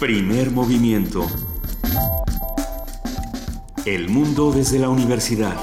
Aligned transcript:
Primer 0.00 0.50
movimiento. 0.50 1.26
El 3.84 4.08
mundo 4.08 4.50
desde 4.50 4.78
la 4.78 4.88
universidad. 4.88 5.54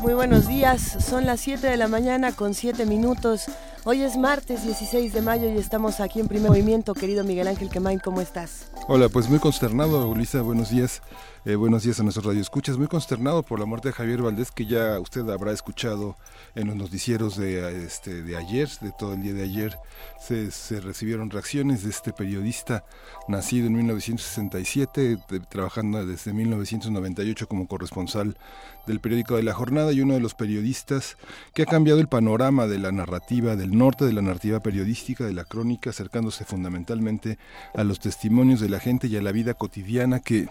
Muy 0.00 0.14
buenos 0.14 0.48
días, 0.48 0.82
son 1.08 1.24
las 1.24 1.38
7 1.38 1.68
de 1.68 1.76
la 1.76 1.86
mañana 1.86 2.32
con 2.32 2.52
7 2.52 2.84
minutos. 2.84 3.44
Hoy 3.84 4.02
es 4.02 4.18
martes 4.18 4.62
16 4.62 5.14
de 5.14 5.22
mayo 5.22 5.48
y 5.48 5.56
estamos 5.56 6.00
aquí 6.00 6.20
en 6.20 6.28
primer 6.28 6.50
movimiento. 6.50 6.92
Querido 6.92 7.24
Miguel 7.24 7.48
Ángel 7.48 7.70
Quemain, 7.70 7.98
¿cómo 7.98 8.20
estás? 8.20 8.70
Hola, 8.88 9.08
pues 9.08 9.30
muy 9.30 9.38
consternado, 9.38 10.06
Ulisa, 10.06 10.42
buenos 10.42 10.68
días. 10.68 11.00
Eh, 11.46 11.54
buenos 11.54 11.84
días 11.84 11.98
a 11.98 12.02
nuestros 12.02 12.26
radioescuchas. 12.26 12.76
Muy 12.76 12.88
consternado 12.88 13.42
por 13.42 13.58
la 13.58 13.64
muerte 13.64 13.88
de 13.88 13.94
Javier 13.94 14.20
Valdés, 14.20 14.50
que 14.50 14.66
ya 14.66 15.00
usted 15.00 15.26
habrá 15.30 15.52
escuchado 15.52 16.16
en 16.54 16.66
los 16.66 16.76
noticieros 16.76 17.38
de, 17.38 17.86
este, 17.86 18.22
de 18.22 18.36
ayer, 18.36 18.68
de 18.82 18.92
todo 18.98 19.14
el 19.14 19.22
día 19.22 19.32
de 19.32 19.44
ayer. 19.44 19.78
Se, 20.20 20.50
se 20.50 20.80
recibieron 20.80 21.30
reacciones 21.30 21.82
de 21.82 21.88
este 21.88 22.12
periodista 22.12 22.84
nacido 23.28 23.68
en 23.68 23.76
1967, 23.76 25.16
trabajando 25.48 26.04
desde 26.04 26.34
1998 26.34 27.48
como 27.48 27.66
corresponsal 27.66 28.36
del 28.86 29.00
periódico 29.00 29.36
de 29.36 29.42
la 29.42 29.54
jornada 29.54 29.92
y 29.92 30.00
uno 30.00 30.14
de 30.14 30.20
los 30.20 30.34
periodistas 30.34 31.16
que 31.54 31.62
ha 31.62 31.66
cambiado 31.66 32.00
el 32.00 32.08
panorama 32.08 32.66
de 32.66 32.78
la 32.78 32.92
narrativa 32.92 33.56
del 33.56 33.76
norte, 33.76 34.04
de 34.04 34.12
la 34.12 34.22
narrativa 34.22 34.60
periodística, 34.60 35.24
de 35.24 35.34
la 35.34 35.44
crónica, 35.44 35.90
acercándose 35.90 36.44
fundamentalmente 36.44 37.38
a 37.74 37.84
los 37.84 38.00
testimonios 38.00 38.60
de 38.60 38.68
la 38.68 38.80
gente 38.80 39.06
y 39.06 39.16
a 39.16 39.22
la 39.22 39.32
vida 39.32 39.54
cotidiana 39.54 40.20
que 40.20 40.48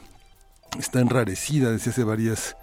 está 0.78 1.00
enrarecida 1.00 1.72
desde 1.72 1.92
hace 1.92 2.04
varias 2.04 2.56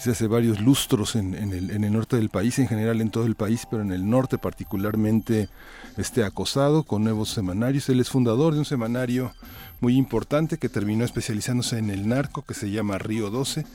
desde 0.00 0.12
hace 0.12 0.28
varios 0.28 0.60
lustros 0.60 1.14
en, 1.14 1.34
el, 1.34 1.70
en, 1.70 1.84
el, 1.84 1.92
norte 1.92 2.16
del 2.16 2.30
país, 2.30 2.58
en 2.58 2.68
general 2.68 3.02
en 3.02 3.10
todo 3.10 3.26
el 3.26 3.34
país, 3.34 3.66
pero 3.70 3.82
en 3.82 3.92
el 3.92 4.08
norte 4.08 4.38
particularmente 4.38 5.50
este 5.98 6.24
acosado 6.24 6.84
con 6.84 7.04
nuevos 7.04 7.28
semanarios. 7.28 7.86
Él 7.90 8.00
es 8.00 8.08
fundador 8.08 8.54
de 8.54 8.60
un 8.60 8.64
semanario 8.64 9.34
muy 9.80 9.96
importante 9.96 10.56
que 10.56 10.70
terminó 10.70 11.04
especializándose 11.04 11.76
en 11.76 11.90
el 11.90 12.08
narco, 12.08 12.40
que 12.40 12.54
se 12.54 12.70
llama 12.70 12.96
Río 12.96 13.28
12, 13.28 13.66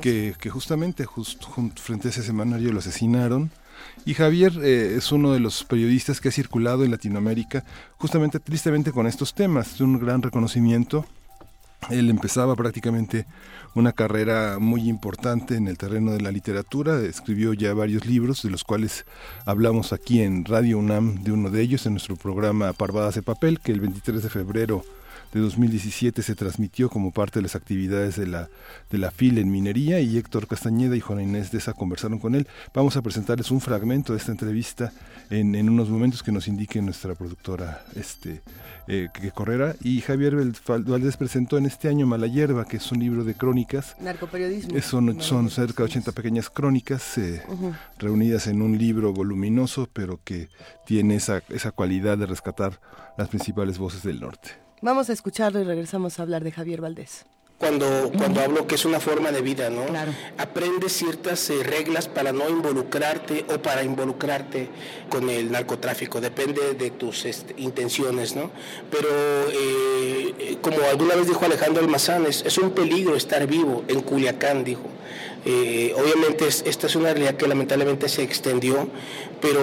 Que, 0.00 0.34
que, 0.40 0.48
justamente 0.48 1.04
just, 1.04 1.44
frente 1.76 2.08
a 2.08 2.10
ese 2.12 2.22
semanario 2.22 2.72
lo 2.72 2.78
asesinaron. 2.78 3.50
Y 4.06 4.14
Javier 4.14 4.54
eh, 4.62 4.94
es 4.96 5.12
uno 5.12 5.32
de 5.32 5.40
los 5.40 5.64
periodistas 5.64 6.18
que 6.18 6.30
ha 6.30 6.32
circulado 6.32 6.84
en 6.84 6.92
Latinoamérica 6.92 7.62
justamente 7.98 8.40
tristemente 8.40 8.90
con 8.90 9.06
estos 9.06 9.34
temas. 9.34 9.74
Es 9.74 9.80
un 9.82 9.98
gran 9.98 10.22
reconocimiento 10.22 11.04
él 11.90 12.10
empezaba 12.10 12.54
prácticamente 12.56 13.26
una 13.74 13.92
carrera 13.92 14.58
muy 14.60 14.88
importante 14.88 15.56
en 15.56 15.68
el 15.68 15.78
terreno 15.78 16.12
de 16.12 16.20
la 16.20 16.30
literatura, 16.30 17.00
escribió 17.00 17.52
ya 17.54 17.74
varios 17.74 18.06
libros, 18.06 18.42
de 18.42 18.50
los 18.50 18.64
cuales 18.64 19.04
hablamos 19.44 19.92
aquí 19.92 20.22
en 20.22 20.44
Radio 20.44 20.78
UNAM 20.78 21.22
de 21.24 21.32
uno 21.32 21.50
de 21.50 21.60
ellos, 21.60 21.86
en 21.86 21.94
nuestro 21.94 22.16
programa 22.16 22.72
Parvadas 22.72 23.16
de 23.16 23.22
Papel, 23.22 23.60
que 23.60 23.72
el 23.72 23.80
23 23.80 24.22
de 24.22 24.30
febrero 24.30 24.84
de 25.34 25.40
2017 25.40 26.22
se 26.22 26.34
transmitió 26.36 26.88
como 26.88 27.10
parte 27.10 27.40
de 27.40 27.42
las 27.42 27.56
actividades 27.56 28.14
de 28.14 28.28
la, 28.28 28.48
de 28.88 28.98
la 28.98 29.10
FIL 29.10 29.38
en 29.38 29.50
minería 29.50 30.00
y 30.00 30.16
Héctor 30.16 30.46
Castañeda 30.46 30.96
y 30.96 31.00
Juana 31.00 31.24
Inés 31.24 31.50
de 31.50 31.58
esa 31.58 31.72
conversaron 31.72 32.20
con 32.20 32.36
él. 32.36 32.46
Vamos 32.72 32.96
a 32.96 33.02
presentarles 33.02 33.50
un 33.50 33.60
fragmento 33.60 34.12
de 34.12 34.20
esta 34.20 34.30
entrevista 34.30 34.92
en, 35.30 35.56
en 35.56 35.68
unos 35.68 35.90
momentos 35.90 36.22
que 36.22 36.30
nos 36.30 36.46
indique 36.46 36.80
nuestra 36.80 37.16
productora 37.16 37.84
este, 37.96 38.42
eh, 38.86 39.08
que 39.12 39.32
correrá. 39.32 39.74
Y 39.82 40.00
Javier 40.02 40.36
Valdés 40.68 41.16
presentó 41.16 41.58
en 41.58 41.66
este 41.66 41.88
año 41.88 42.06
Mala 42.06 42.28
Hierba, 42.28 42.64
que 42.64 42.76
es 42.76 42.92
un 42.92 43.00
libro 43.00 43.24
de 43.24 43.34
crónicas. 43.34 43.96
Narcoperiodismo. 44.00 44.80
Son, 44.82 45.20
son 45.20 45.50
cerca 45.50 45.82
de 45.82 45.90
80 45.90 46.12
pequeñas 46.12 46.48
crónicas 46.48 47.18
eh, 47.18 47.42
reunidas 47.98 48.46
en 48.46 48.62
un 48.62 48.78
libro 48.78 49.12
voluminoso, 49.12 49.88
pero 49.92 50.20
que 50.22 50.48
tiene 50.86 51.16
esa, 51.16 51.42
esa 51.48 51.72
cualidad 51.72 52.18
de 52.18 52.26
rescatar 52.26 52.80
las 53.18 53.28
principales 53.28 53.78
voces 53.78 54.04
del 54.04 54.20
norte. 54.20 54.63
Vamos 54.84 55.08
a 55.08 55.14
escucharlo 55.14 55.62
y 55.62 55.64
regresamos 55.64 56.18
a 56.18 56.22
hablar 56.24 56.44
de 56.44 56.52
Javier 56.52 56.82
Valdés 56.82 57.24
cuando, 57.56 58.12
cuando 58.18 58.40
hablo 58.42 58.66
que 58.66 58.74
es 58.74 58.84
una 58.84 59.00
forma 59.00 59.32
de 59.32 59.40
vida, 59.40 59.70
¿no? 59.70 59.84
Aprendes 60.36 60.92
ciertas 60.92 61.48
eh, 61.48 61.62
reglas 61.62 62.08
para 62.08 62.32
no 62.32 62.50
involucrarte 62.50 63.46
o 63.48 63.62
para 63.62 63.82
involucrarte 63.82 64.68
con 65.08 65.30
el 65.30 65.50
narcotráfico, 65.50 66.20
depende 66.20 66.74
de 66.74 66.90
tus 66.90 67.24
este, 67.24 67.54
intenciones, 67.56 68.36
¿no? 68.36 68.50
Pero 68.90 69.08
eh, 69.08 70.34
eh, 70.38 70.56
como 70.60 70.76
alguna 70.90 71.14
vez 71.14 71.28
dijo 71.28 71.42
Alejandro 71.46 71.82
Almazán, 71.82 72.26
es, 72.26 72.44
es 72.44 72.58
un 72.58 72.72
peligro 72.72 73.16
estar 73.16 73.46
vivo 73.46 73.84
en 73.88 74.02
Culiacán, 74.02 74.64
dijo. 74.64 74.90
Eh, 75.46 75.92
obviamente 75.98 76.46
esta 76.48 76.86
es 76.86 76.96
una 76.96 77.12
realidad 77.12 77.34
que 77.34 77.46
lamentablemente 77.46 78.08
se 78.08 78.22
extendió, 78.22 78.88
pero 79.44 79.60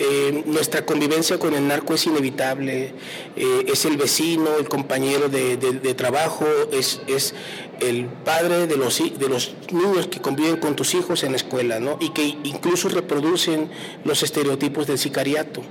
eh, 0.00 0.42
nuestra 0.46 0.84
convivencia 0.84 1.38
con 1.38 1.54
el 1.54 1.68
narco 1.68 1.94
es 1.94 2.06
inevitable, 2.06 2.92
eh, 3.36 3.64
es 3.68 3.84
el 3.84 3.96
vecino, 3.96 4.56
el 4.58 4.68
compañero 4.68 5.28
de, 5.28 5.94
trabajo, 5.94 6.44
es, 6.72 7.00
es, 7.06 7.32
el 7.78 8.06
padre 8.06 8.66
de 8.66 8.76
los, 8.76 8.98
de 8.98 9.28
los 9.28 9.54
niños 9.70 10.08
que 10.08 10.20
conviven 10.20 10.56
con 10.56 10.74
tus 10.74 10.94
hijos 10.94 11.22
en 11.22 11.30
la 11.30 11.36
escuela, 11.36 11.78
¿no? 11.78 11.98
y 12.00 12.08
que 12.08 12.24
incluso 12.24 12.88
reproducen 12.88 13.70
los 14.02 14.24
estereotipos 14.24 14.88
del 14.88 14.98
sicariato. 14.98 15.62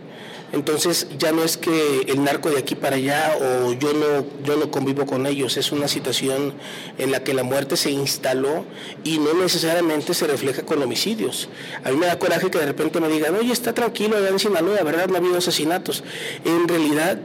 Entonces 0.51 1.07
ya 1.17 1.31
no 1.31 1.43
es 1.43 1.57
que 1.57 2.01
el 2.07 2.23
narco 2.23 2.49
de 2.49 2.59
aquí 2.59 2.75
para 2.75 2.95
allá 2.95 3.37
o 3.39 3.73
yo 3.73 3.93
no, 3.93 4.25
yo 4.45 4.57
no 4.57 4.71
convivo 4.71 5.05
con 5.05 5.25
ellos, 5.25 5.57
es 5.57 5.71
una 5.71 5.87
situación 5.87 6.53
en 6.97 7.11
la 7.11 7.23
que 7.23 7.33
la 7.33 7.43
muerte 7.43 7.77
se 7.77 7.91
instaló 7.91 8.65
y 9.03 9.19
no 9.19 9.33
necesariamente 9.33 10.13
se 10.13 10.27
refleja 10.27 10.63
con 10.63 10.81
homicidios. 10.81 11.49
A 11.83 11.91
mí 11.91 11.97
me 11.97 12.05
da 12.05 12.17
coraje 12.19 12.49
que 12.49 12.57
de 12.57 12.65
repente 12.65 12.99
me 12.99 13.09
digan, 13.09 13.35
oye, 13.35 13.51
está 13.51 13.73
tranquilo 13.73 14.17
allá 14.17 14.29
en 14.29 14.39
Sinaloa, 14.39 14.81
¿verdad? 14.83 15.07
No 15.07 15.15
ha 15.15 15.17
habido 15.17 15.37
asesinatos. 15.37 16.03
En 16.43 16.67
realidad 16.67 17.19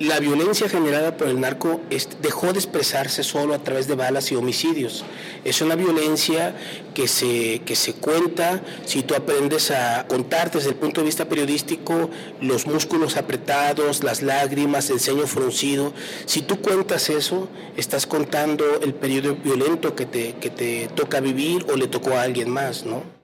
la 0.00 0.18
violencia 0.18 0.66
generada 0.66 1.18
por 1.18 1.28
el 1.28 1.38
narco 1.40 1.82
dejó 2.22 2.54
de 2.54 2.58
expresarse 2.58 3.22
solo 3.22 3.52
a 3.52 3.58
través 3.58 3.86
de 3.86 3.94
balas 3.94 4.32
y 4.32 4.34
homicidios. 4.34 5.04
Es 5.44 5.60
una 5.60 5.76
violencia 5.76 6.56
que 6.94 7.06
se, 7.06 7.60
que 7.66 7.76
se 7.76 7.92
cuenta 7.92 8.62
si 8.86 9.02
tú 9.02 9.14
aprendes 9.14 9.70
a 9.70 10.06
contar 10.08 10.50
desde 10.50 10.70
el 10.70 10.76
punto 10.76 11.02
de 11.02 11.04
vista 11.04 11.26
periodístico 11.26 12.08
los 12.40 12.66
músculos 12.66 13.18
apretados, 13.18 14.02
las 14.02 14.22
lágrimas, 14.22 14.88
el 14.88 15.00
ceño 15.00 15.26
fruncido. 15.26 15.92
Si 16.24 16.40
tú 16.40 16.62
cuentas 16.62 17.10
eso, 17.10 17.50
estás 17.76 18.06
contando 18.06 18.80
el 18.80 18.94
periodo 18.94 19.36
violento 19.36 19.94
que 19.94 20.06
te, 20.06 20.32
que 20.36 20.48
te 20.48 20.88
toca 20.94 21.20
vivir 21.20 21.66
o 21.70 21.76
le 21.76 21.88
tocó 21.88 22.14
a 22.14 22.22
alguien 22.22 22.48
más, 22.48 22.86
¿no? 22.86 23.19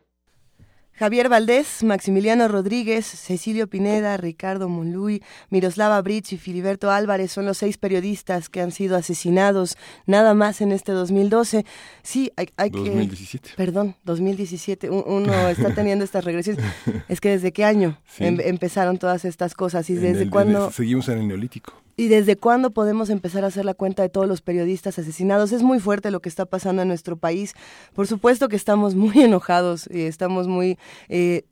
Javier 0.98 1.28
Valdés, 1.28 1.82
Maximiliano 1.82 2.48
Rodríguez, 2.48 3.04
Cecilio 3.04 3.66
Pineda, 3.66 4.16
Ricardo 4.16 4.68
Monluy, 4.68 5.22
Miroslava 5.50 6.00
Bridge 6.00 6.32
y 6.32 6.38
Filiberto 6.38 6.90
Álvarez 6.90 7.32
son 7.32 7.44
los 7.44 7.58
seis 7.58 7.76
periodistas 7.76 8.48
que 8.48 8.62
han 8.62 8.72
sido 8.72 8.96
asesinados 8.96 9.76
nada 10.06 10.32
más 10.32 10.62
en 10.62 10.72
este 10.72 10.92
2012. 10.92 11.66
Sí, 12.02 12.32
hay, 12.36 12.48
hay 12.56 12.70
2017. 12.70 13.50
Perdón, 13.56 13.94
2017. 14.04 14.88
Uno 14.88 15.48
está 15.48 15.74
teniendo 15.74 16.04
estas 16.04 16.24
regresiones. 16.24 16.64
Es 17.08 17.20
que 17.20 17.28
desde 17.28 17.52
qué 17.52 17.64
año 17.64 18.00
em, 18.18 18.38
empezaron 18.40 18.96
todas 18.96 19.26
estas 19.26 19.54
cosas 19.54 19.90
y 19.90 19.94
desde 19.94 20.30
cuándo... 20.30 20.70
seguimos 20.70 21.08
en 21.08 21.18
el 21.18 21.28
neolítico. 21.28 21.85
¿Y 21.96 22.08
desde 22.08 22.36
cuándo 22.36 22.72
podemos 22.72 23.08
empezar 23.08 23.44
a 23.44 23.46
hacer 23.46 23.64
la 23.64 23.72
cuenta 23.72 24.02
de 24.02 24.10
todos 24.10 24.28
los 24.28 24.42
periodistas 24.42 24.98
asesinados? 24.98 25.52
Es 25.52 25.62
muy 25.62 25.80
fuerte 25.80 26.10
lo 26.10 26.20
que 26.20 26.28
está 26.28 26.44
pasando 26.44 26.82
en 26.82 26.88
nuestro 26.88 27.16
país. 27.16 27.54
Por 27.94 28.06
supuesto 28.06 28.48
que 28.48 28.56
estamos 28.56 28.94
muy 28.94 29.18
enojados 29.22 29.88
y 29.90 30.02
estamos 30.02 30.46
muy... 30.46 30.78
Eh, 31.08 31.44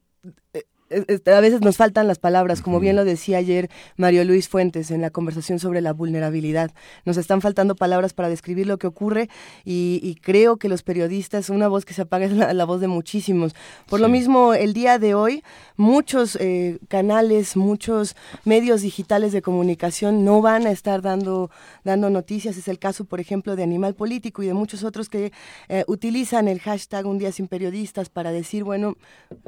a 1.27 1.41
veces 1.41 1.61
nos 1.61 1.77
faltan 1.77 2.07
las 2.07 2.19
palabras, 2.19 2.63
como 2.63 2.81
bien 2.81 2.97
lo 2.97 3.05
decía 3.05 3.39
ayer 3.39 3.71
Mario 3.97 4.25
Luis 4.25 4.49
Fuentes 4.49 4.91
en 4.91 5.01
la 5.01 5.11
conversación 5.11 5.59
sobre 5.59 5.81
la 5.81 5.93
vulnerabilidad. 5.93 6.71
Nos 7.05 7.17
están 7.17 7.41
faltando 7.41 7.75
palabras 7.75 8.13
para 8.13 8.29
describir 8.29 8.67
lo 8.67 8.79
que 8.79 8.87
ocurre 8.87 9.29
y, 9.65 10.17
creo 10.23 10.57
que 10.57 10.69
los 10.69 10.83
periodistas, 10.83 11.51
una 11.51 11.69
voz 11.69 11.85
que 11.85 11.93
se 11.95 12.03
apaga 12.03 12.27
es 12.27 12.33
la, 12.33 12.65
voz 12.65 12.81
de 12.81 12.89
muchísimos. 12.89 13.55
Por 13.89 14.01
lo 14.01 14.09
mismo, 14.09 14.55
el 14.55 14.73
día 14.73 14.99
de 14.99 15.15
hoy, 15.15 15.43
muchos 15.77 16.37
eh, 16.41 16.79
canales, 16.89 17.57
muchos 17.57 18.17
medios 18.45 18.83
digitales 18.83 19.33
de 19.33 19.43
comunicación 19.43 20.25
no 20.25 20.41
van 20.41 20.67
a 20.67 20.71
estar 20.71 21.03
dando, 21.03 21.51
dando 21.85 22.11
noticias. 22.11 22.57
Es 22.57 22.69
el 22.69 22.79
caso, 22.79 23.05
por 23.05 23.21
ejemplo, 23.21 23.57
de 23.57 23.63
Animal 23.63 23.95
Político 23.95 24.43
y 24.43 24.47
de 24.47 24.55
muchos 24.55 24.85
otros 24.85 25.09
que 25.09 25.33
eh, 25.69 25.85
utilizan 25.87 26.49
el 26.49 26.61
hashtag 26.61 27.07
Un 27.07 27.19
Día 27.19 27.33
Sin 27.33 27.49
Periodistas 27.49 28.09
para 28.09 28.33
decir, 28.33 28.65
bueno, 28.65 28.97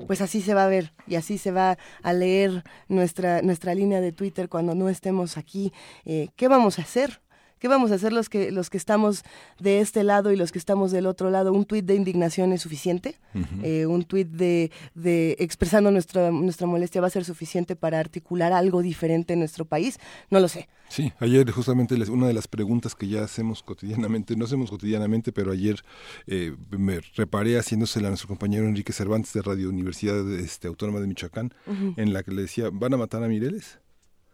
pues 0.06 0.20
así 0.20 0.40
se 0.40 0.54
va 0.54 0.64
a 0.64 0.68
ver 0.68 0.92
y 1.06 1.14
así 1.14 1.35
se 1.38 1.50
va 1.50 1.78
a 2.02 2.12
leer 2.12 2.64
nuestra, 2.88 3.42
nuestra 3.42 3.74
línea 3.74 4.00
de 4.00 4.12
Twitter 4.12 4.48
cuando 4.48 4.74
no 4.74 4.88
estemos 4.88 5.36
aquí. 5.36 5.72
Eh, 6.04 6.28
¿Qué 6.36 6.48
vamos 6.48 6.78
a 6.78 6.82
hacer? 6.82 7.20
¿Qué 7.66 7.68
vamos 7.68 7.90
a 7.90 7.96
hacer 7.96 8.12
los 8.12 8.28
que, 8.28 8.52
los 8.52 8.70
que 8.70 8.76
estamos 8.76 9.24
de 9.58 9.80
este 9.80 10.04
lado 10.04 10.30
y 10.30 10.36
los 10.36 10.52
que 10.52 10.58
estamos 10.60 10.92
del 10.92 11.04
otro 11.04 11.30
lado? 11.30 11.52
¿Un 11.52 11.64
tuit 11.64 11.84
de 11.84 11.96
indignación 11.96 12.52
es 12.52 12.62
suficiente? 12.62 13.16
Eh, 13.64 13.86
¿Un 13.86 14.04
tuit 14.04 14.28
de, 14.28 14.70
de 14.94 15.34
expresando 15.40 15.90
nuestra, 15.90 16.30
nuestra 16.30 16.68
molestia 16.68 17.00
va 17.00 17.08
a 17.08 17.10
ser 17.10 17.24
suficiente 17.24 17.74
para 17.74 17.98
articular 17.98 18.52
algo 18.52 18.82
diferente 18.82 19.32
en 19.32 19.40
nuestro 19.40 19.64
país? 19.64 19.98
No 20.30 20.38
lo 20.38 20.46
sé. 20.46 20.68
Sí, 20.88 21.12
ayer 21.18 21.50
justamente 21.50 21.96
una 22.08 22.28
de 22.28 22.34
las 22.34 22.46
preguntas 22.46 22.94
que 22.94 23.08
ya 23.08 23.24
hacemos 23.24 23.64
cotidianamente, 23.64 24.36
no 24.36 24.44
hacemos 24.44 24.70
cotidianamente, 24.70 25.32
pero 25.32 25.50
ayer 25.50 25.82
eh, 26.28 26.54
me 26.70 27.00
reparé 27.16 27.58
haciéndosela 27.58 28.06
a 28.06 28.10
nuestro 28.10 28.28
compañero 28.28 28.64
Enrique 28.64 28.92
Cervantes 28.92 29.32
de 29.32 29.42
Radio 29.42 29.70
Universidad 29.70 30.30
este, 30.34 30.68
Autónoma 30.68 31.00
de 31.00 31.08
Michoacán, 31.08 31.52
en 31.96 32.12
la 32.12 32.22
que 32.22 32.30
le 32.30 32.42
decía, 32.42 32.70
¿van 32.72 32.94
a 32.94 32.96
matar 32.96 33.24
a 33.24 33.26
Mireles? 33.26 33.80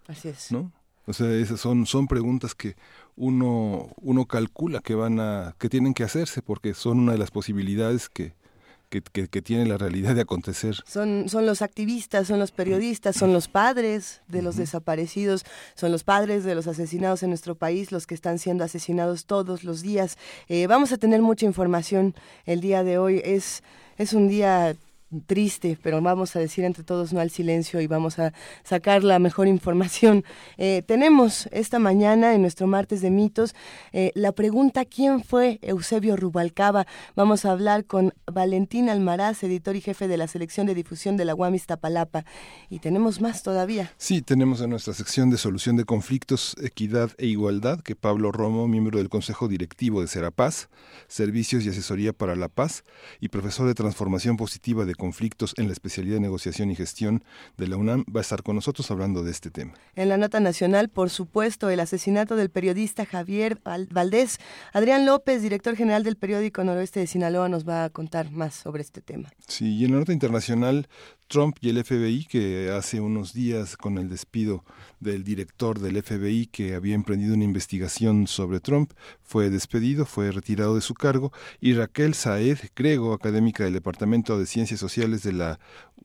Así 0.06 0.28
es. 0.28 0.52
¿No? 0.52 0.70
O 1.06 1.12
sea, 1.12 1.30
esas 1.32 1.60
son, 1.60 1.86
son 1.86 2.06
preguntas 2.06 2.54
que 2.54 2.76
uno, 3.16 3.88
uno 4.00 4.26
calcula 4.26 4.80
que 4.80 4.94
van 4.94 5.20
a, 5.20 5.54
que 5.58 5.68
tienen 5.68 5.94
que 5.94 6.04
hacerse, 6.04 6.42
porque 6.42 6.74
son 6.74 7.00
una 7.00 7.12
de 7.12 7.18
las 7.18 7.30
posibilidades 7.30 8.08
que, 8.08 8.34
que, 9.00 9.42
tiene 9.42 9.66
la 9.66 9.78
realidad 9.78 10.14
de 10.14 10.20
acontecer. 10.20 10.76
Son, 10.86 11.28
son 11.28 11.46
los 11.46 11.62
activistas, 11.62 12.26
son 12.28 12.38
los 12.38 12.52
periodistas, 12.52 13.16
son 13.16 13.32
los 13.32 13.48
padres 13.48 14.20
de 14.28 14.42
los 14.42 14.56
desaparecidos, 14.56 15.44
son 15.74 15.92
los 15.92 16.04
padres 16.04 16.44
de 16.44 16.54
los 16.54 16.66
asesinados 16.66 17.22
en 17.22 17.30
nuestro 17.30 17.54
país, 17.54 17.90
los 17.90 18.06
que 18.06 18.14
están 18.14 18.38
siendo 18.38 18.64
asesinados 18.64 19.24
todos 19.24 19.64
los 19.64 19.82
días. 19.82 20.18
Eh, 20.48 20.66
vamos 20.66 20.92
a 20.92 20.98
tener 20.98 21.22
mucha 21.22 21.46
información 21.46 22.14
el 22.44 22.60
día 22.60 22.84
de 22.84 22.98
hoy. 22.98 23.22
Es, 23.24 23.62
es 23.96 24.12
un 24.12 24.28
día 24.28 24.76
triste, 25.26 25.78
pero 25.82 26.00
vamos 26.00 26.36
a 26.36 26.38
decir 26.38 26.64
entre 26.64 26.84
todos 26.84 27.12
no 27.12 27.20
al 27.20 27.30
silencio 27.30 27.80
y 27.80 27.86
vamos 27.86 28.18
a 28.18 28.32
sacar 28.64 29.04
la 29.04 29.18
mejor 29.18 29.48
información. 29.48 30.24
Eh, 30.58 30.82
tenemos 30.86 31.48
esta 31.50 31.78
mañana 31.78 32.34
en 32.34 32.42
nuestro 32.42 32.66
martes 32.66 33.00
de 33.00 33.10
mitos 33.10 33.54
eh, 33.92 34.12
la 34.14 34.32
pregunta 34.32 34.84
¿quién 34.84 35.22
fue 35.22 35.58
Eusebio 35.62 36.16
Rubalcaba? 36.16 36.86
Vamos 37.16 37.44
a 37.44 37.52
hablar 37.52 37.84
con 37.84 38.12
Valentín 38.30 38.88
Almaraz, 38.88 39.42
editor 39.42 39.76
y 39.76 39.80
jefe 39.80 40.08
de 40.08 40.16
la 40.16 40.26
selección 40.26 40.66
de 40.66 40.74
difusión 40.74 41.16
de 41.16 41.24
la 41.24 41.34
UAM 41.34 41.54
Iztapalapa. 41.54 42.24
Y 42.70 42.78
tenemos 42.78 43.20
más 43.20 43.42
todavía. 43.42 43.92
Sí, 43.96 44.22
tenemos 44.22 44.60
en 44.60 44.70
nuestra 44.70 44.94
sección 44.94 45.30
de 45.30 45.38
solución 45.38 45.76
de 45.76 45.84
conflictos, 45.84 46.56
equidad 46.62 47.10
e 47.18 47.26
igualdad 47.26 47.80
que 47.80 47.96
Pablo 47.96 48.32
Romo, 48.32 48.68
miembro 48.68 48.98
del 48.98 49.08
Consejo 49.08 49.48
Directivo 49.48 50.00
de 50.00 50.08
Serapaz, 50.08 50.68
Servicios 51.08 51.64
y 51.64 51.68
Asesoría 51.68 52.12
para 52.12 52.36
la 52.36 52.48
Paz 52.48 52.84
y 53.20 53.28
profesor 53.28 53.66
de 53.66 53.74
Transformación 53.74 54.36
Positiva 54.36 54.84
de 54.84 54.94
conflictos 55.02 55.52
en 55.56 55.66
la 55.66 55.72
especialidad 55.72 56.14
de 56.14 56.20
negociación 56.20 56.70
y 56.70 56.76
gestión 56.76 57.24
de 57.56 57.66
la 57.66 57.76
UNAM, 57.76 58.04
va 58.04 58.20
a 58.20 58.22
estar 58.22 58.44
con 58.44 58.54
nosotros 58.54 58.88
hablando 58.92 59.24
de 59.24 59.32
este 59.32 59.50
tema. 59.50 59.74
En 59.96 60.08
la 60.08 60.16
nota 60.16 60.38
nacional, 60.38 60.90
por 60.90 61.10
supuesto, 61.10 61.70
el 61.70 61.80
asesinato 61.80 62.36
del 62.36 62.50
periodista 62.50 63.04
Javier 63.04 63.60
Valdés. 63.64 64.38
Adrián 64.72 65.04
López, 65.04 65.42
director 65.42 65.74
general 65.74 66.04
del 66.04 66.14
periódico 66.14 66.62
Noroeste 66.62 67.00
de 67.00 67.08
Sinaloa, 67.08 67.48
nos 67.48 67.68
va 67.68 67.82
a 67.82 67.90
contar 67.90 68.30
más 68.30 68.54
sobre 68.54 68.82
este 68.82 69.00
tema. 69.00 69.32
Sí, 69.48 69.74
y 69.76 69.86
en 69.86 69.90
la 69.90 69.98
nota 69.98 70.12
internacional, 70.12 70.86
Trump 71.32 71.56
y 71.62 71.70
el 71.70 71.82
FBI, 71.82 72.26
que 72.26 72.70
hace 72.70 73.00
unos 73.00 73.32
días 73.32 73.78
con 73.78 73.96
el 73.96 74.10
despido 74.10 74.66
del 75.00 75.24
director 75.24 75.80
del 75.80 76.02
FBI 76.02 76.44
que 76.44 76.74
había 76.74 76.94
emprendido 76.94 77.32
una 77.32 77.44
investigación 77.44 78.26
sobre 78.26 78.60
Trump, 78.60 78.92
fue 79.22 79.48
despedido, 79.48 80.04
fue 80.04 80.30
retirado 80.30 80.74
de 80.74 80.82
su 80.82 80.92
cargo, 80.92 81.32
y 81.58 81.72
Raquel 81.72 82.12
Saed 82.12 82.58
Grego, 82.76 83.14
académica 83.14 83.64
del 83.64 83.72
Departamento 83.72 84.38
de 84.38 84.44
Ciencias 84.44 84.78
Sociales 84.78 85.22
de 85.22 85.32
la 85.32 85.58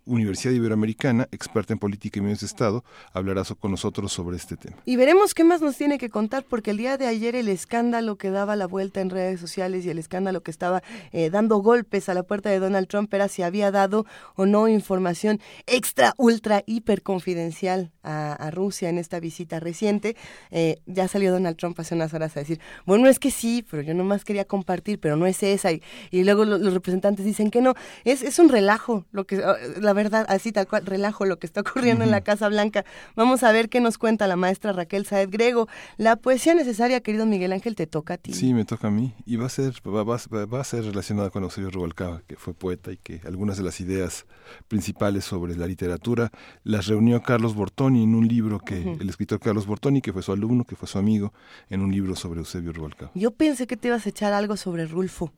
Universidad 0.07 0.53
Iberoamericana, 0.53 1.27
experta 1.31 1.73
en 1.73 1.79
política 1.79 2.19
y 2.19 2.21
medios 2.21 2.39
de 2.39 2.47
Estado, 2.47 2.83
hablará 3.13 3.43
con 3.59 3.71
nosotros 3.71 4.11
sobre 4.11 4.37
este 4.37 4.57
tema. 4.57 4.77
Y 4.85 4.95
veremos 4.95 5.33
qué 5.33 5.43
más 5.43 5.61
nos 5.61 5.77
tiene 5.77 5.97
que 5.97 6.09
contar, 6.09 6.43
porque 6.43 6.71
el 6.71 6.77
día 6.77 6.97
de 6.97 7.07
ayer 7.07 7.35
el 7.35 7.47
escándalo 7.49 8.17
que 8.17 8.31
daba 8.31 8.55
la 8.55 8.67
vuelta 8.67 9.01
en 9.01 9.09
redes 9.09 9.39
sociales 9.39 9.85
y 9.85 9.89
el 9.89 9.99
escándalo 9.99 10.41
que 10.41 10.51
estaba 10.51 10.81
eh, 11.11 11.29
dando 11.29 11.57
golpes 11.57 12.09
a 12.09 12.13
la 12.13 12.23
puerta 12.23 12.49
de 12.49 12.59
Donald 12.59 12.87
Trump 12.87 13.13
era 13.13 13.27
si 13.27 13.43
había 13.43 13.71
dado 13.71 14.05
o 14.35 14.45
no 14.45 14.67
información 14.67 15.39
extra, 15.65 16.13
ultra, 16.17 16.63
hiper 16.65 17.03
confidencial 17.03 17.91
a, 18.03 18.49
Rusia 18.51 18.89
en 18.89 18.97
esta 18.97 19.19
visita 19.19 19.59
reciente. 19.59 20.15
Eh, 20.51 20.79
ya 20.85 21.07
salió 21.07 21.31
Donald 21.31 21.57
Trump 21.57 21.77
hace 21.79 21.95
unas 21.95 22.13
horas 22.13 22.35
a 22.37 22.39
decir, 22.39 22.59
bueno, 22.85 23.09
es 23.09 23.19
que 23.19 23.31
sí, 23.31 23.65
pero 23.69 23.83
yo 23.83 23.93
nomás 23.93 24.23
quería 24.23 24.45
compartir, 24.45 24.99
pero 24.99 25.17
no 25.17 25.25
es 25.25 25.43
esa. 25.43 25.71
Y, 25.71 25.81
luego 26.11 26.45
los, 26.45 26.73
representantes 26.73 27.25
dicen 27.25 27.51
que 27.51 27.61
no, 27.61 27.73
es, 28.05 28.21
es 28.21 28.39
un 28.39 28.49
relajo, 28.49 29.05
lo 29.11 29.25
que 29.25 29.43
ah, 29.43 29.55
la 29.81 29.93
verdad, 29.97 30.25
así 30.29 30.53
tal 30.53 30.67
cual, 30.67 30.85
relajo 30.85 31.25
lo 31.25 31.39
que 31.39 31.45
está 31.45 31.61
ocurriendo 31.61 32.05
en 32.05 32.11
la 32.11 32.21
Casa 32.21 32.47
Blanca. 32.47 32.85
Vamos 33.15 33.43
a 33.43 33.51
ver 33.51 33.67
qué 33.67 33.81
nos 33.81 33.97
cuenta 33.97 34.27
la 34.27 34.37
maestra 34.37 34.71
Raquel 34.71 35.05
Saed 35.05 35.29
Grego. 35.29 35.67
La 35.97 36.15
poesía 36.15 36.53
necesaria, 36.53 37.01
querido 37.01 37.25
Miguel 37.25 37.51
Ángel, 37.51 37.75
te 37.75 37.87
toca 37.87 38.13
a 38.13 38.17
ti. 38.17 38.33
Sí, 38.33 38.53
me 38.53 38.63
toca 38.63 38.87
a 38.87 38.91
mí. 38.91 39.13
Y 39.25 39.35
va 39.35 39.47
a 39.47 39.49
ser, 39.49 39.73
va, 39.85 40.03
va, 40.03 40.61
a 40.61 40.63
ser 40.63 40.85
relacionada 40.85 41.29
con 41.29 41.43
Eusebio 41.43 41.69
Rubalcaba, 41.69 42.21
que 42.27 42.37
fue 42.37 42.53
poeta 42.53 42.93
y 42.93 42.97
que 42.97 43.21
algunas 43.25 43.57
de 43.57 43.63
las 43.63 43.81
ideas 43.81 44.25
principales 44.67 45.25
sobre 45.25 45.57
la 45.57 45.67
literatura 45.67 46.31
las 46.63 46.87
reunió 46.87 47.21
Carlos 47.23 47.55
Bortoni 47.55 48.03
en 48.03 48.15
un 48.15 48.27
libro 48.27 48.59
que, 48.59 48.81
el 48.99 49.09
escritor 49.09 49.39
Carlos 49.39 49.65
Bortoni, 49.65 50.01
que 50.01 50.13
fue 50.13 50.21
su 50.21 50.31
alumno, 50.31 50.63
que 50.63 50.75
fue 50.75 50.87
su 50.87 50.97
amigo, 50.97 51.33
en 51.69 51.81
un 51.81 51.91
libro 51.91 52.15
sobre 52.15 52.39
Eusebio 52.39 52.71
Rubalcaba. 52.71 53.11
Yo 53.15 53.31
pensé 53.31 53.67
que 53.67 53.75
te 53.75 53.87
ibas 53.87 54.05
a 54.05 54.09
echar 54.09 54.33
algo 54.33 54.55
sobre 54.55 54.85
Rulfo. 54.85 55.33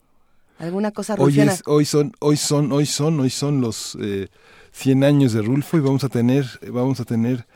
¿Alguna 0.60 0.92
cosa 0.92 1.16
hoy, 1.18 1.40
es, 1.40 1.64
hoy 1.66 1.86
son, 1.86 2.12
hoy 2.20 2.36
son, 2.36 2.72
hoy 2.74 2.86
son, 2.86 3.20
hoy 3.22 3.30
son 3.30 3.62
los 3.62 3.98
eh, 4.02 4.28
100 4.74 5.04
años 5.06 5.34
de 5.34 5.42
Rulfo 5.42 5.78
y 5.78 5.80
vamos 5.80 6.04
a 6.04 6.10
tener, 6.10 6.46
vamos 6.72 7.00
a 7.00 7.06
tener 7.06 7.48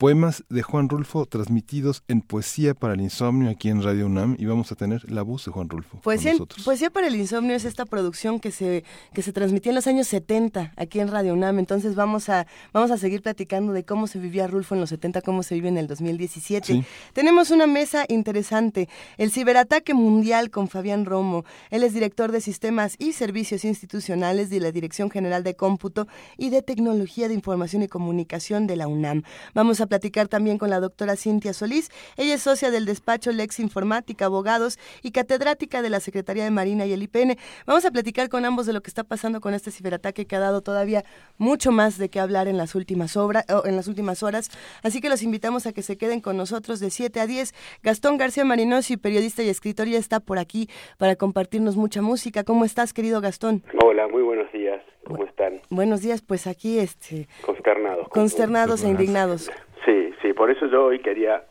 Poemas 0.00 0.44
de 0.48 0.62
Juan 0.62 0.88
Rulfo 0.88 1.26
transmitidos 1.26 2.04
en 2.08 2.22
Poesía 2.22 2.72
para 2.72 2.94
el 2.94 3.02
Insomnio 3.02 3.50
aquí 3.50 3.68
en 3.68 3.82
Radio 3.82 4.06
UNAM 4.06 4.34
y 4.38 4.46
vamos 4.46 4.72
a 4.72 4.74
tener 4.74 5.12
la 5.12 5.20
voz 5.20 5.44
de 5.44 5.52
Juan 5.52 5.68
Rulfo. 5.68 5.98
Poesía, 5.98 6.32
Poesía 6.64 6.88
para 6.88 7.08
el 7.08 7.16
Insomnio 7.16 7.54
es 7.54 7.66
esta 7.66 7.84
producción 7.84 8.40
que 8.40 8.50
se, 8.50 8.82
que 9.12 9.20
se 9.20 9.34
transmitió 9.34 9.72
en 9.72 9.76
los 9.76 9.86
años 9.86 10.06
70 10.06 10.72
aquí 10.78 11.00
en 11.00 11.08
Radio 11.08 11.34
UNAM. 11.34 11.58
Entonces 11.58 11.96
vamos 11.96 12.30
a, 12.30 12.46
vamos 12.72 12.90
a 12.90 12.96
seguir 12.96 13.20
platicando 13.20 13.74
de 13.74 13.84
cómo 13.84 14.06
se 14.06 14.18
vivía 14.18 14.46
Rulfo 14.46 14.74
en 14.74 14.80
los 14.80 14.88
70, 14.88 15.20
cómo 15.20 15.42
se 15.42 15.54
vive 15.56 15.68
en 15.68 15.76
el 15.76 15.86
2017. 15.86 16.82
Tenemos 17.12 17.50
una 17.50 17.66
mesa 17.66 18.06
interesante, 18.08 18.88
el 19.18 19.30
ciberataque 19.30 19.92
mundial 19.92 20.48
con 20.48 20.68
Fabián 20.68 21.04
Romo. 21.04 21.44
Él 21.68 21.82
es 21.82 21.92
director 21.92 22.32
de 22.32 22.40
Sistemas 22.40 22.96
y 22.98 23.12
Servicios 23.12 23.66
Institucionales 23.66 24.48
de 24.48 24.60
la 24.60 24.72
Dirección 24.72 25.10
General 25.10 25.44
de 25.44 25.56
Cómputo 25.56 26.08
y 26.38 26.48
de 26.48 26.62
Tecnología 26.62 27.28
de 27.28 27.34
Información 27.34 27.82
y 27.82 27.88
Comunicación 27.88 28.66
de 28.66 28.76
la 28.76 28.88
UNAM. 28.88 29.24
Vamos 29.52 29.82
a 29.82 29.89
platicar 29.90 30.28
también 30.28 30.56
con 30.56 30.70
la 30.70 30.78
doctora 30.80 31.16
Cintia 31.16 31.52
Solís. 31.52 31.90
Ella 32.16 32.34
es 32.34 32.42
socia 32.42 32.70
del 32.70 32.86
despacho 32.86 33.32
Lex 33.32 33.58
Informática, 33.58 34.26
abogados 34.26 34.78
y 35.02 35.10
catedrática 35.10 35.82
de 35.82 35.90
la 35.90 35.98
Secretaría 35.98 36.44
de 36.44 36.50
Marina 36.50 36.86
y 36.86 36.92
el 36.92 37.02
IPN. 37.02 37.36
Vamos 37.66 37.84
a 37.84 37.90
platicar 37.90 38.28
con 38.28 38.44
ambos 38.44 38.66
de 38.66 38.72
lo 38.72 38.82
que 38.82 38.88
está 38.88 39.02
pasando 39.02 39.40
con 39.40 39.52
este 39.52 39.72
ciberataque 39.72 40.26
que 40.26 40.36
ha 40.36 40.38
dado 40.38 40.62
todavía 40.62 41.04
mucho 41.38 41.72
más 41.72 41.98
de 41.98 42.08
qué 42.08 42.20
hablar 42.20 42.46
en 42.46 42.56
las 42.56 42.74
últimas, 42.74 43.16
obras, 43.16 43.44
en 43.64 43.74
las 43.74 43.88
últimas 43.88 44.22
horas. 44.22 44.50
Así 44.82 45.00
que 45.00 45.08
los 45.08 45.22
invitamos 45.22 45.66
a 45.66 45.72
que 45.72 45.82
se 45.82 45.98
queden 45.98 46.20
con 46.20 46.36
nosotros 46.36 46.78
de 46.78 46.90
7 46.90 47.18
a 47.18 47.26
10. 47.26 47.52
Gastón 47.82 48.16
García 48.16 48.44
Marinosi, 48.44 48.96
periodista 48.96 49.42
y 49.42 49.48
escritor, 49.48 49.88
ya 49.88 49.98
está 49.98 50.20
por 50.20 50.38
aquí 50.38 50.68
para 50.98 51.16
compartirnos 51.16 51.76
mucha 51.76 52.00
música. 52.00 52.44
¿Cómo 52.44 52.64
estás, 52.64 52.92
querido 52.92 53.20
Gastón? 53.20 53.64
Hola, 53.82 54.06
muy 54.06 54.22
buenos 54.22 54.50
días. 54.52 54.80
¿Cómo 55.04 55.24
están? 55.24 55.60
Buenos 55.70 56.02
días, 56.02 56.22
pues 56.22 56.46
aquí 56.46 56.78
este 56.78 57.26
consternados. 57.42 58.08
Consternados 58.08 58.84
e 58.84 58.88
indignados. 58.88 59.50
Sí, 59.84 60.14
sí, 60.22 60.32
por 60.32 60.50
eso 60.50 60.66
yo 60.66 60.86
hoy 60.86 61.00
quería 61.00 61.44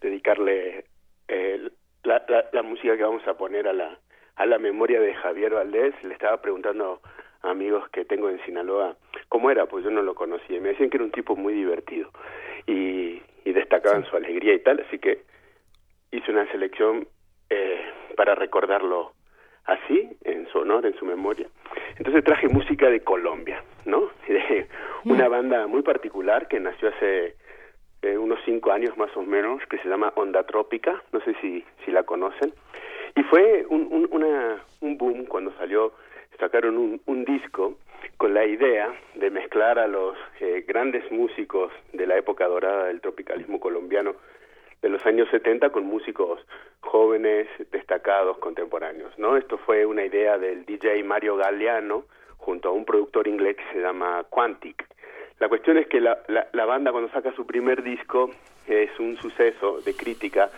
dedicarle 0.00 0.84
eh, 1.28 1.68
la, 2.04 2.24
la, 2.52 2.62
música 2.62 2.96
que 2.96 3.02
vamos 3.02 3.26
a 3.26 3.34
poner 3.34 3.66
a 3.68 3.72
la, 3.72 3.98
a 4.36 4.46
la 4.46 4.58
memoria 4.58 5.00
de 5.00 5.14
Javier 5.14 5.54
Valdés. 5.54 5.94
Le 6.02 6.14
estaba 6.14 6.40
preguntando 6.40 7.00
a 7.42 7.50
amigos 7.50 7.88
que 7.90 8.04
tengo 8.04 8.30
en 8.30 8.42
Sinaloa 8.44 8.96
cómo 9.28 9.50
era, 9.50 9.66
pues 9.66 9.84
yo 9.84 9.90
no 9.90 10.02
lo 10.02 10.14
conocía. 10.14 10.60
Me 10.60 10.70
decían 10.70 10.90
que 10.90 10.96
era 10.98 11.04
un 11.04 11.12
tipo 11.12 11.36
muy 11.36 11.54
divertido 11.54 12.10
y, 12.66 13.22
y 13.44 13.52
destacaban 13.52 14.04
su 14.04 14.16
alegría 14.16 14.54
y 14.54 14.60
tal, 14.60 14.80
así 14.86 14.98
que 14.98 15.22
hice 16.10 16.30
una 16.30 16.50
selección 16.52 17.08
eh, 17.50 17.80
para 18.16 18.34
recordarlo 18.34 19.12
así, 19.66 20.16
en 20.24 20.46
su 20.48 20.58
honor, 20.58 20.86
en 20.86 20.94
su 20.94 21.04
memoria. 21.04 21.48
Entonces 21.96 22.24
traje 22.24 22.48
música 22.48 22.90
de 22.90 23.00
Colombia, 23.00 23.62
¿no? 23.84 24.10
De 24.28 24.66
una 25.04 25.28
mm. 25.28 25.30
banda 25.30 25.66
muy 25.66 25.82
particular 25.82 26.48
que 26.48 26.60
nació 26.60 26.88
hace 26.88 27.36
eh, 28.02 28.18
unos 28.18 28.38
cinco 28.44 28.72
años 28.72 28.96
más 28.96 29.14
o 29.16 29.22
menos, 29.22 29.62
que 29.68 29.78
se 29.78 29.88
llama 29.88 30.12
Onda 30.16 30.44
Trópica, 30.44 31.02
no 31.12 31.20
sé 31.20 31.34
si, 31.40 31.64
si 31.84 31.90
la 31.90 32.02
conocen. 32.02 32.52
Y 33.16 33.22
fue 33.24 33.64
un, 33.68 33.88
un, 33.90 34.08
una, 34.10 34.62
un 34.80 34.98
boom 34.98 35.24
cuando 35.26 35.52
salió, 35.52 35.92
sacaron 36.38 36.76
un, 36.76 37.00
un 37.06 37.24
disco 37.24 37.78
con 38.16 38.34
la 38.34 38.44
idea 38.44 38.92
de 39.14 39.30
mezclar 39.30 39.78
a 39.78 39.86
los 39.86 40.16
eh, 40.40 40.64
grandes 40.66 41.10
músicos 41.10 41.72
de 41.92 42.06
la 42.06 42.16
época 42.16 42.46
dorada 42.46 42.86
del 42.86 43.00
tropicalismo 43.00 43.60
colombiano 43.60 44.14
de 44.84 44.90
los 44.90 45.04
años 45.06 45.26
70 45.30 45.70
con 45.70 45.86
músicos 45.86 46.40
jóvenes, 46.80 47.48
destacados, 47.72 48.36
contemporáneos, 48.36 49.18
¿no? 49.18 49.38
Esto 49.38 49.56
fue 49.56 49.86
una 49.86 50.04
idea 50.04 50.36
del 50.36 50.66
DJ 50.66 51.02
Mario 51.04 51.36
Galliano 51.36 52.04
junto 52.36 52.68
a 52.68 52.72
un 52.72 52.84
productor 52.84 53.26
inglés 53.26 53.56
que 53.56 53.64
se 53.72 53.80
llama 53.80 54.26
Quantic. 54.28 54.86
La 55.40 55.48
cuestión 55.48 55.78
es 55.78 55.86
que 55.86 56.02
la, 56.02 56.18
la, 56.28 56.64
banda 56.66 56.92
cuando 56.92 57.10
saca 57.12 57.34
su 57.34 57.46
primer 57.46 57.82
disco 57.82 58.28
es 58.68 58.90
un 59.00 59.16
suceso 59.16 59.80
de 59.80 59.96
crítica 59.96 60.50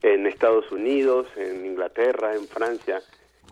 en 0.00 0.26
Estados 0.26 0.72
Unidos, 0.72 1.26
en 1.36 1.66
Inglaterra, 1.66 2.34
en 2.34 2.48
Francia, 2.48 3.00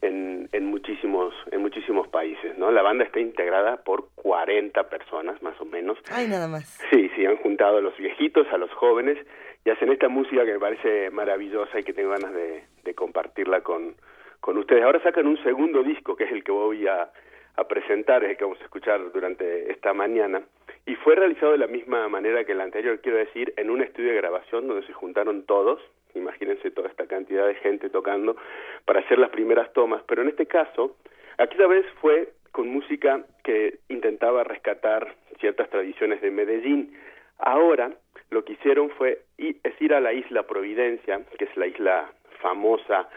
en, 0.00 0.49
en, 0.52 0.64
muchísimos 0.64 1.35
en 1.52 1.61
muchísimos 1.61 2.09
países, 2.09 2.57
¿no? 2.57 2.71
La 2.71 2.81
banda 2.81 3.04
está 3.04 3.21
integrada 3.21 3.76
por 3.85 4.09
40 4.14 4.88
personas 4.88 5.43
más 5.43 5.61
o 5.61 5.66
menos. 5.66 5.99
Ay, 6.11 6.28
nada 6.28 6.49
más. 6.49 6.64
Sí, 6.90 7.11
sí, 7.14 7.26
han 7.26 7.37
juntado 7.37 7.76
a 7.76 7.81
los 7.83 7.95
viejitos, 7.99 8.47
a 8.50 8.57
los 8.57 8.71
jóvenes 8.73 9.19
y 9.64 9.71
hacen 9.71 9.90
esta 9.90 10.09
música 10.09 10.44
que 10.44 10.52
me 10.52 10.61
parece 10.61 11.11
maravillosa 11.11 11.78
y 11.78 11.85
que 11.85 11.92
tengo 11.92 12.11
ganas 12.11 12.33
de, 12.35 12.64
compartirla 12.94 13.62
con, 13.62 13.94
con 14.40 14.59
ustedes. 14.59 14.85
Ahora 14.85 15.02
sacan 15.02 15.26
un 15.26 15.42
segundo 15.42 15.83
disco 15.83 16.16
que 16.16 16.25
es 16.25 16.33
el 16.33 16.44
que 16.44 16.52
voy 16.52 16.87
a, 16.87 17.11
a 17.56 17.68
presentar, 17.68 18.23
es 18.25 18.30
el 18.30 18.37
que 18.37 18.44
vamos 18.44 18.61
a 18.61 18.64
escuchar 18.64 19.00
durante 19.12 19.73
esta 19.73 19.92
mañana 19.94 20.42
y 20.87 20.97
fue 20.97 21.14
realizado 21.14 21.52
de 21.52 21.59
la 21.59 21.66
misma 21.66 22.09
manera 22.09 22.44
que 22.44 22.52
el 22.52 22.61
anterior, 22.61 23.00
quiero 23.00 23.18
decir, 23.18 23.54
en 23.56 23.71
un 23.71 23.83
estudio 23.83 24.11
de 24.11 24.16
grabación 24.16 24.68
donde 24.68 24.87
se 24.87 24.92
juntaron 24.92 25.44
todos, 25.44 25.80
imagínense 26.14 26.71
toda 26.71 26.88
esta 26.88 27.06
cantidad 27.06 27.47
de 27.47 27.54
gente 27.56 27.88
tocando 27.88 28.37
para 28.85 29.00
hacer 29.00 29.18
las 29.18 29.30
primeras 29.30 29.73
tomas, 29.73 30.02
pero 30.06 30.23
en 30.23 30.28
este 30.28 30.47
caso, 30.47 30.97
aquella 31.38 31.66
vez 31.66 31.87
fue 32.00 32.33
con 32.52 32.68
música 32.68 33.25
que 33.42 33.78
intentaba 33.88 34.44
rescatar 34.44 35.14
ciertas 35.40 35.68
tradiciones 35.71 36.21
de 36.21 36.30
Medellín. 36.30 36.97
Ahora 37.38 37.93
lo 38.31 38.45
que 38.45 38.55
hicieron 38.55 38.91
fue 38.91 39.23
es 39.38 39.81
ir 39.81 39.95
a 39.95 40.00
la 40.00 40.12
isla 40.12 40.45
Providencia, 40.45 41.21
que 41.38 41.45
es 41.45 41.57
la 41.57 41.67
isla 41.67 42.11
famosa 42.41 43.09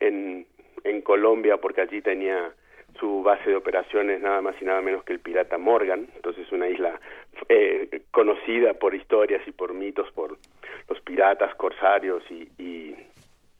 en, 0.00 0.46
en 0.84 1.02
Colombia 1.02 1.56
porque 1.58 1.82
allí 1.82 2.02
tenía 2.02 2.52
su 2.98 3.22
base 3.22 3.50
de 3.50 3.56
operaciones 3.56 4.20
nada 4.20 4.40
más 4.40 4.54
y 4.60 4.64
nada 4.64 4.80
menos 4.80 5.04
que 5.04 5.12
el 5.12 5.20
pirata 5.20 5.58
Morgan, 5.58 6.06
entonces 6.14 6.50
una 6.52 6.68
isla 6.68 7.00
eh, 7.48 8.02
conocida 8.10 8.74
por 8.74 8.94
historias 8.94 9.46
y 9.46 9.52
por 9.52 9.74
mitos 9.74 10.10
por 10.12 10.36
los 10.88 11.00
piratas, 11.00 11.54
corsarios 11.56 12.22
y, 12.30 12.48
y, 12.58 12.94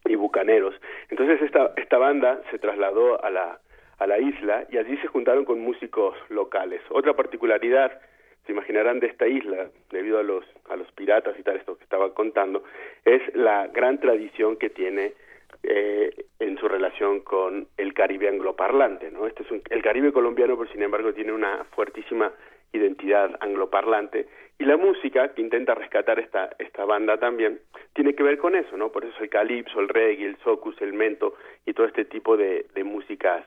y, 0.05 0.15
bucaneros. 0.15 0.75
Entonces 1.09 1.43
esta, 1.43 1.73
esta 1.77 1.99
banda 1.99 2.41
se 2.51 2.59
trasladó 2.59 3.23
a 3.25 3.31
la, 3.31 3.59
a 3.99 4.07
la 4.07 4.19
isla 4.19 4.67
y 4.71 4.79
allí 4.79 4.97
se 4.99 5.09
juntaron 5.09 5.45
con 5.45 5.61
músicos 5.61 6.17
locales. 6.29 6.81
Otra 6.91 7.15
particularidad, 7.15 8.01
se 8.47 8.53
imaginarán 8.53 9.01
de 9.01 9.07
esta 9.07 9.27
isla, 9.27 9.69
debido 9.91 10.19
a 10.19 10.23
los, 10.23 10.45
a 10.69 10.77
los 10.77 10.91
piratas 10.93 11.39
y 11.39 11.43
tal, 11.43 11.57
esto 11.57 11.77
que 11.77 11.85
estaba 11.85 12.13
contando, 12.13 12.65
es 13.05 13.23
la 13.35 13.69
gran 13.69 13.99
tradición 14.01 14.57
que 14.57 14.71
tiene 14.71 15.15
eh, 15.63 16.27
en 16.41 16.59
su 16.59 16.69
relación 16.69 17.21
con 17.21 17.69
el 17.79 17.95
Caribe 17.95 18.29
angloparlante, 18.29 19.11
¿no? 19.11 19.27
Este 19.27 19.45
es 19.45 19.51
un, 19.51 19.63
el 19.71 19.83
Caribe 19.83 20.13
colombiano, 20.13 20.59
pero 20.59 20.71
sin 20.71 20.83
embargo 20.83 21.15
tiene 21.15 21.33
una 21.33 21.65
fuertísima 21.75 22.33
identidad 22.73 23.35
angloparlante 23.41 24.27
y 24.59 24.65
la 24.65 24.77
música 24.77 25.33
que 25.33 25.41
intenta 25.41 25.75
rescatar 25.75 26.19
esta 26.19 26.51
esta 26.59 26.85
banda 26.85 27.19
también 27.19 27.61
tiene 27.95 28.15
que 28.15 28.23
ver 28.23 28.37
con 28.37 28.57
eso, 28.57 28.77
¿no? 28.77 28.91
Por 28.91 29.05
eso 29.05 29.15
el 29.23 29.31
calipso, 29.31 29.81
el 29.81 29.89
reggae, 29.89 30.27
el 30.27 30.37
socus, 30.39 30.81
el 30.83 30.93
mento 30.93 31.35
y 31.65 31.73
todo 31.73 31.87
este 31.87 32.05
tipo 32.05 32.37
de, 32.37 32.67
de 32.75 32.85
músicas 32.85 33.47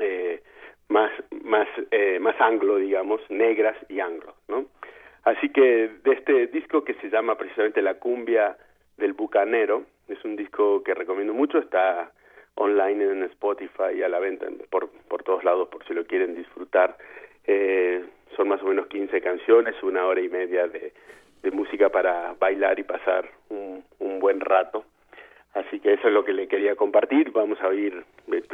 eh, 0.00 0.42
más 0.88 1.10
más 1.42 1.68
eh, 1.90 2.18
más 2.20 2.40
anglo, 2.40 2.76
digamos, 2.76 3.20
negras 3.30 3.76
y 3.88 4.00
anglo, 4.00 4.34
¿no? 4.48 4.66
Así 5.24 5.50
que 5.50 5.90
de 6.02 6.12
este 6.12 6.46
disco 6.46 6.84
que 6.84 6.94
se 6.94 7.10
llama 7.10 7.36
precisamente 7.36 7.82
La 7.82 7.94
cumbia 7.94 8.56
del 8.96 9.12
bucanero, 9.12 9.84
es 10.08 10.24
un 10.24 10.36
disco 10.36 10.82
que 10.82 10.94
recomiendo 10.94 11.34
mucho, 11.34 11.58
está 11.58 12.12
online 12.54 13.04
en 13.04 13.22
Spotify 13.24 13.94
y 13.96 14.02
a 14.02 14.08
la 14.08 14.18
venta 14.18 14.46
por, 14.70 14.90
por 15.08 15.22
todos 15.22 15.44
lados 15.44 15.68
por 15.68 15.86
si 15.86 15.94
lo 15.94 16.04
quieren 16.06 16.34
disfrutar. 16.34 16.96
Eh, 17.46 18.04
son 18.36 18.48
más 18.48 18.62
o 18.62 18.66
menos 18.66 18.86
15 18.88 19.20
canciones, 19.20 19.74
una 19.82 20.06
hora 20.06 20.20
y 20.20 20.28
media 20.28 20.66
de, 20.66 20.92
de 21.42 21.50
música 21.50 21.88
para 21.88 22.34
bailar 22.38 22.78
y 22.78 22.82
pasar 22.82 23.28
un, 23.48 23.84
un, 23.98 24.18
buen 24.18 24.40
rato. 24.40 24.84
Así 25.58 25.80
que 25.80 25.94
eso 25.94 26.06
es 26.06 26.14
lo 26.14 26.24
que 26.24 26.32
le 26.32 26.46
quería 26.46 26.76
compartir. 26.76 27.32
Vamos 27.32 27.60
a 27.60 27.68
oír, 27.68 28.04
les, 28.28 28.44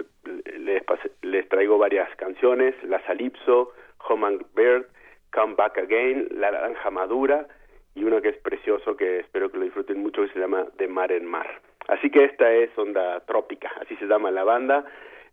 les 1.23 1.49
traigo 1.49 1.76
varias 1.76 2.08
canciones, 2.16 2.75
La 2.84 3.04
Salipso, 3.04 3.73
Home 4.08 4.26
and 4.26 4.46
Bird, 4.54 4.87
Come 5.30 5.54
Back 5.54 5.78
Again, 5.78 6.28
La 6.30 6.50
Naranja 6.50 6.90
Madura, 6.90 7.46
y 7.94 8.04
uno 8.04 8.23
que 8.23 8.30
es 8.30 8.38
precioso, 8.38 8.96
que 8.96 9.20
espero 9.20 9.50
que 9.50 9.58
lo 9.58 9.64
disfruten 9.64 10.00
mucho, 10.00 10.23
que 10.23 10.32
se 10.32 10.38
llama 10.38 10.66
De 10.78 10.88
Mar 10.88 11.12
en 11.12 11.26
Mar. 11.26 11.61
Así 11.88 12.11
que 12.11 12.25
esta 12.25 12.50
es 12.50 12.70
Onda 12.78 13.20
Trópica, 13.26 13.70
así 13.82 13.96
se 13.96 14.06
llama 14.06 14.30
la 14.30 14.44
banda, 14.44 14.87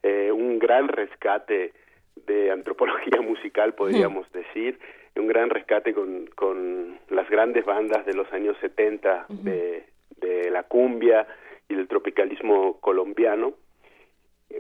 eh, 0.04 0.30
un 0.32 0.60
gran 0.60 0.90
rescate 0.90 1.72
de 2.26 2.52
antropología 2.52 3.22
musical, 3.22 3.76
podríamos 3.76 4.30
decir, 4.34 4.78
un 5.16 5.28
gran 5.28 5.50
rescate 5.50 5.94
con, 5.94 6.28
con 6.36 7.00
las 7.10 7.30
grandes 7.30 7.64
bandas 7.64 8.06
de 8.06 8.14
los 8.14 8.32
años 8.34 8.58
70 8.60 9.28
de, 9.30 9.86
de 10.18 10.50
la 10.50 10.64
cumbia 10.64 11.26
y 11.72 11.76
del 11.76 11.88
tropicalismo 11.88 12.80
colombiano, 12.82 13.54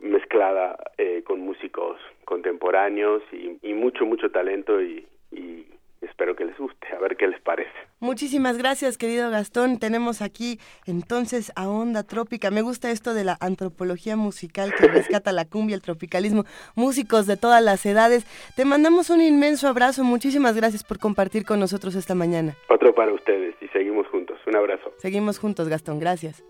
mezclada 0.01 0.77
eh, 0.97 1.23
con 1.25 1.41
músicos 1.41 1.99
contemporáneos 2.25 3.21
y, 3.31 3.57
y 3.61 3.73
mucho, 3.73 4.05
mucho 4.05 4.31
talento 4.31 4.81
y, 4.81 5.05
y 5.31 5.65
espero 6.01 6.35
que 6.35 6.45
les 6.45 6.57
guste, 6.57 6.87
a 6.95 6.99
ver 6.99 7.17
qué 7.17 7.27
les 7.27 7.39
parece. 7.41 7.71
Muchísimas 7.99 8.57
gracias, 8.57 8.97
querido 8.97 9.29
Gastón. 9.29 9.79
Tenemos 9.79 10.21
aquí 10.21 10.59
entonces 10.87 11.51
a 11.55 11.69
Onda 11.69 12.03
Trópica. 12.03 12.51
Me 12.51 12.61
gusta 12.61 12.91
esto 12.91 13.13
de 13.13 13.23
la 13.23 13.37
antropología 13.41 14.15
musical 14.15 14.73
que 14.77 14.87
rescata 14.87 15.31
la 15.31 15.45
cumbia, 15.45 15.75
el 15.75 15.81
tropicalismo, 15.81 16.43
músicos 16.75 17.27
de 17.27 17.37
todas 17.37 17.63
las 17.63 17.85
edades. 17.85 18.25
Te 18.55 18.65
mandamos 18.65 19.09
un 19.09 19.21
inmenso 19.21 19.67
abrazo. 19.67 20.03
Muchísimas 20.03 20.55
gracias 20.55 20.83
por 20.83 20.99
compartir 20.99 21.43
con 21.45 21.59
nosotros 21.59 21.95
esta 21.95 22.15
mañana. 22.15 22.55
Otro 22.69 22.93
para 22.95 23.13
ustedes 23.13 23.55
y 23.61 23.67
seguimos 23.67 24.07
juntos. 24.07 24.20
Un 24.51 24.57
abrazo. 24.57 24.93
Seguimos 24.97 25.39
juntos, 25.39 25.69
Gastón. 25.69 25.97
Gracias. 25.97 26.43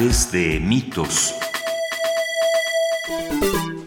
Martes 0.00 0.32
de 0.32 0.58
mitos. 0.60 1.34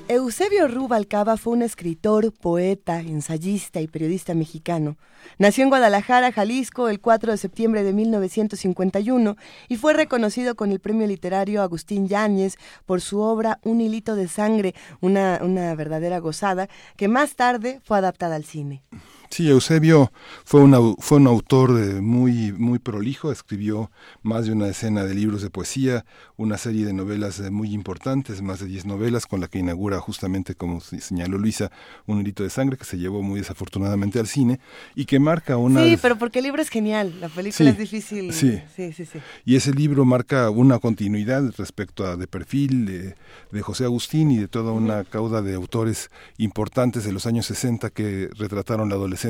Eusebio 0.07 0.67
Rubalcaba 0.67 1.37
fue 1.37 1.53
un 1.53 1.63
escritor, 1.63 2.31
poeta, 2.31 2.99
ensayista 2.99 3.81
y 3.81 3.87
periodista 3.87 4.35
mexicano. 4.35 4.97
Nació 5.39 5.63
en 5.63 5.69
Guadalajara, 5.69 6.31
Jalisco, 6.31 6.87
el 6.89 7.01
4 7.01 7.31
de 7.31 7.37
septiembre 7.39 7.83
de 7.83 7.93
1951 7.93 9.37
y 9.69 9.77
fue 9.77 9.93
reconocido 9.93 10.53
con 10.53 10.71
el 10.71 10.79
premio 10.79 11.07
literario 11.07 11.63
Agustín 11.63 12.07
Yáñez 12.07 12.57
por 12.85 13.01
su 13.01 13.19
obra 13.19 13.57
Un 13.63 13.81
hilito 13.81 14.15
de 14.15 14.27
sangre, 14.27 14.75
una 15.01 15.39
verdadera 15.73 16.19
gozada, 16.19 16.69
que 16.95 17.07
más 17.07 17.35
tarde 17.35 17.81
fue 17.83 17.97
adaptada 17.97 18.35
al 18.35 18.43
cine. 18.43 18.83
Sí, 19.33 19.49
Eusebio 19.49 20.11
fue, 20.45 20.61
fue 20.99 21.17
un 21.17 21.25
autor 21.25 21.71
muy, 22.03 22.51
muy 22.51 22.77
prolijo, 22.77 23.31
escribió 23.31 23.89
más 24.21 24.45
de 24.45 24.51
una 24.51 24.67
decena 24.67 25.05
de 25.05 25.15
libros 25.15 25.41
de 25.41 25.49
poesía, 25.49 26.05
una 26.37 26.59
serie 26.59 26.85
de 26.85 26.93
novelas 26.93 27.39
muy 27.49 27.73
importantes, 27.73 28.43
más 28.43 28.59
de 28.59 28.67
diez 28.67 28.85
novelas, 28.85 29.25
con 29.25 29.41
la 29.41 29.47
que 29.47 29.57
inaugura 29.57 29.99
justamente, 29.99 30.53
como 30.53 30.81
señaló 30.81 31.39
Luisa, 31.39 31.71
un 32.05 32.21
hilito 32.21 32.43
de 32.43 32.51
sangre 32.51 32.77
que 32.77 32.85
se 32.85 32.99
llevó 32.99 33.23
muy 33.23 33.39
desafortunadamente 33.39 34.19
al 34.19 34.27
cine 34.27 34.59
y 34.93 35.05
que 35.05 35.17
marca 35.17 35.57
una... 35.57 35.83
Sí, 35.83 35.97
pero 35.99 36.15
porque 36.19 36.37
el 36.37 36.45
libro 36.45 36.61
es 36.61 36.69
genial, 36.69 37.19
la 37.19 37.27
película 37.27 37.71
es 37.71 37.77
difícil. 37.79 38.31
Sí. 38.33 38.61
sí, 38.75 38.93
sí, 38.93 39.05
sí. 39.05 39.17
Y 39.45 39.55
ese 39.55 39.73
libro 39.73 40.05
marca 40.05 40.51
una 40.51 40.77
continuidad 40.77 41.51
respecto 41.57 42.05
a 42.05 42.17
De 42.17 42.27
Perfil, 42.27 42.85
de, 42.85 43.15
de 43.51 43.61
José 43.63 43.85
Agustín 43.85 44.29
y 44.29 44.37
de 44.37 44.47
toda 44.47 44.73
una 44.73 45.03
cauda 45.03 45.41
de 45.41 45.55
autores 45.55 46.11
importantes 46.37 47.03
de 47.03 47.11
los 47.11 47.25
años 47.25 47.47
60 47.47 47.89
que 47.89 48.29
retrataron 48.37 48.89
la 48.89 48.95
adolescencia 48.95 49.22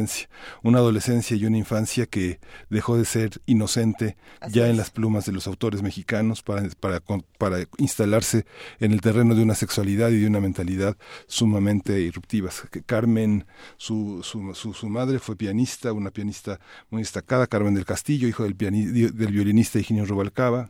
una 0.61 0.79
adolescencia 0.79 1.35
y 1.35 1.45
una 1.45 1.57
infancia 1.57 2.05
que 2.05 2.39
dejó 2.69 2.97
de 2.97 3.05
ser 3.05 3.41
inocente 3.45 4.17
ya 4.49 4.67
en 4.67 4.77
las 4.77 4.89
plumas 4.89 5.25
de 5.25 5.31
los 5.31 5.47
autores 5.47 5.81
mexicanos 5.81 6.41
para, 6.41 6.67
para, 6.79 7.01
para 7.37 7.57
instalarse 7.77 8.45
en 8.79 8.91
el 8.91 9.01
terreno 9.01 9.35
de 9.35 9.43
una 9.43 9.55
sexualidad 9.55 10.09
y 10.09 10.19
de 10.19 10.27
una 10.27 10.39
mentalidad 10.39 10.97
sumamente 11.27 11.99
irruptivas. 12.01 12.63
Carmen, 12.85 13.45
su, 13.77 14.21
su, 14.23 14.53
su, 14.53 14.89
madre 14.89 15.19
fue 15.19 15.35
pianista, 15.35 15.93
una 15.93 16.11
pianista 16.11 16.59
muy 16.89 17.01
destacada, 17.01 17.47
Carmen 17.47 17.73
del 17.73 17.85
Castillo, 17.85 18.27
hijo 18.27 18.43
del, 18.43 18.57
del 18.57 19.31
violinista 19.31 19.79
Eugenio 19.79 20.05
Rubalcaba, 20.05 20.69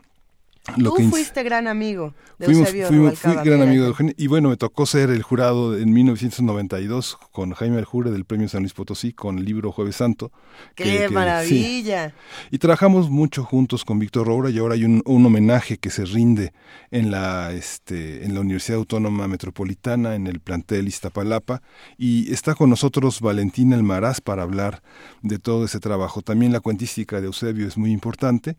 Tú 0.64 0.96
fuiste 1.10 1.44
gran 1.44 1.68
amigo 1.68 2.14
de 2.40 2.46
fuimos, 2.46 2.70
fuimos, 2.70 3.20
Fui 3.20 3.34
gran 3.44 3.62
amigo 3.62 3.84
de 3.84 3.90
Eugenio. 3.90 4.14
Y 4.18 4.28
bueno, 4.28 4.48
me 4.48 4.56
tocó 4.56 4.86
ser 4.86 5.10
el 5.10 5.22
jurado 5.22 5.78
en 5.78 5.92
1992 5.92 7.18
con 7.32 7.52
Jaime 7.52 7.80
Aljure 7.80 8.12
del 8.12 8.24
Premio 8.24 8.48
San 8.48 8.62
Luis 8.62 8.74
Potosí 8.74 9.12
con 9.12 9.40
el 9.40 9.46
libro 9.46 9.74
Jueves 9.74 9.98
Santo. 9.98 10.32
¡Qué 10.76 11.10
maravilla! 11.10 12.14
Y 12.50 12.60
trabajamos 12.60 13.10
mucho 13.10 13.44
juntos 13.44 13.84
con 13.84 14.00
Víctor 14.00 14.28
Roura 14.28 14.50
y 14.50 14.58
ahora 14.58 14.76
hay 14.76 14.86
un, 14.86 15.04
homenaje 15.06 15.78
que 15.78 15.90
se 15.90 16.06
rinde 16.06 16.54
en 16.92 17.12
la, 17.12 17.52
este, 17.52 18.24
en 18.24 18.34
la 18.34 18.40
Universidad 18.40 18.78
Autónoma 18.78 19.28
Metropolitana, 19.28 20.16
en 20.16 20.28
el 20.28 20.40
plantel 20.40 20.88
Iztapalapa. 20.88 21.62
Y 21.98 22.32
está 22.32 22.56
con 22.56 22.70
nosotros 22.70 23.20
Valentina 23.20 23.76
Almaraz 23.76 24.22
para 24.22 24.44
hablar 24.44 24.82
de 25.22 25.40
todo 25.40 25.66
ese 25.66 25.82
trabajo. 25.82 26.22
También 26.22 26.54
la 26.54 26.62
cuentística 26.62 27.20
de 27.20 27.28
Eusebio 27.28 27.68
es 27.68 27.78
muy 27.78 27.92
importante. 27.92 28.56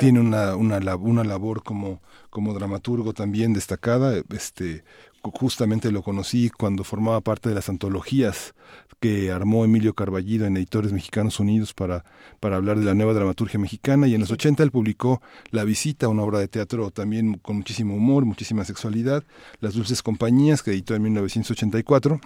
Tiene 0.00 0.20
una, 0.20 0.56
una, 0.56 0.78
una 0.96 1.33
labor 1.34 1.62
como, 1.62 2.00
como 2.30 2.54
dramaturgo 2.54 3.12
también 3.12 3.52
destacada. 3.52 4.22
Este, 4.30 4.84
justamente 5.22 5.90
lo 5.90 6.02
conocí 6.02 6.50
cuando 6.50 6.84
formaba 6.84 7.20
parte 7.20 7.48
de 7.48 7.54
las 7.54 7.68
antologías 7.68 8.54
que 9.00 9.32
armó 9.32 9.64
Emilio 9.64 9.94
Carballido 9.94 10.46
en 10.46 10.56
Editores 10.56 10.92
Mexicanos 10.92 11.40
Unidos 11.40 11.74
para, 11.74 12.04
para 12.40 12.56
hablar 12.56 12.78
de 12.78 12.84
la 12.84 12.94
nueva 12.94 13.12
dramaturgia 13.12 13.58
mexicana 13.58 14.06
y 14.06 14.14
en 14.14 14.20
los 14.20 14.30
80 14.30 14.62
él 14.62 14.70
publicó 14.70 15.20
La 15.50 15.64
Visita, 15.64 16.08
una 16.08 16.22
obra 16.22 16.38
de 16.38 16.48
teatro 16.48 16.90
también 16.90 17.34
con 17.34 17.56
muchísimo 17.56 17.94
humor, 17.94 18.24
muchísima 18.24 18.64
sexualidad, 18.64 19.24
Las 19.60 19.74
Dulces 19.74 20.02
Compañías 20.02 20.62
que 20.62 20.70
editó 20.70 20.94
en 20.94 21.02
1984 21.02 22.20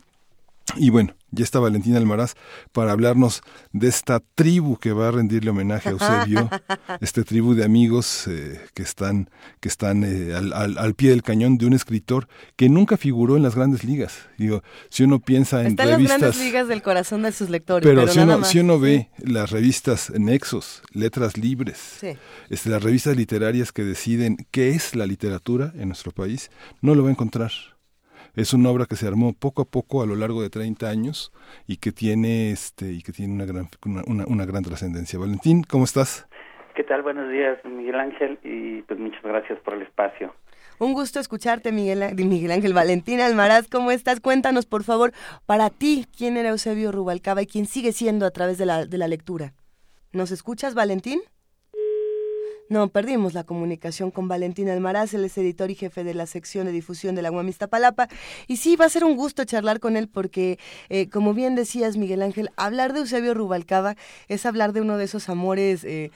y 0.76 0.90
bueno, 0.90 1.14
ya 1.30 1.44
está 1.44 1.58
Valentina 1.58 1.98
Almaraz 1.98 2.34
para 2.72 2.92
hablarnos 2.92 3.42
de 3.72 3.88
esta 3.88 4.20
tribu 4.34 4.78
que 4.78 4.92
va 4.92 5.08
a 5.08 5.10
rendirle 5.10 5.50
homenaje 5.50 5.90
a 5.90 5.92
Eusebio, 5.92 6.48
este 7.00 7.22
tribu 7.22 7.54
de 7.54 7.64
amigos 7.64 8.26
eh, 8.28 8.60
que 8.74 8.82
están, 8.82 9.28
que 9.60 9.68
están 9.68 10.04
eh, 10.04 10.34
al, 10.34 10.52
al, 10.52 10.94
pie 10.94 11.10
del 11.10 11.22
cañón 11.22 11.58
de 11.58 11.66
un 11.66 11.74
escritor 11.74 12.28
que 12.56 12.68
nunca 12.68 12.96
figuró 12.96 13.36
en 13.36 13.42
las 13.42 13.54
grandes 13.54 13.84
ligas. 13.84 14.18
Digo, 14.38 14.62
si 14.88 15.04
uno 15.04 15.20
piensa 15.20 15.62
en 15.62 15.76
revistas... 15.76 16.00
las 16.00 16.32
grandes 16.32 16.40
ligas 16.40 16.68
del 16.68 16.82
corazón 16.82 17.22
de 17.22 17.32
sus 17.32 17.50
lectores. 17.50 17.86
Pero, 17.86 18.08
si, 18.08 18.18
uno, 18.20 18.44
si, 18.44 18.60
uno, 18.60 18.78
ve 18.78 19.10
las 19.18 19.50
revistas 19.50 20.10
Nexos, 20.10 20.82
Letras 20.92 21.36
Libres, 21.36 21.98
este, 22.48 22.70
las 22.70 22.82
revistas 22.82 23.16
literarias 23.16 23.72
que 23.72 23.84
deciden 23.84 24.46
qué 24.50 24.70
es 24.70 24.94
la 24.94 25.06
literatura 25.06 25.72
en 25.76 25.88
nuestro 25.88 26.12
país, 26.12 26.50
no 26.80 26.94
lo 26.94 27.02
va 27.02 27.10
a 27.10 27.12
encontrar. 27.12 27.52
Es 28.38 28.54
una 28.54 28.70
obra 28.70 28.86
que 28.86 28.94
se 28.94 29.08
armó 29.08 29.32
poco 29.32 29.62
a 29.62 29.64
poco 29.64 30.00
a 30.00 30.06
lo 30.06 30.14
largo 30.14 30.42
de 30.42 30.48
30 30.48 30.88
años 30.88 31.32
y 31.66 31.78
que 31.78 31.90
tiene 31.90 32.52
este 32.52 32.92
y 32.92 33.02
que 33.02 33.10
tiene 33.10 33.34
una 33.34 33.44
gran 33.44 33.68
una, 33.84 34.24
una, 34.28 34.46
gran 34.46 34.62
trascendencia. 34.62 35.18
Valentín, 35.18 35.64
¿cómo 35.64 35.82
estás? 35.82 36.28
¿Qué 36.76 36.84
tal? 36.84 37.02
Buenos 37.02 37.32
días, 37.32 37.58
Miguel 37.64 37.96
Ángel, 37.96 38.38
y 38.44 38.82
pues 38.82 39.00
muchas 39.00 39.24
gracias 39.24 39.58
por 39.64 39.74
el 39.74 39.82
espacio. 39.82 40.32
Un 40.78 40.92
gusto 40.92 41.18
escucharte, 41.18 41.72
Miguel, 41.72 42.14
Miguel 42.14 42.52
Ángel 42.52 42.74
Valentín 42.74 43.18
Almaraz. 43.18 43.66
¿Cómo 43.66 43.90
estás? 43.90 44.20
Cuéntanos, 44.20 44.66
por 44.66 44.84
favor, 44.84 45.10
para 45.44 45.68
ti, 45.68 46.06
quién 46.16 46.36
era 46.36 46.50
Eusebio 46.50 46.92
Rubalcaba 46.92 47.42
y 47.42 47.46
quién 47.48 47.66
sigue 47.66 47.90
siendo 47.90 48.24
a 48.24 48.30
través 48.30 48.56
de 48.56 48.66
la, 48.66 48.86
de 48.86 48.98
la 48.98 49.08
lectura. 49.08 49.54
¿Nos 50.12 50.30
escuchas, 50.30 50.76
Valentín? 50.76 51.18
No, 52.70 52.88
perdimos 52.88 53.32
la 53.32 53.44
comunicación 53.44 54.10
con 54.10 54.28
Valentín 54.28 54.68
Almaraz, 54.68 55.14
él 55.14 55.24
es 55.24 55.38
editor 55.38 55.70
y 55.70 55.74
jefe 55.74 56.04
de 56.04 56.12
la 56.12 56.26
sección 56.26 56.66
de 56.66 56.72
difusión 56.72 57.14
de 57.14 57.22
la 57.22 57.30
UAM 57.30 57.50
Palapa. 57.70 58.08
Y 58.46 58.58
sí, 58.58 58.76
va 58.76 58.84
a 58.84 58.90
ser 58.90 59.04
un 59.04 59.16
gusto 59.16 59.44
charlar 59.44 59.80
con 59.80 59.96
él 59.96 60.06
porque, 60.08 60.58
eh, 60.90 61.08
como 61.08 61.32
bien 61.32 61.54
decías, 61.54 61.96
Miguel 61.96 62.20
Ángel, 62.20 62.50
hablar 62.56 62.92
de 62.92 63.00
Eusebio 63.00 63.32
Rubalcaba 63.32 63.96
es 64.28 64.44
hablar 64.44 64.74
de 64.74 64.82
uno 64.82 64.98
de 64.98 65.04
esos 65.04 65.28
amores... 65.30 65.84
Eh, 65.84 66.10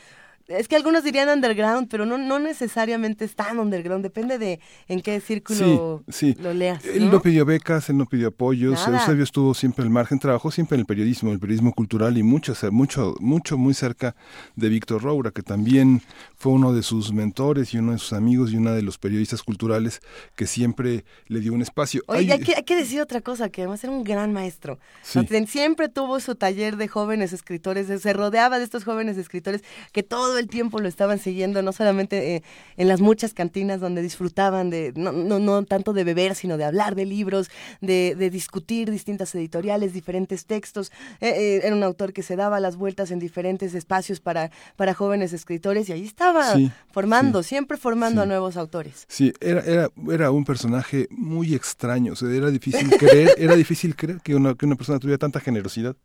es 0.58 0.68
que 0.68 0.76
algunos 0.76 1.04
dirían 1.04 1.28
underground, 1.28 1.88
pero 1.88 2.06
no, 2.06 2.18
no 2.18 2.38
necesariamente 2.38 3.24
es 3.24 3.34
tan 3.34 3.58
underground, 3.58 4.02
depende 4.02 4.38
de 4.38 4.60
en 4.88 5.00
qué 5.00 5.20
círculo 5.20 6.02
lo 6.38 6.54
leas. 6.54 6.84
Él 6.84 7.10
no 7.10 7.20
pidió 7.20 7.44
becas, 7.44 7.88
él 7.90 7.96
no 7.96 8.06
pidió 8.06 8.28
apoyos, 8.28 8.86
Eusebio 8.86 9.24
estuvo 9.24 9.54
siempre 9.54 9.84
al 9.84 9.90
margen, 9.90 10.18
trabajó 10.18 10.50
siempre 10.50 10.76
en 10.76 10.80
el 10.80 10.86
periodismo, 10.86 11.32
el 11.32 11.38
periodismo 11.38 11.72
cultural 11.72 12.16
y 12.18 12.22
mucho, 12.22 12.54
mucho, 12.70 13.14
mucho 13.20 13.58
muy 13.58 13.74
cerca 13.74 14.14
de 14.56 14.68
Víctor 14.68 15.02
Roura, 15.02 15.30
que 15.30 15.42
también 15.42 16.02
fue 16.36 16.52
uno 16.52 16.72
de 16.72 16.82
sus 16.82 17.12
mentores 17.12 17.74
y 17.74 17.78
uno 17.78 17.92
de 17.92 17.98
sus 17.98 18.12
amigos 18.12 18.52
y 18.52 18.56
uno 18.56 18.72
de 18.72 18.82
los 18.82 18.98
periodistas 18.98 19.42
culturales 19.42 20.00
que 20.34 20.46
siempre 20.46 21.04
le 21.26 21.40
dio 21.40 21.52
un 21.52 21.62
espacio. 21.62 22.02
Oye, 22.06 22.32
hay, 22.32 22.40
que, 22.40 22.76
decir 22.76 23.00
otra 23.00 23.20
cosa, 23.20 23.48
que 23.48 23.62
además 23.62 23.82
era 23.84 23.92
un 23.92 24.04
gran 24.04 24.32
maestro. 24.32 24.78
Siempre 25.02 25.88
tuvo 25.88 26.20
su 26.20 26.34
taller 26.34 26.76
de 26.76 26.88
jóvenes 26.88 27.32
escritores, 27.32 28.00
se 28.00 28.12
rodeaba 28.12 28.58
de 28.58 28.64
estos 28.64 28.84
jóvenes 28.84 29.16
escritores 29.16 29.62
que 29.92 30.02
todo 30.02 30.38
el 30.38 30.41
tiempo 30.46 30.78
lo 30.78 30.88
estaban 30.88 31.18
siguiendo, 31.18 31.62
no 31.62 31.72
solamente 31.72 32.36
eh, 32.36 32.42
en 32.76 32.88
las 32.88 33.00
muchas 33.00 33.34
cantinas 33.34 33.80
donde 33.80 34.02
disfrutaban 34.02 34.70
de, 34.70 34.92
no, 34.96 35.12
no, 35.12 35.38
no 35.38 35.64
tanto 35.64 35.92
de 35.92 36.04
beber, 36.04 36.34
sino 36.34 36.56
de 36.56 36.64
hablar 36.64 36.94
de 36.94 37.06
libros, 37.06 37.50
de, 37.80 38.14
de 38.16 38.30
discutir 38.30 38.90
distintas 38.90 39.34
editoriales, 39.34 39.92
diferentes 39.92 40.46
textos. 40.46 40.92
Eh, 41.20 41.28
eh, 41.28 41.60
era 41.64 41.74
un 41.74 41.82
autor 41.82 42.12
que 42.12 42.22
se 42.22 42.36
daba 42.36 42.60
las 42.60 42.76
vueltas 42.76 43.10
en 43.10 43.18
diferentes 43.18 43.74
espacios 43.74 44.20
para, 44.20 44.50
para 44.76 44.94
jóvenes 44.94 45.32
escritores 45.32 45.88
y 45.88 45.92
ahí 45.92 46.04
estaba 46.04 46.54
formando, 46.90 47.42
siempre 47.42 47.76
formando 47.76 48.22
a 48.22 48.26
nuevos 48.26 48.56
autores. 48.56 49.06
Sí, 49.08 49.32
era, 49.40 49.60
era, 49.60 49.88
era 50.10 50.30
un 50.30 50.44
personaje 50.44 51.08
muy 51.10 51.54
extraño, 51.54 52.12
o 52.12 52.16
sea, 52.16 52.30
era 52.30 52.50
difícil 52.50 52.90
creer, 52.98 53.34
era 53.38 53.56
difícil 53.56 53.96
creer 53.96 54.20
que 54.22 54.34
una, 54.34 54.54
que 54.54 54.66
una 54.66 54.76
persona 54.76 54.98
tuviera 54.98 55.18
tanta 55.18 55.40
generosidad 55.40 55.96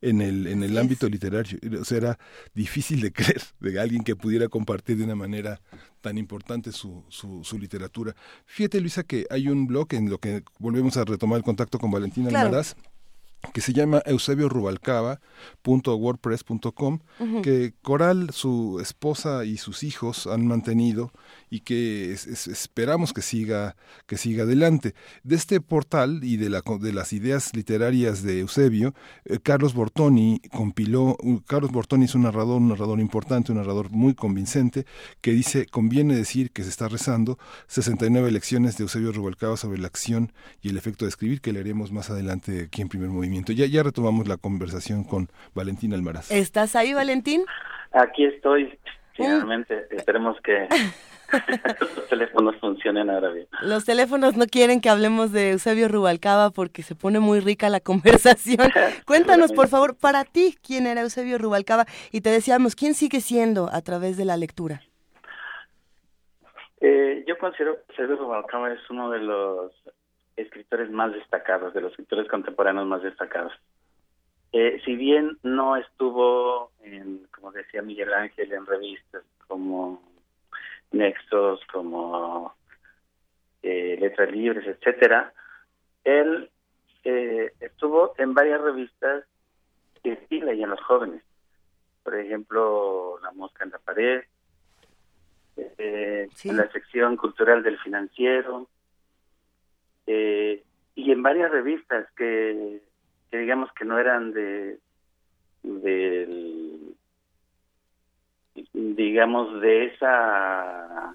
en 0.00 0.20
el, 0.20 0.46
en 0.46 0.62
el 0.62 0.76
ámbito 0.78 1.08
literario. 1.08 1.58
O 1.80 1.84
sea, 1.84 1.98
era 1.98 2.18
difícil 2.54 3.00
de 3.00 3.12
creer 3.12 3.42
de 3.60 3.80
alguien 3.80 4.02
que 4.04 4.16
pudiera 4.16 4.48
compartir 4.48 4.98
de 4.98 5.04
una 5.04 5.14
manera 5.14 5.60
tan 6.00 6.18
importante 6.18 6.72
su, 6.72 7.04
su, 7.08 7.58
literatura. 7.58 8.14
Fíjate, 8.46 8.80
Luisa, 8.80 9.02
que 9.02 9.26
hay 9.30 9.48
un 9.48 9.66
blog 9.66 9.94
en 9.94 10.10
lo 10.10 10.18
que 10.18 10.42
volvemos 10.58 10.96
a 10.96 11.04
retomar 11.04 11.38
el 11.38 11.44
contacto 11.44 11.78
con 11.78 11.90
Valentina 11.90 12.28
Almaraz 12.28 12.74
que 13.52 13.60
se 13.60 13.72
llama 13.72 14.02
Eusebio 14.06 14.48
Rubalcaba 14.48 15.20
.wordpress.com 15.64 17.00
que 17.42 17.74
Coral, 17.82 18.30
su 18.30 18.78
esposa 18.80 19.44
y 19.44 19.58
sus 19.58 19.82
hijos 19.82 20.26
han 20.26 20.46
mantenido 20.46 21.12
y 21.54 21.60
que 21.60 22.10
esperamos 22.10 23.12
que 23.12 23.22
siga 23.22 23.76
que 24.08 24.16
siga 24.16 24.42
adelante. 24.42 24.94
De 25.22 25.36
este 25.36 25.60
portal 25.60 26.18
y 26.24 26.36
de, 26.36 26.50
la, 26.50 26.62
de 26.80 26.92
las 26.92 27.12
ideas 27.12 27.54
literarias 27.54 28.24
de 28.24 28.40
Eusebio, 28.40 28.92
eh, 29.24 29.38
Carlos 29.40 29.72
Bortoni 29.72 30.40
compiló, 30.50 31.16
Carlos 31.46 31.70
Bortoni 31.70 32.06
es 32.06 32.16
un 32.16 32.22
narrador, 32.22 32.60
un 32.60 32.70
narrador 32.70 32.98
importante, 32.98 33.52
un 33.52 33.58
narrador 33.58 33.92
muy 33.92 34.14
convincente, 34.14 34.84
que 35.20 35.30
dice, 35.30 35.66
conviene 35.66 36.16
decir 36.16 36.50
que 36.50 36.64
se 36.64 36.70
está 36.70 36.88
rezando 36.88 37.38
69 37.68 38.32
lecciones 38.32 38.76
de 38.76 38.82
Eusebio 38.82 39.12
Rubalcaba 39.12 39.56
sobre 39.56 39.78
la 39.78 39.86
acción 39.86 40.32
y 40.60 40.70
el 40.70 40.76
efecto 40.76 41.04
de 41.04 41.10
escribir, 41.10 41.40
que 41.40 41.52
leeremos 41.52 41.92
más 41.92 42.10
adelante 42.10 42.64
aquí 42.66 42.82
en 42.82 42.88
primer 42.88 43.10
movimiento. 43.10 43.52
Ya, 43.52 43.66
ya 43.66 43.84
retomamos 43.84 44.26
la 44.26 44.38
conversación 44.38 45.04
con 45.04 45.28
Valentín 45.54 45.94
Almaraz. 45.94 46.32
¿Estás 46.32 46.74
ahí, 46.74 46.94
Valentín? 46.94 47.44
Aquí 47.92 48.24
estoy, 48.24 48.76
finalmente. 49.12 49.86
Esperemos 49.92 50.36
que 50.42 50.66
los 51.80 52.08
teléfonos 52.08 52.56
funcionen 52.56 53.10
ahora 53.10 53.30
bien. 53.30 53.46
Los 53.62 53.84
teléfonos 53.84 54.36
no 54.36 54.46
quieren 54.46 54.80
que 54.80 54.88
hablemos 54.88 55.32
de 55.32 55.52
Eusebio 55.52 55.88
Rubalcaba 55.88 56.50
porque 56.50 56.82
se 56.82 56.94
pone 56.94 57.20
muy 57.20 57.40
rica 57.40 57.68
la 57.68 57.80
conversación. 57.80 58.68
Cuéntanos, 59.06 59.52
por 59.52 59.68
favor, 59.68 59.96
para 59.96 60.24
ti, 60.24 60.56
quién 60.62 60.86
era 60.86 61.02
Eusebio 61.02 61.38
Rubalcaba 61.38 61.86
y 62.12 62.20
te 62.20 62.30
decíamos, 62.30 62.76
¿quién 62.76 62.94
sigue 62.94 63.20
siendo 63.20 63.68
a 63.72 63.82
través 63.82 64.16
de 64.16 64.24
la 64.24 64.36
lectura? 64.36 64.82
Eh, 66.80 67.24
yo 67.26 67.38
considero 67.38 67.76
que 67.76 67.92
Eusebio 67.92 68.16
Rubalcaba 68.16 68.72
es 68.72 68.90
uno 68.90 69.10
de 69.10 69.20
los 69.20 69.72
escritores 70.36 70.90
más 70.90 71.12
destacados, 71.12 71.72
de 71.72 71.80
los 71.80 71.90
escritores 71.92 72.28
contemporáneos 72.28 72.86
más 72.86 73.02
destacados. 73.02 73.52
Eh, 74.52 74.80
si 74.84 74.94
bien 74.94 75.36
no 75.42 75.76
estuvo, 75.76 76.70
en, 76.82 77.26
como 77.32 77.50
decía 77.50 77.82
Miguel 77.82 78.12
Ángel, 78.12 78.52
en 78.52 78.66
revistas 78.66 79.24
como 79.48 80.00
Nexos, 80.94 81.60
como 81.72 82.54
eh, 83.62 83.96
Letras 84.00 84.30
Libres, 84.30 84.66
etcétera, 84.66 85.32
él 86.04 86.50
eh, 87.04 87.52
estuvo 87.60 88.14
en 88.18 88.34
varias 88.34 88.60
revistas 88.60 89.24
que 90.02 90.18
sí 90.28 90.40
leían 90.40 90.70
los 90.70 90.80
jóvenes. 90.82 91.22
Por 92.02 92.16
ejemplo, 92.16 93.18
La 93.22 93.32
Mosca 93.32 93.64
en 93.64 93.70
la 93.70 93.78
Pared, 93.78 94.22
en 95.56 96.56
la 96.56 96.70
sección 96.72 97.16
cultural 97.16 97.62
del 97.62 97.78
financiero, 97.78 98.68
y 100.06 101.10
en 101.10 101.22
varias 101.22 101.50
revistas 101.50 102.06
que 102.16 102.82
digamos 103.30 103.72
que 103.72 103.84
no 103.84 103.98
eran 103.98 104.32
de 104.32 104.78
del 105.62 106.83
digamos 108.72 109.60
de 109.60 109.86
esa 109.86 111.14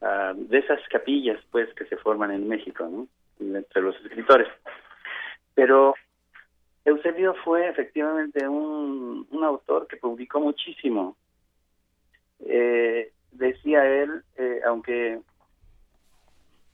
ah, 0.00 0.32
de 0.36 0.58
esas 0.58 0.80
capillas 0.88 1.40
pues 1.50 1.72
que 1.74 1.84
se 1.86 1.96
forman 1.96 2.30
en 2.30 2.48
México 2.48 2.88
¿no? 2.88 3.08
entre 3.40 3.82
los 3.82 3.96
escritores. 4.04 4.48
Pero 5.54 5.94
Eusebio 6.84 7.34
fue 7.44 7.68
efectivamente 7.68 8.46
un, 8.46 9.26
un 9.30 9.44
autor 9.44 9.86
que 9.88 9.96
publicó 9.96 10.40
muchísimo. 10.40 11.16
Eh, 12.40 13.12
decía 13.32 13.84
él 13.84 14.22
eh, 14.36 14.60
aunque 14.64 15.20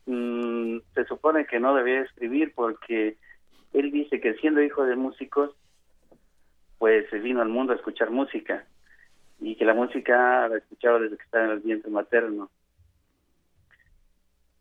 mm, 0.07 0.79
se 0.95 1.05
supone 1.07 1.47
que 1.47 1.59
no 1.59 1.75
debía 1.75 2.03
escribir 2.03 2.53
porque 2.55 3.17
él 3.73 3.91
dice 3.91 4.21
que 4.21 4.35
siendo 4.35 4.63
hijo 4.63 4.85
de 4.85 4.97
músicos, 4.97 5.51
pues 6.79 7.09
se 7.09 7.19
vino 7.19 7.41
al 7.41 7.49
mundo 7.49 7.73
a 7.73 7.77
escuchar 7.77 8.11
música 8.11 8.67
y 9.41 9.57
que 9.57 9.65
la 9.65 9.75
música 9.75 10.49
la 10.49 10.57
escuchaba 10.59 10.99
desde 10.99 11.17
que 11.17 11.23
estaba 11.23 11.45
en 11.45 11.51
el 11.51 11.61
vientre 11.61 11.91
materno. 11.91 12.51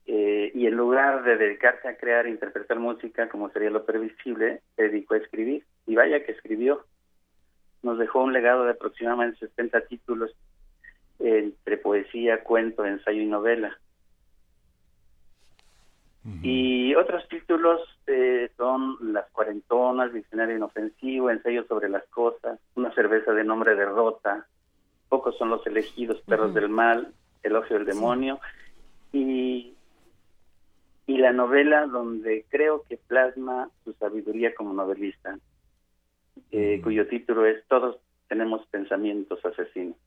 Eh, 0.06 0.52
y 0.54 0.68
en 0.68 0.76
lugar 0.76 1.24
de 1.24 1.38
dedicarse 1.38 1.88
a 1.88 1.98
crear 1.98 2.26
e 2.26 2.32
interpretar 2.32 2.78
música, 2.80 3.30
como 3.30 3.50
sería 3.50 3.70
lo 3.70 3.86
previsible, 3.86 4.62
se 4.76 4.84
dedicó 4.84 5.14
a 5.14 5.18
escribir. 5.18 5.64
Y 5.88 5.96
vaya 5.96 6.26
que 6.26 6.34
escribió. 6.34 6.86
Nos 7.82 7.98
dejó 7.98 8.24
un 8.24 8.34
legado 8.34 8.66
de 8.66 8.72
aproximadamente 8.72 9.40
60 9.40 9.82
títulos 9.88 10.36
entre 11.20 11.78
poesía, 11.78 12.44
cuento, 12.44 12.86
ensayo 12.86 13.22
y 13.22 13.26
novela. 13.26 13.78
Y 16.42 16.96
otros 16.96 17.28
títulos 17.28 17.82
eh, 18.08 18.50
son 18.56 18.98
Las 19.12 19.30
Cuarentonas, 19.32 20.14
Diccionario 20.14 20.56
Inofensivo, 20.56 21.30
Ensayo 21.30 21.66
sobre 21.66 21.90
las 21.90 22.06
Cosas, 22.08 22.60
Una 22.76 22.94
cerveza 22.94 23.34
de 23.34 23.44
nombre 23.44 23.76
Derrota, 23.76 24.48
Pocos 25.14 25.38
son 25.38 25.52
los 25.52 25.64
elegidos, 25.68 26.20
Perros 26.22 26.56
del 26.56 26.70
Mal, 26.70 27.14
Elogio 27.44 27.78
del 27.78 27.86
Demonio, 27.86 28.40
y, 29.12 29.76
y 31.06 31.18
la 31.20 31.32
novela 31.32 31.86
donde 31.86 32.48
creo 32.50 32.82
que 32.90 32.98
plasma 32.98 33.70
su 33.84 33.94
sabiduría 33.94 34.56
como 34.56 34.74
novelista, 34.74 35.38
eh, 36.50 36.82
cuyo 36.84 37.08
título 37.08 37.46
es 37.46 37.64
Todos 37.68 37.98
tenemos 38.28 38.66
pensamientos 38.72 39.38
asesinos. 39.46 39.98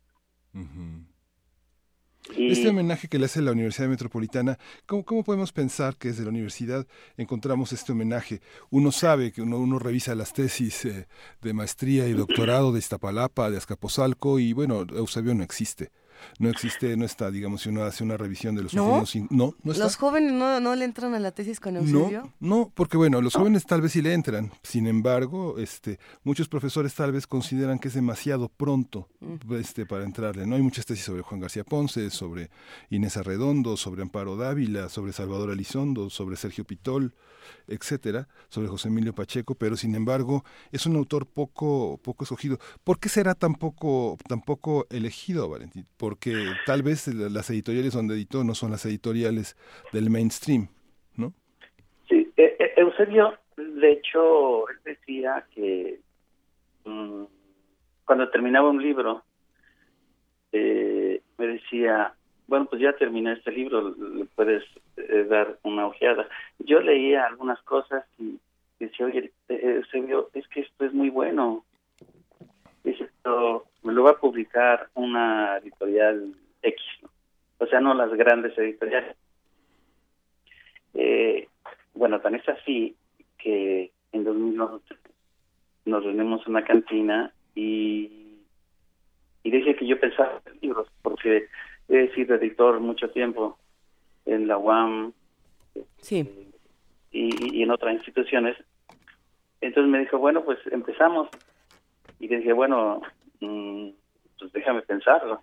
Este 2.35 2.69
homenaje 2.69 3.09
que 3.09 3.19
le 3.19 3.27
hace 3.27 3.41
la 3.41 3.53
Universidad 3.53 3.89
Metropolitana, 3.89 4.59
¿cómo, 4.87 5.05
¿cómo, 5.05 5.23
podemos 5.23 5.53
pensar 5.53 5.97
que 5.97 6.09
desde 6.09 6.25
la 6.25 6.31
universidad 6.31 6.87
encontramos 7.17 7.73
este 7.73 7.93
homenaje? 7.93 8.41
Uno 8.71 8.91
sabe 8.91 9.33
que 9.33 9.43
uno, 9.43 9.59
uno 9.59 9.79
revisa 9.79 10.15
las 10.15 10.33
tesis 10.33 10.85
eh, 10.85 11.07
de 11.41 11.53
maestría 11.53 12.09
y 12.09 12.13
doctorado 12.13 12.73
de 12.73 12.81
Iztapalapa, 12.81 13.51
de 13.51 13.59
Azcapotzalco, 13.59 14.39
y 14.39 14.53
bueno, 14.53 14.87
Eusebio 14.95 15.35
no 15.35 15.45
existe 15.45 15.91
no 16.39 16.49
existe, 16.49 16.97
no 16.97 17.05
está, 17.05 17.31
digamos, 17.31 17.63
si 17.63 17.69
uno 17.69 17.85
hace 17.85 18.05
una 18.05 18.17
revisión 18.17 18.55
de 18.55 18.63
los 18.63 18.75
¿No? 18.75 19.05
no, 19.31 19.55
no 19.63 19.73
está. 19.73 19.85
¿Los 19.85 19.97
jóvenes 19.97 20.33
no, 20.33 20.61
no 20.61 20.75
le 20.75 20.85
entran 20.85 21.15
a 21.15 21.19
la 21.19 21.33
tesis 21.33 21.61
con 21.61 21.77
Eusebio? 21.77 22.33
No, 22.41 22.57
no, 22.57 22.73
porque 22.75 22.97
bueno, 22.97 23.21
los 23.21 23.35
jóvenes 23.35 23.65
tal 23.65 23.81
vez 23.81 23.93
sí 23.93 24.03
le 24.03 24.13
entran, 24.13 24.53
sin 24.63 24.87
embargo, 24.87 25.59
este, 25.59 25.99
muchos 26.25 26.49
profesores 26.49 26.95
tal 26.95 27.13
vez 27.13 27.27
consideran 27.27 27.79
que 27.79 27.89
es 27.89 27.95
demasiado 27.95 28.49
pronto 28.49 29.09
mm. 29.21 29.55
este, 29.55 29.87
para 29.87 30.05
entrarle, 30.05 30.47
¿no? 30.47 30.57
Hay 30.57 30.63
muchas 30.63 30.87
tesis 30.87 31.05
sobre 31.05 31.23
Juan 31.23 31.41
García 31.41 31.65
Ponce, 31.65 32.11
sobre 32.11 32.51
Inés 32.91 33.17
Arredondo, 33.17 33.77
sobre 33.77 34.03
Amparo 34.03 34.37
Dávila, 34.37 34.89
sobre 34.89 35.13
Salvador 35.13 35.51
Alizondo, 35.51 36.11
sobre 36.11 36.37
Sergio 36.37 36.65
Pitol, 36.65 37.15
etcétera, 37.69 38.29
sobre 38.49 38.69
José 38.69 38.89
Emilio 38.89 39.15
Pacheco, 39.15 39.55
pero 39.55 39.77
sin 39.77 39.95
embargo 39.95 40.45
es 40.73 40.87
un 40.87 40.97
autor 40.97 41.27
poco, 41.27 41.99
poco 42.03 42.25
escogido. 42.25 42.59
¿Por 42.85 42.99
qué 42.99 43.09
será 43.09 43.35
tan 43.35 43.55
poco, 43.55 44.17
tan 44.29 44.41
poco 44.41 44.87
elegido, 44.91 45.49
Valentín? 45.49 45.87
Porque 46.07 46.53
tal 46.67 46.85
vez 46.85 47.09
las 47.09 47.51
editoriales 47.51 47.93
donde 47.93 48.15
editó 48.15 48.45
no 48.45 48.55
son 48.55 48.71
las 48.71 48.87
editoriales 48.87 49.57
del 49.93 50.09
mainstream, 50.09 50.69
¿no? 51.17 51.33
Sí, 52.09 52.33
e, 52.37 52.57
e, 52.61 52.81
Eusebio, 52.81 53.37
de 53.57 53.91
hecho, 53.91 54.67
decía 54.85 55.45
que 55.53 55.99
mm, 56.85 57.25
cuando 58.05 58.31
terminaba 58.31 58.71
un 58.71 58.81
libro, 58.81 59.25
eh, 60.53 61.23
me 61.39 61.47
decía, 61.49 62.15
bueno, 62.47 62.67
pues 62.67 62.83
ya 62.83 62.93
terminé 62.93 63.33
este 63.33 63.51
libro, 63.51 63.93
le 63.99 64.27
puedes 64.27 64.63
eh, 64.99 65.27
dar 65.29 65.59
una 65.65 65.89
ojeada. 65.89 66.29
Yo 66.61 66.79
leía 66.83 67.27
algunas 67.27 67.61
cosas 67.63 68.05
y 68.17 68.39
decía, 68.79 69.07
oye, 69.07 69.33
eh, 69.49 69.83
es 70.35 70.49
que 70.51 70.61
esto 70.61 70.85
es 70.85 70.93
muy 70.93 71.11
bueno. 71.11 71.65
Esto 72.85 73.67
me 73.87 73.93
lo 73.93 74.03
va 74.03 74.11
a 74.11 74.19
publicar 74.19 74.89
una 74.95 75.59
editorial 75.59 76.35
X, 76.63 76.83
o 77.59 77.67
sea, 77.67 77.81
no 77.81 77.95
las 77.95 78.13
grandes 78.15 78.57
editoriales. 78.59 79.17
Eh, 80.95 81.49
bueno, 81.95 82.21
tan 82.21 82.35
es 82.35 82.49
así 82.49 82.97
que 83.39 83.93
en 84.13 84.25
2009 84.25 84.81
nos 85.85 86.05
reunimos 86.05 86.43
en 86.43 86.51
una 86.51 86.65
cantina 86.65 87.33
y, 87.55 88.41
y 89.45 89.51
dije 89.51 89.77
que 89.77 89.87
yo 89.87 90.01
pensaba 90.01 90.43
en 90.47 90.59
libros, 90.61 90.89
porque 91.03 91.47
he 91.89 92.13
sido 92.15 92.35
editor 92.35 92.81
mucho 92.81 93.09
tiempo 93.11 93.57
en 94.25 94.49
la 94.49 94.59
UAM 94.59 95.13
sí. 95.99 96.53
y, 97.13 97.63
en 97.63 97.71
otras 97.71 97.95
instituciones. 97.95 98.57
Entonces 99.61 99.91
me 99.91 100.01
dijo, 100.01 100.19
bueno, 100.19 100.45
pues 100.45 100.59
empezamos. 100.73 101.29
Y 102.19 102.29
dije, 102.29 102.53
bueno, 102.53 103.01
mm, 103.41 103.89
pues 104.39 104.53
déjame 104.53 104.83
pensarlo. 104.83 105.41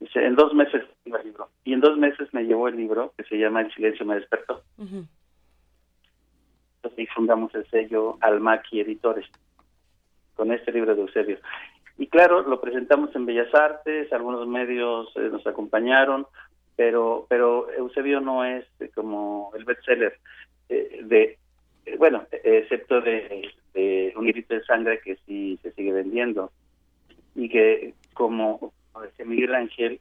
Dice, 0.00 0.24
en 0.24 0.34
dos 0.34 0.52
meses 0.52 0.82
iba 1.04 1.20
el 1.20 1.26
libro. 1.26 1.48
Y 1.64 1.74
en 1.74 1.80
dos 1.80 1.96
meses 1.96 2.28
me 2.32 2.42
llevó 2.42 2.68
el 2.68 2.76
libro 2.76 3.14
que 3.16 3.24
se 3.24 3.36
llama 3.36 3.60
El 3.60 3.72
silencio 3.72 4.04
me 4.04 4.16
despertó. 4.16 4.62
Entonces 4.78 5.08
y 6.96 7.06
fundamos 7.06 7.54
el 7.54 7.64
sello 7.70 8.18
Almaki 8.20 8.80
Editores 8.80 9.26
con 10.34 10.50
este 10.50 10.72
libro 10.72 10.96
de 10.96 11.02
Eusebio. 11.02 11.38
Y 11.98 12.08
claro, 12.08 12.42
lo 12.42 12.60
presentamos 12.60 13.14
en 13.14 13.26
Bellas 13.26 13.54
Artes, 13.54 14.12
algunos 14.12 14.48
medios 14.48 15.08
eh, 15.14 15.28
nos 15.30 15.46
acompañaron, 15.46 16.26
pero 16.74 17.26
pero 17.28 17.70
Eusebio 17.70 18.20
no 18.20 18.44
es 18.44 18.66
como 18.94 19.52
el 19.54 19.64
bestseller 19.64 20.18
eh, 20.68 21.02
de 21.04 21.38
eh, 21.86 21.96
bueno, 21.96 22.26
excepto 22.32 23.00
de 23.00 23.48
de 23.74 24.12
Un 24.16 24.26
grito 24.26 24.54
de 24.54 24.64
sangre 24.64 25.00
que 25.00 25.16
sí 25.26 25.58
se 25.62 25.70
sigue 25.72 25.92
vendiendo 25.92 26.50
y 27.34 27.48
que 27.48 27.94
como 28.14 28.72
decía 29.02 29.24
Miguel 29.24 29.54
Ángel, 29.54 30.00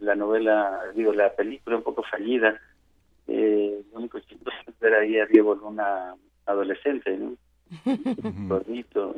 la 0.00 0.14
novela, 0.14 0.80
digo, 0.94 1.12
la 1.12 1.34
película 1.34 1.76
un 1.76 1.82
poco 1.82 2.02
fallida, 2.02 2.60
eh, 3.28 3.82
lo 3.92 3.98
único 3.98 4.18
que 4.20 4.34
es 4.34 4.80
ver 4.80 4.94
ahí 4.94 5.18
a 5.18 5.26
Diego 5.26 5.54
Luna 5.54 6.14
adolescente, 6.46 7.16
¿no? 7.16 7.34
Gordito. 8.48 9.14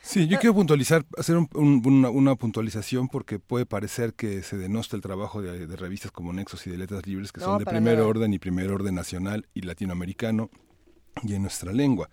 Sí, 0.00 0.28
yo 0.28 0.38
quiero 0.38 0.54
puntualizar, 0.54 1.02
hacer 1.16 1.36
una, 1.54 2.34
puntualización 2.34 3.08
porque 3.08 3.38
puede 3.38 3.64
parecer 3.64 4.12
que 4.12 4.42
se 4.42 4.58
denosta 4.58 4.96
el 4.96 5.02
trabajo 5.02 5.40
de, 5.40 5.66
revistas 5.76 6.12
como 6.12 6.32
Nexos 6.32 6.66
y 6.66 6.70
de 6.70 6.76
Letras 6.76 7.06
Libres, 7.06 7.32
que 7.32 7.40
son 7.40 7.58
de 7.58 7.64
primer 7.64 8.00
orden 8.00 8.32
y 8.34 8.38
primer 8.38 8.70
orden 8.70 8.94
nacional 8.94 9.46
y 9.54 9.62
latinoamericano 9.62 10.50
y 11.22 11.34
en 11.34 11.42
nuestra 11.42 11.72
lengua. 11.72 12.08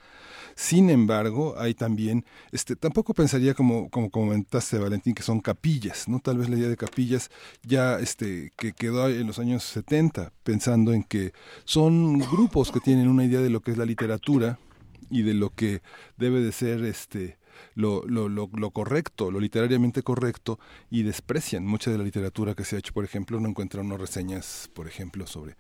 Sin 0.56 0.90
embargo, 0.90 1.56
hay 1.58 1.74
también, 1.74 2.26
este, 2.52 2.76
tampoco 2.76 3.14
pensaría 3.14 3.54
como, 3.54 3.90
como 3.90 4.10
comentaste 4.10 4.78
Valentín, 4.78 5.16
que 5.16 5.24
son 5.24 5.40
capillas, 5.40 6.08
¿no? 6.08 6.20
Tal 6.20 6.38
vez 6.38 6.50
la 6.50 6.58
idea 6.58 6.70
de 6.70 6.78
capillas 6.78 7.30
ya 7.64 8.00
este, 8.00 8.52
que 8.58 8.74
quedó 8.74 9.08
en 9.10 9.28
los 9.28 9.40
años 9.40 9.64
70, 9.64 10.32
pensando 10.44 10.94
en 10.94 11.04
que 11.04 11.34
son 11.64 12.20
grupos 12.20 12.72
que 12.72 12.80
tienen 12.80 13.08
una 13.08 13.26
idea 13.26 13.40
de 13.40 13.50
lo 13.50 13.62
que 13.62 13.72
es 13.72 13.78
la 13.78 13.86
literatura 13.86 14.60
y 15.10 15.24
de 15.24 15.34
lo 15.34 15.50
que 15.50 15.82
debe 16.18 16.42
de 16.42 16.52
ser 16.52 16.84
este 16.84 17.38
lo, 17.76 18.04
lo, 18.06 18.30
lo, 18.30 18.50
lo, 18.54 18.72
correcto, 18.72 19.32
lo 19.32 19.40
literariamente 19.40 20.04
correcto, 20.04 20.60
y 20.90 21.04
desprecian 21.04 21.66
mucha 21.66 21.92
de 21.92 21.98
la 21.98 22.04
literatura 22.04 22.56
que 22.56 22.64
se 22.64 22.76
ha 22.76 22.80
hecho. 22.80 22.94
Por 22.94 23.06
ejemplo, 23.06 23.40
no 23.40 23.50
encuentran 23.50 23.86
unas 23.86 24.02
reseñas, 24.02 24.70
por 24.74 24.88
ejemplo, 24.88 25.26
sobre 25.28 25.56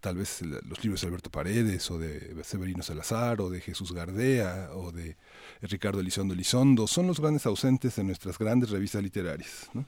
tal 0.00 0.16
vez 0.16 0.42
los 0.42 0.82
libros 0.82 1.00
de 1.00 1.06
Alberto 1.08 1.30
Paredes, 1.30 1.90
o 1.90 1.98
de 1.98 2.42
Severino 2.44 2.82
Salazar, 2.82 3.40
o 3.40 3.50
de 3.50 3.60
Jesús 3.60 3.92
Gardea, 3.92 4.70
o 4.74 4.92
de 4.92 5.16
Ricardo 5.62 6.00
Elizondo 6.00 6.34
Elizondo. 6.34 6.86
Son 6.86 7.06
los 7.06 7.20
grandes 7.20 7.46
ausentes 7.46 7.96
de 7.96 8.04
nuestras 8.04 8.38
grandes 8.38 8.70
revistas 8.70 9.02
literarias. 9.02 9.70
¿no? 9.74 9.84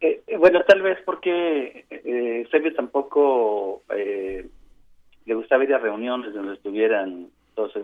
Eh, 0.00 0.22
eh, 0.26 0.36
bueno, 0.36 0.62
tal 0.66 0.82
vez 0.82 0.98
porque 1.04 1.86
eh, 1.90 2.16
tampoco 2.76 3.82
eh, 3.94 4.48
le 5.24 5.34
gustaba 5.34 5.64
ir 5.64 5.74
a 5.74 5.78
reuniones 5.78 6.34
donde 6.34 6.54
estuvieran 6.54 7.28
todos 7.54 7.74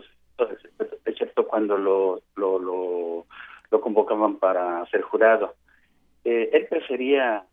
excepto 1.05 1.47
cuando 1.47 1.77
lo, 1.77 2.21
lo, 2.35 2.59
lo, 2.59 3.81
convocaban 3.81 4.37
para 4.37 4.85
ser 4.87 5.01
jurado. 5.01 5.55
Eh, 6.23 6.49
él 6.53 6.67
prefería 6.69 7.43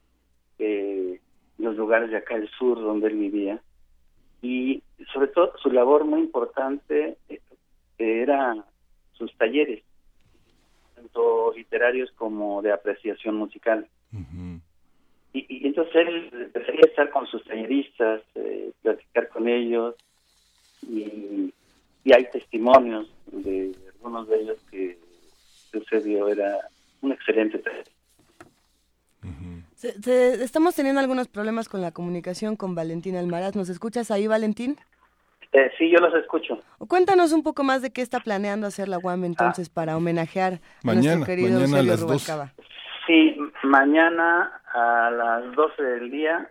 eh, 0.59 1.19
los 1.59 1.77
lugares 1.77 2.11
de 2.11 2.19
acá 2.19 2.37
del 2.37 2.49
sur 2.51 2.81
donde 2.81 3.09
él 3.09 3.17
vivía 3.17 3.61
y 4.43 4.83
sobre 5.13 5.29
todo 5.29 5.53
su 5.59 5.71
labor 5.71 6.05
muy 6.05 6.21
importante 6.21 7.17
eh, 7.29 7.41
era 7.99 8.65
sus 9.13 9.35
talleres, 9.37 9.83
tanto 10.95 11.53
literarios 11.55 12.11
como 12.13 12.63
de 12.63 12.73
apreciación 12.73 13.37
musical. 13.37 13.87
y, 15.33 15.47
y, 15.49 15.67
entonces 15.67 15.95
él 15.95 16.51
prefería 16.53 16.87
estar 16.87 17.11
con 17.11 17.27
sus 17.27 17.45
talleristas, 17.45 18.23
eh, 18.35 18.73
platicar 18.83 19.29
con 19.29 19.49
ellos 19.49 19.95
y 20.83 21.53
y 22.05 22.13
hay 22.15 22.31
testimonios 22.31 23.13
de 23.27 23.73
algunos 23.95 24.29
de 24.29 24.41
ellos 24.41 24.59
que 24.71 24.99
sucedió 25.73 26.29
era 26.29 26.59
un 27.03 27.13
excelente 27.13 27.59
estamos 29.83 30.75
teniendo 30.75 31.01
algunos 31.01 31.29
problemas 31.29 31.69
con 31.69 31.81
la 31.81 31.93
comunicación 31.93 32.57
con 32.57 32.75
Valentín 32.75 33.17
Almaraz. 33.17 33.57
¿Nos 33.57 33.69
escuchas 33.69 34.11
ahí, 34.11 34.27
Valentín? 34.27 34.77
Eh, 35.53 35.71
sí, 35.79 35.91
yo 35.91 35.99
los 35.99 36.15
escucho. 36.15 36.63
Cuéntanos 36.87 37.33
un 37.33 37.43
poco 37.43 37.65
más 37.65 37.83
de 37.83 37.91
qué 37.91 38.03
está 38.03 38.21
planeando 38.21 38.67
hacer 38.67 38.89
la 38.89 38.99
UAM 38.99 39.25
entonces 39.25 39.69
ah. 39.69 39.73
para 39.75 39.97
homenajear 39.97 40.61
a 40.85 40.95
nuestro 40.95 41.25
querido 41.25 41.61
mañana 41.61 41.79
a 41.79 41.83
las 41.83 42.01
dos. 42.01 42.31
Sí, 43.07 43.37
mañana 43.65 44.61
a 44.73 45.11
las 45.11 45.57
12 45.57 45.83
del 45.83 46.11
día 46.11 46.49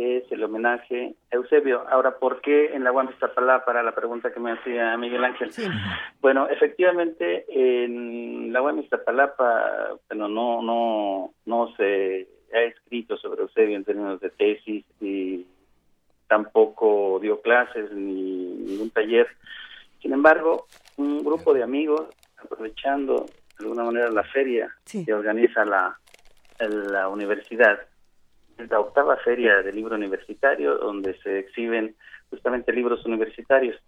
es 0.00 0.30
el 0.32 0.42
homenaje 0.42 1.14
a 1.32 1.36
Eusebio. 1.36 1.86
Ahora, 1.88 2.18
¿por 2.18 2.40
qué 2.40 2.74
en 2.74 2.84
la 2.84 2.92
UAM 2.92 3.10
para 3.64 3.82
la 3.82 3.94
pregunta 3.94 4.32
que 4.32 4.40
me 4.40 4.52
hacía 4.52 4.96
Miguel 4.96 5.24
Ángel? 5.24 5.50
Bueno, 6.20 6.48
efectivamente, 6.48 7.44
en 7.48 8.52
la 8.52 8.62
UAM 8.62 8.80
Iztapalapa, 8.80 9.98
bueno, 10.08 10.28
no, 10.28 10.62
no, 10.62 11.32
no 11.46 11.74
se 11.76 12.28
ha 12.52 12.60
escrito 12.62 13.16
sobre 13.16 13.42
Eusebio 13.42 13.76
en 13.76 13.84
términos 13.84 14.20
de 14.20 14.30
tesis 14.30 14.84
y 15.00 15.46
tampoco 16.28 17.18
dio 17.20 17.40
clases 17.40 17.90
ni 17.92 18.54
ningún 18.66 18.90
taller. 18.90 19.28
Sin 20.00 20.12
embargo, 20.12 20.66
un 20.96 21.22
grupo 21.22 21.52
de 21.52 21.62
amigos, 21.62 22.06
aprovechando 22.36 23.26
de 23.58 23.64
alguna 23.64 23.84
manera 23.84 24.10
la 24.10 24.24
feria 24.24 24.70
que 25.04 25.12
organiza 25.12 25.64
la, 25.64 25.98
la 26.58 27.08
universidad, 27.08 27.78
la 28.68 28.80
octava 28.80 29.16
feria 29.16 29.62
del 29.62 29.76
libro 29.76 29.94
universitario, 29.94 30.76
donde 30.78 31.18
se 31.20 31.38
exhiben 31.38 31.94
justamente 32.30 32.72
libros 32.72 33.04
universitarios. 33.06 33.80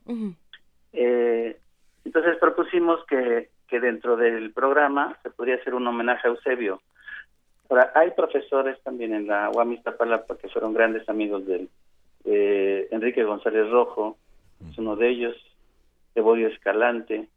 eh, 0.92 1.56
entonces 2.04 2.36
propusimos 2.38 3.04
que, 3.06 3.50
que 3.68 3.80
dentro 3.80 4.16
del 4.16 4.52
programa 4.52 5.16
se 5.22 5.30
podría 5.30 5.56
hacer 5.56 5.74
un 5.74 5.86
homenaje 5.86 6.26
a 6.26 6.30
Eusebio. 6.30 6.80
Ahora, 7.70 7.92
hay 7.94 8.10
profesores 8.10 8.78
también 8.82 9.14
en 9.14 9.26
la 9.26 9.50
UAM 9.50 9.72
Iztapalapa 9.72 10.36
que 10.36 10.48
fueron 10.48 10.74
grandes 10.74 11.08
amigos 11.08 11.46
de 11.46 11.68
Eh, 12.24 12.86
Enrique 12.92 13.24
González 13.24 13.68
Rojo 13.70 14.16
es 14.70 14.78
uno 14.78 14.94
de 14.94 15.08
ellos, 15.08 15.36
Evodio 16.14 16.48
Escalante. 16.48 17.28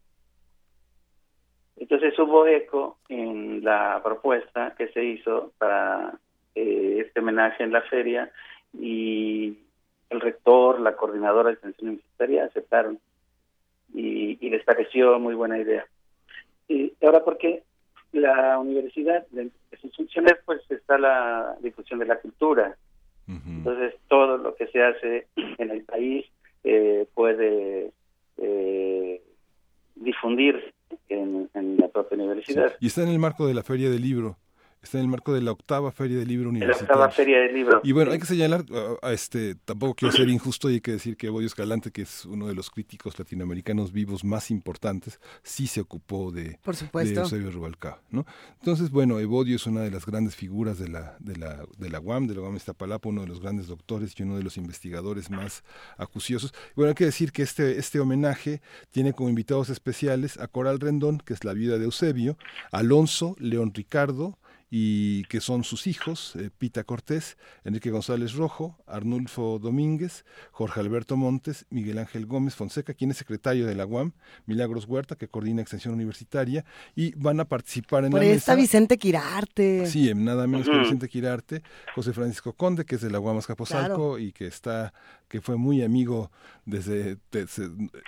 Entonces 1.77 2.17
hubo 2.19 2.45
eco 2.45 2.97
en 3.09 3.63
la 3.63 3.99
propuesta 4.03 4.75
que 4.77 4.89
se 4.89 5.03
hizo 5.03 5.51
para 5.57 6.13
eh, 6.55 7.03
este 7.05 7.19
homenaje 7.19 7.63
en 7.63 7.71
la 7.71 7.81
feria 7.81 8.31
y 8.73 9.57
el 10.09 10.21
rector, 10.21 10.79
la 10.79 10.95
coordinadora 10.95 11.49
de 11.49 11.53
extensión 11.53 11.89
universitaria 11.89 12.45
aceptaron 12.45 12.99
y, 13.93 14.49
les 14.49 14.63
pareció 14.63 15.19
muy 15.19 15.35
buena 15.35 15.57
idea. 15.57 15.85
Y 16.67 16.93
ahora, 17.03 17.23
porque 17.23 17.63
la 18.11 18.57
universidad, 18.59 19.25
de 19.31 19.51
sus 19.81 19.95
funciones, 19.95 20.35
pues 20.45 20.61
está 20.69 20.97
la 20.97 21.55
difusión 21.61 21.99
de 21.99 22.05
la 22.05 22.19
cultura. 22.19 22.75
Entonces, 23.27 23.95
todo 24.07 24.37
lo 24.37 24.55
que 24.55 24.67
se 24.67 24.83
hace 24.83 25.27
en 25.35 25.71
el 25.71 25.83
país 25.83 26.25
eh, 26.63 27.07
puede 27.13 27.91
eh, 28.37 29.21
difundir 29.95 30.73
en, 31.09 31.49
la 31.77 31.87
propia 31.87 32.17
universidad. 32.17 32.75
Y 32.79 32.87
está 32.87 33.01
en 33.01 33.09
el 33.09 33.19
marco 33.19 33.47
de 33.47 33.53
la 33.53 33.63
Feria 33.63 33.89
del 33.89 34.01
Libro 34.01 34.37
está 34.85 34.99
en 34.99 35.05
el 35.05 35.09
marco 35.09 35.33
de 35.33 35.41
la 35.41 35.51
octava 35.51 35.91
Feria 35.91 36.19
del 36.19 36.27
Libro 36.27 36.49
Universitario. 36.49 36.87
La 36.87 36.93
octava 36.93 37.11
Feria 37.11 37.39
del 37.39 37.53
Libro. 37.53 37.81
Y 37.83 37.91
bueno, 37.91 38.11
hay 38.11 38.19
que 38.19 38.25
señalar, 38.25 38.63
a 39.01 39.11
este, 39.11 39.55
tampoco 39.55 39.95
quiero 39.95 40.15
ser 40.15 40.29
injusto 40.29 40.69
y 40.69 40.75
hay 40.75 40.81
que 40.81 40.91
decir 40.91 41.17
que 41.17 41.27
Evodio 41.27 41.47
Escalante, 41.47 41.91
que 41.91 42.03
es 42.03 42.25
uno 42.25 42.47
de 42.47 42.55
los 42.55 42.69
críticos 42.69 43.17
latinoamericanos 43.17 43.91
vivos 43.91 44.23
más 44.23 44.51
importantes, 44.51 45.19
sí 45.43 45.67
se 45.67 45.81
ocupó 45.81 46.31
de, 46.31 46.59
Por 46.63 46.75
supuesto. 46.75 47.21
Eusebio 47.21 47.51
Rubalcaba, 47.51 48.01
¿no? 48.11 48.25
Entonces, 48.59 48.91
bueno, 48.91 49.19
Evodio 49.19 49.55
es 49.55 49.65
una 49.65 49.81
de 49.81 49.91
las 49.91 50.05
grandes 50.05 50.35
figuras 50.35 50.77
de 50.77 50.87
la, 50.87 51.17
de 51.19 51.35
la, 51.35 51.65
de 51.77 51.89
la 51.89 51.99
UAM, 51.99 52.27
de 52.27 52.35
la 52.35 52.41
UAM 52.41 52.55
Iztapalapa, 52.55 53.09
uno 53.09 53.21
de 53.21 53.27
los 53.27 53.41
grandes 53.41 53.67
doctores 53.67 54.13
y 54.17 54.23
uno 54.23 54.37
de 54.37 54.43
los 54.43 54.57
investigadores 54.57 55.29
más 55.29 55.63
acuciosos. 55.97 56.53
Bueno, 56.75 56.89
hay 56.89 56.95
que 56.95 57.05
decir 57.05 57.31
que 57.31 57.41
este, 57.41 57.79
este 57.79 57.99
homenaje 57.99 58.61
tiene 58.91 59.13
como 59.13 59.29
invitados 59.29 59.69
especiales 59.69 60.37
a 60.39 60.47
Coral 60.47 60.79
Rendón, 60.79 61.17
que 61.17 61.33
es 61.33 61.43
la 61.43 61.53
vida 61.53 61.77
de 61.77 61.85
Eusebio, 61.85 62.37
Alonso, 62.71 63.35
León 63.39 63.73
Ricardo, 63.73 64.37
y 64.77 65.23
que 65.29 65.39
son 65.39 65.63
sus 65.63 65.87
hijos, 65.87 66.35
eh, 66.35 66.49
Pita 66.57 66.83
Cortés, 66.83 67.37
Enrique 67.63 67.91
González 67.91 68.33
Rojo, 68.33 68.77
Arnulfo 68.87 69.57
Domínguez, 69.57 70.25
Jorge 70.51 70.81
Alberto 70.81 71.15
Montes, 71.15 71.65
Miguel 71.69 71.97
Ángel 71.97 72.25
Gómez 72.25 72.55
Fonseca, 72.55 72.93
quien 72.93 73.09
es 73.11 73.15
secretario 73.15 73.67
de 73.67 73.73
la 73.73 73.85
UAM, 73.85 74.11
Milagros 74.45 74.83
Huerta, 74.83 75.15
que 75.15 75.29
coordina 75.29 75.61
extensión 75.61 75.93
universitaria, 75.93 76.65
y 76.93 77.15
van 77.15 77.39
a 77.39 77.45
participar 77.45 78.03
en 78.03 78.11
Por 78.11 78.19
la 78.19 78.25
está 78.25 78.53
Vicente 78.53 78.97
Quirarte. 78.97 79.85
Sí, 79.85 80.13
nada 80.13 80.45
menos 80.45 80.67
que 80.67 80.77
Vicente 80.77 81.07
Quirarte, 81.07 81.63
José 81.95 82.11
Francisco 82.11 82.51
Conde, 82.51 82.83
que 82.83 82.95
es 82.95 83.01
de 83.01 83.09
la 83.09 83.21
UAM 83.21 83.37
Azcapotzalco 83.37 84.19
y 84.19 84.33
que 84.33 84.45
está 84.45 84.93
que 85.27 85.41
fue 85.41 85.57
muy 85.57 85.81
amigo 85.81 86.31
desde, 86.65 87.17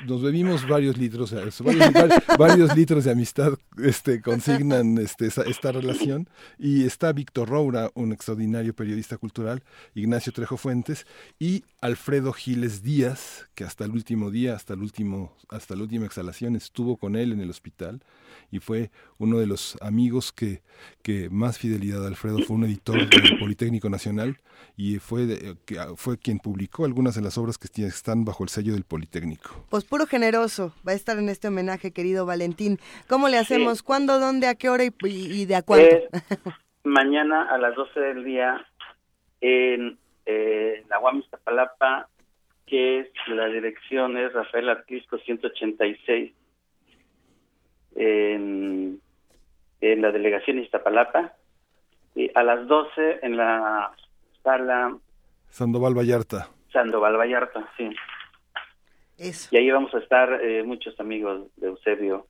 nos 0.08 0.22
bebimos 0.22 0.68
varios 0.68 0.98
litros 0.98 1.32
varios, 1.64 1.94
varios, 2.38 2.76
litros 2.76 3.04
de 3.04 3.12
amistad 3.12 3.54
este 3.78 4.22
consignan 4.22 4.98
este 4.98 5.28
esta 5.28 5.72
relación. 5.72 6.30
Y 6.58 6.86
está 6.86 7.12
Víctor 7.12 7.50
Roura, 7.50 7.92
un 7.94 8.12
extraordinario 8.12 8.74
periodista 8.74 9.18
cultural, 9.18 9.64
Ignacio 9.94 10.34
Trejo 10.34 10.58
Fuentes 10.58 11.06
y 11.40 11.64
Alfredo 11.82 12.34
Giles 12.34 12.82
Díaz, 12.82 13.48
que 13.54 13.64
hasta 13.64 13.86
el 13.86 13.92
último 13.92 14.32
día, 14.32 14.56
hasta 14.56 14.74
el 14.74 14.82
último, 14.82 15.36
hasta 15.50 15.76
la 15.76 15.84
última 15.84 16.06
exhalación 16.06 16.56
estuvo 16.56 16.98
con 16.98 17.16
él 17.16 17.32
en 17.32 17.42
el 17.42 17.50
hospital 17.50 18.02
y 18.52 18.60
fue 18.60 18.92
uno 19.20 19.40
de 19.40 19.48
los 19.48 19.78
amigos 19.82 20.32
que, 20.32 20.62
que 21.02 21.30
más 21.30 21.58
fidelidad 21.58 22.04
a 22.04 22.08
Alfredo 22.08 22.40
fue 22.40 22.56
un 22.56 22.66
editor 22.66 22.98
del 23.10 23.40
Politécnico 23.40 23.90
Nacional 23.90 24.38
y 24.76 25.00
fue, 25.00 25.56
fue 25.96 26.18
quien 26.18 26.40
publicó 26.40 26.86
algunas 26.86 27.16
de 27.16 27.22
las 27.22 27.38
obras 27.38 27.58
que 27.58 27.68
están 27.86 28.26
bajo 28.26 28.44
el 28.44 28.50
sello 28.50 28.74
del 28.74 28.84
Politécnico. 28.84 29.66
Pues 29.70 29.86
puro 29.86 30.06
generoso 30.06 30.74
va 30.88 30.92
a 30.92 30.96
estar 30.96 31.18
en 31.18 31.30
este 31.30 31.48
homenaje, 31.48 31.92
querido 31.92 32.26
Valentín. 32.26 32.80
¿Cómo 33.08 33.30
le 33.30 33.38
hacemos? 33.38 33.84
¿Cuándo, 33.84 34.20
dónde, 34.20 34.48
a 34.48 34.56
qué 34.56 34.70
hora 34.70 34.84
y, 34.86 35.46
de 35.46 35.56
a 35.56 35.62
cuánto? 35.62 35.96
mañana 36.84 37.44
a 37.50 37.58
las 37.58 37.76
12 37.76 38.00
del 38.00 38.24
día 38.24 38.66
en 39.42 39.98
eh, 40.26 40.84
la 40.90 41.00
UAM 41.00 41.20
Iztapalapa, 41.20 42.08
que 42.66 43.00
es 43.00 43.08
la 43.28 43.48
dirección 43.48 44.18
es 44.18 44.34
Rafael 44.34 44.70
Artisco 44.70 45.18
186 45.18 46.34
en, 47.96 49.02
en 49.82 50.02
la 50.02 50.12
delegación 50.12 50.60
Iztapalapa, 50.60 51.34
y 52.16 52.32
a 52.34 52.44
las 52.44 52.68
12 52.68 53.20
en 53.22 53.38
la 53.38 53.92
sala 54.44 54.98
Sandoval 55.50 55.98
Vallarta. 55.98 56.50
Sandoval 56.72 57.18
Vallarta, 57.18 57.70
sí. 57.78 57.90
Y 59.52 59.58
ahí 59.58 59.72
vamos 59.72 59.94
a 59.94 60.00
estar 60.00 60.32
eh, 60.44 60.64
muchos 60.64 61.00
amigos 61.00 61.48
de 61.58 61.68
Eusebio. 61.68 62.28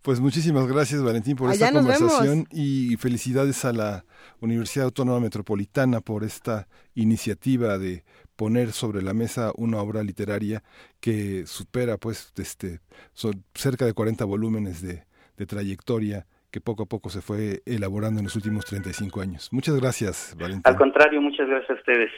Pues 0.00 0.20
muchísimas 0.20 0.68
gracias 0.68 1.02
Valentín 1.02 1.36
por 1.36 1.50
esta 1.50 1.72
conversación 1.72 2.46
y 2.52 2.96
felicidades 2.96 3.64
a 3.64 3.72
la 3.72 4.04
Universidad 4.40 4.84
Autónoma 4.84 5.18
Metropolitana 5.18 6.00
por 6.00 6.22
esta 6.22 6.68
iniciativa 6.94 7.76
de 7.76 8.04
poner 8.36 8.70
sobre 8.70 9.02
la 9.02 9.14
mesa 9.14 9.50
una 9.56 9.78
obra 9.78 10.04
literaria 10.04 10.62
que 11.00 11.44
supera 11.46 11.96
pues 11.96 12.32
este 12.36 12.78
son 13.14 13.42
cerca 13.54 13.84
de 13.84 13.94
40 13.94 14.24
volúmenes 14.26 14.80
de, 14.80 15.05
de 15.36 15.46
trayectoria 15.46 16.26
que 16.50 16.60
poco 16.60 16.84
a 16.84 16.86
poco 16.86 17.10
se 17.10 17.20
fue 17.20 17.62
elaborando 17.66 18.20
en 18.20 18.24
los 18.24 18.36
últimos 18.36 18.64
35 18.64 19.20
años. 19.20 19.48
Muchas 19.52 19.78
gracias, 19.78 20.34
Valentín. 20.38 20.62
Al 20.64 20.76
contrario, 20.76 21.20
muchas 21.20 21.48
gracias 21.48 21.70
a 21.70 21.74
ustedes. 21.74 22.10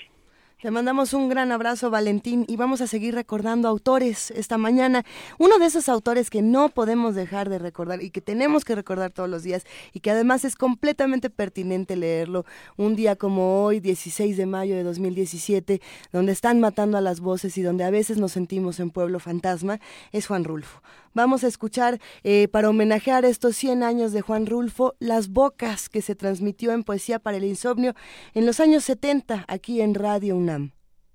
Te 0.60 0.72
mandamos 0.72 1.14
un 1.14 1.28
gran 1.28 1.52
abrazo, 1.52 1.88
Valentín, 1.88 2.44
y 2.48 2.56
vamos 2.56 2.80
a 2.80 2.88
seguir 2.88 3.14
recordando 3.14 3.68
autores 3.68 4.32
esta 4.32 4.58
mañana. 4.58 5.04
Uno 5.38 5.60
de 5.60 5.66
esos 5.66 5.88
autores 5.88 6.30
que 6.30 6.42
no 6.42 6.68
podemos 6.68 7.14
dejar 7.14 7.48
de 7.48 7.60
recordar 7.60 8.02
y 8.02 8.10
que 8.10 8.20
tenemos 8.20 8.64
que 8.64 8.74
recordar 8.74 9.12
todos 9.12 9.28
los 9.28 9.44
días 9.44 9.64
y 9.92 10.00
que 10.00 10.10
además 10.10 10.44
es 10.44 10.56
completamente 10.56 11.30
pertinente 11.30 11.94
leerlo 11.94 12.44
un 12.76 12.96
día 12.96 13.14
como 13.14 13.62
hoy, 13.62 13.78
16 13.78 14.36
de 14.36 14.46
mayo 14.46 14.74
de 14.74 14.82
2017, 14.82 15.80
donde 16.10 16.32
están 16.32 16.58
matando 16.58 16.98
a 16.98 17.02
las 17.02 17.20
voces 17.20 17.56
y 17.56 17.62
donde 17.62 17.84
a 17.84 17.90
veces 17.90 18.18
nos 18.18 18.32
sentimos 18.32 18.80
en 18.80 18.90
pueblo 18.90 19.20
fantasma, 19.20 19.78
es 20.10 20.26
Juan 20.26 20.42
Rulfo. 20.42 20.82
Vamos 21.14 21.44
a 21.44 21.46
escuchar, 21.46 22.00
eh, 22.24 22.48
para 22.48 22.68
homenajear 22.68 23.24
estos 23.24 23.56
100 23.56 23.84
años 23.84 24.12
de 24.12 24.22
Juan 24.22 24.46
Rulfo, 24.46 24.94
Las 24.98 25.28
Bocas, 25.28 25.88
que 25.88 26.02
se 26.02 26.16
transmitió 26.16 26.72
en 26.72 26.82
Poesía 26.82 27.20
para 27.20 27.36
el 27.36 27.44
Insomnio 27.44 27.94
en 28.34 28.44
los 28.44 28.58
años 28.58 28.84
70, 28.84 29.44
aquí 29.46 29.80
en 29.80 29.94
Radio 29.94 30.36
UNAM. 30.36 30.47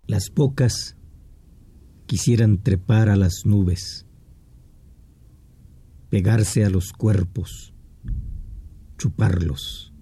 Las 0.05 0.31
bocas 0.33 0.95
quisieran 2.05 2.61
trepar 2.61 3.09
a 3.09 3.15
las 3.15 3.45
nubes, 3.45 4.05
pegarse 6.09 6.65
a 6.65 6.69
los 6.69 6.91
cuerpos, 6.91 7.73
chuparlos. 8.97 9.93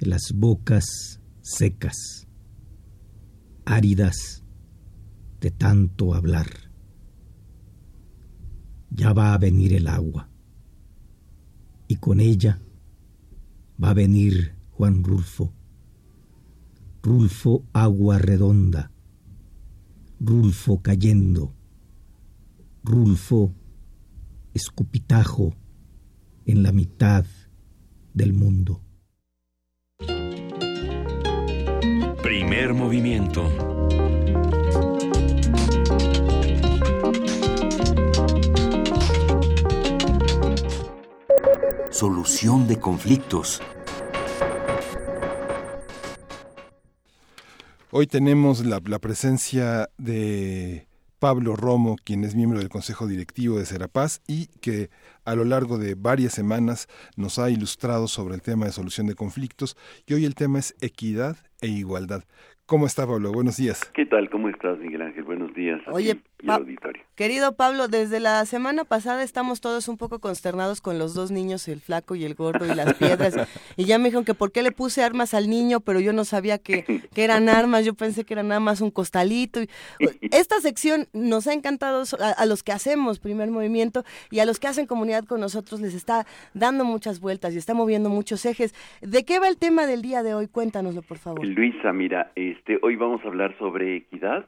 Las 0.00 0.32
bocas 0.34 1.20
secas, 1.40 2.26
áridas 3.64 4.44
de 5.40 5.50
tanto 5.50 6.14
hablar 6.14 6.68
ya 8.90 9.12
va 9.12 9.34
a 9.34 9.38
venir 9.38 9.74
el 9.74 9.86
agua. 9.86 10.28
Y 11.86 11.96
con 11.96 12.20
ella 12.20 12.60
va 13.82 13.90
a 13.90 13.94
venir 13.94 14.56
Juan 14.70 15.04
Rulfo. 15.04 15.57
Rulfo 17.08 17.64
agua 17.72 18.18
redonda. 18.18 18.90
Rulfo 20.20 20.82
cayendo. 20.82 21.54
Rulfo 22.84 23.54
escupitajo 24.52 25.54
en 26.44 26.62
la 26.62 26.70
mitad 26.70 27.24
del 28.12 28.34
mundo. 28.34 28.82
Primer 32.22 32.74
movimiento 32.74 33.42
Solución 41.90 42.68
de 42.68 42.78
conflictos. 42.78 43.62
Hoy 47.90 48.06
tenemos 48.06 48.66
la, 48.66 48.80
presencia 48.98 49.88
de 49.96 50.86
Pablo 51.18 51.56
Romo, 51.56 51.96
quien 52.04 52.22
es 52.22 52.36
miembro 52.36 52.58
del 52.58 52.68
Consejo 52.68 53.06
Directivo 53.06 53.58
de 53.58 53.64
Serapaz 53.64 54.20
y 54.28 54.48
que 54.60 54.90
a 55.24 55.34
lo 55.34 55.44
largo 55.44 55.78
de 55.78 55.94
varias 55.94 56.34
semanas 56.34 56.86
nos 57.16 57.38
ha 57.38 57.48
ilustrado 57.48 58.06
sobre 58.06 58.34
el 58.34 58.42
tema 58.42 58.66
de 58.66 58.72
solución 58.72 59.06
de 59.06 59.14
conflictos. 59.14 59.74
Y 60.06 60.12
hoy 60.12 60.26
el 60.26 60.34
tema 60.34 60.58
es 60.58 60.76
equidad 60.82 61.38
e 61.62 61.68
igualdad. 61.68 62.24
¿Cómo 62.66 62.84
está 62.84 63.06
Pablo? 63.06 63.32
Buenos 63.32 63.56
días. 63.56 63.90
¿Qué 63.94 64.04
tal? 64.04 64.28
¿Cómo 64.28 64.50
estás, 64.50 64.78
Miguel 64.78 65.00
Ángel? 65.00 65.24
Buenos 65.24 65.47
días. 65.58 65.80
Oye, 65.88 66.16
querido 67.16 67.56
Pablo, 67.56 67.88
desde 67.88 68.20
la 68.20 68.44
semana 68.46 68.84
pasada 68.84 69.22
estamos 69.22 69.60
todos 69.60 69.88
un 69.88 69.96
poco 69.96 70.20
consternados 70.20 70.80
con 70.80 70.98
los 70.98 71.14
dos 71.14 71.30
niños, 71.30 71.66
el 71.66 71.80
flaco 71.80 72.14
y 72.14 72.24
el 72.24 72.34
gordo 72.34 72.64
y 72.64 72.74
las 72.74 72.94
piedras. 72.94 73.34
y 73.76 73.84
ya 73.84 73.98
me 73.98 74.04
dijeron 74.04 74.24
que 74.24 74.34
por 74.34 74.52
qué 74.52 74.62
le 74.62 74.70
puse 74.70 75.02
armas 75.02 75.34
al 75.34 75.50
niño, 75.50 75.80
pero 75.80 75.98
yo 76.00 76.12
no 76.12 76.24
sabía 76.24 76.58
que, 76.58 76.84
que 77.12 77.24
eran 77.24 77.48
armas, 77.48 77.84
yo 77.84 77.94
pensé 77.94 78.24
que 78.24 78.34
era 78.34 78.42
nada 78.42 78.60
más 78.60 78.80
un 78.80 78.90
costalito. 78.90 79.60
Esta 80.20 80.60
sección 80.60 81.06
nos 81.12 81.46
ha 81.48 81.52
encantado 81.52 82.04
a, 82.20 82.46
los 82.46 82.62
que 82.62 82.72
hacemos 82.72 83.18
primer 83.18 83.50
movimiento 83.50 84.04
y 84.30 84.38
a 84.38 84.46
los 84.46 84.60
que 84.60 84.68
hacen 84.68 84.86
comunidad 84.86 85.24
con 85.24 85.40
nosotros 85.40 85.80
les 85.80 85.94
está 85.94 86.26
dando 86.54 86.84
muchas 86.84 87.20
vueltas 87.20 87.54
y 87.54 87.58
está 87.58 87.74
moviendo 87.74 88.08
muchos 88.10 88.46
ejes. 88.46 88.74
¿De 89.02 89.24
qué 89.24 89.40
va 89.40 89.48
el 89.48 89.58
tema 89.58 89.86
del 89.86 90.02
día 90.02 90.22
de 90.22 90.34
hoy? 90.34 90.46
Cuéntanoslo, 90.46 91.02
por 91.02 91.18
favor. 91.18 91.44
Luisa, 91.44 91.92
mira, 91.92 92.30
es 92.36 92.58
este, 92.58 92.78
hoy 92.82 92.96
vamos 92.96 93.24
a 93.24 93.28
hablar 93.28 93.56
sobre 93.58 93.96
equidad, 93.96 94.46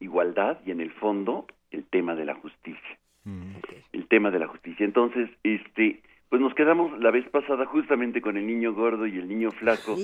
igualdad 0.00 0.58
y 0.66 0.70
en 0.70 0.80
el 0.80 0.90
fondo 0.92 1.46
el 1.70 1.84
tema 1.84 2.14
de 2.14 2.24
la 2.24 2.34
justicia. 2.34 2.98
Mm, 3.24 3.52
el 3.92 4.06
tema 4.08 4.30
de 4.30 4.38
la 4.38 4.48
justicia. 4.48 4.84
Entonces, 4.84 5.30
este, 5.44 6.00
pues 6.28 6.40
nos 6.40 6.54
quedamos 6.54 6.98
la 7.00 7.10
vez 7.10 7.28
pasada 7.28 7.66
justamente 7.66 8.20
con 8.20 8.36
el 8.36 8.46
niño 8.46 8.72
gordo 8.72 9.06
y 9.06 9.18
el 9.18 9.28
niño 9.28 9.50
flaco 9.50 9.96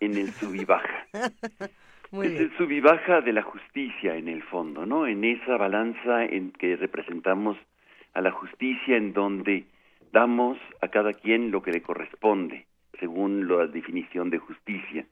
en 0.00 0.16
el 0.16 0.30
subibaja. 0.32 1.06
es 2.12 2.40
el 2.40 2.56
subibaja 2.58 3.22
de 3.22 3.32
la 3.32 3.42
justicia 3.42 4.16
en 4.16 4.28
el 4.28 4.42
fondo, 4.42 4.84
¿no? 4.84 5.06
En 5.06 5.24
esa 5.24 5.56
balanza 5.56 6.24
en 6.24 6.52
que 6.52 6.76
representamos 6.76 7.56
a 8.12 8.20
la 8.20 8.30
justicia 8.30 8.96
en 8.96 9.14
donde 9.14 9.64
damos 10.12 10.58
a 10.82 10.88
cada 10.88 11.14
quien 11.14 11.50
lo 11.50 11.62
que 11.62 11.72
le 11.72 11.80
corresponde, 11.80 12.66
según 13.00 13.48
la 13.48 13.66
definición 13.66 14.28
de 14.28 14.38
justicia. 14.38 15.06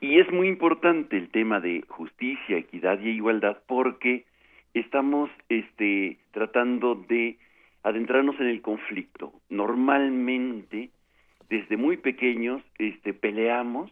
Y 0.00 0.18
es 0.18 0.30
muy 0.32 0.48
importante 0.48 1.16
el 1.16 1.30
tema 1.30 1.60
de 1.60 1.84
justicia, 1.88 2.58
equidad 2.58 3.00
y 3.00 3.10
igualdad 3.10 3.58
porque 3.66 4.24
estamos 4.74 5.30
este, 5.48 6.18
tratando 6.32 6.94
de 6.94 7.38
adentrarnos 7.82 8.38
en 8.40 8.46
el 8.46 8.60
conflicto. 8.60 9.32
Normalmente, 9.48 10.90
desde 11.48 11.76
muy 11.76 11.96
pequeños, 11.96 12.62
este, 12.78 13.14
peleamos 13.14 13.90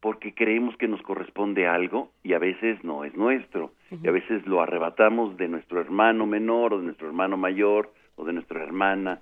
porque 0.00 0.34
creemos 0.34 0.76
que 0.76 0.88
nos 0.88 1.02
corresponde 1.02 1.66
algo 1.66 2.10
y 2.22 2.34
a 2.34 2.38
veces 2.38 2.82
no 2.84 3.04
es 3.04 3.14
nuestro. 3.14 3.72
Y 3.90 4.08
a 4.08 4.10
veces 4.10 4.46
lo 4.46 4.60
arrebatamos 4.60 5.36
de 5.36 5.48
nuestro 5.48 5.80
hermano 5.80 6.26
menor 6.26 6.74
o 6.74 6.78
de 6.78 6.84
nuestro 6.84 7.06
hermano 7.06 7.36
mayor 7.36 7.92
o 8.16 8.24
de 8.24 8.32
nuestra 8.32 8.62
hermana. 8.62 9.20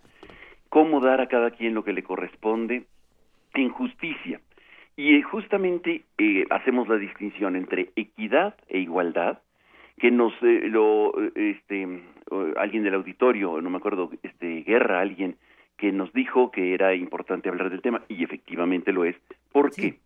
¿Cómo 0.68 1.00
dar 1.00 1.20
a 1.20 1.28
cada 1.28 1.50
quien 1.50 1.74
lo 1.74 1.84
que 1.84 1.92
le 1.92 2.02
corresponde? 2.02 2.84
En 3.54 3.68
justicia. 3.68 4.40
Y 4.96 5.20
justamente 5.22 6.04
eh, 6.18 6.44
hacemos 6.50 6.88
la 6.88 6.96
distinción 6.96 7.56
entre 7.56 7.90
equidad 7.96 8.54
e 8.68 8.78
igualdad, 8.78 9.38
que 9.98 10.10
nos 10.10 10.32
eh, 10.42 10.68
lo 10.68 11.12
este 11.34 12.02
alguien 12.56 12.82
del 12.82 12.94
auditorio, 12.94 13.60
no 13.60 13.70
me 13.70 13.76
acuerdo, 13.76 14.10
este 14.22 14.62
Guerra, 14.62 15.00
alguien 15.00 15.36
que 15.76 15.92
nos 15.92 16.12
dijo 16.12 16.50
que 16.50 16.74
era 16.74 16.94
importante 16.94 17.48
hablar 17.48 17.70
del 17.70 17.82
tema 17.82 18.02
y 18.08 18.22
efectivamente 18.22 18.92
lo 18.92 19.04
es, 19.04 19.16
porque 19.52 19.98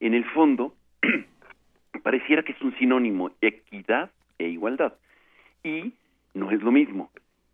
en 0.00 0.14
el 0.14 0.24
fondo 0.24 0.74
pareciera 2.02 2.42
que 2.42 2.52
es 2.52 2.62
un 2.62 2.76
sinónimo 2.78 3.30
equidad 3.40 4.10
e 4.38 4.48
igualdad. 4.48 4.94
Y 5.64 5.92
no 6.34 6.50
es 6.50 6.62
lo 6.62 6.70
mismo. 6.70 7.10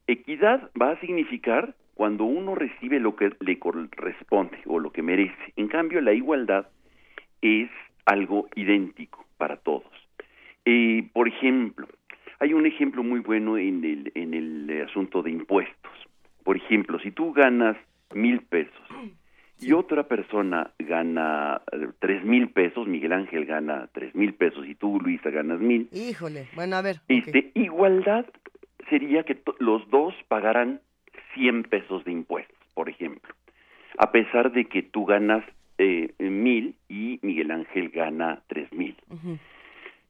Equidad 0.07 0.70
va 0.80 0.91
a 0.91 1.01
significar 1.01 1.74
cuando 1.95 2.25
uno 2.25 2.55
recibe 2.55 3.01
lo 3.01 3.17
que 3.17 3.33
le 3.41 3.59
corresponde 3.59 4.59
o 4.67 4.79
lo 4.79 4.91
que 4.91 5.03
merece. 5.03 5.53
En 5.57 5.69
cambio, 5.69 6.01
la 6.01 6.13
igualdad 6.13 6.67
es 7.41 7.71
algo 8.05 8.49
idéntico 8.55 9.25
para 9.37 9.57
todos. 9.57 9.85
Eh, 10.65 11.09
por 11.13 11.29
ejemplo, 11.29 11.87
hay 12.41 12.53
un 12.53 12.67
ejemplo 12.67 13.03
muy 13.03 13.21
bueno 13.21 13.59
en 13.59 13.85
el, 13.85 14.13
en 14.15 14.35
el 14.35 14.83
asunto 14.87 15.23
de 15.23 15.31
impuestos. 15.31 15.93
Por 16.43 16.57
ejemplo, 16.57 16.99
si 16.99 17.11
tú 17.11 17.33
ganas 17.33 17.77
mil 18.13 18.41
pesos 18.43 18.75
y 19.61 19.73
otra 19.73 20.09
persona 20.09 20.73
gana 20.79 21.63
tres 22.01 22.25
mil 22.25 22.49
pesos, 22.49 22.87
Miguel 22.87 23.13
Ángel 23.13 23.47
gana 23.47 23.89
tres 23.93 24.15
mil 24.15 24.35
pesos 24.35 24.67
y 24.67 24.75
tú, 24.75 25.01
Luisa, 25.01 25.31
ganas 25.31 25.61
mil. 25.61 25.89
Híjole, 25.93 26.49
bueno, 26.55 26.77
a 26.77 26.83
ver. 26.83 27.01
Este, 27.09 27.53
Igualdad 27.55 28.27
sería 28.91 29.23
que 29.23 29.41
los 29.59 29.89
dos 29.91 30.15
pagaran 30.29 30.81
100 31.35 31.64
pesos 31.64 32.05
de 32.05 32.12
impuestos, 32.12 32.57
por 32.74 32.89
ejemplo, 32.89 33.35
a 33.99 34.11
pesar 34.11 34.53
de 34.53 34.64
que 34.66 34.82
tú 34.82 35.05
ganas 35.05 35.45
eh, 35.78 36.12
mil 36.18 36.74
y 36.89 37.18
Miguel 37.22 37.51
Ángel 37.51 37.91
gana 37.91 38.43
tres 38.47 38.72
mil. 38.72 38.97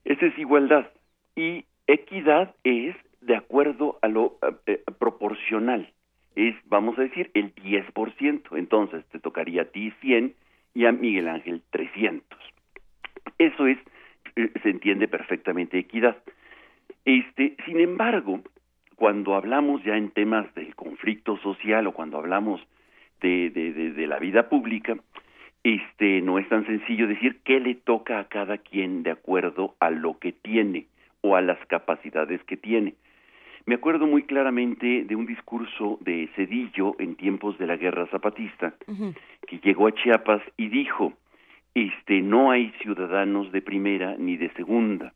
Esa 0.03 0.25
es 0.27 0.37
igualdad. 0.37 0.89
Y 1.35 1.65
equidad 1.87 2.55
es 2.63 2.95
de 3.21 3.35
acuerdo 3.35 3.97
a 4.01 4.07
lo 4.07 4.37
eh, 4.67 4.83
proporcional. 4.99 5.91
Es, 6.35 6.55
vamos 6.65 6.97
a 6.99 7.01
decir, 7.01 7.31
el 7.33 7.53
10%. 7.55 8.57
Entonces 8.57 9.05
te 9.07 9.19
tocaría 9.19 9.63
a 9.63 9.65
ti 9.65 9.91
100 10.01 10.35
y 10.75 10.85
a 10.85 10.91
Miguel 10.91 11.27
Ángel 11.27 11.63
300. 11.71 12.39
Eso 13.39 13.67
es, 13.67 13.77
eh, 14.35 14.51
se 14.61 14.69
entiende 14.69 15.07
perfectamente 15.07 15.79
equidad. 15.79 16.17
Este, 17.05 17.55
sin 17.65 17.79
embargo, 17.79 18.41
cuando 18.95 19.35
hablamos 19.35 19.83
ya 19.83 19.97
en 19.97 20.09
temas 20.09 20.53
del 20.55 20.75
conflicto 20.75 21.37
social 21.37 21.87
o 21.87 21.93
cuando 21.93 22.17
hablamos 22.17 22.61
de, 23.21 23.49
de, 23.49 23.91
de, 23.91 24.07
la 24.07 24.19
vida 24.19 24.49
pública, 24.49 24.95
este 25.63 26.21
no 26.21 26.37
es 26.37 26.47
tan 26.47 26.65
sencillo 26.65 27.07
decir 27.07 27.39
qué 27.43 27.59
le 27.59 27.75
toca 27.75 28.19
a 28.19 28.27
cada 28.27 28.57
quien 28.57 29.03
de 29.03 29.11
acuerdo 29.11 29.75
a 29.79 29.89
lo 29.89 30.19
que 30.19 30.31
tiene 30.31 30.87
o 31.21 31.35
a 31.35 31.41
las 31.41 31.57
capacidades 31.67 32.43
que 32.43 32.57
tiene. 32.57 32.95
Me 33.65 33.75
acuerdo 33.75 34.05
muy 34.05 34.23
claramente 34.23 35.05
de 35.05 35.15
un 35.15 35.25
discurso 35.25 35.97
de 36.01 36.29
Cedillo 36.35 36.95
en 36.99 37.15
tiempos 37.15 37.57
de 37.57 37.65
la 37.65 37.77
guerra 37.77 38.05
zapatista, 38.07 38.75
que 39.47 39.57
llegó 39.57 39.87
a 39.87 39.91
Chiapas 39.91 40.43
y 40.55 40.67
dijo, 40.67 41.13
este, 41.73 42.21
no 42.21 42.51
hay 42.51 42.71
ciudadanos 42.83 43.51
de 43.51 43.63
primera 43.63 44.15
ni 44.19 44.37
de 44.37 44.53
segunda, 44.53 45.13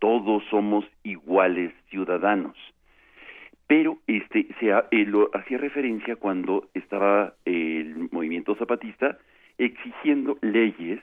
todos 0.00 0.42
somos 0.50 0.84
iguales 1.04 1.72
ciudadanos 1.90 2.56
pero 3.72 3.96
este 4.06 4.48
se 4.60 4.68
eh, 4.68 5.06
lo 5.06 5.30
hacía 5.32 5.56
referencia 5.56 6.16
cuando 6.16 6.68
estaba 6.74 7.32
el 7.46 8.10
movimiento 8.10 8.54
zapatista 8.56 9.16
exigiendo 9.56 10.36
leyes 10.42 11.00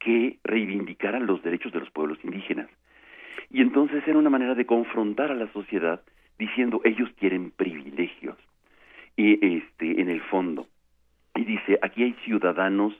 que 0.00 0.36
reivindicaran 0.42 1.26
los 1.26 1.40
derechos 1.44 1.72
de 1.72 1.78
los 1.78 1.90
pueblos 1.92 2.18
indígenas. 2.24 2.68
Y 3.50 3.62
entonces 3.62 4.02
era 4.04 4.18
una 4.18 4.30
manera 4.30 4.56
de 4.56 4.66
confrontar 4.66 5.30
a 5.30 5.36
la 5.36 5.46
sociedad 5.52 6.02
diciendo 6.40 6.80
ellos 6.82 7.08
quieren 7.20 7.52
privilegios. 7.52 8.36
Y 9.16 9.58
este 9.58 10.00
en 10.00 10.08
el 10.08 10.22
fondo 10.22 10.66
y 11.36 11.44
dice, 11.44 11.78
aquí 11.82 12.02
hay 12.02 12.14
ciudadanos 12.24 12.94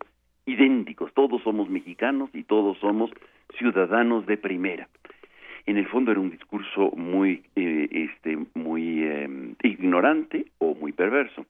idénticos, 0.47 1.13
todos 1.13 1.43
somos 1.43 1.69
mexicanos 1.69 2.31
y 2.35 2.45
todos 2.45 2.79
somos 2.79 3.11
ciudadanos 3.59 4.27
de 4.27 4.37
primera 4.37 4.89
en 5.67 5.77
el 5.77 5.87
fondo 5.89 6.11
era 6.11 6.21
un 6.21 6.31
discurso 6.31 6.91
muy 6.97 7.45
eh, 7.57 7.89
este 7.91 8.39
muy 8.55 9.05
em, 9.05 9.55
ignorante 9.63 10.47
o 10.59 10.75
muy 10.75 10.93
perverso. 10.93 11.47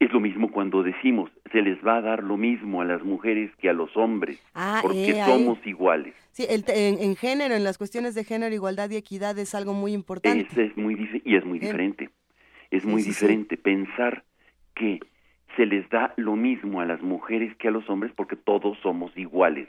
Es 0.00 0.12
lo 0.12 0.20
mismo 0.20 0.50
cuando 0.50 0.82
decimos 0.82 1.30
se 1.52 1.62
les 1.62 1.78
va 1.86 1.96
a 1.96 2.00
dar 2.00 2.22
lo 2.22 2.36
mismo 2.36 2.80
a 2.80 2.84
las 2.84 3.02
mujeres 3.02 3.50
que 3.56 3.70
a 3.70 3.72
los 3.72 3.96
hombres 3.96 4.42
ah, 4.54 4.80
porque 4.82 5.10
eh, 5.10 5.24
somos 5.24 5.58
iguales 5.66 6.14
sí 6.34 6.46
en, 6.48 7.16
género 7.16 7.54
en 7.54 7.64
las 7.64 7.78
cuestiones 7.78 8.14
de 8.14 8.24
género 8.24 8.54
igualdad 8.54 8.90
y 8.90 8.96
equidad 8.96 9.38
es 9.38 9.54
algo 9.54 9.72
muy 9.72 9.92
importante. 9.92 10.46
Es, 10.60 10.76
muy 10.76 11.22
y 11.24 11.36
es 11.36 11.44
muy 11.44 11.58
diferente. 11.58 12.10
Es 12.70 12.84
muy 12.84 13.02
diferente 13.02 13.56
pensar 13.56 14.24
que 14.74 15.00
se 15.56 15.64
les 15.64 15.88
da 15.90 16.12
lo 16.16 16.34
mismo 16.34 16.80
a 16.80 16.84
las 16.84 17.00
mujeres 17.00 17.56
que 17.56 17.68
a 17.68 17.70
los 17.70 17.88
hombres 17.88 18.12
porque 18.16 18.34
todos 18.34 18.76
somos 18.82 19.16
iguales 19.16 19.68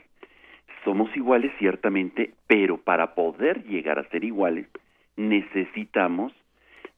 somos 0.86 1.14
iguales 1.16 1.50
ciertamente, 1.58 2.30
pero 2.46 2.78
para 2.78 3.16
poder 3.16 3.64
llegar 3.64 3.98
a 3.98 4.08
ser 4.08 4.22
iguales 4.22 4.68
necesitamos 5.16 6.32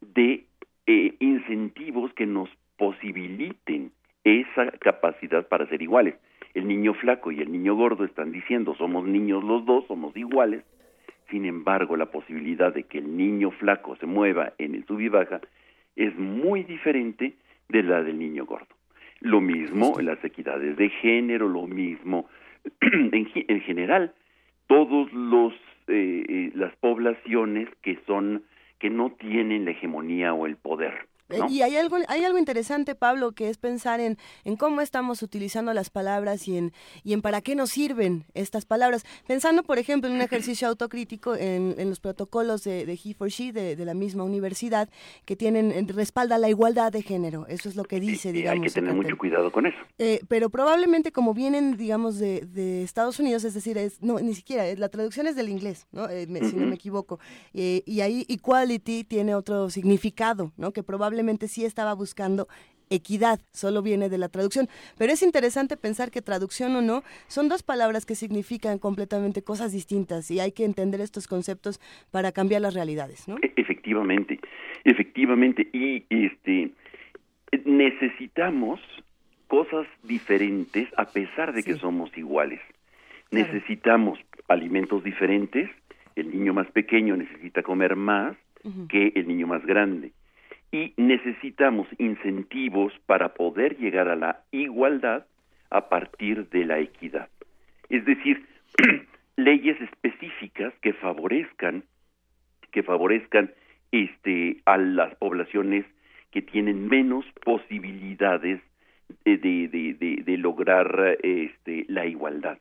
de 0.02 0.44
eh, 0.86 1.14
incentivos 1.20 2.12
que 2.12 2.26
nos 2.26 2.50
posibiliten 2.76 3.90
esa 4.24 4.70
capacidad 4.72 5.48
para 5.48 5.66
ser 5.68 5.80
iguales. 5.80 6.16
El 6.52 6.68
niño 6.68 6.92
flaco 6.94 7.32
y 7.32 7.40
el 7.40 7.50
niño 7.50 7.76
gordo 7.76 8.04
están 8.04 8.30
diciendo 8.30 8.74
somos 8.76 9.06
niños 9.06 9.42
los 9.42 9.64
dos, 9.64 9.86
somos 9.86 10.14
iguales. 10.16 10.64
Sin 11.30 11.46
embargo, 11.46 11.96
la 11.96 12.06
posibilidad 12.10 12.74
de 12.74 12.82
que 12.82 12.98
el 12.98 13.16
niño 13.16 13.52
flaco 13.52 13.96
se 13.96 14.06
mueva 14.06 14.52
en 14.58 14.74
el 14.74 14.84
sub 14.84 15.00
y 15.00 15.08
baja 15.08 15.40
es 15.96 16.14
muy 16.18 16.62
diferente 16.62 17.36
de 17.70 17.82
la 17.82 18.02
del 18.02 18.18
niño 18.18 18.44
gordo. 18.44 18.68
Lo 19.20 19.40
mismo 19.40 19.98
en 19.98 20.06
las 20.06 20.22
equidades 20.22 20.76
de 20.76 20.90
género, 20.90 21.48
lo 21.48 21.66
mismo 21.66 22.28
en, 22.80 23.28
en 23.34 23.60
general 23.62 24.12
todos 24.66 25.12
los 25.12 25.52
eh, 25.88 26.24
eh, 26.28 26.50
las 26.54 26.74
poblaciones 26.76 27.68
que 27.82 27.98
son 28.06 28.42
que 28.78 28.90
no 28.90 29.10
tienen 29.12 29.64
la 29.64 29.72
hegemonía 29.72 30.34
o 30.34 30.46
el 30.46 30.56
poder 30.56 31.08
eh, 31.30 31.40
y 31.48 31.62
hay 31.62 31.76
algo, 31.76 31.98
hay 32.08 32.24
algo 32.24 32.38
interesante, 32.38 32.94
Pablo, 32.94 33.32
que 33.32 33.48
es 33.50 33.58
pensar 33.58 34.00
en, 34.00 34.16
en 34.44 34.56
cómo 34.56 34.80
estamos 34.80 35.22
utilizando 35.22 35.74
las 35.74 35.90
palabras 35.90 36.48
y 36.48 36.56
en, 36.56 36.72
y 37.04 37.12
en 37.12 37.22
para 37.22 37.40
qué 37.42 37.54
nos 37.54 37.70
sirven 37.70 38.24
estas 38.34 38.64
palabras. 38.64 39.04
Pensando, 39.26 39.62
por 39.62 39.78
ejemplo, 39.78 40.08
en 40.08 40.16
un 40.16 40.22
ejercicio 40.22 40.68
autocrítico 40.68 41.34
en, 41.34 41.74
en 41.78 41.90
los 41.90 42.00
protocolos 42.00 42.64
de, 42.64 42.86
de 42.86 42.92
He 42.92 43.14
for 43.14 43.28
She, 43.28 43.52
de, 43.52 43.76
de, 43.76 43.84
la 43.84 43.94
misma 43.94 44.24
universidad, 44.24 44.88
que 45.24 45.36
tienen, 45.36 45.86
respalda 45.88 46.38
la 46.38 46.48
igualdad 46.48 46.92
de 46.92 47.02
género. 47.02 47.46
Eso 47.48 47.68
es 47.68 47.76
lo 47.76 47.84
que 47.84 48.00
dice, 48.00 48.32
digamos. 48.32 48.62
Hay 48.62 48.68
que 48.68 48.74
tener 48.74 48.94
mucho 48.94 49.16
cuidado 49.18 49.52
con 49.52 49.66
eso. 49.66 49.78
Eh, 49.98 50.20
pero 50.28 50.48
probablemente 50.48 51.12
como 51.12 51.34
vienen, 51.34 51.76
digamos, 51.76 52.18
de, 52.18 52.40
de, 52.46 52.82
Estados 52.82 53.18
Unidos, 53.20 53.44
es 53.44 53.54
decir, 53.54 53.76
es, 53.76 54.00
no, 54.02 54.18
ni 54.18 54.34
siquiera, 54.34 54.64
la 54.76 54.88
traducción 54.88 55.26
es 55.26 55.36
del 55.36 55.48
inglés, 55.48 55.86
¿no? 55.92 56.08
Eh, 56.08 56.26
si 56.48 56.56
no 56.56 56.66
me 56.66 56.74
equivoco. 56.74 57.18
y 57.52 58.00
ahí 58.00 58.24
equality 58.28 59.04
tiene 59.04 59.34
otro 59.34 59.68
significado, 59.68 60.52
¿no? 60.56 60.72
Que 60.72 60.82
probablemente 60.82 61.17
probablemente 61.18 61.48
sí 61.48 61.64
estaba 61.64 61.94
buscando 61.94 62.46
equidad, 62.90 63.40
solo 63.50 63.82
viene 63.82 64.08
de 64.08 64.18
la 64.18 64.28
traducción. 64.28 64.68
Pero 64.96 65.12
es 65.12 65.22
interesante 65.22 65.76
pensar 65.76 66.12
que 66.12 66.22
traducción 66.22 66.76
o 66.76 66.80
no 66.80 67.02
son 67.26 67.48
dos 67.48 67.64
palabras 67.64 68.06
que 68.06 68.14
significan 68.14 68.78
completamente 68.78 69.42
cosas 69.42 69.72
distintas 69.72 70.30
y 70.30 70.38
hay 70.38 70.52
que 70.52 70.64
entender 70.64 71.00
estos 71.00 71.26
conceptos 71.26 71.80
para 72.12 72.30
cambiar 72.30 72.62
las 72.62 72.74
realidades, 72.74 73.26
¿no? 73.26 73.36
E-, 73.42 73.52
efectivamente, 73.56 74.38
efectivamente. 74.84 75.68
Y 75.72 76.04
este 76.08 76.70
necesitamos 77.64 78.78
cosas 79.48 79.86
diferentes 80.04 80.86
a 80.96 81.06
pesar 81.06 81.52
de 81.52 81.64
que 81.64 81.74
somos 81.74 82.16
iguales. 82.16 82.60
Necesitamos 83.32 84.20
alimentos 84.46 85.02
diferentes. 85.02 85.68
El 86.14 86.30
niño 86.30 86.54
más 86.54 86.70
pequeño 86.70 87.16
necesita 87.16 87.62
comer 87.62 87.96
más 87.96 88.36
que 88.88 89.12
el 89.16 89.26
niño 89.26 89.46
más 89.48 89.64
grande 89.66 90.12
y 90.70 90.92
necesitamos 90.96 91.88
incentivos 91.98 92.92
para 93.06 93.34
poder 93.34 93.78
llegar 93.78 94.08
a 94.08 94.16
la 94.16 94.42
igualdad 94.50 95.26
a 95.70 95.88
partir 95.88 96.48
de 96.50 96.64
la 96.64 96.78
equidad. 96.78 97.28
Es 97.88 98.04
decir, 98.04 98.46
leyes 99.36 99.80
específicas 99.80 100.74
que 100.82 100.92
favorezcan 100.94 101.84
que 102.70 102.82
favorezcan 102.82 103.50
este 103.92 104.58
a 104.66 104.76
las 104.76 105.14
poblaciones 105.14 105.86
que 106.30 106.42
tienen 106.42 106.86
menos 106.86 107.24
posibilidades 107.42 108.60
de, 109.24 109.38
de, 109.38 110.22
de, 110.22 110.36
lograr 110.36 111.16
este 111.22 111.86
la 111.88 112.04
igualdad. 112.04 112.58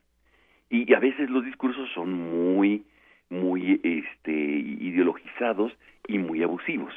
Y 0.70 0.94
a 0.94 0.98
veces 0.98 1.28
los 1.28 1.44
discursos 1.44 1.90
son 1.94 2.12
muy 2.12 2.84
muy 3.28 3.78
este 3.82 4.32
ideologizados 4.32 5.76
y 6.06 6.16
muy 6.16 6.42
abusivos 6.42 6.94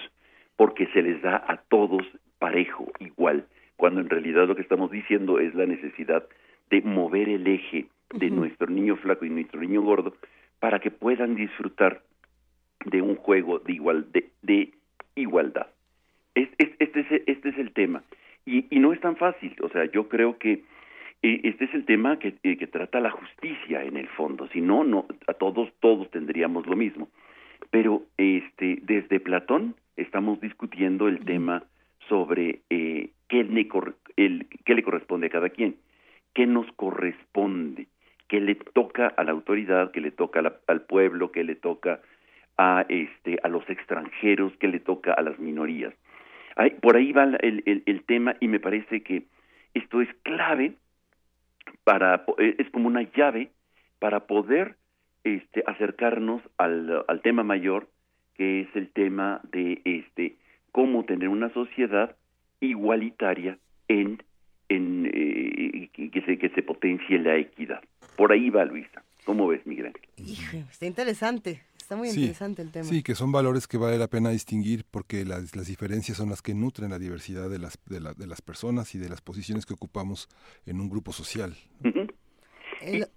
porque 0.55 0.87
se 0.87 1.01
les 1.01 1.21
da 1.21 1.43
a 1.47 1.57
todos 1.57 2.03
parejo, 2.39 2.91
igual, 2.99 3.45
cuando 3.77 4.01
en 4.01 4.09
realidad 4.09 4.47
lo 4.47 4.55
que 4.55 4.61
estamos 4.61 4.91
diciendo 4.91 5.39
es 5.39 5.53
la 5.55 5.65
necesidad 5.65 6.27
de 6.69 6.81
mover 6.81 7.29
el 7.29 7.47
eje 7.47 7.87
de 8.13 8.29
nuestro 8.29 8.67
niño 8.67 8.95
flaco 8.97 9.25
y 9.25 9.29
nuestro 9.29 9.59
niño 9.59 9.81
gordo 9.81 10.15
para 10.59 10.79
que 10.79 10.91
puedan 10.91 11.35
disfrutar 11.35 12.01
de 12.85 13.01
un 13.01 13.15
juego 13.15 13.59
de 13.59 13.73
igual 13.73 14.07
de, 14.11 14.71
igualdad. 15.15 15.67
este, 16.35 16.73
es, 16.79 17.23
este 17.27 17.49
es 17.49 17.57
el 17.57 17.71
tema 17.73 18.03
y, 18.45 18.65
y, 18.69 18.79
no 18.79 18.93
es 18.93 18.99
tan 18.99 19.15
fácil. 19.17 19.55
O 19.61 19.69
sea, 19.69 19.85
yo 19.85 20.09
creo 20.09 20.37
que 20.37 20.63
eh, 21.23 21.41
este 21.43 21.65
es 21.65 21.73
el 21.73 21.85
tema 21.85 22.17
que, 22.17 22.35
eh, 22.43 22.57
que 22.57 22.67
trata 22.67 22.99
la 22.99 23.11
justicia 23.11 23.83
en 23.83 23.97
el 23.97 24.07
fondo. 24.09 24.47
Si 24.47 24.61
no, 24.61 24.83
no 24.83 25.05
a 25.27 25.33
todos 25.33 25.71
todos 25.79 26.09
tendríamos 26.11 26.65
lo 26.65 26.75
mismo. 26.75 27.09
Pero 27.71 28.03
este 28.17 28.79
desde 28.83 29.19
Platón 29.19 29.75
estamos 29.95 30.39
discutiendo 30.41 31.07
el 31.07 31.25
tema 31.25 31.63
sobre 32.07 32.61
eh, 32.69 33.09
el, 33.29 34.47
qué 34.65 34.73
le 34.75 34.83
corresponde 34.83 35.27
a 35.27 35.29
cada 35.29 35.49
quien, 35.49 35.77
qué 36.33 36.45
nos 36.45 36.71
corresponde, 36.73 37.87
qué 38.27 38.41
le 38.41 38.55
toca 38.55 39.07
a 39.07 39.23
la 39.23 39.31
autoridad, 39.31 39.91
qué 39.91 40.01
le 40.01 40.11
toca 40.11 40.41
al 40.67 40.81
pueblo, 40.81 41.31
qué 41.31 41.43
le 41.43 41.55
toca 41.55 42.01
a 42.57 42.85
este 42.89 43.39
a 43.43 43.47
los 43.47 43.67
extranjeros, 43.69 44.53
qué 44.59 44.67
le 44.67 44.79
toca 44.79 45.13
a 45.13 45.21
las 45.21 45.39
minorías. 45.39 45.93
por 46.81 46.97
ahí 46.97 47.13
va 47.13 47.23
el, 47.23 47.63
el, 47.65 47.83
el 47.85 48.03
tema 48.03 48.35
y 48.39 48.47
me 48.47 48.59
parece 48.59 49.01
que 49.01 49.23
esto 49.73 50.01
es 50.01 50.09
clave 50.23 50.73
para 51.85 52.25
es 52.37 52.69
como 52.71 52.87
una 52.87 53.03
llave 53.15 53.49
para 53.99 54.21
poder 54.27 54.75
este, 55.23 55.63
acercarnos 55.67 56.41
al, 56.57 57.05
al 57.07 57.21
tema 57.21 57.43
mayor 57.43 57.87
que 58.35 58.61
es 58.61 58.75
el 58.75 58.89
tema 58.89 59.41
de 59.51 59.81
este 59.85 60.37
cómo 60.71 61.05
tener 61.05 61.29
una 61.29 61.53
sociedad 61.53 62.15
igualitaria 62.59 63.57
en, 63.87 64.23
en 64.69 65.11
eh, 65.13 65.89
que, 65.93 66.21
se, 66.21 66.37
que 66.37 66.49
se 66.49 66.63
potencie 66.63 67.19
la 67.19 67.37
equidad. 67.37 67.81
Por 68.15 68.31
ahí 68.31 68.49
va 68.49 68.65
Luisa. 68.65 69.03
¿Cómo 69.25 69.47
ves, 69.47 69.65
Miguel? 69.65 69.93
está 70.17 70.85
interesante. 70.85 71.61
Está 71.77 71.95
muy 71.95 72.09
interesante 72.09 72.61
el 72.61 72.71
tema. 72.71 72.85
Sí, 72.85 73.03
que 73.03 73.15
son 73.15 73.31
valores 73.31 73.67
que 73.67 73.77
vale 73.77 73.97
la 73.97 74.07
pena 74.07 74.29
distinguir 74.29 74.85
porque 74.89 75.25
las, 75.25 75.55
las 75.55 75.67
diferencias 75.67 76.17
son 76.17 76.29
las 76.29 76.41
que 76.41 76.53
nutren 76.53 76.89
la 76.89 76.99
diversidad 76.99 77.49
de 77.49 77.59
las, 77.59 77.77
de, 77.85 77.99
la, 77.99 78.13
de, 78.13 78.27
las 78.27 78.41
personas 78.41 78.95
y 78.95 78.97
de 78.97 79.09
las 79.09 79.21
posiciones 79.21 79.65
que 79.65 79.73
ocupamos 79.73 80.29
en 80.65 80.79
un 80.79 80.89
grupo 80.89 81.11
social 81.11 81.55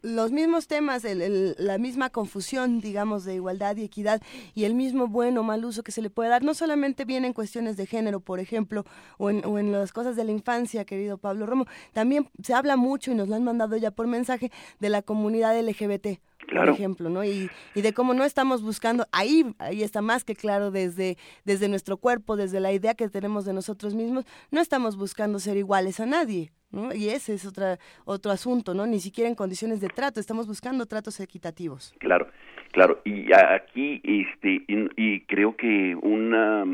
los 0.03 0.33
mismos 0.33 0.67
temas, 0.67 1.05
la 1.05 1.79
misma 1.79 2.11
confusión, 2.11 2.81
digamos, 2.81 3.25
de 3.25 3.35
igualdad 3.35 3.77
y 3.77 3.85
equidad 3.85 4.23
y 4.55 4.65
el 4.65 4.75
mismo 4.75 5.09
buen 5.09 5.37
o 5.39 5.43
mal 5.43 5.65
uso 5.65 5.83
que 5.83 5.93
se 5.93 6.03
le 6.03 6.11
puede 6.11 6.31
dar, 6.31 6.43
no 6.43 6.55
solamente 6.55 7.05
viene 7.05 7.27
en 7.27 7.33
cuestiones 7.33 7.77
de 7.77 7.87
género, 7.87 8.21
por 8.21 8.41
ejemplo, 8.41 8.85
o 9.19 9.31
en, 9.31 9.45
o 9.45 9.59
en 9.59 9.73
las 9.73 9.93
cosas 9.93 10.17
de 10.17 10.25
la 10.25 10.33
infancia, 10.33 10.85
querido 10.85 11.19
Pablo 11.19 11.47
Romo, 11.47 11.67
también 11.93 12.29
se 12.43 12.55
habla 12.55 12.77
mucho 12.77 13.11
y 13.11 13.15
nos 13.15 13.29
lo 13.29 13.37
han 13.37 13.45
mandado 13.45 13.77
ya 13.77 13.91
por 13.91 14.07
mensaje 14.07 14.51
de 14.81 14.89
la 14.89 15.03
comunidad 15.03 15.59
LGBT 15.59 16.21
por 16.45 16.69
ejemplo, 16.69 17.11
¿no? 17.11 17.25
Y, 17.25 17.51
y, 17.75 17.83
de 17.83 17.93
cómo 17.93 18.15
no 18.15 18.25
estamos 18.25 18.63
buscando, 18.63 19.07
ahí, 19.13 19.45
ahí 19.59 19.83
está 19.83 20.03
más 20.03 20.25
que 20.25 20.35
claro 20.35 20.71
desde, 20.71 21.17
desde 21.45 21.69
nuestro 21.69 21.97
cuerpo, 21.97 22.37
desde 22.37 22.61
la 22.61 22.73
idea 22.73 22.95
que 22.95 23.09
tenemos 23.09 23.45
de 23.45 23.53
nosotros 23.53 23.95
mismos, 23.95 24.25
no 24.51 24.61
estamos 24.61 24.97
buscando 24.97 25.39
ser 25.39 25.57
iguales 25.57 26.01
a 26.01 26.07
nadie. 26.07 26.51
Y 26.95 27.09
ese 27.11 27.35
es 27.35 27.47
otra, 27.47 27.79
otro 28.05 28.33
asunto, 28.33 28.75
¿no? 28.75 28.87
Ni 28.87 28.99
siquiera 28.99 29.29
en 29.29 29.37
condiciones 29.37 29.81
de 29.81 29.89
trato, 29.89 30.19
estamos 30.19 30.47
buscando 30.47 30.87
tratos 30.87 31.21
equitativos. 31.21 31.95
Claro, 31.99 32.29
claro. 32.73 33.01
Y 33.05 33.33
aquí, 33.33 34.01
este, 34.03 34.65
y, 34.67 35.21
creo 35.27 35.57
que 35.57 35.97
una 36.03 36.65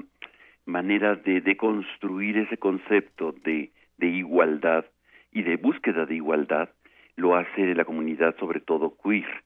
manera 0.65 1.17
de, 1.17 1.41
de 1.41 1.57
construir 1.57 2.39
ese 2.39 2.57
concepto 2.57 3.35
de, 3.45 3.73
de 3.99 4.07
igualdad 4.07 4.87
y 5.33 5.43
de 5.43 5.57
búsqueda 5.57 6.07
de 6.07 6.17
igualdad 6.17 6.71
lo 7.17 7.37
hace 7.37 7.75
la 7.75 7.85
comunidad, 7.85 8.35
sobre 8.39 8.61
todo 8.61 8.97
queer, 9.03 9.45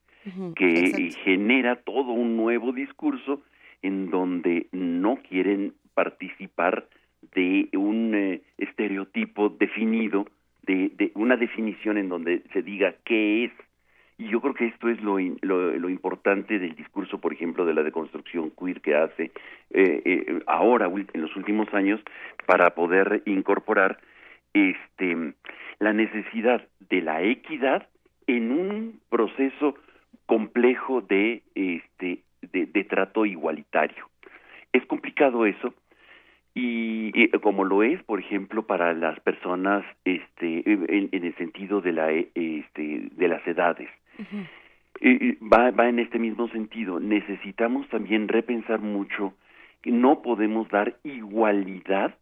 que 0.55 1.11
genera 1.23 1.75
todo 1.77 2.11
un 2.11 2.35
nuevo 2.35 2.71
discurso 2.71 3.41
en 3.81 4.09
donde 4.09 4.67
no 4.71 5.17
quieren 5.17 5.73
participar 5.93 6.87
de 7.33 7.69
un 7.73 8.13
eh, 8.15 8.41
estereotipo 8.57 9.49
definido 9.49 10.25
de, 10.63 11.11
una 11.15 11.37
definición 11.37 11.97
en 11.97 12.09
donde 12.09 12.41
se 12.53 12.61
diga 12.61 12.95
qué 13.03 13.45
es. 13.45 13.51
Y 14.17 14.29
yo 14.29 14.39
creo 14.41 14.53
que 14.53 14.67
esto 14.67 14.89
es 14.89 15.01
lo, 15.01 15.19
lo, 15.19 15.89
importante 15.89 16.57
del 16.57 16.73
discurso, 16.75 17.19
por 17.19 17.33
ejemplo, 17.33 17.65
de 17.65 17.73
la 17.73 17.83
deconstrucción 17.83 18.51
queer 18.51 18.79
que 18.81 18.95
hace 18.95 19.31
eh, 19.71 20.01
eh, 20.05 20.39
ahora, 20.47 20.85
en 20.85 21.21
los 21.21 21.35
últimos 21.35 21.71
años, 21.73 21.99
para 22.45 22.73
poder 22.75 23.23
incorporar 23.25 23.99
este, 24.53 25.33
la 25.79 25.91
necesidad 25.91 26.65
de 26.89 27.01
la 27.01 27.21
equidad 27.23 27.87
en 28.25 28.51
un 28.51 29.01
proceso 29.09 29.75
complejo 30.25 31.01
de, 31.01 31.43
este, 31.55 32.23
de 32.41 32.83
trato 32.83 33.25
igualitario. 33.25 34.09
Es 34.73 34.85
complicado 34.85 35.45
eso, 35.45 35.73
y, 36.55 37.27
como 37.39 37.65
lo 37.65 37.83
es 37.83 38.01
por 38.03 38.19
ejemplo 38.19 38.65
para 38.65 38.93
las 38.93 39.19
personas 39.19 39.83
este 40.05 40.63
en, 40.65 41.09
el 41.11 41.35
sentido 41.35 41.81
de 41.81 41.91
la 41.91 42.09
este 42.11 43.09
de 43.11 43.27
las 43.27 43.45
edades. 43.45 43.89
Va 45.43 45.71
va 45.71 45.89
en 45.89 45.99
este 45.99 46.17
mismo 46.17 46.47
sentido. 46.47 47.01
Necesitamos 47.01 47.87
también 47.89 48.29
repensar 48.29 48.79
mucho 48.79 49.33
no 49.85 50.21
podemos 50.23 50.67
dar 50.69 50.95
igualdad 51.03 52.15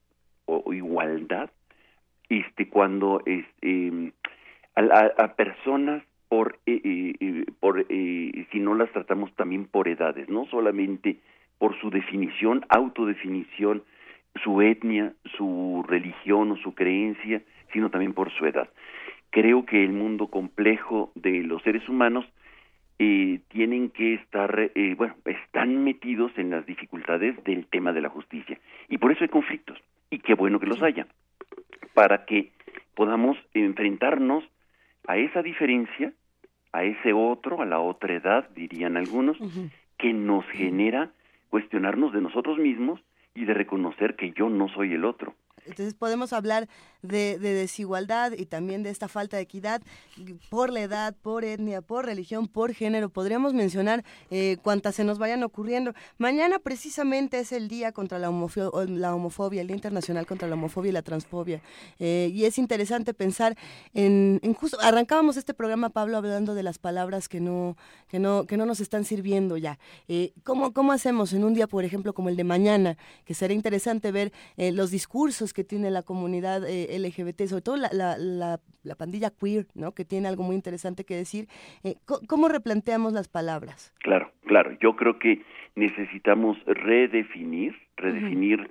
o, 0.45 0.73
igualdad 0.73 1.49
este 2.27 2.67
cuando 2.67 3.21
este 3.25 4.11
a, 4.75 5.35
personas 5.35 6.03
por 6.33 6.57
eh, 6.65 7.45
por 7.59 7.85
eh, 7.89 8.47
si 8.51 8.59
no 8.59 8.73
las 8.73 8.91
tratamos 8.91 9.31
también 9.35 9.65
por 9.65 9.87
edades 9.87 10.27
no 10.29 10.47
solamente 10.47 11.17
por 11.59 11.79
su 11.79 11.91
definición 11.91 12.65
autodefinición 12.69 13.83
su 14.41 14.61
etnia, 14.61 15.13
su 15.37 15.85
religión 15.87 16.51
o 16.51 16.57
su 16.57 16.73
creencia, 16.73 17.43
sino 17.71 17.89
también 17.89 18.13
por 18.13 18.31
su 18.31 18.45
edad. 18.45 18.67
Creo 19.29 19.65
que 19.65 19.83
el 19.83 19.91
mundo 19.91 20.27
complejo 20.27 21.11
de 21.15 21.43
los 21.43 21.61
seres 21.63 21.87
humanos 21.87 22.25
eh, 22.99 23.41
tienen 23.49 23.89
que 23.89 24.15
estar, 24.15 24.71
eh, 24.75 24.95
bueno, 24.97 25.15
están 25.25 25.83
metidos 25.83 26.31
en 26.37 26.51
las 26.51 26.65
dificultades 26.65 27.41
del 27.43 27.65
tema 27.67 27.93
de 27.93 28.01
la 28.01 28.09
justicia. 28.09 28.59
Y 28.89 28.97
por 28.97 29.11
eso 29.11 29.23
hay 29.23 29.29
conflictos. 29.29 29.77
Y 30.09 30.19
qué 30.19 30.35
bueno 30.35 30.59
que 30.59 30.67
los 30.67 30.81
haya. 30.81 31.07
Para 31.93 32.25
que 32.25 32.51
podamos 32.95 33.37
enfrentarnos 33.53 34.43
a 35.07 35.17
esa 35.17 35.41
diferencia, 35.41 36.13
a 36.73 36.83
ese 36.83 37.13
otro, 37.13 37.61
a 37.61 37.65
la 37.65 37.79
otra 37.79 38.13
edad, 38.13 38.49
dirían 38.55 38.97
algunos, 38.97 39.37
que 39.97 40.11
nos 40.11 40.45
genera 40.47 41.11
cuestionarnos 41.49 42.11
de 42.11 42.21
nosotros 42.21 42.57
mismos 42.57 42.99
y 43.35 43.45
de 43.45 43.53
reconocer 43.53 44.15
que 44.15 44.31
yo 44.31 44.49
no 44.49 44.67
soy 44.69 44.93
el 44.93 45.05
otro. 45.05 45.35
Entonces 45.65 45.93
podemos 45.93 46.33
hablar 46.33 46.67
de, 47.01 47.37
desigualdad 47.37 48.31
y 48.31 48.45
también 48.45 48.83
de 48.83 48.89
esta 48.89 49.07
falta 49.07 49.37
de 49.37 49.43
equidad 49.43 49.81
por 50.49 50.71
la 50.71 50.81
edad, 50.81 51.15
por 51.21 51.43
etnia, 51.43 51.81
por 51.81 52.05
religión, 52.05 52.47
por 52.47 52.73
género. 52.73 53.09
Podríamos 53.09 53.53
mencionar 53.53 54.03
eh, 54.31 54.57
cuantas 54.63 54.95
se 54.95 55.03
nos 55.03 55.19
vayan 55.19 55.43
ocurriendo. 55.43 55.93
Mañana 56.17 56.59
precisamente 56.59 57.39
es 57.39 57.51
el 57.51 57.67
día 57.67 57.91
contra 57.91 58.19
la, 58.19 58.29
homofobia, 58.29 59.61
el 59.61 59.67
Día 59.67 59.75
Internacional 59.75 60.25
contra 60.25 60.47
la 60.47 60.55
Homofobia 60.55 60.89
y 60.89 60.93
la 60.93 61.01
Transfobia. 61.01 61.61
Eh, 61.99 62.29
y 62.33 62.45
es 62.45 62.57
interesante 62.57 63.13
pensar 63.13 63.57
en, 63.93 64.39
justo, 64.53 64.77
arrancábamos 64.81 65.37
este 65.37 65.53
programa, 65.53 65.89
Pablo, 65.89 66.17
hablando 66.17 66.55
de 66.55 66.63
las 66.63 66.77
palabras 66.77 67.27
que 67.27 67.39
no, 67.39 67.77
que 68.07 68.19
no, 68.19 68.45
que 68.45 68.57
no 68.57 68.65
nos 68.65 68.79
están 68.79 69.03
sirviendo 69.03 69.57
ya. 69.57 69.77
Eh, 70.07 70.33
¿cómo, 70.43 70.73
¿Cómo 70.73 70.91
hacemos 70.91 71.33
en 71.33 71.43
un 71.43 71.53
día, 71.53 71.67
por 71.67 71.83
ejemplo, 71.83 72.13
como 72.13 72.29
el 72.29 72.35
de 72.35 72.43
mañana? 72.43 72.97
Que 73.25 73.33
sería 73.33 73.55
interesante 73.55 74.11
ver 74.11 74.31
eh, 74.57 74.71
los 74.71 74.91
discursos 74.91 75.52
que 75.53 75.63
tiene 75.63 75.91
la 75.91 76.03
comunidad 76.03 76.67
eh, 76.67 76.97
LGBT, 76.99 77.43
sobre 77.45 77.61
todo 77.61 77.77
la, 77.77 77.89
la, 77.91 78.59
la, 78.83 78.95
pandilla 78.95 79.31
queer, 79.31 79.67
¿no? 79.75 79.93
que 79.93 80.05
tiene 80.05 80.27
algo 80.27 80.43
muy 80.43 80.55
interesante 80.55 81.05
que 81.05 81.15
decir. 81.15 81.47
Eh, 81.83 81.95
¿Cómo 82.27 82.49
replanteamos 82.49 83.13
las 83.13 83.27
palabras? 83.27 83.93
Claro, 83.99 84.31
claro. 84.45 84.77
Yo 84.81 84.95
creo 84.95 85.19
que 85.19 85.41
necesitamos 85.75 86.57
redefinir, 86.65 87.75
redefinir. 87.97 88.69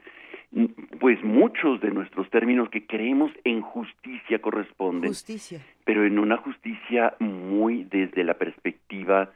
pues 1.01 1.23
muchos 1.25 1.81
de 1.81 1.91
nuestros 1.91 2.29
términos 2.31 2.69
que 2.69 2.87
creemos 2.87 3.33
en 3.45 3.63
justicia 3.63 4.41
corresponden, 4.41 5.09
justicia. 5.09 5.61
pero 5.85 6.05
en 6.05 6.19
una 6.19 6.37
justicia 6.37 7.15
muy 7.19 7.85
desde 7.85 8.23
la 8.23 8.35
perspectiva 8.35 9.31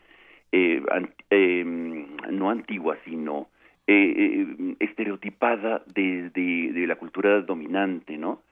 eh, 0.52 0.82
em, 1.30 2.06
no 2.30 2.50
antigua, 2.50 2.96
sino 3.04 3.48
eh, 3.88 4.14
eh, 4.16 4.76
estereotipada 4.80 5.80
de, 5.86 6.30
de, 6.30 6.86
la 6.88 6.96
cultura 6.96 7.40
dominante, 7.42 8.18
¿no? 8.18 8.42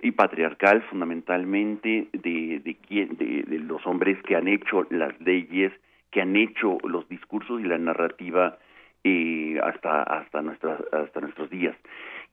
Y 0.00 0.12
patriarcal 0.12 0.82
fundamentalmente 0.82 2.06
de, 2.12 2.60
de, 2.60 3.44
de, 3.48 3.58
los 3.58 3.84
hombres 3.84 4.22
que 4.22 4.36
han 4.36 4.46
hecho 4.46 4.86
las 4.90 5.20
leyes, 5.20 5.72
que 6.12 6.22
han 6.22 6.36
hecho 6.36 6.78
los 6.84 7.08
discursos 7.08 7.60
y 7.60 7.64
la 7.64 7.78
narrativa 7.78 8.58
eh, 9.02 9.58
hasta, 9.60 10.04
hasta, 10.04 10.42
nuestras, 10.42 10.80
hasta 10.92 11.20
nuestros 11.20 11.50
días. 11.50 11.74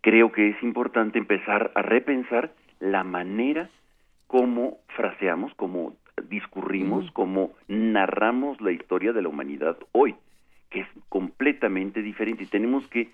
Creo 0.02 0.32
que 0.32 0.50
es 0.50 0.62
importante 0.62 1.18
empezar 1.18 1.72
a 1.74 1.82
repensar 1.82 2.52
la 2.80 3.04
manera 3.04 3.68
como 4.28 4.78
fraseamos, 4.90 5.56
como 5.56 5.96
discurrimos, 6.30 7.10
como 7.14 7.54
narramos 7.68 8.62
la 8.62 8.72
historia 8.72 9.12
de 9.12 9.24
la 9.24 9.30
humanidad 9.30 9.76
hoy 9.92 10.16
que 10.74 10.82
es 10.82 10.88
completamente 11.08 12.02
diferente. 12.02 12.44
Y 12.44 12.48
tenemos 12.48 12.86
que 12.88 13.10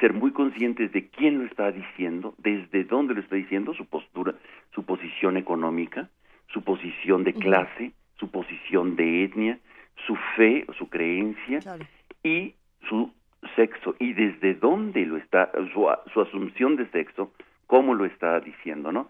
ser 0.00 0.12
muy 0.12 0.32
conscientes 0.32 0.92
de 0.92 1.06
quién 1.08 1.38
lo 1.38 1.44
está 1.44 1.72
diciendo, 1.72 2.34
desde 2.38 2.84
dónde 2.84 3.14
lo 3.14 3.20
está 3.20 3.36
diciendo, 3.36 3.72
su 3.72 3.86
postura, 3.86 4.34
su 4.74 4.84
posición 4.84 5.36
económica, 5.36 6.10
su 6.48 6.62
posición 6.62 7.24
de 7.24 7.32
clase, 7.32 7.92
su 8.16 8.30
posición 8.30 8.96
de 8.96 9.24
etnia, 9.24 9.58
su 10.06 10.16
fe 10.36 10.64
o 10.68 10.72
su 10.74 10.88
creencia 10.90 11.60
y 12.22 12.54
su 12.88 13.10
sexo. 13.56 13.94
Y 13.98 14.12
desde 14.12 14.54
dónde 14.54 15.06
lo 15.06 15.16
está 15.16 15.50
su, 15.72 15.88
su 16.12 16.20
asunción 16.20 16.76
de 16.76 16.86
sexo 16.90 17.32
cómo 17.66 17.94
lo 17.94 18.04
está 18.04 18.40
diciendo, 18.40 18.90
¿no? 18.90 19.08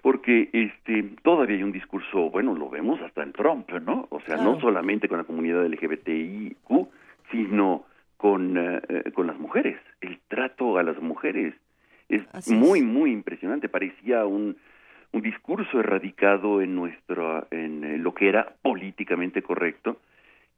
Porque 0.00 0.48
este 0.52 1.02
todavía 1.22 1.56
hay 1.56 1.64
un 1.64 1.72
discurso, 1.72 2.30
bueno, 2.30 2.54
lo 2.54 2.70
vemos 2.70 3.00
hasta 3.02 3.24
en 3.24 3.32
Trump, 3.32 3.68
¿no? 3.82 4.06
O 4.10 4.20
sea, 4.20 4.36
no 4.36 4.60
solamente 4.60 5.08
con 5.08 5.18
la 5.18 5.24
comunidad 5.24 5.66
LGBTIQ, 5.66 6.86
sino 7.30 7.84
con, 8.16 8.56
eh, 8.56 8.80
eh, 8.88 9.12
con 9.12 9.26
las 9.26 9.38
mujeres, 9.38 9.78
el 10.00 10.18
trato 10.28 10.78
a 10.78 10.82
las 10.82 11.00
mujeres. 11.00 11.54
Es 12.08 12.50
muy, 12.50 12.80
muy 12.82 13.12
impresionante. 13.12 13.68
Parecía 13.68 14.24
un, 14.24 14.56
un 15.12 15.22
discurso 15.22 15.80
erradicado 15.80 16.60
en 16.60 16.74
nuestro, 16.74 17.46
en 17.50 17.84
eh, 17.84 17.98
lo 17.98 18.14
que 18.14 18.28
era 18.28 18.54
políticamente 18.62 19.42
correcto 19.42 20.00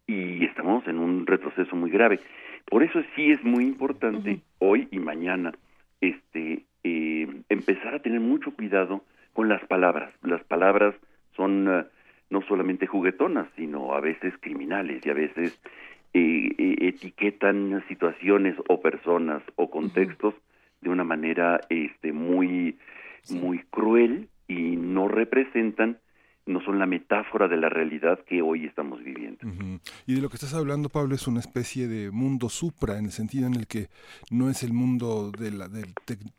y 0.07 0.45
estamos 0.45 0.87
en 0.89 0.99
un 0.99 1.27
retroceso 1.27 1.77
muy 1.77 1.91
grave. 1.91 2.21
Por 2.67 2.83
eso 2.83 3.01
sí 3.15 3.31
es 3.31 3.43
muy 3.45 3.65
importante 3.65 4.41
hoy 4.59 4.89
y 4.91 4.99
mañana 4.99 5.53
este 6.01 6.65
eh, 6.83 7.29
empezar 7.49 7.95
a 7.95 8.01
tener 8.01 8.21
mucho 8.21 8.53
cuidado 8.53 9.05
con 9.33 9.49
las 9.49 9.65
palabras. 9.67 10.13
Las 10.23 10.43
palabras 10.45 10.95
son 11.37 11.69
eh, 11.69 11.85
no 12.31 12.43
solamente 12.43 12.87
juguetonas, 12.87 13.49
sino 13.57 13.95
a 13.95 14.01
veces 14.01 14.35
criminales 14.41 15.05
y 15.05 15.11
a 15.11 15.15
veces 15.15 15.61
eh, 16.13 16.77
etiquetan 16.81 17.85
situaciones 17.89 18.57
o 18.69 18.81
personas 18.81 19.43
o 19.57 19.71
contextos 19.71 20.35
de 20.81 20.91
una 20.91 21.05
manera 21.05 21.61
este 21.69 22.13
muy 22.13 22.79
muy 23.31 23.59
cruel 23.71 24.29
y 24.49 24.77
no 24.77 25.09
representan 25.09 25.99
no 26.47 26.61
son 26.63 26.79
la 26.79 26.87
metáfora 26.87 27.49
de 27.49 27.57
la 27.57 27.69
realidad 27.69 28.19
que 28.27 28.43
hoy 28.43 28.67
estamos 28.67 29.03
viviendo. 29.03 29.41
Y 30.07 30.15
de 30.15 30.21
lo 30.21 30.29
que 30.29 30.37
estás 30.37 30.55
hablando, 30.55 30.89
Pablo, 30.89 31.15
es 31.15 31.27
una 31.27 31.41
especie 31.41 31.87
de 31.87 32.11
mundo 32.11 32.49
supra, 32.49 32.99
en 32.99 33.07
el 33.07 33.13
sentido 33.13 33.47
en 33.47 33.55
el 33.55 33.67
que 33.67 33.89
no 34.31 34.49
es 34.49 34.63
el 34.63 34.73
mundo 34.73 35.31
de, 35.31 35.51
la, 35.51 35.69
de, 35.69 35.87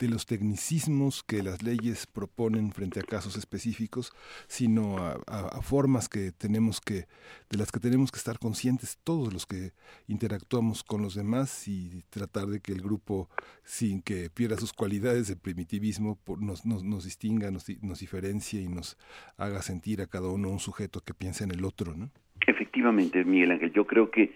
los 0.10 0.26
tecnicismos 0.26 1.24
que 1.24 1.44
las 1.44 1.62
leyes 1.62 2.08
proponen 2.08 2.72
frente 2.72 3.00
a 3.00 3.04
casos 3.04 3.38
específicos, 3.38 4.14
sino 4.48 4.98
a, 4.98 5.62
formas 5.62 6.10
que 6.10 6.32
tenemos 6.32 6.82
que, 6.82 7.06
de 7.50 7.58
las 7.58 7.72
que 7.72 7.80
tenemos 7.80 8.12
que 8.12 8.18
estar 8.18 8.40
conscientes 8.40 9.00
todos 9.04 9.32
los 9.32 9.46
que 9.46 9.72
interactuamos 10.08 10.84
con 10.84 11.02
los 11.02 11.16
demás 11.16 11.68
y 11.68 12.04
tratar 12.10 12.48
de 12.48 12.60
que 12.60 12.72
el 12.72 12.82
grupo, 12.82 13.30
sin 13.64 14.02
que 14.02 14.30
pierda 14.30 14.58
sus 14.58 14.74
cualidades 14.74 15.28
de 15.28 15.36
primitivismo, 15.36 16.20
nos, 16.40 16.66
nos, 16.66 16.84
nos 16.84 17.04
distinga, 17.06 17.52
nos, 17.52 17.66
nos 17.82 18.00
diferencie 18.00 18.62
y 18.62 18.68
nos 18.68 18.98
haga 19.38 19.62
sentir 19.62 19.91
a 20.00 20.08
cada 20.08 20.30
uno 20.30 20.50
un 20.50 20.60
sujeto 20.60 21.02
que 21.02 21.14
piensa 21.14 21.44
en 21.44 21.52
el 21.52 21.66
otro, 21.66 21.94
¿no? 21.96 22.10
Efectivamente, 22.48 23.26
Miguel 23.26 23.52
Ángel, 23.52 23.74
yo 23.74 23.86
creo 23.86 24.10
que 24.10 24.32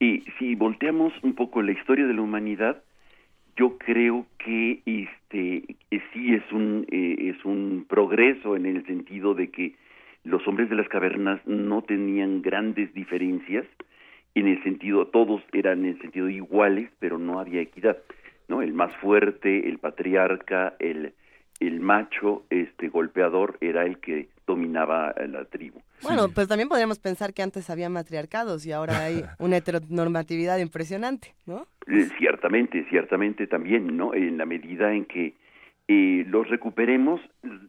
y 0.00 0.24
si 0.38 0.54
volteamos 0.54 1.12
un 1.22 1.34
poco 1.34 1.60
la 1.60 1.72
historia 1.72 2.06
de 2.06 2.14
la 2.14 2.22
humanidad, 2.22 2.82
yo 3.56 3.78
creo 3.78 4.26
que 4.38 4.82
este 4.86 5.76
sí 6.12 6.34
es 6.34 6.52
un 6.52 6.86
eh, 6.90 7.34
es 7.36 7.44
un 7.44 7.84
progreso 7.88 8.56
en 8.56 8.66
el 8.66 8.86
sentido 8.86 9.34
de 9.34 9.50
que 9.50 9.74
los 10.24 10.46
hombres 10.48 10.70
de 10.70 10.76
las 10.76 10.88
cavernas 10.88 11.40
no 11.46 11.82
tenían 11.82 12.42
grandes 12.42 12.92
diferencias 12.94 13.66
en 14.34 14.48
el 14.48 14.62
sentido 14.62 15.06
todos 15.06 15.42
eran 15.52 15.84
en 15.84 15.92
el 15.92 16.00
sentido 16.00 16.28
iguales, 16.28 16.90
pero 16.98 17.18
no 17.18 17.40
había 17.40 17.62
equidad, 17.62 17.98
¿no? 18.48 18.60
El 18.60 18.74
más 18.74 18.94
fuerte, 18.96 19.68
el 19.68 19.78
patriarca, 19.78 20.74
el 20.78 21.14
el 21.60 21.80
macho 21.80 22.44
este 22.50 22.88
golpeador 22.88 23.56
era 23.60 23.84
el 23.84 23.98
que 23.98 24.28
dominaba 24.46 25.14
la 25.28 25.44
tribu. 25.44 25.80
Bueno, 26.02 26.28
pues 26.34 26.48
también 26.48 26.68
podríamos 26.68 26.98
pensar 26.98 27.34
que 27.34 27.42
antes 27.42 27.68
había 27.70 27.88
matriarcados 27.88 28.64
y 28.66 28.72
ahora 28.72 29.04
hay 29.04 29.24
una 29.38 29.56
heteronormatividad 29.56 30.58
impresionante, 30.58 31.34
¿no? 31.46 31.66
Eh, 31.86 32.08
ciertamente, 32.18 32.86
ciertamente 32.90 33.46
también, 33.46 33.96
¿no? 33.96 34.14
En 34.14 34.38
la 34.38 34.46
medida 34.46 34.92
en 34.92 35.04
que 35.04 35.34
eh, 35.88 36.24
los 36.28 36.48
recuperemos, 36.48 37.20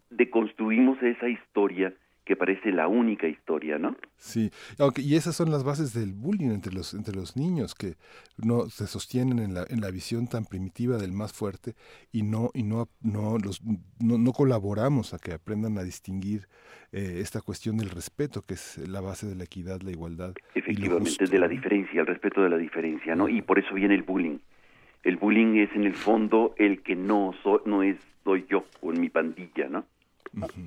deconstruimos 0.10 1.02
esa 1.04 1.30
historia 1.30 1.94
que 2.28 2.36
parece 2.36 2.72
la 2.72 2.90
única 2.90 3.28
historia, 3.28 3.80
¿no? 3.80 3.96
Sí, 4.18 4.52
aunque, 4.80 5.02
y 5.02 5.16
esas 5.16 5.36
son 5.36 5.50
las 5.50 5.64
bases 5.64 5.94
del 5.94 6.14
bullying 6.14 6.50
entre 6.50 6.74
los, 6.74 6.94
entre 6.94 7.16
los 7.16 7.38
niños, 7.38 7.74
que 7.74 7.94
no 8.38 8.68
se 8.70 8.86
sostienen 8.86 9.40
en 9.40 9.54
la, 9.54 9.66
en 9.70 9.80
la 9.80 9.90
visión 9.90 10.28
tan 10.28 10.44
primitiva 10.44 10.98
del 10.98 11.14
más 11.14 11.32
fuerte 11.32 11.74
y 12.12 12.24
no, 12.24 12.50
y 12.54 12.64
no, 12.64 12.90
no, 13.02 13.38
los, 13.38 13.62
no, 14.00 14.32
colaboramos 14.34 15.14
a 15.14 15.20
que 15.20 15.32
aprendan 15.32 15.78
a 15.78 15.84
distinguir 15.84 16.48
eh, 16.92 17.20
esta 17.22 17.40
cuestión 17.40 17.78
del 17.78 17.90
respeto, 17.90 18.42
que 18.42 18.56
es 18.56 18.78
la 18.90 19.00
base 19.00 19.26
de 19.26 19.36
la 19.36 19.46
equidad, 19.46 19.82
la 19.82 19.92
igualdad. 19.92 20.34
Efectivamente, 20.54 21.26
de 21.26 21.40
la 21.40 21.48
diferencia, 21.48 22.02
el 22.02 22.08
respeto 22.08 22.44
de 22.44 22.50
la 22.50 22.58
diferencia, 22.58 23.16
¿no? 23.16 23.30
Y 23.30 23.42
por 23.42 23.58
eso 23.58 23.74
viene 23.74 23.96
el 23.96 24.04
bullying. 24.04 24.40
El 25.04 25.16
bullying 25.16 25.56
es 25.56 25.74
en 25.74 25.86
el 25.86 25.94
fondo 25.94 26.54
el 26.58 26.84
que 26.84 26.96
no, 26.96 27.34
no 27.66 27.84
es 27.84 27.96
soy 28.26 28.46
yo 28.50 28.66
o 28.82 28.92
en 28.92 29.00
mi 29.00 29.10
pandilla, 29.10 29.70
¿no? 29.70 29.86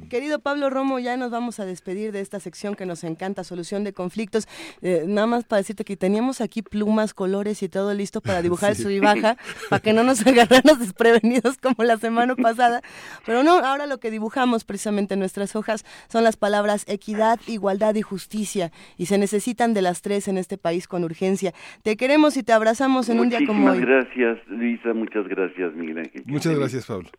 Querido 0.08 0.40
Pablo 0.40 0.70
Romo, 0.70 0.98
ya 0.98 1.16
nos 1.16 1.30
vamos 1.30 1.60
a 1.60 1.64
despedir 1.64 2.12
de 2.12 2.20
esta 2.20 2.40
sección 2.40 2.74
que 2.74 2.86
nos 2.86 3.04
encanta, 3.04 3.44
solución 3.44 3.84
de 3.84 3.92
conflictos. 3.92 4.48
Eh, 4.82 5.04
nada 5.06 5.26
más 5.26 5.44
para 5.44 5.58
decirte 5.58 5.84
que 5.84 5.96
teníamos 5.96 6.40
aquí 6.40 6.62
plumas, 6.62 7.14
colores 7.14 7.62
y 7.62 7.68
todo 7.68 7.94
listo 7.94 8.20
para 8.20 8.42
dibujar 8.42 8.74
su 8.74 8.90
y 8.90 9.00
baja, 9.00 9.36
para 9.68 9.80
que 9.80 9.92
no 9.92 10.02
nos 10.02 10.26
agarramos 10.26 10.78
desprevenidos 10.80 11.58
como 11.58 11.84
la 11.84 11.96
semana 11.96 12.34
pasada. 12.36 12.82
Pero 13.26 13.42
no, 13.42 13.58
ahora 13.58 13.86
lo 13.86 13.98
que 13.98 14.10
dibujamos 14.10 14.64
precisamente 14.64 15.14
en 15.14 15.20
nuestras 15.20 15.56
hojas 15.56 15.84
son 16.08 16.24
las 16.24 16.36
palabras 16.36 16.84
equidad, 16.88 17.38
igualdad 17.46 17.94
y 17.94 18.02
justicia. 18.02 18.72
Y 18.96 19.06
se 19.06 19.18
necesitan 19.18 19.74
de 19.74 19.82
las 19.82 20.02
tres 20.02 20.28
en 20.28 20.38
este 20.38 20.58
país 20.58 20.88
con 20.88 21.04
urgencia. 21.04 21.52
Te 21.82 21.96
queremos 21.96 22.36
y 22.36 22.42
te 22.42 22.52
abrazamos 22.52 23.08
en 23.08 23.20
un 23.20 23.28
día 23.28 23.40
como 23.46 23.70
hoy. 23.70 23.78
Muchas 23.78 23.88
gracias, 23.88 24.38
Luisa. 24.48 24.92
Muchas 24.94 25.28
gracias, 25.28 25.74
Miguel 25.74 25.98
Ángel. 25.98 26.22
Muchas 26.26 26.58
gracias, 26.58 26.86
Pablo. 26.86 27.10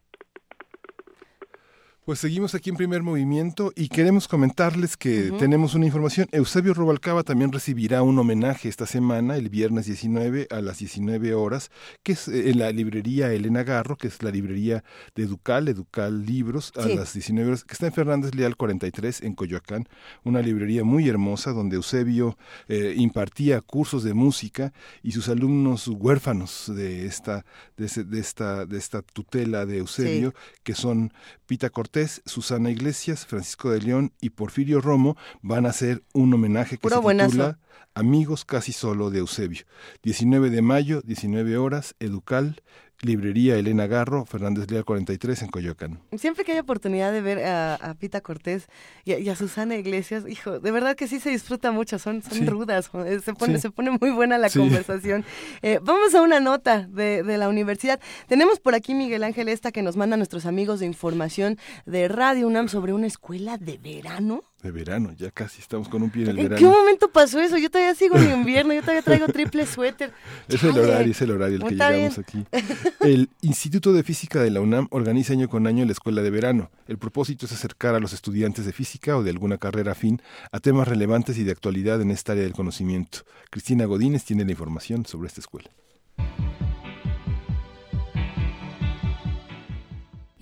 Pues 2.12 2.20
seguimos 2.20 2.56
aquí 2.56 2.70
en 2.70 2.76
primer 2.76 3.04
movimiento 3.04 3.72
y 3.74 3.88
queremos 3.88 4.28
comentarles 4.28 4.98
que 4.98 5.32
tenemos 5.40 5.76
una 5.76 5.86
información. 5.86 6.28
Eusebio 6.34 6.74
Robalcaba 6.74 7.24
también 7.24 7.54
recibirá 7.54 8.04
un 8.04 8.20
homenaje 8.20 8.68
esta 8.68 8.86
semana, 8.86 9.38
el 9.38 9.48
viernes 9.48 9.86
19 9.86 10.48
a 10.50 10.60
las 10.60 10.80
19 10.80 11.34
horas, 11.34 11.72
que 12.04 12.12
es 12.12 12.28
eh, 12.28 12.50
en 12.50 12.60
la 12.60 12.70
librería 12.74 13.32
Elena 13.32 13.64
Garro, 13.64 13.96
que 13.96 14.10
es 14.10 14.22
la 14.24 14.30
librería 14.30 14.84
de 15.16 15.24
Educal, 15.24 15.70
Educal 15.70 16.26
Libros, 16.26 16.74
a 16.76 16.86
las 16.86 17.14
19 17.14 17.48
horas, 17.48 17.64
que 17.64 17.72
está 17.72 17.86
en 17.86 17.94
Fernández 17.94 18.36
Leal 18.36 18.58
43 18.58 19.22
en 19.22 19.34
Coyoacán, 19.34 19.88
una 20.26 20.42
librería 20.42 20.84
muy 20.84 21.08
hermosa 21.08 21.54
donde 21.54 21.78
Eusebio 21.78 22.38
eh, 22.68 22.94
impartía 22.98 23.62
cursos 23.62 24.04
de 24.04 24.14
música 24.14 24.74
y 25.02 25.14
sus 25.14 25.30
alumnos 25.30 25.88
huérfanos 25.88 26.70
de 26.76 27.06
esta, 27.06 27.46
de, 27.78 27.86
esta, 28.20 28.66
de 28.66 28.78
esta 28.78 29.02
tutela 29.02 29.66
de 29.66 29.78
Eusebio, 29.78 30.34
que 30.64 30.76
son 30.76 31.14
Pita 31.52 31.70
Cortés, 31.70 32.01
Susana 32.08 32.72
Iglesias, 32.72 33.26
Francisco 33.26 33.72
de 33.72 33.82
León 33.82 34.14
y 34.22 34.32
Porfirio 34.32 34.82
Romo 34.82 35.18
van 35.42 35.66
a 35.66 35.70
hacer 35.70 36.04
un 36.14 36.34
homenaje 36.34 36.78
que 36.78 36.90
se 36.90 36.96
titula 36.96 37.60
Amigos 37.94 38.46
casi 38.46 38.72
solo 38.72 39.10
de 39.10 39.20
Eusebio. 39.20 39.66
19 40.04 40.50
de 40.50 40.62
mayo, 40.62 41.02
19 41.02 41.58
horas, 41.58 41.96
Educal, 42.00 42.62
Librería 43.02 43.56
Elena 43.56 43.88
Garro, 43.88 44.26
Fernández 44.26 44.70
Leal 44.70 44.86
43 44.86 45.42
en 45.42 45.48
Coyoacán. 45.50 46.00
Siempre 46.18 46.44
que 46.44 46.52
hay 46.52 46.60
oportunidad 46.60 47.12
de 47.12 47.22
ver 47.22 47.44
a, 47.46 47.96
Pita 48.00 48.22
Cortés 48.22 48.68
y 49.06 49.30
a, 49.30 49.36
Susana 49.36 49.76
Iglesias, 49.76 50.24
hijo, 50.28 50.60
de 50.60 50.72
verdad 50.72 50.96
que 50.96 51.08
sí 51.08 51.20
se 51.20 51.30
disfruta 51.30 51.72
mucho, 51.72 52.00
son, 52.00 52.22
son 52.22 52.46
rudas, 52.48 52.92
eh, 53.06 53.20
se 53.24 53.34
pone, 53.34 53.60
se 53.60 53.72
pone 53.72 53.92
muy 54.00 54.12
buena 54.12 54.38
la 54.38 54.50
conversación. 54.50 55.26
Eh, 55.64 55.80
vamos 55.82 56.16
a 56.16 56.22
una 56.22 56.40
nota 56.40 56.88
de, 56.88 57.24
de, 57.24 57.38
la 57.38 57.50
universidad. 57.50 58.00
Tenemos 58.28 58.60
por 58.60 58.74
aquí 58.74 58.94
Miguel 58.96 59.24
Ángel 59.24 59.48
esta 59.48 59.72
que 59.72 59.82
nos 59.82 59.96
manda 59.96 60.18
nuestros 60.18 60.46
amigos 60.46 60.80
de 60.80 60.86
información 60.86 61.58
de 61.86 62.08
Radio 62.08 62.48
UNAM 62.48 62.68
sobre 62.68 62.94
una 62.94 63.08
escuela 63.08 63.58
de 63.58 63.78
verano 63.78 64.51
de 64.62 64.72
verano, 64.72 65.14
ya 65.18 65.32
casi 65.32 65.60
estamos 65.60 65.90
con 65.90 66.04
un 66.04 66.10
pie 66.10 66.24
en 66.24 66.30
el 66.30 66.36
verano. 66.38 66.56
¿En 66.56 66.60
qué 66.60 66.66
momento 66.66 67.12
pasó 67.12 67.40
eso? 67.40 67.58
Yo 67.58 67.70
todavía 67.70 67.96
sigo 67.96 68.18
en 68.18 68.32
invierno, 68.32 68.74
yo 68.74 68.82
todavía 68.82 69.02
traigo 69.02 69.28
triple 69.28 69.66
suéter. 69.66 70.12
Es 70.48 70.64
el 70.64 70.78
horario, 70.78 71.12
es 71.12 71.22
el 71.22 71.32
horario 71.32 71.58
el 71.58 71.64
que 71.64 71.76
llegamos 71.76 72.18
aquí. 72.20 72.46
El 73.02 73.30
Instituto 73.42 73.94
de 73.94 74.04
Física 74.04 74.42
de 74.42 74.52
la 74.52 74.62
UNAM 74.62 74.88
organiza 74.92 75.34
año 75.34 75.50
con 75.50 75.66
año 75.66 75.86
la 75.86 75.92
escuela 75.92 76.22
de 76.22 76.30
verano. 76.30 76.70
El 76.88 76.98
propósito 76.98 77.46
es 77.46 77.52
acercar 77.52 77.96
a 77.96 78.00
los 78.00 78.14
estudiantes 78.14 78.66
de 78.66 78.74
física 78.74 79.18
o 79.18 79.24
de 79.24 79.32
alguna 79.32 79.58
carrera 79.58 79.94
afín 79.94 80.22
a 80.52 80.60
temas 80.60 80.88
relevantes 80.88 81.38
y 81.38 81.44
de 81.44 81.52
actualidad 81.52 82.02
en 82.02 82.12
esta 82.12 82.34
área 82.34 82.44
del 82.44 82.54
conocimiento. 82.54 83.20
Cristina 83.50 83.86
Godínez 83.86 84.24
tiene 84.24 84.46
la 84.46 84.52
información 84.52 85.06
sobre 85.06 85.28
esta 85.28 85.42
escuela. 85.42 85.70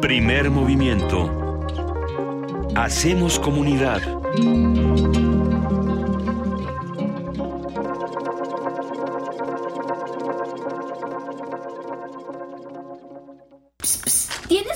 Primer 0.00 0.50
movimiento. 0.50 1.46
Hacemos 2.76 3.40
comunidad. 3.40 4.00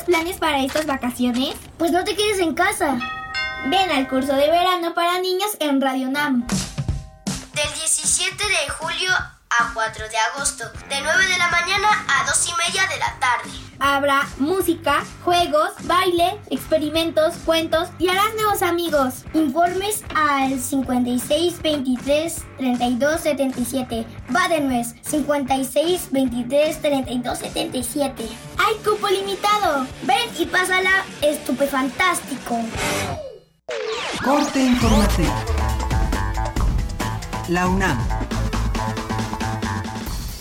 ¿Tienes 0.01 0.19
planes 0.19 0.39
para 0.39 0.63
estas 0.63 0.87
vacaciones? 0.87 1.57
Pues 1.77 1.93
no 1.93 2.05
te 2.05 2.17
quedes 2.17 2.39
en 2.39 2.55
casa. 2.55 2.99
Ven 3.67 3.91
al 3.91 4.09
curso 4.09 4.35
de 4.35 4.49
verano 4.51 4.95
para 4.95 5.21
niños 5.21 5.51
en 5.61 5.81
Radio 5.81 6.11
NAM. 6.11 6.47
Del 6.47 7.75
17 7.75 8.35
de 8.35 8.71
julio 8.79 9.11
a 9.51 9.73
4 9.75 10.09
de 10.09 10.17
agosto, 10.17 10.65
de 10.89 11.01
9 11.03 11.27
de 11.27 11.39
la 11.39 11.49
mañana 11.49 11.89
a 12.09 12.25
2 12.25 12.49
y 12.49 12.69
media 12.69 12.87
de 12.89 12.99
la 12.99 13.19
tarde. 13.19 13.51
Habrá 13.81 14.29
música, 14.39 15.05
juegos, 15.25 15.71
baile, 15.85 16.39
experimentos, 16.51 17.35
cuentos 17.47 17.89
y 17.99 18.09
harás 18.09 18.35
nuevos 18.35 18.63
amigos. 18.63 19.25
Informes 19.33 20.05
al 20.15 20.61
56 20.61 21.63
23 21.63 22.45
32 22.59 23.21
77. 23.23 24.07
Va 24.35 24.49
de 24.49 24.61
nuez 24.61 24.95
56 25.03 26.09
23 26.13 26.83
32 26.83 27.39
77. 27.39 28.29
¡Hay 28.59 28.75
cupo 28.85 29.09
limitado! 29.09 29.87
Ven 30.03 30.29
y 30.39 30.45
pásala 30.45 31.05
estupefantástico. 31.23 32.61
Corte 34.23 34.61
informativo. 34.61 35.35
La 37.49 37.67
UNAM 37.67 37.99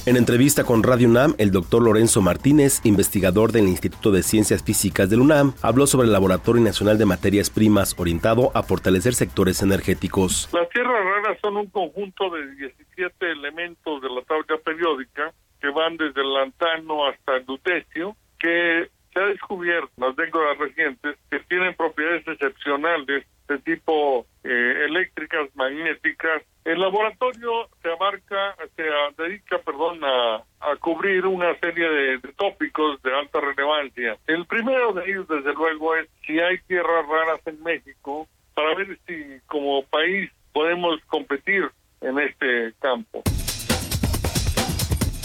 en 0.09 0.17
entrevista 0.17 0.63
con 0.63 0.81
Radio 0.81 1.07
UNAM, 1.07 1.35
el 1.37 1.51
doctor 1.51 1.83
Lorenzo 1.83 2.23
Martínez, 2.23 2.81
investigador 2.83 3.51
del 3.51 3.67
Instituto 3.67 4.09
de 4.09 4.23
Ciencias 4.23 4.63
Físicas 4.63 5.07
del 5.07 5.21
UNAM, 5.21 5.53
habló 5.61 5.85
sobre 5.85 6.07
el 6.07 6.13
Laboratorio 6.13 6.63
Nacional 6.63 6.97
de 6.97 7.05
Materias 7.05 7.51
Primas 7.51 7.93
orientado 7.95 8.51
a 8.55 8.63
fortalecer 8.63 9.13
sectores 9.13 9.61
energéticos. 9.61 10.49
Las 10.51 10.67
tierras 10.69 11.05
raras 11.05 11.37
son 11.41 11.57
un 11.57 11.67
conjunto 11.67 12.31
de 12.31 12.55
17 12.55 13.31
elementos 13.31 14.01
de 14.01 14.09
la 14.09 14.21
tabla 14.23 14.57
periódica 14.65 15.31
que 15.61 15.69
van 15.69 15.95
desde 15.95 16.21
el 16.21 16.33
lantano 16.33 17.05
hasta 17.07 17.37
el 17.37 17.45
lutecio, 17.45 18.15
que 18.39 18.89
se 19.13 19.19
ha 19.19 19.25
descubierto 19.25 19.91
en 19.97 20.31
las 20.31 20.57
recientes 20.57 21.17
que 21.29 21.39
tienen 21.41 21.75
propiedades 21.75 22.27
excepcionales 22.27 23.27
de 23.49 23.57
tipo 23.59 24.25
eh, 24.43 24.85
eléctricas, 24.85 25.49
magnéticas. 25.55 26.43
El 26.63 26.79
laboratorio 26.79 27.67
se 27.81 27.89
abarca, 27.89 28.55
se 28.75 28.83
dedica, 29.21 29.57
perdón, 29.59 29.99
a, 30.03 30.43
cubrir 30.79 31.25
una 31.25 31.57
serie 31.59 31.89
de, 31.89 32.19
tópicos 32.37 33.01
de 33.01 33.13
alta 33.13 33.41
relevancia. 33.41 34.17
El 34.27 34.45
primero 34.45 34.93
de 34.93 35.09
ellos, 35.09 35.27
desde 35.27 35.53
luego, 35.53 35.95
es 35.95 36.07
si 36.25 36.39
hay 36.39 36.59
tierras 36.67 37.05
raras 37.07 37.41
en 37.45 37.61
México, 37.63 38.27
para 38.53 38.75
ver 38.75 38.99
si 39.07 39.39
como 39.47 39.83
país 39.85 40.29
podemos 40.53 40.99
competir 41.07 41.69
en 42.01 42.19
este 42.19 42.73
campo. 42.79 43.23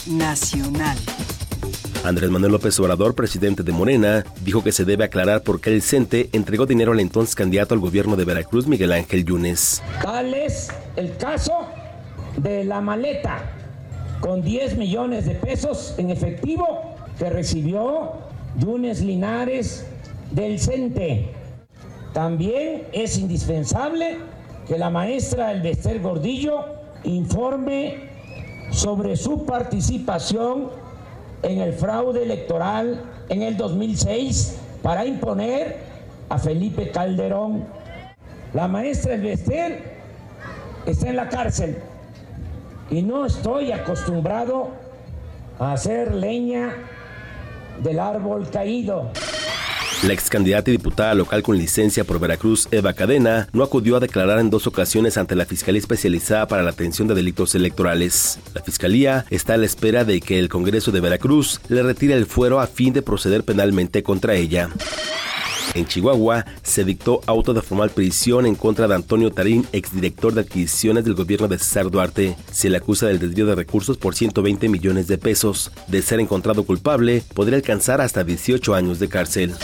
Nacional. 0.07 1.24
Andrés 2.05 2.31
Manuel 2.31 2.53
López 2.53 2.79
Obrador, 2.81 3.15
presidente 3.15 3.63
de 3.63 3.73
Morena, 3.73 4.25
dijo 4.45 4.63
que 4.63 4.73
se 4.73 4.85
debe 4.85 5.05
aclarar 5.05 5.43
por 5.43 5.63
qué 5.63 5.71
el 5.71 5.81
CENTE 5.81 6.29
entregó 6.33 6.67
dinero 6.67 6.93
al 6.93 7.01
entonces 7.01 7.35
candidato 7.35 7.73
al 7.73 7.81
gobierno 7.81 8.15
de 8.15 8.27
Veracruz, 8.27 8.67
Miguel 8.67 8.93
Ángel 8.93 9.25
Yunes. 9.25 9.83
Tal 10.03 10.35
es 10.35 10.69
el 10.97 11.17
caso 11.17 11.67
de 12.37 12.65
la 12.65 12.83
maleta 12.83 13.39
con 14.21 14.43
10 14.43 14.77
millones 14.77 15.25
de 15.25 15.35
pesos 15.35 15.95
en 15.97 16.11
efectivo 16.11 16.95
que 17.19 17.31
recibió 17.31 18.13
Yunes 18.59 19.01
Linares 19.01 19.87
del 20.31 20.61
CENTE. 20.61 21.31
También 22.13 22.83
es 22.93 23.17
indispensable 23.17 24.19
que 24.69 24.77
la 24.77 24.91
maestra 24.91 25.53
Elvester 25.53 26.01
Gordillo 26.03 26.67
informe 27.05 28.11
sobre 28.71 29.17
su 29.17 29.47
participación 29.47 30.84
en 31.45 31.61
el 31.61 31.73
fraude 31.73 32.23
electoral 32.23 33.03
en 33.29 33.43
el 33.43 33.57
2006 33.57 34.59
para 34.83 35.05
imponer 35.05 35.77
a 36.29 36.39
Felipe 36.39 36.91
Calderón. 36.91 37.65
La 38.53 38.69
maestra 38.69 39.15
Elvester 39.15 39.95
está 40.87 41.09
en 41.09 41.17
la 41.17 41.29
cárcel 41.29 41.79
y 42.91 43.03
no 43.03 43.27
estoy 43.27 43.73
acostumbrado 43.73 44.71
a 45.59 45.73
hacer 45.73 46.15
leña 46.15 46.75
del 47.83 47.99
árbol 47.99 48.49
caído. 48.51 49.11
La 50.07 50.13
ex 50.13 50.29
candidata 50.29 50.71
y 50.71 50.77
diputada 50.77 51.15
local 51.15 51.43
con 51.43 51.57
licencia 51.57 52.05
por 52.05 52.21
Veracruz, 52.21 52.69
Eva 52.71 52.93
Cadena, 52.93 53.49
no 53.55 53.65
acudió 53.65 53.97
a 53.97 54.01
declarar 54.01 54.39
en 54.39 54.51
dos 54.51 54.67
ocasiones 54.67 55.17
ante 55.17 55.35
la 55.35 55.47
Fiscalía 55.47 55.79
Especializada 55.79 56.47
para 56.47 56.63
la 56.63 56.73
Atención 56.73 57.09
de 57.09 57.15
Delitos 57.15 57.55
Electorales. 57.55 58.39
La 58.53 58.61
Fiscalía 58.61 59.25
está 59.31 59.55
a 59.55 59.57
la 59.57 59.65
espera 59.65 60.05
de 60.05 60.21
que 60.21 60.39
el 60.39 60.51
Congreso 60.51 60.93
de 60.93 61.01
Veracruz 61.01 61.59
le 61.69 61.83
retire 61.83 62.13
el 62.13 62.27
fuero 62.27 62.61
a 62.61 62.67
fin 62.67 62.93
de 62.93 63.01
proceder 63.01 63.45
penalmente 63.45 64.03
contra 64.03 64.35
ella. 64.35 64.69
En 65.75 65.87
Chihuahua 65.87 66.45
se 66.63 66.85
dictó 66.85 67.21
auto 67.27 67.53
de 67.53 67.63
formal 67.63 67.91
prisión 67.91 68.47
en 68.47 68.55
contra 68.55 68.87
de 68.87 68.95
Antonio 68.95 69.31
Tarín, 69.31 69.67
exdirector 69.73 70.33
de 70.33 70.43
adquisiciones 70.43 71.05
del 71.05 71.15
gobierno 71.15 71.49
de 71.49 71.59
César 71.59 71.91
Duarte. 71.91 72.37
Se 72.53 72.71
le 72.71 72.77
acusa 72.77 73.07
del 73.07 73.19
desvío 73.19 73.47
de 73.47 73.57
recursos 73.57 73.97
por 73.99 74.15
120 74.15 74.69
millones 74.69 75.09
de 75.09 75.19
pesos. 75.19 75.73
De 75.89 76.01
ser 76.03 76.21
encontrado 76.21 76.65
culpable, 76.65 77.23
podría 77.35 77.57
alcanzar 77.57 78.01
hasta 78.01 78.23
18 78.23 78.75
años 78.75 79.01
de 79.01 79.09
cárcel. 79.09 79.55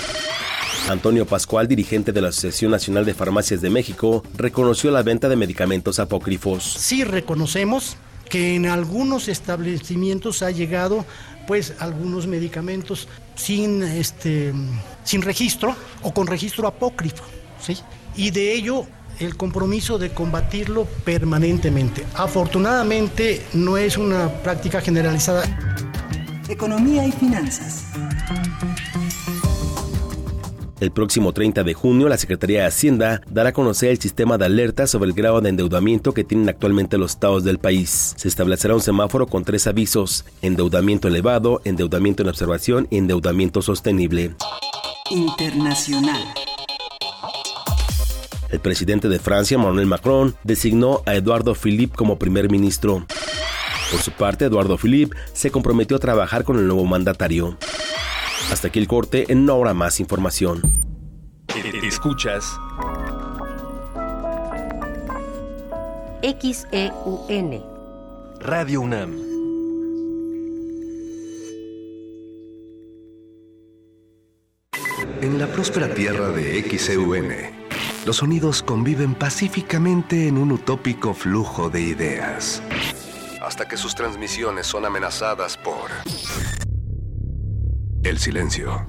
Antonio 0.88 1.26
Pascual, 1.26 1.68
dirigente 1.68 2.10
de 2.10 2.20
la 2.20 2.28
Asociación 2.28 2.72
Nacional 2.72 3.04
de 3.04 3.14
Farmacias 3.14 3.60
de 3.60 3.70
México, 3.70 4.24
reconoció 4.36 4.90
la 4.90 5.02
venta 5.02 5.28
de 5.28 5.36
medicamentos 5.36 6.00
apócrifos. 6.00 6.64
Sí 6.64 7.04
reconocemos 7.04 7.96
que 8.28 8.54
en 8.54 8.66
algunos 8.66 9.28
establecimientos 9.28 10.42
ha 10.42 10.50
llegado 10.50 11.04
pues 11.46 11.74
algunos 11.80 12.26
medicamentos 12.26 13.08
sin 13.34 13.82
este 13.82 14.52
sin 15.10 15.22
registro 15.22 15.74
o 16.02 16.14
con 16.14 16.28
registro 16.28 16.68
apócrifo, 16.68 17.24
¿sí? 17.60 17.76
Y 18.16 18.30
de 18.30 18.54
ello 18.54 18.86
el 19.18 19.36
compromiso 19.36 19.98
de 19.98 20.10
combatirlo 20.10 20.86
permanentemente. 21.04 22.06
Afortunadamente 22.14 23.42
no 23.52 23.76
es 23.76 23.98
una 23.98 24.28
práctica 24.28 24.80
generalizada. 24.80 25.42
Economía 26.48 27.06
y 27.06 27.12
finanzas. 27.12 27.86
El 30.78 30.92
próximo 30.92 31.32
30 31.32 31.64
de 31.64 31.74
junio, 31.74 32.08
la 32.08 32.16
Secretaría 32.16 32.60
de 32.60 32.66
Hacienda 32.68 33.20
dará 33.28 33.50
a 33.50 33.52
conocer 33.52 33.90
el 33.90 33.98
sistema 33.98 34.38
de 34.38 34.46
alerta 34.46 34.86
sobre 34.86 35.10
el 35.10 35.14
grado 35.14 35.40
de 35.40 35.50
endeudamiento 35.50 36.14
que 36.14 36.24
tienen 36.24 36.48
actualmente 36.48 36.96
los 36.96 37.10
estados 37.10 37.44
del 37.44 37.58
país. 37.58 38.14
Se 38.16 38.28
establecerá 38.28 38.74
un 38.74 38.80
semáforo 38.80 39.26
con 39.26 39.44
tres 39.44 39.66
avisos, 39.66 40.24
endeudamiento 40.40 41.08
elevado, 41.08 41.60
endeudamiento 41.64 42.22
en 42.22 42.30
observación 42.30 42.86
y 42.90 42.96
endeudamiento 42.96 43.60
sostenible. 43.60 44.36
Internacional. 45.10 46.22
El 48.48 48.60
presidente 48.60 49.08
de 49.08 49.18
Francia, 49.18 49.56
Emmanuel 49.56 49.86
Macron, 49.86 50.36
designó 50.44 51.02
a 51.06 51.14
Eduardo 51.14 51.54
Philippe 51.54 51.96
como 51.96 52.18
primer 52.18 52.50
ministro. 52.50 53.06
Por 53.90 54.00
su 54.00 54.12
parte, 54.12 54.44
Eduardo 54.44 54.78
Philippe 54.78 55.16
se 55.32 55.50
comprometió 55.50 55.96
a 55.96 56.00
trabajar 56.00 56.44
con 56.44 56.58
el 56.58 56.66
nuevo 56.66 56.84
mandatario. 56.84 57.56
Hasta 58.52 58.68
aquí 58.68 58.78
el 58.78 58.88
corte, 58.88 59.26
en 59.32 59.40
una 59.40 59.54
hora 59.54 59.74
más 59.74 60.00
información. 60.00 60.62
Escuchas 61.82 62.44
XEUN 66.22 67.62
Radio 68.40 68.80
UNAM. 68.80 69.29
En 75.22 75.38
la 75.38 75.46
próspera 75.48 75.92
tierra 75.92 76.30
de 76.30 76.62
XEUN, 76.62 77.28
los 78.06 78.16
sonidos 78.16 78.62
conviven 78.62 79.14
pacíficamente 79.14 80.28
en 80.28 80.38
un 80.38 80.50
utópico 80.50 81.12
flujo 81.12 81.68
de 81.68 81.82
ideas, 81.82 82.62
hasta 83.42 83.68
que 83.68 83.76
sus 83.76 83.94
transmisiones 83.94 84.66
son 84.66 84.86
amenazadas 84.86 85.58
por 85.58 85.90
el 88.02 88.18
silencio. 88.18 88.86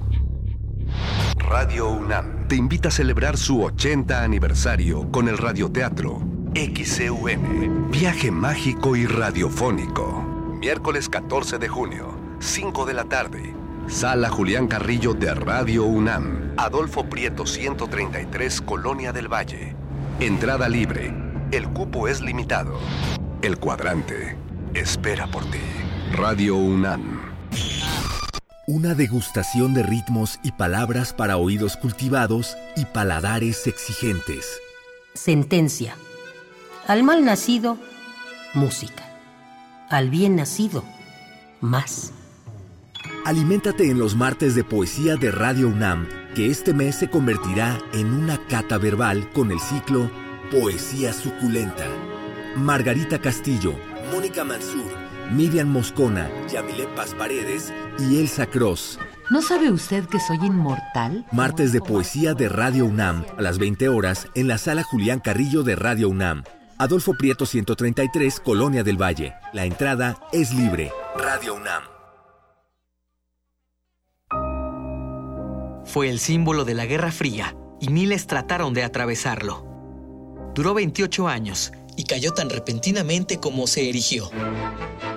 Radio 1.36 1.90
UNAM 1.90 2.48
te 2.48 2.56
invita 2.56 2.88
a 2.88 2.92
celebrar 2.92 3.36
su 3.36 3.62
80 3.62 4.22
aniversario 4.22 5.10
con 5.10 5.28
el 5.28 5.36
radioteatro 5.36 6.22
XCUN, 6.54 7.90
Viaje 7.90 8.30
Mágico 8.30 8.96
y 8.96 9.04
Radiofónico. 9.04 10.22
Miércoles 10.60 11.10
14 11.10 11.58
de 11.58 11.68
junio, 11.68 12.14
5 12.40 12.86
de 12.86 12.94
la 12.94 13.04
tarde. 13.04 13.61
Sala 13.88 14.30
Julián 14.30 14.68
Carrillo 14.68 15.12
de 15.12 15.34
Radio 15.34 15.84
UNAM, 15.84 16.54
Adolfo 16.56 17.04
Prieto 17.08 17.46
133, 17.46 18.62
Colonia 18.62 19.12
del 19.12 19.28
Valle. 19.28 19.76
Entrada 20.20 20.68
libre. 20.68 21.12
El 21.50 21.68
cupo 21.68 22.08
es 22.08 22.20
limitado. 22.20 22.78
El 23.42 23.58
cuadrante 23.58 24.36
espera 24.72 25.26
por 25.26 25.44
ti. 25.50 25.58
Radio 26.12 26.56
UNAM. 26.56 27.20
Una 28.66 28.94
degustación 28.94 29.74
de 29.74 29.82
ritmos 29.82 30.38
y 30.42 30.52
palabras 30.52 31.12
para 31.12 31.36
oídos 31.36 31.76
cultivados 31.76 32.56
y 32.76 32.86
paladares 32.86 33.66
exigentes. 33.66 34.60
Sentencia. 35.14 35.96
Al 36.86 37.02
mal 37.02 37.24
nacido, 37.24 37.76
música. 38.54 39.04
Al 39.90 40.08
bien 40.08 40.36
nacido, 40.36 40.84
más. 41.60 42.12
Aliméntate 43.24 43.88
en 43.88 44.00
los 44.00 44.16
martes 44.16 44.56
de 44.56 44.64
poesía 44.64 45.14
de 45.14 45.30
Radio 45.30 45.68
UNAM, 45.68 46.08
que 46.34 46.50
este 46.50 46.74
mes 46.74 46.96
se 46.96 47.08
convertirá 47.08 47.78
en 47.92 48.12
una 48.12 48.36
cata 48.48 48.78
verbal 48.78 49.30
con 49.30 49.52
el 49.52 49.60
ciclo 49.60 50.10
Poesía 50.50 51.12
Suculenta. 51.12 51.84
Margarita 52.56 53.20
Castillo, 53.20 53.74
Mónica 54.10 54.42
Mansur, 54.42 54.90
Miriam 55.30 55.68
Moscona, 55.68 56.28
Yamile 56.52 56.88
Paz 56.96 57.14
Paredes 57.14 57.72
y 58.00 58.18
Elsa 58.18 58.46
Cross. 58.46 58.98
¿No 59.30 59.40
sabe 59.40 59.70
usted 59.70 60.04
que 60.06 60.18
soy 60.18 60.38
inmortal? 60.44 61.24
Martes 61.30 61.72
de 61.72 61.80
poesía 61.80 62.34
de 62.34 62.48
Radio 62.48 62.86
UNAM, 62.86 63.24
a 63.38 63.40
las 63.40 63.58
20 63.58 63.88
horas, 63.88 64.26
en 64.34 64.48
la 64.48 64.58
sala 64.58 64.82
Julián 64.82 65.20
Carrillo 65.20 65.62
de 65.62 65.76
Radio 65.76 66.08
UNAM. 66.08 66.42
Adolfo 66.76 67.14
Prieto 67.14 67.46
133, 67.46 68.40
Colonia 68.40 68.82
del 68.82 69.00
Valle. 69.00 69.34
La 69.52 69.64
entrada 69.64 70.18
es 70.32 70.52
libre. 70.52 70.90
Radio 71.16 71.54
UNAM. 71.54 71.91
Fue 75.92 76.08
el 76.08 76.18
símbolo 76.20 76.64
de 76.64 76.72
la 76.72 76.86
Guerra 76.86 77.12
Fría 77.12 77.54
y 77.78 77.90
miles 77.90 78.26
trataron 78.26 78.72
de 78.72 78.82
atravesarlo. 78.82 79.62
Duró 80.54 80.72
28 80.72 81.28
años 81.28 81.70
y 81.98 82.04
cayó 82.04 82.32
tan 82.32 82.48
repentinamente 82.48 83.36
como 83.36 83.66
se 83.66 83.90
erigió. 83.90 84.30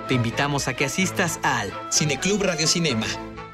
Te 0.06 0.12
invitamos 0.12 0.68
a 0.68 0.74
que 0.74 0.84
asistas 0.84 1.40
al 1.42 1.72
Cineclub 1.90 2.42
Radio 2.42 2.66
Cinema. 2.66 3.06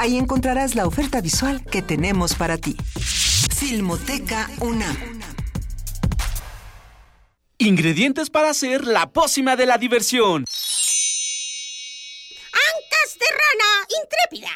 Ahí 0.00 0.16
encontrarás 0.16 0.74
la 0.76 0.86
oferta 0.86 1.20
visual 1.20 1.62
que 1.62 1.82
tenemos 1.82 2.34
para 2.34 2.56
ti. 2.56 2.74
Filmoteca 3.54 4.48
UNAM. 4.60 5.20
Ingredientes 7.58 8.30
para 8.30 8.48
hacer 8.48 8.86
la 8.86 9.10
pócima 9.10 9.56
de 9.56 9.66
la 9.66 9.76
diversión. 9.76 10.46
Ancas 12.54 13.18
de 13.18 13.26
rana 13.40 13.86
intrépida. 14.00 14.48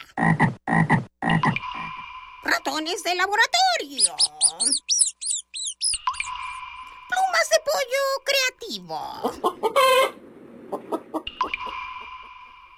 Ratones 2.42 3.04
de 3.04 3.14
laboratorio. 3.14 4.16
Plumas 7.10 7.50
de 7.50 7.58
pollo 7.66 8.02
creativo. 8.24 8.98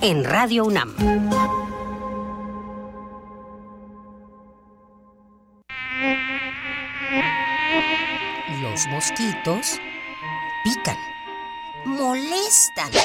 en 0.00 0.24
Radio 0.24 0.64
UNAM. 0.64 0.94
Los 8.62 8.86
mosquitos 8.88 9.80
pican, 10.64 10.96
molestan. 11.84 12.90
¡No! 12.92 13.00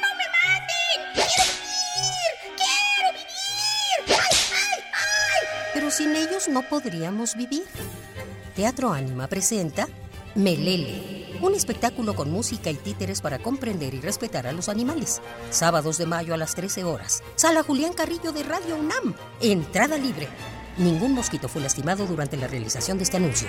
¡No 0.00 0.08
me 0.18 0.26
maten! 0.34 1.14
¡Quiero 1.14 1.44
vivir! 1.54 2.30
¡Quiero 2.56 3.12
vivir! 3.12 4.18
¡Ay, 4.20 4.36
ay, 4.52 4.80
ay! 4.92 5.46
Pero 5.72 5.90
sin 5.90 6.14
ellos 6.14 6.48
no 6.48 6.62
podríamos 6.62 7.36
vivir. 7.36 7.64
Teatro 8.54 8.92
Ánima 8.92 9.28
presenta 9.28 9.88
Melele, 10.34 11.23
un 11.44 11.54
espectáculo 11.54 12.14
con 12.14 12.30
música 12.30 12.70
y 12.70 12.74
títeres 12.74 13.20
para 13.20 13.38
comprender 13.38 13.94
y 13.94 14.00
respetar 14.00 14.46
a 14.46 14.52
los 14.52 14.68
animales. 14.68 15.20
Sábados 15.50 15.98
de 15.98 16.06
mayo 16.06 16.34
a 16.34 16.36
las 16.36 16.54
13 16.54 16.84
horas. 16.84 17.22
Sala 17.36 17.62
Julián 17.62 17.92
Carrillo 17.92 18.32
de 18.32 18.42
Radio 18.42 18.76
UNAM. 18.76 19.14
Entrada 19.40 19.98
libre. 19.98 20.28
Ningún 20.78 21.12
mosquito 21.12 21.48
fue 21.48 21.62
lastimado 21.62 22.06
durante 22.06 22.36
la 22.36 22.48
realización 22.48 22.98
de 22.98 23.04
este 23.04 23.18
anuncio. 23.18 23.48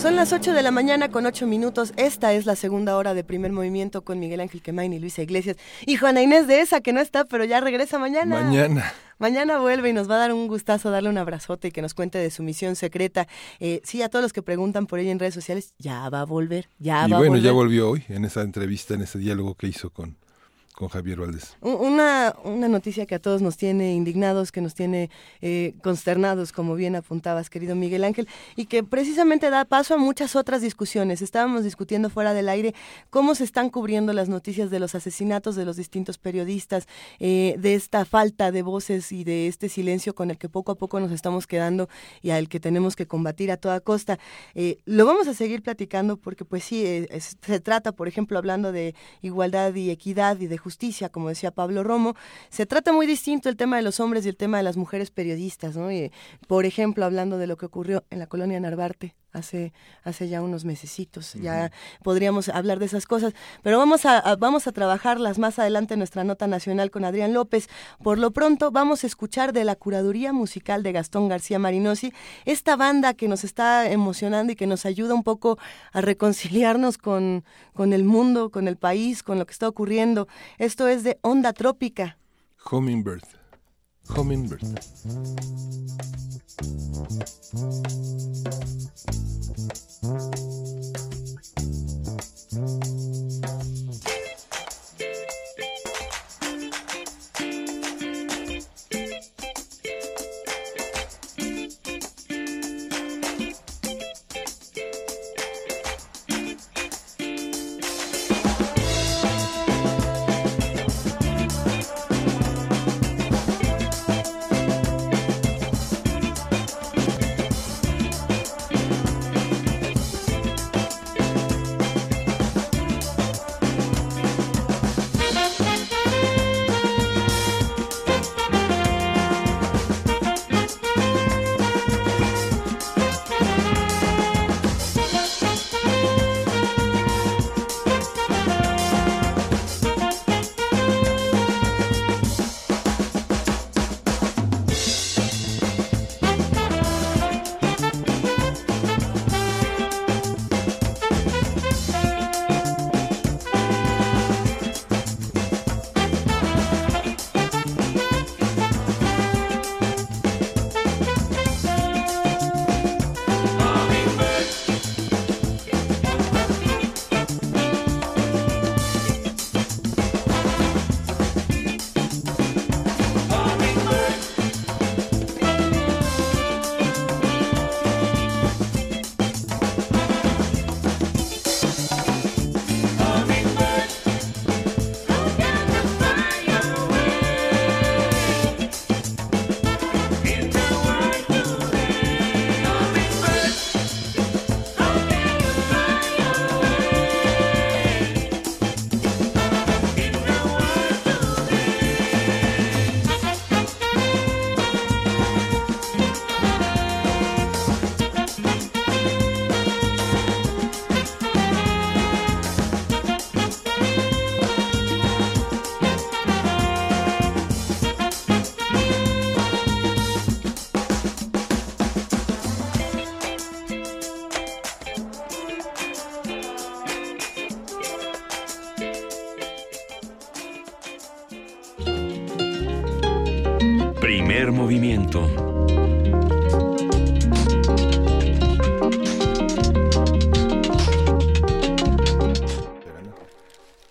Son 0.00 0.14
las 0.14 0.32
8 0.32 0.52
de 0.52 0.62
la 0.62 0.70
mañana 0.70 1.08
con 1.08 1.26
8 1.26 1.48
minutos. 1.48 1.92
Esta 1.96 2.32
es 2.32 2.46
la 2.46 2.54
segunda 2.54 2.96
hora 2.96 3.14
de 3.14 3.24
primer 3.24 3.50
movimiento 3.50 4.02
con 4.02 4.20
Miguel 4.20 4.38
Ángel 4.38 4.62
Quemain 4.62 4.92
y 4.92 5.00
Luisa 5.00 5.22
Iglesias. 5.22 5.56
Y 5.86 5.96
Juana 5.96 6.22
Inés 6.22 6.46
de 6.46 6.60
esa 6.60 6.80
que 6.80 6.92
no 6.92 7.00
está, 7.00 7.24
pero 7.24 7.44
ya 7.44 7.60
regresa 7.60 7.98
mañana. 7.98 8.40
Mañana. 8.40 8.92
Mañana 9.18 9.58
vuelve 9.58 9.88
y 9.88 9.92
nos 9.92 10.08
va 10.08 10.14
a 10.14 10.18
dar 10.18 10.32
un 10.32 10.46
gustazo 10.46 10.92
darle 10.92 11.08
un 11.08 11.18
abrazote 11.18 11.68
y 11.68 11.70
que 11.72 11.82
nos 11.82 11.94
cuente 11.94 12.16
de 12.18 12.30
su 12.30 12.44
misión 12.44 12.76
secreta. 12.76 13.26
Eh, 13.58 13.80
sí, 13.82 14.00
a 14.00 14.08
todos 14.08 14.22
los 14.22 14.32
que 14.32 14.40
preguntan 14.40 14.86
por 14.86 15.00
ella 15.00 15.10
en 15.10 15.18
redes 15.18 15.34
sociales, 15.34 15.74
ya 15.78 16.08
va 16.10 16.20
a 16.20 16.24
volver, 16.24 16.68
ya 16.78 17.08
y 17.08 17.10
va 17.10 17.18
bueno, 17.18 17.32
a 17.32 17.36
volver. 17.36 17.42
ya 17.42 17.50
volvió 17.50 17.90
hoy 17.90 18.04
en 18.08 18.24
esa 18.24 18.42
entrevista, 18.42 18.94
en 18.94 19.02
ese 19.02 19.18
diálogo 19.18 19.56
que 19.56 19.66
hizo 19.66 19.90
con, 19.90 20.16
con 20.78 20.88
Javier 20.88 21.18
Valdés. 21.18 21.56
Un- 21.60 21.74
Una, 21.74 22.36
una 22.44 22.68
noticia 22.68 23.04
que 23.04 23.16
a 23.16 23.18
todos 23.18 23.42
nos 23.42 23.56
tiene 23.56 23.94
indignados, 23.94 24.52
que 24.52 24.60
nos 24.60 24.74
tiene 24.76 25.10
eh, 25.40 25.74
consternados, 25.82 26.52
como 26.52 26.76
bien 26.76 26.94
apuntabas, 26.94 27.50
querido 27.50 27.74
Miguel 27.74 28.04
Ángel, 28.04 28.28
y 28.54 28.66
que 28.66 28.84
precisamente 28.84 29.50
da 29.50 29.64
paso 29.64 29.94
a 29.94 29.96
muchas 29.96 30.36
otras 30.36 30.62
discusiones. 30.62 31.20
Estábamos 31.20 31.64
discutiendo 31.64 32.10
fuera 32.10 32.32
del 32.32 32.48
aire 32.48 32.76
cómo 33.10 33.34
se 33.34 33.42
están 33.42 33.70
cubriendo 33.70 34.12
las 34.12 34.28
noticias 34.28 34.70
de 34.70 34.78
los 34.78 34.94
asesinatos 34.94 35.56
de 35.56 35.64
los 35.64 35.76
distintos 35.76 36.16
periodistas, 36.16 36.86
eh, 37.18 37.56
de 37.58 37.74
esta 37.74 38.04
falta 38.04 38.52
de 38.52 38.62
voces 38.62 39.10
y 39.10 39.24
de 39.24 39.48
este 39.48 39.68
silencio 39.68 40.14
con 40.14 40.30
el 40.30 40.38
que 40.38 40.48
poco 40.48 40.70
a 40.70 40.76
poco 40.76 41.00
nos 41.00 41.10
estamos 41.10 41.48
quedando 41.48 41.88
y 42.22 42.30
al 42.30 42.48
que 42.48 42.60
tenemos 42.60 42.94
que 42.94 43.06
combatir 43.06 43.50
a 43.50 43.56
toda 43.56 43.80
costa. 43.80 44.20
Eh, 44.54 44.78
lo 44.84 45.06
vamos 45.06 45.26
a 45.26 45.34
seguir 45.34 45.60
platicando 45.60 46.18
porque 46.18 46.44
pues 46.44 46.62
sí, 46.62 47.04
se 47.42 47.58
trata, 47.58 47.90
por 47.90 48.06
ejemplo, 48.06 48.38
hablando 48.38 48.70
de 48.70 48.94
igualdad 49.22 49.74
y 49.74 49.90
equidad 49.90 50.38
y 50.38 50.46
de 50.46 50.56
justicia, 50.56 50.67
como 51.10 51.28
decía 51.28 51.50
Pablo 51.50 51.82
Romo, 51.82 52.14
se 52.50 52.66
trata 52.66 52.92
muy 52.92 53.06
distinto 53.06 53.48
el 53.48 53.56
tema 53.56 53.76
de 53.76 53.82
los 53.82 54.00
hombres 54.00 54.26
y 54.26 54.28
el 54.28 54.36
tema 54.36 54.58
de 54.58 54.62
las 54.62 54.76
mujeres 54.76 55.10
periodistas, 55.10 55.76
¿no? 55.76 55.90
Y, 55.90 56.12
por 56.46 56.66
ejemplo, 56.66 57.04
hablando 57.04 57.38
de 57.38 57.46
lo 57.46 57.56
que 57.56 57.66
ocurrió 57.66 58.04
en 58.10 58.18
la 58.18 58.26
colonia 58.26 58.60
Narvarte 58.60 59.14
hace, 59.32 59.72
hace 60.04 60.28
ya 60.28 60.42
unos 60.42 60.64
mesecitos, 60.64 61.34
ya 61.34 61.70
podríamos 62.02 62.48
hablar 62.48 62.78
de 62.78 62.86
esas 62.86 63.06
cosas, 63.06 63.34
pero 63.62 63.78
vamos 63.78 64.04
a, 64.06 64.18
a- 64.18 64.36
vamos 64.36 64.66
a 64.66 64.72
trabajarlas 64.72 65.38
más 65.38 65.58
adelante 65.58 65.94
en 65.94 66.00
nuestra 66.00 66.24
nota 66.24 66.46
nacional 66.46 66.90
con 66.90 67.04
Adrián 67.04 67.32
López. 67.34 67.68
Por 68.02 68.18
lo 68.18 68.30
pronto 68.32 68.70
vamos 68.70 69.04
a 69.04 69.06
escuchar 69.06 69.52
de 69.52 69.64
la 69.64 69.76
curaduría 69.76 70.32
musical 70.32 70.82
de 70.82 70.92
Gastón 70.92 71.28
García 71.28 71.58
Marinosi, 71.58 72.12
esta 72.44 72.76
banda 72.76 73.14
que 73.14 73.28
nos 73.28 73.44
está 73.44 73.90
emocionando 73.90 74.52
y 74.52 74.56
que 74.56 74.66
nos 74.66 74.86
ayuda 74.86 75.14
un 75.14 75.22
poco 75.24 75.58
a 75.92 76.00
reconciliarnos 76.00 76.98
con, 76.98 77.44
con 77.74 77.92
el 77.92 78.04
mundo, 78.04 78.50
con 78.50 78.66
el 78.68 78.76
país, 78.76 79.22
con 79.22 79.38
lo 79.38 79.46
que 79.46 79.52
está 79.52 79.68
ocurriendo. 79.68 80.26
Esto 80.58 80.88
es 80.88 81.04
de 81.04 81.18
Onda 81.22 81.52
Trópica. 81.52 82.18
Hummingbird. 82.70 83.22
Hummingbird. 84.16 84.62
Primer 90.00 90.38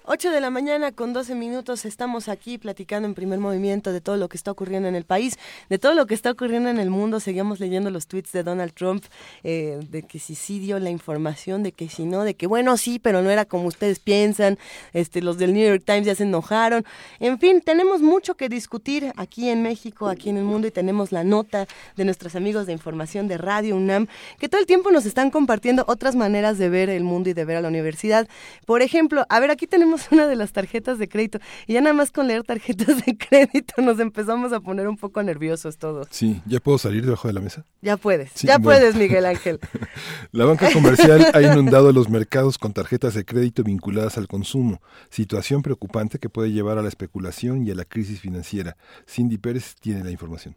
8 0.10 0.32
de 0.32 0.40
la 0.40 0.50
mañana 0.50 0.94
con 0.94 1.12
12 1.12 1.36
minutos 1.36 1.84
estamos 1.84 2.30
aquí 2.30 2.58
platicando 2.58 3.10
en 3.10 3.14
primer 3.14 3.40
movimiento 3.40 3.92
de 3.92 4.00
todo 4.00 4.16
lo 4.16 4.30
que 4.30 4.38
está 4.38 4.52
ocurriendo 4.52 4.88
en 4.88 4.96
el 4.96 5.04
país, 5.04 5.38
de 5.68 5.80
todo 5.80 5.96
lo 5.96 6.06
que 6.06 6.14
está 6.14 6.32
ocurriendo 6.32 6.70
en 6.70 6.80
el 6.80 6.90
mundo. 6.90 7.20
Seguimos 7.20 7.60
leyendo 7.60 7.92
los 7.92 8.08
tweets 8.08 8.32
de 8.32 8.44
Donald 8.44 8.72
Trump, 8.72 9.04
eh, 9.44 9.82
de 9.90 10.04
que 10.04 10.20
si 10.20 10.36
sí 10.36 10.60
dio 10.60 10.80
la 10.80 10.92
información, 10.92 11.62
de 11.62 11.74
que 11.74 11.90
si 11.90 12.06
no, 12.06 12.24
de 12.24 12.36
que 12.36 12.48
bueno, 12.48 12.78
sí, 12.78 13.00
pero 13.00 13.22
no 13.22 13.30
era 13.30 13.44
como 13.44 13.68
ustedes 13.68 14.00
piensan. 14.00 14.58
Este, 14.94 15.22
los 15.22 15.38
del 15.38 15.54
New 15.54 15.68
York 15.68 15.84
Times 15.86 16.06
ya 16.06 16.16
se 16.16 16.24
enojaron. 16.24 16.86
En 17.20 17.38
fin, 17.38 17.60
tenemos 17.60 18.02
mucho 18.02 18.36
que 18.36 18.48
discutir 18.48 19.12
aquí 19.18 19.50
en 19.50 19.62
México, 19.62 20.08
aquí 20.08 20.30
en 20.30 20.38
el 20.38 20.46
mundo 20.46 20.70
y 20.70 20.72
tenemos 20.72 21.12
la 21.12 21.26
nota 21.26 21.68
de 21.98 22.06
nuestros 22.06 22.38
amigos 22.38 22.66
de 22.66 22.72
información 22.72 23.28
de 23.28 23.38
Radio 23.38 23.76
UNAM, 23.76 24.08
que 24.40 24.48
todo 24.48 24.62
el 24.62 24.68
tiempo 24.68 24.90
nos 24.90 25.06
están 25.06 25.32
compartiendo 25.32 25.84
otras 25.86 26.16
maneras 26.16 26.58
de 26.58 26.70
ver 26.70 26.90
el 26.90 27.04
mundo 27.04 27.30
y 27.30 27.34
de 27.34 27.44
ver 27.44 27.58
a 27.58 27.62
la 27.62 27.68
universidad. 27.68 28.26
Por 28.66 28.82
ejemplo, 28.82 29.26
a 29.28 29.42
ver, 29.42 29.52
aquí 29.52 29.68
tenemos 29.68 29.98
una 30.12 30.28
de 30.28 30.36
las 30.36 30.54
tarjetas 30.54 31.00
de 31.00 31.08
crédito 31.08 31.40
y 31.66 31.74
ya 31.74 31.82
nada 31.82 31.94
más 31.94 32.12
con 32.12 32.28
leer 32.28 32.44
tarjetas 32.44 33.06
de 33.06 33.18
crédito 33.18 33.74
nos 33.82 34.00
empezamos 34.00 34.54
a 34.54 34.60
poner 34.60 34.88
un 34.88 34.98
poco 34.98 35.22
nerviosos 35.24 35.78
todos. 35.78 36.08
Sí, 36.12 36.42
¿ya 36.46 36.60
puedo 36.60 36.78
salir 36.78 37.06
debajo 37.06 37.28
de 37.28 37.34
la 37.34 37.42
mesa? 37.42 37.66
Ya 37.82 37.98
puedes, 37.98 38.34
ya 38.36 38.60
puedes, 38.60 38.96
Miguel 38.96 39.26
Ángel. 39.26 39.60
la 40.32 40.46
banca 40.46 40.72
comercial 40.72 41.28
ha 41.34 41.42
inundado 41.42 41.92
los 41.92 42.10
mercados 42.10 42.58
con 42.58 42.74
tarjetas 42.74 43.14
de 43.14 43.26
crédito 43.26 43.64
vinculadas 43.64 44.18
al 44.18 44.28
consumo, 44.28 44.82
situación 45.10 45.62
preocupante 45.62 46.20
que 46.20 46.30
puede 46.30 46.52
llevar 46.52 46.78
a 46.78 46.82
la 46.82 46.90
especulación 46.90 47.66
y 47.66 47.72
a 47.72 47.76
la 47.76 47.86
crisis 47.86 48.20
financiera. 48.20 48.78
Cindy 49.08 49.38
Pérez 49.38 49.76
tiene 49.80 50.04
la 50.04 50.12
información. 50.12 50.56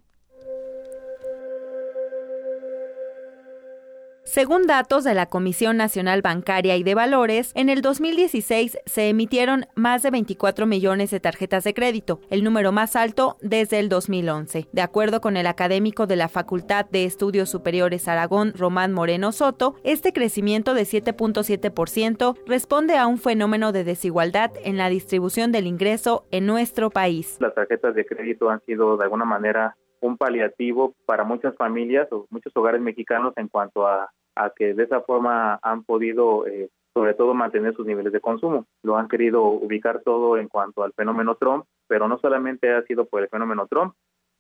Según 4.30 4.68
datos 4.68 5.02
de 5.02 5.12
la 5.12 5.26
Comisión 5.26 5.76
Nacional 5.76 6.22
Bancaria 6.22 6.76
y 6.76 6.84
de 6.84 6.94
Valores, 6.94 7.50
en 7.56 7.68
el 7.68 7.82
2016 7.82 8.78
se 8.86 9.08
emitieron 9.08 9.66
más 9.74 10.04
de 10.04 10.12
24 10.12 10.66
millones 10.66 11.10
de 11.10 11.18
tarjetas 11.18 11.64
de 11.64 11.74
crédito, 11.74 12.20
el 12.30 12.44
número 12.44 12.70
más 12.70 12.94
alto 12.94 13.38
desde 13.40 13.80
el 13.80 13.88
2011. 13.88 14.68
De 14.70 14.82
acuerdo 14.82 15.20
con 15.20 15.36
el 15.36 15.48
académico 15.48 16.06
de 16.06 16.14
la 16.14 16.28
Facultad 16.28 16.86
de 16.88 17.06
Estudios 17.06 17.50
Superiores 17.50 18.06
Aragón, 18.06 18.52
Román 18.56 18.92
Moreno 18.92 19.32
Soto, 19.32 19.74
este 19.82 20.12
crecimiento 20.12 20.74
de 20.74 20.82
7.7% 20.82 22.36
responde 22.46 22.96
a 22.98 23.08
un 23.08 23.18
fenómeno 23.18 23.72
de 23.72 23.82
desigualdad 23.82 24.52
en 24.62 24.76
la 24.76 24.90
distribución 24.90 25.50
del 25.50 25.66
ingreso 25.66 26.24
en 26.30 26.46
nuestro 26.46 26.90
país. 26.90 27.36
Las 27.40 27.56
tarjetas 27.56 27.96
de 27.96 28.06
crédito 28.06 28.48
han 28.48 28.64
sido 28.64 28.96
de 28.96 29.02
alguna 29.02 29.24
manera 29.24 29.76
un 30.00 30.16
paliativo 30.16 30.94
para 31.06 31.24
muchas 31.24 31.54
familias 31.56 32.08
o 32.10 32.26
muchos 32.30 32.56
hogares 32.56 32.80
mexicanos 32.80 33.32
en 33.36 33.48
cuanto 33.48 33.86
a 33.86 34.10
a 34.34 34.50
que 34.50 34.74
de 34.74 34.84
esa 34.84 35.00
forma 35.02 35.58
han 35.62 35.84
podido, 35.84 36.46
eh, 36.46 36.70
sobre 36.94 37.14
todo, 37.14 37.34
mantener 37.34 37.74
sus 37.74 37.86
niveles 37.86 38.12
de 38.12 38.20
consumo. 38.20 38.66
Lo 38.82 38.96
han 38.96 39.08
querido 39.08 39.44
ubicar 39.44 40.02
todo 40.02 40.36
en 40.38 40.48
cuanto 40.48 40.82
al 40.82 40.92
fenómeno 40.92 41.36
Trump, 41.36 41.64
pero 41.88 42.08
no 42.08 42.18
solamente 42.18 42.72
ha 42.72 42.82
sido 42.82 43.04
por 43.06 43.22
el 43.22 43.28
fenómeno 43.28 43.66
Trump, 43.66 43.94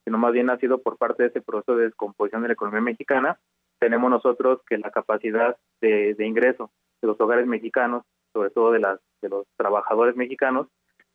sino 0.04 0.18
más 0.18 0.32
bien 0.32 0.50
ha 0.50 0.58
sido 0.58 0.78
por 0.78 0.96
parte 0.96 1.24
de 1.24 1.28
ese 1.28 1.42
proceso 1.42 1.76
de 1.76 1.84
descomposición 1.84 2.42
de 2.42 2.48
la 2.48 2.54
economía 2.54 2.80
mexicana. 2.80 3.38
Tenemos 3.78 4.10
nosotros 4.10 4.60
que 4.68 4.78
la 4.78 4.90
capacidad 4.90 5.56
de, 5.80 6.14
de 6.14 6.26
ingreso 6.26 6.70
de 7.02 7.08
los 7.08 7.20
hogares 7.20 7.46
mexicanos, 7.46 8.04
sobre 8.32 8.50
todo 8.50 8.72
de, 8.72 8.80
las, 8.80 9.00
de 9.22 9.28
los 9.28 9.46
trabajadores 9.56 10.16
mexicanos, 10.16 10.68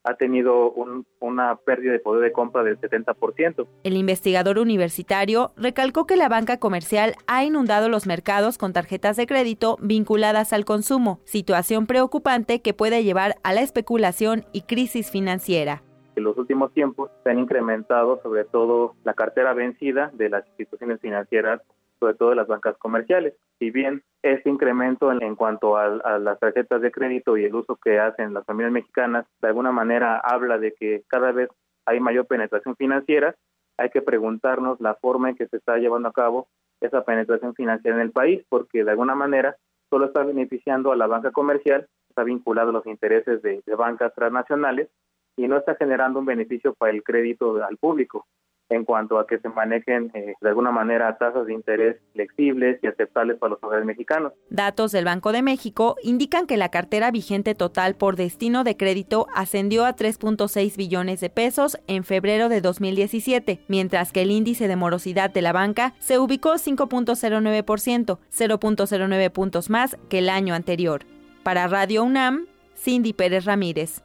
ha 0.05 0.15
tenido 0.15 0.73
una 1.19 1.55
pérdida 1.57 1.91
de 1.91 1.99
poder 1.99 2.23
de 2.23 2.31
compra 2.31 2.63
del 2.63 2.79
70%. 2.79 3.67
El 3.83 3.97
investigador 3.97 4.59
universitario 4.59 5.51
recalcó 5.57 6.05
que 6.05 6.15
la 6.15 6.29
banca 6.29 6.57
comercial 6.57 7.15
ha 7.27 7.43
inundado 7.43 7.89
los 7.89 8.05
mercados 8.05 8.57
con 8.57 8.71
tarjetas 8.71 9.17
de 9.17 9.25
crédito 9.25 9.77
vinculadas 9.81 10.53
al 10.53 10.63
consumo, 10.63 11.19
situación 11.25 11.87
preocupante 11.87 12.61
que 12.61 12.73
puede 12.73 13.03
llevar 13.03 13.35
a 13.43 13.53
la 13.53 13.61
especulación 13.61 14.45
y 14.53 14.61
crisis 14.61 15.09
financiera. 15.09 15.81
En 16.15 16.23
los 16.23 16.37
últimos 16.37 16.71
tiempos 16.73 17.11
se 17.23 17.31
han 17.31 17.39
incrementado 17.39 18.21
sobre 18.21 18.45
todo 18.45 18.95
la 19.03 19.15
cartera 19.15 19.53
vencida 19.53 20.11
de 20.13 20.29
las 20.29 20.47
instituciones 20.47 21.01
financieras 21.01 21.61
sobre 21.99 22.15
todo 22.15 22.35
las 22.35 22.47
bancas 22.47 22.77
comerciales. 22.77 23.33
Si 23.59 23.71
bien 23.71 24.03
ese 24.21 24.49
incremento 24.49 25.11
en, 25.11 25.35
cuanto 25.35 25.77
a, 25.77 26.19
las 26.19 26.39
tarjetas 26.39 26.81
de 26.81 26.91
crédito 26.91 27.37
y 27.37 27.45
el 27.45 27.55
uso 27.55 27.77
que 27.77 27.99
hacen 27.99 28.33
las 28.33 28.45
familias 28.45 28.73
mexicanas, 28.73 29.25
de 29.41 29.47
alguna 29.47 29.71
manera 29.71 30.17
habla 30.17 30.57
de 30.57 30.73
que 30.73 31.03
cada 31.07 31.31
vez 31.31 31.49
hay 31.85 31.99
mayor 31.99 32.25
penetración 32.25 32.75
financiera, 32.75 33.35
hay 33.77 33.89
que 33.89 34.01
preguntarnos 34.01 34.79
la 34.81 34.95
forma 34.95 35.29
en 35.29 35.35
que 35.35 35.47
se 35.47 35.57
está 35.57 35.77
llevando 35.77 36.09
a 36.09 36.13
cabo 36.13 36.47
esa 36.81 37.03
penetración 37.03 37.53
financiera 37.53 37.97
en 37.97 38.01
el 38.01 38.11
país, 38.11 38.43
porque 38.49 38.83
de 38.83 38.91
alguna 38.91 39.15
manera 39.15 39.55
solo 39.89 40.05
está 40.05 40.23
beneficiando 40.23 40.91
a 40.91 40.95
la 40.95 41.07
banca 41.07 41.31
comercial, 41.31 41.87
está 42.09 42.23
vinculado 42.23 42.69
a 42.69 42.73
los 42.73 42.85
intereses 42.87 43.41
de 43.41 43.61
bancas 43.77 44.13
transnacionales 44.15 44.89
y 45.37 45.47
no 45.47 45.57
está 45.57 45.75
generando 45.75 46.19
un 46.19 46.25
beneficio 46.25 46.73
para 46.73 46.93
el 46.93 47.03
crédito 47.03 47.63
al 47.63 47.77
público 47.77 48.25
en 48.69 48.83
cuanto 48.85 49.19
a 49.19 49.27
que 49.27 49.37
se 49.39 49.49
manejen 49.49 50.11
eh, 50.13 50.33
de 50.39 50.49
alguna 50.49 50.71
manera 50.71 51.17
tasas 51.17 51.45
de 51.45 51.53
interés 51.53 51.97
flexibles 52.13 52.79
y 52.81 52.87
aceptables 52.87 53.37
para 53.37 53.51
los 53.51 53.63
hogares 53.63 53.85
mexicanos. 53.85 54.33
Datos 54.49 54.91
del 54.91 55.05
Banco 55.05 55.31
de 55.31 55.41
México 55.41 55.95
indican 56.03 56.47
que 56.47 56.57
la 56.57 56.69
cartera 56.69 57.11
vigente 57.11 57.55
total 57.55 57.95
por 57.95 58.15
destino 58.15 58.63
de 58.63 58.77
crédito 58.77 59.27
ascendió 59.35 59.85
a 59.85 59.95
3.6 59.95 60.77
billones 60.77 61.19
de 61.21 61.29
pesos 61.29 61.79
en 61.87 62.03
febrero 62.03 62.49
de 62.49 62.61
2017, 62.61 63.61
mientras 63.67 64.11
que 64.11 64.23
el 64.23 64.31
índice 64.31 64.67
de 64.67 64.75
morosidad 64.75 65.29
de 65.29 65.41
la 65.41 65.53
banca 65.53 65.93
se 65.99 66.17
ubicó 66.19 66.53
5.09%, 66.53 67.65
0.09 67.65 69.31
puntos 69.31 69.69
más 69.69 69.97
que 70.09 70.19
el 70.19 70.29
año 70.29 70.53
anterior. 70.53 71.01
Para 71.43 71.67
Radio 71.67 72.03
UNAM, 72.03 72.47
Cindy 72.75 73.13
Pérez 73.13 73.45
Ramírez. 73.45 74.04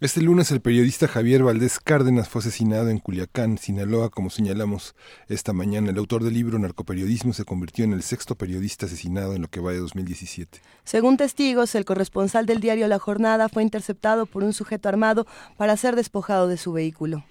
Este 0.00 0.20
lunes 0.20 0.50
el 0.50 0.60
periodista 0.60 1.06
Javier 1.06 1.44
Valdés 1.44 1.78
Cárdenas 1.78 2.28
fue 2.28 2.40
asesinado 2.40 2.88
en 2.88 2.98
Culiacán, 2.98 3.58
Sinaloa, 3.58 4.10
como 4.10 4.28
señalamos 4.28 4.96
esta 5.28 5.52
mañana. 5.52 5.90
El 5.90 5.98
autor 5.98 6.24
del 6.24 6.34
libro 6.34 6.58
Narcoperiodismo 6.58 7.32
se 7.32 7.44
convirtió 7.44 7.84
en 7.84 7.92
el 7.92 8.02
sexto 8.02 8.34
periodista 8.34 8.86
asesinado 8.86 9.34
en 9.34 9.42
lo 9.42 9.48
que 9.48 9.60
va 9.60 9.70
de 9.70 9.78
2017. 9.78 10.60
Según 10.82 11.16
testigos, 11.16 11.76
el 11.76 11.84
corresponsal 11.84 12.44
del 12.44 12.58
diario 12.58 12.88
La 12.88 12.98
Jornada 12.98 13.48
fue 13.48 13.62
interceptado 13.62 14.26
por 14.26 14.42
un 14.42 14.52
sujeto 14.52 14.88
armado 14.88 15.28
para 15.56 15.76
ser 15.76 15.94
despojado 15.94 16.48
de 16.48 16.56
su 16.56 16.72
vehículo. 16.72 17.24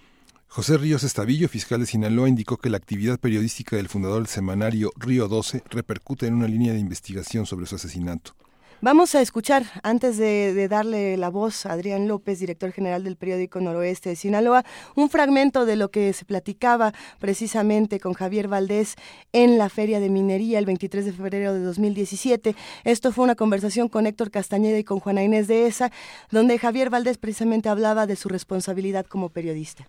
José 0.47 0.77
Ríos 0.77 1.03
Estavillo, 1.03 1.49
fiscal 1.49 1.81
de 1.81 1.85
Sinaloa, 1.85 2.29
indicó 2.29 2.55
que 2.55 2.69
la 2.69 2.77
actividad 2.77 3.19
periodística 3.19 3.75
del 3.75 3.89
fundador 3.89 4.19
del 4.19 4.27
semanario 4.27 4.93
Río 4.95 5.27
12 5.27 5.63
repercute 5.69 6.27
en 6.27 6.35
una 6.35 6.47
línea 6.47 6.71
de 6.71 6.79
investigación 6.79 7.45
sobre 7.45 7.65
su 7.65 7.75
asesinato. 7.75 8.35
Vamos 8.83 9.15
a 9.15 9.21
escuchar, 9.21 9.63
antes 9.81 10.17
de, 10.17 10.67
darle 10.67 11.15
la 11.15 11.29
voz 11.29 11.65
a 11.65 11.71
Adrián 11.71 12.05
López, 12.09 12.39
director 12.39 12.73
general 12.73 13.05
del 13.05 13.15
periódico 13.15 13.61
Noroeste 13.61 14.09
de 14.09 14.17
Sinaloa, 14.17 14.65
un 14.95 15.09
fragmento 15.09 15.65
de 15.65 15.77
lo 15.77 15.89
que 15.89 16.11
se 16.11 16.25
platicaba 16.25 16.93
precisamente 17.17 18.01
con 18.01 18.11
Javier 18.11 18.49
Valdés 18.49 18.97
en 19.31 19.57
la 19.57 19.69
Feria 19.69 20.01
de 20.01 20.09
Minería 20.09 20.59
el 20.59 20.65
23 20.65 21.05
de 21.05 21.13
febrero 21.13 21.53
de 21.53 21.61
2017. 21.61 22.57
Esto 22.83 23.13
fue 23.13 23.23
una 23.23 23.35
conversación 23.35 23.87
con 23.87 24.05
Héctor 24.05 24.31
Castañeda 24.31 24.77
y 24.77 24.83
con 24.83 24.99
Juana 24.99 25.23
Inés 25.23 25.47
de 25.47 25.65
Esa, 25.65 25.89
donde 26.29 26.59
Javier 26.59 26.89
Valdés 26.89 27.17
precisamente 27.17 27.69
hablaba 27.69 28.05
de 28.05 28.17
su 28.17 28.27
responsabilidad 28.27 29.05
como 29.05 29.29
periodista 29.29 29.87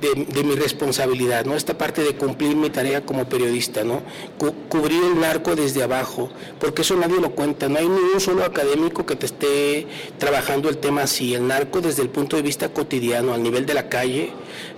de, 0.00 0.44
mi 0.44 0.54
responsabilidad, 0.54 1.44
¿no? 1.44 1.54
Esta 1.54 1.78
parte 1.78 2.02
de 2.02 2.14
cumplir 2.14 2.54
mi 2.56 2.70
tarea 2.70 3.04
como 3.04 3.28
periodista, 3.28 3.84
¿no? 3.84 4.02
cubrir 4.68 5.02
el 5.02 5.20
narco 5.20 5.56
desde 5.56 5.82
abajo, 5.82 6.28
porque 6.60 6.82
eso 6.82 6.96
nadie 6.96 7.20
lo 7.20 7.30
cuenta, 7.30 7.68
no 7.68 7.78
hay 7.78 7.88
ni 7.88 7.98
un 7.98 8.20
solo 8.20 8.44
académico 8.44 9.06
que 9.06 9.16
te 9.16 9.26
esté 9.26 9.86
trabajando 10.18 10.68
el 10.68 10.78
tema 10.78 11.02
así, 11.02 11.34
el 11.34 11.46
narco 11.46 11.80
desde 11.80 12.02
el 12.02 12.10
punto 12.10 12.36
de 12.36 12.42
vista 12.42 12.68
cotidiano, 12.68 13.32
al 13.32 13.42
nivel 13.42 13.64
de 13.64 13.74
la 13.74 13.88
calle, 13.88 14.30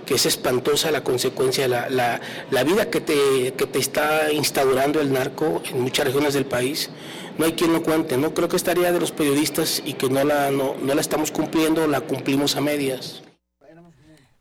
que 0.05 0.15
es 0.15 0.25
espantosa 0.25 0.91
la 0.91 1.03
consecuencia, 1.03 1.67
la, 1.67 1.89
la, 1.89 2.21
la 2.49 2.63
vida 2.63 2.89
que 2.89 3.01
te, 3.01 3.53
que 3.53 3.65
te 3.65 3.79
está 3.79 4.31
instaurando 4.31 5.01
el 5.01 5.11
narco 5.11 5.61
en 5.69 5.81
muchas 5.81 6.05
regiones 6.05 6.33
del 6.33 6.45
país, 6.45 6.89
no 7.37 7.45
hay 7.45 7.53
quien 7.53 7.73
lo 7.73 7.83
cuente, 7.83 8.17
¿no? 8.17 8.33
Creo 8.33 8.47
que 8.47 8.55
esta 8.55 8.73
tarea 8.73 8.91
de 8.91 8.99
los 8.99 9.11
periodistas 9.11 9.81
y 9.85 9.93
que 9.93 10.09
no 10.09 10.23
la, 10.23 10.51
no, 10.51 10.75
no 10.81 10.93
la 10.93 11.01
estamos 11.01 11.31
cumpliendo, 11.31 11.87
la 11.87 12.01
cumplimos 12.01 12.55
a 12.55 12.61
medias. 12.61 13.23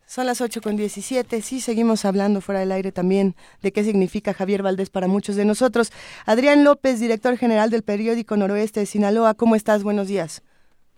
Son 0.09 0.25
las 0.25 0.41
8 0.41 0.63
con 0.63 0.75
17. 0.75 1.43
Sí, 1.43 1.61
seguimos 1.61 2.07
hablando 2.07 2.41
fuera 2.41 2.61
del 2.61 2.73
aire 2.73 2.93
también 2.93 3.35
de 3.61 3.73
qué 3.73 3.85
significa 3.85 4.33
Javier 4.33 4.63
Valdés 4.63 4.89
para 4.89 5.07
muchos 5.07 5.37
de 5.37 5.45
nosotros. 5.45 5.93
Adrián 6.25 6.65
López, 6.65 6.99
director 6.99 7.37
general 7.37 7.69
del 7.69 7.83
periódico 7.83 8.35
Noroeste 8.35 8.81
de 8.81 8.87
Sinaloa, 8.87 9.35
¿cómo 9.35 9.55
estás? 9.55 9.85
Buenos 9.85 10.09
días. 10.09 10.43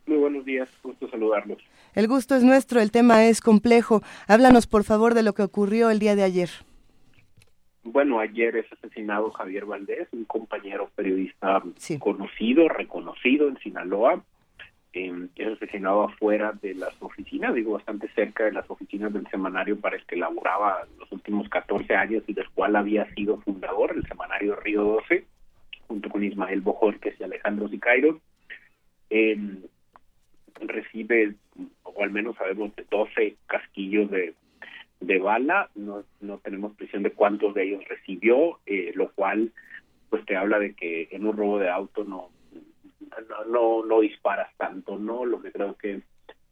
Muy 0.07 0.17
buenos 0.17 0.45
días, 0.45 0.69
gusto 0.85 1.11
saludarlos. 1.11 1.59
El 1.93 2.07
gusto 2.07 2.37
es 2.37 2.45
nuestro, 2.45 2.81
el 2.81 2.93
tema 2.93 3.25
es 3.25 3.41
complejo. 3.41 4.01
Háblanos, 4.29 4.69
por 4.69 4.85
favor, 4.85 5.15
de 5.15 5.25
lo 5.25 5.33
que 5.33 5.43
ocurrió 5.43 5.91
el 5.91 5.99
día 5.99 6.15
de 6.15 6.23
ayer. 6.23 6.51
Bueno, 7.83 8.21
ayer 8.21 8.59
es 8.59 8.73
asesinado 8.73 9.33
Javier 9.33 9.65
Valdés, 9.65 10.07
un 10.13 10.25
compañero 10.25 10.89
periodista 10.95 11.61
conocido, 11.99 12.69
reconocido 12.69 13.49
en 13.49 13.59
Sinaloa. 13.59 14.23
Eh, 14.93 15.29
es 15.37 15.49
asesinado 15.49 16.03
afuera 16.03 16.53
de 16.61 16.75
las 16.75 16.95
oficinas, 17.01 17.55
digo, 17.55 17.75
bastante 17.75 18.09
cerca 18.09 18.45
de 18.45 18.53
las 18.53 18.69
oficinas 18.69 19.13
del 19.13 19.27
semanario 19.29 19.79
para 19.79 19.97
el 19.97 20.05
que 20.05 20.17
laboraba 20.17 20.87
los 20.99 21.11
últimos 21.13 21.49
14 21.49 21.95
años 21.95 22.25
y 22.27 22.33
del 22.33 22.49
cual 22.51 22.75
había 22.75 23.09
sido 23.15 23.41
fundador, 23.43 23.93
el 23.95 24.07
semanario 24.07 24.57
Río 24.57 24.83
12, 24.83 25.25
junto 25.87 26.09
con 26.09 26.25
Ismael 26.25 26.61
Bojorques 26.61 27.15
y 27.19 27.23
Alejandro 27.23 27.69
Sicairo. 27.69 28.21
Eh, 29.11 29.39
recibe, 30.61 31.35
o 31.85 32.03
al 32.03 32.11
menos 32.11 32.37
sabemos, 32.37 32.75
de 32.75 32.85
12 32.91 33.37
casquillos 33.47 34.11
de, 34.11 34.35
de 35.01 35.19
bala, 35.19 35.71
no, 35.75 36.05
no 36.21 36.39
tenemos 36.39 36.75
presión 36.75 37.03
de 37.03 37.13
cuántos 37.13 37.55
de 37.55 37.65
ellos 37.65 37.85
recibió, 37.89 38.59
eh, 38.67 38.93
lo 38.95 39.11
cual 39.13 39.53
pues 40.09 40.25
te 40.27 40.37
habla 40.37 40.59
de 40.59 40.75
que 40.75 41.09
en 41.13 41.27
un 41.27 41.37
robo 41.37 41.59
de 41.59 41.71
auto 41.71 42.05
no, 42.05 42.31
no, 43.29 43.45
no, 43.47 43.87
no 43.87 44.01
disparas 44.01 44.55
tanto, 44.57 44.99
¿no? 44.99 45.25
Lo 45.25 45.41
que 45.41 45.53
creo 45.53 45.77
que 45.77 46.03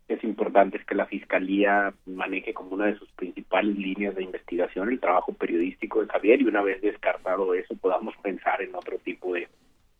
es 0.09 0.25
importante 0.25 0.79
es 0.79 0.85
que 0.87 0.95
la 0.95 1.07
Fiscalía 1.07 1.93
maneje 2.07 2.55
como 2.55 2.71
una 2.71 2.87
de 2.87 2.99
sus 2.99 3.11
principales 3.13 3.77
líneas 3.77 4.15
de 4.15 4.25
investigación 4.25 4.89
el 4.89 5.01
trabajo 5.01 5.35
periodístico 5.35 6.01
de 6.01 6.09
Javier 6.09 6.41
y 6.41 6.47
una 6.47 6.63
vez 6.63 6.81
descartado 6.81 7.53
eso 7.55 7.77
podamos 7.77 8.17
pensar 8.23 8.63
en 8.63 8.75
otro 8.75 8.99
tipo 8.99 9.35
de, 9.35 9.49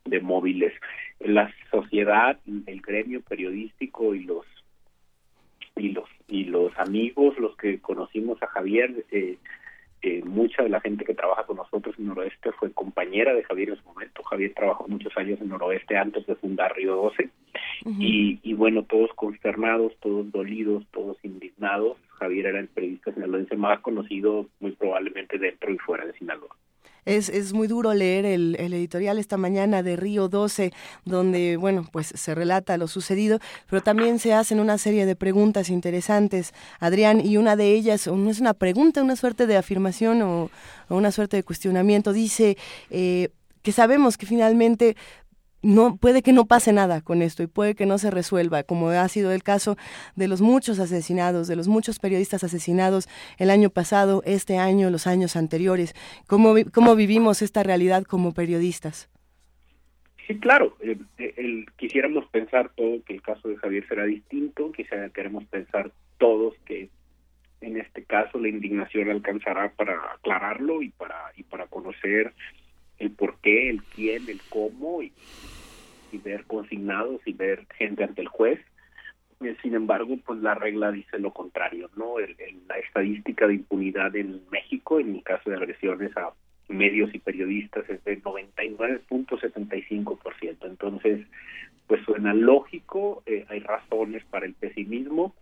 de 0.05 0.19
móviles. 0.19 0.73
La 1.19 1.53
sociedad, 1.69 2.39
el 2.65 2.81
gremio 2.81 3.21
periodístico 3.21 4.15
y 4.15 4.23
los 4.23 4.45
y 5.75 5.89
los 5.89 6.09
y 6.27 6.45
los 6.45 6.77
amigos, 6.77 7.37
los 7.37 7.55
que 7.55 7.79
conocimos 7.79 8.41
a 8.41 8.47
Javier, 8.47 9.05
eh, 9.11 9.37
eh, 10.01 10.21
mucha 10.23 10.63
de 10.63 10.69
la 10.69 10.79
gente 10.79 11.03
que 11.03 11.13
trabaja 11.13 11.43
con 11.45 11.57
nosotros 11.57 11.95
en 11.97 12.07
Noroeste 12.07 12.51
fue 12.53 12.71
compañera 12.71 13.33
de 13.33 13.43
Javier 13.43 13.69
en 13.69 13.77
su 13.77 13.83
momento. 13.83 14.23
Javier 14.23 14.53
trabajó 14.55 14.87
muchos 14.87 15.15
años 15.17 15.39
en 15.41 15.49
Noroeste 15.49 15.97
antes 15.97 16.25
de 16.25 16.35
fundar 16.35 16.75
Río 16.75 16.95
12. 16.95 17.29
y, 17.99 18.39
y 18.43 18.53
bueno, 18.53 18.83
todos 18.83 19.11
consternados, 19.15 19.93
todos 19.99 20.31
dolidos, 20.31 20.85
todos 20.91 21.17
indignados. 21.23 21.97
Javier 22.19 22.47
era 22.47 22.59
el 22.59 22.67
periodista 22.67 23.13
sinaloense 23.13 23.55
más 23.55 23.79
conocido 23.81 24.47
muy 24.59 24.71
probablemente 24.71 25.37
dentro 25.37 25.71
y 25.71 25.77
fuera 25.77 26.05
de 26.05 26.13
Sinaloa. 26.13 26.55
Es, 27.05 27.29
es 27.29 27.53
muy 27.53 27.67
duro 27.67 27.93
leer 27.93 28.25
el, 28.25 28.55
el, 28.59 28.73
editorial 28.73 29.19
esta 29.19 29.37
mañana 29.37 29.83
de 29.83 29.95
Río 29.95 30.27
12, 30.27 30.71
donde, 31.05 31.57
bueno, 31.57 31.85
pues 31.91 32.11
se 32.15 32.35
relata 32.35 32.77
lo 32.77 32.87
sucedido, 32.87 33.39
pero 33.69 33.81
también 33.81 34.19
se 34.19 34.33
hacen 34.33 34.59
una 34.59 34.77
serie 34.77 35.05
de 35.05 35.15
preguntas 35.15 35.69
interesantes, 35.69 36.53
Adrián, 36.79 37.25
y 37.25 37.37
una 37.37 37.55
de 37.55 37.73
ellas, 37.73 38.07
no 38.07 38.29
es 38.29 38.39
una 38.39 38.53
pregunta, 38.53 39.01
una 39.03 39.15
suerte 39.15 39.47
de 39.47 39.57
afirmación 39.57 40.21
o, 40.21 40.49
o 40.89 40.95
una 40.95 41.11
suerte 41.11 41.37
de 41.37 41.43
cuestionamiento, 41.43 42.13
dice 42.13 42.57
eh, 42.89 43.29
que 43.61 43.71
sabemos 43.71 44.17
que 44.17 44.25
finalmente 44.25 44.95
no 45.61 45.97
puede 45.97 46.21
que 46.21 46.33
no 46.33 46.45
pase 46.45 46.73
nada 46.73 47.01
con 47.01 47.21
esto 47.21 47.43
y 47.43 47.47
puede 47.47 47.75
que 47.75 47.85
no 47.85 47.97
se 47.97 48.11
resuelva, 48.11 48.63
como 48.63 48.89
ha 48.89 49.07
sido 49.07 49.31
el 49.31 49.43
caso 49.43 49.75
de 50.15 50.27
los 50.27 50.41
muchos 50.41 50.79
asesinados, 50.79 51.47
de 51.47 51.55
los 51.55 51.67
muchos 51.67 51.99
periodistas 51.99 52.43
asesinados 52.43 53.07
el 53.37 53.49
año 53.49 53.69
pasado, 53.69 54.21
este 54.25 54.57
año, 54.57 54.89
los 54.89 55.07
años 55.07 55.35
anteriores. 55.35 55.93
¿Cómo, 56.27 56.55
cómo 56.73 56.95
vivimos 56.95 57.41
esta 57.41 57.63
realidad 57.63 58.03
como 58.03 58.33
periodistas? 58.33 59.09
Sí, 60.29 60.37
claro. 60.37 60.77
El, 61.17 61.65
quisiéramos 61.75 62.25
pensar 62.27 62.69
todo 62.75 63.03
que 63.03 63.13
el 63.13 63.21
caso 63.23 63.49
de 63.49 63.57
Javier 63.57 63.87
será 63.87 64.05
distinto, 64.05 64.71
quizá 64.71 65.09
queremos 65.09 65.43
pensar 65.45 65.91
todos 66.19 66.53
que 66.65 66.89
en 67.61 67.77
este 67.77 68.03
caso 68.03 68.39
la 68.39 68.47
indignación 68.47 69.09
alcanzará 69.09 69.71
para 69.71 69.95
aclararlo 70.13 70.81
y 70.81 70.89
para 70.89 71.31
y 71.35 71.43
para 71.43 71.65
conocer 71.65 72.33
el 72.99 73.11
por 73.11 73.37
qué, 73.39 73.69
el 73.69 73.81
quién, 73.83 74.29
el 74.29 74.41
cómo 74.49 75.01
y, 75.01 75.13
y 76.11 76.17
ver 76.17 76.43
consignados 76.45 77.21
y 77.25 77.31
ver 77.33 77.65
gente 77.77 78.03
ante 78.03 78.21
el 78.21 78.27
juez. 78.27 78.59
Eh, 79.41 79.55
sin 79.61 79.73
embargo, 79.73 80.17
pues 80.25 80.41
la 80.41 80.55
regla 80.55 80.91
dice 80.91 81.17
lo 81.17 81.31
contrario, 81.31 81.89
¿no? 81.95 82.19
El, 82.19 82.35
el, 82.39 82.67
la 82.67 82.77
estadística 82.77 83.47
de 83.47 83.53
impunidad 83.55 84.13
en 84.15 84.41
México, 84.51 84.99
en 84.99 85.15
el 85.15 85.23
caso 85.23 85.49
de 85.49 85.55
agresiones 85.55 86.15
a 86.17 86.33
medios 86.67 87.15
y 87.15 87.19
periodistas, 87.19 87.89
es 87.89 88.03
de 88.03 88.21
99.75%. 88.21 90.57
Entonces, 90.61 91.25
pues 91.87 92.03
suena 92.05 92.33
lógico, 92.33 93.23
eh, 93.25 93.45
hay 93.49 93.61
razones 93.61 94.25
para 94.25 94.45
el 94.45 94.53
pesimismo. 94.53 95.33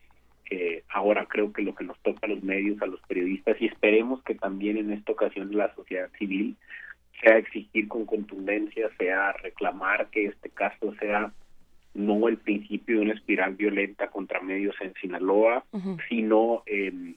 Eh, 0.49 0.83
ahora 0.89 1.25
creo 1.25 1.51
que 1.51 1.61
lo 1.61 1.75
que 1.75 1.83
nos 1.83 1.99
toca 1.99 2.25
a 2.25 2.29
los 2.29 2.41
medios, 2.41 2.81
a 2.81 2.85
los 2.85 3.01
periodistas, 3.01 3.57
y 3.59 3.65
esperemos 3.65 4.23
que 4.23 4.35
también 4.35 4.77
en 4.77 4.93
esta 4.93 5.11
ocasión 5.11 5.53
la 5.55 5.75
sociedad 5.75 6.09
civil, 6.17 6.55
sea 7.21 7.37
exigir 7.37 7.87
con 7.87 8.05
contundencia, 8.05 8.89
sea 8.97 9.33
reclamar 9.33 10.09
que 10.09 10.25
este 10.27 10.49
caso 10.49 10.93
sea 10.99 11.31
no 11.93 12.27
el 12.27 12.37
principio 12.37 12.97
de 12.97 13.01
una 13.05 13.13
espiral 13.13 13.55
violenta 13.55 14.07
contra 14.09 14.39
medios 14.39 14.75
en 14.81 14.93
Sinaloa, 14.95 15.63
uh 15.71 15.77
-huh. 15.77 15.97
sino 16.07 16.63
eh, 16.67 17.15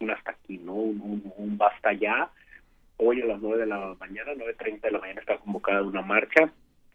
un 0.00 0.10
hasta 0.10 0.30
aquí, 0.30 0.58
¿no? 0.58 0.72
Un, 0.74 1.00
un, 1.00 1.32
un, 1.36 1.58
basta 1.58 1.92
ya. 1.92 2.30
Hoy 2.96 3.20
a 3.20 3.26
las 3.26 3.40
nueve 3.40 3.58
de 3.60 3.66
la 3.66 3.94
mañana, 4.00 4.32
nueve 4.36 4.54
treinta 4.58 4.88
de 4.88 4.92
la 4.94 5.00
mañana 5.00 5.20
está 5.20 5.36
convocada 5.38 5.82
una 5.82 6.02
marcha. 6.02 6.50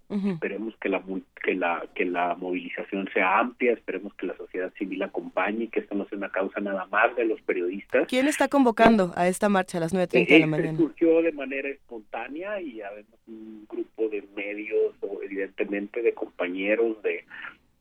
Uh 0.10 0.16
-huh. 0.16 0.34
Esperemos 0.36 0.74
que 0.78 0.88
la 0.88 1.04
que 1.44 1.54
la 1.54 1.86
que 1.94 2.06
la 2.06 2.36
movilización 2.36 3.10
sea 3.14 3.40
amplia, 3.40 3.74
esperemos 3.74 4.14
que 4.14 4.26
la 4.26 4.38
sociedad 4.38 4.72
civil 4.76 5.04
acompañe, 5.04 5.68
que 5.68 5.82
esto 5.82 5.96
no 5.96 6.06
sea 6.08 6.18
una 6.18 6.30
causa 6.30 6.62
nada 6.62 6.86
más 6.86 7.14
de 7.18 7.26
los 7.26 7.42
periodistas. 7.42 8.08
¿Quién 8.08 8.28
está 8.28 8.48
convocando 8.48 9.12
a 9.16 9.28
esta 9.28 9.50
marcha 9.50 9.78
a 9.78 9.82
las 9.82 9.92
nueve 9.92 10.08
treinta 10.08 10.34
de 10.34 10.40
la 10.40 10.48
mañana? 10.48 10.78
Surgió 10.78 11.22
de 11.22 11.34
manera 11.34 11.68
espontánea 11.68 12.62
y 12.62 12.80
además 12.82 13.20
un 13.28 13.66
grupo 13.68 14.08
de 14.08 14.24
medios 14.34 14.96
o 15.02 15.22
evidentemente 15.22 16.02
de 16.02 16.14
compañeros 16.14 17.02
de 17.04 17.26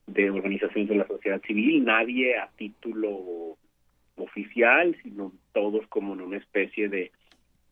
de 0.09 0.31
organizaciones 0.31 0.89
de 0.89 0.97
la 0.97 1.07
sociedad 1.07 1.40
civil, 1.43 1.85
nadie 1.85 2.39
a 2.39 2.48
título 2.57 3.57
oficial, 4.16 4.97
sino 5.03 5.32
todos 5.53 5.86
como 5.89 6.15
en 6.15 6.20
una 6.23 6.36
especie 6.39 6.89
de, 6.89 7.11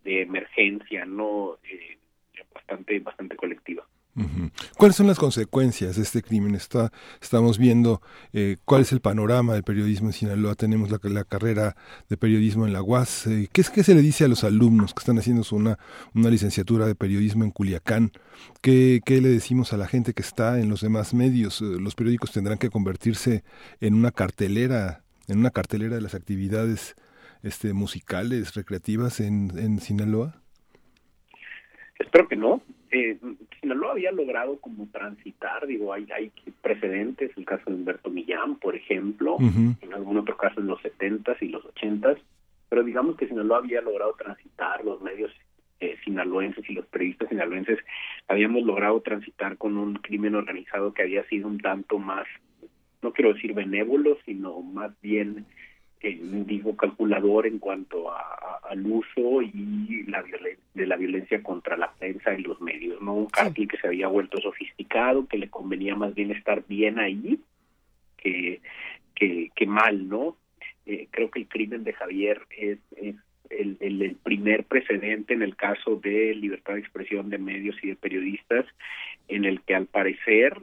de 0.04 0.22
emergencia, 0.22 1.06
no 1.06 1.58
eh, 1.70 1.96
bastante 2.52 2.98
bastante 3.00 3.36
colectiva. 3.36 3.84
¿Cuáles 4.76 4.96
son 4.96 5.08
las 5.08 5.18
consecuencias 5.18 5.96
de 5.96 6.02
este 6.02 6.22
crimen? 6.22 6.54
Estamos 6.54 7.58
viendo 7.58 8.00
eh, 8.32 8.58
cuál 8.64 8.82
es 8.82 8.92
el 8.92 9.00
panorama 9.00 9.54
del 9.54 9.64
periodismo 9.64 10.08
en 10.08 10.12
Sinaloa. 10.12 10.54
Tenemos 10.54 10.90
la, 10.90 11.24
carrera 11.24 11.74
de 12.08 12.16
periodismo 12.16 12.66
en 12.66 12.72
la 12.72 12.82
UAS. 12.82 13.26
Eh, 13.26 13.48
¿qué, 13.52 13.64
¿Qué 13.74 13.82
se 13.82 13.94
le 13.94 14.02
dice 14.02 14.24
a 14.24 14.28
los 14.28 14.44
alumnos 14.44 14.94
que 14.94 15.00
están 15.00 15.18
haciendo 15.18 15.42
una, 15.50 15.78
una 16.14 16.30
licenciatura 16.30 16.86
de 16.86 16.94
periodismo 16.94 17.42
en 17.42 17.50
Culiacán? 17.50 18.12
¿Qué, 18.60 19.00
¿Qué 19.04 19.20
le 19.20 19.30
decimos 19.30 19.72
a 19.72 19.76
la 19.76 19.88
gente 19.88 20.12
que 20.12 20.22
está 20.22 20.60
en 20.60 20.68
los 20.68 20.82
demás 20.82 21.12
medios? 21.12 21.60
Eh, 21.60 21.80
los 21.80 21.96
periódicos 21.96 22.30
tendrán 22.30 22.58
que 22.58 22.70
convertirse 22.70 23.42
en 23.80 23.94
una 23.94 24.12
cartelera, 24.12 25.02
en 25.26 25.38
una 25.38 25.50
cartelera 25.50 25.96
de 25.96 26.02
las 26.02 26.14
actividades 26.14 26.94
este, 27.42 27.72
musicales, 27.72 28.54
recreativas 28.54 29.18
en 29.18 29.80
Sinaloa. 29.80 30.40
Espero 31.98 32.28
que 32.28 32.36
no 32.36 32.62
eh, 32.94 33.18
Sinaloa 33.60 33.92
había 33.92 34.12
logrado 34.12 34.58
como 34.60 34.86
transitar, 34.88 35.66
digo, 35.66 35.92
hay, 35.92 36.06
hay 36.14 36.30
precedentes, 36.62 37.30
el 37.36 37.44
caso 37.44 37.64
de 37.66 37.74
Humberto 37.76 38.10
Millán, 38.10 38.56
por 38.56 38.76
ejemplo, 38.76 39.34
uh 39.34 39.40
-huh. 39.40 39.76
en 39.82 39.94
algún 39.94 40.16
otro 40.18 40.36
caso 40.36 40.60
en 40.60 40.68
los 40.68 40.80
70s 40.80 41.36
y 41.40 41.48
los 41.48 41.64
80s, 41.64 42.18
pero 42.68 42.84
digamos 42.84 43.16
que 43.16 43.26
Sinaloa 43.26 43.58
había 43.58 43.80
logrado 43.80 44.14
transitar, 44.14 44.84
los 44.84 45.02
medios 45.02 45.32
eh, 45.80 45.96
sinaloenses 46.04 46.68
y 46.70 46.74
los 46.74 46.86
periodistas 46.86 47.28
sinaloenses 47.28 47.78
habíamos 48.28 48.62
logrado 48.62 49.00
transitar 49.00 49.58
con 49.58 49.76
un 49.76 49.96
crimen 49.96 50.34
organizado 50.34 50.94
que 50.94 51.02
había 51.02 51.26
sido 51.28 51.48
un 51.48 51.58
tanto 51.58 51.98
más, 51.98 52.26
no 53.02 53.12
quiero 53.12 53.34
decir 53.34 53.54
benévolo, 53.54 54.16
sino 54.24 54.60
más 54.62 54.92
bien 55.02 55.46
eh, 56.04 56.20
digo 56.22 56.76
calculador 56.76 57.46
en 57.46 57.58
cuanto 57.58 58.10
a, 58.12 58.20
a, 58.20 58.60
al 58.68 58.84
uso 58.86 59.40
y 59.40 60.04
la 60.06 60.22
de 60.74 60.86
la 60.86 60.96
violencia 60.96 61.42
contra 61.42 61.76
la 61.78 61.92
prensa 61.92 62.34
y 62.34 62.42
los 62.42 62.60
medios, 62.60 63.00
no 63.00 63.14
un 63.14 63.26
cártel 63.26 63.68
que 63.68 63.78
se 63.78 63.86
había 63.86 64.08
vuelto 64.08 64.38
sofisticado, 64.40 65.26
que 65.26 65.38
le 65.38 65.48
convenía 65.48 65.94
más 65.94 66.14
bien 66.14 66.30
estar 66.30 66.62
bien 66.66 66.98
ahí 66.98 67.40
que 68.18 68.60
que, 69.14 69.50
que 69.54 69.66
mal, 69.66 70.08
¿no? 70.08 70.36
Eh, 70.86 71.08
creo 71.10 71.30
que 71.30 71.40
el 71.40 71.48
crimen 71.48 71.84
de 71.84 71.92
Javier 71.92 72.42
es, 72.50 72.78
es 72.96 73.14
el, 73.48 73.76
el, 73.80 74.02
el, 74.02 74.16
primer 74.16 74.64
precedente 74.64 75.32
en 75.32 75.42
el 75.42 75.56
caso 75.56 75.96
de 75.96 76.34
libertad 76.34 76.74
de 76.74 76.80
expresión 76.80 77.30
de 77.30 77.38
medios 77.38 77.76
y 77.82 77.88
de 77.88 77.96
periodistas, 77.96 78.66
en 79.28 79.44
el 79.44 79.62
que 79.62 79.74
al 79.74 79.86
parecer, 79.86 80.60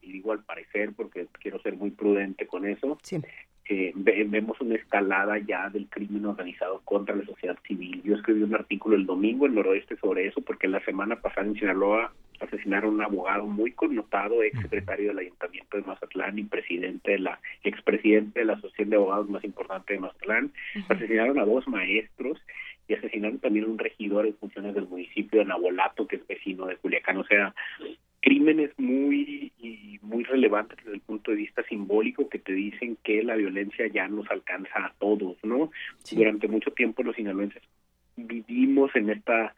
y 0.00 0.12
digo 0.12 0.32
al 0.32 0.42
parecer 0.42 0.92
porque 0.96 1.26
quiero 1.40 1.60
ser 1.60 1.76
muy 1.76 1.90
prudente 1.90 2.46
con 2.46 2.66
eso, 2.66 2.98
sí 3.02 3.20
eh, 3.68 3.92
vemos 3.94 4.60
una 4.60 4.74
escalada 4.74 5.38
ya 5.38 5.68
del 5.70 5.88
crimen 5.88 6.26
organizado 6.26 6.80
contra 6.84 7.14
la 7.14 7.24
sociedad 7.24 7.56
civil. 7.66 8.02
Yo 8.04 8.16
escribí 8.16 8.42
un 8.42 8.54
artículo 8.54 8.96
el 8.96 9.06
domingo 9.06 9.46
en 9.46 9.54
Noroeste 9.54 9.96
sobre 9.96 10.26
eso, 10.26 10.40
porque 10.40 10.68
la 10.68 10.84
semana 10.84 11.16
pasada 11.16 11.46
en 11.46 11.54
Sinaloa 11.54 12.12
asesinaron 12.40 12.90
a 12.90 12.94
un 12.94 13.02
abogado 13.02 13.46
muy 13.46 13.72
connotado, 13.72 14.42
ex 14.42 14.60
secretario 14.60 15.08
del 15.08 15.20
Ayuntamiento 15.20 15.76
de 15.76 15.84
Mazatlán 15.84 16.38
y 16.38 16.44
presidente 16.44 17.12
de 17.12 17.18
la, 17.20 17.40
expresidente 17.62 18.40
de 18.40 18.46
la 18.46 18.54
Asociación 18.54 18.90
de 18.90 18.96
Abogados 18.96 19.28
más 19.28 19.44
importante 19.44 19.94
de 19.94 20.00
Mazatlán. 20.00 20.52
Asesinaron 20.88 21.38
a 21.38 21.44
dos 21.44 21.66
maestros 21.68 22.40
y 22.88 22.94
asesinaron 22.94 23.38
también 23.38 23.66
a 23.66 23.68
un 23.68 23.78
regidor 23.78 24.26
en 24.26 24.34
funciones 24.34 24.74
del 24.74 24.88
municipio 24.88 25.38
de 25.38 25.46
Nabolato, 25.46 26.06
que 26.08 26.16
es 26.16 26.26
vecino 26.26 26.66
de 26.66 26.76
Culiacán. 26.76 27.18
O 27.18 27.24
sea, 27.24 27.54
crímenes 28.22 28.70
muy 28.78 29.52
y 29.58 29.98
muy 30.00 30.24
relevantes 30.24 30.78
desde 30.78 30.94
el 30.94 31.00
punto 31.00 31.32
de 31.32 31.38
vista 31.38 31.62
simbólico 31.64 32.28
que 32.28 32.38
te 32.38 32.52
dicen 32.52 32.96
que 33.02 33.22
la 33.22 33.36
violencia 33.36 33.86
ya 33.88 34.08
nos 34.08 34.30
alcanza 34.30 34.86
a 34.86 34.94
todos, 34.98 35.36
¿no? 35.42 35.70
Durante 36.10 36.48
mucho 36.48 36.70
tiempo 36.70 37.02
los 37.02 37.16
sinaloenses 37.16 37.62
vivimos 38.16 38.94
en 38.94 39.10
esta 39.10 39.54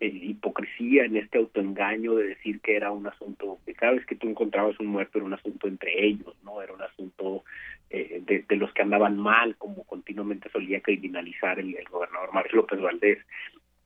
eh, 0.00 0.06
hipocresía, 0.06 1.04
en 1.04 1.16
este 1.16 1.38
autoengaño 1.38 2.14
de 2.14 2.28
decir 2.28 2.60
que 2.60 2.76
era 2.76 2.92
un 2.92 3.06
asunto, 3.06 3.58
que 3.66 3.74
cada 3.74 3.92
vez 3.92 4.06
que 4.06 4.14
tú 4.14 4.28
encontrabas 4.28 4.78
un 4.78 4.86
muerto 4.86 5.18
era 5.18 5.26
un 5.26 5.34
asunto 5.34 5.66
entre 5.66 6.06
ellos, 6.06 6.36
¿no? 6.44 6.62
Era 6.62 6.72
un 6.72 6.82
asunto 6.82 7.44
eh, 7.90 8.22
de, 8.48 8.56
los 8.56 8.72
que 8.72 8.82
andaban 8.82 9.18
mal, 9.18 9.56
como 9.56 9.84
continuamente 9.84 10.50
solía 10.50 10.80
criminalizar 10.80 11.58
el, 11.58 11.74
el 11.74 11.88
gobernador 11.88 12.32
Mario 12.32 12.56
López 12.56 12.80
Valdés. 12.80 13.18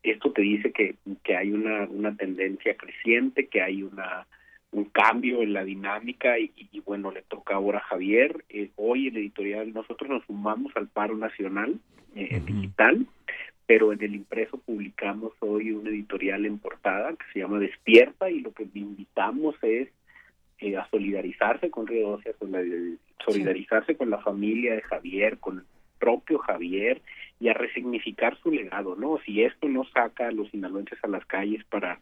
Esto 0.03 0.33
te 0.33 0.43
dice 0.43 0.73
que, 0.73 0.97
que 1.23 1.37
hay 1.37 1.53
una, 1.53 1.85
una 1.85 2.17
tendencia 2.17 2.77
creciente, 2.77 3.47
que 3.47 3.63
hay 3.63 3.83
una 3.83 4.27
un 4.73 4.87
cambio 4.87 5.43
en 5.43 5.53
la 5.53 5.65
dinámica 5.65 6.39
y, 6.39 6.51
bueno, 6.87 7.11
le 7.11 7.21
toca 7.21 7.55
ahora 7.55 7.77
a 7.81 7.83
Javier. 7.83 8.43
Eh, 8.49 8.71
hoy 8.77 9.09
el 9.09 9.19
editorial, 9.19 9.71
nosotros 9.75 10.09
nos 10.09 10.25
sumamos 10.25 10.75
al 10.77 10.89
paro 10.89 11.15
nacional 11.15 11.79
digital 12.15 13.07
pero 13.73 13.91
en 13.93 14.03
el 14.03 14.15
impreso 14.15 14.59
publicamos 14.59 15.33
hoy 15.41 15.73
un 15.73 15.87
editorial 15.87 16.45
en 16.45 16.59
portada 16.59 17.13
que 17.13 17.25
se 17.33 17.39
llama 17.39 17.59
Despierta 17.59 18.31
y 18.31 18.41
lo 18.41 18.53
que 18.53 18.65
invitamos 18.75 19.55
es 19.63 19.89
eh, 20.59 20.77
a 20.77 20.87
solidarizarse 20.91 21.71
con 21.71 21.87
Río 21.87 22.21
con 22.39 22.53
la, 22.53 22.61
solidarizarse 23.25 23.97
con 23.97 24.11
la 24.11 24.19
familia 24.19 24.75
de 24.75 24.83
Javier, 24.83 25.39
con 25.39 25.61
el 25.61 25.65
propio 25.99 26.39
Javier 26.41 27.01
y 27.43 27.49
a 27.49 27.55
resignificar 27.55 28.39
su 28.39 28.53
legado, 28.53 28.95
¿no? 28.95 29.19
Si 29.27 29.43
esto 29.43 29.69
no 29.69 29.83
saca 29.93 30.29
a 30.29 30.31
los 30.31 30.49
sinaloenses 30.51 30.97
a 31.03 31.09
las 31.09 31.27
calles 31.27 31.65
para 31.65 31.99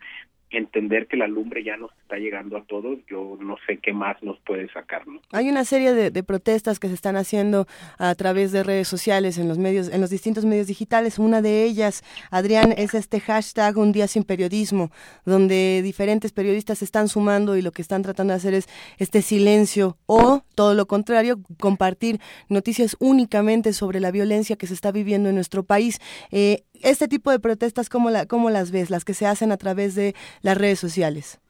entender 0.50 1.06
que 1.06 1.16
la 1.16 1.28
lumbre 1.28 1.62
ya 1.62 1.76
nos 1.76 1.90
está 2.02 2.16
llegando 2.16 2.56
a 2.56 2.64
todos, 2.64 2.98
yo 3.08 3.38
no 3.40 3.56
sé 3.66 3.78
qué 3.78 3.92
más 3.92 4.20
nos 4.22 4.38
puede 4.40 4.70
sacar. 4.72 5.02
Hay 5.32 5.48
una 5.48 5.64
serie 5.64 5.92
de, 5.92 6.22
protestas 6.22 6.78
que 6.78 6.88
se 6.88 6.94
están 6.94 7.16
haciendo 7.16 7.66
a 7.98 8.14
través 8.14 8.52
de 8.52 8.62
redes 8.62 8.88
sociales, 8.88 9.38
en 9.38 9.48
los 9.48 9.58
medios, 9.58 9.88
en 9.88 10.00
los 10.00 10.10
distintos 10.10 10.44
medios 10.44 10.66
digitales. 10.66 11.18
Una 11.18 11.40
de 11.40 11.64
ellas, 11.64 12.02
Adrián, 12.30 12.74
es 12.76 12.94
este 12.94 13.20
hashtag 13.20 13.78
Un 13.78 13.92
día 13.92 14.06
sin 14.06 14.24
periodismo, 14.24 14.90
donde 15.24 15.80
diferentes 15.82 16.32
periodistas 16.32 16.78
se 16.78 16.84
están 16.84 17.08
sumando 17.08 17.56
y 17.56 17.62
lo 17.62 17.72
que 17.72 17.82
están 17.82 18.02
tratando 18.02 18.32
de 18.32 18.36
hacer 18.36 18.54
es 18.54 18.68
este 18.98 19.22
silencio 19.22 19.96
o 20.06 20.42
todo 20.54 20.74
lo 20.74 20.86
contrario, 20.86 21.40
compartir 21.58 22.20
noticias 22.48 22.96
únicamente 22.98 23.72
sobre 23.72 24.00
la 24.00 24.10
violencia 24.10 24.56
que 24.56 24.66
se 24.66 24.74
está 24.74 24.92
viviendo 24.92 25.28
en 25.28 25.36
nuestro 25.36 25.62
país. 25.62 26.00
Eh, 26.30 26.64
este 26.82 27.08
tipo 27.08 27.30
de 27.30 27.38
protestas, 27.38 27.88
¿cómo, 27.88 28.10
la, 28.10 28.26
¿cómo 28.26 28.50
las 28.50 28.70
ves? 28.70 28.90
Las 28.90 29.04
que 29.04 29.14
se 29.14 29.26
hacen 29.26 29.52
a 29.52 29.56
través 29.56 29.94
de 29.94 30.14
las 30.42 30.56
redes 30.56 30.78
sociales. 30.78 31.40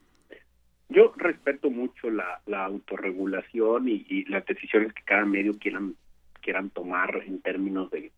Yo 0.89 1.13
respeto 1.17 1.71
mucho 1.71 2.11
la, 2.11 2.41
autorregulación 2.65 3.89
y, 3.89 4.25
las 4.25 4.45
decisiones 4.45 4.93
que 4.93 5.03
cada 5.03 5.25
medio 5.25 5.57
quieran 5.59 5.95
quieran 6.43 6.71
tomar 6.71 7.23
en 7.27 7.41
términos 7.43 7.91
de, 7.91 8.11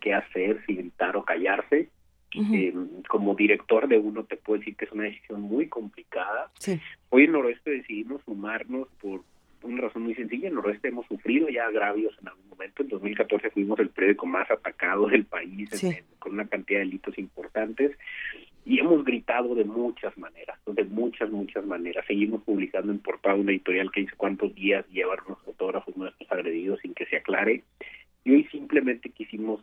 qué 0.00 0.14
hacer, 0.14 0.62
si 0.66 0.76
gritar 0.76 1.16
o 1.16 1.24
callarse. 1.24 1.88
Eh, 2.52 2.74
como 3.08 3.36
director 3.36 3.86
de 3.86 3.96
uno 3.96 4.24
te 4.24 4.36
puedo 4.36 4.58
decir 4.58 4.74
que 4.74 4.86
es 4.86 4.92
una 4.92 5.04
decisión 5.04 5.40
muy 5.40 5.68
complicada. 5.68 6.50
Hoy 7.10 7.24
en 7.24 7.32
Noroeste 7.32 7.70
decidimos 7.70 8.22
sumarnos 8.24 8.88
por 9.00 9.22
una 9.62 9.82
razón 9.82 10.02
muy 10.02 10.14
sencilla. 10.14 10.48
En 10.48 10.54
Noroeste 10.54 10.88
hemos 10.88 11.06
sufrido 11.06 11.48
ya 11.48 11.66
agravios 11.66 12.12
en 12.20 12.28
algún 12.28 12.48
momento. 12.48 12.82
En 12.82 12.88
2014 12.88 13.50
fuimos 13.50 13.78
el 13.78 13.90
periódico 13.90 14.26
más 14.26 14.50
atacado 14.50 15.06
del 15.08 15.24
país 15.24 15.70
con 16.18 16.32
una 16.32 16.46
cantidad 16.46 16.80
de 16.80 16.86
delitos 16.86 17.18
importantes 17.18 17.96
y 18.64 18.78
hemos 18.80 19.04
gritado 19.04 19.54
de 19.54 19.64
muchas 19.64 20.16
maneras, 20.16 20.58
de 20.66 20.84
muchas, 20.84 21.30
muchas 21.30 21.66
maneras. 21.66 22.04
Seguimos 22.06 22.42
publicando 22.42 22.92
en 22.92 22.98
portada 22.98 23.34
una 23.34 23.52
editorial 23.52 23.90
que 23.92 24.00
dice 24.00 24.14
cuántos 24.16 24.54
días 24.54 24.86
llevan 24.88 25.18
los 25.28 25.38
fotógrafos 25.42 25.96
nuestros 25.96 26.30
agredidos 26.32 26.80
sin 26.80 26.94
que 26.94 27.04
se 27.06 27.16
aclare. 27.16 27.62
Y 28.24 28.32
hoy 28.32 28.44
simplemente 28.44 29.10
quisimos 29.10 29.60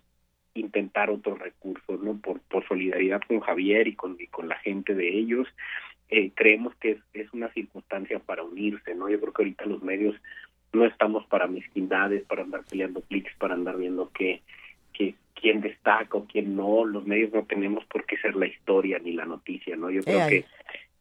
intentar 0.54 1.10
otros 1.10 1.40
recursos, 1.40 2.00
¿no? 2.02 2.18
Por, 2.20 2.42
por 2.42 2.68
solidaridad 2.68 3.22
con 3.28 3.40
Javier 3.40 3.88
y 3.88 3.96
con, 3.96 4.18
y 4.20 4.28
con 4.28 4.48
la 4.48 4.58
gente 4.58 4.94
de 4.94 5.18
ellos. 5.18 5.48
Eh, 6.10 6.32
creemos 6.36 6.76
que 6.76 6.92
es, 6.92 6.98
es 7.14 7.34
una 7.34 7.52
circunstancia 7.54 8.20
para 8.20 8.44
unirse, 8.44 8.94
¿no? 8.94 9.10
Yo 9.10 9.20
creo 9.20 9.34
que 9.34 9.42
ahorita 9.42 9.66
los 9.66 9.82
medios 9.82 10.16
no 10.74 10.86
estamos 10.86 11.26
para 11.26 11.48
mezquindades, 11.48 12.24
para 12.26 12.44
andar 12.44 12.64
peleando 12.70 13.02
clics, 13.02 13.34
para 13.38 13.56
andar 13.56 13.78
viendo 13.78 14.12
qué, 14.14 14.42
quién 15.42 15.60
destaca 15.60 16.18
o 16.18 16.26
quién 16.26 16.56
no, 16.56 16.86
los 16.86 17.06
medios 17.06 17.34
no 17.34 17.44
tenemos 17.44 17.84
por 17.86 18.06
qué 18.06 18.18
ser 18.18 18.36
la 18.36 18.46
historia 18.46 19.00
ni 19.00 19.14
la 19.14 19.26
noticia, 19.26 19.76
¿no? 19.76 19.90
Yo 19.90 20.02
creo 20.04 20.28
que 20.30 20.46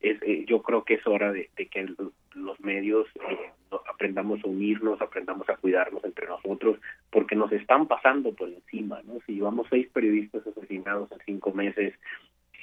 es, 0.01 0.23
eh, 0.23 0.45
yo 0.47 0.63
creo 0.63 0.85
que 0.85 0.95
es 0.95 1.07
hora 1.07 1.31
de, 1.31 1.49
que 1.55 1.95
los 2.35 2.61
medios 2.61 3.07
eh, 3.17 3.51
aprendamos 3.93 4.43
a 4.43 4.49
unirnos, 4.49 5.01
aprendamos 5.03 5.49
a 5.51 5.57
cuidarnos 5.57 6.03
entre 6.05 6.27
nosotros, 6.27 6.79
porque 7.11 7.37
nos 7.37 7.53
están 7.53 7.87
pasando 7.87 8.33
por 8.33 8.49
encima, 8.49 9.03
¿no? 9.05 9.21
Si 9.27 9.35
llevamos 9.35 9.67
seis 9.69 9.89
periodistas 9.93 10.47
asesinados 10.47 11.13
en 11.13 11.19
cinco 11.27 11.53
meses, 11.53 11.95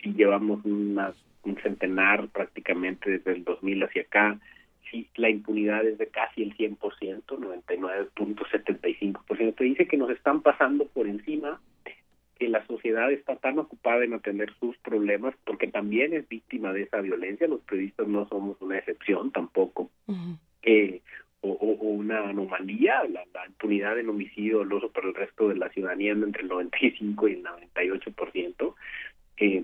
si 0.01 0.13
llevamos 0.13 0.65
una, 0.65 1.13
un 1.43 1.57
centenar 1.57 2.27
prácticamente 2.29 3.11
desde 3.11 3.33
el 3.33 3.43
2000 3.43 3.83
hacia 3.83 4.01
acá, 4.01 4.39
si 4.91 5.07
la 5.15 5.29
impunidad 5.29 5.85
es 5.85 5.97
de 5.97 6.07
casi 6.07 6.43
el 6.43 6.53
100%, 6.55 7.23
99.75%, 7.25 9.55
te 9.55 9.63
dice 9.63 9.87
que 9.87 9.95
nos 9.97 10.09
están 10.09 10.41
pasando 10.41 10.85
por 10.87 11.07
encima, 11.07 11.61
que 12.37 12.49
la 12.49 12.65
sociedad 12.67 13.09
está 13.11 13.37
tan 13.37 13.57
ocupada 13.59 14.03
en 14.03 14.13
atender 14.13 14.53
sus 14.59 14.77
problemas, 14.77 15.33
porque 15.43 15.67
también 15.67 16.13
es 16.13 16.29
víctima 16.29 16.71
de 16.73 16.83
esa 16.83 17.01
violencia, 17.01 17.47
los 17.47 17.61
periodistas 17.61 18.07
no 18.07 18.27
somos 18.27 18.61
una 18.61 18.77
excepción 18.77 19.31
tampoco, 19.31 19.89
eh, 20.61 21.01
o, 21.41 21.49
una 21.49 22.29
anomalía, 22.29 23.03
la, 23.05 23.23
impunidad 23.47 23.95
del 23.95 24.09
homicidio 24.09 24.59
doloso 24.59 24.91
para 24.91 25.07
el 25.07 25.15
resto 25.15 25.49
de 25.49 25.55
la 25.55 25.69
ciudadanía 25.69 26.11
entre 26.11 26.43
el 26.43 26.49
95 26.49 27.27
y 27.27 27.33
el 27.33 27.43
98%. 27.43 28.75
Eh, 29.37 29.63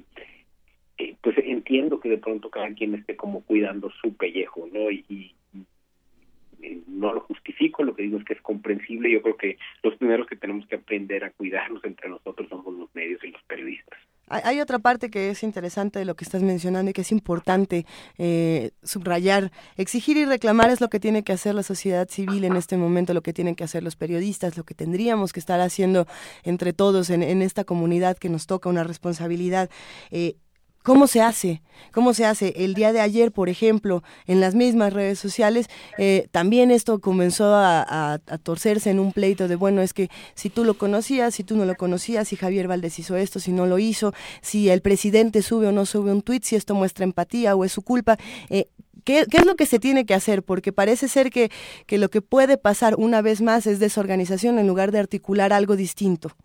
eh, 0.97 1.15
pues 1.21 1.35
entiendo 1.37 1.99
que 1.99 2.09
de 2.09 2.17
pronto 2.17 2.49
cada 2.49 2.71
quien 2.73 2.93
esté 2.95 3.15
como 3.15 3.41
cuidando 3.41 3.89
su 4.01 4.15
pellejo, 4.15 4.67
¿no? 4.71 4.91
Y, 4.91 5.33
eh, 6.61 6.81
no 6.87 7.13
lo 7.13 7.21
justifico, 7.21 7.83
lo 7.83 7.95
que 7.95 8.03
digo 8.03 8.17
es 8.17 8.25
que 8.25 8.33
es 8.33 8.41
comprensible. 8.41 9.11
Yo 9.11 9.21
creo 9.21 9.35
que 9.35 9.57
los 9.81 9.95
primeros 9.95 10.27
que 10.27 10.35
tenemos 10.35 10.65
que 10.67 10.75
aprender 10.75 11.23
a 11.23 11.31
cuidarnos 11.31 11.83
entre 11.83 12.09
nosotros 12.09 12.47
somos 12.49 12.73
los 12.73 12.93
medios 12.95 13.23
y 13.23 13.31
los 13.31 13.43
periodistas. 13.43 13.99
Hay 14.27 14.61
otra 14.61 14.79
parte 14.79 15.09
que 15.09 15.29
es 15.29 15.43
interesante 15.43 15.99
de 15.99 16.05
lo 16.05 16.15
que 16.15 16.23
estás 16.23 16.41
mencionando 16.41 16.89
y 16.89 16.93
que 16.93 17.01
es 17.01 17.11
importante 17.11 17.85
eh, 18.17 18.71
subrayar. 18.81 19.51
Exigir 19.75 20.15
y 20.17 20.25
reclamar 20.25 20.69
es 20.69 20.79
lo 20.79 20.89
que 20.89 20.99
tiene 20.99 21.23
que 21.23 21.33
hacer 21.33 21.53
la 21.53 21.61
sociedad 21.61 22.07
civil 22.09 22.45
en 22.45 22.55
este 22.55 22.77
momento, 22.77 23.13
lo 23.13 23.21
que 23.21 23.33
tienen 23.33 23.55
que 23.55 23.65
hacer 23.65 23.83
los 23.83 23.95
periodistas, 23.95 24.57
lo 24.57 24.63
que 24.63 24.73
tendríamos 24.73 25.33
que 25.33 25.41
estar 25.41 25.59
haciendo 25.59 26.07
entre 26.43 26.71
todos 26.71 27.09
en, 27.09 27.23
esta 27.41 27.65
comunidad 27.65 28.17
que 28.17 28.29
nos 28.29 28.47
toca 28.47 28.69
una 28.69 28.85
responsabilidad. 28.85 29.69
Eh, 30.09 30.35
¿Cómo 30.83 31.07
se 31.07 31.21
hace? 31.21 31.61
¿Cómo 31.93 32.13
se 32.13 32.25
hace? 32.25 32.53
El 32.57 32.73
día 32.73 32.91
de 32.91 32.99
ayer, 32.99 33.31
por 33.31 33.47
ejemplo, 33.47 34.03
en 34.27 34.41
las 34.41 34.53
mismas 34.53 34.91
redes 34.91 35.17
sociales, 35.17 35.67
eh, 35.97 36.27
también 36.31 36.71
esto 36.71 36.99
comenzó 36.99 37.55
a, 37.55 38.19
torcerse 38.43 38.89
en 38.89 38.99
un 38.99 39.13
pleito 39.13 39.47
de, 39.47 39.55
bueno, 39.55 39.81
es 39.81 39.93
que 39.93 40.09
si 40.35 40.49
tú 40.49 40.65
lo 40.65 40.77
conocías, 40.77 41.35
si 41.35 41.45
tú 41.45 41.55
no 41.55 41.63
lo 41.63 41.75
conocías, 41.75 42.27
si 42.27 42.35
Javier 42.35 42.67
Valdés 42.67 42.99
hizo 42.99 43.15
esto, 43.15 43.39
si 43.39 43.53
no 43.53 43.65
lo 43.65 43.79
hizo, 43.79 44.13
si 44.41 44.69
el 44.69 44.81
presidente 44.81 45.41
sube 45.41 45.67
o 45.67 45.71
no 45.71 45.85
sube 45.85 46.11
un 46.11 46.21
tuit, 46.21 46.43
si 46.43 46.57
esto 46.57 46.75
muestra 46.75 47.05
empatía 47.05 47.55
o 47.55 47.63
es 47.63 47.71
su 47.71 47.81
culpa. 47.81 48.17
Eh, 48.49 48.67
¿Qué, 49.05 49.25
¿Qué, 49.29 49.37
es 49.37 49.45
lo 49.45 49.55
que 49.55 49.65
se 49.65 49.79
tiene 49.79 50.05
que 50.05 50.13
hacer? 50.13 50.43
Porque 50.43 50.73
parece 50.73 51.07
ser 51.07 51.29
que, 51.29 51.49
que 51.85 51.97
lo 51.97 52.09
que 52.09 52.21
puede 52.21 52.57
pasar 52.57 52.95
una 52.97 53.21
vez 53.21 53.41
más 53.41 53.67
es 53.67 53.79
desorganización 53.79 54.59
en 54.59 54.67
lugar 54.67 54.91
de 54.91 54.99
articular 54.99 55.53
algo 55.53 55.77
distinto. 55.77 56.35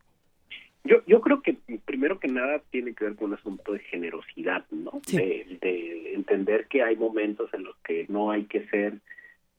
Yo, 0.85 1.05
yo 1.07 1.21
creo 1.21 1.43
que 1.43 1.57
primero 1.85 2.19
que 2.19 2.29
nada 2.29 2.63
tiene 2.71 2.95
que 2.95 3.05
ver 3.05 3.17
con 3.17 3.31
un 3.31 3.39
asunto 3.39 3.73
de 3.73 3.81
generosidad, 3.81 4.65
¿no? 4.71 5.01
De, 5.13 6.15
entender 6.15 6.67
que 6.67 6.83
hay 6.83 6.97
momentos 6.97 7.53
en 7.55 7.65
los 7.65 7.77
que 7.79 8.07
no 8.09 8.31
hay 8.31 8.45
que 8.45 8.67
ser 8.69 8.99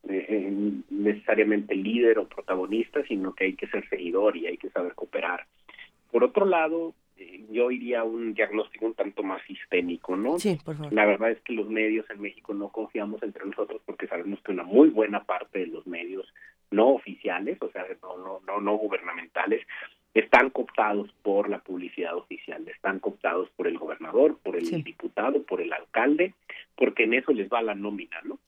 eh, 0.08 0.52
necesariamente 0.90 1.76
líder 1.76 2.20
o 2.20 2.28
protagonista, 2.28 3.04
sino 3.08 3.34
que 3.34 3.46
hay 3.46 3.56
que 3.56 3.68
ser 3.68 3.88
seguidor 3.90 4.36
y 4.36 4.48
hay 4.48 4.58
que 4.58 4.70
saber 4.70 4.94
cooperar. 4.94 5.46
Por 6.12 6.24
otro 6.24 6.46
lado, 6.46 6.94
eh, 7.18 7.46
yo 7.52 7.72
iría 7.72 8.02
a 8.02 8.04
un 8.04 8.34
diagnóstico 8.34 8.86
un 8.86 8.94
tanto 8.94 9.24
más 9.24 9.42
sistémico, 9.44 10.16
¿no? 10.16 10.40
Sí, 10.40 10.58
por 10.64 10.76
favor. 10.76 10.94
La 10.94 11.06
verdad 11.06 11.32
es 11.32 11.40
que 11.42 11.54
los 11.54 11.70
medios 11.70 12.10
en 12.10 12.22
México 12.22 12.54
no 12.54 12.70
confiamos 12.70 13.22
entre 13.24 13.46
nosotros 13.46 13.82
porque 13.86 14.08
sabemos 14.08 14.42
que 14.42 14.52
una 14.52 14.64
muy 14.64 14.90
buena 14.90 15.24
parte 15.24 15.60
de 15.60 15.68
los 15.68 15.86
medios 15.88 16.26
no 16.72 16.90
oficiales, 16.90 17.58
o 17.62 17.72
sea, 17.72 17.86
no, 18.02 18.18
no, 18.18 18.42
no, 18.46 18.62
no 18.62 18.78
gubernamentales, 18.78 19.66
están 20.14 20.50
cooptados 20.50 21.12
por 21.22 21.50
la 21.50 21.60
publicidad 21.60 22.16
oficial, 22.16 22.68
están 22.68 23.00
cooptados 23.00 23.50
por 23.52 23.68
el 23.68 23.78
gobernador, 23.78 24.38
por 24.44 24.56
el 24.56 24.84
diputado, 24.84 25.44
por 25.44 25.62
el 25.62 25.72
alcalde, 25.72 26.34
porque 26.76 27.04
en 27.04 27.14
eso 27.14 27.32
les 27.32 27.50
va 27.50 27.62
la 27.62 27.76
nómina, 27.76 28.20
¿no? 28.24 28.40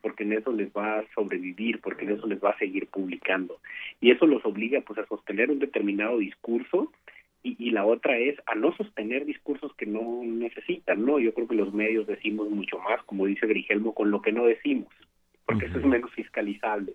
Porque 0.00 0.22
en 0.22 0.34
eso 0.34 0.52
les 0.52 0.68
va 0.68 1.00
a 1.00 1.04
sobrevivir, 1.14 1.80
porque 1.80 2.04
en 2.04 2.12
eso 2.12 2.26
les 2.26 2.42
va 2.42 2.50
a 2.50 2.58
seguir 2.58 2.86
publicando. 2.86 3.58
Y 4.00 4.12
eso 4.12 4.26
los 4.26 4.44
obliga 4.44 4.80
pues 4.82 4.98
a 5.00 5.06
sostener 5.06 5.50
un 5.50 5.58
determinado 5.58 6.18
discurso 6.18 6.92
y, 7.42 7.56
y, 7.58 7.70
la 7.70 7.84
otra 7.84 8.18
es 8.18 8.36
a 8.46 8.54
no 8.54 8.74
sostener 8.76 9.24
discursos 9.24 9.72
que 9.74 9.86
no 9.86 10.22
necesitan, 10.24 11.04
¿no? 11.04 11.18
Yo 11.18 11.34
creo 11.34 11.48
que 11.48 11.54
los 11.54 11.72
medios 11.72 12.06
decimos 12.06 12.48
mucho 12.48 12.78
más, 12.78 13.02
como 13.04 13.26
dice 13.26 13.46
Grigelmo, 13.46 13.94
con 13.94 14.10
lo 14.10 14.22
que 14.22 14.32
no 14.32 14.44
decimos, 14.44 14.88
porque 15.46 15.66
eso 15.66 15.78
es 15.78 15.84
menos 15.84 16.12
fiscalizable. 16.12 16.94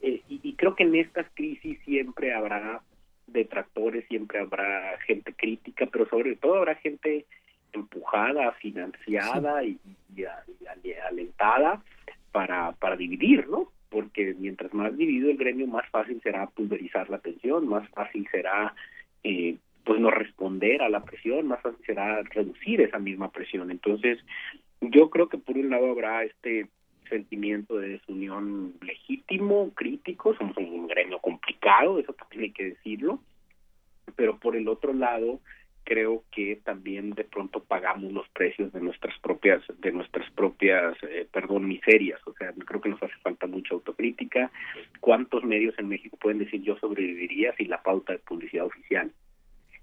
Eh, 0.00 0.22
y, 0.28 0.40
y, 0.42 0.54
creo 0.54 0.74
que 0.74 0.84
en 0.84 0.94
estas 0.96 1.26
crisis 1.34 1.78
siempre 1.84 2.32
habrá 2.32 2.82
detractores, 3.32 4.06
siempre 4.08 4.40
habrá 4.40 4.98
gente 5.06 5.32
crítica, 5.34 5.86
pero 5.86 6.08
sobre 6.08 6.36
todo 6.36 6.56
habrá 6.56 6.74
gente 6.76 7.26
empujada, 7.72 8.52
financiada 8.52 9.62
y, 9.64 9.78
y, 10.16 10.22
y, 10.84 10.92
alentada 10.92 11.82
para, 12.32 12.72
para 12.72 12.96
dividir, 12.96 13.48
¿no? 13.48 13.70
Porque 13.90 14.34
mientras 14.38 14.72
más 14.74 14.96
dividido 14.96 15.30
el 15.30 15.36
gremio, 15.36 15.66
más 15.66 15.88
fácil 15.90 16.20
será 16.22 16.46
pulverizar 16.46 17.08
la 17.08 17.16
atención, 17.16 17.68
más 17.68 17.88
fácil 17.90 18.26
será 18.30 18.74
eh, 19.24 19.56
pues 19.84 20.00
no 20.00 20.10
responder 20.10 20.82
a 20.82 20.90
la 20.90 21.02
presión, 21.02 21.46
más 21.46 21.62
fácil 21.62 21.84
será 21.86 22.22
reducir 22.22 22.80
esa 22.82 22.98
misma 22.98 23.30
presión. 23.30 23.70
Entonces, 23.70 24.18
yo 24.80 25.08
creo 25.08 25.28
que 25.28 25.38
por 25.38 25.56
un 25.56 25.70
lado 25.70 25.90
habrá 25.90 26.24
este 26.24 26.68
sentimiento 27.08 27.76
de 27.78 27.90
desunión 27.90 28.74
legítimo, 28.80 29.72
crítico, 29.74 30.34
somos 30.34 30.56
un 30.56 30.86
gremio 30.86 31.18
complicado, 31.18 31.98
eso 31.98 32.12
también 32.12 32.42
hay 32.42 32.52
que 32.52 32.64
decirlo, 32.70 33.20
pero 34.16 34.38
por 34.38 34.56
el 34.56 34.68
otro 34.68 34.92
lado 34.92 35.40
creo 35.88 36.22
que 36.30 36.56
también 36.56 37.12
de 37.12 37.24
pronto 37.24 37.64
pagamos 37.64 38.12
los 38.12 38.28
precios 38.28 38.70
de 38.74 38.80
nuestras 38.80 39.18
propias 39.20 39.62
de 39.78 39.90
nuestras 39.90 40.30
propias 40.32 40.94
eh, 41.02 41.26
perdón 41.32 41.66
miserias 41.66 42.20
o 42.26 42.34
sea 42.34 42.52
creo 42.52 42.82
que 42.82 42.90
nos 42.90 43.02
hace 43.02 43.14
falta 43.22 43.46
mucha 43.46 43.72
autocrítica. 43.72 44.50
Cuántos 45.00 45.44
medios 45.44 45.74
en 45.78 45.88
México 45.88 46.18
pueden 46.20 46.40
decir 46.40 46.60
yo 46.60 46.76
sobreviviría 46.76 47.54
sin 47.56 47.70
la 47.70 47.82
pauta 47.82 48.12
de 48.12 48.18
publicidad 48.18 48.66
oficial 48.66 49.10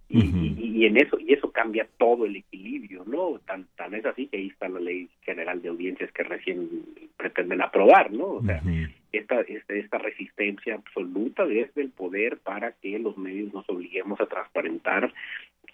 y, 0.07 0.19
y, 0.19 0.56
y, 0.60 0.86
en 0.86 0.98
eso 0.98 1.19
y 1.19 1.34
eso 1.34 1.52
cambia 1.52 1.88
todo 1.98 2.26
el 2.26 2.36
equilibrio 2.36 3.03
no 3.06 3.40
tan 3.45 3.65
tan 3.76 3.94
es 3.95 4.06
así 4.06 4.27
que 4.27 4.38
ahí 4.38 4.48
está 4.48 4.69
la 4.69 4.80
ley 4.80 5.10
general 5.22 5.61
de 5.61 5.69
audiencias 5.69 6.11
que 6.11 6.23
recién 6.23 6.69
pretenden 7.18 7.61
aprobar 7.61 8.11
no 8.11 8.26
o 8.26 8.44
sea 8.44 8.61
esta, 9.11 9.41
esta 9.41 9.73
esta 9.73 9.98
resistencia 9.98 10.76
absoluta 10.76 11.45
desde 11.45 11.82
el 11.82 11.90
poder 11.90 12.38
para 12.38 12.73
que 12.73 12.99
los 12.99 13.18
medios 13.18 13.53
nos 13.53 13.68
obliguemos 13.69 14.19
a 14.22 14.27
transparentar 14.27 15.11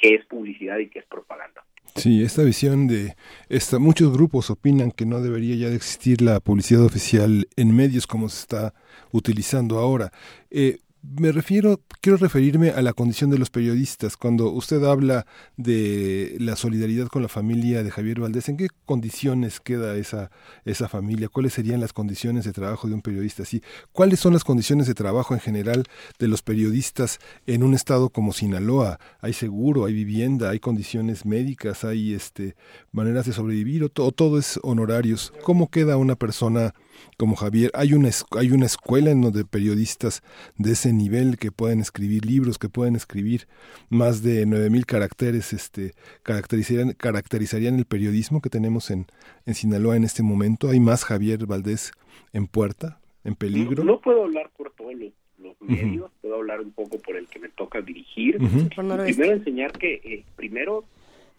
qué 0.01 0.15
es 0.15 0.25
publicidad 0.25 0.79
y 0.79 0.87
qué 0.89 0.99
es 0.99 1.05
propaganda. 1.05 1.63
Sí, 1.95 2.23
esta 2.23 2.43
visión 2.43 2.87
de 2.87 3.15
esta, 3.49 3.77
muchos 3.77 4.13
grupos 4.13 4.49
opinan 4.49 4.91
que 4.91 5.05
no 5.05 5.21
debería 5.21 5.55
ya 5.55 5.69
de 5.69 5.75
existir 5.75 6.21
la 6.21 6.39
publicidad 6.39 6.85
oficial 6.85 7.47
en 7.57 7.75
medios 7.75 8.07
como 8.07 8.29
se 8.29 8.39
está 8.39 8.73
utilizando 9.11 9.77
ahora. 9.77 10.11
Eh, 10.49 10.77
me 11.03 11.31
refiero, 11.31 11.81
quiero 11.99 12.17
referirme 12.17 12.69
a 12.69 12.81
la 12.81 12.93
condición 12.93 13.31
de 13.31 13.39
los 13.39 13.49
periodistas. 13.49 14.17
Cuando 14.17 14.51
usted 14.51 14.83
habla 14.83 15.25
de 15.57 16.35
la 16.39 16.55
solidaridad 16.55 17.07
con 17.07 17.23
la 17.23 17.27
familia 17.27 17.83
de 17.83 17.89
Javier 17.89 18.19
Valdés, 18.19 18.49
¿en 18.49 18.57
qué 18.57 18.67
condiciones 18.85 19.59
queda 19.59 19.95
esa, 19.95 20.29
esa 20.63 20.87
familia? 20.87 21.27
¿Cuáles 21.27 21.53
serían 21.53 21.81
las 21.81 21.93
condiciones 21.93 22.45
de 22.45 22.53
trabajo 22.53 22.87
de 22.87 22.93
un 22.93 23.01
periodista 23.01 23.43
así? 23.43 23.63
¿Cuáles 23.91 24.19
son 24.19 24.33
las 24.33 24.43
condiciones 24.43 24.85
de 24.85 24.93
trabajo 24.93 25.33
en 25.33 25.39
general 25.39 25.85
de 26.19 26.27
los 26.27 26.43
periodistas 26.43 27.19
en 27.47 27.63
un 27.63 27.73
estado 27.73 28.09
como 28.09 28.31
Sinaloa? 28.31 28.99
¿Hay 29.21 29.33
seguro, 29.33 29.85
hay 29.85 29.93
vivienda, 29.93 30.51
hay 30.51 30.59
condiciones 30.59 31.25
médicas, 31.25 31.83
hay 31.83 32.13
este, 32.13 32.55
maneras 32.91 33.25
de 33.25 33.33
sobrevivir 33.33 33.83
o, 33.83 33.91
o 33.97 34.11
todo 34.11 34.37
es 34.37 34.59
honorarios? 34.61 35.33
¿Cómo 35.43 35.69
queda 35.69 35.97
una 35.97 36.15
persona? 36.15 36.73
Como 37.17 37.35
Javier. 37.35 37.71
Hay 37.73 37.93
una, 37.93 38.09
hay 38.31 38.51
una 38.51 38.65
escuela 38.65 39.11
en 39.11 39.21
donde 39.21 39.45
periodistas 39.45 40.23
de 40.57 40.71
ese 40.71 40.93
nivel 40.93 41.37
que 41.37 41.51
pueden 41.51 41.79
escribir 41.79 42.25
libros, 42.25 42.57
que 42.57 42.69
pueden 42.69 42.95
escribir 42.95 43.47
más 43.89 44.23
de 44.23 44.45
9000 44.45 44.85
caracteres, 44.85 45.53
este, 45.53 45.93
caracterizarían, 46.23 46.93
caracterizarían 46.93 47.75
el 47.75 47.85
periodismo 47.85 48.41
que 48.41 48.49
tenemos 48.49 48.91
en, 48.91 49.07
en 49.45 49.53
Sinaloa 49.53 49.95
en 49.95 50.03
este 50.03 50.23
momento. 50.23 50.69
Hay 50.69 50.79
más 50.79 51.03
Javier 51.03 51.45
Valdés 51.45 51.91
en 52.33 52.47
puerta, 52.47 52.99
en 53.23 53.35
peligro. 53.35 53.83
No, 53.83 53.99
puedo 53.99 54.23
hablar 54.23 54.49
por 54.57 54.71
todos 54.71 54.93
los, 55.37 55.61
medios, 55.61 56.11
puedo 56.21 56.35
hablar 56.35 56.61
un 56.61 56.71
poco 56.71 56.97
por 56.99 57.15
el 57.15 57.27
que 57.27 57.39
me 57.39 57.49
toca 57.49 57.81
dirigir. 57.81 58.37
Primero 58.75 59.03
enseñar 59.05 59.71
que, 59.73 60.01
eh, 60.03 60.23
primero, 60.35 60.85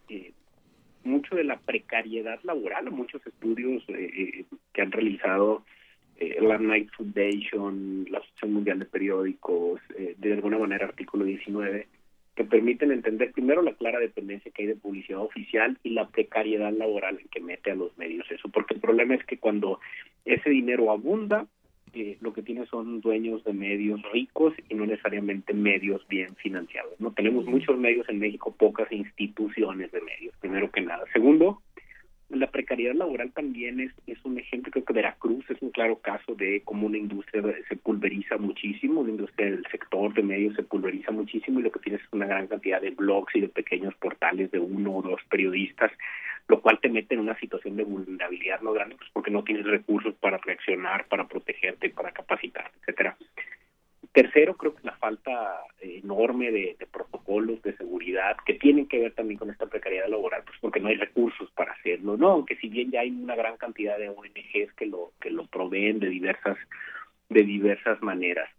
eh, 0.08 0.32
mucho 1.04 1.34
de 1.36 1.44
la 1.44 1.58
precariedad 1.58 2.40
laboral, 2.42 2.90
muchos 2.90 3.26
estudios 3.26 3.82
eh, 3.88 4.10
eh, 4.16 4.44
que 4.72 4.82
han 4.82 4.92
realizado 4.92 5.64
eh, 6.22 6.38
la 6.40 6.56
Knight 6.56 6.90
Foundation, 6.96 8.06
la 8.08 8.18
Asociación 8.18 8.52
Mundial 8.52 8.78
de 8.78 8.84
Periódicos, 8.84 9.80
eh, 9.98 10.14
de 10.18 10.32
alguna 10.34 10.56
manera 10.56 10.86
artículo 10.86 11.24
19, 11.24 11.88
que 12.36 12.44
permiten 12.44 12.92
entender 12.92 13.32
primero 13.32 13.60
la 13.60 13.74
clara 13.74 13.98
dependencia 13.98 14.52
que 14.52 14.62
hay 14.62 14.68
de 14.68 14.76
publicidad 14.76 15.18
oficial 15.18 15.78
y 15.82 15.90
la 15.90 16.08
precariedad 16.08 16.72
laboral 16.72 17.18
en 17.20 17.28
que 17.28 17.40
mete 17.40 17.72
a 17.72 17.74
los 17.74 17.96
medios 17.98 18.30
eso, 18.30 18.48
porque 18.50 18.74
el 18.74 18.80
problema 18.80 19.16
es 19.16 19.24
que 19.24 19.38
cuando 19.38 19.80
ese 20.24 20.48
dinero 20.48 20.92
abunda, 20.92 21.46
eh, 21.94 22.16
lo 22.20 22.32
que 22.32 22.42
tiene 22.42 22.66
son 22.66 23.00
dueños 23.00 23.44
de 23.44 23.52
medios 23.52 24.00
ricos 24.12 24.54
y 24.68 24.74
no 24.74 24.86
necesariamente 24.86 25.52
medios 25.52 26.06
bien 26.08 26.34
financiados. 26.36 26.98
No 27.00 27.12
tenemos 27.12 27.44
muchos 27.46 27.78
medios 27.78 28.08
en 28.08 28.18
México, 28.18 28.54
pocas 28.56 28.90
instituciones 28.90 29.92
de 29.92 30.00
medios, 30.00 30.34
primero 30.40 30.70
que 30.70 30.80
nada. 30.80 31.04
Segundo, 31.12 31.60
la 32.30 32.50
precariedad 32.50 32.94
laboral 32.94 33.30
también 33.32 33.80
es, 33.80 33.92
es 34.06 34.18
un 34.24 34.38
ejemplo, 34.38 34.72
creo 34.72 34.84
que 34.84 34.92
Veracruz 34.92 35.44
es 35.50 35.60
un 35.60 35.70
claro 35.70 35.96
caso 35.96 36.34
de 36.34 36.62
cómo 36.64 36.86
una 36.86 36.96
industria 36.96 37.42
se 37.68 37.76
pulveriza 37.76 38.38
muchísimo, 38.38 39.04
la 39.04 39.10
industria 39.10 39.50
del 39.50 39.66
sector 39.70 40.14
de 40.14 40.22
medios 40.22 40.56
se 40.56 40.62
pulveriza 40.62 41.12
muchísimo 41.12 41.60
y 41.60 41.64
lo 41.64 41.70
que 41.70 41.80
tienes 41.80 42.00
es 42.00 42.08
una 42.12 42.26
gran 42.26 42.46
cantidad 42.46 42.80
de 42.80 42.90
blogs 42.90 43.36
y 43.36 43.40
de 43.40 43.48
pequeños 43.48 43.94
portales 43.96 44.50
de 44.50 44.58
uno 44.58 44.96
o 44.96 45.02
dos 45.02 45.20
periodistas, 45.28 45.92
lo 46.52 46.60
cual 46.60 46.78
te 46.80 46.90
mete 46.90 47.14
en 47.14 47.20
una 47.20 47.38
situación 47.38 47.76
de 47.76 47.84
vulnerabilidad 47.84 48.60
no 48.60 48.74
grande, 48.74 48.96
pues 48.96 49.08
porque 49.10 49.30
no 49.30 49.42
tienes 49.42 49.64
recursos 49.64 50.14
para 50.16 50.36
reaccionar, 50.36 51.08
para 51.08 51.26
protegerte, 51.26 51.88
para 51.88 52.12
capacitarte, 52.12 52.76
etcétera. 52.80 53.16
Tercero, 54.12 54.54
creo 54.58 54.74
que 54.74 54.86
la 54.86 54.94
falta 54.98 55.60
enorme 55.80 56.50
de, 56.50 56.76
de, 56.78 56.86
protocolos 56.86 57.62
de 57.62 57.74
seguridad 57.78 58.36
que 58.44 58.52
tienen 58.52 58.86
que 58.86 58.98
ver 58.98 59.14
también 59.14 59.38
con 59.38 59.48
esta 59.48 59.64
precariedad 59.64 60.10
laboral, 60.10 60.42
pues 60.44 60.58
porque 60.60 60.78
no 60.78 60.88
hay 60.88 60.96
recursos 60.96 61.50
para 61.52 61.72
hacerlo, 61.72 62.18
¿no? 62.18 62.28
Aunque 62.32 62.56
si 62.56 62.68
bien 62.68 62.90
ya 62.90 63.00
hay 63.00 63.08
una 63.08 63.34
gran 63.34 63.56
cantidad 63.56 63.96
de 63.96 64.10
ONGs 64.10 64.74
que 64.76 64.84
lo 64.84 65.12
que 65.22 65.30
lo 65.30 65.46
proveen 65.46 66.00
de 66.00 66.10
diversas 66.10 66.58
de 67.30 67.44
diversas 67.44 68.02
maneras. 68.02 68.50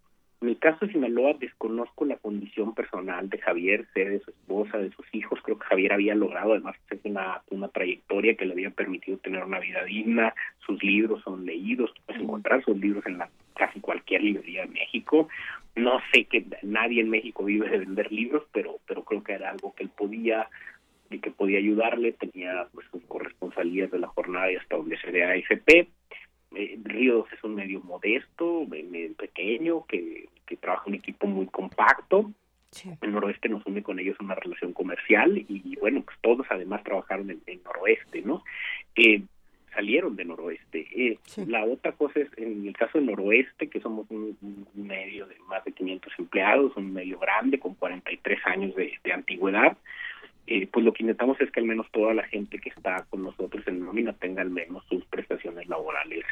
En 0.44 0.50
el 0.50 0.60
caso 0.60 0.86
de 0.86 0.92
Sinaloa 0.92 1.36
desconozco 1.40 2.04
la 2.04 2.18
condición 2.18 2.76
personal 2.76 3.30
de 3.30 3.38
Javier, 3.38 3.88
sé 3.94 4.04
de 4.04 4.20
su 4.20 4.32
esposa, 4.32 4.78
de 4.78 4.92
sus 4.92 5.06
hijos. 5.14 5.40
Creo 5.42 5.58
que 5.58 5.66
Javier 5.68 5.94
había 5.94 6.16
logrado 6.16 6.52
además 6.52 6.76
una, 7.06 7.42
una 7.50 7.70
trayectoria 7.70 8.36
que 8.36 8.46
le 8.46 8.52
había 8.52 8.70
permitido 8.70 9.18
tener 9.20 9.42
una 9.46 9.60
vida 9.60 9.86
digna. 9.86 10.36
Sus 10.66 10.84
libros 10.84 11.24
son 11.24 11.46
leídos, 11.46 11.94
puedes 12.06 12.22
encontrar 12.22 12.62
sus 12.66 12.78
libros 12.78 13.06
en 13.06 13.20
la 13.20 13.30
casi 13.56 13.80
cualquier 13.80 14.22
librería 14.22 14.64
de 14.64 14.74
México. 14.74 15.30
No 15.78 16.02
sé 16.12 16.26
que 16.26 16.44
nadie 16.62 17.00
en 17.00 17.10
México 17.10 17.46
vive 17.46 17.70
de 17.70 17.78
vender 17.78 18.12
libros, 18.12 18.44
pero 18.52 18.80
pero 18.86 19.06
creo 19.06 19.24
que 19.24 19.32
era 19.32 19.50
algo 19.50 19.74
que 19.74 19.84
él 19.84 19.92
podía 19.98 20.50
y 21.10 21.20
que 21.20 21.32
podía 21.32 21.60
ayudarle. 21.60 22.12
Tenía 22.12 22.68
pues 22.74 22.86
sus 22.92 23.02
corresponsalías 23.06 23.92
de 23.92 24.00
la 24.00 24.08
jornada 24.08 24.52
y 24.52 24.58
hasta 24.58 24.76
donde 24.76 24.98
se 24.98 25.10
de 25.10 25.24
AFP 25.24 25.88
eh, 26.56 26.80
Ríos 26.84 27.26
es 27.32 27.44
un 27.44 27.56
medio 27.56 27.82
modesto, 27.82 28.66
medio 28.68 29.14
pequeño, 29.16 29.86
que, 29.86 30.28
que 30.46 30.58
trabaja 30.58 30.86
un 30.88 30.96
equipo 30.96 31.28
muy 31.28 31.48
compacto. 31.48 32.32
Sí. 32.72 32.90
El 33.02 33.12
noroeste 33.12 33.50
nos 33.50 33.66
une 33.66 33.84
con 33.84 34.00
ellos 34.00 34.18
una 34.20 34.36
relación 34.36 34.74
comercial 34.74 35.38
y, 35.38 35.76
bueno, 35.80 36.02
pues 36.02 36.18
todos 36.22 36.48
además 36.50 36.84
trabajaron 36.84 37.30
en, 37.30 37.42
en 37.46 37.62
noroeste, 37.64 38.24
¿no? 38.24 38.44
Eh, 38.96 39.22
salieron 39.74 40.16
de 40.16 40.26
noroeste. 40.26 40.88
Eh, 40.92 41.20
sí. 41.24 41.46
La 41.46 41.66
otra 41.66 41.92
cosa 41.94 42.20
es, 42.20 42.30
en 42.38 42.68
el 42.68 42.76
caso 42.76 42.98
del 42.98 43.08
noroeste, 43.08 43.70
que 43.70 43.80
somos 43.80 44.06
un, 44.10 44.38
un, 44.42 44.88
medio 44.88 45.28
de 45.28 45.36
más 45.48 45.64
de 45.66 45.72
500 45.72 46.14
empleados, 46.18 46.76
un 46.76 46.94
medio 46.94 47.20
grande 47.20 47.60
con 47.60 47.76
43 47.76 48.40
años 48.46 48.76
de, 48.76 48.94
de 49.04 49.14
antigüedad, 49.14 49.78
eh, 50.48 50.68
pues 50.72 50.84
lo 50.84 50.94
que 50.94 51.04
intentamos 51.04 51.40
es 51.40 51.52
que 51.52 51.60
al 51.60 51.66
menos 51.66 51.88
toda 51.92 52.14
la 52.14 52.24
gente 52.24 52.60
que 52.60 52.70
está 52.70 53.06
con 53.10 53.24
nosotros 53.24 53.66
en 53.68 53.80
nómina 53.80 54.14
tenga 54.14 54.42
al 54.42 54.50
menos 54.50 54.84
sus 54.90 55.06
prestaciones 55.06 55.68
laborales 55.68 56.26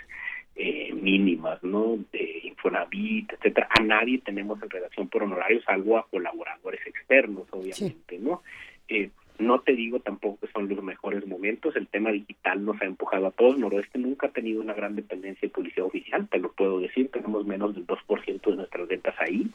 eh, 0.56 0.94
mínimas, 0.94 1.64
¿no? 1.64 1.98
De 2.12 2.42
Infonavit, 2.44 3.32
etcétera. 3.34 3.70
A 3.70 3.82
nadie 3.82 4.20
tenemos 4.20 4.62
en 4.62 4.70
relación 4.70 5.08
por 5.08 5.24
honorarios, 5.24 5.64
salvo 5.64 5.98
a 5.98 6.08
colaboradores 6.08 6.86
externos, 6.86 7.48
obviamente, 7.52 8.18
sí. 8.18 8.20
¿no? 8.20 8.42
Eh, 8.90 9.10
no 9.42 9.60
te 9.62 9.74
digo 9.74 10.00
tampoco 10.00 10.40
que 10.46 10.52
son 10.52 10.70
los 10.70 10.84
mejores 10.84 11.26
momentos, 11.28 11.76
el 11.76 11.88
tema 11.88 12.12
digital 12.12 12.64
nos 12.64 12.82
ha 12.82 12.86
empujado 12.86 13.28
a 13.28 13.32
todos, 13.32 13.58
Noroeste 13.58 14.00
nunca 14.00 14.28
ha 14.28 14.32
tenido 14.32 14.62
una 14.62 14.74
gran 14.74 14.96
dependencia 14.96 15.48
de 15.48 15.54
publicidad 15.54 15.88
oficial, 15.88 16.28
te 16.30 16.40
lo 16.40 16.52
puedo 16.52 16.80
decir, 16.80 17.10
tenemos 17.12 17.46
menos 17.46 17.74
del 17.76 17.86
2% 17.86 18.42
de 18.42 18.56
nuestras 18.56 18.88
ventas 18.88 19.16
ahí, 19.20 19.48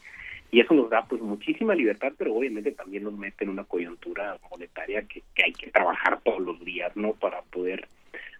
y 0.51 0.59
eso 0.59 0.73
nos 0.73 0.89
da 0.89 1.05
pues 1.05 1.21
muchísima 1.21 1.75
libertad 1.75 2.13
pero 2.17 2.33
obviamente 2.33 2.71
también 2.71 3.03
nos 3.03 3.17
mete 3.17 3.43
en 3.43 3.49
una 3.49 3.65
coyuntura 3.65 4.37
monetaria 4.49 5.01
que, 5.03 5.23
que 5.35 5.43
hay 5.43 5.53
que 5.53 5.71
trabajar 5.71 6.21
todos 6.23 6.39
los 6.39 6.63
días 6.63 6.95
no 6.95 7.13
para 7.13 7.41
poder 7.41 7.87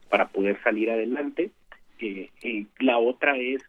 para 0.10 0.28
poder 0.30 0.58
salir 0.64 0.90
adelante. 0.90 1.52
Eh, 2.00 2.30
eh, 2.44 2.66
la 2.80 2.98
otra 2.98 3.38
es 3.38 3.62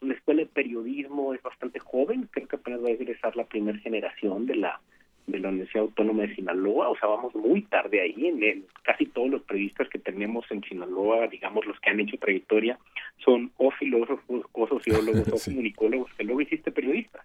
la 0.00 0.14
escuela 0.14 0.42
de 0.42 0.46
periodismo 0.46 1.34
es 1.34 1.42
bastante 1.42 1.80
joven, 1.80 2.28
creo 2.30 2.46
que 2.46 2.56
apenas 2.56 2.82
va 2.84 2.88
a 2.88 2.92
egresar 2.92 3.34
la 3.36 3.46
primera 3.46 3.78
generación 3.78 4.46
de 4.46 4.56
la 4.56 4.80
de 5.28 5.38
la 5.38 5.50
Universidad 5.50 5.84
Autónoma 5.84 6.22
de 6.22 6.34
Sinaloa, 6.34 6.88
o 6.88 6.96
sea, 6.96 7.08
vamos 7.08 7.34
muy 7.34 7.62
tarde 7.62 8.00
ahí, 8.00 8.26
en 8.26 8.42
el, 8.42 8.64
casi 8.82 9.06
todos 9.06 9.30
los 9.30 9.42
periodistas 9.42 9.88
que 9.88 9.98
tenemos 9.98 10.44
en 10.50 10.62
Sinaloa, 10.62 11.28
digamos 11.28 11.66
los 11.66 11.78
que 11.80 11.90
han 11.90 12.00
hecho 12.00 12.16
trayectoria, 12.18 12.78
son 13.18 13.52
o 13.58 13.70
filósofos, 13.70 14.46
o 14.52 14.66
sociólogos, 14.66 15.28
o 15.32 15.38
comunicólogos, 15.44 16.12
que 16.14 16.24
luego 16.24 16.40
hiciste 16.40 16.72
periodistas, 16.72 17.24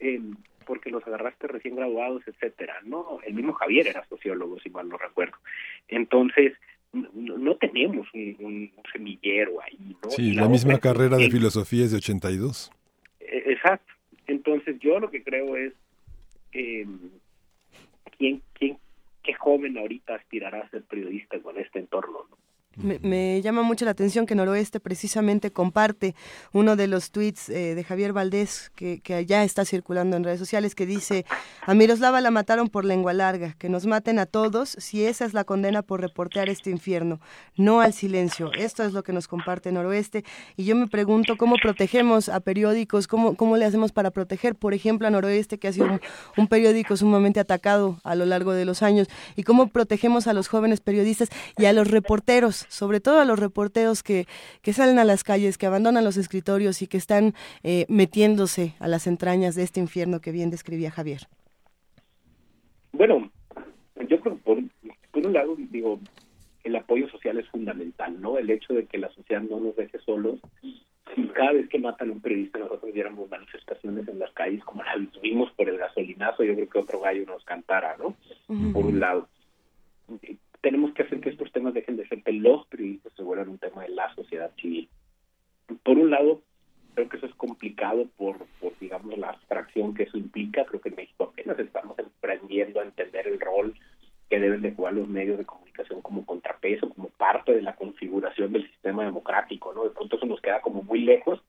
eh, 0.00 0.20
porque 0.64 0.90
los 0.90 1.06
agarraste 1.06 1.46
recién 1.46 1.76
graduados, 1.76 2.22
etcétera, 2.26 2.80
¿no? 2.84 3.18
El 3.24 3.34
mismo 3.34 3.52
Javier 3.52 3.88
era 3.88 4.04
sociólogo, 4.06 4.58
si 4.60 4.70
mal 4.70 4.88
no 4.88 4.96
recuerdo. 4.96 5.36
Entonces, 5.88 6.54
no, 6.92 7.56
tenemos 7.56 8.06
un, 8.14 8.70
semillero 8.92 9.60
ahí, 9.62 9.96
¿no? 10.02 10.10
Sí, 10.10 10.32
la, 10.32 10.48
misma 10.48 10.78
carrera 10.78 11.16
de 11.16 11.30
filosofía 11.30 11.84
es 11.84 11.90
de 11.90 11.98
82. 11.98 12.72
E, 13.20 13.52
exacto. 13.52 13.92
Entonces, 14.26 14.78
yo 14.80 14.98
lo 14.98 15.10
que 15.10 15.22
creo 15.22 15.56
es 15.56 15.72
eh, 16.56 16.86
¿quién, 18.16 18.42
quién, 18.54 18.78
qué 19.22 19.34
joven 19.34 19.76
ahorita 19.76 20.14
aspirará 20.14 20.60
a 20.60 20.70
ser 20.70 20.84
periodista 20.84 21.38
con 21.40 21.58
este 21.58 21.80
entorno? 21.80 22.26
¿no? 22.30 22.45
Me, 22.76 23.40
llama 23.40 23.62
mucho 23.62 23.86
la 23.86 23.92
atención 23.92 24.26
que 24.26 24.34
Noroeste 24.34 24.80
precisamente 24.80 25.50
comparte 25.50 26.14
uno 26.52 26.76
de 26.76 26.88
los 26.88 27.10
tweets 27.10 27.48
eh, 27.48 27.74
de 27.74 27.84
Javier 27.84 28.12
Valdés 28.12 28.70
que, 28.74 29.00
que, 29.00 29.24
ya 29.24 29.44
está 29.44 29.64
circulando 29.64 30.14
en 30.14 30.24
redes 30.24 30.38
sociales 30.38 30.74
que 30.74 30.84
dice 30.84 31.24
a 31.62 31.72
Miroslava 31.72 32.20
la 32.20 32.30
mataron 32.30 32.68
por 32.68 32.84
lengua 32.84 33.14
larga, 33.14 33.54
que 33.58 33.70
nos 33.70 33.86
maten 33.86 34.18
a 34.18 34.26
todos 34.26 34.76
si 34.78 35.06
esa 35.06 35.24
es 35.24 35.32
la 35.32 35.44
condena 35.44 35.80
por 35.80 36.02
reportear 36.02 36.50
este 36.50 36.68
infierno, 36.68 37.18
no 37.56 37.80
al 37.80 37.94
silencio. 37.94 38.52
Esto 38.52 38.84
es 38.84 38.92
lo 38.92 39.02
que 39.02 39.14
nos 39.14 39.26
comparte 39.26 39.72
Noroeste. 39.72 40.24
Y 40.56 40.64
yo 40.66 40.76
me 40.76 40.86
pregunto 40.86 41.38
cómo 41.38 41.56
protegemos 41.56 42.28
a 42.28 42.40
periódicos, 42.40 43.06
cómo, 43.06 43.36
cómo 43.36 43.56
le 43.56 43.64
hacemos 43.64 43.92
para 43.92 44.10
proteger, 44.10 44.54
por 44.54 44.74
ejemplo, 44.74 45.08
a 45.08 45.10
Noroeste 45.10 45.58
que 45.58 45.68
ha 45.68 45.72
sido 45.72 45.86
un, 45.86 46.00
un 46.36 46.46
periódico 46.46 46.94
sumamente 46.98 47.40
atacado 47.40 48.00
a 48.04 48.14
lo 48.14 48.26
largo 48.26 48.52
de 48.52 48.66
los 48.66 48.82
años 48.82 49.08
y 49.34 49.44
cómo 49.44 49.68
protegemos 49.68 50.26
a 50.26 50.34
los 50.34 50.48
jóvenes 50.48 50.80
periodistas 50.80 51.30
y 51.56 51.64
a 51.64 51.72
los 51.72 51.90
reporteros 51.90 52.65
sobre 52.68 53.00
todo 53.00 53.20
a 53.20 53.24
los 53.24 53.38
reporteros 53.38 54.02
que, 54.02 54.26
que 54.62 54.72
salen 54.72 54.98
a 54.98 55.04
las 55.04 55.24
calles, 55.24 55.58
que 55.58 55.66
abandonan 55.66 56.04
los 56.04 56.16
escritorios 56.16 56.82
y 56.82 56.86
que 56.86 56.96
están 56.96 57.34
eh, 57.62 57.86
metiéndose 57.88 58.74
a 58.78 58.88
las 58.88 59.06
entrañas 59.06 59.54
de 59.54 59.62
este 59.62 59.80
infierno 59.80 60.20
que 60.20 60.32
bien 60.32 60.50
describía 60.50 60.90
Javier? 60.90 61.22
Bueno, 62.92 63.30
yo 64.08 64.20
creo 64.20 64.36
que 64.36 64.42
por, 64.42 64.58
por 65.10 65.26
un 65.26 65.32
lado, 65.32 65.56
digo, 65.58 66.00
el 66.64 66.76
apoyo 66.76 67.08
social 67.08 67.38
es 67.38 67.48
fundamental, 67.48 68.20
¿no? 68.20 68.38
El 68.38 68.50
hecho 68.50 68.74
de 68.74 68.86
que 68.86 68.98
la 68.98 69.08
sociedad 69.10 69.42
no 69.42 69.60
nos 69.60 69.76
deje 69.76 69.98
solos. 70.00 70.40
Si 71.14 71.28
cada 71.28 71.52
vez 71.52 71.68
que 71.68 71.78
matan 71.78 72.10
a 72.10 72.12
un 72.12 72.20
periodista 72.20 72.58
nosotros 72.58 72.92
viéramos 72.92 73.30
manifestaciones 73.30 74.08
en 74.08 74.18
las 74.18 74.32
calles 74.32 74.64
como 74.64 74.82
la 74.82 74.96
vimos 75.22 75.50
por 75.52 75.68
el 75.68 75.78
gasolinazo, 75.78 76.42
yo 76.42 76.54
creo 76.54 76.68
que 76.68 76.78
otro 76.78 77.00
gallo 77.00 77.24
nos 77.26 77.44
cantara, 77.44 77.96
¿no? 77.98 78.16
Por 78.72 78.86
un 78.86 79.00
lado 79.00 79.28
tenemos 80.66 80.92
que 80.94 81.04
hacer 81.04 81.20
que 81.20 81.28
estos 81.28 81.52
temas 81.52 81.74
dejen 81.74 81.96
de 81.96 82.08
ser 82.08 82.24
que 82.24 82.32
los 82.32 82.66
periodistas 82.66 83.12
se 83.12 83.22
vuelvan 83.22 83.50
un 83.50 83.58
tema 83.58 83.82
de 83.82 83.90
la 83.90 84.12
sociedad 84.16 84.50
civil. 84.60 84.88
Por 85.84 85.96
un 85.96 86.10
lado, 86.10 86.42
creo 86.94 87.08
que 87.08 87.18
eso 87.18 87.26
es 87.26 87.34
complicado 87.36 88.08
por, 88.16 88.44
digamos, 88.80 89.16
la 89.16 89.28
abstracción 89.28 89.94
que 89.94 90.02
eso 90.02 90.18
implica. 90.18 90.64
Creo 90.64 90.80
que 90.80 90.88
en 90.88 90.96
México 90.96 91.22
apenas 91.22 91.56
estamos 91.60 91.96
emprendiendo 92.00 92.80
a 92.80 92.82
entender 92.82 93.28
el 93.28 93.38
rol 93.38 93.76
que 94.28 94.40
deben 94.40 94.60
de 94.60 94.72
jugar 94.72 94.94
los 94.94 95.06
medios 95.06 95.38
de 95.38 95.44
comunicación 95.44 96.02
como 96.02 96.26
contrapeso, 96.26 96.88
como 96.88 97.10
parte 97.10 97.52
de 97.54 97.62
la 97.62 97.76
configuración 97.76 98.52
del 98.52 98.68
sistema 98.68 99.04
democrático, 99.04 99.72
¿no? 99.72 99.84
De 99.84 99.90
pronto 99.90 100.16
eso 100.16 100.26
nos 100.26 100.40
queda 100.40 100.62
como 100.62 100.82
muy 100.82 101.02
lejos, 101.02 101.40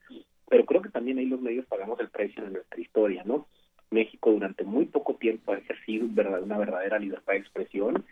pero 0.48 0.64
creo 0.64 0.84
que 0.84 0.89
también 0.89 1.18
ahí 1.18 1.26
los 1.26 1.41
medios 1.41 1.65
pagamos 1.65 1.99
el 2.02 2.10
precio 2.10 2.45
en 2.45 2.53
nuestra 2.53 2.80
historia, 2.80 3.23
¿no? 3.26 3.48
México 3.89 4.31
durante 4.31 4.64
muy 4.64 4.85
poco 4.85 5.15
tiempo 5.15 5.53
ha 5.53 5.57
ejercido 5.57 6.05
una 6.05 6.57
verdadera 6.57 6.99
libertad 6.99 7.34
de 7.34 7.39
expresión 7.39 8.03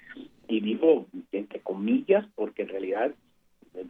y 0.47 0.61
digo 0.61 1.05
entre 1.31 1.59
comillas 1.59 2.25
porque 2.35 2.63
en 2.63 2.69
realidad 2.69 3.13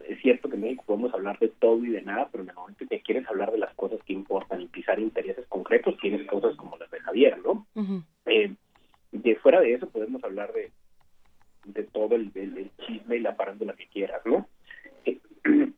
es 0.08 0.20
cierto 0.20 0.48
que 0.48 0.56
en 0.56 0.62
México 0.62 0.84
podemos 0.86 1.14
hablar 1.14 1.38
de 1.38 1.48
todo 1.48 1.84
y 1.84 1.90
de 1.90 2.02
nada, 2.02 2.28
pero 2.30 2.42
en 2.42 2.50
el 2.50 2.56
momento 2.56 2.86
que 2.88 3.00
quieres 3.02 3.26
hablar 3.28 3.52
de 3.52 3.58
las 3.58 3.74
cosas 3.74 4.00
que 4.04 4.12
importan 4.12 4.60
y 4.60 4.66
pisar 4.66 4.98
intereses 4.98 5.46
concretos, 5.46 5.96
tienes 6.00 6.26
cosas 6.26 6.56
como 6.56 6.76
las 6.76 6.90
de 6.90 7.00
Javier, 7.00 7.38
¿no? 7.38 7.66
eh, 8.26 8.52
de 9.12 9.36
fuera 9.36 9.60
de 9.60 9.74
eso 9.74 9.88
podemos 9.88 10.22
hablar 10.24 10.52
de, 10.52 10.72
de 11.66 11.84
todo 11.84 12.16
el, 12.16 12.32
chisme 12.86 13.16
y 13.16 13.20
la 13.20 13.36
la 13.38 13.72
que 13.74 13.86
quieras, 13.86 14.22
¿no? 14.24 14.48
Eh, 15.04 15.18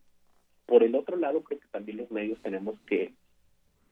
por 0.66 0.82
el 0.82 0.94
otro 0.94 1.16
lado, 1.16 1.42
creo 1.42 1.60
que 1.60 1.68
también 1.68 1.98
los 1.98 2.10
medios 2.10 2.40
tenemos 2.42 2.78
que 2.86 3.12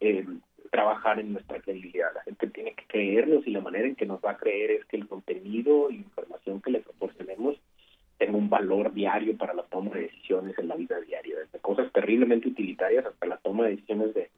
eh, 0.00 0.26
trabajar 0.66 1.18
en 1.20 1.32
nuestra 1.32 1.60
credibilidad. 1.60 2.14
La 2.14 2.22
gente 2.22 2.46
tiene 2.48 2.74
que 2.74 2.84
creernos 2.86 3.46
y 3.46 3.50
la 3.50 3.60
manera 3.60 3.86
en 3.86 3.96
que 3.96 4.06
nos 4.06 4.20
va 4.20 4.32
a 4.32 4.36
creer 4.36 4.70
es 4.72 4.84
que 4.86 4.96
el 4.96 5.08
contenido 5.08 5.90
e 5.90 5.94
información 5.94 6.60
que 6.60 6.70
le 6.70 6.80
proporcionemos 6.80 7.56
tenga 8.18 8.36
un 8.36 8.48
valor 8.48 8.92
diario 8.92 9.36
para 9.36 9.54
la 9.54 9.64
toma 9.64 9.90
de 9.92 10.02
decisiones 10.02 10.58
en 10.58 10.68
la 10.68 10.76
vida 10.76 10.98
diaria, 11.00 11.38
desde 11.38 11.58
cosas 11.58 11.92
terriblemente 11.92 12.48
utilitarias 12.48 13.04
hasta 13.04 13.26
la 13.26 13.36
toma 13.38 13.64
de 13.64 13.70
decisiones 13.72 14.14
de 14.14 14.30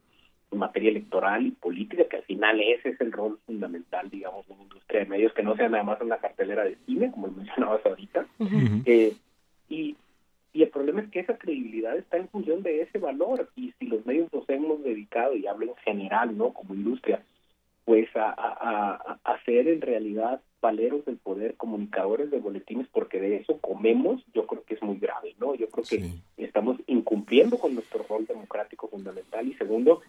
materia 0.56 0.90
electoral 0.90 1.46
y 1.46 1.50
política, 1.52 2.05
que 2.09 2.16
al 2.16 2.22
final 2.24 2.60
ese 2.60 2.90
es 2.90 3.00
el 3.00 3.12
rol 3.12 3.38
fundamental, 3.46 4.09
digamos, 4.10 4.46
de 4.46 4.55
una 4.55 4.62
industria 4.62 5.00
de 5.00 5.06
medios, 5.06 5.32
que 5.32 5.42
no 5.42 5.56
sea 5.56 5.68
nada 5.68 5.84
más 5.84 6.00
una 6.00 6.18
cartelera 6.18 6.64
de 6.64 6.76
cine, 6.86 7.10
como 7.10 7.28
mencionabas 7.28 7.84
ahorita. 7.84 8.26
eh, 8.86 9.14
y, 9.68 9.96
y 10.53 10.62
el 10.62 10.70
problema 10.70 11.03
es 11.03 11.11
que 11.11 11.20
esa 11.20 11.37
credibilidad 11.37 11.97
está 11.97 12.16
en 12.16 12.29
función 12.29 12.62
de 12.62 12.83
ese 12.83 12.99
valor. 12.99 13.49
Y 13.55 13.73
si 13.79 13.87
los 13.87 14.05
medios 14.07 14.33
nos 14.33 14.49
hemos 14.49 14.83
dedicado, 14.83 15.37
y 15.37 15.47
hablo 15.47 15.66
en 15.66 15.77
general, 15.77 16.37
¿no? 16.37 16.53
Como 16.53 16.75
industria, 16.75 17.23
pues 17.85 18.09
a, 18.16 18.35
a, 18.37 19.19
a, 19.25 19.45
ser 19.45 19.69
en 19.69 19.81
realidad 19.81 20.43
valeros 20.61 21.05
del 21.05 21.16
poder, 21.16 21.57
comunicadores 21.57 22.31
de 22.31 22.39
boletines, 22.39 22.87
porque 22.93 23.20
de 23.20 23.37
eso 23.37 23.59
comemos, 23.61 24.23
yo 24.35 24.47
creo 24.47 24.62
que 24.65 24.75
es 24.75 24.83
muy 24.83 24.99
grave, 24.99 25.35
¿no? 25.39 25.55
Yo 25.55 25.69
creo 25.69 25.85
que 25.85 26.11
estamos 26.37 26.77
incumpliendo 26.87 27.59
con 27.59 27.75
nuestro 27.75 28.05
rol 28.09 28.27
democrático 28.27 28.89
fundamental 28.89 29.47
y 29.47 29.55
segundo, 29.55 30.03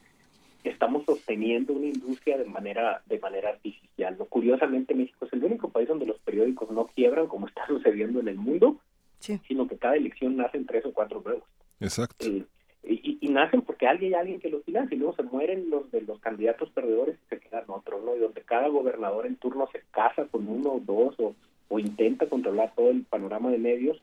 estamos 0.64 1.06
sosteniendo 1.06 1.74
una 1.74 1.88
industria 1.88 2.38
de 2.38 2.46
manera 2.46 3.02
de 3.06 3.20
manera 3.20 3.50
artificial. 3.50 4.18
¿no? 4.18 4.26
Curiosamente, 4.26 4.94
México 4.94 5.26
es 5.26 5.34
el 5.34 5.44
único 5.44 5.70
país 5.70 5.88
donde 5.88 6.06
los 6.06 6.20
periódicos 6.20 6.70
no 6.72 6.88
quiebran, 6.88 7.28
como 7.28 7.48
está 7.48 7.66
sucediendo 7.68 8.20
en 8.20 8.28
el 8.28 8.38
mundo, 8.38 8.80
sino 9.20 9.68
que 9.68 9.78
cada 9.78 9.96
elección 9.96 10.38
nacen 10.38 10.66
tres 10.66 10.86
o 10.86 10.94
cuatro 10.94 11.22
nuevos. 11.24 11.44
Exacto. 11.80 12.26
Eh, 12.26 12.46
y, 12.84 13.28
nacen 13.30 13.62
porque 13.62 13.88
alguien 13.88 14.16
hay 14.16 14.22
alguien 14.22 14.40
que 14.40 14.50
los 14.50 14.64
financia 14.64 14.96
y 14.96 14.98
luego 14.98 15.16
se 15.16 15.22
mueren 15.22 15.70
los 15.70 15.92
de 15.92 16.02
los 16.02 16.20
candidatos 16.20 16.72
perdedores 16.72 17.16
y 17.16 17.30
se 17.30 17.40
quedan 17.40 17.66
otros, 17.68 18.04
¿no? 18.04 18.16
Y 18.16 18.20
donde 18.20 18.42
cada 18.42 18.68
gobernador 18.70 19.28
en 19.28 19.36
turno 19.36 19.68
se 19.72 19.84
casa 19.92 20.26
con 20.26 20.48
uno 20.48 20.74
o 20.74 20.80
dos 20.80 21.16
o, 21.20 21.36
o 21.68 21.80
intenta 21.80 22.28
controlar 22.28 22.74
todo 22.76 22.90
el 22.90 23.04
panorama 23.04 23.52
de 23.52 23.60
medios 23.60 24.02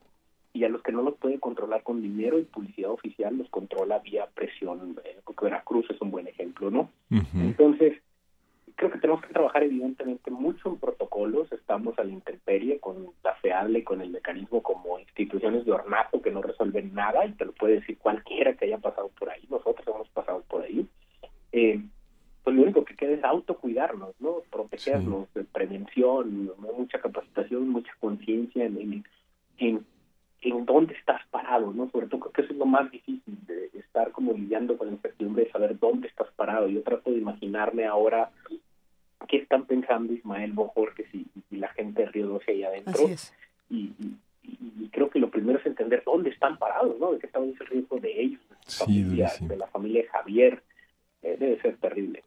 y 0.52 0.64
a 0.64 0.68
los 0.68 0.82
que 0.82 0.92
no 0.92 1.02
los 1.02 1.16
puede 1.16 1.40
controlar 1.40 1.82
con 1.82 2.00
dinero 2.00 2.38
y 2.38 2.44
publicidad 2.44 2.90
oficial 2.90 3.36
los 3.36 3.48
controla 3.50 3.98
vía 3.98 4.28
presión. 4.32 4.96
Eh, 5.04 5.16
Veracruz 5.42 5.86
es 5.90 6.00
un 6.00 6.10
buen 6.10 6.26
ejemplo, 6.26 6.70
¿no? 6.70 6.90
Entonces, 7.34 7.98
creo 8.76 8.90
que 8.90 8.98
tenemos 8.98 9.22
que 9.22 9.32
trabajar 9.32 9.62
evidentemente 9.62 10.30
mucho 10.30 10.68
en 10.68 10.76
protocolos, 10.76 11.50
estamos 11.50 11.98
a 11.98 12.04
la 12.04 12.12
intemperie 12.12 12.78
con 12.78 13.08
la 13.24 13.34
FEADLE, 13.36 13.82
con 13.82 14.02
el 14.02 14.10
mecanismo 14.10 14.62
como 14.62 14.98
instituciones 14.98 15.64
de 15.64 15.72
ornato 15.72 16.20
que 16.20 16.30
no 16.30 16.42
resuelven 16.42 16.94
nada 16.94 17.24
y 17.24 17.32
te 17.32 17.46
lo 17.46 17.52
puede 17.52 17.80
decir 17.80 17.96
cualquiera 17.98 18.54
que 18.54 18.66
haya 18.66 18.78
pasado 18.78 19.10
por 19.18 19.30
ahí, 19.30 19.42
nosotros 19.50 19.86
hemos 19.86 20.08
pasado 20.10 20.44
por 20.48 20.62
ahí. 20.62 20.86
Eh, 21.52 21.80
pues 22.44 22.54
lo 22.54 22.62
único 22.62 22.84
que 22.84 22.94
queda 22.94 23.12
es 23.12 23.24
autocuidarnos, 23.24 24.14
¿no? 24.20 24.36
Protegernos, 24.52 25.32
de 25.34 25.42
prevención, 25.42 26.52
mucha 26.76 27.00
capacitación, 27.00 27.70
mucha 27.70 27.92
conciencia 27.98 28.66
en, 28.66 29.02
en, 29.58 29.84
en, 30.42 30.64
dónde 30.64 30.94
estás 30.94 31.22
parado, 31.30 31.72
¿no? 31.72 31.90
Sobre 31.90 32.06
todo 32.06 32.20
creo 32.20 32.32
que 32.32 32.42
eso 32.42 32.52
es 32.52 32.58
lo 32.58 32.66
más 32.66 32.88
difícil, 32.92 33.36
de 33.46 33.70
estar 33.74 34.12
como 34.12 34.32
lidiando 34.32 34.78
con 34.78 34.86
la 34.86 34.92
incertidumbre 34.92 35.44
de 35.44 35.50
saber 35.50 35.76
dónde 35.78 36.06
estás 36.06 36.28
parado. 36.36 36.68
Yo 36.68 36.82
trato 36.84 37.10
de 37.10 37.18
imaginarme 37.18 37.84
ahora 37.84 38.30
qué 39.28 39.38
están 39.38 39.66
pensando 39.66 40.12
Ismael 40.12 40.52
Bojorques 40.52 41.06
y, 41.12 41.26
y 41.50 41.56
la 41.56 41.68
gente 41.68 42.02
de 42.02 42.08
Río 42.08 42.28
12 42.28 42.50
ahí 42.50 42.64
adentro. 42.64 43.08
Y, 43.70 43.92
y, 43.98 44.18
creo 44.92 45.10
que 45.10 45.18
lo 45.18 45.30
primero 45.30 45.58
es 45.58 45.66
entender 45.66 46.02
dónde 46.06 46.30
están 46.30 46.56
parados, 46.58 46.98
¿no? 46.98 47.12
De 47.12 47.18
qué 47.18 47.26
estado 47.26 47.44
es 47.46 47.60
el 47.60 47.66
riesgo 47.66 47.98
de 47.98 48.20
ellos, 48.20 48.40
de, 48.48 48.56
familia, 48.72 49.32
de 49.40 49.56
la 49.56 49.66
familia 49.66 50.02
de 50.02 50.08
Javier, 50.08 50.54
eh, 50.54 50.65
debe 51.38 51.60
ser 51.60 51.76
terrible. 51.78 52.22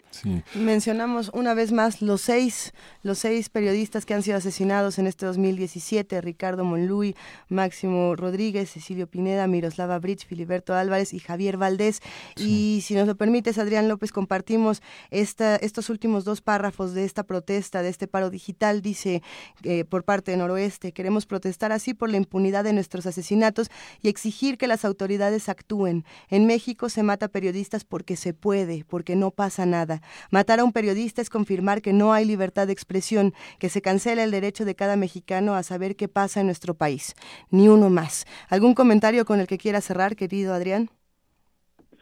Mencionamos 0.56 1.30
una 1.34 1.54
vez 1.54 1.72
más 1.72 2.02
los 2.02 2.22
seis, 2.22 2.74
los 3.04 3.20
seis 3.20 3.50
periodistas 3.50 4.06
que 4.06 4.14
han 4.14 4.24
sido 4.24 4.38
asesinados 4.38 5.00
en 5.00 5.08
este 5.08 5.26
2017, 5.26 6.22
Ricardo 6.22 6.64
Monluy, 6.66 7.16
Máximo 7.48 8.16
Rodríguez, 8.16 8.72
Cecilio 8.72 9.08
Pineda, 9.08 9.48
Miroslava 9.48 10.00
Bridge, 10.00 10.26
Filiberto 10.26 10.74
Álvarez 10.74 11.14
y 11.14 11.20
Javier 11.20 11.58
Valdés. 11.58 12.02
Y 12.36 12.82
si 12.84 12.96
nos 12.96 13.08
lo 13.08 13.16
permites, 13.16 13.58
Adrián 13.58 13.88
López, 13.88 14.12
compartimos 14.12 14.82
esta, 15.12 15.56
estos 15.58 15.90
últimos 15.90 16.26
dos 16.26 16.42
párrafos 16.42 16.94
de 16.94 17.06
esta 17.06 17.24
protesta, 17.24 17.82
de 17.82 17.90
este 17.90 18.08
paro 18.08 18.30
digital, 18.30 18.82
dice 18.82 19.22
eh, 19.64 19.86
por 19.86 20.04
parte 20.04 20.32
de 20.32 20.38
Noroeste, 20.38 20.92
queremos 20.92 21.26
protestar 21.26 21.72
así 21.72 21.94
por 21.94 22.10
la 22.10 22.18
impunidad 22.18 22.64
de 22.64 22.74
nuestros 22.74 23.06
asesinatos 23.06 23.70
y 24.02 24.10
exigir 24.10 24.58
que 24.58 24.68
las 24.68 24.86
autoridades 24.86 25.50
actúen. 25.50 26.04
En 26.30 26.46
México 26.46 26.90
se 26.90 27.04
mata 27.04 27.28
periodistas 27.28 27.84
porque 27.84 28.16
se 28.16 28.34
puede, 28.34 28.84
porque 28.90 29.16
no 29.16 29.32
pasa 29.32 29.66
nada. 29.66 30.02
Matar 30.32 30.60
a 30.60 30.64
un 30.64 30.74
periodista 30.74 31.22
es 31.22 31.30
confirmar 31.30 31.82
que 31.82 31.94
no 31.94 32.12
hay 32.12 32.26
libertad 32.26 32.68
de 32.68 32.74
expresión, 32.74 33.34
que 33.60 33.70
se 33.70 33.82
cancela 33.82 34.24
el 34.24 34.32
derecho 34.32 34.66
de 34.66 34.76
cada 34.76 34.96
mexicano 34.96 35.56
a 35.56 35.64
saber 35.64 35.96
qué 35.96 36.08
pasa 36.08 36.42
en 36.42 36.48
nuestro 36.48 36.74
país. 36.74 37.16
Ni 37.52 37.70
uno 37.70 37.90
más. 37.90 38.26
¿Algún 38.50 38.74
comentario 38.74 39.24
con 39.26 39.40
el 39.40 39.48
que 39.48 39.58
quiera 39.58 39.82
cerrar, 39.82 40.16
querido 40.16 40.54
Adrián? 40.54 40.90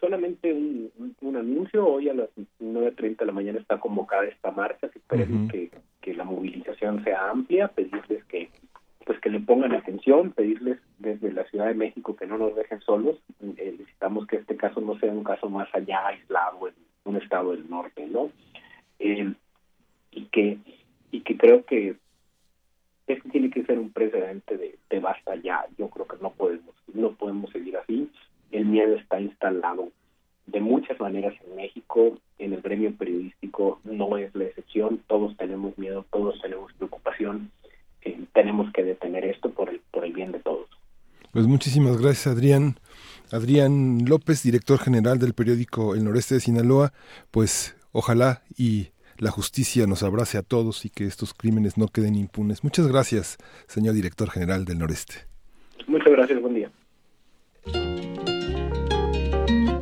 Solamente 0.00 0.52
un, 0.52 1.36
anuncio. 1.36 1.86
Hoy 1.86 2.08
a 2.08 2.14
las 2.14 2.30
9.30 2.60 3.18
de 3.18 3.26
la 3.26 3.32
mañana 3.32 3.58
está 3.60 3.78
convocada 3.78 4.24
esta 4.24 4.50
marcha. 4.50 4.88
que 4.88 4.98
esperemos 4.98 5.50
que, 5.52 5.70
que 6.00 6.14
la 6.14 6.24
movilización 6.24 7.04
sea 7.04 7.30
amplia, 7.30 7.68
pedirles 7.68 8.24
que 8.24 8.50
pues 9.08 9.20
que 9.20 9.30
le 9.30 9.40
pongan 9.40 9.72
atención, 9.72 10.32
pedirles 10.32 10.78
desde 10.98 11.32
la 11.32 11.44
Ciudad 11.44 11.68
de 11.68 11.74
México 11.74 12.14
que 12.14 12.26
no 12.26 12.36
nos 12.36 12.54
dejen 12.54 12.82
solos. 12.82 13.16
Eh, 13.40 13.74
necesitamos 13.78 14.26
que 14.26 14.36
este 14.36 14.54
caso 14.54 14.82
no 14.82 14.98
sea 14.98 15.10
un 15.10 15.24
caso 15.24 15.48
más 15.48 15.66
allá, 15.74 16.08
aislado 16.08 16.68
en 16.68 16.74
un 17.06 17.16
estado 17.16 17.52
del 17.52 17.70
norte, 17.70 18.06
¿no? 18.06 18.30
Eh, 18.98 19.32
y 20.10 20.26
que 20.26 20.58
y 21.10 21.22
que 21.22 21.38
creo 21.38 21.64
que 21.64 21.96
este 23.06 23.30
tiene 23.30 23.48
que 23.48 23.64
ser 23.64 23.78
un 23.78 23.90
precedente 23.92 24.58
de, 24.58 24.78
de 24.90 25.00
basta 25.00 25.36
ya. 25.36 25.64
Yo 25.78 25.88
creo 25.88 26.06
que 26.06 26.18
no 26.20 26.32
podemos 26.32 26.74
no 26.92 27.12
podemos 27.12 27.50
seguir 27.50 27.78
así. 27.78 28.10
El 28.50 28.66
miedo 28.66 28.94
está 28.96 29.18
instalado 29.18 29.88
de 30.44 30.60
muchas 30.60 31.00
maneras 31.00 31.32
en 31.46 31.56
México, 31.56 32.18
en 32.38 32.52
el 32.52 32.60
gremio 32.60 32.94
periodístico 32.94 33.80
no 33.84 34.18
es 34.18 34.34
la 34.34 34.44
excepción, 34.44 35.02
todos 35.06 35.34
tenemos 35.38 35.78
miedo, 35.78 36.04
todos 36.10 36.38
tenemos 36.42 36.74
preocupación 36.74 37.50
tenemos 38.32 38.72
que 38.72 38.82
detener 38.84 39.24
esto 39.24 39.50
por 39.50 39.68
el, 39.68 39.80
por 39.90 40.04
el 40.04 40.12
bien 40.12 40.32
de 40.32 40.40
todos. 40.40 40.68
Pues 41.32 41.46
muchísimas 41.46 42.00
gracias, 42.00 42.26
Adrián. 42.26 42.76
Adrián 43.30 44.04
López, 44.06 44.42
director 44.42 44.78
general 44.78 45.18
del 45.18 45.34
periódico 45.34 45.94
El 45.94 46.04
Noreste 46.04 46.36
de 46.36 46.40
Sinaloa, 46.40 46.92
pues 47.30 47.76
ojalá 47.92 48.42
y 48.56 48.88
la 49.18 49.30
justicia 49.30 49.86
nos 49.86 50.02
abrace 50.02 50.38
a 50.38 50.42
todos 50.42 50.84
y 50.84 50.90
que 50.90 51.04
estos 51.04 51.34
crímenes 51.34 51.76
no 51.76 51.88
queden 51.88 52.14
impunes. 52.14 52.64
Muchas 52.64 52.86
gracias, 52.86 53.36
señor 53.66 53.94
director 53.94 54.30
general 54.30 54.64
del 54.64 54.78
Noreste. 54.78 55.26
Muchas 55.86 56.12
gracias, 56.12 56.40
buen 56.40 56.54
día. 56.54 56.70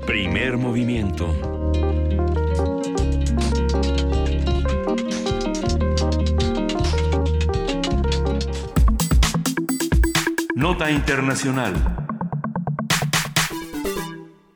Primer 0.06 0.56
movimiento. 0.56 1.55
Nota 10.66 10.90
Internacional. 10.90 11.72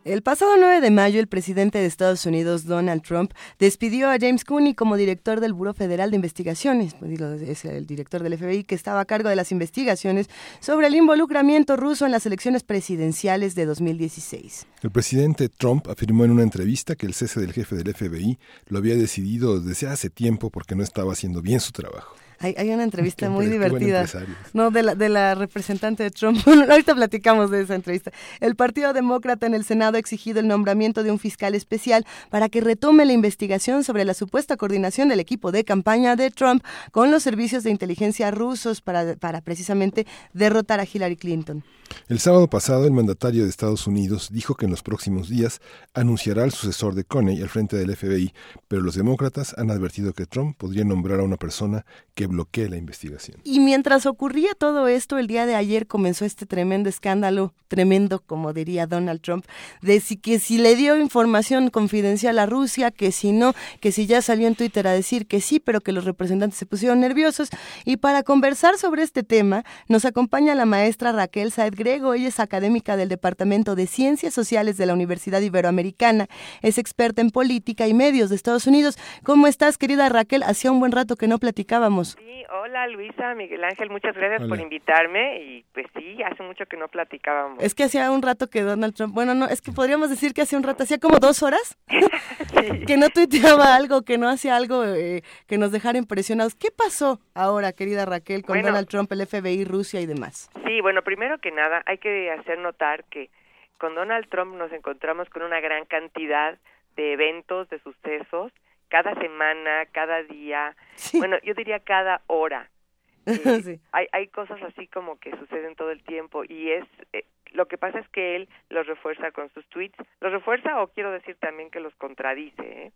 El 0.02 0.22
pasado 0.22 0.56
9 0.58 0.80
de 0.80 0.90
mayo, 0.90 1.20
el 1.20 1.28
presidente 1.28 1.78
de 1.78 1.86
Estados 1.86 2.26
Unidos, 2.26 2.64
Donald 2.64 3.02
Trump, 3.02 3.32
despidió 3.60 4.10
a 4.10 4.16
James 4.18 4.44
Cooney 4.44 4.74
como 4.74 4.96
director 4.96 5.38
del 5.38 5.52
Buró 5.52 5.72
Federal 5.72 6.10
de 6.10 6.16
Investigaciones, 6.16 6.94
pues 6.94 7.12
es 7.42 7.64
el 7.64 7.86
director 7.86 8.24
del 8.24 8.36
FBI 8.36 8.64
que 8.64 8.74
estaba 8.74 8.98
a 8.98 9.04
cargo 9.04 9.28
de 9.28 9.36
las 9.36 9.52
investigaciones 9.52 10.28
sobre 10.58 10.88
el 10.88 10.96
involucramiento 10.96 11.76
ruso 11.76 12.06
en 12.06 12.10
las 12.10 12.26
elecciones 12.26 12.64
presidenciales 12.64 13.54
de 13.54 13.66
2016. 13.66 14.66
El 14.82 14.90
presidente 14.90 15.48
Trump 15.48 15.86
afirmó 15.88 16.24
en 16.24 16.32
una 16.32 16.42
entrevista 16.42 16.96
que 16.96 17.06
el 17.06 17.14
cese 17.14 17.38
del 17.38 17.52
jefe 17.52 17.76
del 17.76 17.94
FBI 17.94 18.36
lo 18.66 18.78
había 18.78 18.96
decidido 18.96 19.60
desde 19.60 19.86
hace 19.86 20.10
tiempo 20.10 20.50
porque 20.50 20.74
no 20.74 20.82
estaba 20.82 21.12
haciendo 21.12 21.40
bien 21.40 21.60
su 21.60 21.70
trabajo. 21.70 22.16
Hay, 22.42 22.70
una 22.70 22.84
entrevista 22.84 23.28
muy 23.28 23.48
divertida. 23.48 24.06
No, 24.54 24.70
de 24.70 24.82
la, 24.82 24.94
de 24.94 25.10
la 25.10 25.34
representante 25.34 26.02
de 26.04 26.10
Trump. 26.10 26.38
ahorita 26.70 26.94
platicamos 26.94 27.50
de 27.50 27.60
esa 27.60 27.74
entrevista. 27.74 28.12
El 28.40 28.56
Partido 28.56 28.94
Demócrata 28.94 29.46
en 29.46 29.52
el 29.52 29.62
Senado 29.62 29.96
ha 29.98 30.00
exigido 30.00 30.40
el 30.40 30.48
nombramiento 30.48 31.02
de 31.02 31.10
un 31.10 31.18
fiscal 31.18 31.54
especial 31.54 32.06
para 32.30 32.48
que 32.48 32.62
retome 32.62 33.04
la 33.04 33.12
investigación 33.12 33.84
sobre 33.84 34.06
la 34.06 34.14
supuesta 34.14 34.56
coordinación 34.56 35.10
del 35.10 35.20
equipo 35.20 35.52
de 35.52 35.64
campaña 35.64 36.16
de 36.16 36.30
Trump 36.30 36.64
con 36.92 37.10
los 37.10 37.22
servicios 37.22 37.62
de 37.62 37.72
inteligencia 37.72 38.30
rusos 38.30 38.80
para, 38.80 39.16
para 39.16 39.42
precisamente 39.42 40.06
derrotar 40.32 40.80
a 40.80 40.86
Hillary 40.90 41.16
Clinton. 41.16 41.62
El 42.08 42.20
sábado 42.20 42.48
pasado, 42.48 42.86
el 42.86 42.92
mandatario 42.92 43.44
de 43.44 43.50
Estados 43.50 43.86
Unidos 43.86 44.28
dijo 44.32 44.54
que 44.54 44.64
en 44.64 44.70
los 44.70 44.82
próximos 44.82 45.28
días 45.28 45.60
anunciará 45.94 46.44
al 46.44 46.52
sucesor 46.52 46.94
de 46.94 47.04
Coney 47.04 47.42
al 47.42 47.48
frente 47.48 47.76
del 47.76 47.94
FBI, 47.94 48.32
pero 48.68 48.82
los 48.82 48.94
demócratas 48.94 49.54
han 49.58 49.70
advertido 49.70 50.12
que 50.12 50.26
Trump 50.26 50.56
podría 50.56 50.84
nombrar 50.84 51.20
a 51.20 51.24
una 51.24 51.36
persona 51.36 51.84
que 52.14 52.28
bloquee 52.30 52.68
la 52.68 52.76
investigación. 52.76 53.38
Y 53.44 53.60
mientras 53.60 54.06
ocurría 54.06 54.50
todo 54.56 54.88
esto, 54.88 55.18
el 55.18 55.26
día 55.26 55.46
de 55.46 55.54
ayer 55.54 55.86
comenzó 55.86 56.24
este 56.24 56.46
tremendo 56.46 56.88
escándalo, 56.88 57.52
tremendo, 57.68 58.20
como 58.20 58.52
diría 58.52 58.86
Donald 58.86 59.20
Trump, 59.20 59.44
de 59.82 60.00
si, 60.00 60.16
que 60.16 60.38
si 60.38 60.58
le 60.58 60.76
dio 60.76 60.98
información 60.98 61.70
confidencial 61.70 62.38
a 62.38 62.46
Rusia, 62.46 62.90
que 62.90 63.12
si 63.12 63.32
no, 63.32 63.54
que 63.80 63.92
si 63.92 64.06
ya 64.06 64.22
salió 64.22 64.46
en 64.46 64.54
Twitter 64.54 64.86
a 64.86 64.92
decir 64.92 65.26
que 65.26 65.40
sí, 65.40 65.60
pero 65.60 65.80
que 65.80 65.92
los 65.92 66.04
representantes 66.04 66.58
se 66.58 66.66
pusieron 66.66 67.00
nerviosos. 67.00 67.50
Y 67.84 67.96
para 67.96 68.22
conversar 68.22 68.78
sobre 68.78 69.02
este 69.02 69.22
tema, 69.22 69.64
nos 69.88 70.04
acompaña 70.04 70.54
la 70.54 70.66
maestra 70.66 71.12
Raquel 71.12 71.52
Saed 71.52 71.74
Grego. 71.76 72.14
Ella 72.14 72.28
es 72.28 72.40
académica 72.40 72.96
del 72.96 73.08
Departamento 73.08 73.74
de 73.74 73.86
Ciencias 73.86 74.32
Sociales 74.32 74.76
de 74.76 74.86
la 74.86 74.94
Universidad 74.94 75.40
Iberoamericana. 75.40 76.28
Es 76.62 76.78
experta 76.78 77.20
en 77.20 77.30
política 77.30 77.88
y 77.88 77.94
medios 77.94 78.30
de 78.30 78.36
Estados 78.36 78.66
Unidos. 78.66 78.96
¿Cómo 79.24 79.46
estás, 79.46 79.78
querida 79.78 80.08
Raquel? 80.08 80.44
Hacía 80.44 80.70
un 80.70 80.80
buen 80.80 80.92
rato 80.92 81.16
que 81.16 81.26
no 81.26 81.38
platicábamos. 81.38 82.16
Sí, 82.20 82.44
hola 82.50 82.86
Luisa, 82.88 83.34
Miguel 83.34 83.64
Ángel, 83.64 83.88
muchas 83.88 84.14
gracias 84.14 84.46
por 84.46 84.60
invitarme 84.60 85.42
y 85.42 85.64
pues 85.72 85.86
sí, 85.96 86.22
hace 86.22 86.42
mucho 86.42 86.66
que 86.66 86.76
no 86.76 86.86
platicábamos. 86.88 87.62
Es 87.62 87.74
que 87.74 87.84
hacía 87.84 88.10
un 88.10 88.20
rato 88.20 88.48
que 88.48 88.60
Donald 88.60 88.94
Trump, 88.94 89.14
bueno, 89.14 89.34
no, 89.34 89.46
es 89.46 89.62
que 89.62 89.72
podríamos 89.72 90.10
decir 90.10 90.34
que 90.34 90.42
hacía 90.42 90.58
un 90.58 90.64
rato, 90.64 90.82
hacía 90.82 90.98
como 90.98 91.18
dos 91.18 91.42
horas 91.42 91.78
que 92.86 92.98
no 92.98 93.08
tuiteaba 93.08 93.74
algo, 93.74 94.02
que 94.02 94.18
no 94.18 94.28
hacía 94.28 94.56
algo 94.56 94.84
eh, 94.84 95.22
que 95.46 95.56
nos 95.56 95.72
dejara 95.72 95.96
impresionados. 95.96 96.54
¿Qué 96.54 96.68
pasó 96.70 97.20
ahora, 97.34 97.72
querida 97.72 98.04
Raquel, 98.04 98.42
con 98.42 98.60
Donald 98.60 98.86
Trump, 98.86 99.10
el 99.12 99.26
FBI, 99.26 99.64
Rusia 99.64 100.02
y 100.02 100.06
demás? 100.06 100.50
Sí, 100.66 100.82
bueno, 100.82 101.00
primero 101.00 101.38
que 101.38 101.52
nada 101.52 101.82
hay 101.86 101.96
que 101.96 102.30
hacer 102.32 102.58
notar 102.58 103.04
que 103.04 103.30
con 103.78 103.94
Donald 103.94 104.28
Trump 104.28 104.56
nos 104.56 104.70
encontramos 104.72 105.30
con 105.30 105.42
una 105.42 105.60
gran 105.60 105.86
cantidad 105.86 106.58
de 106.96 107.14
eventos, 107.14 107.70
de 107.70 107.78
sucesos, 107.78 108.52
cada 108.90 109.14
semana, 109.14 109.86
cada 109.92 110.22
día, 110.24 110.76
bueno, 111.14 111.38
yo 111.42 111.54
diría 111.54 111.80
cada 111.80 112.22
hora. 112.26 112.68
Eh, 113.26 113.78
hay, 113.92 114.06
hay 114.12 114.26
cosas 114.28 114.60
así 114.62 114.88
como 114.88 115.20
que 115.20 115.30
suceden 115.36 115.76
todo 115.76 115.90
el 115.90 116.02
tiempo 116.02 116.42
y 116.42 116.72
es 116.72 116.84
eh, 117.12 117.26
lo 117.52 117.68
que 117.68 117.78
pasa 117.78 117.98
es 117.98 118.08
que 118.08 118.34
él 118.34 118.48
los 118.70 118.86
refuerza 118.86 119.30
con 119.30 119.50
sus 119.50 119.64
tweets, 119.68 119.96
los 120.20 120.32
refuerza 120.32 120.82
o 120.82 120.88
quiero 120.88 121.12
decir 121.12 121.36
también 121.36 121.70
que 121.70 121.80
los 121.80 121.94
contradice. 121.96 122.86
¿eh? 122.86 122.92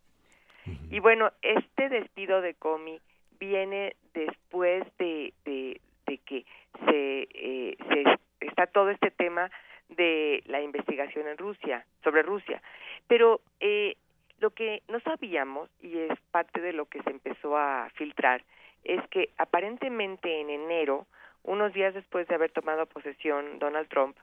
Y 0.91 1.01
bueno, 1.01 1.31
este 1.43 1.89
despido 1.89 2.41
de 2.41 2.55
Comi 2.55 3.01
viene 3.39 3.97
después 4.15 4.85
de, 4.99 5.35
de, 5.45 5.81
de 6.07 6.19
que 6.19 6.47
se, 6.89 7.29
eh, 7.35 7.77
se 7.89 8.47
está 8.47 8.67
todo 8.67 8.91
este 8.91 9.11
tema 9.11 9.51
de 9.89 10.43
la 10.47 10.61
investigación 10.63 11.29
en 11.29 11.39
Rusia, 11.39 11.85
sobre 12.03 12.23
Rusia. 12.23 12.63
Pero 13.07 13.41
eh, 13.61 13.97
lo 14.41 14.51
que 14.51 14.83
no 14.89 15.01
sabíamos, 15.01 15.71
y 15.83 15.99
es 15.99 16.19
parte 16.31 16.61
de 16.61 16.73
lo 16.73 16.87
que 16.87 17.03
se 17.03 17.11
empezó 17.11 17.57
a 17.57 17.89
filtrar, 17.95 18.43
es 18.85 19.01
que 19.09 19.31
aparentemente 19.39 20.41
en 20.41 20.51
enero, 20.51 21.07
unos 21.43 21.73
días 21.73 21.95
después 21.95 22.27
de 22.29 22.35
haber 22.35 22.51
tomado 22.51 22.87
posesión 22.87 23.59
Donald 23.59 23.89
Trump, 23.89 24.17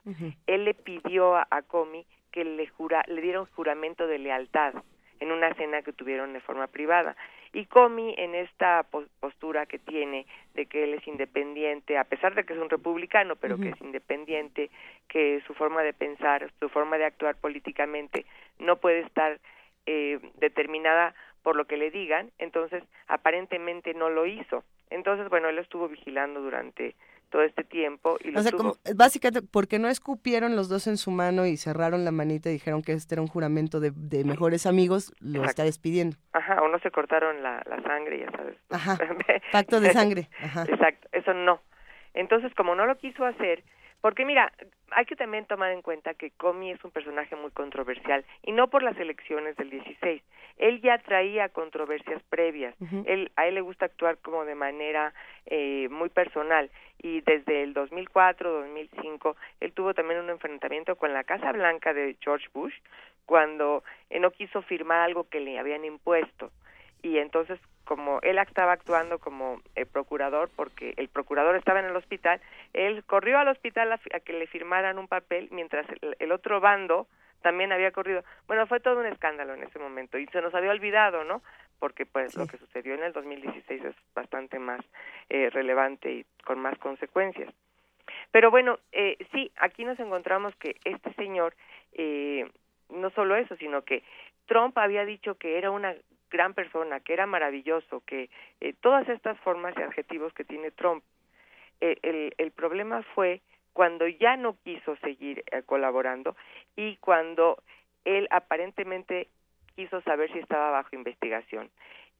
él 0.46 0.64
le 0.64 0.74
pidió 0.74 1.36
a, 1.36 1.46
a 1.50 1.62
Comey 1.62 2.04
que 2.32 2.44
le, 2.44 2.66
jura, 2.66 3.04
le 3.06 3.20
diera 3.20 3.40
un 3.40 3.46
juramento 3.46 4.06
de 4.06 4.18
lealtad 4.18 4.74
en 5.20 5.30
una 5.30 5.54
cena 5.54 5.82
que 5.82 5.92
tuvieron 5.92 6.32
de 6.32 6.40
forma 6.40 6.66
privada. 6.66 7.16
Y 7.52 7.66
Comey, 7.66 8.14
en 8.18 8.34
esta 8.34 8.84
postura 9.20 9.66
que 9.66 9.78
tiene 9.78 10.26
de 10.54 10.66
que 10.66 10.84
él 10.84 10.94
es 10.94 11.06
independiente, 11.06 11.96
a 11.96 12.04
pesar 12.04 12.34
de 12.34 12.44
que 12.44 12.54
es 12.54 12.58
un 12.58 12.70
republicano, 12.70 13.36
pero 13.36 13.56
que 13.58 13.68
es 13.68 13.80
independiente, 13.80 14.70
que 15.08 15.40
su 15.46 15.54
forma 15.54 15.82
de 15.82 15.92
pensar, 15.92 16.50
su 16.58 16.68
forma 16.70 16.98
de 16.98 17.04
actuar 17.04 17.36
políticamente 17.36 18.26
no 18.58 18.76
puede 18.76 19.00
estar 19.00 19.38
eh, 19.86 20.20
determinada 20.38 21.14
por 21.42 21.56
lo 21.56 21.66
que 21.66 21.76
le 21.76 21.90
digan, 21.90 22.30
entonces 22.38 22.84
aparentemente 23.08 23.94
no 23.94 24.10
lo 24.10 24.26
hizo. 24.26 24.64
Entonces, 24.90 25.28
bueno, 25.28 25.48
él 25.48 25.58
estuvo 25.58 25.88
vigilando 25.88 26.40
durante 26.40 26.94
todo 27.30 27.42
este 27.42 27.64
tiempo. 27.64 28.18
Y 28.22 28.30
lo 28.30 28.40
o 28.40 28.42
sea, 28.42 28.52
como, 28.52 28.76
básicamente, 28.94 29.48
porque 29.50 29.78
no 29.78 29.88
escupieron 29.88 30.54
los 30.54 30.68
dos 30.68 30.86
en 30.86 30.98
su 30.98 31.10
mano 31.10 31.46
y 31.46 31.56
cerraron 31.56 32.04
la 32.04 32.12
manita 32.12 32.50
y 32.50 32.52
dijeron 32.52 32.82
que 32.82 32.92
este 32.92 33.14
era 33.14 33.22
un 33.22 33.28
juramento 33.28 33.80
de, 33.80 33.90
de 33.90 34.24
mejores 34.24 34.66
amigos, 34.66 35.12
lo 35.18 35.40
Exacto. 35.40 35.50
está 35.50 35.64
despidiendo. 35.64 36.16
Ajá, 36.32 36.62
o 36.62 36.68
no 36.68 36.78
se 36.80 36.90
cortaron 36.90 37.42
la, 37.42 37.62
la 37.68 37.82
sangre, 37.82 38.20
ya 38.20 38.30
sabes. 38.30 38.56
Ajá, 38.70 38.98
pacto 39.52 39.80
de 39.80 39.92
sangre. 39.92 40.28
Ajá. 40.40 40.64
Exacto, 40.68 41.08
eso 41.12 41.32
no. 41.32 41.60
Entonces, 42.14 42.54
como 42.54 42.74
no 42.74 42.86
lo 42.86 42.96
quiso 42.98 43.24
hacer, 43.24 43.64
porque 44.02 44.24
mira, 44.26 44.52
hay 44.90 45.06
que 45.06 45.16
también 45.16 45.46
tomar 45.46 45.70
en 45.70 45.80
cuenta 45.80 46.12
que 46.12 46.32
Comey 46.32 46.72
es 46.72 46.84
un 46.84 46.90
personaje 46.90 47.36
muy 47.36 47.52
controversial 47.52 48.24
y 48.42 48.52
no 48.52 48.68
por 48.68 48.82
las 48.82 48.98
elecciones 48.98 49.56
del 49.56 49.70
16. 49.70 50.22
Él 50.58 50.80
ya 50.82 50.98
traía 50.98 51.48
controversias 51.48 52.22
previas. 52.24 52.74
Él 53.06 53.30
a 53.36 53.46
él 53.46 53.54
le 53.54 53.60
gusta 53.60 53.86
actuar 53.86 54.18
como 54.18 54.44
de 54.44 54.56
manera 54.56 55.14
eh, 55.46 55.88
muy 55.90 56.08
personal 56.08 56.70
y 56.98 57.20
desde 57.22 57.62
el 57.62 57.72
2004, 57.74 58.62
2005, 58.62 59.36
él 59.60 59.72
tuvo 59.72 59.94
también 59.94 60.20
un 60.20 60.30
enfrentamiento 60.30 60.96
con 60.96 61.14
la 61.14 61.24
Casa 61.24 61.52
Blanca 61.52 61.94
de 61.94 62.16
George 62.20 62.48
Bush 62.52 62.74
cuando 63.24 63.84
eh, 64.10 64.18
no 64.18 64.32
quiso 64.32 64.62
firmar 64.62 65.00
algo 65.00 65.28
que 65.28 65.40
le 65.40 65.58
habían 65.58 65.84
impuesto 65.84 66.50
y 67.02 67.18
entonces 67.18 67.58
como 67.84 68.20
él 68.22 68.38
estaba 68.38 68.72
actuando 68.72 69.18
como 69.18 69.60
eh, 69.74 69.86
procurador 69.86 70.50
porque 70.54 70.94
el 70.96 71.08
procurador 71.08 71.56
estaba 71.56 71.80
en 71.80 71.86
el 71.86 71.96
hospital, 71.96 72.40
él 72.72 73.04
corrió 73.04 73.38
al 73.38 73.48
hospital 73.48 73.92
a, 73.92 74.00
a 74.14 74.20
que 74.20 74.32
le 74.32 74.46
firmaran 74.46 74.98
un 74.98 75.08
papel 75.08 75.48
mientras 75.50 75.86
el, 76.00 76.16
el 76.18 76.32
otro 76.32 76.60
bando 76.60 77.06
también 77.42 77.72
había 77.72 77.90
corrido. 77.90 78.24
Bueno, 78.46 78.66
fue 78.66 78.80
todo 78.80 79.00
un 79.00 79.06
escándalo 79.06 79.54
en 79.54 79.64
ese 79.64 79.78
momento 79.78 80.18
y 80.18 80.26
se 80.28 80.40
nos 80.40 80.54
había 80.54 80.70
olvidado, 80.70 81.24
¿no? 81.24 81.42
Porque 81.78 82.06
pues 82.06 82.36
lo 82.36 82.46
que 82.46 82.56
sucedió 82.56 82.94
en 82.94 83.02
el 83.02 83.12
2016 83.12 83.84
es 83.84 83.96
bastante 84.14 84.58
más 84.58 84.80
eh, 85.28 85.50
relevante 85.50 86.12
y 86.12 86.26
con 86.44 86.60
más 86.60 86.78
consecuencias. 86.78 87.52
Pero 88.30 88.50
bueno, 88.50 88.78
eh, 88.92 89.18
sí, 89.32 89.50
aquí 89.56 89.84
nos 89.84 89.98
encontramos 89.98 90.54
que 90.56 90.76
este 90.84 91.12
señor, 91.14 91.54
eh, 91.92 92.48
no 92.88 93.10
solo 93.10 93.36
eso, 93.36 93.56
sino 93.56 93.82
que 93.82 94.02
Trump 94.46 94.78
había 94.78 95.04
dicho 95.04 95.36
que 95.36 95.58
era 95.58 95.70
una 95.70 95.94
gran 96.32 96.54
persona, 96.54 97.00
que 97.00 97.12
era 97.12 97.26
maravilloso, 97.26 98.02
que 98.06 98.30
eh, 98.60 98.74
todas 98.80 99.08
estas 99.08 99.38
formas 99.40 99.74
y 99.76 99.82
adjetivos 99.82 100.32
que 100.32 100.44
tiene 100.44 100.70
Trump. 100.70 101.04
Eh, 101.80 101.98
el, 102.02 102.34
el 102.38 102.50
problema 102.50 103.02
fue 103.14 103.40
cuando 103.72 104.06
ya 104.08 104.36
no 104.36 104.56
quiso 104.64 104.96
seguir 104.96 105.44
eh, 105.50 105.62
colaborando 105.64 106.36
y 106.76 106.96
cuando 106.96 107.62
él 108.04 108.26
aparentemente 108.30 109.28
quiso 109.76 110.00
saber 110.02 110.32
si 110.32 110.38
estaba 110.38 110.70
bajo 110.70 110.96
investigación. 110.96 111.70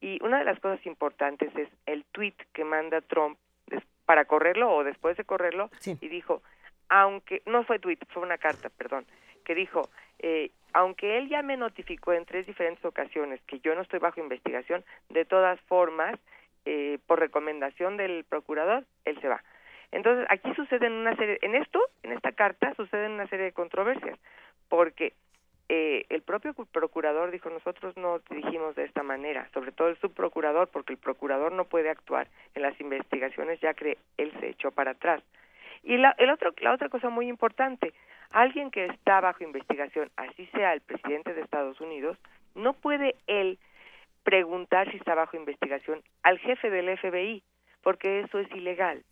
Y 0.01 0.23
una 0.23 0.39
de 0.39 0.45
las 0.45 0.59
cosas 0.59 0.85
importantes 0.85 1.55
es 1.55 1.69
el 1.85 2.03
tweet 2.05 2.35
que 2.53 2.63
manda 2.63 3.01
Trump 3.01 3.37
para 4.05 4.25
correrlo 4.25 4.73
o 4.73 4.83
después 4.83 5.15
de 5.17 5.23
correrlo 5.23 5.69
y 5.85 6.07
dijo, 6.09 6.41
aunque 6.89 7.41
no 7.45 7.63
fue 7.63 7.79
tweet, 7.79 7.99
fue 8.09 8.21
una 8.21 8.37
carta, 8.37 8.69
perdón, 8.69 9.05
que 9.43 9.55
dijo, 9.55 9.89
eh, 10.19 10.51
aunque 10.73 11.17
él 11.17 11.29
ya 11.29 11.41
me 11.43 11.57
notificó 11.57 12.13
en 12.13 12.25
tres 12.25 12.47
diferentes 12.47 12.83
ocasiones 12.85 13.41
que 13.47 13.59
yo 13.59 13.75
no 13.75 13.81
estoy 13.81 13.99
bajo 13.99 14.19
investigación, 14.19 14.83
de 15.09 15.25
todas 15.25 15.59
formas, 15.61 16.19
eh, 16.65 16.97
por 17.07 17.19
recomendación 17.19 17.97
del 17.97 18.23
procurador, 18.23 18.85
él 19.05 19.19
se 19.21 19.27
va. 19.27 19.43
Entonces, 19.91 20.25
aquí 20.29 20.51
suceden 20.55 20.93
una 20.93 21.15
serie, 21.15 21.37
en 21.41 21.55
esto, 21.55 21.79
en 22.01 22.13
esta 22.13 22.31
carta, 22.31 22.73
suceden 22.75 23.11
una 23.11 23.27
serie 23.27 23.45
de 23.45 23.51
controversias, 23.51 24.17
porque 24.69 25.13
eh, 25.69 26.05
el 26.09 26.21
propio 26.23 26.53
cu- 26.53 26.65
procurador 26.65 27.29
dijo, 27.31 27.49
nosotros 27.49 27.95
no 27.95 28.19
dirigimos 28.29 28.75
de 28.75 28.85
esta 28.85 29.03
manera, 29.03 29.47
sobre 29.53 29.71
todo 29.71 29.89
el 29.89 29.97
subprocurador, 29.97 30.69
porque 30.69 30.93
el 30.93 30.99
procurador 30.99 31.51
no 31.51 31.65
puede 31.65 31.89
actuar 31.89 32.27
en 32.55 32.63
las 32.63 32.79
investigaciones, 32.81 33.59
ya 33.61 33.73
que 33.73 33.97
él 34.17 34.33
se 34.39 34.49
echó 34.49 34.71
para 34.71 34.91
atrás. 34.91 35.21
Y 35.83 35.97
la, 35.97 36.15
el 36.17 36.29
otro, 36.29 36.53
la 36.61 36.73
otra 36.73 36.89
cosa 36.89 37.09
muy 37.09 37.27
importante, 37.27 37.93
alguien 38.31 38.71
que 38.71 38.85
está 38.85 39.19
bajo 39.21 39.43
investigación, 39.43 40.09
así 40.15 40.47
sea 40.53 40.73
el 40.73 40.81
presidente 40.81 41.33
de 41.33 41.41
Estados 41.41 41.79
Unidos, 41.81 42.17
no 42.55 42.73
puede 42.73 43.15
él 43.27 43.59
preguntar 44.23 44.89
si 44.91 44.97
está 44.97 45.15
bajo 45.15 45.37
investigación 45.37 46.01
al 46.23 46.39
jefe 46.39 46.69
del 46.69 46.97
FBI, 46.97 47.43
porque 47.81 48.21
eso 48.21 48.39
es 48.39 48.49
ilegal. 48.51 49.03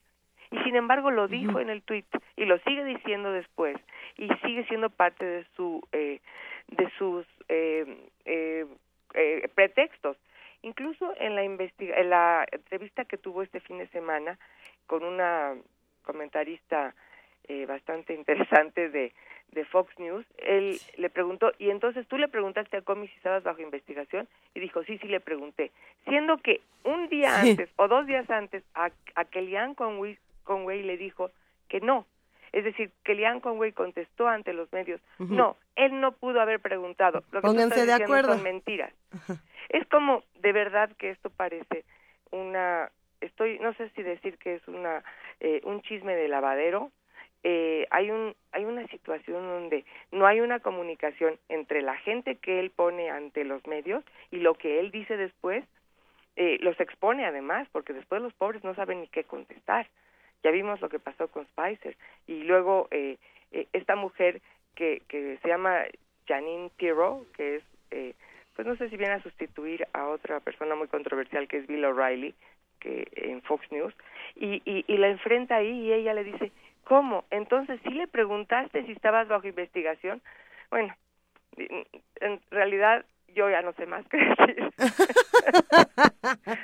Y 0.51 0.59
sin 0.63 0.75
embargo 0.75 1.11
lo 1.11 1.27
dijo 1.27 1.59
en 1.59 1.69
el 1.69 1.81
tweet 1.81 2.05
y 2.35 2.45
lo 2.45 2.57
sigue 2.59 2.83
diciendo 2.83 3.31
después 3.31 3.77
y 4.17 4.27
sigue 4.43 4.65
siendo 4.65 4.89
parte 4.89 5.25
de 5.25 5.45
su 5.55 5.81
eh, 5.93 6.19
de 6.67 6.89
sus 6.97 7.25
eh, 7.47 8.09
eh, 8.25 8.65
eh, 9.13 9.49
pretextos. 9.55 10.17
Incluso 10.61 11.13
en 11.17 11.35
la 11.35 11.43
investiga 11.43 11.95
en 11.97 12.09
la 12.09 12.45
entrevista 12.51 13.05
que 13.05 13.17
tuvo 13.17 13.43
este 13.43 13.61
fin 13.61 13.77
de 13.77 13.87
semana 13.87 14.37
con 14.87 15.03
una 15.03 15.55
comentarista 16.01 16.93
eh, 17.47 17.65
bastante 17.65 18.13
interesante 18.21 18.89
de, 18.89 19.13
de 19.51 19.65
Fox 19.65 19.91
News, 19.99 20.25
él 20.37 20.79
le 20.97 21.09
preguntó, 21.09 21.51
y 21.59 21.69
entonces 21.69 22.07
tú 22.07 22.17
le 22.17 22.27
preguntaste 22.27 22.77
a 22.77 22.81
Comey 22.81 23.07
si 23.09 23.15
estabas 23.17 23.43
bajo 23.43 23.61
investigación, 23.61 24.27
y 24.53 24.59
dijo, 24.59 24.83
sí, 24.83 24.97
sí 24.99 25.07
le 25.07 25.19
pregunté, 25.19 25.71
siendo 26.05 26.37
que 26.37 26.61
un 26.83 27.09
día 27.09 27.41
Sí. 27.41 27.49
antes 27.51 27.69
o 27.75 27.87
dos 27.87 28.05
días 28.07 28.29
antes 28.29 28.63
a, 28.75 28.89
a 29.15 29.25
Kellyanne 29.25 29.75
Conway, 29.75 30.17
Conway 30.43 30.83
le 30.83 30.97
dijo 30.97 31.31
que 31.67 31.79
no. 31.81 32.05
Es 32.53 32.65
decir, 32.65 32.91
Kellyanne 33.03 33.39
Conway 33.41 33.71
contestó 33.71 34.27
ante 34.27 34.51
los 34.53 34.71
medios, 34.73 34.99
no, 35.19 35.55
él 35.77 35.99
no 36.01 36.11
pudo 36.11 36.41
haber 36.41 36.59
preguntado. 36.59 37.23
Lo 37.31 37.39
que 37.41 37.47
Pónganse 37.47 37.85
de 37.85 37.93
acuerdo. 37.93 38.33
son 38.33 38.43
mentiras. 38.43 38.93
Es 39.69 39.87
como, 39.87 40.23
de 40.41 40.51
verdad 40.51 40.89
que 40.97 41.11
esto 41.11 41.29
parece 41.29 41.85
una, 42.31 42.91
estoy, 43.21 43.59
no 43.59 43.73
sé 43.73 43.89
si 43.95 44.03
decir 44.03 44.37
que 44.37 44.55
es 44.55 44.67
una, 44.67 45.03
eh, 45.39 45.61
un 45.63 45.81
chisme 45.81 46.15
de 46.15 46.27
lavadero. 46.27 46.91
Eh, 47.43 47.87
hay 47.89 48.11
un, 48.11 48.35
hay 48.51 48.65
una 48.65 48.85
situación 48.87 49.41
donde 49.43 49.83
no 50.11 50.27
hay 50.27 50.41
una 50.41 50.59
comunicación 50.59 51.39
entre 51.49 51.81
la 51.81 51.97
gente 51.97 52.35
que 52.35 52.59
él 52.59 52.69
pone 52.69 53.09
ante 53.09 53.43
los 53.43 53.65
medios 53.65 54.03
y 54.29 54.37
lo 54.37 54.53
que 54.55 54.79
él 54.79 54.91
dice 54.91 55.17
después. 55.17 55.63
Eh, 56.37 56.57
los 56.61 56.79
expone 56.79 57.25
además, 57.25 57.67
porque 57.71 57.93
después 57.93 58.21
los 58.21 58.33
pobres 58.33 58.63
no 58.63 58.73
saben 58.75 59.01
ni 59.01 59.07
qué 59.07 59.23
contestar. 59.23 59.87
Ya 60.43 60.51
vimos 60.51 60.81
lo 60.81 60.89
que 60.89 60.99
pasó 60.99 61.27
con 61.27 61.45
Spicer. 61.47 61.97
Y 62.27 62.43
luego 62.43 62.87
eh, 62.91 63.17
eh, 63.51 63.67
esta 63.73 63.95
mujer 63.95 64.41
que, 64.75 65.01
que 65.07 65.37
se 65.41 65.47
llama 65.47 65.83
Janine 66.27 66.71
Pirro, 66.77 67.25
que 67.35 67.57
es, 67.57 67.63
eh, 67.91 68.13
pues 68.55 68.67
no 68.67 68.75
sé 68.77 68.89
si 68.89 68.97
viene 68.97 69.13
a 69.13 69.23
sustituir 69.23 69.87
a 69.93 70.07
otra 70.07 70.39
persona 70.39 70.75
muy 70.75 70.87
controversial 70.87 71.47
que 71.47 71.57
es 71.57 71.67
Bill 71.67 71.85
O'Reilly, 71.85 72.33
que 72.81 73.07
en 73.15 73.41
Fox 73.43 73.65
News, 73.71 73.93
y, 74.35 74.61
y, 74.65 74.83
y 74.87 74.97
la 74.97 75.07
enfrenta 75.07 75.55
ahí 75.55 75.69
y 75.87 75.93
ella 75.93 76.13
le 76.13 76.23
dice, 76.25 76.51
¿cómo? 76.83 77.23
Entonces, 77.29 77.79
¿sí 77.83 77.89
le 77.91 78.07
preguntaste 78.07 78.83
si 78.85 78.91
estabas 78.91 79.27
bajo 79.29 79.47
investigación? 79.47 80.21
Bueno, 80.69 80.93
en 81.57 82.41
realidad 82.49 83.05
yo 83.35 83.49
ya 83.49 83.61
no 83.61 83.71
sé 83.73 83.85
más 83.85 84.05
que 84.07 84.17
decir. 84.17 84.71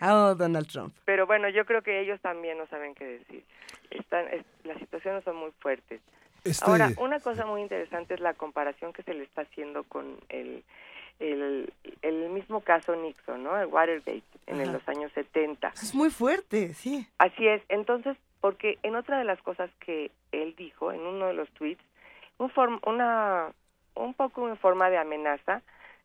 Oh, 0.00 0.34
Donald 0.34 0.66
Trump. 0.68 0.92
Pero 1.04 1.26
bueno, 1.26 1.48
yo 1.48 1.64
creo 1.64 1.82
que 1.82 2.00
ellos 2.00 2.20
también 2.20 2.58
no 2.58 2.66
saben 2.66 2.94
qué 2.94 3.04
decir. 3.04 3.44
Están, 3.90 4.26
es- 4.28 4.44
las 4.64 4.76
situaciones 4.78 5.22
son 5.24 5.36
muy 5.36 5.50
fuertes. 5.60 6.00
Este- 6.44 6.64
Ahora, 6.64 6.90
una 6.98 7.20
cosa 7.20 7.46
muy 7.46 7.62
interesante 7.62 8.14
es 8.14 8.20
la 8.20 8.34
comparación 8.34 8.92
que 8.92 9.02
se 9.02 9.14
le 9.14 9.22
está 9.24 9.42
haciendo 9.42 9.84
con 9.84 10.16
el, 10.30 10.64
el, 11.20 11.72
el 12.02 12.28
mismo 12.30 12.60
caso 12.60 12.94
Nixon, 12.96 13.42
¿no? 13.42 13.58
El 13.58 13.66
Watergate 13.66 14.22
en 14.46 14.60
Ajá. 14.62 14.72
los 14.72 14.88
años 14.88 15.12
70. 15.12 15.68
Es 15.74 15.94
muy 15.94 16.10
fuerte, 16.10 16.74
sí. 16.74 17.06
Así 17.18 17.46
es. 17.46 17.62
Entonces, 17.68 18.16
porque 18.40 18.78
en 18.82 18.94
otra 18.96 19.18
de 19.18 19.24
las 19.24 19.40
cosas 19.42 19.70
que 19.80 20.10
él 20.32 20.54
dijo, 20.56 20.92
en 20.92 21.00
uno 21.00 21.26
de 21.26 21.34
los 21.34 21.50
tweets, 21.50 21.82
un, 22.38 22.50
form- 22.50 22.80
una, 22.86 23.50
un 23.94 24.14
poco 24.14 24.48
en 24.48 24.56
forma 24.56 24.90
de 24.90 24.98
amenaza, 24.98 25.62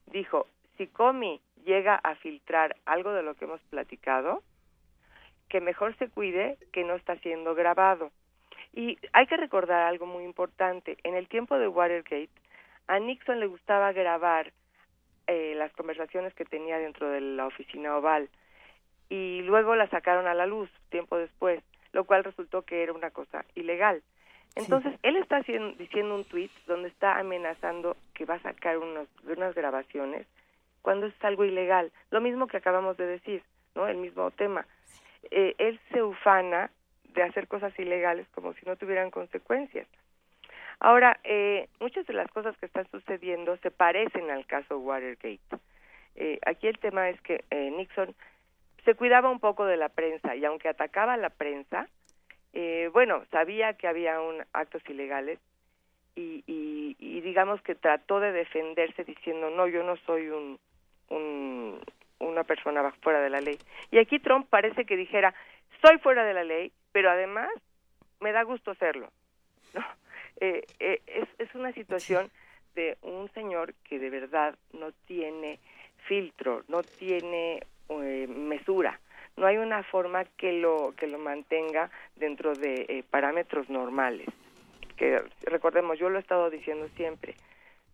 dijo, 0.08 0.48
si 0.78 0.88
Comey 0.88 1.40
llega 1.66 1.96
a 1.96 2.16
filtrar 2.16 2.76
algo 2.86 3.12
de 3.14 3.22
lo 3.24 3.36
que 3.36 3.46
hemos 3.46 3.62
platicado, 3.70 4.42
que 5.48 5.62
mejor 5.62 5.96
se 5.98 6.10
cuide 6.10 6.58
que 6.72 6.84
no 6.84 6.96
está 6.96 7.16
siendo 7.18 7.54
grabado. 7.54 8.12
Y 8.74 8.98
hay 9.14 9.28
que 9.28 9.38
recordar 9.38 9.84
algo 9.84 10.08
muy 10.08 10.24
importante. 10.24 10.98
En 11.04 11.14
el 11.14 11.28
tiempo 11.28 11.60
de 11.60 11.68
Watergate, 11.68 12.30
a 12.88 12.98
Nixon 12.98 13.40
le 13.40 13.46
gustaba 13.46 13.92
grabar 13.92 14.52
eh, 15.28 15.54
las 15.56 15.72
conversaciones 15.74 16.34
que 16.34 16.46
tenía 16.46 16.78
dentro 16.80 17.10
de 17.10 17.22
la 17.22 17.46
oficina 17.48 17.96
oval 17.98 18.30
y 19.10 19.42
luego 19.44 19.76
la 19.76 19.88
sacaron 19.90 20.28
a 20.28 20.34
la 20.34 20.46
luz 20.46 20.70
tiempo 20.90 21.18
después, 21.18 21.62
lo 21.92 22.06
cual 22.06 22.24
resultó 22.24 22.64
que 22.64 22.84
era 22.84 22.94
una 22.94 23.12
cosa 23.12 23.46
ilegal. 23.56 24.02
Entonces, 24.56 24.94
él 25.02 25.16
está 25.18 25.38
haciendo- 25.38 25.76
diciendo 25.78 26.14
un 26.16 26.26
tweet 26.26 26.50
donde 26.68 26.90
está 26.90 27.18
amenazando 27.18 27.98
que 28.14 28.26
va 28.26 28.36
a 28.36 28.42
sacar 28.42 28.78
unos, 28.78 29.08
unas 29.26 29.56
grabaciones 29.56 30.28
cuando 30.82 31.08
es 31.08 31.14
algo 31.24 31.44
ilegal. 31.46 31.92
Lo 32.12 32.22
mismo 32.22 32.48
que 32.48 32.58
acabamos 32.58 32.98
de 32.98 33.08
decir, 33.08 33.42
¿no? 33.74 33.88
El 33.88 33.98
mismo 33.98 34.30
tema. 34.32 34.66
Eh, 35.32 35.56
él 35.58 35.80
se 35.92 36.04
ufana 36.04 36.70
de 37.14 37.24
hacer 37.24 37.48
cosas 37.48 37.78
ilegales 37.80 38.28
como 38.36 38.54
si 38.54 38.66
no 38.66 38.76
tuvieran 38.76 39.10
consecuencias. 39.12 39.88
Ahora, 40.84 41.18
eh, 41.24 41.70
muchas 41.80 42.06
de 42.08 42.14
las 42.14 42.30
cosas 42.30 42.58
que 42.58 42.66
están 42.66 42.86
sucediendo 42.92 43.56
se 43.64 43.72
parecen 43.72 44.30
al 44.30 44.46
caso 44.46 44.80
Watergate. 44.80 45.40
Eh, 46.16 46.40
aquí 46.46 46.68
el 46.68 46.78
tema 46.78 47.08
es 47.08 47.20
que 47.22 47.46
eh, 47.52 47.72
Nixon 47.72 48.14
se 48.84 48.94
cuidaba 48.94 49.30
un 49.30 49.40
poco 49.40 49.64
de 49.64 49.78
la 49.78 49.88
prensa 49.88 50.36
y 50.36 50.44
aunque 50.44 50.68
atacaba 50.68 51.14
a 51.14 51.18
la 51.18 51.30
prensa, 51.30 51.88
eh, 52.52 52.90
bueno, 52.92 53.24
sabía 53.32 53.76
que 53.76 53.88
había 53.88 54.20
un 54.20 54.44
actos 54.52 54.82
ilegales 54.90 55.40
y, 56.18 56.44
y, 56.48 57.22
digamos 57.22 57.62
que 57.62 57.76
trató 57.76 58.20
de 58.20 58.34
defenderse 58.34 59.06
diciendo, 59.06 59.50
no, 59.52 59.68
yo 59.68 59.84
no 59.84 59.96
soy 60.06 60.28
un, 60.28 60.60
un, 61.08 61.80
una 62.20 62.44
persona 62.44 62.92
fuera 63.02 63.22
de 63.22 63.30
la 63.30 63.40
ley. 63.40 63.58
Y 63.90 64.00
aquí 64.00 64.20
Trump 64.20 64.50
parece 64.50 64.84
que 64.84 64.98
dijera, 64.98 65.34
soy 65.82 65.98
fuera 66.00 66.26
de 66.26 66.34
la 66.34 66.44
ley, 66.44 66.74
pero 66.92 67.10
además 67.10 67.50
me 68.20 68.34
da 68.34 68.44
gusto 68.44 68.72
hacerlo. 68.72 69.08
¿no? 69.74 69.82
Eh, 70.46 70.66
eh, 70.82 71.02
es, 71.08 71.30
es 71.40 71.56
una 71.56 71.72
situación 71.72 72.30
de 72.76 72.98
un 73.02 73.32
señor 73.34 73.74
que 73.86 73.98
de 73.98 74.10
verdad 74.10 74.58
no 74.74 74.92
tiene 75.06 75.58
filtro, 76.06 76.64
no 76.68 76.84
tiene 76.84 77.64
eh, 77.88 78.28
mesura, 78.28 79.00
no 79.38 79.46
hay 79.46 79.56
una 79.56 79.84
forma 79.84 80.26
que 80.26 80.52
lo 80.52 80.94
que 80.98 81.08
lo 81.08 81.18
mantenga 81.18 81.90
dentro 82.18 82.56
de 82.56 82.86
eh, 82.90 83.04
parámetros 83.10 83.70
normales. 83.70 84.28
Que 84.98 85.24
recordemos, 85.44 85.98
yo 85.98 86.10
lo 86.10 86.18
he 86.18 86.22
estado 86.22 86.50
diciendo 86.50 86.90
siempre. 86.98 87.36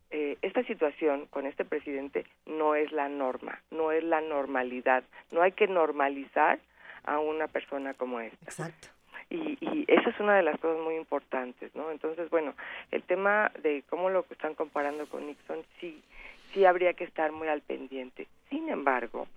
Eh, 0.10 0.40
esta 0.42 0.64
situación 0.64 1.28
con 1.28 1.46
este 1.46 1.66
presidente 1.66 2.26
no 2.48 2.74
es 2.74 2.92
la 2.92 3.10
norma, 3.10 3.62
no 3.70 3.92
es 3.92 4.04
la 4.04 4.22
normalidad. 4.22 5.04
No 5.32 5.44
hay 5.44 5.52
que 5.52 5.68
normalizar 5.68 6.58
a 7.04 7.20
una 7.20 7.48
persona 7.48 7.94
como 7.94 8.20
esta. 8.20 8.44
Exacto. 8.44 8.88
Y, 9.30 9.58
y 9.62 9.86
eso 9.88 10.10
es 10.10 10.20
una 10.20 10.36
de 10.36 10.44
las 10.44 10.60
cosas 10.60 10.82
muy 10.84 10.96
importantes, 10.96 11.74
¿no? 11.76 11.92
Entonces, 11.92 12.30
bueno, 12.30 12.56
el 12.92 13.04
tema 13.04 13.52
de 13.62 13.84
cómo 13.90 14.10
lo 14.10 14.26
están 14.30 14.56
comparando 14.56 15.08
con 15.08 15.28
Nixon, 15.28 15.64
sí, 15.80 16.02
sí 16.52 16.66
habría 16.66 16.94
que 16.94 17.04
estar 17.04 17.32
muy 17.32 17.48
al 17.48 17.62
pendiente. 17.62 18.28
Sin 18.50 18.70
embargo, 18.70 19.28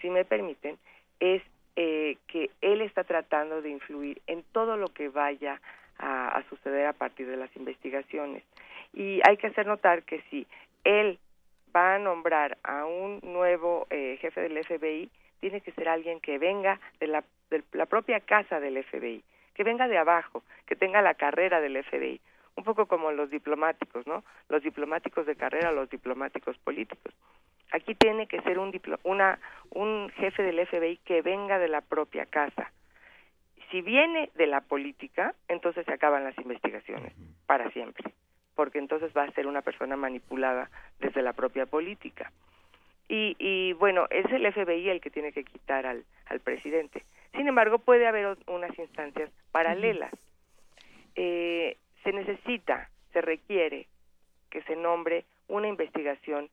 si 0.00 0.10
me 0.10 0.24
permiten, 0.24 0.76
es 1.20 1.42
eh, 1.76 2.18
que 2.28 2.50
él 2.60 2.82
está 2.82 3.04
tratando 3.04 3.62
de 3.62 3.70
influir 3.70 4.20
en 4.26 4.42
todo 4.52 4.76
lo 4.76 4.88
que 4.88 5.08
vaya 5.08 5.60
a, 5.98 6.42
suceder 6.48 6.86
a 6.86 6.92
partir 6.92 7.26
de 7.26 7.36
las 7.36 7.54
investigaciones. 7.56 8.42
Y 8.92 9.20
hay 9.26 9.36
que 9.36 9.46
hacer 9.46 9.66
notar 9.66 10.02
que 10.02 10.22
si 10.30 10.46
él 10.84 11.18
va 11.74 11.94
a 11.94 11.98
nombrar 11.98 12.58
a 12.62 12.84
un 12.84 13.20
nuevo 13.22 13.86
eh, 13.90 14.18
jefe 14.20 14.42
del 14.42 14.64
FBI, 14.64 15.10
tiene 15.44 15.60
que 15.60 15.72
ser 15.72 15.90
alguien 15.90 16.20
que 16.20 16.38
venga 16.38 16.80
de 17.00 17.06
la, 17.06 17.22
de 17.50 17.62
la 17.72 17.84
propia 17.84 18.20
casa 18.20 18.60
del 18.60 18.82
FBI, 18.82 19.22
que 19.52 19.62
venga 19.62 19.88
de 19.88 19.98
abajo, 19.98 20.42
que 20.64 20.74
tenga 20.74 21.02
la 21.02 21.12
carrera 21.12 21.60
del 21.60 21.84
FBI, 21.84 22.18
un 22.56 22.64
poco 22.64 22.86
como 22.86 23.12
los 23.12 23.28
diplomáticos, 23.28 24.06
¿no? 24.06 24.24
Los 24.48 24.62
diplomáticos 24.62 25.26
de 25.26 25.36
carrera, 25.36 25.70
los 25.70 25.90
diplomáticos 25.90 26.56
políticos. 26.56 27.12
Aquí 27.72 27.94
tiene 27.94 28.26
que 28.26 28.40
ser 28.40 28.58
un, 28.58 28.72
una, 29.02 29.38
un 29.68 30.08
jefe 30.16 30.42
del 30.42 30.66
FBI 30.66 30.96
que 31.04 31.20
venga 31.20 31.58
de 31.58 31.68
la 31.68 31.82
propia 31.82 32.24
casa. 32.24 32.72
Si 33.70 33.82
viene 33.82 34.30
de 34.36 34.46
la 34.46 34.62
política, 34.62 35.34
entonces 35.48 35.84
se 35.84 35.92
acaban 35.92 36.24
las 36.24 36.38
investigaciones 36.38 37.12
para 37.44 37.70
siempre, 37.72 38.14
porque 38.54 38.78
entonces 38.78 39.12
va 39.14 39.24
a 39.24 39.32
ser 39.32 39.46
una 39.46 39.60
persona 39.60 39.94
manipulada 39.94 40.70
desde 41.00 41.20
la 41.20 41.34
propia 41.34 41.66
política. 41.66 42.32
Y, 43.08 43.36
y 43.38 43.72
bueno, 43.74 44.06
es 44.10 44.24
el 44.32 44.50
FBI 44.52 44.88
el 44.88 45.00
que 45.00 45.10
tiene 45.10 45.32
que 45.32 45.44
quitar 45.44 45.86
al, 45.86 46.04
al 46.26 46.40
presidente. 46.40 47.02
Sin 47.32 47.48
embargo, 47.48 47.78
puede 47.78 48.06
haber 48.06 48.36
unas 48.46 48.78
instancias 48.78 49.30
paralelas. 49.52 50.12
Eh, 51.16 51.76
se 52.02 52.12
necesita, 52.12 52.88
se 53.12 53.20
requiere 53.20 53.86
que 54.50 54.62
se 54.62 54.76
nombre 54.76 55.24
una 55.48 55.68
investigación 55.68 56.48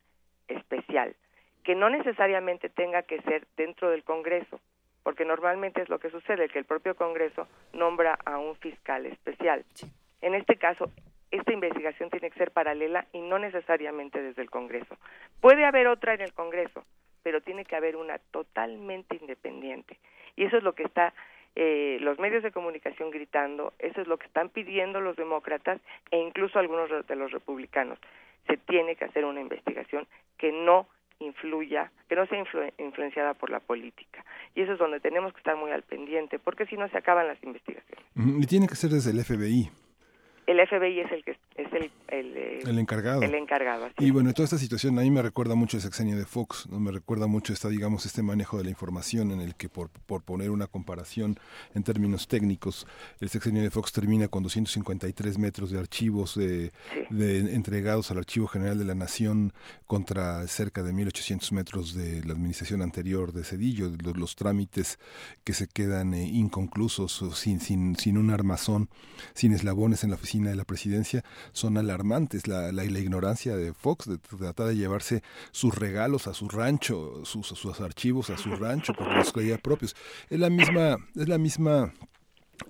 especial, 0.48 1.16
que 1.64 1.76
no 1.76 1.90
necesariamente 1.90 2.70
tenga 2.70 3.04
que 3.04 3.22
ser 3.22 3.48
dentro 3.56 3.90
del 3.90 4.04
Congreso, 4.04 4.60
porque 5.04 5.26
normalmente 5.26 5.82
es 5.82 5.90
lo 5.90 6.00
que 6.00 6.10
sucede, 6.10 6.50
que 6.50 6.60
el 6.60 6.66
propio 6.66 6.96
Congreso 6.96 7.48
nombra 7.74 8.18
a 8.26 8.38
un 8.40 8.56
fiscal 8.56 9.06
especial. 9.06 9.64
En 10.22 10.34
este 10.34 10.58
caso, 10.58 10.92
esta 11.32 11.54
investigación 11.54 12.10
tiene 12.10 12.30
que 12.30 12.38
ser 12.38 12.52
paralela 12.52 13.08
y 13.14 13.22
no 13.22 13.40
necesariamente 13.40 14.22
desde 14.22 14.42
el 14.42 14.50
Congreso. 14.50 14.98
Puede 15.40 15.66
haber 15.66 15.88
otra 15.88 16.14
en 16.14 16.22
el 16.22 16.34
Congreso, 16.34 16.84
pero 17.24 17.42
tiene 17.42 17.66
que 17.66 17.76
haber 17.76 17.96
una 17.96 18.18
totalmente 18.32 19.16
independiente. 19.16 19.98
Y 20.36 20.44
eso 20.46 20.58
es 20.58 20.64
lo 20.64 20.74
que 20.74 20.84
está 20.84 21.14
eh, 21.56 21.98
los 22.02 22.20
medios 22.20 22.44
de 22.44 22.52
comunicación 22.52 23.12
gritando, 23.12 23.74
eso 23.80 24.02
es 24.02 24.08
lo 24.08 24.18
que 24.18 24.28
están 24.28 24.50
pidiendo 24.50 25.02
los 25.02 25.16
demócratas 25.18 25.82
e 26.10 26.18
incluso 26.18 26.60
algunos 26.60 26.90
de 27.06 27.16
los 27.16 27.32
republicanos. 27.32 28.00
Se 28.48 28.58
tiene 28.58 28.96
que 28.96 29.06
hacer 29.06 29.26
una 29.26 29.42
investigación 29.42 30.08
que 30.38 30.52
no 30.52 30.88
influya, 31.20 31.92
que 32.10 32.16
no 32.16 32.26
sea 32.26 32.44
influenciada 32.78 33.34
por 33.36 33.52
la 33.52 33.60
política. 33.60 34.26
Y 34.56 34.62
eso 34.62 34.74
es 34.74 34.80
donde 34.80 35.00
tenemos 35.00 35.34
que 35.34 35.40
estar 35.40 35.56
muy 35.56 35.72
al 35.72 35.84
pendiente, 35.84 36.40
porque 36.40 36.66
si 36.66 36.78
no 36.78 36.90
se 36.90 36.98
acaban 36.98 37.28
las 37.28 37.42
investigaciones. 37.44 38.06
Y 38.16 38.48
tiene 38.48 38.68
que 38.68 38.76
ser 38.76 38.90
desde 38.90 39.12
el 39.12 39.24
FBI 39.24 39.70
el 40.48 40.68
FBI 40.68 41.00
es 41.00 41.12
el 41.12 41.24
que 41.24 41.32
es 41.56 41.74
el, 41.74 41.92
el, 42.08 42.38
eh, 42.38 42.80
encargado. 42.80 43.22
El 43.22 43.36
encargado 43.36 43.90
y 44.00 44.12
bueno, 44.12 44.34
toda 44.34 44.46
esta 44.46 44.58
situación 44.58 44.98
a 45.00 45.02
mí 45.02 45.12
me 45.12 45.22
recuerda 45.22 45.56
mucho 45.56 45.78
el 45.78 45.84
sexenio 45.84 46.18
de 46.18 46.26
Fox, 46.26 46.68
no 46.70 46.80
me 46.80 46.92
recuerda 46.92 47.28
mucho 47.28 47.54
esta, 47.54 47.70
digamos, 47.70 48.06
este 48.06 48.24
manejo 48.24 48.58
de 48.58 48.64
la 48.64 48.70
información 48.70 49.32
en 49.32 49.42
el 49.42 49.56
que 49.56 49.70
por, 49.70 49.90
por 49.90 50.24
poner 50.24 50.50
una 50.50 50.68
comparación 50.68 51.38
en 51.76 51.84
términos 51.84 52.28
técnicos, 52.28 52.88
el 53.20 53.30
sexenio 53.30 53.62
de 53.62 53.70
Fox 53.70 53.92
termina 53.92 54.28
con 54.28 54.44
253 54.44 55.38
metros 55.38 55.72
de 55.72 55.80
archivos 55.80 56.36
de, 56.36 56.72
entregados 57.12 58.12
al 58.12 58.18
Archivo 58.18 58.48
General 58.48 58.78
de 58.78 58.86
la 58.86 58.96
Nación 58.96 59.54
contra 59.86 60.46
cerca 60.48 60.84
de 60.84 60.94
1800 60.94 61.52
metros 61.52 61.94
de 61.94 62.24
la 62.26 62.34
administración 62.34 62.82
anterior 62.82 63.32
de 63.34 63.44
Cedillo, 63.44 63.92
los, 64.04 64.18
los 64.18 64.36
trámites 64.36 65.00
que 65.44 65.54
se 65.54 65.68
quedan 65.68 66.14
eh, 66.14 66.24
inconclusos 66.24 67.24
sin, 67.36 67.60
sin, 67.60 67.96
sin 67.96 68.18
un 68.18 68.32
armazón, 68.32 68.90
sin 69.34 69.54
eslabones 69.54 70.04
en 70.04 70.10
la 70.10 70.16
oficina 70.16 70.41
de 70.50 70.56
la 70.56 70.66
presidencia 70.66 71.24
son 71.54 71.78
alarmantes. 71.78 72.48
La, 72.48 72.72
la, 72.72 72.84
ignorancia 72.84 73.56
de 73.56 73.74
Fox 73.74 74.08
de 74.08 74.18
tratar 74.18 74.68
de 74.68 74.76
llevarse 74.76 75.24
sus 75.52 75.76
regalos 75.76 76.28
a 76.28 76.34
su 76.34 76.50
rancho, 76.50 77.24
sus, 77.26 77.48
sus 77.48 77.80
archivos 77.80 78.30
a 78.30 78.38
su 78.38 78.56
rancho, 78.56 78.94
porque 78.94 79.16
los 79.16 79.32
creía 79.32 79.58
propios. 79.58 79.96
Es 80.30 80.40
la 80.40 80.50
misma, 80.50 80.98
es 81.16 81.28
la 81.28 81.38
misma 81.38 81.94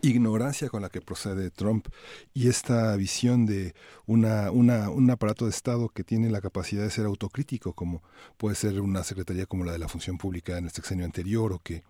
ignorancia 0.01 0.69
con 0.69 0.81
la 0.81 0.89
que 0.89 1.01
procede 1.01 1.51
Trump 1.51 1.87
y 2.33 2.47
esta 2.47 2.95
visión 2.95 3.45
de 3.45 3.73
una, 4.05 4.51
una, 4.51 4.89
un 4.89 5.09
aparato 5.09 5.45
de 5.45 5.51
Estado 5.51 5.89
que 5.89 6.03
tiene 6.03 6.29
la 6.29 6.41
capacidad 6.41 6.83
de 6.83 6.89
ser 6.89 7.05
autocrítico, 7.05 7.73
como 7.73 8.01
puede 8.37 8.55
ser 8.55 8.79
una 8.81 9.03
secretaría 9.03 9.45
como 9.45 9.65
la 9.65 9.73
de 9.73 9.79
la 9.79 9.87
Función 9.87 10.17
Pública 10.17 10.57
en 10.57 10.65
el 10.65 10.71
sexenio 10.71 11.05
anterior 11.05 11.53
o 11.53 11.59
que 11.59 11.83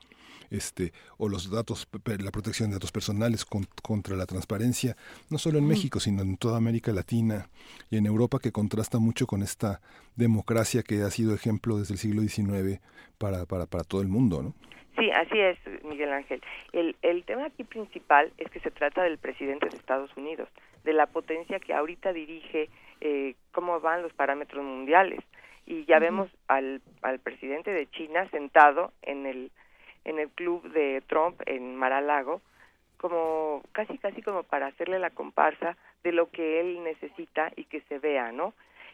este, 0.51 0.91
o 1.17 1.29
los 1.29 1.49
datos, 1.49 1.87
la 2.05 2.31
protección 2.31 2.69
de 2.69 2.75
datos 2.75 2.91
personales 2.91 3.45
contra 3.45 4.15
la 4.15 4.25
transparencia, 4.25 4.95
no 5.29 5.37
solo 5.37 5.57
en 5.57 5.67
México, 5.67 5.99
sino 5.99 6.21
en 6.21 6.37
toda 6.37 6.57
América 6.57 6.91
Latina 6.91 7.49
y 7.89 7.97
en 7.97 8.05
Europa, 8.05 8.39
que 8.39 8.51
contrasta 8.51 8.99
mucho 8.99 9.25
con 9.25 9.41
esta 9.41 9.81
democracia 10.15 10.83
que 10.83 11.01
ha 11.01 11.09
sido 11.09 11.33
ejemplo 11.33 11.77
desde 11.77 11.93
el 11.93 11.99
siglo 11.99 12.21
XIX 12.21 12.79
para, 13.17 13.45
para, 13.45 13.65
para 13.65 13.83
todo 13.83 14.01
el 14.01 14.07
mundo, 14.07 14.43
¿no? 14.43 14.53
Sí, 14.97 15.09
así 15.09 15.39
es, 15.39 15.57
Miguel 15.83 16.11
Ángel. 16.11 16.41
El, 16.73 16.95
el 17.01 17.23
tema 17.23 17.45
aquí 17.45 17.63
principal 17.63 18.31
es 18.37 18.51
que 18.51 18.59
se 18.59 18.71
trata 18.71 19.03
del 19.03 19.17
presidente 19.17 19.69
de 19.69 19.77
Estados 19.77 20.15
Unidos, 20.17 20.49
de 20.83 20.93
la 20.93 21.07
potencia 21.07 21.59
que 21.59 21.73
ahorita 21.73 22.11
dirige 22.11 22.69
eh, 22.99 23.35
cómo 23.51 23.79
van 23.79 24.01
los 24.01 24.13
parámetros 24.13 24.63
mundiales. 24.63 25.19
Y 25.65 25.85
ya 25.85 25.99
vemos 25.99 26.29
al, 26.47 26.81
al 27.01 27.19
presidente 27.19 27.71
de 27.71 27.89
China 27.89 28.27
sentado 28.31 28.91
en 29.01 29.25
el 29.25 29.51
en 30.05 30.19
el 30.19 30.29
club 30.29 30.63
de 30.71 31.01
Trump 31.07 31.41
en 31.45 31.75
Maralago, 31.75 32.41
como 32.97 33.63
casi 33.71 33.97
casi 33.97 34.21
como 34.21 34.43
para 34.43 34.67
hacerle 34.67 34.99
la 34.99 35.09
comparsa 35.09 35.77
de 36.03 36.11
lo 36.11 36.29
que 36.29 36.59
él 36.59 36.83
necesita 36.83 37.51
y 37.55 37.65
que 37.65 37.81
se 37.81 37.99
vea, 37.99 38.31
¿no? 38.31 38.53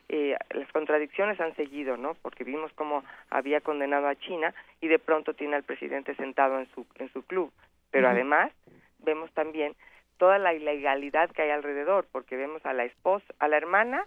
Eh, 0.10 0.38
las 0.52 0.72
contradicciones 0.72 1.40
han 1.42 1.56
seguido, 1.58 1.98
¿no? 1.98 2.16
Porque 2.22 2.46
vimos 2.46 2.72
cómo 2.74 3.04
había 3.30 3.60
condenado 3.60 4.08
a 4.08 4.16
China 4.16 4.54
y 4.80 4.88
de 4.88 5.00
pronto 5.00 5.34
tiene 5.34 5.58
al 5.58 5.64
presidente 5.64 6.16
sentado 6.16 6.60
en 6.60 6.70
su 6.74 6.86
en 7.00 7.12
su 7.12 7.24
club, 7.24 7.52
pero 7.92 8.08
además 8.08 8.52
vemos 9.00 9.32
también 9.34 9.76
toda 10.18 10.38
la 10.38 10.54
ilegalidad 10.54 11.30
que 11.32 11.44
hay 11.44 11.50
alrededor, 11.50 12.08
porque 12.12 12.38
vemos 12.38 12.66
a 12.66 12.74
la 12.74 12.86
esposa, 12.86 13.26
a 13.40 13.48
la 13.48 13.58
hermana 13.58 14.06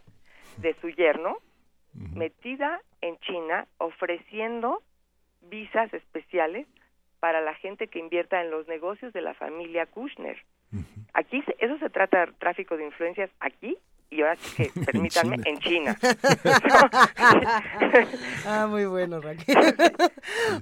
de 0.58 0.74
su 0.80 0.88
yerno 0.88 1.38
metida 2.14 2.80
en 3.00 3.18
China 3.18 3.66
ofreciendo 3.78 4.82
visas 5.42 5.92
especiales 5.92 6.66
para 7.20 7.40
la 7.40 7.54
gente 7.54 7.88
que 7.88 7.98
invierta 7.98 8.42
en 8.42 8.50
los 8.50 8.66
negocios 8.66 9.12
de 9.12 9.20
la 9.20 9.34
familia 9.34 9.86
Kushner. 9.86 10.38
Aquí 11.14 11.42
eso 11.58 11.78
se 11.78 11.90
trata 11.90 12.26
de 12.26 12.32
tráfico 12.32 12.76
de 12.76 12.86
influencias 12.86 13.30
aquí 13.40 13.76
y 14.10 14.22
ahora 14.22 14.36
sí 14.36 14.56
que 14.56 14.80
permítanme 14.86 15.36
en 15.44 15.58
China. 15.58 15.96
ah, 18.46 18.66
muy 18.68 18.86
bueno, 18.86 19.20
Raquel. 19.20 19.56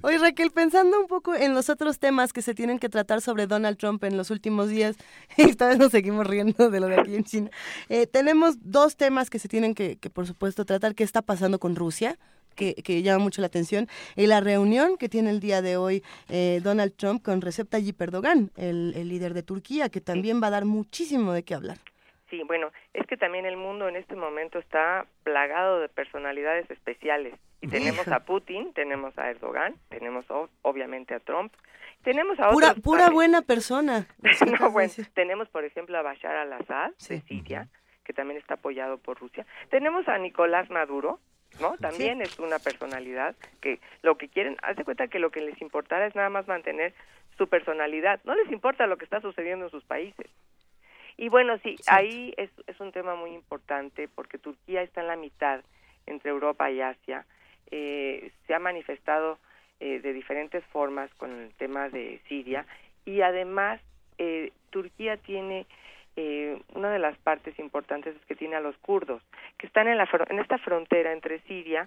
Oye, 0.02 0.18
Raquel, 0.18 0.50
pensando 0.50 1.00
un 1.00 1.06
poco 1.06 1.34
en 1.34 1.54
los 1.54 1.70
otros 1.70 1.98
temas 1.98 2.32
que 2.32 2.42
se 2.42 2.54
tienen 2.54 2.78
que 2.78 2.88
tratar 2.88 3.20
sobre 3.20 3.46
Donald 3.46 3.78
Trump 3.78 4.04
en 4.04 4.16
los 4.16 4.30
últimos 4.30 4.68
días, 4.68 4.96
y 5.36 5.42
esta 5.42 5.68
vez 5.68 5.78
nos 5.78 5.92
seguimos 5.92 6.26
riendo 6.26 6.70
de 6.70 6.80
lo 6.80 6.88
de 6.88 7.00
aquí 7.00 7.14
en 7.14 7.24
China, 7.24 7.50
eh, 7.88 8.06
tenemos 8.06 8.56
dos 8.60 8.96
temas 8.96 9.30
que 9.30 9.38
se 9.38 9.48
tienen 9.48 9.74
que, 9.74 9.96
que, 9.96 10.10
por 10.10 10.26
supuesto, 10.26 10.64
tratar. 10.64 10.94
¿Qué 10.94 11.04
está 11.04 11.22
pasando 11.22 11.58
con 11.58 11.76
Rusia? 11.76 12.18
Que, 12.58 12.74
que 12.74 13.02
llama 13.02 13.24
mucho 13.24 13.40
la 13.40 13.46
atención, 13.46 13.86
y 14.16 14.26
la 14.26 14.40
reunión 14.40 14.98
que 14.98 15.08
tiene 15.08 15.30
el 15.30 15.40
día 15.40 15.62
de 15.62 15.76
hoy 15.76 16.02
eh, 16.28 16.60
Donald 16.62 16.94
Trump 16.96 17.22
con 17.22 17.40
Recep 17.40 17.70
Tayyip 17.70 18.00
Erdogan, 18.02 18.50
el, 18.56 18.92
el 18.96 19.08
líder 19.08 19.32
de 19.32 19.42
Turquía, 19.42 19.88
que 19.88 20.00
también 20.00 20.42
va 20.42 20.48
a 20.48 20.50
dar 20.50 20.64
muchísimo 20.64 21.32
de 21.32 21.44
qué 21.44 21.54
hablar. 21.54 21.78
Sí, 22.30 22.42
bueno, 22.46 22.70
es 22.92 23.06
que 23.06 23.16
también 23.16 23.46
el 23.46 23.56
mundo 23.56 23.88
en 23.88 23.96
este 23.96 24.14
momento 24.14 24.58
está 24.58 25.06
plagado 25.22 25.80
de 25.80 25.88
personalidades 25.88 26.70
especiales. 26.70 27.34
Y 27.60 27.68
tenemos 27.68 28.06
a 28.08 28.20
Putin, 28.20 28.72
tenemos 28.74 29.16
a 29.18 29.30
Erdogan, 29.30 29.74
tenemos 29.88 30.26
obviamente 30.62 31.14
a 31.14 31.20
Trump, 31.20 31.52
tenemos 32.04 32.38
a 32.38 32.50
Pura, 32.50 32.68
otros 32.68 32.84
pura 32.84 33.10
buena 33.10 33.42
persona. 33.42 34.06
No, 34.60 34.70
bueno, 34.70 34.92
tenemos, 35.14 35.48
por 35.48 35.64
ejemplo, 35.64 35.96
a 35.98 36.02
Bashar 36.02 36.36
al-Assad 36.36 36.92
de 37.08 37.20
Siria, 37.22 37.68
que 38.04 38.12
también 38.12 38.38
está 38.38 38.54
apoyado 38.54 38.98
por 38.98 39.18
Rusia. 39.18 39.46
Tenemos 39.70 40.06
a 40.06 40.18
Nicolás 40.18 40.70
Maduro, 40.70 41.20
¿no? 41.60 41.76
También 41.78 42.22
es 42.22 42.38
una 42.38 42.58
personalidad 42.58 43.34
que 43.60 43.80
lo 44.02 44.16
que 44.16 44.28
quieren, 44.28 44.56
haz 44.62 44.76
de 44.76 44.84
cuenta 44.84 45.08
que 45.08 45.18
lo 45.18 45.30
que 45.30 45.40
les 45.40 45.60
importara 45.60 46.06
es 46.06 46.14
nada 46.14 46.30
más 46.30 46.46
mantener 46.48 46.94
su 47.36 47.48
personalidad. 47.48 48.20
No 48.24 48.34
les 48.34 48.50
importa 48.50 48.86
lo 48.86 48.96
que 48.96 49.04
está 49.04 49.20
sucediendo 49.20 49.66
en 49.66 49.70
sus 49.70 49.84
países. 49.84 50.26
Y 51.16 51.28
bueno, 51.28 51.58
sí, 51.58 51.76
ahí 51.86 52.32
es, 52.36 52.50
es 52.66 52.78
un 52.80 52.92
tema 52.92 53.16
muy 53.16 53.32
importante 53.32 54.08
porque 54.08 54.38
Turquía 54.38 54.82
está 54.82 55.00
en 55.00 55.08
la 55.08 55.16
mitad 55.16 55.62
entre 56.06 56.30
Europa 56.30 56.70
y 56.70 56.80
Asia. 56.80 57.26
Eh, 57.70 58.30
se 58.46 58.54
ha 58.54 58.58
manifestado 58.58 59.38
eh, 59.80 60.00
de 60.00 60.12
diferentes 60.12 60.64
formas 60.66 61.12
con 61.14 61.30
el 61.30 61.54
tema 61.54 61.88
de 61.88 62.20
Siria 62.28 62.66
y 63.04 63.20
además 63.20 63.80
eh, 64.18 64.52
Turquía 64.70 65.16
tiene 65.16 65.66
eh, 66.20 66.60
una 66.74 66.90
de 66.90 66.98
las 66.98 67.16
partes 67.18 67.56
importantes 67.60 68.16
es 68.16 68.24
que 68.26 68.34
tiene 68.34 68.56
a 68.56 68.60
los 68.60 68.76
kurdos 68.78 69.22
que 69.56 69.68
están 69.68 69.86
en 69.86 69.96
la 69.98 70.08
en 70.30 70.40
esta 70.40 70.58
frontera 70.58 71.12
entre 71.12 71.38
Siria 71.46 71.86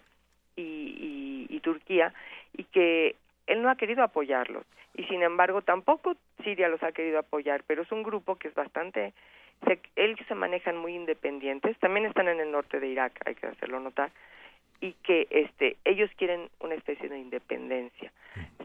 y, 0.55 0.61
y- 0.61 1.47
y 1.49 1.59
Turquía 1.59 2.13
y 2.55 2.63
que 2.63 3.15
él 3.47 3.61
no 3.61 3.69
ha 3.69 3.75
querido 3.75 4.03
apoyarlos 4.03 4.63
y 4.95 5.03
sin 5.05 5.21
embargo 5.21 5.61
tampoco 5.61 6.15
Siria 6.43 6.69
los 6.69 6.81
ha 6.81 6.93
querido 6.93 7.19
apoyar 7.19 7.63
pero 7.67 7.81
es 7.81 7.91
un 7.91 8.03
grupo 8.03 8.37
que 8.37 8.47
es 8.47 8.53
bastante 8.55 9.13
se, 9.67 9.79
ellos 9.97 10.19
se 10.29 10.35
manejan 10.35 10.77
muy 10.77 10.95
independientes 10.95 11.77
también 11.79 12.05
están 12.05 12.29
en 12.29 12.39
el 12.39 12.51
norte 12.51 12.79
de 12.79 12.87
Irak 12.87 13.13
hay 13.25 13.35
que 13.35 13.47
hacerlo 13.47 13.79
notar 13.81 14.11
y 14.79 14.93
que 15.03 15.27
este 15.29 15.75
ellos 15.83 16.09
quieren 16.15 16.49
una 16.59 16.73
especie 16.73 17.07
de 17.07 17.19
independencia. 17.19 18.11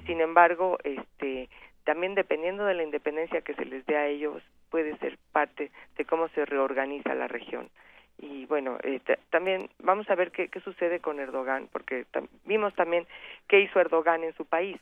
Sin 0.06 0.20
embargo 0.22 0.78
este 0.84 1.48
también 1.86 2.14
dependiendo 2.14 2.64
de 2.66 2.74
la 2.74 2.82
independencia 2.82 3.40
que 3.40 3.54
se 3.54 3.64
les 3.64 3.86
dé 3.86 3.96
a 3.96 4.06
ellos 4.08 4.42
puede 4.70 4.96
ser 4.98 5.16
parte 5.32 5.70
de 5.96 6.04
cómo 6.04 6.28
se 6.30 6.44
reorganiza 6.44 7.14
la 7.14 7.28
región. 7.28 7.70
Y 8.18 8.44
bueno 8.46 8.76
eh, 8.82 9.00
ta- 9.00 9.18
también 9.30 9.70
vamos 9.78 10.10
a 10.10 10.14
ver 10.16 10.30
qué, 10.32 10.50
sucede 10.60 11.00
con 11.00 11.20
Erdogan 11.20 11.68
porque 11.72 12.04
vimos 12.44 12.74
también 12.74 13.06
qué 13.48 13.60
hizo 13.60 13.80
Erdogan 13.80 14.24
en 14.24 14.34
su 14.34 14.44
país. 14.44 14.76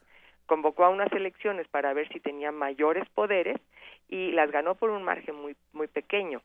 Convocó 0.47 0.85
a 0.85 0.89
unas 0.91 1.13
elecciones 1.13 1.69
para 1.69 1.93
ver 1.93 2.09
si 2.09 2.21
tenía 2.21 2.53
mayores 2.53 3.09
poderes 3.11 3.59
y 4.09 4.33
las 4.33 4.51
ganó 4.51 4.75
por 4.75 4.91
un 4.91 5.03
margen 5.05 5.35
muy 5.37 5.55
muy 5.73 5.87
pequeño 5.89 6.41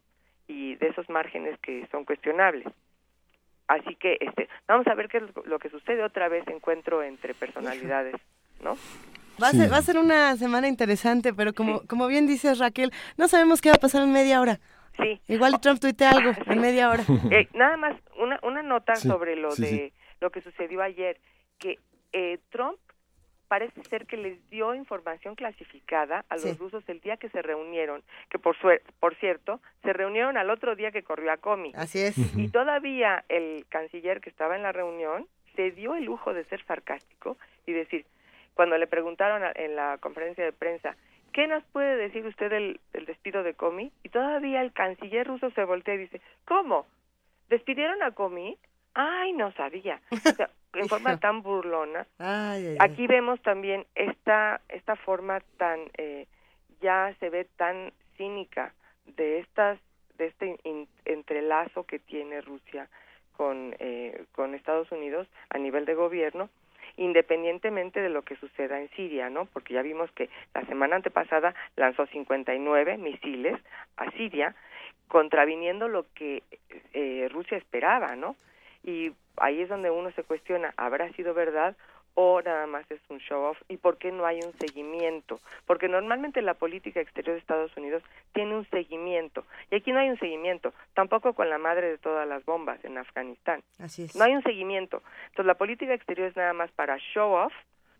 y 0.47 0.75
de 0.75 0.87
esos 0.89 1.09
márgenes 1.09 1.57
que 1.59 1.87
son 1.91 2.03
cuestionables. 2.05 2.67
Así 3.67 3.95
que 3.95 4.17
este 4.19 4.49
vamos 4.67 4.87
a 4.87 4.95
ver 4.95 5.07
qué 5.07 5.17
es 5.19 5.23
lo 5.45 5.57
que 5.59 5.69
sucede 5.69 6.03
otra 6.03 6.27
vez 6.27 6.45
encuentro 6.47 7.01
entre 7.03 7.33
personalidades 7.33 8.15
no 8.61 8.75
Va 9.41 9.47
a, 9.49 9.51
ser, 9.51 9.71
va 9.71 9.77
a 9.77 9.81
ser 9.81 9.97
una 9.97 10.35
semana 10.37 10.67
interesante, 10.67 11.33
pero 11.33 11.53
como, 11.53 11.81
como 11.87 12.07
bien 12.07 12.27
dices 12.27 12.59
Raquel, 12.59 12.91
no 13.17 13.27
sabemos 13.27 13.61
qué 13.61 13.69
va 13.69 13.75
a 13.75 13.79
pasar 13.79 14.01
en 14.03 14.11
media 14.11 14.41
hora. 14.41 14.59
Sí. 14.97 15.19
Igual 15.29 15.59
Trump 15.61 15.79
tuitea 15.79 16.11
algo 16.11 16.31
en 16.45 16.59
media 16.61 16.89
hora. 16.89 17.03
Eh, 17.31 17.47
nada 17.53 17.77
más 17.77 17.95
una, 18.17 18.39
una 18.43 18.61
nota 18.61 18.95
Sí, 18.95 19.07
sobre 19.07 19.35
lo 19.35 19.51
sí, 19.51 19.61
de 19.61 19.67
sí. 19.69 19.93
lo 20.19 20.29
que 20.31 20.41
sucedió 20.41 20.81
ayer 20.81 21.17
que 21.57 21.77
eh, 22.11 22.39
Trump 22.49 22.77
parece 23.47 23.81
ser 23.85 24.05
que 24.05 24.15
les 24.17 24.37
dio 24.51 24.75
información 24.75 25.35
clasificada 25.35 26.23
a 26.29 26.35
los 26.35 26.43
Sí. 26.43 26.53
rusos 26.59 26.83
el 26.87 26.99
día 27.01 27.17
que 27.17 27.29
se 27.29 27.41
reunieron 27.41 28.03
que 28.29 28.37
por 28.39 28.55
por 28.99 29.15
cierto 29.15 29.59
se 29.83 29.91
reunieron 29.93 30.37
al 30.37 30.49
otro 30.51 30.75
día 30.75 30.91
que 30.91 31.01
corrió 31.03 31.31
a 31.31 31.37
Comi 31.37 31.71
Así 31.75 31.99
es. 31.99 32.15
y 32.37 32.49
todavía 32.49 33.23
el 33.29 33.65
canciller 33.69 34.21
que 34.21 34.29
estaba 34.29 34.55
en 34.55 34.61
la 34.63 34.71
reunión 34.71 35.25
se 35.55 35.71
dio 35.71 35.95
el 35.95 36.03
lujo 36.05 36.33
de 36.33 36.43
ser 36.45 36.63
sarcástico 36.65 37.37
y 37.65 37.71
decir 37.73 38.05
cuando 38.59 38.77
le 38.77 38.87
preguntaron 38.87 39.41
a- 39.41 39.53
en 39.55 39.77
la 39.77 39.97
conferencia 40.01 40.43
de 40.43 40.51
prensa 40.51 40.93
¿qué 41.31 41.47
nos 41.47 41.63
puede 41.71 41.95
decir 41.95 42.25
usted 42.25 42.49
del, 42.49 42.81
del 42.91 43.05
despido 43.05 43.41
de 43.41 43.53
Comi? 43.53 43.89
Y 44.03 44.09
todavía 44.09 44.61
el 44.61 44.73
canciller 44.73 45.25
ruso 45.25 45.49
se 45.51 45.63
voltea 45.63 45.93
y 45.95 45.99
dice, 45.99 46.19
¿cómo? 46.43 46.85
¿Despidieron 47.47 48.03
a 48.03 48.11
Comi? 48.11 48.57
Ay, 48.95 49.31
no 49.31 49.53
sabía. 49.53 50.01
O 50.11 50.17
sea, 50.17 50.49
en 50.73 50.89
forma 50.89 51.17
tan 51.21 51.41
burlona. 51.41 52.05
Ay, 52.17 52.65
ay, 52.65 52.67
ay. 52.71 52.77
Aquí 52.81 53.07
vemos 53.07 53.41
también 53.43 53.85
esta, 53.95 54.59
esta 54.67 54.97
forma 54.97 55.39
tan, 55.57 55.79
eh, 55.97 56.25
ya 56.81 57.13
se 57.21 57.29
ve 57.29 57.45
tan 57.55 57.93
cínica 58.17 58.73
de 59.05 59.39
estas, 59.39 59.79
de 60.17 60.25
este 60.25 60.57
in- 60.65 60.89
entrelazo 61.05 61.85
que 61.85 61.99
tiene 61.99 62.41
Rusia 62.41 62.89
con, 63.37 63.73
eh, 63.79 64.25
con 64.33 64.53
Estados 64.53 64.91
Unidos 64.91 65.27
a 65.49 65.57
nivel 65.59 65.85
de 65.85 65.93
gobierno, 65.95 66.49
independientemente 66.97 68.01
de 68.01 68.09
lo 68.09 68.21
que 68.23 68.35
suceda 68.37 68.79
en 68.79 68.89
Siria, 68.91 69.29
¿no? 69.29 69.45
Porque 69.45 69.73
ya 69.73 69.81
vimos 69.81 70.11
que 70.11 70.29
la 70.53 70.65
semana 70.65 70.95
antepasada 70.95 71.53
lanzó 71.75 72.05
59 72.07 72.97
misiles 72.97 73.59
a 73.97 74.09
Siria, 74.11 74.55
contraviniendo 75.07 75.87
lo 75.87 76.05
que 76.13 76.43
eh, 76.93 77.27
Rusia 77.31 77.57
esperaba, 77.57 78.15
¿no? 78.15 78.35
Y 78.83 79.11
ahí 79.37 79.61
es 79.61 79.69
donde 79.69 79.89
uno 79.89 80.11
se 80.11 80.23
cuestiona, 80.23 80.73
¿habrá 80.77 81.11
sido 81.13 81.33
verdad 81.33 81.75
o 82.13 82.41
nada 82.41 82.67
más 82.67 82.89
es 82.91 82.99
un 83.09 83.19
show 83.19 83.43
off? 83.43 83.57
¿Y 83.67 83.77
por 83.77 83.97
qué 83.97 84.11
no 84.11 84.25
hay 84.25 84.39
un 84.43 84.53
seguimiento? 84.59 85.39
Porque 85.65 85.87
normalmente 85.87 86.41
la 86.41 86.53
política 86.53 86.99
exterior 86.99 87.35
de 87.35 87.39
Estados 87.39 87.75
Unidos 87.77 88.03
tiene 88.33 88.55
un 88.55 88.69
seguimiento, 88.69 89.45
y 89.71 89.75
aquí 89.75 89.91
no 89.91 89.99
hay 89.99 90.09
un 90.09 90.19
seguimiento, 90.19 90.73
tampoco 90.93 91.33
con 91.33 91.49
la 91.49 91.57
madre 91.57 91.89
de 91.89 91.97
todas 91.97 92.27
las 92.27 92.43
bombas 92.45 92.83
en 92.83 92.97
Afganistán. 92.97 93.63
Así 93.79 94.03
es. 94.03 94.15
No 94.15 94.23
hay 94.23 94.33
un 94.33 94.43
seguimiento. 94.43 95.01
Entonces 95.27 95.45
la 95.45 95.55
política 95.55 95.93
exterior 95.93 96.27
es 96.29 96.35
nada 96.35 96.53
más 96.53 96.71
para 96.71 96.97
show 97.13 97.31
off, 97.31 97.53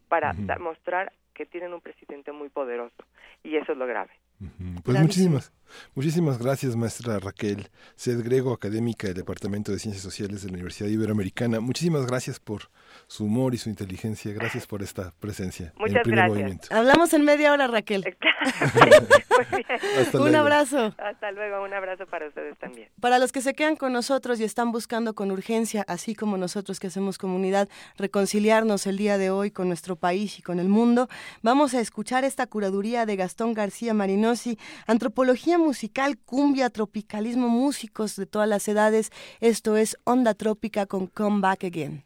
para 0.07 0.33
mostrar 0.59 1.11
que 1.33 1.45
tienen 1.45 1.73
un 1.73 1.81
presidente 1.81 2.31
muy 2.31 2.49
poderoso, 2.49 3.03
y 3.43 3.55
eso 3.55 3.71
es 3.71 3.77
lo 3.77 3.87
grave. 3.87 4.11
Pues 4.83 4.99
muchísimas, 4.99 5.53
muchísimas 5.95 6.37
gracias, 6.39 6.75
maestra 6.75 7.19
Raquel 7.19 7.69
Sed 7.95 8.23
Grego, 8.23 8.53
académica 8.53 9.07
del 9.07 9.15
Departamento 9.17 9.71
de 9.71 9.79
Ciencias 9.79 10.03
Sociales 10.03 10.41
de 10.41 10.47
la 10.49 10.53
Universidad 10.53 10.89
Iberoamericana. 10.89 11.59
Muchísimas 11.59 12.05
gracias 12.05 12.39
por 12.39 12.69
su 13.07 13.25
humor 13.25 13.53
y 13.53 13.57
su 13.57 13.69
inteligencia. 13.69 14.31
Gracias 14.33 14.65
por 14.67 14.81
esta 14.81 15.11
presencia. 15.19 15.67
en 15.67 15.73
Muchas 15.79 16.03
primer 16.03 16.17
gracias. 16.19 16.29
movimiento. 16.37 16.67
Hablamos 16.71 17.13
en 17.13 17.23
media 17.23 17.51
hora, 17.53 17.67
Raquel. 17.67 18.03
Hasta 19.99 20.17
Un 20.17 20.23
luego. 20.23 20.37
abrazo. 20.37 20.93
Hasta 20.97 21.31
luego, 21.31 21.63
un 21.63 21.73
abrazo 21.73 22.05
para 22.07 22.27
ustedes 22.27 22.57
también. 22.57 22.89
Para 22.99 23.19
los 23.19 23.31
que 23.31 23.41
se 23.41 23.53
quedan 23.53 23.75
con 23.75 23.93
nosotros 23.93 24.39
y 24.39 24.43
están 24.43 24.71
buscando 24.71 25.13
con 25.13 25.31
urgencia, 25.31 25.85
así 25.87 26.15
como 26.15 26.37
nosotros 26.37 26.79
que 26.79 26.87
hacemos 26.87 27.17
comunidad, 27.17 27.69
reconciliarnos 27.97 28.87
el 28.87 28.97
día 28.97 29.17
de 29.17 29.29
hoy 29.29 29.51
con 29.51 29.67
nuestro 29.67 29.95
país 29.95 30.39
y 30.39 30.41
con 30.41 30.59
el 30.59 30.67
mundo, 30.67 31.07
vamos 31.41 31.73
a 31.73 31.79
escuchar 31.81 32.23
esta 32.23 32.47
curaduría 32.47 33.05
de 33.05 33.15
Gastón 33.15 33.53
García 33.53 33.93
Marinosi, 33.93 34.57
antropología 34.87 35.57
musical, 35.59 36.17
cumbia, 36.17 36.69
tropicalismo, 36.69 37.49
músicos 37.49 38.15
de 38.15 38.25
todas 38.25 38.49
las 38.49 38.67
edades. 38.67 39.11
Esto 39.39 39.77
es 39.77 39.97
Onda 40.03 40.33
Trópica 40.33 40.85
con 40.85 41.07
Come 41.07 41.41
Back 41.41 41.65
Again. 41.65 42.05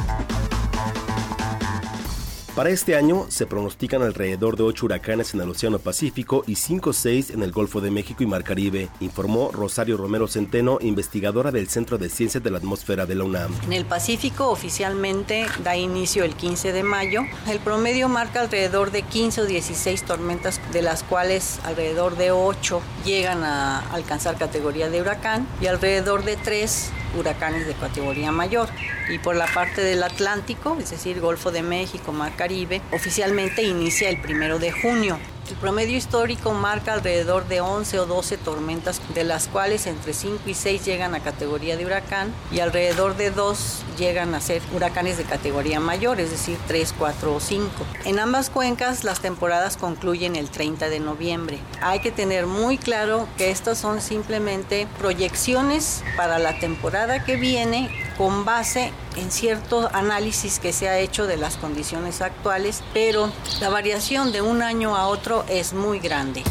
Para 2.61 2.69
este 2.69 2.95
año 2.95 3.25
se 3.29 3.47
pronostican 3.47 4.03
alrededor 4.03 4.55
de 4.55 4.61
8 4.61 4.85
huracanes 4.85 5.33
en 5.33 5.41
el 5.41 5.49
Océano 5.49 5.79
Pacífico 5.79 6.43
y 6.45 6.57
5 6.57 6.91
o 6.91 6.93
6 6.93 7.31
en 7.31 7.41
el 7.41 7.51
Golfo 7.51 7.81
de 7.81 7.89
México 7.89 8.21
y 8.21 8.27
Mar 8.27 8.43
Caribe, 8.43 8.87
informó 8.99 9.49
Rosario 9.51 9.97
Romero 9.97 10.27
Centeno, 10.27 10.77
investigadora 10.79 11.49
del 11.49 11.69
Centro 11.69 11.97
de 11.97 12.07
Ciencias 12.07 12.43
de 12.43 12.51
la 12.51 12.59
Atmósfera 12.59 13.07
de 13.07 13.15
la 13.15 13.23
UNAM. 13.23 13.51
En 13.65 13.73
el 13.73 13.85
Pacífico 13.85 14.49
oficialmente 14.49 15.47
da 15.63 15.75
inicio 15.75 16.23
el 16.23 16.35
15 16.35 16.71
de 16.71 16.83
mayo. 16.83 17.23
El 17.49 17.57
promedio 17.61 18.09
marca 18.09 18.41
alrededor 18.41 18.91
de 18.91 19.01
15 19.01 19.41
o 19.41 19.45
16 19.45 20.03
tormentas, 20.03 20.61
de 20.71 20.83
las 20.83 21.01
cuales 21.01 21.59
alrededor 21.63 22.15
de 22.15 22.29
8 22.29 22.79
llegan 23.03 23.43
a 23.43 23.79
alcanzar 23.91 24.37
categoría 24.37 24.87
de 24.91 25.01
huracán 25.01 25.47
y 25.61 25.65
alrededor 25.65 26.23
de 26.23 26.37
3 26.37 26.91
huracanes 27.17 27.65
de 27.65 27.73
categoría 27.73 28.31
mayor. 28.31 28.69
Y 29.11 29.19
por 29.19 29.35
la 29.35 29.45
parte 29.45 29.83
del 29.83 30.03
Atlántico, 30.03 30.77
es 30.79 30.89
decir, 30.89 31.19
Golfo 31.19 31.51
de 31.51 31.63
México, 31.63 32.13
Mar 32.13 32.33
Caribe, 32.37 32.81
oficialmente 32.93 33.61
inicia 33.61 34.07
el 34.09 34.17
primero 34.17 34.57
de 34.57 34.71
junio. 34.71 35.19
El 35.49 35.57
promedio 35.57 35.97
histórico 35.97 36.53
marca 36.53 36.93
alrededor 36.93 37.45
de 37.49 37.59
11 37.59 37.99
o 37.99 38.05
12 38.05 38.37
tormentas, 38.37 39.01
de 39.13 39.25
las 39.25 39.49
cuales 39.49 39.85
entre 39.85 40.13
5 40.13 40.43
y 40.45 40.53
6 40.53 40.85
llegan 40.85 41.13
a 41.13 41.19
categoría 41.19 41.75
de 41.75 41.85
huracán 41.85 42.33
y 42.53 42.61
alrededor 42.61 43.17
de 43.17 43.31
2 43.31 43.83
llegan 43.97 44.33
a 44.33 44.39
ser 44.39 44.61
huracanes 44.73 45.17
de 45.17 45.25
categoría 45.25 45.81
mayor, 45.81 46.21
es 46.21 46.31
decir, 46.31 46.57
3, 46.67 46.93
4 46.97 47.35
o 47.35 47.41
5. 47.41 47.69
En 48.05 48.19
ambas 48.19 48.49
cuencas 48.49 49.03
las 49.03 49.19
temporadas 49.19 49.75
concluyen 49.75 50.37
el 50.37 50.49
30 50.49 50.87
de 50.87 51.01
noviembre. 51.01 51.59
Hay 51.81 51.99
que 51.99 52.11
tener 52.11 52.45
muy 52.45 52.77
claro 52.77 53.27
que 53.37 53.51
estas 53.51 53.77
son 53.77 53.99
simplemente 53.99 54.87
proyecciones 54.99 56.01
para 56.15 56.39
la 56.39 56.59
temporada 56.59 57.25
que 57.25 57.35
viene 57.35 57.89
con 58.17 58.45
base 58.45 58.91
en 59.17 59.31
cierto 59.31 59.89
análisis 59.93 60.59
que 60.59 60.73
se 60.73 60.89
ha 60.89 60.99
hecho 60.99 61.27
de 61.27 61.37
las 61.37 61.57
condiciones 61.57 62.21
actuales, 62.21 62.83
pero 62.93 63.31
la 63.59 63.69
variación 63.69 64.31
de 64.31 64.41
un 64.41 64.61
año 64.61 64.95
a 64.95 65.07
otro 65.07 65.45
es 65.49 65.73
muy 65.73 65.99
grande. 65.99 66.43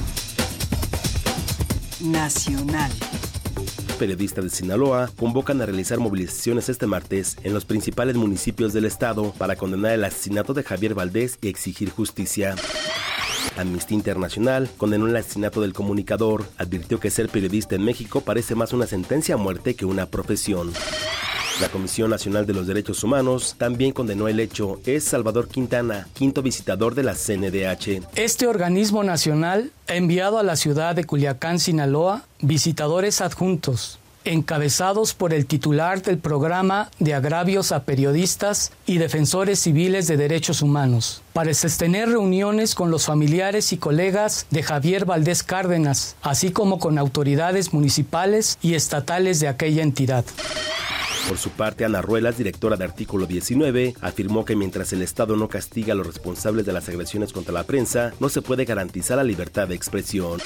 Nacional. 2.00 2.90
Periodistas 3.98 4.44
de 4.44 4.50
Sinaloa 4.50 5.10
convocan 5.18 5.60
a 5.60 5.66
realizar 5.66 5.98
movilizaciones 5.98 6.70
este 6.70 6.86
martes 6.86 7.36
en 7.42 7.52
los 7.52 7.66
principales 7.66 8.16
municipios 8.16 8.72
del 8.72 8.86
estado 8.86 9.32
para 9.32 9.56
condenar 9.56 9.92
el 9.92 10.04
asesinato 10.04 10.54
de 10.54 10.62
Javier 10.62 10.94
Valdés 10.94 11.38
y 11.42 11.48
exigir 11.48 11.90
justicia. 11.90 12.56
Amnistía 13.58 13.96
Internacional 13.96 14.70
condenó 14.78 15.06
el 15.06 15.16
asesinato 15.16 15.60
del 15.60 15.74
comunicador, 15.74 16.46
advirtió 16.56 16.98
que 16.98 17.10
ser 17.10 17.28
periodista 17.28 17.74
en 17.74 17.84
México 17.84 18.22
parece 18.22 18.54
más 18.54 18.72
una 18.72 18.86
sentencia 18.86 19.34
a 19.34 19.38
muerte 19.38 19.74
que 19.74 19.84
una 19.84 20.06
profesión. 20.06 20.72
La 21.60 21.68
Comisión 21.68 22.08
Nacional 22.08 22.46
de 22.46 22.54
los 22.54 22.66
Derechos 22.66 23.04
Humanos 23.04 23.54
también 23.58 23.92
condenó 23.92 24.28
el 24.28 24.40
hecho. 24.40 24.80
Es 24.86 25.04
Salvador 25.04 25.46
Quintana, 25.48 26.08
quinto 26.14 26.40
visitador 26.40 26.94
de 26.94 27.02
la 27.02 27.14
CNDH. 27.14 28.02
Este 28.14 28.46
organismo 28.46 29.04
nacional 29.04 29.70
ha 29.86 29.94
enviado 29.94 30.38
a 30.38 30.42
la 30.42 30.56
ciudad 30.56 30.94
de 30.94 31.04
Culiacán, 31.04 31.58
Sinaloa, 31.58 32.22
visitadores 32.40 33.20
adjuntos, 33.20 33.98
encabezados 34.24 35.12
por 35.12 35.34
el 35.34 35.44
titular 35.44 36.00
del 36.00 36.16
programa 36.16 36.90
de 36.98 37.12
agravios 37.12 37.72
a 37.72 37.84
periodistas 37.84 38.72
y 38.86 38.96
defensores 38.96 39.58
civiles 39.58 40.06
de 40.06 40.16
derechos 40.16 40.62
humanos, 40.62 41.20
para 41.34 41.52
sostener 41.52 42.08
reuniones 42.08 42.74
con 42.74 42.90
los 42.90 43.04
familiares 43.04 43.74
y 43.74 43.76
colegas 43.76 44.46
de 44.48 44.62
Javier 44.62 45.04
Valdés 45.04 45.42
Cárdenas, 45.42 46.16
así 46.22 46.52
como 46.52 46.78
con 46.78 46.96
autoridades 46.96 47.74
municipales 47.74 48.56
y 48.62 48.74
estatales 48.74 49.40
de 49.40 49.48
aquella 49.48 49.82
entidad. 49.82 50.24
Por 51.28 51.38
su 51.38 51.50
parte, 51.50 51.84
Ana 51.84 52.02
Ruelas, 52.02 52.38
directora 52.38 52.76
de 52.76 52.84
Artículo 52.84 53.26
19, 53.26 53.94
afirmó 54.00 54.44
que 54.44 54.56
mientras 54.56 54.92
el 54.92 55.02
Estado 55.02 55.36
no 55.36 55.48
castiga 55.48 55.92
a 55.92 55.96
los 55.96 56.06
responsables 56.06 56.66
de 56.66 56.72
las 56.72 56.88
agresiones 56.88 57.32
contra 57.32 57.54
la 57.54 57.64
prensa, 57.64 58.12
no 58.18 58.28
se 58.28 58.42
puede 58.42 58.64
garantizar 58.64 59.16
la 59.16 59.24
libertad 59.24 59.68
de 59.68 59.76
expresión. 59.76 60.40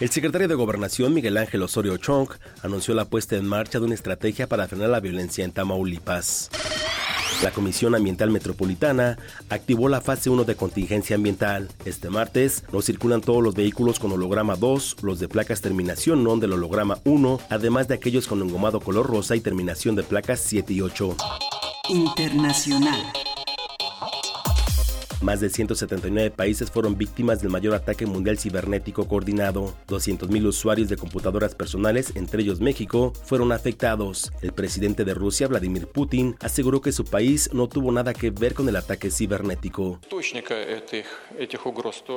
El 0.00 0.10
secretario 0.10 0.48
de 0.48 0.54
Gobernación, 0.54 1.12
Miguel 1.12 1.36
Ángel 1.36 1.62
Osorio 1.62 1.96
Chong, 1.96 2.28
anunció 2.62 2.94
la 2.94 3.04
puesta 3.04 3.36
en 3.36 3.46
marcha 3.46 3.78
de 3.78 3.84
una 3.84 3.94
estrategia 3.94 4.48
para 4.48 4.66
frenar 4.66 4.88
la 4.88 5.00
violencia 5.00 5.44
en 5.44 5.52
Tamaulipas. 5.52 6.50
La 7.42 7.50
Comisión 7.50 7.96
Ambiental 7.96 8.30
Metropolitana 8.30 9.18
activó 9.48 9.88
la 9.88 10.00
fase 10.00 10.30
1 10.30 10.44
de 10.44 10.54
contingencia 10.54 11.16
ambiental. 11.16 11.68
Este 11.84 12.08
martes 12.08 12.62
no 12.72 12.82
circulan 12.82 13.20
todos 13.20 13.42
los 13.42 13.54
vehículos 13.54 13.98
con 13.98 14.12
holograma 14.12 14.54
2, 14.54 14.98
los 15.02 15.18
de 15.18 15.26
placas 15.26 15.60
terminación 15.60 16.22
NON 16.22 16.38
del 16.38 16.52
holograma 16.52 16.98
1, 17.04 17.40
además 17.50 17.88
de 17.88 17.94
aquellos 17.94 18.28
con 18.28 18.40
engomado 18.42 18.78
color 18.78 19.08
rosa 19.08 19.34
y 19.34 19.40
terminación 19.40 19.96
de 19.96 20.04
placas 20.04 20.38
7 20.40 20.72
y 20.72 20.82
8. 20.82 21.16
Internacional. 21.88 23.12
Más 25.22 25.40
de 25.40 25.50
179 25.50 26.32
países 26.32 26.68
fueron 26.68 26.98
víctimas 26.98 27.40
del 27.40 27.50
mayor 27.50 27.74
ataque 27.74 28.06
mundial 28.06 28.38
cibernético 28.38 29.06
coordinado. 29.06 29.72
200.000 29.86 30.44
usuarios 30.46 30.88
de 30.88 30.96
computadoras 30.96 31.54
personales, 31.54 32.10
entre 32.16 32.42
ellos 32.42 32.60
México, 32.60 33.12
fueron 33.24 33.52
afectados. 33.52 34.32
El 34.42 34.52
presidente 34.52 35.04
de 35.04 35.14
Rusia, 35.14 35.46
Vladimir 35.46 35.86
Putin, 35.86 36.34
aseguró 36.40 36.80
que 36.80 36.90
su 36.90 37.04
país 37.04 37.50
no 37.52 37.68
tuvo 37.68 37.92
nada 37.92 38.14
que 38.14 38.30
ver 38.30 38.54
con 38.54 38.68
el 38.68 38.74
ataque 38.74 39.12
cibernético. 39.12 40.00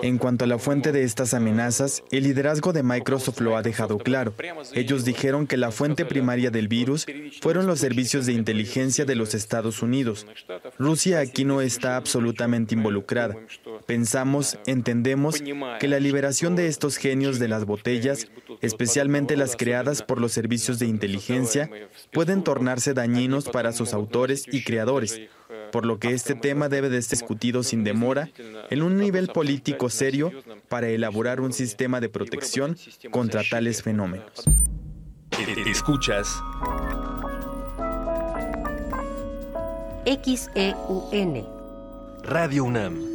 En 0.02 0.18
cuanto 0.18 0.46
a 0.46 0.48
la 0.48 0.58
fuente 0.58 0.92
de 0.92 1.04
estas 1.04 1.36
amenazas, 1.36 2.04
el 2.10 2.24
liderazgo 2.24 2.74
de 2.74 2.82
Microsoft 2.82 3.40
lo 3.40 3.56
ha 3.56 3.62
dejado 3.62 4.00
claro. 4.00 4.34
Ellos 4.74 5.06
dijeron 5.06 5.46
que 5.46 5.58
la 5.58 5.70
fuente 5.70 6.06
primaria 6.06 6.50
del 6.50 6.68
virus 6.68 7.06
fueron 7.40 7.68
los 7.68 7.80
servicios 7.80 8.26
de 8.26 8.34
inteligencia 8.34 9.06
de 9.06 9.14
los 9.14 9.36
Estados 9.36 9.84
Unidos. 9.84 10.26
Rusia 10.80 11.20
aquí 11.20 11.46
no 11.46 11.62
está 11.62 11.98
absolutamente 11.98 12.74
involucrada. 12.74 12.95
Pensamos, 13.86 14.58
entendemos 14.66 15.42
que 15.80 15.88
la 15.88 16.00
liberación 16.00 16.56
de 16.56 16.68
estos 16.68 16.98
genios 16.98 17.40
de 17.40 17.48
las 17.48 17.66
botellas, 17.66 18.28
especialmente 18.62 19.38
las 19.38 19.56
creadas 19.56 20.02
por 20.02 20.22
los 20.22 20.32
servicios 20.32 20.80
de 20.80 20.88
inteligencia, 20.88 21.70
pueden 22.12 22.44
tornarse 22.44 22.94
dañinos 22.94 23.50
para 23.50 23.74
sus 23.74 23.94
autores 23.94 24.46
y 24.52 24.64
creadores 24.64 25.20
por 25.72 25.86
lo 25.86 26.00
que 26.00 26.14
este 26.14 26.36
tema 26.36 26.70
debe 26.70 26.90
de 26.90 27.02
ser 27.02 27.20
discutido 27.20 27.64
sin 27.64 27.84
demora 27.84 28.30
en 28.70 28.82
un 28.82 28.98
nivel 28.98 29.28
político 29.28 29.90
serio 29.90 30.32
para 30.70 30.88
elaborar 30.90 31.42
un 31.42 31.54
sistema 31.54 32.00
de 32.00 32.10
protección 32.10 32.78
contra 33.12 33.42
tales 33.50 33.84
fenómenos. 33.84 34.46
Escuchas. 35.66 36.28
XEUN 40.06 41.55
Radio 42.28 42.66
UNAM 42.66 43.15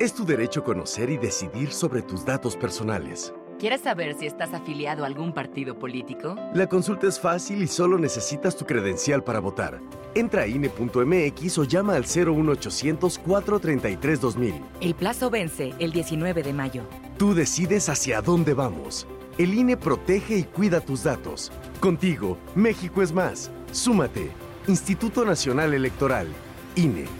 Es 0.00 0.14
tu 0.14 0.24
derecho 0.24 0.64
conocer 0.64 1.10
y 1.10 1.18
decidir 1.18 1.74
sobre 1.74 2.00
tus 2.00 2.24
datos 2.24 2.56
personales. 2.56 3.34
¿Quieres 3.58 3.82
saber 3.82 4.14
si 4.14 4.24
estás 4.24 4.54
afiliado 4.54 5.04
a 5.04 5.06
algún 5.06 5.34
partido 5.34 5.78
político? 5.78 6.36
La 6.54 6.66
consulta 6.66 7.06
es 7.06 7.20
fácil 7.20 7.60
y 7.60 7.66
solo 7.66 7.98
necesitas 7.98 8.56
tu 8.56 8.64
credencial 8.64 9.22
para 9.22 9.40
votar. 9.40 9.78
Entra 10.14 10.44
a 10.44 10.46
INE.mx 10.46 11.58
o 11.58 11.64
llama 11.64 11.96
al 11.96 12.04
01800 12.04 13.18
433 13.18 14.20
2000. 14.22 14.54
El 14.80 14.94
plazo 14.94 15.28
vence 15.28 15.74
el 15.78 15.92
19 15.92 16.44
de 16.44 16.52
mayo. 16.54 16.82
Tú 17.18 17.34
decides 17.34 17.90
hacia 17.90 18.22
dónde 18.22 18.54
vamos. 18.54 19.06
El 19.36 19.52
INE 19.52 19.76
protege 19.76 20.38
y 20.38 20.44
cuida 20.44 20.80
tus 20.80 21.04
datos. 21.04 21.52
Contigo, 21.78 22.38
México 22.54 23.02
es 23.02 23.12
más. 23.12 23.50
Súmate. 23.70 24.30
Instituto 24.66 25.26
Nacional 25.26 25.74
Electoral. 25.74 26.26
INE. 26.74 27.19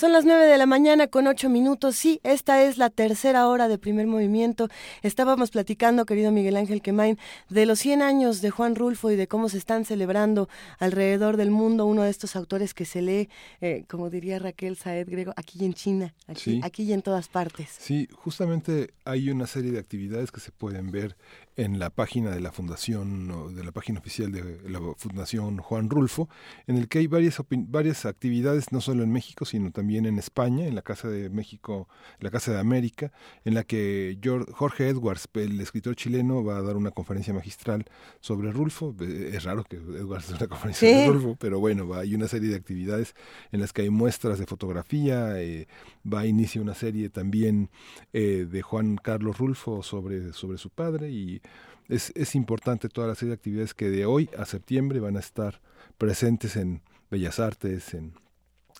Son 0.00 0.12
las 0.14 0.24
9 0.24 0.46
de 0.46 0.56
la 0.56 0.64
mañana 0.64 1.08
con 1.08 1.26
8 1.26 1.50
minutos. 1.50 1.94
Sí, 1.94 2.20
esta 2.22 2.62
es 2.62 2.78
la 2.78 2.88
tercera 2.88 3.46
hora 3.48 3.68
de 3.68 3.76
primer 3.76 4.06
movimiento. 4.06 4.68
Estábamos 5.02 5.50
platicando, 5.50 6.06
querido 6.06 6.32
Miguel 6.32 6.56
Ángel 6.56 6.80
Quemain, 6.80 7.18
de 7.50 7.66
los 7.66 7.80
100 7.80 8.00
años 8.00 8.40
de 8.40 8.48
Juan 8.48 8.76
Rulfo 8.76 9.10
y 9.10 9.16
de 9.16 9.28
cómo 9.28 9.50
se 9.50 9.58
están 9.58 9.84
celebrando 9.84 10.48
alrededor 10.78 11.36
del 11.36 11.50
mundo 11.50 11.84
uno 11.84 12.04
de 12.04 12.08
estos 12.08 12.34
autores 12.34 12.72
que 12.72 12.86
se 12.86 13.02
lee, 13.02 13.28
eh, 13.60 13.84
como 13.90 14.08
diría 14.08 14.38
Raquel 14.38 14.78
Saed 14.78 15.06
Grego, 15.06 15.34
aquí 15.36 15.62
en 15.66 15.74
China, 15.74 16.14
aquí, 16.26 16.40
Sí. 16.40 16.60
aquí 16.64 16.84
y 16.84 16.94
en 16.94 17.02
todas 17.02 17.28
partes. 17.28 17.68
Sí, 17.78 18.08
justamente 18.14 18.94
hay 19.04 19.28
una 19.28 19.46
serie 19.46 19.70
de 19.70 19.80
actividades 19.80 20.32
que 20.32 20.40
se 20.40 20.50
pueden 20.50 20.90
ver 20.90 21.14
en 21.56 21.78
la 21.78 21.90
página 21.90 22.30
de 22.30 22.40
la 22.40 22.52
fundación, 22.52 23.54
de 23.54 23.64
la 23.64 23.72
página 23.72 23.98
oficial 23.98 24.32
de 24.32 24.68
la 24.70 24.80
Fundación 24.96 25.58
Juan 25.58 25.90
Rulfo, 25.90 26.28
en 26.66 26.76
el 26.76 26.88
que 26.88 27.00
hay 27.00 27.06
varias, 27.06 27.42
varias 27.50 28.06
actividades, 28.06 28.72
no 28.72 28.80
solo 28.80 29.02
en 29.02 29.12
México, 29.12 29.44
sino 29.44 29.70
también 29.70 30.06
en 30.06 30.18
España, 30.18 30.66
en 30.66 30.74
la 30.74 30.82
Casa 30.82 31.08
de 31.08 31.28
México, 31.28 31.88
en 32.18 32.24
la 32.24 32.30
Casa 32.30 32.52
de 32.52 32.58
América, 32.58 33.12
en 33.44 33.54
la 33.54 33.64
que 33.64 34.16
Jor- 34.22 34.50
Jorge 34.52 34.88
Edwards, 34.88 35.28
el 35.34 35.60
escritor 35.60 35.96
chileno, 35.96 36.42
va 36.44 36.56
a 36.58 36.62
dar 36.62 36.76
una 36.76 36.92
conferencia 36.92 37.34
magistral 37.34 37.84
sobre 38.20 38.52
Rulfo. 38.52 38.94
Es 39.00 39.44
raro 39.44 39.64
que 39.64 39.76
Edwards 39.76 40.28
dé 40.28 40.34
una 40.36 40.46
conferencia 40.46 40.88
Sí. 40.88 40.94
de 40.94 41.06
Rulfo, 41.08 41.36
pero 41.38 41.60
bueno, 41.60 41.86
va, 41.88 42.00
hay 42.00 42.14
una 42.14 42.28
serie 42.28 42.48
de 42.50 42.56
actividades 42.56 43.14
en 43.52 43.60
las 43.60 43.72
que 43.72 43.82
hay 43.82 43.90
muestras 43.90 44.38
de 44.38 44.46
fotografía, 44.46 45.40
eh, 45.42 45.66
va 46.10 46.20
a 46.20 46.26
iniciar 46.26 46.62
una 46.62 46.74
serie 46.74 47.10
también 47.10 47.70
eh, 48.12 48.46
de 48.50 48.62
Juan 48.62 48.96
Carlos 48.96 49.36
Rulfo 49.38 49.82
sobre, 49.82 50.32
sobre 50.32 50.56
su 50.58 50.70
padre 50.70 51.10
y 51.10 51.40
es, 51.90 52.12
es 52.16 52.34
importante 52.34 52.88
toda 52.88 53.08
la 53.08 53.14
serie 53.14 53.30
de 53.30 53.34
actividades 53.34 53.74
que 53.74 53.90
de 53.90 54.06
hoy 54.06 54.30
a 54.38 54.44
septiembre 54.46 55.00
van 55.00 55.16
a 55.16 55.20
estar 55.20 55.60
presentes 55.98 56.56
en 56.56 56.82
Bellas 57.10 57.38
Artes, 57.40 57.94
en 57.94 58.14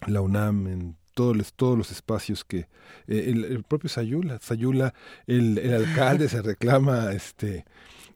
la 0.06 0.20
UNAM, 0.20 0.66
en 0.68 0.96
todos 1.14 1.36
los, 1.36 1.52
todos 1.52 1.76
los 1.76 1.90
espacios 1.90 2.44
que 2.44 2.60
eh, 3.08 3.24
el, 3.26 3.62
propio 3.64 3.88
Sayula, 3.90 4.38
Sayula, 4.40 4.94
el, 5.26 5.58
el 5.58 5.74
alcalde 5.74 6.28
se 6.28 6.40
reclama 6.40 7.12
este 7.12 7.64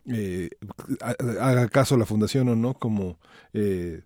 eh, 0.07 0.51
ha- 1.03 1.17
haga 1.49 1.69
caso 1.69 1.97
la 1.97 2.07
fundación 2.07 2.49
o 2.49 2.57
no 2.57 2.75
como 2.75 3.19
eh, 3.53 4.03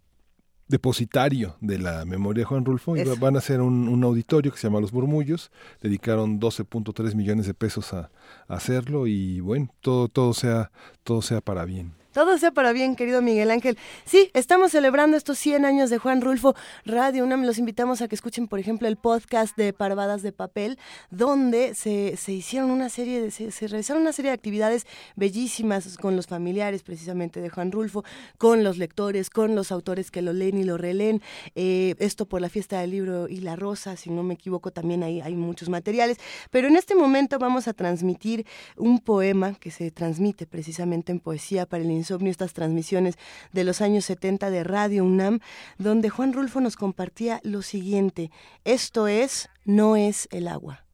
depositario 0.68 1.56
de 1.60 1.78
la 1.78 2.04
memoria 2.04 2.42
de 2.42 2.44
Juan 2.44 2.64
Rulfo. 2.64 2.96
Y 2.96 3.02
van 3.18 3.34
a 3.36 3.38
hacer 3.38 3.60
un, 3.60 3.88
un 3.88 4.04
auditorio 4.04 4.52
que 4.52 4.58
se 4.58 4.68
llama 4.68 4.80
Los 4.80 4.92
Murmullos, 4.92 5.50
dedicaron 5.82 6.38
12.3 6.40 7.14
millones 7.14 7.46
de 7.46 7.54
pesos 7.54 7.92
a, 7.92 8.10
a 8.46 8.54
hacerlo 8.54 9.06
y 9.06 9.40
bueno, 9.40 9.68
todo, 9.80 10.08
todo 10.08 10.34
sea, 10.34 10.70
todo 11.02 11.22
sea 11.22 11.40
para 11.40 11.64
bien. 11.64 11.97
Todo 12.12 12.38
sea 12.38 12.52
para 12.52 12.72
bien, 12.72 12.96
querido 12.96 13.20
Miguel 13.20 13.50
Ángel. 13.50 13.76
Sí, 14.06 14.30
estamos 14.32 14.72
celebrando 14.72 15.14
estos 15.14 15.38
100 15.38 15.66
años 15.66 15.90
de 15.90 15.98
Juan 15.98 16.22
Rulfo 16.22 16.54
Radio 16.86 17.22
UNAM. 17.22 17.44
Los 17.44 17.58
invitamos 17.58 18.00
a 18.00 18.08
que 18.08 18.14
escuchen, 18.14 18.48
por 18.48 18.58
ejemplo, 18.58 18.88
el 18.88 18.96
podcast 18.96 19.54
de 19.58 19.74
Parvadas 19.74 20.22
de 20.22 20.32
Papel, 20.32 20.78
donde 21.10 21.74
se, 21.74 22.16
hicieron 22.32 22.70
una 22.70 22.88
serie 22.88 23.30
se 23.30 23.68
realizaron 23.68 24.00
una 24.00 24.14
serie 24.14 24.30
de 24.30 24.34
actividades 24.36 24.86
bellísimas 25.16 25.98
con 25.98 26.16
los 26.16 26.26
familiares 26.26 26.82
precisamente 26.82 27.42
de 27.42 27.50
Juan 27.50 27.70
Rulfo, 27.72 28.04
con 28.38 28.64
los 28.64 28.78
lectores, 28.78 29.28
con 29.28 29.54
los 29.54 29.70
autores 29.70 30.10
que 30.10 30.22
lo 30.22 30.32
leen 30.32 30.56
y 30.56 30.64
lo 30.64 30.78
releen. 30.78 31.20
Eh, 31.56 31.94
esto 31.98 32.24
por 32.24 32.40
la 32.40 32.48
fiesta 32.48 32.80
del 32.80 32.92
libro 32.92 33.28
y 33.28 33.40
la 33.40 33.54
rosa, 33.54 33.96
si 33.96 34.08
no 34.08 34.22
me 34.22 34.32
equivoco, 34.32 34.70
también 34.70 35.02
hay, 35.02 35.20
hay 35.20 35.34
muchos 35.34 35.68
materiales. 35.68 36.16
Pero 36.50 36.68
en 36.68 36.76
este 36.76 36.94
momento 36.94 37.38
vamos 37.38 37.68
a 37.68 37.74
transmitir 37.74 38.46
un 38.76 38.98
poema 38.98 39.52
que 39.54 39.70
se 39.70 39.90
transmite 39.90 40.46
precisamente 40.46 41.12
en 41.12 41.20
poesía 41.20 41.66
para 41.66 41.82
el 41.82 41.98
insomnio, 42.08 42.30
estas 42.30 42.54
transmisiones 42.54 43.16
de 43.52 43.64
los 43.64 43.80
años 43.80 44.06
70 44.06 44.50
de 44.50 44.64
Radio 44.64 45.04
UNAM, 45.04 45.40
donde 45.78 46.08
Juan 46.08 46.32
Rulfo 46.32 46.60
nos 46.60 46.76
compartía 46.76 47.40
lo 47.44 47.62
siguiente, 47.62 48.30
esto 48.64 49.08
es, 49.08 49.48
no 49.64 49.96
es 49.96 50.28
el 50.30 50.48
agua. 50.48 50.84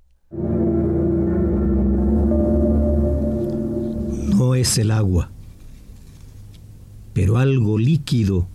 No 4.28 4.56
es 4.56 4.78
el 4.78 4.90
agua, 4.90 5.30
pero 7.12 7.38
algo 7.38 7.78
líquido 7.78 8.48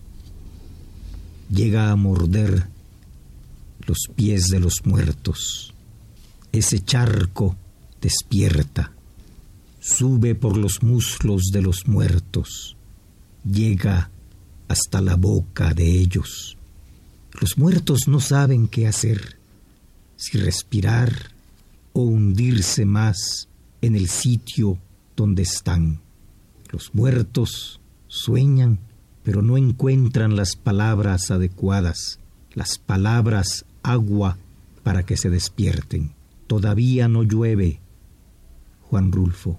llega 1.50 1.90
a 1.90 1.96
morder 1.96 2.66
los 3.86 3.98
pies 4.14 4.48
de 4.48 4.60
los 4.60 4.84
muertos. 4.84 5.72
Ese 6.52 6.80
charco 6.80 7.56
despierta, 8.02 8.92
sube 9.80 10.34
por 10.34 10.56
los 10.56 10.82
muslos 10.82 11.46
de 11.52 11.62
los 11.62 11.88
muertos, 11.88 12.76
llega 13.44 14.10
hasta 14.68 15.00
la 15.00 15.16
boca 15.16 15.74
de 15.74 15.90
ellos. 15.90 16.56
Los 17.40 17.56
muertos 17.56 18.06
no 18.06 18.20
saben 18.20 18.68
qué 18.68 18.86
hacer, 18.86 19.38
si 20.16 20.38
respirar 20.38 21.32
o 21.94 22.02
hundirse 22.02 22.84
más 22.84 23.48
en 23.80 23.96
el 23.96 24.08
sitio 24.08 24.78
donde 25.16 25.42
están. 25.42 26.00
Los 26.70 26.94
muertos 26.94 27.80
sueñan, 28.06 28.78
pero 29.22 29.40
no 29.42 29.56
encuentran 29.56 30.36
las 30.36 30.56
palabras 30.56 31.30
adecuadas, 31.30 32.20
las 32.52 32.78
palabras 32.78 33.64
agua 33.82 34.36
para 34.82 35.04
que 35.04 35.16
se 35.16 35.30
despierten. 35.30 36.12
Todavía 36.46 37.08
no 37.08 37.22
llueve. 37.22 37.80
Juan 38.82 39.12
Rulfo. 39.12 39.58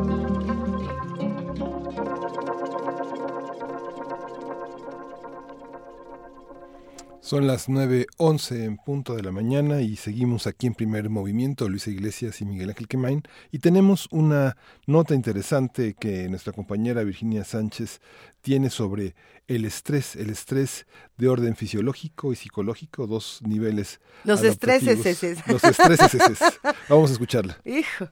Son 7.31 7.47
las 7.47 7.69
9.11 7.69 8.65
en 8.65 8.75
punto 8.75 9.15
de 9.15 9.23
la 9.23 9.31
mañana 9.31 9.79
y 9.79 9.95
seguimos 9.95 10.47
aquí 10.47 10.67
en 10.67 10.73
primer 10.73 11.09
movimiento, 11.09 11.69
Luisa 11.69 11.89
Iglesias 11.89 12.41
y 12.41 12.45
Miguel 12.45 12.71
Ángel 12.71 12.89
Quemain. 12.89 13.23
Y 13.53 13.59
tenemos 13.59 14.09
una 14.11 14.57
nota 14.85 15.15
interesante 15.15 15.95
que 15.97 16.27
nuestra 16.27 16.51
compañera 16.51 17.05
Virginia 17.05 17.45
Sánchez 17.45 18.01
tiene 18.41 18.69
sobre 18.69 19.15
el 19.47 19.63
estrés, 19.63 20.17
el 20.17 20.29
estrés 20.29 20.85
de 21.15 21.29
orden 21.29 21.55
fisiológico 21.55 22.33
y 22.33 22.35
psicológico, 22.35 23.07
dos 23.07 23.39
niveles. 23.47 24.01
Los 24.25 24.43
estreses 24.43 25.05
eses. 25.05 25.39
Los 25.47 25.63
estreses 25.63 26.13
eses. 26.13 26.39
Vamos 26.89 27.11
a 27.11 27.13
escucharla. 27.13 27.57
Hijo. 27.63 28.09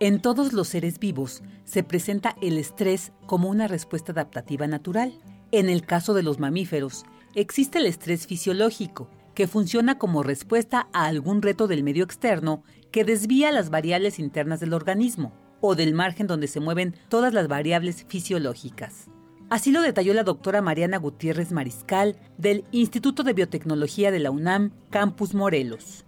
En 0.00 0.22
todos 0.22 0.52
los 0.52 0.68
seres 0.68 1.00
vivos 1.00 1.42
se 1.64 1.82
presenta 1.82 2.36
el 2.40 2.56
estrés 2.56 3.10
como 3.26 3.48
una 3.48 3.66
respuesta 3.66 4.12
adaptativa 4.12 4.68
natural. 4.68 5.18
En 5.50 5.68
el 5.68 5.84
caso 5.84 6.14
de 6.14 6.22
los 6.22 6.38
mamíferos, 6.38 7.04
existe 7.34 7.78
el 7.78 7.86
estrés 7.86 8.28
fisiológico, 8.28 9.10
que 9.34 9.48
funciona 9.48 9.98
como 9.98 10.22
respuesta 10.22 10.88
a 10.92 11.06
algún 11.06 11.42
reto 11.42 11.66
del 11.66 11.82
medio 11.82 12.04
externo 12.04 12.62
que 12.92 13.04
desvía 13.04 13.50
las 13.50 13.70
variables 13.70 14.20
internas 14.20 14.60
del 14.60 14.72
organismo 14.72 15.32
o 15.60 15.74
del 15.74 15.94
margen 15.94 16.28
donde 16.28 16.46
se 16.46 16.60
mueven 16.60 16.94
todas 17.08 17.34
las 17.34 17.48
variables 17.48 18.04
fisiológicas. 18.08 19.08
Así 19.50 19.72
lo 19.72 19.80
detalló 19.80 20.14
la 20.14 20.22
doctora 20.22 20.62
Mariana 20.62 20.98
Gutiérrez 20.98 21.50
Mariscal 21.50 22.20
del 22.36 22.64
Instituto 22.70 23.24
de 23.24 23.32
Biotecnología 23.32 24.12
de 24.12 24.20
la 24.20 24.30
UNAM, 24.30 24.70
Campus 24.90 25.34
Morelos 25.34 26.04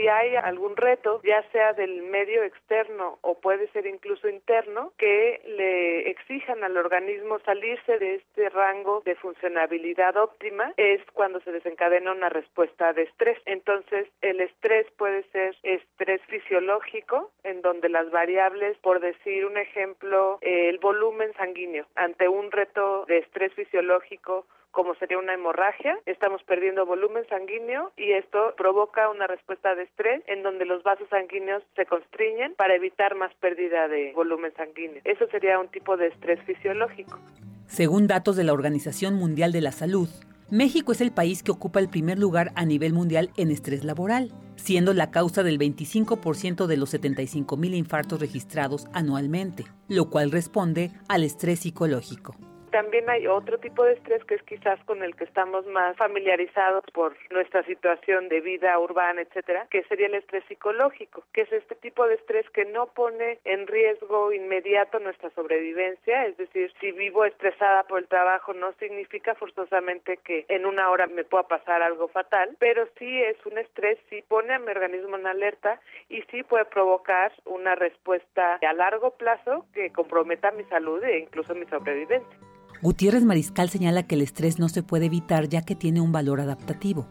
si 0.00 0.08
hay 0.08 0.34
algún 0.36 0.76
reto, 0.76 1.20
ya 1.22 1.42
sea 1.52 1.74
del 1.74 2.02
medio 2.02 2.42
externo 2.42 3.18
o 3.20 3.38
puede 3.38 3.68
ser 3.68 3.86
incluso 3.86 4.28
interno, 4.28 4.92
que 4.96 5.42
le 5.44 6.10
exijan 6.10 6.64
al 6.64 6.76
organismo 6.76 7.38
salirse 7.40 7.98
de 7.98 8.14
este 8.14 8.48
rango 8.48 9.02
de 9.04 9.14
funcionabilidad 9.16 10.16
óptima, 10.16 10.72
es 10.78 11.02
cuando 11.12 11.40
se 11.40 11.52
desencadena 11.52 12.12
una 12.12 12.30
respuesta 12.30 12.92
de 12.94 13.02
estrés. 13.02 13.38
Entonces, 13.44 14.08
el 14.22 14.40
estrés 14.40 14.86
puede 14.96 15.22
ser 15.32 15.54
estrés 15.62 16.22
fisiológico, 16.28 17.30
en 17.44 17.60
donde 17.60 17.90
las 17.90 18.10
variables, 18.10 18.78
por 18.78 19.00
decir 19.00 19.44
un 19.44 19.58
ejemplo, 19.58 20.38
el 20.40 20.78
volumen 20.78 21.32
sanguíneo, 21.34 21.84
ante 21.94 22.28
un 22.28 22.50
reto 22.50 23.04
de 23.06 23.18
estrés 23.18 23.52
fisiológico, 23.52 24.46
como 24.70 24.94
sería 24.96 25.18
una 25.18 25.34
hemorragia, 25.34 25.98
estamos 26.06 26.42
perdiendo 26.44 26.86
volumen 26.86 27.26
sanguíneo 27.28 27.92
y 27.96 28.12
esto 28.12 28.54
provoca 28.56 29.10
una 29.10 29.26
respuesta 29.26 29.74
de 29.74 29.84
estrés 29.84 30.22
en 30.26 30.42
donde 30.42 30.64
los 30.64 30.82
vasos 30.82 31.08
sanguíneos 31.08 31.62
se 31.76 31.86
constriñen 31.86 32.54
para 32.54 32.74
evitar 32.74 33.14
más 33.14 33.34
pérdida 33.36 33.88
de 33.88 34.12
volumen 34.12 34.52
sanguíneo. 34.56 35.00
Eso 35.04 35.26
sería 35.28 35.58
un 35.58 35.68
tipo 35.68 35.96
de 35.96 36.08
estrés 36.08 36.40
fisiológico. 36.44 37.18
Según 37.66 38.06
datos 38.06 38.36
de 38.36 38.44
la 38.44 38.52
Organización 38.52 39.14
Mundial 39.14 39.52
de 39.52 39.60
la 39.60 39.72
Salud, 39.72 40.08
México 40.50 40.90
es 40.90 41.00
el 41.00 41.12
país 41.12 41.44
que 41.44 41.52
ocupa 41.52 41.78
el 41.78 41.88
primer 41.88 42.18
lugar 42.18 42.50
a 42.56 42.64
nivel 42.64 42.92
mundial 42.92 43.30
en 43.36 43.52
estrés 43.52 43.84
laboral, 43.84 44.32
siendo 44.56 44.92
la 44.92 45.12
causa 45.12 45.44
del 45.44 45.60
25% 45.60 46.66
de 46.66 46.76
los 46.76 46.90
75 46.90 47.56
mil 47.56 47.74
infartos 47.74 48.18
registrados 48.18 48.88
anualmente, 48.92 49.64
lo 49.86 50.10
cual 50.10 50.32
responde 50.32 50.90
al 51.08 51.22
estrés 51.22 51.60
psicológico. 51.60 52.34
También 52.70 53.10
hay 53.10 53.26
otro 53.26 53.58
tipo 53.58 53.82
de 53.84 53.94
estrés 53.94 54.22
que 54.24 54.36
es 54.36 54.42
quizás 54.44 54.78
con 54.84 55.02
el 55.02 55.16
que 55.16 55.24
estamos 55.24 55.66
más 55.66 55.96
familiarizados 55.96 56.84
por 56.92 57.16
nuestra 57.30 57.64
situación 57.64 58.28
de 58.28 58.40
vida 58.40 58.78
urbana, 58.78 59.22
etcétera, 59.22 59.66
que 59.70 59.82
sería 59.84 60.06
el 60.06 60.14
estrés 60.14 60.44
psicológico, 60.46 61.24
que 61.32 61.42
es 61.42 61.52
este 61.52 61.74
tipo 61.74 62.06
de 62.06 62.14
estrés 62.14 62.48
que 62.50 62.64
no 62.66 62.86
pone 62.86 63.40
en 63.44 63.66
riesgo 63.66 64.32
inmediato 64.32 65.00
nuestra 65.00 65.30
sobrevivencia, 65.30 66.26
es 66.26 66.36
decir, 66.36 66.72
si 66.80 66.92
vivo 66.92 67.24
estresada 67.24 67.82
por 67.84 67.98
el 67.98 68.06
trabajo 68.06 68.52
no 68.54 68.72
significa 68.74 69.34
forzosamente 69.34 70.18
que 70.18 70.44
en 70.48 70.64
una 70.64 70.90
hora 70.90 71.08
me 71.08 71.24
pueda 71.24 71.48
pasar 71.48 71.82
algo 71.82 72.06
fatal, 72.08 72.56
pero 72.60 72.86
sí 72.98 73.20
es 73.22 73.36
un 73.46 73.58
estrés, 73.58 73.98
sí 74.08 74.22
pone 74.28 74.54
a 74.54 74.58
mi 74.60 74.70
organismo 74.70 75.16
en 75.16 75.26
alerta 75.26 75.80
y 76.08 76.22
sí 76.30 76.44
puede 76.44 76.66
provocar 76.66 77.32
una 77.46 77.74
respuesta 77.74 78.60
a 78.62 78.72
largo 78.74 79.10
plazo 79.16 79.66
que 79.74 79.90
comprometa 79.90 80.52
mi 80.52 80.62
salud 80.64 81.02
e 81.02 81.18
incluso 81.18 81.54
mi 81.54 81.66
sobrevivencia. 81.66 82.38
Gutiérrez 82.82 83.24
Mariscal 83.24 83.68
señala 83.68 84.04
que 84.04 84.14
el 84.14 84.22
estrés 84.22 84.58
no 84.58 84.70
se 84.70 84.82
puede 84.82 85.06
evitar 85.06 85.48
ya 85.48 85.62
que 85.62 85.74
tiene 85.74 86.00
un 86.00 86.12
valor 86.12 86.40
adaptativo. 86.40 87.06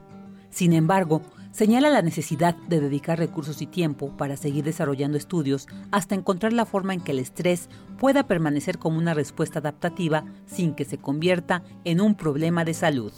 Sin 0.49 0.73
embargo, 0.73 1.21
señala 1.51 1.91
la 1.91 2.01
necesidad 2.01 2.55
de 2.67 2.79
dedicar 2.79 3.19
recursos 3.19 3.61
y 3.61 3.67
tiempo 3.67 4.17
para 4.17 4.35
seguir 4.35 4.63
desarrollando 4.63 5.15
estudios 5.15 5.67
hasta 5.91 6.15
encontrar 6.15 6.53
la 6.53 6.65
forma 6.65 6.95
en 6.95 7.01
que 7.01 7.11
el 7.11 7.19
estrés 7.19 7.69
pueda 7.99 8.25
permanecer 8.25 8.79
como 8.79 8.97
una 8.97 9.13
respuesta 9.13 9.59
adaptativa 9.59 10.25
sin 10.47 10.73
que 10.73 10.85
se 10.85 10.97
convierta 10.97 11.61
en 11.83 12.01
un 12.01 12.15
problema 12.15 12.65
de 12.65 12.73
salud. 12.73 13.13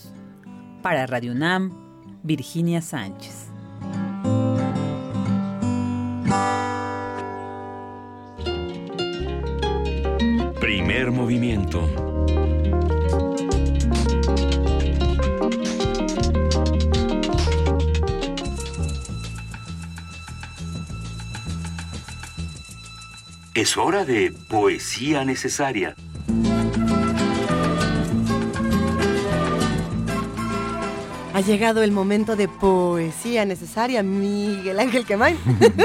Para 0.82 1.07
Radio 1.07 1.32
UNAM, 1.32 1.72
Virginia 2.22 2.82
Sánchez. 2.82 3.48
Primer 10.60 11.11
movimiento 11.11 12.11
Es 23.53 23.76
hora 23.76 24.06
de 24.06 24.34
poesía 24.48 25.26
necesaria. 25.26 25.94
Ha 31.34 31.41
llegado 31.41 31.84
el 31.84 31.91
momento 31.91 32.38
de 32.38 32.48
poesía 32.48 33.44
necesaria, 33.44 34.03
Miguel 34.03 34.80
Ángel 34.80 35.06
Quemay. 35.06 35.36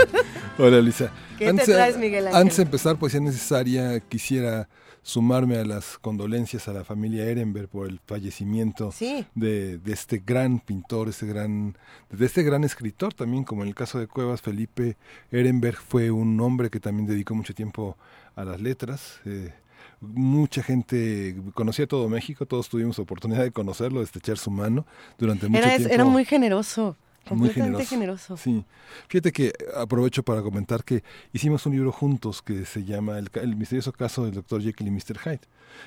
Hola, 0.59 0.81
Lisa. 0.81 1.11
¿Qué 1.39 1.53
te 1.55 1.65
traes, 1.65 1.99
Miguel 1.99 2.29
Ángel? 2.29 2.41
Antes 2.41 2.57
de 2.59 2.63
empezar 2.63 2.97
poesía 2.99 3.19
necesaria, 3.19 3.99
quisiera 3.99 4.69
sumarme 5.07 5.57
a 5.57 5.65
las 5.65 5.99
condolencias 5.99 6.67
a 6.67 6.73
la 6.73 6.83
familia 6.83 7.27
Ehrenberg 7.27 7.69
por 7.69 7.87
el 7.87 8.01
fallecimiento 8.05 8.93
de, 9.37 9.79
de, 9.79 9.93
este 9.93 10.21
gran 10.27 10.59
pintor, 10.59 11.09
este 11.09 11.27
gran, 11.27 11.77
de 12.11 12.27
este 12.27 12.43
gran 12.43 12.65
escritor 12.65 13.15
también, 13.15 13.45
como 13.45 13.63
en 13.63 13.69
el 13.69 13.77
caso 13.77 14.01
de 14.01 14.09
Cuevas, 14.09 14.43
Felipe 14.43 14.97
Ehrenberg 15.31 15.77
fue 15.77 16.11
un 16.11 16.41
hombre 16.41 16.71
que 16.71 16.81
también 16.81 17.07
dedicó 17.07 17.37
mucho 17.37 17.55
tiempo 17.55 17.97
a 18.35 18.45
las 18.45 18.61
letras. 18.61 19.21
Eh, 19.27 19.55
mucha 20.01 20.65
gente 20.65 21.37
conocía 21.55 21.87
todo 21.87 22.09
México, 22.09 22.45
todos 22.45 22.69
tuvimos 22.69 22.99
oportunidad 22.99 23.45
de 23.45 23.53
conocerlo, 23.53 24.01
de 24.01 24.07
estrechar 24.07 24.39
su 24.39 24.51
mano 24.51 24.87
durante 25.19 25.49
mucho 25.49 25.63
tiempo. 25.63 25.89
Era 25.89 26.05
muy 26.05 26.25
generoso. 26.25 26.97
Muy 27.31 27.51
generoso. 27.51 28.37
Sí. 28.37 28.65
Fíjate 29.09 29.33
que 29.33 29.53
aprovecho 29.77 30.23
para 30.23 30.43
comentar 30.43 30.85
que 30.85 31.03
hicimos 31.33 31.67
un 31.67 31.73
libro 31.73 31.93
juntos 31.93 32.43
que 32.43 32.65
se 32.65 32.85
llama 32.85 33.19
El, 33.19 33.57
misterioso 33.57 33.93
caso 33.93 34.25
del 34.25 34.35
doctor 34.35 34.63
Jekyll 34.63 34.87
y 34.87 34.91
Mr. 34.91 35.19
Hyde. 35.19 35.41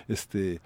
Este, 0.07 0.59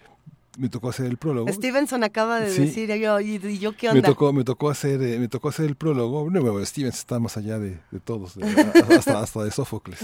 me 0.57 0.69
tocó 0.69 0.89
hacer 0.89 1.05
el 1.05 1.17
prólogo. 1.17 1.51
Stevenson 1.51 2.03
acaba 2.03 2.39
de 2.39 2.51
decir, 2.51 2.89
yo, 2.95 3.19
¿y, 3.19 3.59
yo 3.59 3.75
qué 3.75 3.89
onda? 3.89 4.01
Me 4.01 4.07
tocó, 4.07 4.33
me 4.33 4.43
tocó, 4.43 4.69
hacer, 4.69 5.01
eh, 5.01 5.19
me 5.19 5.27
tocó 5.27 5.49
hacer 5.49 5.65
el 5.65 5.75
prólogo. 5.75 6.29
Bueno, 6.29 6.65
Stevenson 6.65 6.99
está 6.99 7.19
más 7.19 7.37
allá 7.37 7.59
de, 7.59 7.79
todos, 8.03 8.35
hasta, 8.89 9.19
hasta 9.19 9.43
de 9.43 9.51
Sófocles. 9.51 9.99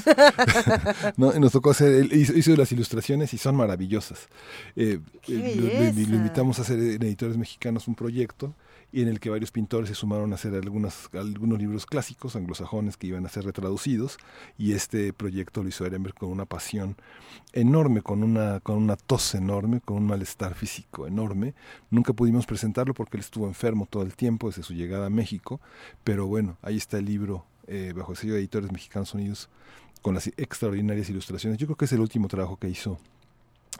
¿No? 1.18 1.34
Nos 1.34 1.52
tocó 1.52 1.72
hacer, 1.72 2.14
hizo, 2.14 2.34
hizo, 2.34 2.56
las 2.56 2.72
ilustraciones 2.72 3.34
y 3.34 3.38
son 3.38 3.56
maravillosas. 3.56 4.28
Eh, 4.76 5.00
eh 5.28 6.06
lo, 6.08 6.16
invitamos 6.16 6.60
a 6.60 6.64
hacer 6.64 6.80
en 6.80 7.04
Editores 7.04 7.38
Mexicanos 7.38 7.88
un 7.88 7.96
proyecto 7.96 8.54
y 8.91 9.02
en 9.02 9.07
el 9.07 9.20
que 9.20 9.30
varios 9.30 9.52
pintores 9.52 9.90
se 9.90 9.95
sumaron 9.95 10.32
a 10.32 10.36
hacer 10.36 10.53
algunos, 10.56 11.10
algunos 11.14 11.60
libros 11.60 11.86
clásicos 11.86 12.36
anglosajones 12.36 12.98
que 12.98 13.07
iban 13.07 13.26
a 13.26 13.30
ser 13.30 13.45
retraducidos 13.45 14.18
y 14.57 14.74
este 14.74 15.14
proyecto 15.14 15.61
lo 15.61 15.70
hizo 15.70 15.86
Ehrenberg 15.86 16.16
con 16.16 16.30
una 16.30 16.45
pasión 16.45 16.95
enorme, 17.53 18.02
con 18.02 18.24
una, 18.24 18.60
con 18.61 18.78
una 18.78 18.95
tos 18.95 19.36
enorme, 19.36 19.82
con 19.82 19.98
un 19.98 20.07
malestar 20.07 20.56
físico 20.56 21.06
enorme. 21.06 21.53
Nunca 21.91 22.14
pudimos 22.14 22.45
presentarlo 22.45 22.94
porque 22.94 23.18
él 23.18 23.22
estuvo 23.22 23.48
enfermo 23.48 23.88
todo 23.90 24.03
el 24.03 24.16
tiempo 24.16 24.48
desde 24.48 24.64
su 24.64 24.74
llegada 24.74 25.07
a 25.07 25.11
México, 25.11 25.60
pero 26.03 26.26
bueno, 26.28 26.57
ahí 26.61 26.78
está 26.78 26.98
el 26.98 27.06
libro 27.06 27.45
eh, 27.68 27.94
bajo 27.95 28.14
el 28.14 28.18
sello 28.18 28.34
de 28.34 28.40
Editores 28.40 28.72
Mexicanos 28.72 29.14
Unidos 29.14 29.49
con 30.02 30.16
las 30.16 30.28
extraordinarias 30.28 31.10
ilustraciones. 31.10 31.60
Yo 31.60 31.68
creo 31.68 31.78
que 31.78 31.86
es 31.86 31.91
el 31.91 31.99
último 31.99 32.28
trabajo 32.28 32.57
que 32.57 32.70
hizo 32.70 32.98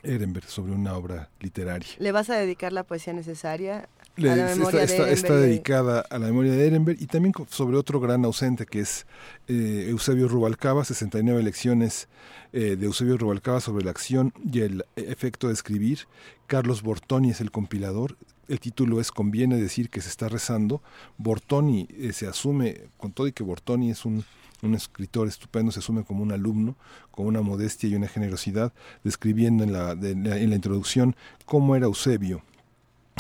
Ehrenberg 0.04 0.48
sobre 0.48 0.74
una 0.74 0.96
obra 0.96 1.30
literaria. 1.40 1.90
¿Le 1.98 2.12
vas 2.12 2.30
a 2.30 2.36
dedicar 2.36 2.74
la 2.74 2.84
poesía 2.84 3.14
necesaria 3.14 3.90
está, 4.28 5.36
dedicada 5.36 6.02
a 6.10 6.20
la 6.20 6.28
memoria 6.28 6.52
de 6.52 6.68
Ehrenberg 6.68 7.02
y 7.02 7.06
también 7.08 7.34
sobre 7.50 7.78
otro 7.78 8.00
gran 8.00 8.26
ausente 8.26 8.66
que 8.66 8.82
es 8.82 9.06
eh, 9.48 9.88
Eusebio 9.90 10.28
Rubalcaba, 10.28 10.84
69 10.84 11.42
lecciones 11.44 12.08
eh, 12.52 12.76
de 12.76 12.86
Eusebio 12.86 13.18
Rubalcaba 13.18 13.62
sobre 13.62 13.86
la 13.86 13.92
acción 13.92 14.34
y 14.52 14.62
el 14.62 14.86
efecto 14.96 15.48
de 15.48 15.54
escribir. 15.54 16.00
Carlos 16.48 16.82
Bortoni 16.82 17.32
es 17.32 17.42
el 17.42 17.52
compilador. 17.52 18.18
El 18.48 18.60
título 18.60 19.00
es 19.00 19.12
Conviene 19.12 19.58
decir 19.58 19.90
que 19.90 20.02
se 20.02 20.10
está 20.10 20.28
rezando. 20.28 20.82
Bortoni 21.18 21.88
eh, 21.92 22.14
se 22.14 22.28
asume, 22.28 22.90
con 22.98 23.12
todo 23.12 23.28
y 23.28 23.32
que 23.32 23.44
Bortoni 23.44 23.92
es 23.92 24.06
un, 24.06 24.26
un 24.64 24.74
escritor 24.74 25.28
estupendo, 25.28 25.72
se 25.72 25.80
asume 25.80 26.04
como 26.04 26.24
un 26.24 26.32
alumno, 26.32 26.76
con 27.12 27.28
una 27.28 27.42
modestia 27.42 27.90
y 27.90 27.96
una 27.96 28.08
generosidad, 28.08 28.74
describiendo 29.04 29.64
en 29.64 29.74
la, 29.74 29.92
en 29.92 30.50
la 30.50 30.56
introducción 30.56 31.16
cómo 31.46 31.76
era 31.76 31.86
Eusebio 31.86 32.42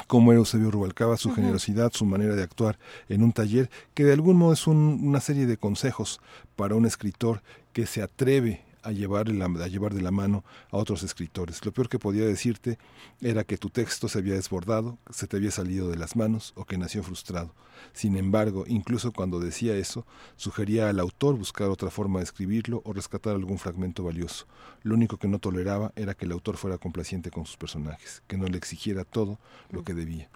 cómo 0.07 0.31
era 0.31 0.39
Eusebio 0.39 0.71
Rubalcaba, 0.71 1.17
su 1.17 1.33
generosidad, 1.33 1.91
su 1.93 2.05
manera 2.05 2.35
de 2.35 2.43
actuar 2.43 2.77
en 3.07 3.23
un 3.23 3.31
taller, 3.31 3.69
que 3.93 4.03
de 4.03 4.13
algún 4.13 4.37
modo 4.37 4.53
es 4.53 4.67
una 4.67 5.19
serie 5.21 5.45
de 5.45 5.57
consejos 5.57 6.19
para 6.55 6.75
un 6.75 6.85
escritor 6.85 7.41
que 7.73 7.85
se 7.85 8.01
atreve 8.01 8.68
a 8.83 8.91
llevar, 8.91 9.27
a 9.29 9.67
llevar 9.67 9.93
de 9.93 10.01
la 10.01 10.11
mano 10.11 10.43
a 10.71 10.77
otros 10.77 11.03
escritores. 11.03 11.63
Lo 11.65 11.71
peor 11.71 11.89
que 11.89 11.99
podía 11.99 12.25
decirte 12.25 12.77
era 13.21 13.43
que 13.43 13.57
tu 13.57 13.69
texto 13.69 14.07
se 14.07 14.19
había 14.19 14.33
desbordado, 14.33 14.97
se 15.09 15.27
te 15.27 15.37
había 15.37 15.51
salido 15.51 15.89
de 15.89 15.97
las 15.97 16.15
manos 16.15 16.53
o 16.55 16.65
que 16.65 16.77
nació 16.77 17.03
frustrado. 17.03 17.53
Sin 17.93 18.17
embargo, 18.17 18.65
incluso 18.67 19.11
cuando 19.11 19.39
decía 19.39 19.75
eso, 19.75 20.05
sugería 20.35 20.89
al 20.89 20.99
autor 20.99 21.37
buscar 21.37 21.69
otra 21.69 21.89
forma 21.89 22.19
de 22.19 22.25
escribirlo 22.25 22.81
o 22.85 22.93
rescatar 22.93 23.35
algún 23.35 23.57
fragmento 23.57 24.03
valioso. 24.03 24.45
Lo 24.83 24.95
único 24.95 25.17
que 25.17 25.27
no 25.27 25.39
toleraba 25.39 25.91
era 25.95 26.13
que 26.13 26.25
el 26.25 26.31
autor 26.31 26.57
fuera 26.57 26.77
complaciente 26.77 27.31
con 27.31 27.45
sus 27.45 27.57
personajes, 27.57 28.21
que 28.27 28.37
no 28.37 28.47
le 28.47 28.57
exigiera 28.57 29.03
todo 29.03 29.39
lo 29.71 29.83
que 29.83 29.93
debía. 29.93 30.29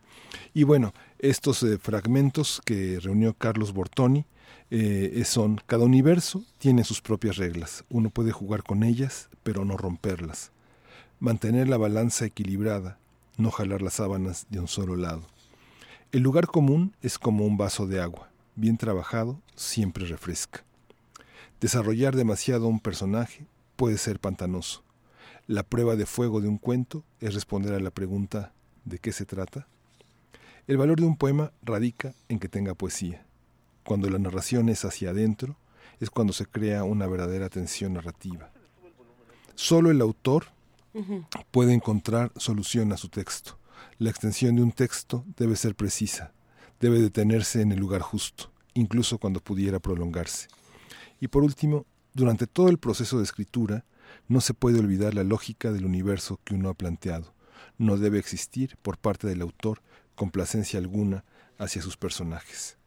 Y 0.54 0.64
bueno, 0.64 0.94
estos 1.20 1.64
eh, 1.64 1.78
fragmentos 1.78 2.62
que 2.66 3.00
reunió 3.02 3.34
Carlos 3.34 3.74
Bortoni 3.74 4.26
eh, 4.76 5.24
son, 5.24 5.62
cada 5.68 5.86
universo 5.86 6.44
tiene 6.58 6.84
sus 6.84 7.00
propias 7.00 7.38
reglas, 7.38 7.86
uno 7.92 8.10
puede 8.10 8.32
jugar 8.32 8.64
con 8.64 8.82
ellas, 8.82 9.30
pero 9.44 9.66
no 9.66 9.78
romperlas, 9.78 10.52
mantener 11.20 11.68
la 11.70 11.78
balanza 11.78 12.26
equilibrada, 12.26 12.98
no 13.38 13.52
jalar 13.52 13.84
las 13.84 13.94
sábanas 13.94 14.48
de 14.50 14.60
un 14.60 14.68
solo 14.68 14.96
lado. 14.96 15.22
El 16.12 16.24
lugar 16.24 16.48
común 16.48 16.96
es 17.04 17.20
como 17.20 17.46
un 17.46 17.56
vaso 17.56 17.86
de 17.86 18.02
agua, 18.02 18.32
bien 18.56 18.78
trabajado, 18.78 19.40
siempre 19.54 20.08
refresca. 20.08 20.64
Desarrollar 21.62 22.16
demasiado 22.16 22.68
un 22.68 22.80
personaje 22.80 23.46
puede 23.76 24.00
ser 24.00 24.20
pantanoso. 24.20 24.82
La 25.46 25.62
prueba 25.62 25.96
de 25.96 26.08
fuego 26.08 26.42
de 26.42 26.48
un 26.48 26.58
cuento 26.58 27.04
es 27.20 27.36
responder 27.36 27.76
a 27.76 27.80
la 27.80 27.92
pregunta 27.92 28.54
¿de 28.86 28.98
qué 28.98 29.12
se 29.12 29.28
trata? 29.28 29.68
El 30.66 30.78
valor 30.78 31.00
de 31.00 31.06
un 31.06 31.16
poema 31.16 31.52
radica 31.62 32.16
en 32.28 32.40
que 32.40 32.50
tenga 32.50 32.74
poesía. 32.74 33.24
Cuando 33.84 34.10
la 34.10 34.20
narración 34.20 34.70
es 34.70 34.86
hacia 34.86 35.10
adentro, 35.10 35.58
es 36.00 36.10
cuando 36.10 36.34
se 36.34 36.46
crea 36.46 36.84
una 36.84 37.08
verdadera 37.08 37.50
tensión 37.50 37.94
narrativa. 37.94 38.52
Solo 39.56 39.92
el 39.92 40.02
autor 40.02 40.46
puede 41.52 41.74
encontrar 41.74 42.32
solución 42.38 42.92
a 42.92 42.98
su 42.98 43.10
texto. 43.10 43.58
La 43.98 44.10
extensión 44.10 44.56
de 44.56 44.64
un 44.64 44.72
texto 44.72 45.26
debe 45.38 45.56
ser 45.56 45.76
precisa, 45.76 46.34
debe 46.80 47.00
detenerse 47.00 47.62
en 47.62 47.72
el 47.72 47.80
lugar 47.80 48.02
justo, 48.02 48.52
incluso 48.74 49.18
cuando 49.18 49.40
pudiera 49.40 49.80
prolongarse. 49.80 50.48
Y 51.20 51.28
por 51.28 51.44
último, 51.44 51.86
durante 52.14 52.48
todo 52.48 52.70
el 52.70 52.78
proceso 52.78 53.18
de 53.18 53.24
escritura, 53.24 53.86
no 54.28 54.42
se 54.42 54.54
puede 54.54 54.80
olvidar 54.80 55.14
la 55.14 55.24
lógica 55.24 55.72
del 55.72 55.86
universo 55.86 56.40
que 56.44 56.54
uno 56.54 56.70
ha 56.70 56.74
planteado. 56.74 57.34
No 57.78 57.98
debe 57.98 58.20
existir, 58.20 58.78
por 58.82 58.98
parte 58.98 59.28
del 59.28 59.42
autor, 59.42 59.82
complacencia 60.16 60.80
alguna 60.80 61.26
hacia 61.58 61.82
sus 61.82 61.98
personajes. 61.98 62.78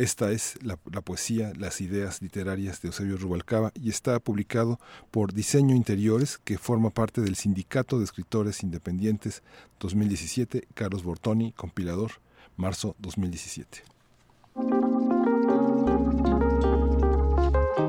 Esta 0.00 0.32
es 0.32 0.58
la, 0.62 0.78
poesía, 0.78 1.52
las 1.58 1.82
ideas 1.82 2.22
literarias 2.22 2.80
de 2.80 2.88
Eusebio 2.88 3.18
Rubalcaba 3.18 3.70
y 3.74 3.90
está 3.90 4.18
publicado 4.18 4.80
por 5.10 5.34
Diseño 5.34 5.76
Interiores, 5.76 6.38
que 6.42 6.56
forma 6.56 6.88
parte 6.88 7.20
del 7.20 7.36
Sindicato 7.36 7.98
de 7.98 8.04
Escritores 8.04 8.62
Independientes 8.62 9.42
2017, 9.78 10.68
Carlos 10.72 11.02
Bortoni, 11.02 11.52
compilador, 11.52 12.12
marzo 12.56 12.96
2017. 12.98 13.82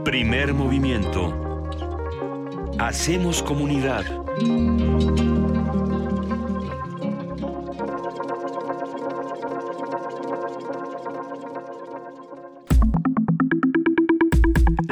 Primer 0.03 0.53
movimiento. 0.53 1.63
Hacemos 2.77 3.41
comunidad. 3.41 4.03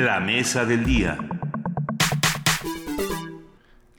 La 0.09 0.19
mesa 0.19 0.65
del 0.65 0.83
día. 0.85 1.19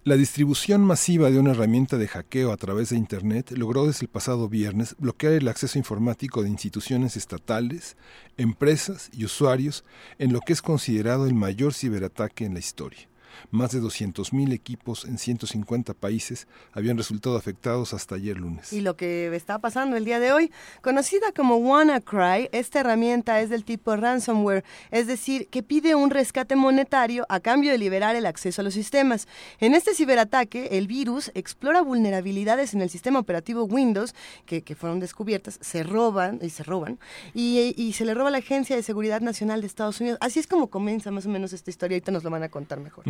La 0.02 0.16
distribución 0.16 0.80
masiva 0.80 1.30
de 1.30 1.38
una 1.38 1.52
herramienta 1.52 1.98
de 1.98 2.08
hackeo 2.08 2.50
a 2.50 2.56
través 2.56 2.90
de 2.90 2.96
Internet 2.96 3.52
logró 3.52 3.86
desde 3.86 4.06
el 4.06 4.08
pasado 4.10 4.48
viernes 4.48 4.96
bloquear 4.98 5.34
el 5.34 5.46
acceso 5.46 5.78
informático 5.78 6.42
de 6.42 6.48
instituciones 6.48 7.16
estatales, 7.16 7.96
empresas 8.36 9.08
y 9.12 9.24
usuarios 9.24 9.84
en 10.18 10.32
lo 10.32 10.40
que 10.40 10.52
es 10.52 10.62
considerado 10.62 11.28
el 11.28 11.34
mayor 11.34 11.74
ciberataque 11.74 12.44
en 12.44 12.54
la 12.54 12.58
historia. 12.58 13.09
Más 13.50 13.72
de 13.72 13.80
200.000 13.80 14.52
equipos 14.52 15.04
en 15.04 15.18
150 15.18 15.94
países 15.94 16.46
habían 16.72 16.96
resultado 16.96 17.36
afectados 17.36 17.94
hasta 17.94 18.14
ayer 18.14 18.38
lunes. 18.38 18.72
Y 18.72 18.80
lo 18.80 18.96
que 18.96 19.34
está 19.34 19.58
pasando 19.58 19.96
el 19.96 20.04
día 20.04 20.20
de 20.20 20.32
hoy, 20.32 20.50
conocida 20.82 21.32
como 21.34 21.56
WannaCry, 21.56 22.48
esta 22.52 22.80
herramienta 22.80 23.40
es 23.40 23.50
del 23.50 23.64
tipo 23.64 23.96
ransomware, 23.96 24.64
es 24.90 25.06
decir, 25.06 25.48
que 25.48 25.62
pide 25.62 25.94
un 25.94 26.10
rescate 26.10 26.56
monetario 26.56 27.26
a 27.28 27.40
cambio 27.40 27.72
de 27.72 27.78
liberar 27.78 28.16
el 28.16 28.26
acceso 28.26 28.60
a 28.60 28.64
los 28.64 28.74
sistemas. 28.74 29.28
En 29.58 29.74
este 29.74 29.94
ciberataque, 29.94 30.68
el 30.72 30.86
virus 30.86 31.30
explora 31.34 31.82
vulnerabilidades 31.82 32.74
en 32.74 32.82
el 32.82 32.90
sistema 32.90 33.18
operativo 33.18 33.64
Windows 33.64 34.14
que, 34.46 34.60
fueron 34.74 35.00
descubiertas, 35.00 35.58
se 35.60 35.82
roban 35.82 36.38
y 36.42 36.50
se 36.50 36.62
roban, 36.62 36.98
y, 37.34 37.92
se 37.92 38.04
le 38.04 38.14
roba 38.14 38.28
a 38.28 38.32
la 38.32 38.38
Agencia 38.38 38.76
de 38.76 38.82
Seguridad 38.82 39.20
Nacional 39.20 39.60
de 39.60 39.66
Estados 39.66 40.00
Unidos. 40.00 40.18
Así 40.20 40.38
es 40.38 40.46
como 40.46 40.68
comienza 40.68 41.10
más 41.10 41.26
o 41.26 41.28
menos 41.28 41.52
esta 41.52 41.70
historia, 41.70 41.96
ahorita 41.96 42.12
nos 42.12 42.24
lo 42.24 42.30
van 42.30 42.42
a 42.42 42.48
contar 42.48 42.80
mejor. 42.80 43.04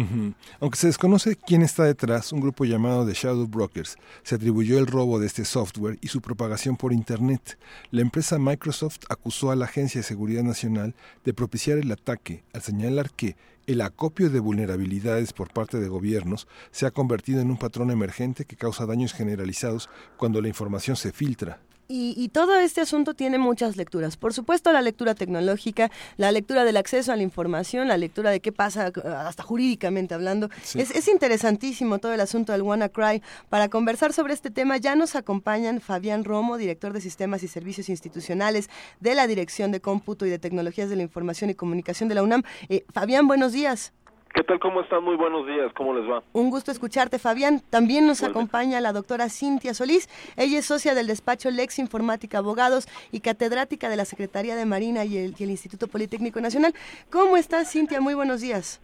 Aunque 0.61 0.79
se 0.79 0.87
desconoce 0.87 1.37
quién 1.37 1.63
está 1.63 1.85
detrás, 1.85 2.33
un 2.33 2.41
grupo 2.41 2.65
llamado 2.65 3.07
The 3.07 3.13
Shadow 3.13 3.47
Brokers 3.47 3.97
se 4.23 4.35
atribuyó 4.35 4.79
el 4.79 4.87
robo 4.87 5.19
de 5.19 5.27
este 5.27 5.45
software 5.45 5.99
y 6.01 6.09
su 6.09 6.21
propagación 6.21 6.77
por 6.77 6.93
Internet. 6.93 7.59
La 7.91 8.03
empresa 8.03 8.39
Microsoft 8.39 8.99
acusó 9.09 9.51
a 9.51 9.57
la 9.57 9.67
Agencia 9.67 10.01
de 10.01 10.07
Seguridad 10.07 10.43
Nacional 10.43 10.95
de 11.25 11.35
propiciar 11.35 11.79
el 11.79 11.93
ataque 11.93 12.45
al 12.53 12.63
señalar 12.63 13.11
que 13.11 13.37
el 13.67 13.81
acopio 13.83 14.31
de 14.31 14.41
vulnerabilidades 14.41 15.33
por 15.33 15.53
parte 15.53 15.79
de 15.79 15.89
gobiernos 15.89 16.49
se 16.73 16.87
ha 16.87 16.91
convertido 16.91 17.41
en 17.41 17.51
un 17.51 17.57
patrón 17.57 17.91
emergente 17.91 18.45
que 18.45 18.57
causa 18.57 18.87
daños 18.87 19.13
generalizados 19.13 19.89
cuando 20.17 20.41
la 20.41 20.49
información 20.49 20.97
se 20.97 21.13
filtra. 21.13 21.61
Y, 21.93 22.29
todo 22.29 22.57
este 22.57 22.81
asunto 22.81 23.15
tiene 23.15 23.37
muchas 23.39 23.77
lecturas. 23.77 24.17
Por 24.17 24.33
supuesto, 24.33 24.71
la 24.71 24.81
lectura 24.81 25.17
tecnológica, 25.17 25.91
la 26.19 26.31
lectura 26.31 26.63
del 26.63 26.77
acceso 26.77 27.11
a 27.11 27.17
la 27.17 27.25
información, 27.25 27.89
la 27.89 27.97
lectura 27.97 28.31
de 28.31 28.39
qué 28.39 28.53
pasa, 28.53 28.93
hasta 29.27 29.43
jurídicamente 29.43 30.15
hablando. 30.15 30.51
Es, 30.77 31.09
interesantísimo 31.09 31.99
todo 31.99 32.13
el 32.15 32.21
asunto 32.21 32.53
del 32.53 32.63
WannaCry. 32.63 33.23
Para 33.49 33.69
conversar 33.69 34.13
sobre 34.13 34.35
este 34.35 34.53
tema 34.53 34.77
ya 34.77 34.95
nos 34.95 35.17
acompañan 35.17 35.81
Fabián 35.81 36.23
Romo, 36.23 36.59
director 36.59 36.93
de 36.93 37.01
Sistemas 37.01 37.43
y 37.43 37.49
Servicios 37.49 37.89
Institucionales 37.89 38.71
de 39.01 39.17
la 39.17 39.27
Dirección 39.27 39.73
de 39.73 39.81
Cómputo 39.81 40.27
y 40.27 40.31
de 40.31 40.39
Tecnologías 40.39 40.91
de 40.91 40.97
la 40.97 41.03
Información 41.03 41.51
y 41.51 41.55
Comunicación 41.57 42.09
de 42.09 42.15
la 42.15 42.23
UNAM. 42.23 42.45
Eh, 42.69 42.85
Fabián, 42.93 43.27
buenos 43.27 43.51
días. 43.51 43.93
¿Qué 44.33 44.45
tal? 44.45 44.61
¿Cómo 44.61 44.81
están? 44.81 45.03
Muy 45.03 45.17
buenos 45.17 45.47
días. 45.47 45.73
¿Cómo 45.75 45.93
les 45.93 46.09
va? 46.09 46.23
Un 46.33 46.51
gusto 46.51 46.71
escucharte, 46.71 47.19
Fabián. 47.19 47.61
También 47.69 48.07
nos 48.07 48.23
acompaña 48.23 48.81
la 48.81 48.93
doctora 48.93 49.29
Cintia 49.29 49.75
Solís. 49.75 50.09
Ella 50.37 50.59
es 50.59 50.67
socia 50.67 50.95
del 50.95 51.09
despacho 51.09 51.51
Lex 51.51 51.79
Informática 51.81 52.39
Abogados 52.39 52.87
y 53.11 53.21
catedrática 53.21 53.89
de 53.89 53.97
la 53.97 54.05
Secretaría 54.05 54.55
de 54.55 54.67
Marina 54.67 55.05
y 55.05 55.19
el, 55.19 55.35
y 55.37 55.45
el 55.45 55.51
Instituto 55.51 55.89
Politécnico 55.89 56.41
Nacional. 56.41 56.75
¿Cómo 57.11 57.37
estás, 57.37 57.73
Cintia? 57.73 58.01
Muy 58.01 58.15
buenos 58.15 58.41
días. 58.41 58.81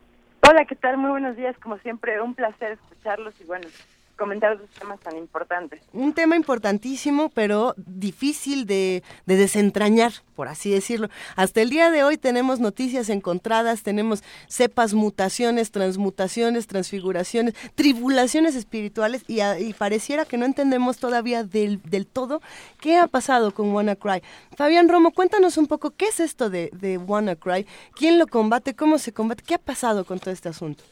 Hola, 0.48 0.64
¿qué 0.64 0.74
tal? 0.74 0.97
Muy 0.97 1.10
buenos 1.10 1.36
días. 1.36 1.56
Como 1.62 1.78
siempre, 1.78 2.20
un 2.20 2.35
placer 2.35 2.73
escucharlos 2.73 3.35
y 3.40 3.44
bueno, 3.44 3.68
comentar 4.16 4.59
dos 4.59 4.68
temas 4.70 4.98
tan 5.01 5.16
importantes. 5.16 5.80
Un 5.93 6.12
tema 6.12 6.36
importantísimo, 6.36 7.28
pero 7.28 7.74
difícil 7.76 8.66
de, 8.66 9.02
desentrañar, 9.26 10.12
por 10.34 10.48
así 10.48 10.70
decirlo. 10.70 11.09
Hasta 11.36 11.60
el 11.60 11.70
día 11.70 11.90
de 11.90 12.02
hoy 12.02 12.16
tenemos 12.16 12.59
noticias 12.59 13.09
encontradas, 13.10 13.82
tenemos 13.82 14.24
cepas, 14.48 14.94
mutaciones, 14.94 15.70
transmutaciones, 15.70 16.66
transfiguraciones, 16.66 17.55
tribulaciones 17.74 18.56
espirituales 18.56 19.22
y, 19.28 19.36
pareciera 19.74 20.24
que 20.24 20.38
no 20.38 20.47
entendemos 20.47 20.97
todavía 20.98 21.44
del, 21.44 21.82
del, 21.82 22.06
todo 22.06 22.40
qué 22.80 22.97
ha 22.97 23.06
pasado 23.06 23.52
con 23.52 23.72
WannaCry. 23.74 24.22
Fabián 24.56 24.88
Romo, 24.88 25.12
cuéntanos 25.12 25.59
un 25.59 25.66
poco 25.66 25.90
qué 25.90 26.06
es 26.06 26.20
esto 26.20 26.48
de, 26.48 26.70
de 26.72 26.97
WannaCry, 26.98 27.66
quién 27.94 28.18
lo 28.18 28.26
combate, 28.26 28.74
cómo 28.74 28.98
se 28.98 29.12
combate, 29.12 29.43
qué 29.47 29.55
ha 29.55 29.59
pasado 29.59 30.05
con 30.05 30.18
todo 30.18 30.30
este 30.30 30.48
asunto. 30.48 30.82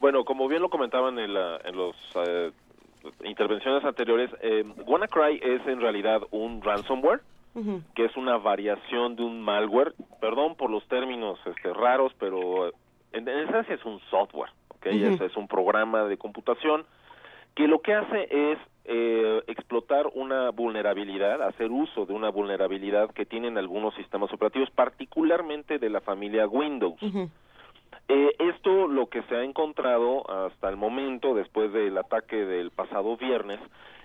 Bueno, 0.00 0.24
como 0.24 0.48
bien 0.48 0.62
lo 0.62 0.68
comentaban 0.68 1.18
en, 1.18 1.34
la, 1.34 1.58
en 1.64 1.76
los 1.76 1.96
eh, 2.14 2.52
intervenciones 3.24 3.84
anteriores, 3.84 4.30
eh, 4.40 4.64
WannaCry 4.86 5.40
es 5.42 5.66
en 5.66 5.80
realidad 5.80 6.22
un 6.30 6.62
ransomware, 6.62 7.20
que 7.96 8.04
es 8.04 8.16
una 8.16 8.36
variación 8.36 9.16
de 9.16 9.24
un 9.24 9.40
malware. 9.40 9.92
Perdón 10.20 10.54
por 10.54 10.70
los 10.70 10.86
términos 10.86 11.40
este, 11.44 11.72
raros, 11.72 12.12
pero 12.20 12.72
en, 13.12 13.28
esencia 13.28 13.74
es 13.74 13.84
un 13.84 13.98
software, 14.10 14.50
¿okay? 14.68 15.02
es, 15.02 15.36
un 15.36 15.48
programa 15.48 16.04
de 16.04 16.16
computación 16.16 16.84
que 17.56 17.66
lo 17.66 17.80
que 17.80 17.94
hace 17.94 18.28
es 18.30 18.58
eh, 18.84 19.42
explotar 19.48 20.06
una 20.14 20.50
vulnerabilidad, 20.50 21.42
hacer 21.42 21.72
uso 21.72 22.06
de 22.06 22.12
una 22.12 22.30
vulnerabilidad 22.30 23.10
que 23.10 23.26
tienen 23.26 23.58
algunos 23.58 23.92
sistemas 23.96 24.32
operativos, 24.32 24.70
particularmente 24.70 25.80
de 25.80 25.90
la 25.90 26.00
familia 26.00 26.46
Windows. 26.46 27.00
Eh, 28.08 28.34
esto 28.38 28.86
lo 28.86 29.06
que 29.08 29.22
se 29.24 29.36
ha 29.36 29.44
encontrado 29.44 30.28
hasta 30.30 30.68
el 30.68 30.76
momento, 30.76 31.34
después 31.34 31.72
del 31.72 31.96
ataque 31.98 32.36
del 32.36 32.70
pasado 32.70 33.16
viernes, 33.16 33.60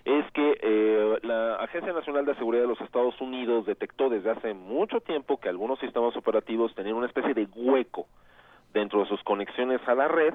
es 0.06 0.30
que 0.32 0.58
eh, 0.62 1.20
la 1.22 1.56
Agencia 1.56 1.94
Nacional 1.94 2.26
de 2.26 2.36
Seguridad 2.36 2.64
de 2.64 2.68
los 2.68 2.82
Estados 2.82 3.20
Unidos 3.22 3.66
detectó 3.66 4.10
desde 4.10 4.32
hace 4.32 4.54
mucho 4.54 5.00
tiempo 5.00 5.40
que 5.40 5.48
algunos 5.48 5.80
sistemas 5.80 6.16
operativos 6.18 6.76
tenían 6.76 6.98
una 6.98 7.08
especie 7.08 7.34
de 7.34 7.48
hueco 7.56 8.08
dentro 8.74 9.00
de 9.02 9.08
sus 9.08 9.24
conexiones 9.24 9.80
a 9.88 9.96
la 9.96 10.08
red 10.10 10.34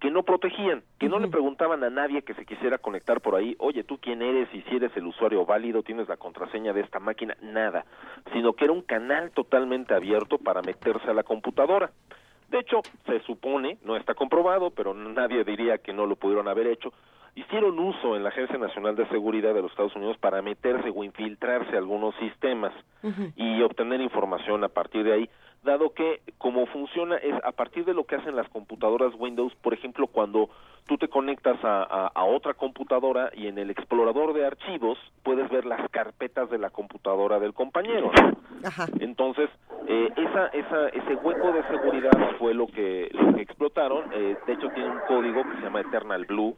que 0.00 0.10
no 0.10 0.22
protegían, 0.22 0.82
que 0.98 1.08
no 1.08 1.18
le 1.18 1.28
preguntaban 1.28 1.82
a 1.84 1.90
nadie 1.90 2.22
que 2.22 2.34
se 2.34 2.44
quisiera 2.44 2.78
conectar 2.78 3.20
por 3.20 3.36
ahí, 3.36 3.56
oye, 3.58 3.84
tú 3.84 3.98
quién 3.98 4.20
eres 4.20 4.52
y 4.52 4.60
si 4.62 4.76
eres 4.76 4.94
el 4.96 5.06
usuario 5.06 5.46
válido, 5.46 5.82
tienes 5.82 6.08
la 6.08 6.16
contraseña 6.16 6.72
de 6.72 6.82
esta 6.82 6.98
máquina, 6.98 7.36
nada, 7.40 7.86
sino 8.32 8.52
que 8.52 8.64
era 8.64 8.74
un 8.74 8.82
canal 8.82 9.30
totalmente 9.30 9.94
abierto 9.94 10.38
para 10.38 10.60
meterse 10.60 11.08
a 11.08 11.14
la 11.14 11.22
computadora. 11.22 11.90
De 12.54 12.60
hecho, 12.60 12.82
se 13.04 13.18
supone, 13.22 13.78
no 13.82 13.96
está 13.96 14.14
comprobado, 14.14 14.70
pero 14.70 14.94
nadie 14.94 15.42
diría 15.42 15.78
que 15.78 15.92
no 15.92 16.06
lo 16.06 16.14
pudieron 16.14 16.46
haber 16.46 16.68
hecho, 16.68 16.92
hicieron 17.34 17.76
uso 17.80 18.14
en 18.14 18.22
la 18.22 18.28
Agencia 18.28 18.56
Nacional 18.58 18.94
de 18.94 19.08
Seguridad 19.08 19.52
de 19.54 19.60
los 19.60 19.72
Estados 19.72 19.96
Unidos 19.96 20.16
para 20.18 20.40
meterse 20.40 20.88
o 20.94 21.02
infiltrarse 21.02 21.74
a 21.74 21.78
algunos 21.78 22.14
sistemas 22.20 22.72
y 23.34 23.60
obtener 23.60 24.00
información 24.00 24.62
a 24.62 24.68
partir 24.68 25.02
de 25.02 25.14
ahí 25.14 25.30
dado 25.64 25.94
que 25.94 26.20
como 26.38 26.66
funciona 26.66 27.16
es 27.16 27.34
a 27.42 27.50
partir 27.50 27.84
de 27.86 27.94
lo 27.94 28.04
que 28.04 28.14
hacen 28.14 28.36
las 28.36 28.48
computadoras 28.50 29.12
Windows, 29.18 29.52
por 29.56 29.74
ejemplo, 29.74 30.06
cuando 30.06 30.48
tú 30.86 30.98
te 30.98 31.08
conectas 31.08 31.58
a, 31.62 32.10
a, 32.14 32.24
otra 32.24 32.54
computadora 32.54 33.30
y 33.34 33.46
en 33.46 33.58
el 33.58 33.70
explorador 33.70 34.34
de 34.34 34.46
archivos 34.46 34.98
puedes 35.22 35.48
ver 35.50 35.64
las 35.64 35.88
carpetas 35.90 36.50
de 36.50 36.58
la 36.58 36.70
computadora 36.70 37.38
del 37.38 37.54
compañero. 37.54 38.10
Entonces, 39.00 39.48
eh, 39.86 40.08
esa, 40.16 40.46
esa, 40.48 40.88
ese 40.88 41.14
hueco 41.16 41.52
de 41.52 41.62
seguridad 41.64 42.36
fue 42.38 42.54
lo 42.54 42.66
que, 42.66 43.08
lo 43.12 43.34
que 43.34 43.42
explotaron. 43.42 44.04
Eh, 44.12 44.36
de 44.46 44.52
hecho, 44.52 44.68
tiene 44.74 44.90
un 44.90 45.00
código 45.08 45.42
que 45.42 45.56
se 45.56 45.62
llama 45.62 45.80
Eternal 45.80 46.24
Blue, 46.26 46.56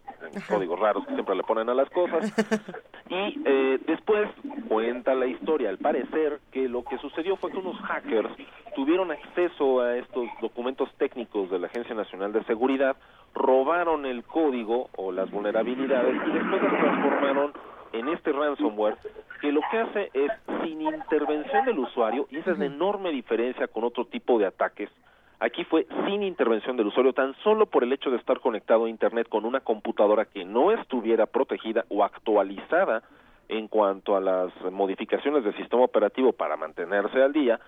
códigos 0.48 0.78
raros 0.78 1.06
que 1.06 1.14
siempre 1.14 1.34
le 1.34 1.42
ponen 1.42 1.68
a 1.68 1.74
las 1.74 1.90
cosas. 1.90 2.32
Y 3.08 3.40
eh, 3.44 3.78
después 3.86 4.28
cuenta 4.68 5.14
la 5.14 5.26
historia, 5.26 5.68
al 5.70 5.78
parecer, 5.78 6.40
que 6.50 6.68
lo 6.68 6.82
que 6.84 6.98
sucedió 6.98 7.36
fue 7.36 7.52
que 7.52 7.58
unos 7.58 7.78
hackers 7.82 8.30
tuvieron 8.74 9.12
acceso 9.12 9.80
a 9.80 9.96
estos 9.96 10.26
documentos 10.40 10.88
técnicos 10.98 11.48
de 11.50 11.60
la 11.60 11.68
Agencia 11.68 11.94
Nacional 11.94 12.32
de 12.32 12.42
Seguridad, 12.44 12.96
robaron 13.36 14.06
el 14.06 14.24
código 14.24 14.88
o 14.96 15.12
las 15.12 15.30
vulnerabilidades 15.30 16.14
y 16.26 16.30
después 16.32 16.62
las 16.62 16.72
transformaron 16.72 17.52
en 17.92 18.08
este 18.08 18.32
ransomware 18.32 18.96
que 19.40 19.52
lo 19.52 19.60
que 19.70 19.78
hace 19.78 20.10
es 20.14 20.32
sin 20.62 20.80
intervención 20.80 21.66
del 21.66 21.78
usuario 21.78 22.26
y 22.30 22.38
esa 22.38 22.52
es 22.52 22.58
la 22.58 22.64
enorme 22.64 23.10
diferencia 23.10 23.68
con 23.68 23.84
otro 23.84 24.06
tipo 24.06 24.38
de 24.38 24.46
ataques 24.46 24.90
aquí 25.38 25.64
fue 25.64 25.86
sin 26.06 26.22
intervención 26.22 26.76
del 26.76 26.86
usuario 26.86 27.12
tan 27.12 27.34
solo 27.44 27.66
por 27.66 27.84
el 27.84 27.92
hecho 27.92 28.10
de 28.10 28.16
estar 28.16 28.40
conectado 28.40 28.86
a 28.86 28.88
internet 28.88 29.28
con 29.28 29.44
una 29.44 29.60
computadora 29.60 30.24
que 30.24 30.44
no 30.44 30.72
estuviera 30.72 31.26
protegida 31.26 31.84
o 31.90 32.04
actualizada 32.04 33.02
en 33.48 33.68
cuanto 33.68 34.16
a 34.16 34.20
las 34.20 34.50
modificaciones 34.72 35.44
del 35.44 35.56
sistema 35.56 35.84
operativo 35.84 36.32
para 36.32 36.56
mantenerse 36.56 37.22
al 37.22 37.32
día, 37.32 37.60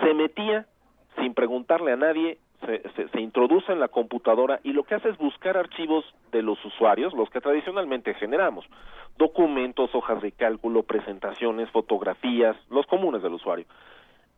se 0.00 0.14
metía 0.14 0.66
sin 1.20 1.34
preguntarle 1.34 1.92
a 1.92 1.96
nadie, 1.96 2.38
se, 2.66 3.08
se, 3.08 3.20
introduce 3.20 3.72
en 3.72 3.80
la 3.80 3.88
computadora 3.88 4.60
y 4.62 4.72
lo 4.72 4.82
que 4.84 4.96
hace 4.96 5.08
es 5.08 5.18
buscar 5.18 5.56
archivos 5.56 6.04
de 6.32 6.42
los 6.42 6.62
usuarios, 6.64 7.14
los 7.14 7.30
que 7.30 7.40
tradicionalmente 7.40 8.14
generamos, 8.14 8.66
documentos, 9.16 9.94
hojas 9.94 10.20
de 10.20 10.32
cálculo, 10.32 10.82
presentaciones, 10.82 11.70
fotografías, 11.70 12.56
los 12.68 12.86
comunes 12.86 13.22
del 13.22 13.34
usuario, 13.34 13.66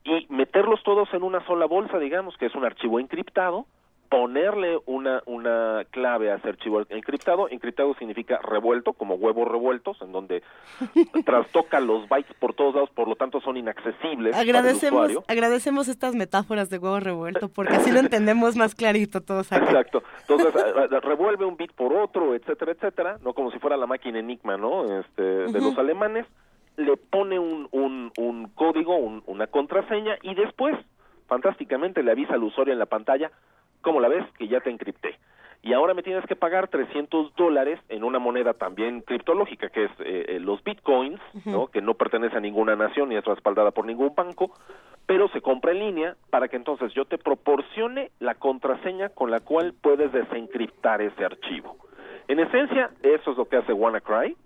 y 0.05 0.26
meterlos 0.28 0.82
todos 0.84 1.12
en 1.12 1.22
una 1.22 1.44
sola 1.46 1.66
bolsa, 1.66 1.98
digamos, 1.98 2.36
que 2.36 2.46
es 2.46 2.55
un 2.55 2.64
archivo 2.64 3.00
encriptado, 3.00 3.66
ponerle 4.09 4.78
una, 4.86 5.22
una 5.26 5.85
clave 5.90 6.30
a 6.30 6.36
ese 6.36 6.48
archivo 6.48 6.82
encriptado. 6.89 7.48
Encriptado 7.51 7.94
significa 7.94 8.39
revuelto, 8.43 8.93
como 8.94 9.14
huevos 9.14 9.48
revueltos, 9.48 10.01
en 10.01 10.12
donde 10.12 10.43
trastoca 11.26 11.80
los 11.80 12.09
bytes 12.09 12.35
por 12.39 12.55
todos 12.55 12.74
lados, 12.74 12.90
por 12.90 13.09
lo 13.09 13.16
tanto 13.16 13.40
son 13.40 13.56
inaccesibles. 13.56 14.35
Agradecemos, 14.36 15.12
agradecemos 15.28 15.89
estas 15.89 16.14
metáforas 16.14 16.70
de 16.70 16.78
huevo 16.78 17.01
revuelto, 17.01 17.48
porque 17.48 17.74
así 17.74 17.93
lo 17.93 18.01
entendemos 18.01 18.56
más 18.56 18.74
clarito 18.74 19.20
todos. 19.20 19.52
Exacto. 19.52 20.02
Entonces, 20.20 20.55
revuelve 21.02 21.44
un 21.44 21.56
bit 21.56 21.72
por 21.72 21.93
otro, 21.93 22.35
etcétera, 22.35 22.72
etcétera, 22.72 23.18
no 23.22 23.35
como 23.35 23.51
si 23.51 23.59
fuera 23.59 23.76
la 23.76 23.86
máquina 23.86 24.18
Enigma, 24.18 24.56
¿no? 24.56 25.01
Este, 25.01 25.22
de 25.22 25.60
los 25.60 25.76
alemanes, 25.78 26.26
le 26.76 26.97
pone 26.97 27.39
un, 27.39 27.68
un, 27.72 28.12
un 28.16 28.48
código, 28.48 28.97
una 28.97 29.47
contraseña, 29.48 30.16
y 30.22 30.35
después, 30.35 30.76
fantásticamente, 31.26 32.02
le 32.02 32.12
avisa 32.12 32.35
al 32.35 32.44
usuario 32.44 32.72
en 32.72 32.78
la 32.78 32.86
pantalla, 32.86 33.30
¿Cómo 33.82 34.00
la 34.00 34.09
ves? 34.09 34.24
Que 34.38 34.48
ya 34.48 34.60
te 34.60 34.70
encripté. 34.70 35.18
Y 35.62 35.72
ahora 35.72 35.92
me 35.92 36.02
tienes 36.02 36.24
que 36.26 36.36
pagar 36.36 36.68
300 36.68 37.34
dólares 37.34 37.80
en 37.88 38.05
una 38.05 38.18
moneda 38.18 38.55
también 38.55 39.00
criptológica, 39.00 39.68
que 39.70 39.84
es 39.84 39.90
eh, 39.98 40.24
eh, 40.28 40.40
los 40.40 40.62
bitcoins, 40.62 41.20
¿no? 41.44 41.66
que 41.66 41.82
no 41.82 41.94
pertenece 41.94 42.36
a 42.36 42.40
ninguna 42.40 42.76
nación 42.76 43.09
ni 43.09 43.16
es 43.16 43.24
respaldada 43.24 43.72
por 43.72 43.84
ningún 43.84 44.14
banco, 44.14 44.52
pero 45.06 45.28
se 45.28 45.40
compra 45.40 45.72
en 45.72 45.80
línea 45.80 46.16
para 46.30 46.48
que 46.48 46.56
entonces 46.56 46.92
yo 46.94 47.06
te 47.06 47.18
proporcione 47.18 48.12
la 48.20 48.36
contraseña 48.36 49.08
con 49.08 49.31
la 49.31 49.40
cual 49.40 49.74
puedes 49.81 50.12
desencriptar 50.12 51.02
ese 51.02 51.24
archivo. 51.24 51.76
En 52.28 52.39
esencia, 52.40 52.90
eso 53.02 53.32
es 53.32 53.36
lo 53.36 53.47
que 53.47 53.57
hace 53.57 53.73
WannaCry 53.73 54.36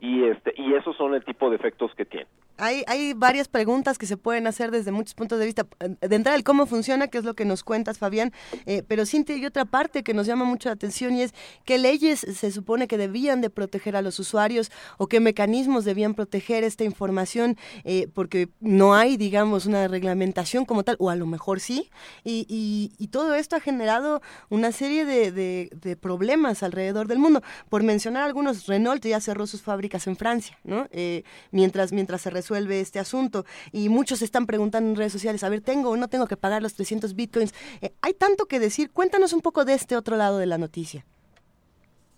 y 0.00 0.24
este 0.24 0.54
y 0.56 0.74
esos 0.74 0.96
son 0.96 1.14
el 1.14 1.24
tipo 1.24 1.50
de 1.50 1.56
efectos 1.56 1.92
que 1.96 2.04
tiene. 2.04 2.28
Hay, 2.58 2.84
hay 2.86 3.12
varias 3.12 3.48
preguntas 3.48 3.98
que 3.98 4.06
se 4.06 4.16
pueden 4.16 4.46
hacer 4.46 4.70
desde 4.70 4.92
muchos 4.92 5.14
puntos 5.14 5.38
de 5.38 5.46
vista. 5.46 5.66
De 5.78 6.16
entrada, 6.16 6.36
el 6.36 6.44
cómo 6.44 6.66
funciona, 6.66 7.08
que 7.08 7.18
es 7.18 7.24
lo 7.24 7.34
que 7.34 7.44
nos 7.44 7.62
cuentas, 7.64 7.98
Fabián. 7.98 8.32
Eh, 8.66 8.82
pero 8.86 9.06
Cintia, 9.06 9.34
hay 9.34 9.44
otra 9.46 9.64
parte 9.64 10.02
que 10.02 10.14
nos 10.14 10.26
llama 10.26 10.44
mucho 10.44 10.68
la 10.68 10.74
atención 10.74 11.14
y 11.14 11.22
es 11.22 11.34
qué 11.64 11.78
leyes 11.78 12.20
se 12.20 12.50
supone 12.50 12.88
que 12.88 12.98
debían 12.98 13.40
de 13.40 13.50
proteger 13.50 13.96
a 13.96 14.02
los 14.02 14.18
usuarios 14.18 14.70
o 14.98 15.06
qué 15.08 15.20
mecanismos 15.20 15.84
debían 15.84 16.14
proteger 16.14 16.64
esta 16.64 16.84
información, 16.84 17.56
eh, 17.84 18.08
porque 18.12 18.48
no 18.60 18.94
hay, 18.94 19.16
digamos, 19.16 19.66
una 19.66 19.88
reglamentación 19.88 20.64
como 20.64 20.82
tal, 20.82 20.96
o 20.98 21.10
a 21.10 21.16
lo 21.16 21.26
mejor 21.26 21.60
sí. 21.60 21.90
Y, 22.24 22.92
todo 23.12 23.34
esto 23.34 23.56
ha 23.56 23.60
generado 23.60 24.20
una 24.50 24.72
serie 24.72 25.06
de, 25.06 25.30
de, 25.30 25.96
problemas 25.96 26.62
alrededor 26.62 27.06
del 27.06 27.18
mundo. 27.18 27.40
Por 27.70 27.82
mencionar 27.82 28.24
algunos, 28.24 28.66
Renault 28.66 29.06
ya 29.06 29.20
cerró 29.20 29.46
sus 29.46 29.62
fábricas 29.62 30.06
en 30.06 30.16
Francia, 30.16 30.58
¿no? 30.64 30.86
Eh, 30.90 31.22
mientras, 31.50 31.92
mientras 31.92 32.20
se 32.20 32.30
resuelve 32.46 32.80
este 32.80 33.00
asunto. 33.00 33.44
Y 33.72 33.88
muchos 33.88 34.22
están 34.22 34.46
preguntando 34.46 34.90
en 34.90 34.96
redes 34.96 35.12
sociales, 35.12 35.42
a 35.42 35.48
ver, 35.48 35.60
¿tengo 35.60 35.90
o 35.90 35.96
no 35.96 36.08
tengo 36.08 36.28
que 36.28 36.36
pagar 36.36 36.62
los 36.62 36.74
300 36.74 37.14
bitcoins? 37.14 37.52
Eh, 37.82 37.92
hay 38.02 38.14
tanto 38.14 38.46
que 38.46 38.60
decir. 38.60 38.92
Cuéntanos 38.92 39.32
un 39.32 39.40
poco 39.40 39.64
de 39.64 39.74
este 39.74 39.96
otro 39.96 40.16
lado 40.16 40.38
de 40.38 40.46
la 40.46 40.58
noticia. 40.58 41.04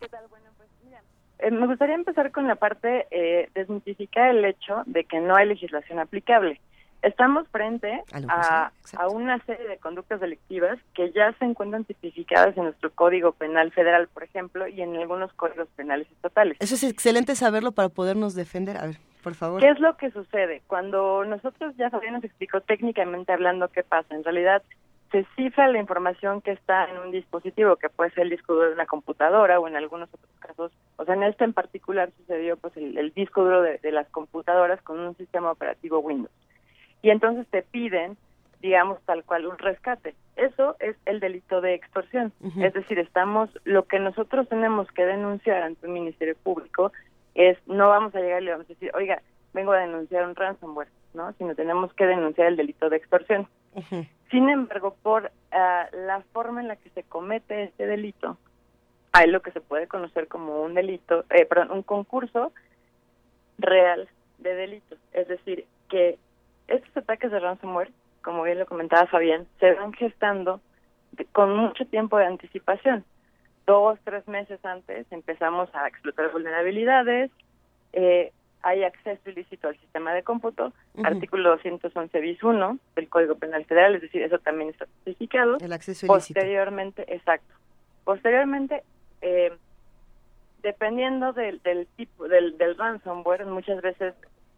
¿Qué 0.01 0.09
tal? 0.09 0.27
Bueno, 0.29 0.47
pues 0.59 0.69
mira, 0.85 1.01
eh, 1.39 1.51
me 1.51 1.67
gustaría 1.67 1.95
empezar 1.95 2.31
con 2.31 2.47
la 2.47 2.57
parte, 2.57 3.07
eh, 3.11 3.49
desmitificar 3.55 4.37
el 4.37 4.45
hecho 4.45 4.83
de 4.85 5.05
que 5.05 5.19
no 5.19 5.35
hay 5.35 5.47
legislación 5.47 5.99
aplicable. 5.99 6.61
Estamos 7.01 7.47
frente 7.49 8.03
a, 8.29 8.73
a, 8.97 9.09
una 9.09 9.39
serie 9.45 9.69
de 9.69 9.79
conductas 9.79 10.21
delictivas 10.21 10.79
que 10.95 11.13
ya 11.13 11.33
se 11.39 11.45
encuentran 11.45 11.85
tipificadas 11.85 12.57
en 12.57 12.65
nuestro 12.65 12.91
Código 12.91 13.33
Penal 13.33 13.71
Federal, 13.71 14.09
por 14.09 14.25
ejemplo, 14.25 14.67
y 14.67 14.83
en 14.83 14.97
algunos 14.97 15.33
códigos 15.35 15.69
penales 15.77 16.11
estatales. 16.11 16.57
Eso 16.61 16.75
es 16.75 16.83
excelente 16.83 17.37
saberlo 17.37 17.71
para 17.71 17.89
podernos 17.89 18.35
defender. 18.35 18.77
A 18.77 18.87
ver. 18.87 18.97
Por 19.29 19.35
favor. 19.35 19.61
¿Qué 19.61 19.69
es 19.69 19.79
lo 19.79 19.95
que 19.99 20.11
sucede? 20.11 20.63
Cuando 20.67 21.23
nosotros, 21.27 21.77
ya 21.77 21.91
Fabián 21.91 22.15
nos 22.15 22.25
explicó 22.25 22.63
técnicamente 22.63 23.31
hablando 23.31 23.69
qué 23.69 23.83
pasa, 23.83 24.15
en 24.15 24.25
realidad 24.25 24.63
se 25.13 25.27
cifra 25.37 25.69
la 25.69 25.79
información 25.79 26.41
que 26.41 26.53
está 26.53 26.87
en 26.87 26.97
un 26.97 27.11
dispositivo, 27.11 27.77
que 27.77 27.91
puede 27.91 28.11
ser 28.13 28.23
el 28.23 28.31
disco 28.31 28.55
duro 28.55 28.69
de 28.69 28.73
una 28.73 28.87
computadora 28.87 29.61
o 29.61 29.69
en 29.69 29.77
algunos 29.77 30.09
otros 30.09 30.31
casos, 30.39 30.73
o 30.97 31.05
sea, 31.05 31.15
en 31.15 31.25
este 31.25 31.45
en 31.45 31.53
particular 31.53 32.11
sucedió 32.17 32.57
pues 32.57 32.75
el, 32.79 33.13
disco 33.13 33.45
duro 33.45 33.61
de, 33.61 33.93
las 33.93 34.09
computadoras 34.09 34.81
con 34.81 34.99
un 34.99 35.15
sistema 35.19 35.51
operativo 35.51 35.99
Windows. 35.99 36.33
Y 37.03 37.11
entonces 37.11 37.47
te 37.49 37.61
piden, 37.61 38.17
digamos, 38.63 38.99
tal 39.03 39.25
cual 39.25 39.45
un 39.45 39.59
rescate. 39.59 40.15
Eso 40.37 40.77
es 40.81 40.97
el 41.05 41.21
delito 41.21 41.61
de 41.61 41.75
extorsión. 41.75 42.33
Es 42.59 42.73
decir, 42.73 42.99
estamos, 42.99 43.51
lo 43.65 43.85
que 43.85 43.99
nosotros 43.99 44.49
tenemos 44.49 44.91
que 44.93 45.05
denunciar 45.05 45.65
ante 45.65 45.87
un 45.87 45.93
ministerio 45.93 46.35
público 46.43 46.93
es 47.35 47.59
no 47.67 47.89
vamos 47.89 48.15
a 48.15 48.21
llegar 48.21 48.43
y 48.43 48.47
le 48.47 48.51
vamos 48.53 48.67
a 48.67 48.73
decir, 48.75 48.91
oiga, 48.95 49.23
vengo 49.55 49.73
a 49.73 49.79
denunciar 49.79 50.27
un 50.27 50.35
ransomware, 50.35 50.89
¿no? 51.15 51.33
Sino 51.35 51.55
tenemos 51.55 51.93
que 51.95 52.07
denunciar 52.07 52.49
el 52.49 52.57
delito 52.57 52.89
de 52.89 52.97
extorsión. 52.97 53.49
Sin 54.31 54.49
embargo, 54.49 54.97
por 55.03 55.31
ah, 55.53 55.87
la 55.93 56.21
forma 56.33 56.61
en 56.61 56.69
la 56.69 56.77
que 56.77 56.91
se 56.91 57.03
comete 57.03 57.65
este 57.65 57.87
delito, 57.87 58.37
hay 59.13 59.29
lo 59.29 59.41
que 59.41 59.53
se 59.53 59.61
puede 59.61 59.87
conocer 59.87 60.29
como 60.29 60.63
un 60.63 60.75
delito, 60.75 61.25
eh, 61.31 61.47
perdón, 61.47 61.71
un 61.71 61.83
concurso 61.83 62.53
real 63.59 64.09
de 64.39 64.55
delitos. 64.55 64.99
Es 65.13 65.29
decir, 65.29 65.67
que 65.89 66.19
estos 66.67 66.97
ataques 66.97 67.31
de 67.31 67.41
ransomware, 67.41 67.91
como 68.23 68.43
bien 68.43 68.59
lo 68.59 68.67
comentaba 68.67 69.07
Fabián, 69.07 69.47
se 69.61 69.73
van 69.73 69.93
gestando 69.93 70.61
con 71.33 71.57
mucho 71.57 71.87
tiempo 71.87 72.19
de 72.19 72.27
anticipación 72.27 73.05
dos, 73.69 73.99
tres 74.03 74.27
meses 74.27 74.59
antes 74.65 75.07
empezamos 75.13 75.69
a 75.75 75.87
explotar 75.87 76.33
vulnerabilidades, 76.33 77.31
eh, 77.93 78.33
hay 78.63 78.83
acceso 78.83 79.31
ilícito 79.31 79.69
al 79.69 79.79
sistema 79.79 80.13
de 80.15 80.23
cómputo, 80.25 80.73
artículo 81.05 81.51
211 81.51 82.21
bis 82.21 82.43
1 82.43 82.79
del 82.97 83.09
Código 83.09 83.37
Penal 83.37 83.65
Federal, 83.67 83.95
es 83.95 84.03
decir, 84.03 84.23
eso 84.23 84.39
también 84.39 84.71
está 84.71 84.85
especificado. 84.85 85.59
El 85.61 85.73
acceso 85.73 86.07
ilícito. 86.07 86.41
Posteriormente, 86.41 87.15
exacto. 87.15 87.55
Posteriormente, 88.05 88.83
eh, 89.21 89.53
dependiendo 90.63 91.33
del, 91.35 91.63
del 91.63 91.87
tipo, 91.97 92.27
del, 92.27 92.57
del 92.57 92.77
ransomware, 92.77 93.45
muchas 93.45 93.81
veces 93.83 94.15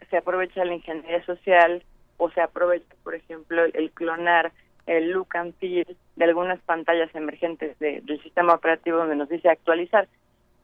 se 0.08 0.16
aprovecha 0.16 0.64
la 0.64 0.74
ingeniería 0.74 1.24
social 1.26 1.82
o 2.16 2.30
se 2.30 2.40
aprovecha, 2.40 2.94
por 3.02 3.14
ejemplo, 3.14 3.64
el, 3.64 3.90
clonar 3.90 4.52
el 4.86 5.10
look 5.10 5.28
and 5.34 5.54
feel 5.56 5.96
de 6.16 6.24
algunas 6.24 6.60
pantallas 6.60 7.14
emergentes 7.14 7.78
del 7.78 8.22
sistema 8.22 8.54
operativo 8.54 8.98
donde 8.98 9.16
nos 9.16 9.28
dice 9.28 9.48
actualizar. 9.48 10.08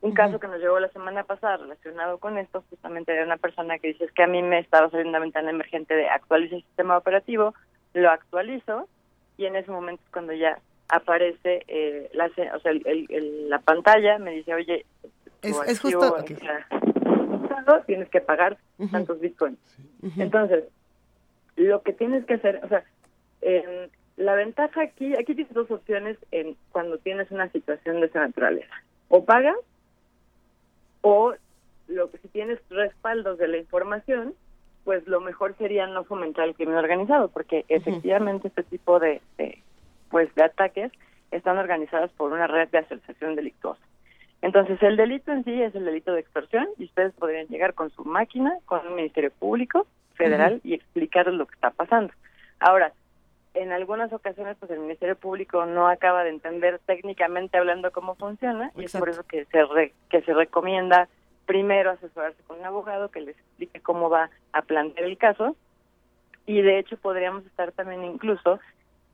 Un 0.03 0.13
caso 0.13 0.39
que 0.39 0.47
nos 0.47 0.61
llegó 0.61 0.79
la 0.79 0.91
semana 0.91 1.25
pasada 1.25 1.57
relacionado 1.57 2.19
con 2.19 2.39
esto, 2.39 2.63
justamente 2.71 3.13
de 3.13 3.25
una 3.25 3.39
persona 3.39 3.79
que 3.79 3.89
dice 3.89 4.05
es 4.05 4.13
que 4.13 4.23
a 4.23 4.27
mí 4.27 4.43
me 4.43 4.59
estaba 4.59 4.91
saliendo 4.91 5.11
una 5.11 5.21
ventana 5.21 5.51
emergente 5.51 5.95
de 5.95 6.09
actualiza 6.09 6.57
el 6.57 6.63
sistema 6.63 6.99
operativo, 6.99 7.55
lo 7.95 8.11
actualizo 8.11 8.89
y 9.37 9.47
en 9.47 9.57
ese 9.57 9.71
momento 9.71 10.03
es 10.05 10.11
cuando 10.13 10.33
ya 10.33 10.59
aparece 10.89 11.65
eh, 11.67 12.11
la, 12.13 12.27
o 12.27 12.61
sea, 12.61 12.73
la 12.73 13.59
pantalla, 13.61 14.19
me 14.19 14.33
dice, 14.33 14.55
oye, 14.55 14.85
es, 15.43 15.81
justo... 15.81 16.17
tienes 17.87 18.09
que 18.09 18.21
pagar 18.21 18.59
tantos 18.91 19.21
bitcoins. 19.21 19.59
Entonces, 20.19 20.65
lo 21.57 21.83
que 21.83 21.93
tienes 21.93 22.25
que 22.27 22.35
hacer, 22.35 22.61
o 22.63 22.69
sea, 22.69 22.85
la 24.17 24.35
ventaja 24.35 24.83
aquí, 24.83 25.15
aquí 25.15 25.35
tienes 25.35 25.53
dos 25.53 25.71
opciones 25.71 26.17
en 26.31 26.57
cuando 26.73 26.99
tienes 26.99 27.31
una 27.31 27.49
situación 27.51 28.01
de 28.01 28.07
esa 28.07 28.21
naturaleza. 28.21 28.75
O 29.09 29.25
pagas, 29.25 29.57
o 31.03 31.35
lo 31.89 32.11
que 32.11 32.19
si 32.19 32.29
tienes 32.29 32.59
respaldos 32.71 33.39
de 33.39 33.49
la 33.49 33.59
información, 33.59 34.35
pues 34.85 35.07
lo 35.07 35.21
mejor 35.21 35.57
sería 35.59 35.87
no 35.87 36.05
fomentar 36.05 36.49
el 36.49 36.55
crimen 36.55 36.77
organizado, 36.77 37.29
porque 37.29 37.65
efectivamente 37.69 38.49
este 38.49 38.63
tipo 38.63 38.99
de, 38.99 39.21
pues 40.11 40.35
de 40.35 40.45
ataques 40.45 40.93
están 41.31 41.59
organizados 41.59 42.11
por 42.13 42.33
una 42.33 42.47
red 42.47 42.69
de 42.69 42.79
asociación 42.79 43.35
delictuosa. 43.35 43.83
Entonces, 44.43 44.81
el 44.83 44.97
delito 44.97 45.33
en 45.33 45.45
sí 45.45 45.61
es 45.61 45.75
el 45.75 45.85
delito 45.85 46.13
de 46.13 46.21
extorsión 46.21 46.69
y 46.79 46.85
ustedes 46.85 47.13
podrían 47.15 47.49
llegar 47.49 47.75
con 47.75 47.91
su 47.91 48.05
máquina, 48.05 48.57
con 48.65 48.87
un 48.87 48.95
ministerio 48.95 49.31
público 49.33 49.87
federal 50.15 50.61
y 50.63 50.75
explicarles 50.75 51.35
lo 51.35 51.47
que 51.47 51.55
está 51.55 51.71
pasando. 51.71 52.13
Ahora, 52.61 52.93
en 53.57 53.73
algunas 53.73 54.13
ocasiones, 54.13 54.57
pues 54.59 54.71
el 54.71 54.81
Ministerio 54.81 55.17
Público 55.17 55.67
no 55.67 55.89
acaba 55.89 56.25
de 56.25 56.31
entender 56.31 56.79
técnicamente 56.87 57.59
hablando 57.59 57.91
cómo 57.91 58.15
funciona 58.15 58.71
y 58.77 58.85
es 58.85 58.93
por 58.93 59.09
eso 59.09 59.25
que 59.25 59.45
se 59.47 59.93
que 60.09 60.23
se 60.23 60.35
recomienda 60.35 61.09
primero 61.47 61.91
asesorarse 61.91 62.43
con 62.45 62.59
un 62.59 62.65
abogado 62.65 63.11
que 63.11 63.21
les 63.21 63.37
explique 63.37 63.81
cómo 63.81 64.11
va 64.11 64.31
a 64.53 64.63
plantear 64.63 65.07
el 65.07 65.19
caso. 65.19 65.57
Y 66.47 66.63
de 66.63 66.79
hecho 66.79 66.97
podríamos 66.97 67.45
estar 67.47 67.73
también 67.73 68.05
incluso 68.05 68.61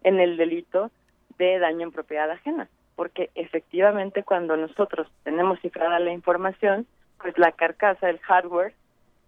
en 0.02 0.20
el 0.20 0.36
delito 0.36 0.90
de 1.38 1.58
daño 1.58 1.82
en 1.82 1.92
propiedad 1.92 2.30
ajena 2.30 2.68
porque 2.96 3.30
efectivamente 3.34 4.22
cuando 4.22 4.56
nosotros 4.56 5.08
tenemos 5.24 5.60
cifrada 5.60 5.98
la 5.98 6.12
información, 6.12 6.86
pues 7.20 7.36
la 7.38 7.52
carcasa, 7.52 8.10
el 8.10 8.18
hardware, 8.20 8.74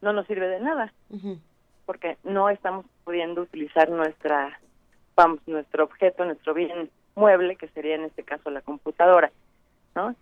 no 0.01 0.13
nos 0.13 0.27
sirve 0.27 0.49
de 0.49 0.61
nada, 0.61 0.93
porque 1.87 2.17
no 2.25 2.51
estamos 2.51 2.87
pudiendo 3.05 3.43
utilizar 3.43 3.89
nuestra, 3.91 4.59
vamos, 5.17 5.41
nuestro 5.47 5.85
objeto, 5.85 6.25
nuestro 6.25 6.55
bien 6.55 6.91
mueble, 7.15 7.57
que 7.57 7.69
sería 7.69 7.95
en 7.95 8.05
este 8.05 8.23
caso 8.23 8.51
la 8.51 8.61
computadora, 8.61 9.31
¿no? 9.95 10.15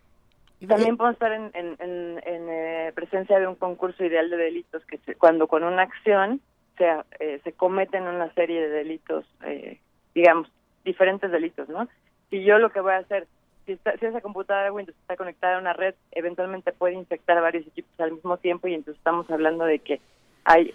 También 0.69 0.97
podemos 0.97 1.15
estar 1.15 1.33
en, 1.33 1.51
en, 1.55 2.19
eh, 2.25 2.93
presencia 2.95 3.41
de 3.41 3.49
un 3.49 3.57
concurso 3.57 4.05
ideal 4.05 4.31
de 4.31 4.37
delitos, 4.37 4.85
que 4.87 4.99
cuando 5.17 5.49
con 5.49 5.65
una 5.65 5.83
acción 5.83 6.41
se, 6.79 6.89
eh, 7.19 7.41
se 7.43 7.53
cometen 7.53 8.05
una 8.05 8.33
serie 8.35 8.61
de 8.61 8.69
delitos, 8.69 9.25
eh, 9.45 9.81
digamos, 10.15 10.49
diferentes 10.85 11.33
delitos, 11.33 11.69
¿no? 11.69 11.89
si 12.33 12.43
yo 12.45 12.59
lo 12.59 12.71
que 12.71 12.81
voy 12.81 12.95
a 12.95 12.99
hacer, 12.99 13.29
si, 13.67 13.77
si 13.77 14.07
esa 14.07 14.23
computadora 14.23 14.65
de 14.65 14.71
Windows 14.71 14.97
está 14.99 15.19
conectada 15.19 15.57
a 15.57 15.61
una 15.61 15.75
red, 15.75 15.95
eventualmente 16.13 16.73
puede 16.73 16.95
infectar 16.95 17.39
varios 17.43 17.67
equipos 17.67 17.93
al 18.01 18.13
mismo 18.13 18.39
tiempo 18.39 18.69
y 18.69 18.75
entonces 18.75 18.97
estamos 18.97 19.31
hablando 19.31 19.67
de 19.67 19.79
que 19.81 20.01
hay 20.45 20.73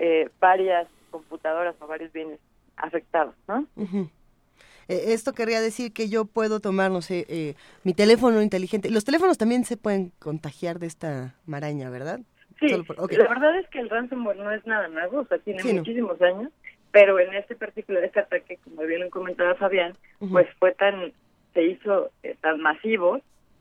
eh, 0.00 0.28
varias 0.40 0.88
computadoras 1.12 1.76
o 1.80 1.86
varios 1.86 2.12
bienes 2.12 2.40
afectados, 2.80 3.34
¿no? 3.46 3.66
E, 4.88 5.12
esto 5.12 5.32
querría 5.32 5.60
decir 5.60 5.92
que 5.92 6.08
yo 6.08 6.24
puedo 6.24 6.60
tomar, 6.60 6.90
no 6.90 7.02
sé, 7.02 7.26
eh, 7.28 7.54
mi 7.84 7.94
teléfono 7.94 8.42
inteligente. 8.42 8.90
Los 8.90 9.04
teléfonos 9.04 9.38
también 9.38 9.64
se 9.64 9.76
pueden 9.76 10.12
contagiar 10.18 10.78
de 10.78 10.86
esta 10.86 11.34
maraña, 11.46 11.90
¿verdad? 11.90 12.20
Sí, 12.58 12.68
la 12.68 13.28
verdad 13.28 13.58
es 13.58 13.68
que 13.68 13.78
el 13.78 13.88
ransomware 13.88 14.38
no 14.38 14.50
es 14.50 14.66
nada 14.66 14.88
nuevo, 14.88 15.20
o 15.20 15.26
sea, 15.26 15.38
tiene 15.38 15.62
muchísimos 15.62 16.20
años 16.20 16.50
pero 16.90 17.18
en 17.18 17.34
este 17.34 17.54
particular 17.54 18.04
este 18.04 18.20
ataque, 18.20 18.58
como 18.64 18.82
bien 18.82 19.00
lo 19.00 19.10
comentaba 19.10 19.54
Fabián, 19.54 19.94
pues 20.30 20.48
fue 20.58 20.72
tan, 20.72 21.12
se 21.54 21.62
hizo 21.62 22.10
eh, 22.22 22.36
tan 22.40 22.60
masivo 22.60 23.20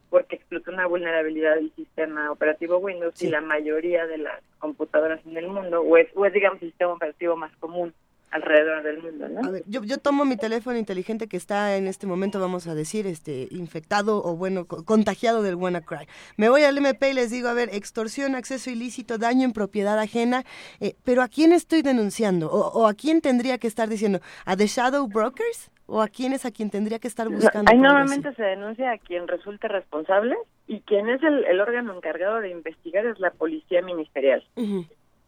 porque 0.09 0.37
explotó 0.37 0.71
una 0.71 0.87
vulnerabilidad 0.87 1.55
del 1.55 1.71
sistema 1.75 2.31
operativo 2.31 2.77
Windows 2.77 3.21
y 3.21 3.27
la 3.27 3.41
mayoría 3.41 4.07
de 4.07 4.19
las 4.19 4.41
computadoras 4.59 5.19
en 5.25 5.35
el 5.35 5.47
mundo, 5.49 5.81
o 5.81 5.97
es, 5.97 6.07
o 6.15 6.25
es 6.25 6.31
digamos 6.31 6.61
el 6.61 6.69
sistema 6.69 6.93
operativo 6.93 7.35
más 7.35 7.53
común 7.57 7.93
alrededor 8.31 8.83
del 8.83 9.01
mundo, 9.01 9.30
¿no? 9.30 9.47
A 9.47 9.51
ver, 9.51 9.64
yo, 9.67 9.83
yo 9.83 9.97
tomo 9.97 10.25
mi 10.25 10.38
teléfono 10.38 10.77
inteligente 10.77 11.27
que 11.27 11.38
está 11.38 11.77
en 11.77 11.88
este 11.88 12.07
momento, 12.07 12.39
vamos 12.39 12.67
a 12.67 12.75
decir, 12.75 13.07
este 13.07 13.47
infectado 13.51 14.23
o 14.23 14.35
bueno, 14.35 14.65
contagiado 14.65 15.41
del 15.41 15.56
WannaCry. 15.56 16.07
Me 16.35 16.49
voy 16.49 16.64
al 16.64 16.77
MP 16.77 17.11
y 17.11 17.14
les 17.14 17.31
digo, 17.31 17.47
a 17.47 17.53
ver, 17.53 17.69
extorsión, 17.72 18.35
acceso 18.35 18.69
ilícito, 18.69 19.17
daño 19.17 19.45
en 19.45 19.53
propiedad 19.53 19.97
ajena, 19.99 20.43
eh, 20.80 20.95
pero 21.03 21.22
¿a 21.22 21.27
quién 21.27 21.53
estoy 21.53 21.81
denunciando? 21.81 22.51
O, 22.51 22.88
a 22.88 22.93
quién 22.93 23.22
tendría 23.22 23.57
que 23.57 23.67
estar 23.67 23.88
diciendo? 23.88 24.19
¿A 24.45 24.56
The 24.57 24.67
Shadow 24.67 25.07
Brokers? 25.07 25.72
¿O 25.89 26.01
a 26.01 26.09
quién 26.09 26.33
es 26.33 26.45
a 26.45 26.51
quien 26.51 26.69
tendría 26.69 26.99
que 26.99 27.07
estar 27.07 27.30
buscando? 27.30 27.72
ahí 27.72 27.77
normalmente 27.77 28.33
se 28.33 28.43
denuncia 28.43 28.91
a 28.91 28.97
quien 28.97 29.25
resulte 29.25 29.69
responsable 29.69 30.35
y 30.67 30.81
quien 30.81 31.07
es 31.07 31.23
el, 31.23 31.61
órgano 31.61 31.95
encargado 31.95 32.41
de 32.41 32.49
investigar 32.49 33.06
es 33.06 33.17
la 33.19 33.31
policía 33.31 33.81
ministerial 33.81 34.43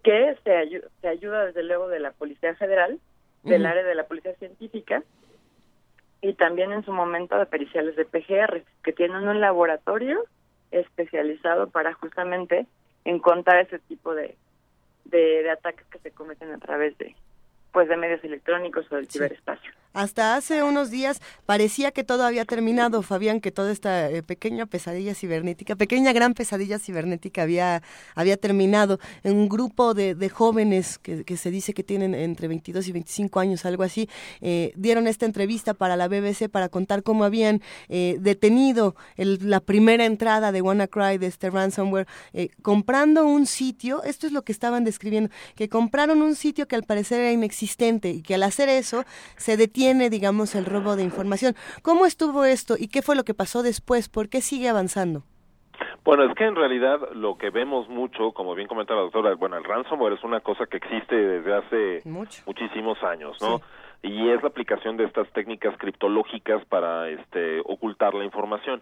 que 0.09 0.35
se, 0.43 0.81
se 1.01 1.07
ayuda 1.07 1.45
desde 1.45 1.61
luego 1.61 1.88
de 1.88 1.99
la 1.99 2.09
Policía 2.09 2.55
Federal, 2.55 2.99
del 3.43 3.63
área 3.63 3.83
de 3.83 3.93
la 3.93 4.07
Policía 4.07 4.33
Científica 4.38 5.03
y 6.19 6.33
también 6.33 6.71
en 6.71 6.83
su 6.83 6.91
momento 6.91 7.38
de 7.38 7.45
periciales 7.45 7.95
de 7.95 8.05
PGR, 8.05 8.63
que 8.83 8.91
tienen 8.91 9.27
un 9.27 9.39
laboratorio 9.39 10.25
especializado 10.71 11.69
para 11.69 11.93
justamente 11.93 12.65
encontrar 13.05 13.59
ese 13.59 13.77
tipo 13.77 14.15
de, 14.15 14.35
de 15.05 15.47
ataques 15.51 15.85
que 15.91 15.99
se 15.99 16.09
cometen 16.09 16.53
a 16.53 16.57
través 16.57 16.97
de, 16.97 17.15
pues 17.72 17.88
de 17.88 17.98
medios 17.98 18.23
electrónicos 18.23 18.85
o 18.91 18.95
del 18.95 19.07
ciberespacio. 19.07 19.72
Hasta 19.91 20.35
hace 20.35 20.61
unos 20.61 20.91
días 20.91 21.19
parecía 21.48 21.91
que 21.91 22.03
todo 22.03 22.23
había 22.23 22.45
terminado, 22.45 23.01
Fabián, 23.01 23.41
que 23.41 23.51
toda 23.51 23.72
esta 23.72 24.09
eh, 24.09 24.22
pequeña 24.22 24.67
pesadilla 24.67 25.15
cibernética, 25.15 25.75
pequeña 25.75 26.14
gran 26.14 26.35
pesadilla 26.35 26.77
cibernética 26.77 27.41
había, 27.41 27.81
había 28.14 28.38
terminado. 28.38 28.99
Un 29.23 29.49
grupo 29.49 29.95
de, 29.95 30.14
de 30.14 30.30
jóvenes 30.30 30.99
que, 30.99 31.23
que, 31.25 31.38
se 31.38 31.49
dice 31.49 31.73
que 31.73 31.83
tienen 31.83 32.14
entre 32.14 32.48
22 32.48 32.88
y 32.88 32.91
25 32.91 33.39
años, 33.39 33.65
algo 33.65 33.81
así, 33.81 34.07
eh, 34.41 34.73
dieron 34.75 35.07
esta 35.07 35.25
entrevista 35.25 35.73
para 35.73 35.95
la 35.95 36.07
BBC 36.07 36.49
para 36.49 36.69
contar 36.69 37.01
cómo 37.01 37.23
habían 37.23 37.61
eh, 37.88 38.17
detenido 38.19 38.95
el, 39.15 39.49
la 39.49 39.59
primera 39.59 40.06
entrada 40.06 40.51
de 40.51 40.61
WannaCry, 40.61 41.17
de 41.17 41.27
este 41.27 41.49
ransomware, 41.49 42.07
comprando 42.61 43.25
un 43.25 43.48
sitio, 43.48 44.03
esto 44.03 44.27
es 44.27 44.33
lo 44.33 44.43
que 44.43 44.51
estaban 44.51 44.83
describiendo, 44.83 45.31
que 45.56 45.67
compraron 45.67 46.22
un 46.22 46.35
sitio 46.35 46.67
que 46.67 46.75
al 46.75 46.83
parecer 46.83 47.19
era 47.22 47.31
inexistente 47.31 47.58
y 47.61 48.21
que 48.21 48.35
al 48.35 48.43
hacer 48.43 48.69
eso 48.69 49.03
se 49.38 49.57
detiene 49.57 49.69
tiene, 49.79 50.09
digamos, 50.09 50.55
el 50.55 50.65
robo 50.65 50.97
de 50.97 51.03
información. 51.03 51.55
¿Cómo 51.83 52.05
estuvo 52.05 52.43
esto 52.43 52.75
y 52.77 52.89
qué 52.89 53.01
fue 53.01 53.15
lo 53.15 53.23
que 53.23 53.33
pasó 53.33 53.63
después? 53.63 54.09
¿Por 54.09 54.27
qué 54.27 54.41
sigue 54.41 54.67
avanzando? 54.67 55.23
Bueno, 56.03 56.25
es 56.25 56.35
que 56.35 56.43
en 56.43 56.57
realidad 56.57 56.99
lo 57.13 57.38
que 57.38 57.49
vemos 57.49 57.88
mucho, 57.88 58.33
como 58.33 58.55
bien 58.55 58.67
comenta 58.67 58.93
la 58.93 59.03
doctora, 59.03 59.35
bueno, 59.35 59.55
el 59.55 59.63
ransomware 59.63 60.13
es 60.13 60.23
una 60.25 60.41
cosa 60.41 60.65
que 60.65 60.75
existe 60.75 61.15
desde 61.15 61.53
hace 61.53 62.01
muchísimos 62.45 63.01
años, 63.03 63.38
¿no? 63.41 63.61
Y 64.01 64.27
es 64.29 64.41
la 64.41 64.49
aplicación 64.49 64.97
de 64.97 65.05
estas 65.05 65.29
técnicas 65.31 65.77
criptológicas 65.77 66.65
para 66.65 67.07
este, 67.07 67.61
ocultar 67.63 68.13
la 68.13 68.25
información. 68.25 68.81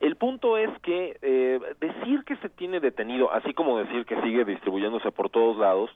El 0.00 0.16
punto 0.16 0.58
es 0.58 0.70
que 0.80 1.16
eh, 1.22 1.58
decir 1.80 2.24
que 2.24 2.36
se 2.36 2.50
tiene 2.50 2.80
detenido, 2.80 3.32
así 3.32 3.54
como 3.54 3.78
decir 3.78 4.04
que 4.04 4.20
sigue 4.20 4.44
distribuyéndose 4.44 5.10
por 5.10 5.30
todos 5.30 5.56
lados, 5.56 5.90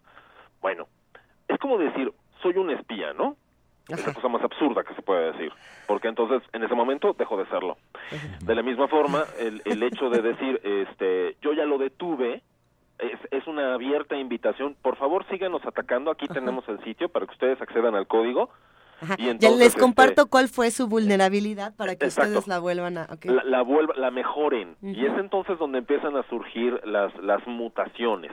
bueno, 0.62 0.86
es 1.48 1.58
como 1.58 1.78
decir, 1.78 2.12
soy 2.42 2.56
un 2.56 2.70
espía, 2.70 3.12
¿no? 3.14 3.36
Es 3.88 4.06
la 4.06 4.12
cosa 4.12 4.28
más 4.28 4.42
absurda 4.42 4.84
que 4.84 4.94
se 4.94 5.00
puede 5.00 5.32
decir, 5.32 5.50
porque 5.86 6.08
entonces 6.08 6.42
en 6.52 6.62
ese 6.62 6.74
momento 6.74 7.14
dejó 7.18 7.38
de 7.38 7.46
serlo. 7.46 7.78
De 8.40 8.54
la 8.54 8.62
misma 8.62 8.86
forma, 8.86 9.24
el, 9.38 9.62
el 9.64 9.82
hecho 9.82 10.10
de 10.10 10.20
decir, 10.20 10.60
este, 10.62 11.36
yo 11.40 11.54
ya 11.54 11.64
lo 11.64 11.78
detuve, 11.78 12.42
es, 12.98 13.18
es 13.30 13.46
una 13.46 13.72
abierta 13.72 14.14
invitación. 14.16 14.76
Por 14.82 14.96
favor, 14.96 15.26
síganos 15.30 15.64
atacando. 15.64 16.10
Aquí 16.10 16.26
tenemos 16.28 16.68
el 16.68 16.82
sitio 16.84 17.08
para 17.08 17.26
que 17.26 17.32
ustedes 17.32 17.60
accedan 17.62 17.94
al 17.94 18.06
código. 18.06 18.50
Y 19.16 19.28
entonces, 19.28 19.40
ya 19.40 19.50
les 19.50 19.68
este, 19.68 19.80
comparto 19.80 20.26
cuál 20.26 20.48
fue 20.48 20.70
su 20.70 20.88
vulnerabilidad 20.88 21.74
para 21.76 21.94
que 21.94 22.08
ustedes 22.08 22.48
la 22.48 22.58
vuelvan 22.58 22.98
a 22.98 23.06
la, 23.22 23.44
la, 23.44 23.64
la 23.96 24.10
mejoren 24.10 24.76
y 24.82 25.06
es 25.06 25.16
entonces 25.18 25.56
donde 25.56 25.78
empiezan 25.78 26.16
a 26.16 26.24
surgir 26.24 26.80
las 26.84 27.14
las 27.22 27.46
mutaciones 27.46 28.32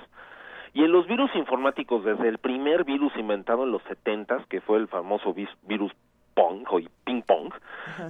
y 0.75 0.83
en 0.83 0.91
los 0.91 1.07
virus 1.07 1.33
informáticos, 1.35 2.03
desde 2.03 2.27
el 2.27 2.37
primer 2.37 2.83
virus 2.83 3.15
inventado 3.17 3.63
en 3.63 3.71
los 3.71 3.81
70 3.83 4.45
que 4.47 4.61
fue 4.61 4.77
el 4.77 4.87
famoso 4.87 5.33
virus 5.63 5.91
Pong 6.35 6.65
o 6.69 6.79
ping 7.05 7.21
pong, 7.21 7.53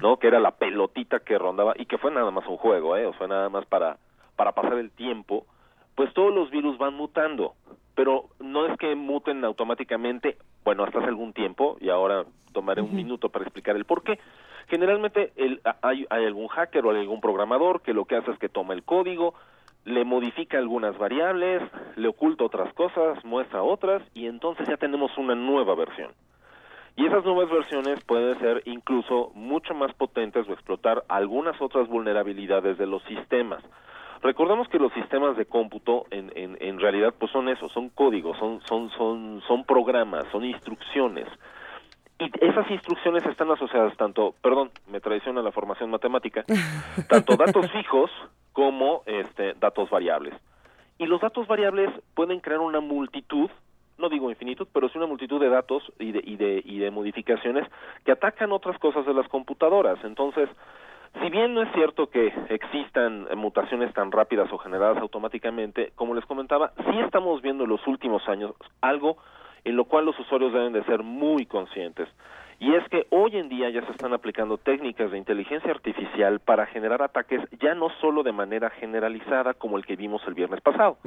¿no? 0.02 0.18
Que 0.18 0.26
era 0.26 0.40
la 0.40 0.50
pelotita 0.50 1.20
que 1.20 1.38
rondaba 1.38 1.74
y 1.78 1.86
que 1.86 2.00
fue 2.00 2.10
nada 2.12 2.32
más 2.32 2.48
un 2.48 2.58
juego, 2.58 2.98
¿eh? 2.98 3.06
O 3.06 3.14
fue 3.14 3.28
nada 3.28 3.50
más 3.50 3.68
para 3.68 3.98
para 4.36 4.52
pasar 4.54 4.80
el 4.80 4.90
tiempo, 4.90 5.46
pues 5.94 6.12
todos 6.14 6.34
los 6.34 6.50
virus 6.50 6.78
van 6.80 6.96
mutando, 6.96 7.54
pero 7.94 8.26
no 8.40 8.66
es 8.66 8.78
que 8.80 8.96
muten 8.96 9.46
automáticamente 9.46 10.38
bueno, 10.66 10.84
hasta 10.84 10.98
hace 10.98 11.08
algún 11.08 11.32
tiempo, 11.32 11.78
y 11.80 11.90
ahora 11.90 12.26
tomaré 12.52 12.82
un 12.82 12.96
minuto 12.96 13.30
para 13.30 13.46
explicar 13.46 13.76
el 13.76 13.86
por 13.86 14.04
qué. 14.04 14.20
Generalmente 14.68 15.32
el, 15.36 15.62
hay, 15.84 16.08
hay 16.10 16.26
algún 16.26 16.48
hacker 16.48 16.84
o 16.84 16.90
algún 16.90 17.22
programador 17.22 17.82
que 17.82 17.94
lo 17.94 18.06
que 18.06 18.16
hace 18.16 18.32
es 18.32 18.40
que 18.40 18.50
toma 18.50 18.74
el 18.74 18.84
código, 18.84 19.36
le 19.86 20.04
modifica 20.04 20.58
algunas 20.58 20.98
variables, 20.98 21.62
le 21.96 22.08
oculta 22.08 22.44
otras 22.44 22.74
cosas, 22.74 23.24
muestra 23.24 23.64
otras, 23.64 24.04
y 24.14 24.26
entonces 24.26 24.68
ya 24.68 24.78
tenemos 24.78 25.16
una 25.18 25.36
nueva 25.36 25.76
versión. 25.76 26.12
Y 26.98 27.06
esas 27.06 27.24
nuevas 27.26 27.50
versiones 27.50 28.04
pueden 28.06 28.40
ser 28.40 28.64
incluso 28.66 29.32
mucho 29.36 29.74
más 29.74 29.94
potentes 29.94 30.48
o 30.48 30.54
explotar 30.54 31.04
algunas 31.08 31.60
otras 31.62 31.88
vulnerabilidades 31.88 32.78
de 32.78 32.88
los 32.88 33.04
sistemas. 33.04 33.62
Recordemos 34.24 34.68
que 34.70 34.80
los 34.80 34.94
sistemas 34.94 35.38
de 35.38 35.46
cómputo 35.46 36.06
en, 36.10 36.32
en, 36.36 36.58
en 36.60 36.80
realidad 36.80 37.14
pues 37.20 37.32
son 37.32 37.50
eso, 37.50 37.68
son 37.70 37.90
códigos, 37.90 38.38
son, 38.40 38.62
son, 38.62 38.90
son, 38.92 39.42
son 39.48 39.66
programas, 39.66 40.26
son 40.32 40.46
instrucciones. 40.46 41.28
Y 42.18 42.32
esas 42.46 42.70
instrucciones 42.72 43.26
están 43.26 43.52
asociadas 43.52 43.96
tanto, 43.98 44.36
perdón, 44.42 44.72
me 44.88 45.02
traiciona 45.02 45.42
la 45.42 45.52
formación 45.52 45.90
matemática, 45.90 46.46
tanto 47.10 47.36
datos 47.36 47.70
fijos 47.72 48.10
como 48.54 49.04
este, 49.06 49.54
datos 49.56 49.90
variables. 49.90 50.34
Y 50.98 51.08
los 51.08 51.20
datos 51.20 51.46
variables 51.48 51.90
pueden 52.14 52.40
crear 52.40 52.62
una 52.62 52.80
multitud 52.80 53.50
no 53.98 54.10
digo 54.10 54.30
infinitud, 54.30 54.68
pero 54.74 54.90
sí 54.90 54.98
una 54.98 55.08
multitud 55.08 55.40
de 55.40 55.50
datos 55.50 55.84
y 56.00 56.12
de, 56.12 56.22
y 56.24 56.36
de, 56.36 56.62
y 56.66 56.80
de 56.80 56.92
modificaciones 56.92 57.66
que 58.04 58.12
atacan 58.12 58.52
otras 58.52 58.78
cosas 58.80 59.06
de 59.06 59.14
las 59.14 59.28
computadoras. 59.30 59.98
Entonces, 60.04 60.50
si 61.22 61.30
bien 61.30 61.54
no 61.54 61.62
es 61.62 61.72
cierto 61.74 62.10
que 62.10 62.34
existan 62.50 63.28
mutaciones 63.36 63.94
tan 63.94 64.12
rápidas 64.12 64.52
o 64.52 64.58
generadas 64.58 64.98
automáticamente, 64.98 65.94
como 65.96 66.14
les 66.14 66.26
comentaba, 66.26 66.74
sí 66.78 67.00
estamos 67.00 67.42
viendo 67.42 67.64
en 67.64 67.70
los 67.70 67.86
últimos 67.88 68.28
años 68.28 68.52
algo 68.82 69.18
en 69.66 69.76
lo 69.76 69.86
cual 69.86 70.06
los 70.06 70.18
usuarios 70.20 70.54
deben 70.54 70.74
de 70.74 70.84
ser 70.86 71.04
muy 71.04 71.46
conscientes. 71.46 72.08
Y 72.60 72.74
es 72.74 72.88
que 72.88 73.06
hoy 73.10 73.36
en 73.36 73.50
día 73.50 73.70
ya 73.70 73.86
se 73.86 73.92
están 73.92 74.14
aplicando 74.14 74.58
técnicas 74.58 75.12
de 75.12 75.18
inteligencia 75.18 75.72
artificial 75.72 76.40
para 76.40 76.66
generar 76.68 77.02
ataques 77.02 77.42
ya 77.60 77.76
no 77.76 77.90
solo 78.00 78.24
de 78.24 78.32
manera 78.32 78.70
generalizada 78.70 79.54
como 79.54 79.78
el 79.78 79.86
que 79.86 79.98
vimos 79.98 80.22
el 80.26 80.36
viernes 80.36 80.62
pasado, 80.62 80.98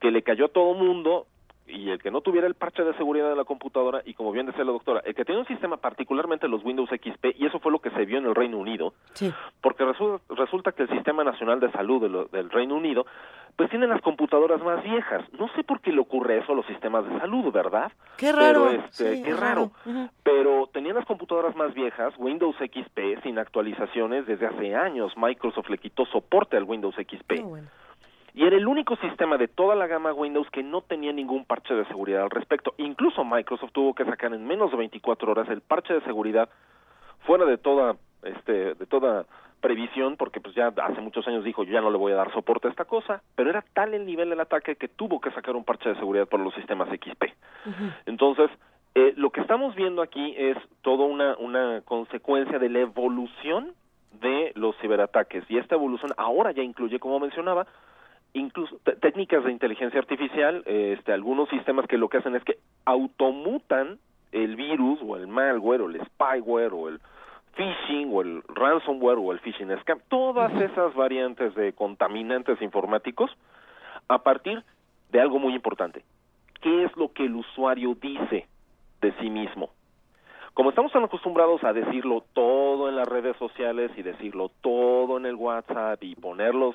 que 0.00 0.10
le 0.10 0.22
cayó 0.22 0.46
a 0.46 0.48
todo 0.48 0.72
mundo 0.72 1.26
y 1.68 1.90
el 1.90 2.00
que 2.00 2.10
no 2.10 2.20
tuviera 2.20 2.46
el 2.46 2.54
parche 2.54 2.82
de 2.82 2.94
seguridad 2.94 3.28
de 3.28 3.36
la 3.36 3.44
computadora 3.44 4.02
y 4.04 4.14
como 4.14 4.32
bien 4.32 4.46
decía 4.46 4.64
la 4.64 4.72
doctora, 4.72 5.00
el 5.04 5.14
que 5.14 5.24
tiene 5.24 5.40
un 5.40 5.46
sistema 5.46 5.76
particularmente 5.76 6.48
los 6.48 6.64
Windows 6.64 6.90
XP 6.90 7.36
y 7.36 7.46
eso 7.46 7.58
fue 7.60 7.72
lo 7.72 7.78
que 7.78 7.90
se 7.90 8.04
vio 8.04 8.18
en 8.18 8.26
el 8.26 8.34
Reino 8.34 8.58
Unido, 8.58 8.94
porque 9.60 9.84
resulta, 9.84 10.72
que 10.72 10.82
el 10.82 10.90
Sistema 10.90 11.24
Nacional 11.24 11.60
de 11.60 11.70
Salud 11.72 12.28
del 12.30 12.50
Reino 12.50 12.74
Unido 12.74 13.06
pues 13.56 13.70
tiene 13.70 13.88
las 13.88 14.00
computadoras 14.02 14.62
más 14.62 14.84
viejas. 14.84 15.24
No 15.32 15.48
sé 15.56 15.64
por 15.64 15.80
qué 15.80 15.90
le 15.90 16.00
ocurre 16.00 16.38
eso 16.38 16.52
a 16.52 16.54
los 16.54 16.64
sistemas 16.66 17.04
de 17.08 17.18
salud, 17.18 17.52
¿verdad? 17.52 17.90
Qué 18.16 18.30
raro. 18.30 18.68
Pero, 18.68 18.84
este, 18.84 19.22
qué 19.22 19.34
raro. 19.34 19.72
Pero 20.22 20.68
tenían 20.72 20.94
las 20.94 21.04
computadoras 21.06 21.56
más 21.56 21.74
viejas, 21.74 22.14
Windows 22.18 22.54
XP, 22.54 23.20
sin 23.24 23.36
actualizaciones 23.36 24.26
desde 24.26 24.46
hace 24.46 24.76
años. 24.76 25.12
Microsoft 25.16 25.70
le 25.70 25.78
quitó 25.78 26.06
soporte 26.06 26.56
al 26.56 26.64
Windows 26.64 26.94
XP. 26.94 27.32
Y 28.34 28.44
era 28.44 28.56
el 28.56 28.66
único 28.66 28.96
sistema 28.96 29.36
de 29.36 29.48
toda 29.48 29.74
la 29.74 29.86
gama 29.86 30.12
Windows 30.12 30.48
que 30.50 30.62
no 30.62 30.82
tenía 30.82 31.12
ningún 31.12 31.44
parche 31.44 31.74
de 31.74 31.86
seguridad 31.86 32.22
al 32.22 32.30
respecto. 32.30 32.74
Incluso 32.78 33.24
Microsoft 33.24 33.72
tuvo 33.72 33.94
que 33.94 34.04
sacar 34.04 34.32
en 34.32 34.46
menos 34.46 34.70
de 34.70 34.76
24 34.76 35.30
horas 35.32 35.48
el 35.48 35.60
parche 35.60 35.94
de 35.94 36.00
seguridad 36.02 36.48
fuera 37.20 37.44
de 37.44 37.58
toda 37.58 37.96
este 38.22 38.74
de 38.74 38.86
toda 38.86 39.26
previsión 39.60 40.16
porque 40.16 40.40
pues 40.40 40.54
ya 40.54 40.68
hace 40.68 41.00
muchos 41.00 41.26
años 41.26 41.44
dijo 41.44 41.64
yo 41.64 41.72
ya 41.72 41.80
no 41.80 41.90
le 41.90 41.98
voy 41.98 42.12
a 42.12 42.16
dar 42.16 42.32
soporte 42.32 42.68
a 42.68 42.70
esta 42.70 42.84
cosa, 42.84 43.22
pero 43.34 43.50
era 43.50 43.64
tal 43.72 43.94
el 43.94 44.06
nivel 44.06 44.30
del 44.30 44.40
ataque 44.40 44.76
que 44.76 44.88
tuvo 44.88 45.20
que 45.20 45.30
sacar 45.32 45.56
un 45.56 45.64
parche 45.64 45.88
de 45.88 45.96
seguridad 45.96 46.26
para 46.26 46.44
los 46.44 46.54
sistemas 46.54 46.88
XP. 46.88 47.24
Entonces, 48.06 48.50
eh, 48.94 49.12
lo 49.16 49.30
que 49.30 49.40
estamos 49.40 49.74
viendo 49.74 50.00
aquí 50.02 50.34
es 50.36 50.56
toda 50.82 51.04
una, 51.04 51.36
una 51.36 51.82
consecuencia 51.82 52.58
de 52.58 52.68
la 52.68 52.80
evolución 52.80 53.74
de 54.20 54.52
los 54.54 54.76
ciberataques 54.78 55.44
y 55.48 55.58
esta 55.58 55.74
evolución 55.74 56.12
ahora 56.16 56.52
ya 56.52 56.62
incluye, 56.62 56.98
como 56.98 57.20
mencionaba, 57.20 57.66
incluso 58.32 58.78
técnicas 59.00 59.44
de 59.44 59.52
inteligencia 59.52 59.98
artificial, 59.98 60.62
este, 60.66 61.12
algunos 61.12 61.48
sistemas 61.48 61.86
que 61.86 61.98
lo 61.98 62.08
que 62.08 62.18
hacen 62.18 62.36
es 62.36 62.44
que 62.44 62.58
automutan 62.84 63.98
el 64.32 64.56
virus 64.56 65.00
o 65.02 65.16
el 65.16 65.26
malware 65.26 65.82
o 65.82 65.88
el 65.88 66.00
spyware 66.04 66.72
o 66.72 66.88
el 66.88 67.00
phishing 67.54 68.10
o 68.12 68.22
el 68.22 68.42
ransomware 68.48 69.18
o 69.18 69.32
el 69.32 69.40
phishing 69.40 69.76
scam, 69.80 70.00
todas 70.08 70.52
esas 70.60 70.94
variantes 70.94 71.54
de 71.54 71.72
contaminantes 71.72 72.60
informáticos 72.62 73.30
a 74.08 74.18
partir 74.18 74.62
de 75.10 75.20
algo 75.20 75.38
muy 75.38 75.54
importante. 75.54 76.04
¿Qué 76.60 76.84
es 76.84 76.96
lo 76.96 77.12
que 77.12 77.24
el 77.24 77.36
usuario 77.36 77.94
dice 77.94 78.46
de 79.00 79.12
sí 79.20 79.30
mismo? 79.30 79.70
Como 80.54 80.70
estamos 80.70 80.92
tan 80.92 81.04
acostumbrados 81.04 81.62
a 81.62 81.72
decirlo 81.72 82.24
todo 82.32 82.88
en 82.88 82.96
las 82.96 83.06
redes 83.06 83.36
sociales 83.36 83.92
y 83.96 84.02
decirlo 84.02 84.50
todo 84.60 85.16
en 85.16 85.26
el 85.26 85.36
WhatsApp 85.36 86.02
y 86.02 86.16
ponerlos 86.16 86.74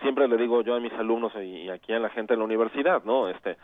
siempre 0.00 0.28
le 0.28 0.36
digo 0.36 0.62
yo 0.62 0.74
a 0.74 0.80
mis 0.80 0.92
alumnos 0.92 1.32
y 1.36 1.68
aquí 1.68 1.92
a 1.92 1.98
la 1.98 2.10
gente 2.10 2.34
en 2.34 2.40
la 2.40 2.44
universidad, 2.44 3.04
¿no? 3.04 3.28
Este, 3.28 3.56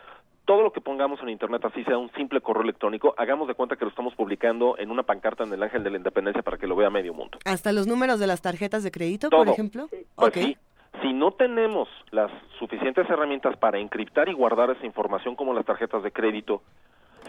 todo 0.49 0.63
lo 0.63 0.73
que 0.73 0.81
pongamos 0.81 1.21
en 1.21 1.29
internet, 1.29 1.63
así 1.67 1.85
sea 1.85 1.99
un 1.99 2.11
simple 2.13 2.41
correo 2.41 2.63
electrónico, 2.63 3.15
hagamos 3.19 3.49
de 3.49 3.55
cuenta 3.55 3.77
que 3.77 3.85
lo 3.85 3.91
estamos 3.91 4.15
publicando 4.15 4.77
en 4.79 4.91
una 4.91 5.03
pancarta 5.03 5.45
en 5.45 5.53
el 5.53 5.63
Ángel 5.63 5.85
de 5.85 5.91
la 5.91 5.99
Independencia 5.99 6.43
para 6.43 6.57
que 6.57 6.67
lo 6.67 6.75
vea 6.75 6.89
medio 6.89 7.13
mundo. 7.13 7.39
¿Hasta 7.45 7.71
los 7.73 7.87
números 7.87 8.19
de 8.19 8.27
las 8.27 8.41
tarjetas 8.41 8.83
de 8.83 8.91
crédito, 8.91 9.29
por 9.29 9.47
ejemplo? 9.47 9.89
Pues 10.17 10.33
sí. 10.33 10.57
Si 11.03 11.13
no 11.13 11.33
tenemos 11.33 11.87
las 12.13 12.31
suficientes 12.59 13.09
herramientas 13.11 13.59
para 13.59 13.79
encriptar 13.79 14.31
y 14.31 14.33
guardar 14.33 14.71
esa 14.71 14.87
información 14.87 15.37
como 15.37 15.53
las 15.53 15.67
tarjetas 15.67 16.03
de 16.03 16.13
crédito, 16.13 16.63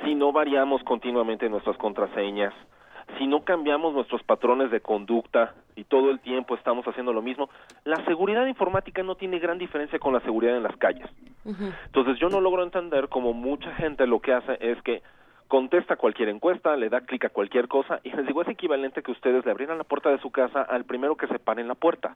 si 0.03 0.15
no 0.15 0.31
variamos 0.31 0.81
continuamente 0.83 1.49
nuestras 1.49 1.77
contraseñas, 1.77 2.53
si 3.17 3.27
no 3.27 3.43
cambiamos 3.43 3.93
nuestros 3.93 4.23
patrones 4.23 4.71
de 4.71 4.81
conducta 4.81 5.53
y 5.75 5.83
todo 5.83 6.11
el 6.11 6.19
tiempo 6.19 6.55
estamos 6.55 6.85
haciendo 6.87 7.13
lo 7.13 7.21
mismo, 7.21 7.49
la 7.83 8.03
seguridad 8.05 8.45
informática 8.45 9.03
no 9.03 9.15
tiene 9.15 9.39
gran 9.39 9.57
diferencia 9.57 9.99
con 9.99 10.13
la 10.13 10.19
seguridad 10.21 10.55
en 10.55 10.63
las 10.63 10.75
calles. 10.77 11.09
Entonces 11.85 12.19
yo 12.19 12.29
no 12.29 12.41
logro 12.41 12.63
entender 12.63 13.09
cómo 13.09 13.33
mucha 13.33 13.73
gente 13.75 14.05
lo 14.05 14.19
que 14.19 14.33
hace 14.33 14.57
es 14.59 14.81
que 14.83 15.01
contesta 15.47 15.95
cualquier 15.95 16.29
encuesta, 16.29 16.77
le 16.77 16.89
da 16.89 17.01
clic 17.01 17.25
a 17.25 17.29
cualquier 17.29 17.67
cosa 17.67 17.99
y 18.03 18.11
les 18.11 18.27
digo 18.27 18.43
es 18.43 18.47
equivalente 18.47 19.01
que 19.01 19.11
ustedes 19.11 19.43
le 19.45 19.51
abrieran 19.51 19.79
la 19.79 19.83
puerta 19.83 20.09
de 20.09 20.19
su 20.19 20.29
casa 20.29 20.61
al 20.61 20.85
primero 20.85 21.15
que 21.15 21.27
se 21.27 21.39
pare 21.39 21.61
en 21.61 21.67
la 21.67 21.75
puerta, 21.75 22.15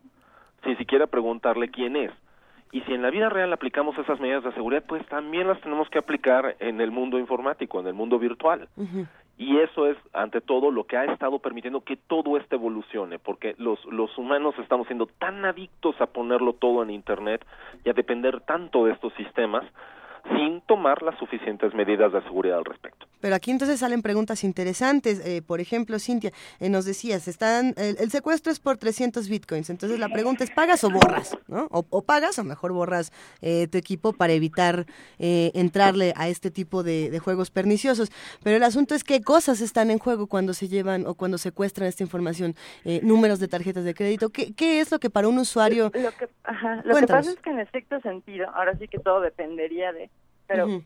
sin 0.63 0.77
siquiera 0.77 1.07
preguntarle 1.07 1.69
quién 1.69 1.95
es. 1.95 2.11
Y 2.71 2.81
si 2.81 2.93
en 2.93 3.03
la 3.03 3.11
vida 3.11 3.29
real 3.29 3.53
aplicamos 3.53 3.95
esas 3.99 4.19
medidas 4.19 4.43
de 4.43 4.51
seguridad, 4.53 4.83
pues 4.87 5.05
también 5.07 5.47
las 5.47 5.61
tenemos 5.61 5.87
que 5.89 5.99
aplicar 5.99 6.55
en 6.59 6.81
el 6.81 6.89
mundo 6.89 7.19
informático, 7.19 7.79
en 7.79 7.85
el 7.85 7.93
mundo 7.93 8.17
virtual. 8.17 8.67
Y 9.37 9.57
eso 9.57 9.87
es, 9.87 9.97
ante 10.13 10.41
todo, 10.41 10.69
lo 10.69 10.85
que 10.85 10.95
ha 10.95 11.05
estado 11.05 11.39
permitiendo 11.39 11.81
que 11.81 11.97
todo 11.97 12.37
esto 12.37 12.55
evolucione, 12.55 13.17
porque 13.17 13.55
los, 13.57 13.83
los 13.85 14.15
humanos 14.17 14.53
estamos 14.59 14.85
siendo 14.87 15.07
tan 15.07 15.43
adictos 15.43 15.99
a 15.99 16.05
ponerlo 16.07 16.53
todo 16.53 16.83
en 16.83 16.91
Internet 16.91 17.43
y 17.83 17.89
a 17.89 17.93
depender 17.93 18.41
tanto 18.41 18.85
de 18.85 18.93
estos 18.93 19.13
sistemas 19.15 19.65
sin 20.29 20.61
tomar 20.61 21.01
las 21.01 21.17
suficientes 21.19 21.73
medidas 21.73 22.13
de 22.13 22.21
seguridad 22.23 22.57
al 22.57 22.65
respecto. 22.65 23.07
Pero 23.19 23.35
aquí 23.35 23.51
entonces 23.51 23.79
salen 23.79 24.01
preguntas 24.01 24.43
interesantes. 24.43 25.25
Eh, 25.25 25.41
por 25.41 25.59
ejemplo, 25.59 25.99
Cintia, 25.99 26.31
eh, 26.59 26.69
nos 26.69 26.85
decías, 26.85 27.27
están, 27.27 27.73
el, 27.77 28.09
secuestro 28.09 28.51
es 28.51 28.59
por 28.59 28.77
300 28.77 29.29
bitcoins. 29.29 29.69
Entonces 29.69 29.99
la 29.99 30.09
pregunta 30.09 30.43
es, 30.43 30.51
¿pagas 30.51 30.83
o 30.83 30.89
borras? 30.89 31.37
¿no? 31.47 31.67
O, 31.71 32.01
pagas 32.01 32.39
o 32.39 32.43
mejor 32.43 32.73
borras 32.73 33.11
eh, 33.41 33.67
tu 33.67 33.77
equipo 33.77 34.13
para 34.13 34.33
evitar 34.33 34.85
entrarle 35.17 36.13
a 36.17 36.27
este 36.27 36.51
tipo 36.51 36.83
de, 36.83 37.17
juegos 37.19 37.51
perniciosos. 37.51 38.11
Pero 38.43 38.57
el 38.57 38.63
asunto 38.63 38.95
es 38.95 39.03
qué 39.03 39.21
cosas 39.21 39.61
están 39.61 39.89
en 39.89 39.99
juego 39.99 40.27
cuando 40.27 40.53
se 40.53 40.67
llevan 40.67 41.05
o 41.07 41.15
cuando 41.15 41.37
secuestran 41.37 41.87
esta 41.87 42.03
información. 42.03 42.55
números 43.01 43.39
de 43.39 43.47
tarjetas 43.47 43.83
de 43.83 43.93
crédito. 43.93 44.29
¿Qué, 44.29 44.53
¿Qué, 44.53 44.79
es 44.79 44.91
lo 44.91 44.99
que 44.99 45.09
para 45.09 45.27
un 45.27 45.37
usuario... 45.37 45.91
Lo 45.93 46.11
que, 46.11 46.27
lo 46.83 46.95
que 46.95 47.07
pasa 47.07 47.31
es 47.31 47.39
que 47.39 47.49
en 47.49 47.59
estricto 47.59 47.99
sentido, 48.01 48.49
ahora 48.53 48.75
sí 48.77 48.87
que 48.87 48.99
todo 48.99 49.21
dependería 49.21 49.93
de 49.93 50.09
pero 50.53 50.81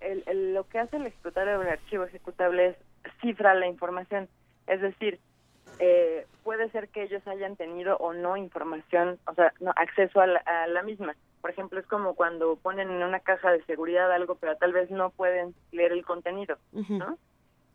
el, 0.00 0.54
lo 0.54 0.68
que 0.68 0.78
hace 0.78 0.96
el 0.96 1.06
ejecutable 1.06 1.58
del 1.58 1.68
archivo 1.68 2.04
ejecutable 2.04 2.68
es 2.68 2.76
cifra 3.20 3.54
la 3.54 3.66
información. 3.66 4.28
Es 4.66 4.80
decir, 4.80 5.18
eh, 5.78 6.26
puede 6.44 6.70
ser 6.70 6.88
que 6.88 7.02
ellos 7.02 7.26
hayan 7.26 7.56
tenido 7.56 7.96
o 7.98 8.12
no 8.12 8.36
información, 8.36 9.18
o 9.26 9.34
sea, 9.34 9.52
no 9.60 9.72
acceso 9.76 10.20
a 10.20 10.26
la, 10.26 10.82
misma. 10.82 11.14
Por 11.40 11.50
ejemplo, 11.50 11.78
es 11.78 11.86
como 11.86 12.14
cuando 12.14 12.56
ponen 12.56 12.90
en 12.90 13.02
una 13.02 13.20
caja 13.20 13.52
de 13.52 13.62
seguridad 13.64 14.12
algo, 14.12 14.34
pero 14.36 14.56
tal 14.56 14.72
vez 14.72 14.90
no 14.90 15.10
pueden 15.10 15.54
leer 15.72 15.92
el 15.92 16.04
contenido, 16.04 16.58
¿no? 16.72 17.18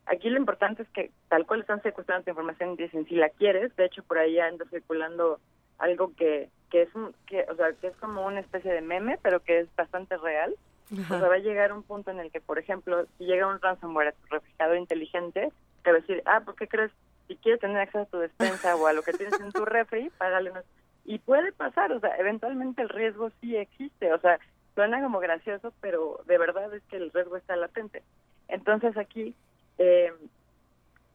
Aquí 0.06 0.30
lo 0.30 0.38
importante 0.38 0.84
es 0.84 0.90
que 0.90 1.12
tal 1.30 1.46
cual 1.46 1.62
están 1.62 1.82
secuestrando 1.82 2.26
tu 2.26 2.32
información 2.32 2.74
y 2.74 2.84
dicen 2.84 3.06
si 3.06 3.16
la 3.16 3.30
quieres, 3.30 3.74
de 3.78 3.86
hecho 3.86 4.04
por 4.04 4.18
ahí 4.18 4.38
anda 4.38 4.66
circulando 4.70 5.40
algo 5.78 6.14
que 6.16 6.50
que 6.70 6.82
es 6.82 6.96
un, 6.96 7.16
que 7.26 7.46
o 7.50 7.56
sea 7.56 7.72
que 7.74 7.88
es 7.88 7.96
como 7.98 8.26
una 8.26 8.42
especie 8.42 8.74
de 8.74 8.82
meme 8.82 9.20
pero 9.22 9.40
que 9.42 9.60
es 9.60 9.76
bastante 9.76 10.18
real 10.18 10.56
o 11.02 11.08
sea, 11.08 11.28
va 11.28 11.36
a 11.36 11.40
llegar 11.40 11.74
un 11.74 11.84
punto 11.84 12.12
en 12.12 12.20
el 12.20 12.32
que, 12.32 12.42
por 12.42 12.60
ejemplo, 12.60 13.06
si 13.18 13.26
llega 13.26 13.48
un 13.48 13.62
ransomware 13.62 14.10
a 14.10 14.12
tu 14.12 14.28
refrigerador 14.30 14.78
inteligente, 14.78 15.52
te 15.84 15.92
va 15.92 15.98
a 15.98 16.02
decir, 16.02 16.22
ah, 16.26 16.42
¿por 16.42 16.56
qué 16.56 16.68
crees? 16.68 16.92
Si 17.28 17.36
quieres 17.38 17.62
tener 17.62 17.78
acceso 17.78 18.04
a 18.04 18.06
tu 18.06 18.18
despensa 18.20 18.76
o 18.76 18.88
a 18.88 18.94
lo 18.94 19.02
que 19.02 19.14
tienes 19.14 19.40
en 19.40 19.52
tu 19.52 19.66
refri, 19.66 20.10
págale 20.18 20.52
unos... 20.52 20.66
Y 21.06 21.20
puede 21.20 21.52
pasar, 21.52 21.92
o 21.92 22.00
sea, 22.00 22.16
eventualmente 22.18 22.82
el 22.82 22.90
riesgo 22.90 23.30
sí 23.42 23.58
existe, 23.58 24.14
o 24.14 24.20
sea, 24.20 24.40
suena 24.74 25.02
como 25.02 25.20
gracioso, 25.20 25.74
pero 25.82 26.22
de 26.26 26.38
verdad 26.38 26.74
es 26.74 26.84
que 26.84 26.98
el 26.98 27.12
riesgo 27.12 27.36
está 27.36 27.56
latente. 27.56 28.04
Entonces 28.48 28.96
aquí 28.98 29.36
eh, 29.78 30.14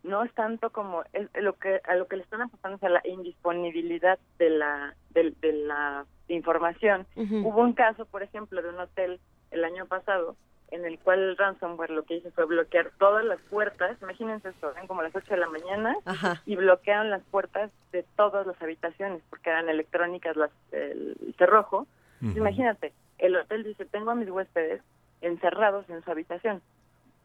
no 0.02 0.24
es 0.24 0.32
tanto 0.34 0.70
como 0.70 1.04
lo 1.34 1.52
que 1.54 1.80
a 1.84 1.94
lo 1.94 2.06
que 2.06 2.16
le 2.16 2.22
están 2.22 2.42
apostando 2.42 2.76
es 2.76 2.82
a 2.82 2.88
la 2.88 3.02
indisponibilidad 3.04 4.18
de 4.38 4.50
la 4.50 4.94
de, 5.10 5.34
la 5.52 6.04
información. 6.28 7.06
Hubo 7.16 7.60
un 7.60 7.72
caso, 7.72 8.06
por 8.06 8.22
ejemplo, 8.22 8.62
de 8.62 8.68
un 8.68 8.78
hotel 8.78 9.20
el 9.50 9.64
año 9.64 9.86
pasado 9.86 10.36
en 10.70 10.84
el 10.84 10.98
cual 10.98 11.20
el 11.20 11.36
ransomware 11.36 11.90
lo 11.90 12.04
que 12.04 12.16
hizo 12.16 12.30
fue 12.32 12.44
bloquear 12.44 12.90
todas 12.98 13.24
las 13.24 13.40
puertas, 13.42 13.96
imagínense 14.02 14.50
esto, 14.50 14.70
eran 14.70 14.86
como 14.86 15.02
las 15.02 15.14
8 15.14 15.26
de 15.30 15.40
la 15.40 15.48
mañana 15.48 15.96
y 16.44 16.56
bloquearon 16.56 17.10
las 17.10 17.22
puertas 17.30 17.70
de 17.92 18.04
todas 18.16 18.46
las 18.46 18.60
habitaciones 18.60 19.22
porque 19.30 19.50
eran 19.50 19.68
electrónicas 19.68 20.36
las, 20.36 20.50
el 20.72 21.34
cerrojo. 21.38 21.86
Imagínate, 22.20 22.92
el 23.18 23.36
hotel 23.36 23.62
dice, 23.64 23.84
tengo 23.86 24.10
a 24.10 24.14
mis 24.14 24.28
huéspedes 24.28 24.82
encerrados 25.20 25.88
en 25.88 26.02
su 26.02 26.10
habitación. 26.10 26.60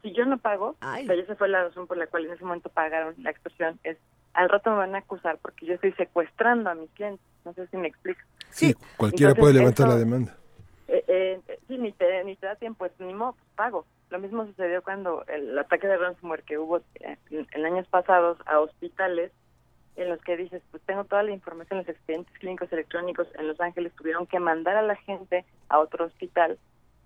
Si 0.02 0.12
yo 0.12 0.24
no 0.24 0.38
pago, 0.38 0.76
o 0.80 1.04
sea, 1.04 1.14
esa 1.14 1.34
fue 1.34 1.48
la 1.48 1.64
razón 1.64 1.86
por 1.86 1.96
la 1.96 2.06
cual 2.06 2.26
en 2.26 2.32
ese 2.32 2.44
momento 2.44 2.68
pagaron 2.68 3.14
la 3.18 3.30
expresión, 3.30 3.78
es 3.82 3.98
al 4.34 4.48
rato 4.48 4.70
me 4.70 4.76
van 4.76 4.94
a 4.94 4.98
acusar 4.98 5.38
porque 5.40 5.64
yo 5.64 5.74
estoy 5.74 5.92
secuestrando 5.92 6.68
a 6.68 6.74
mis 6.74 6.90
clientes. 6.90 7.24
No 7.44 7.52
sé 7.54 7.66
si 7.68 7.76
me 7.76 7.88
explico. 7.88 8.20
Sí, 8.50 8.74
cualquiera 8.96 9.34
puede 9.34 9.54
levantar 9.54 9.88
la 9.88 9.96
demanda. 9.96 10.36
Eh, 10.94 11.04
eh, 11.08 11.58
sí, 11.66 11.76
ni 11.76 11.90
te, 11.90 12.22
ni 12.22 12.36
te 12.36 12.46
da 12.46 12.54
tiempo, 12.54 12.78
pues, 12.78 12.92
ni 13.00 13.12
modo, 13.12 13.32
pues, 13.32 13.44
pago. 13.56 13.84
Lo 14.10 14.20
mismo 14.20 14.46
sucedió 14.46 14.80
cuando 14.82 15.24
el 15.26 15.58
ataque 15.58 15.88
de 15.88 15.96
ransomware 15.96 16.44
que 16.44 16.56
hubo 16.56 16.78
eh, 17.00 17.16
en, 17.30 17.66
años 17.66 17.88
pasados 17.88 18.38
a 18.46 18.60
hospitales 18.60 19.32
en 19.96 20.08
los 20.08 20.20
que 20.22 20.36
dices, 20.36 20.62
pues 20.70 20.82
tengo 20.84 21.04
toda 21.04 21.24
la 21.24 21.32
información, 21.32 21.78
los 21.78 21.88
expedientes 21.88 22.36
clínicos 22.38 22.72
electrónicos 22.72 23.28
en 23.38 23.48
Los 23.48 23.60
Ángeles 23.60 23.92
tuvieron 23.96 24.26
que 24.26 24.38
mandar 24.38 24.76
a 24.76 24.82
la 24.82 24.96
gente 24.96 25.44
a 25.68 25.78
otro 25.78 26.06
hospital 26.06 26.58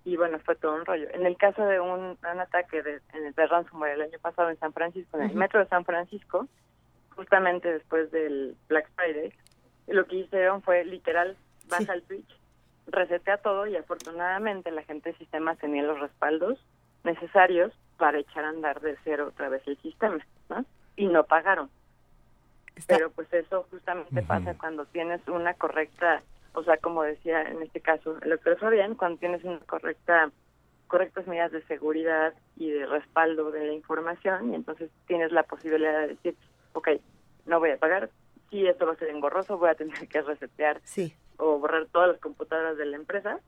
y 0.04 0.16
bueno, 0.16 0.38
fue 0.40 0.56
todo 0.56 0.74
un 0.74 0.86
rollo. 0.86 1.06
En 1.12 1.26
el 1.26 1.36
caso 1.36 1.64
de 1.64 1.80
un, 1.80 2.18
ataque 2.22 2.82
de, 2.82 3.00
de 3.34 3.46
ransomware 3.46 3.94
el 3.94 4.02
año 4.02 4.18
pasado 4.20 4.50
en 4.50 4.58
San 4.58 4.72
Francisco, 4.72 5.18
en 5.18 5.30
el 5.30 5.36
metro 5.36 5.60
de 5.60 5.68
San 5.68 5.84
Francisco, 5.84 6.46
justamente 7.14 7.72
después 7.72 8.10
del 8.10 8.56
Black 8.68 8.90
Friday, 8.96 9.32
lo 9.86 10.06
que 10.06 10.16
hicieron 10.16 10.62
fue 10.62 10.84
literal, 10.84 11.36
baja 11.68 11.94
el 11.94 12.02
switch, 12.04 12.37
resetea 12.88 13.38
todo 13.38 13.66
y 13.66 13.76
afortunadamente 13.76 14.70
la 14.70 14.82
gente 14.82 15.12
de 15.12 15.18
sistemas 15.18 15.58
tenía 15.58 15.82
los 15.82 16.00
respaldos 16.00 16.58
necesarios 17.04 17.72
para 17.96 18.18
echar 18.18 18.44
a 18.44 18.50
andar 18.50 18.80
de 18.80 18.96
cero 19.04 19.28
otra 19.28 19.48
vez 19.48 19.62
el 19.66 19.76
sistema, 19.78 20.18
¿no? 20.48 20.64
Y 20.96 21.06
no 21.06 21.24
pagaron. 21.24 21.70
Pero 22.86 23.10
pues 23.10 23.32
eso 23.32 23.66
justamente 23.70 24.22
pasa 24.22 24.56
cuando 24.56 24.86
tienes 24.86 25.26
una 25.28 25.54
correcta 25.54 26.22
o 26.54 26.64
sea, 26.64 26.76
como 26.78 27.02
decía 27.02 27.42
en 27.42 27.62
este 27.62 27.80
caso 27.80 28.18
el 28.22 28.30
doctor 28.30 28.58
Fabián, 28.58 28.94
cuando 28.94 29.18
tienes 29.18 29.44
una 29.44 29.60
correcta 29.60 30.30
correctas 30.88 31.26
medidas 31.26 31.52
de 31.52 31.62
seguridad 31.64 32.32
y 32.56 32.70
de 32.70 32.86
respaldo 32.86 33.50
de 33.50 33.66
la 33.66 33.72
información 33.74 34.52
y 34.52 34.54
entonces 34.54 34.90
tienes 35.06 35.30
la 35.32 35.42
posibilidad 35.42 36.00
de 36.00 36.08
decir, 36.08 36.34
ok, 36.72 36.88
no 37.46 37.60
voy 37.60 37.70
a 37.70 37.76
pagar, 37.76 38.10
si 38.50 38.66
esto 38.66 38.86
va 38.86 38.92
a 38.94 38.96
ser 38.96 39.10
engorroso, 39.10 39.58
voy 39.58 39.68
a 39.68 39.74
tener 39.74 40.08
que 40.08 40.22
resetear 40.22 40.80
sí. 40.84 41.14
O 41.38 41.58
borrar 41.58 41.86
todas 41.86 42.08
las 42.08 42.20
computadoras 42.20 42.76
de 42.76 42.86
la 42.86 42.96
empresa, 42.96 43.40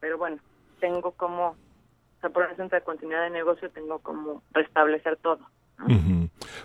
pero 0.00 0.18
bueno, 0.18 0.38
tengo 0.80 1.12
como, 1.12 1.48
o 1.48 2.20
sea, 2.20 2.30
por 2.30 2.46
un 2.46 2.56
centro 2.56 2.78
de 2.78 2.84
continuidad 2.84 3.22
de 3.22 3.30
negocio, 3.30 3.70
tengo 3.70 3.98
como 3.98 4.42
restablecer 4.52 5.16
todo. 5.18 5.40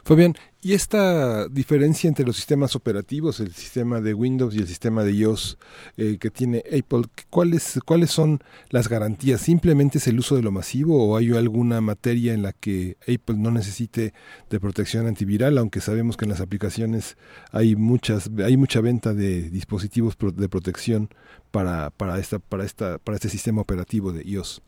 Fabián, 0.04 0.36
¿y 0.62 0.74
esta 0.74 1.48
diferencia 1.48 2.08
entre 2.08 2.26
los 2.26 2.36
sistemas 2.36 2.76
operativos, 2.76 3.40
el 3.40 3.54
sistema 3.54 4.02
de 4.02 4.14
Windows 4.14 4.56
y 4.56 4.60
el 4.60 4.68
sistema 4.68 5.04
de 5.04 5.12
iOS 5.14 5.58
eh, 5.98 6.18
que 6.20 6.30
tiene 6.30 6.64
Apple, 6.68 7.04
¿cuáles, 7.30 7.80
¿cuáles 7.86 8.12
son 8.12 8.40
las 8.70 8.90
garantías? 8.90 9.42
¿Simplemente 9.42 9.98
es 9.98 10.08
el 10.08 10.20
uso 10.20 10.36
de 10.36 10.42
lo 10.42 10.52
masivo 10.52 11.08
o 11.08 11.18
hay 11.18 11.32
alguna 11.36 11.82
materia 11.82 12.34
en 12.34 12.42
la 12.42 12.54
que 12.54 12.98
Apple 13.02 13.38
no 13.38 13.52
necesite 13.52 14.14
de 14.50 14.60
protección 14.60 15.08
antiviral, 15.08 15.58
aunque 15.58 15.82
sabemos 15.82 16.18
que 16.18 16.26
en 16.26 16.32
las 16.32 16.42
aplicaciones 16.42 17.18
hay 17.52 17.76
muchas 17.76 18.30
hay 18.44 18.58
mucha 18.58 18.82
venta 18.82 19.14
de 19.14 19.50
dispositivos 19.50 20.18
de 20.18 20.50
protección 20.50 21.10
para 21.52 21.90
para 21.92 22.20
esta 22.20 22.40
para 22.40 22.64
esta 22.64 22.98
para 22.98 23.16
este 23.16 23.30
sistema 23.30 23.62
operativo 23.62 24.12
de 24.12 24.24
iOS? 24.24 24.62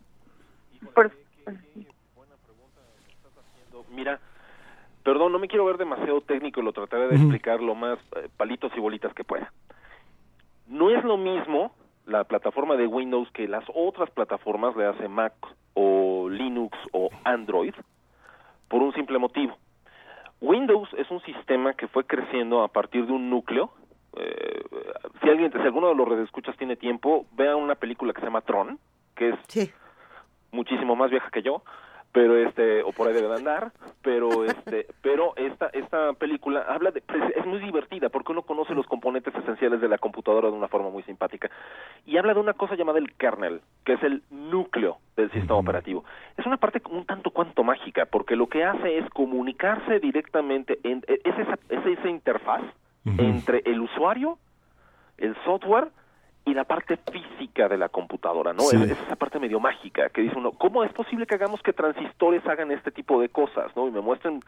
Mira, 4.00 4.20
Perdón, 5.02 5.32
no 5.32 5.38
me 5.38 5.48
quiero 5.48 5.64
ver 5.64 5.78
demasiado 5.78 6.20
técnico, 6.20 6.60
lo 6.60 6.72
trataré 6.72 7.08
de 7.08 7.16
explicar 7.16 7.60
lo 7.60 7.74
más 7.74 7.98
eh, 8.16 8.28
palitos 8.36 8.70
y 8.76 8.80
bolitas 8.80 9.14
que 9.14 9.24
pueda. 9.24 9.52
No 10.66 10.90
es 10.90 11.02
lo 11.04 11.16
mismo 11.16 11.72
la 12.06 12.24
plataforma 12.24 12.76
de 12.76 12.86
Windows 12.86 13.30
que 13.32 13.48
las 13.48 13.64
otras 13.74 14.10
plataformas 14.10 14.76
le 14.76 14.86
hace 14.86 15.08
Mac 15.08 15.32
o 15.74 16.28
Linux 16.28 16.76
o 16.92 17.08
Android 17.24 17.74
por 18.68 18.82
un 18.82 18.92
simple 18.92 19.18
motivo. 19.18 19.56
Windows 20.40 20.88
es 20.96 21.10
un 21.10 21.20
sistema 21.22 21.74
que 21.74 21.88
fue 21.88 22.04
creciendo 22.04 22.62
a 22.62 22.68
partir 22.68 23.06
de 23.06 23.12
un 23.12 23.30
núcleo. 23.30 23.70
Eh, 24.16 24.62
si 25.22 25.28
alguien, 25.28 25.52
si 25.52 25.58
alguno 25.58 25.88
de 25.88 25.94
los 25.94 26.08
redescuchas 26.08 26.56
tiene 26.56 26.76
tiempo, 26.76 27.26
vea 27.32 27.56
una 27.56 27.74
película 27.74 28.12
que 28.12 28.20
se 28.20 28.26
llama 28.26 28.40
Tron, 28.40 28.78
que 29.14 29.30
es 29.30 29.74
muchísimo 30.50 30.96
más 30.96 31.10
vieja 31.10 31.30
que 31.30 31.42
yo, 31.42 31.62
pero 32.12 32.36
este 32.36 32.82
o 32.82 32.92
por 32.92 33.08
ahí 33.08 33.14
debe 33.14 33.28
de 33.28 33.34
andar 33.34 33.72
pero 34.02 34.44
este 34.44 34.86
pero 35.02 35.34
esta 35.36 35.66
esta 35.72 36.12
película 36.14 36.64
habla 36.68 36.90
de 36.90 37.00
pues, 37.02 37.22
es 37.36 37.46
muy 37.46 37.58
divertida 37.60 38.08
porque 38.08 38.32
uno 38.32 38.42
conoce 38.42 38.74
los 38.74 38.86
componentes 38.86 39.34
esenciales 39.34 39.80
de 39.80 39.88
la 39.88 39.98
computadora 39.98 40.48
de 40.48 40.56
una 40.56 40.68
forma 40.68 40.90
muy 40.90 41.02
simpática. 41.04 41.50
Y 42.06 42.16
habla 42.16 42.34
de 42.34 42.40
una 42.40 42.54
cosa 42.54 42.74
llamada 42.74 42.98
el 42.98 43.12
kernel 43.14 43.60
que 43.84 43.94
es 43.94 44.02
el 44.02 44.22
núcleo 44.30 44.98
del 45.16 45.30
sistema 45.32 45.58
operativo. 45.58 46.04
Es 46.36 46.46
una 46.46 46.56
parte 46.56 46.82
un 46.90 47.04
tanto 47.04 47.30
cuanto 47.30 47.62
mágica 47.64 48.06
porque 48.06 48.36
lo 48.36 48.48
que 48.48 48.64
hace 48.64 48.98
es 48.98 49.08
comunicarse 49.10 50.00
directamente 50.00 50.78
en, 50.82 51.02
es 51.06 51.38
esa 51.38 51.58
es 51.68 51.98
esa 51.98 52.08
interfaz 52.08 52.62
entre 53.04 53.62
el 53.64 53.80
usuario 53.80 54.38
el 55.16 55.34
software 55.44 55.88
y 56.50 56.54
la 56.54 56.64
parte 56.64 56.96
física 56.96 57.68
de 57.68 57.78
la 57.78 57.88
computadora, 57.88 58.52
¿no? 58.52 58.64
Es, 58.64 58.74
esa 58.74 59.14
parte 59.14 59.38
medio 59.38 59.60
mágica 59.60 60.08
que 60.08 60.22
dice 60.22 60.36
uno, 60.36 60.50
¿cómo 60.50 60.82
es 60.82 60.92
posible 60.92 61.26
que 61.26 61.36
hagamos 61.36 61.62
que 61.62 61.72
transistores 61.72 62.44
hagan 62.46 62.72
este 62.72 62.90
tipo 62.90 63.20
de 63.20 63.28
cosas, 63.28 63.74
¿no? 63.76 63.86
Y 63.86 63.92
me 63.92 64.00
muestren 64.00 64.40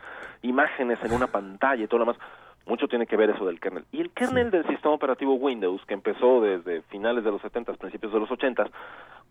imágenes 0.43 0.99
en 1.05 1.13
una 1.13 1.29
pantalla 1.29 1.85
y 1.85 1.87
todo 1.87 1.99
lo 1.99 2.07
demás 2.07 2.21
mucho 2.67 2.89
tiene 2.89 3.07
que 3.07 3.17
ver 3.17 3.31
eso 3.31 3.45
del 3.45 3.61
kernel. 3.61 3.85
Y 3.93 4.01
el 4.01 4.11
kernel 4.11 4.51
del 4.51 4.67
sistema 4.67 4.95
operativo 4.95 5.35
Windows, 5.35 5.85
que 5.87 5.95
empezó 5.95 6.41
desde 6.41 6.83
finales 6.83 7.25
de 7.25 7.31
los 7.31 7.43
70, 7.43 7.73
principios 7.75 8.13
de 8.13 8.21
los 8.21 8.31
80, 8.31 8.69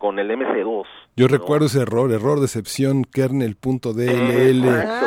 con 0.01 0.17
el 0.17 0.31
MC2. 0.31 0.87
Yo 1.15 1.27
recuerdo 1.27 1.67
ese 1.67 1.83
error, 1.83 2.11
error 2.11 2.39
de 2.39 2.45
excepción 2.45 3.03
kernel.dll 3.03 4.63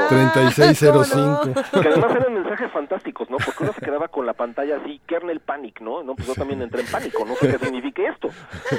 3605. 0.09 1.53
Que 1.83 1.89
además 1.89 2.15
eran 2.15 2.33
mensajes 2.33 2.71
fantásticos, 2.71 3.29
¿no? 3.29 3.39
Porque 3.45 3.65
uno 3.65 3.73
se 3.73 3.81
quedaba 3.81 4.07
con 4.07 4.25
la 4.25 4.35
pantalla 4.35 4.77
así, 4.77 5.01
kernel 5.05 5.41
panic, 5.41 5.81
¿no? 5.81 6.05
no 6.05 6.15
pues 6.15 6.29
yo 6.29 6.35
también 6.35 6.63
entré 6.63 6.83
en 6.83 6.87
pánico, 6.87 7.25
no 7.25 7.35
sé 7.35 7.49
qué 7.49 7.59
significa 7.59 8.09
esto. 8.09 8.29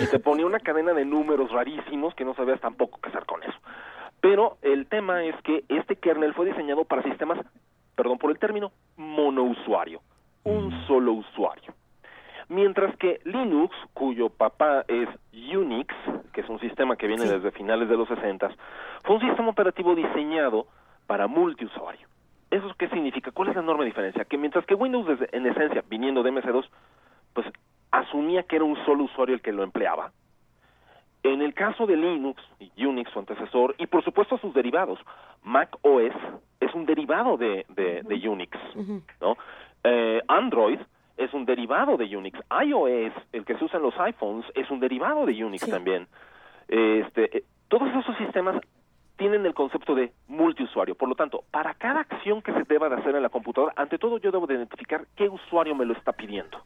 Y 0.01 0.07
te 0.07 0.19
ponía 0.19 0.45
una 0.45 0.61
cadena 0.61 0.93
de 0.93 1.03
números 1.03 1.51
rarísimos 1.51 2.15
que 2.15 2.23
no 2.23 2.33
sabías 2.33 2.61
tampoco 2.61 2.97
qué 3.03 3.09
hacer 3.09 3.25
con 3.25 3.43
eso. 3.43 3.59
Pero 4.21 4.57
el 4.61 4.87
tema 4.87 5.25
es 5.25 5.35
que 5.43 5.65
este 5.67 5.97
kernel 5.97 6.33
fue 6.33 6.45
diseñado 6.45 6.85
para 6.85 7.03
sistemas 7.03 7.39
perdón 7.93 8.19
por 8.19 8.31
el 8.31 8.39
término, 8.39 8.71
monousuario, 8.95 9.99
un 10.45 10.67
mm. 10.67 10.87
solo 10.87 11.11
usuario. 11.11 11.73
Mientras 12.49 12.95
que 12.97 13.19
Linux, 13.23 13.75
cuyo 13.93 14.29
papá 14.29 14.85
es 14.87 15.09
Unix, 15.33 15.93
que 16.33 16.41
es 16.41 16.49
un 16.49 16.59
sistema 16.59 16.95
que 16.95 17.07
viene 17.07 17.25
desde 17.25 17.51
finales 17.51 17.89
de 17.89 17.97
los 17.97 18.07
60, 18.07 18.51
fue 19.03 19.15
un 19.15 19.21
sistema 19.21 19.49
operativo 19.49 19.95
diseñado 19.95 20.67
para 21.07 21.27
multiusuario. 21.27 22.07
¿Eso 22.51 22.71
qué 22.77 22.87
significa? 22.89 23.31
¿Cuál 23.31 23.49
es 23.49 23.55
la 23.55 23.61
enorme 23.61 23.85
diferencia? 23.85 24.25
Que 24.25 24.37
mientras 24.37 24.65
que 24.65 24.75
Windows, 24.75 25.07
en 25.31 25.45
esencia, 25.47 25.83
viniendo 25.89 26.23
de 26.23 26.31
MS2, 26.31 26.65
pues 27.33 27.47
asumía 27.91 28.43
que 28.43 28.57
era 28.57 28.65
un 28.65 28.77
solo 28.85 29.05
usuario 29.05 29.35
el 29.35 29.41
que 29.41 29.51
lo 29.51 29.63
empleaba, 29.63 30.11
en 31.25 31.41
el 31.41 31.55
caso 31.55 31.87
de 31.87 31.97
Linux, 31.97 32.39
Unix, 32.77 33.09
su 33.11 33.17
antecesor, 33.17 33.73
y 33.79 33.87
por 33.87 34.03
supuesto 34.03 34.37
sus 34.37 34.53
derivados, 34.53 34.99
Mac 35.43 35.75
OS 35.81 36.13
es 36.59 36.73
un 36.75 36.85
derivado 36.85 37.35
de, 37.35 37.65
de, 37.69 38.29
Unix, 38.29 38.55
¿no? 39.19 39.35
Eh, 39.83 40.21
Android 40.27 40.79
es 41.17 41.33
un 41.33 41.45
derivado 41.45 41.97
de 41.97 42.15
Unix. 42.15 42.39
iOS, 42.63 43.13
el 43.31 43.45
que 43.45 43.57
se 43.57 43.65
usa 43.65 43.77
en 43.77 43.83
los 43.83 43.97
iPhones, 43.99 44.45
es 44.55 44.69
un 44.69 44.79
derivado 44.79 45.25
de 45.25 45.43
Unix 45.43 45.67
también. 45.69 46.07
Este, 46.67 47.37
eh, 47.37 47.43
todos 47.67 47.89
esos 47.95 48.17
sistemas 48.17 48.61
tienen 49.17 49.45
el 49.45 49.53
concepto 49.53 49.95
de 49.95 50.11
multiusuario. 50.27 50.95
Por 50.95 51.09
lo 51.09 51.15
tanto, 51.15 51.43
para 51.51 51.73
cada 51.75 52.01
acción 52.01 52.41
que 52.41 52.51
se 52.53 52.63
deba 52.63 52.89
de 52.89 52.95
hacer 52.95 53.15
en 53.15 53.23
la 53.23 53.29
computadora, 53.29 53.73
ante 53.75 53.97
todo 53.97 54.17
yo 54.17 54.31
debo 54.31 54.47
de 54.47 54.55
identificar 54.55 55.05
qué 55.15 55.29
usuario 55.29 55.75
me 55.75 55.85
lo 55.85 55.93
está 55.93 56.11
pidiendo 56.11 56.61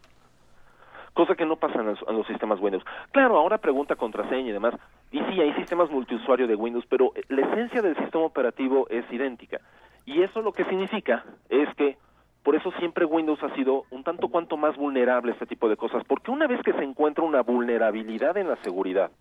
cosa 1.20 1.36
que 1.36 1.46
no 1.46 1.58
pasa 1.58 1.82
en 1.82 2.16
los, 2.16 2.28
sistemas 2.28 2.62
Windows. 2.62 2.86
Claro, 3.12 3.38
ahora 3.38 3.58
pregunta 3.58 3.98
contraseña 3.98 4.50
y 4.50 4.52
demás, 4.54 4.76
y 5.12 5.20
sí, 5.20 5.42
hay 5.42 5.54
sistemas 5.56 5.92
multiusuario 5.92 6.48
de 6.48 6.56
Windows, 6.56 6.86
pero 6.88 7.12
la 7.28 7.42
esencia 7.42 7.82
del 7.82 7.98
sistema 7.98 8.24
operativo 8.24 8.88
es 8.90 9.04
idéntica. 9.12 9.60
Y 10.06 10.22
eso 10.22 10.42
lo 10.42 10.54
que 10.54 10.64
significa 10.66 11.26
es 11.50 11.68
que 11.76 11.98
por 12.44 12.56
eso 12.56 12.72
siempre 12.80 13.06
Windows 13.06 13.42
ha 13.44 13.54
sido 13.56 13.84
un 13.92 14.04
tanto 14.04 14.30
cuanto 14.30 14.58
más 14.58 14.76
vulnerable 14.78 15.32
a 15.32 15.34
este 15.34 15.46
tipo 15.46 15.70
de 15.70 15.78
cosas, 15.78 16.04
porque 16.06 16.32
una 16.32 16.48
vez 16.48 16.62
que 16.64 16.74
se 16.74 16.84
encuentra 16.84 17.24
una 17.24 17.42
vulnerabilidad 17.42 18.38
en 18.38 18.48
la 18.48 18.56
seguridad, 18.58 19.12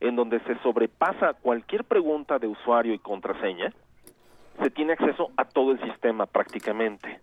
en 0.00 0.16
donde 0.16 0.40
se 0.40 0.58
sobrepasa 0.60 1.34
cualquier 1.34 1.84
pregunta 1.84 2.38
de 2.38 2.46
usuario 2.46 2.94
y 2.94 2.98
contraseña, 2.98 3.72
se 4.62 4.70
tiene 4.70 4.92
acceso 4.92 5.30
a 5.36 5.44
todo 5.44 5.72
el 5.72 5.80
sistema 5.80 6.26
prácticamente, 6.26 7.20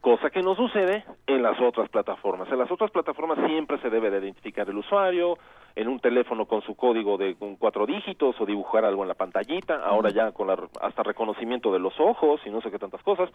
cosa 0.00 0.30
que 0.30 0.40
no 0.40 0.54
sucede 0.54 1.04
en 1.26 1.42
las 1.42 1.60
otras 1.60 1.88
plataformas. 1.90 2.50
En 2.50 2.58
las 2.58 2.70
otras 2.70 2.90
plataformas 2.90 3.38
siempre 3.46 3.78
se 3.78 3.90
debe 3.90 4.10
de 4.10 4.18
identificar 4.18 4.68
el 4.68 4.78
usuario, 4.78 5.36
en 5.76 5.88
un 5.88 5.98
teléfono 5.98 6.46
con 6.46 6.62
su 6.62 6.76
código 6.76 7.16
de 7.18 7.34
con 7.34 7.56
cuatro 7.56 7.86
dígitos 7.86 8.40
o 8.40 8.46
dibujar 8.46 8.84
algo 8.84 9.02
en 9.02 9.08
la 9.08 9.14
pantallita, 9.14 9.84
ahora 9.84 10.10
ya 10.10 10.32
con 10.32 10.46
la, 10.46 10.56
hasta 10.80 11.02
reconocimiento 11.02 11.72
de 11.72 11.80
los 11.80 11.98
ojos 11.98 12.40
y 12.44 12.50
no 12.50 12.60
sé 12.60 12.70
qué 12.70 12.78
tantas 12.78 13.02
cosas. 13.02 13.28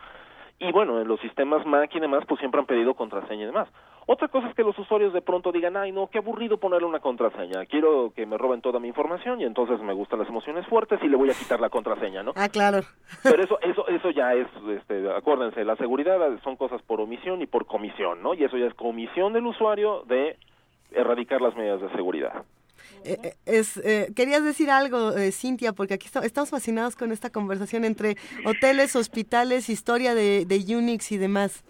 Y 0.60 0.72
bueno, 0.74 1.00
en 1.00 1.08
los 1.08 1.20
sistemas 1.22 1.66
Mac 1.66 1.90
y 1.96 2.00
demás, 2.00 2.24
pues 2.28 2.40
siempre 2.40 2.60
han 2.60 2.68
pedido 2.68 2.94
contraseña 2.94 3.44
y 3.44 3.46
demás. 3.46 3.70
Otra 4.08 4.28
cosa 4.28 4.48
es 4.50 4.56
que 4.56 4.64
los 4.64 4.78
usuarios 4.78 5.14
de 5.14 5.22
pronto 5.22 5.52
digan, 5.52 5.78
ay, 5.78 5.92
no, 5.92 6.08
qué 6.08 6.18
aburrido 6.18 6.58
ponerle 6.58 6.88
una 6.88 7.00
contraseña. 7.00 7.66
Quiero 7.66 8.12
que 8.16 8.26
me 8.26 8.38
roben 8.38 8.60
toda 8.60 8.80
mi 8.80 8.88
información 8.88 9.40
y 9.40 9.46
entonces 9.46 9.80
me 9.82 9.94
gustan 9.94 10.20
las 10.20 10.28
emociones 10.28 10.66
fuertes 10.68 11.00
y 11.04 11.08
le 11.08 11.16
voy 11.16 11.30
a 11.30 11.34
quitar 11.34 11.60
la 11.60 11.70
contraseña, 11.70 12.24
¿no? 12.24 12.34
Ah, 12.36 12.50
claro. 12.50 12.80
Pero 13.24 13.44
eso, 13.44 13.60
eso, 13.62 13.88
eso 13.88 14.10
ya 14.10 14.34
es, 14.34 14.48
este, 14.70 15.10
acuérdense, 15.16 15.64
la 15.64 15.76
seguridad 15.76 16.20
son 16.44 16.58
cosas 16.58 16.82
por 16.82 17.00
omisión 17.00 17.42
y 17.42 17.46
por 17.46 17.66
comisión, 17.66 18.22
¿no? 18.22 18.34
Y 18.34 18.44
eso 18.44 18.58
ya 18.58 18.66
es 18.66 18.74
comisión 18.74 19.32
del 19.32 19.46
usuario 19.46 20.04
de 20.08 20.38
erradicar 20.92 21.42
las 21.42 21.56
medidas 21.56 21.82
de 21.82 21.90
seguridad. 21.92 22.44
Eh, 23.04 23.18
eh, 23.24 23.34
es, 23.46 23.78
eh, 23.78 24.12
querías 24.16 24.44
decir 24.44 24.70
algo, 24.70 25.12
Cintia, 25.32 25.74
porque 25.74 25.94
aquí 25.94 26.08
estamos 26.24 26.50
fascinados 26.50 26.96
con 26.96 27.12
esta 27.12 27.30
conversación 27.30 27.86
entre 27.86 28.18
hoteles, 28.46 28.96
hospitales, 28.96 29.70
historia 29.70 30.16
de, 30.16 30.46
de 30.46 30.76
Unix 30.76 31.12
y 31.12 31.18
demás. 31.18 31.64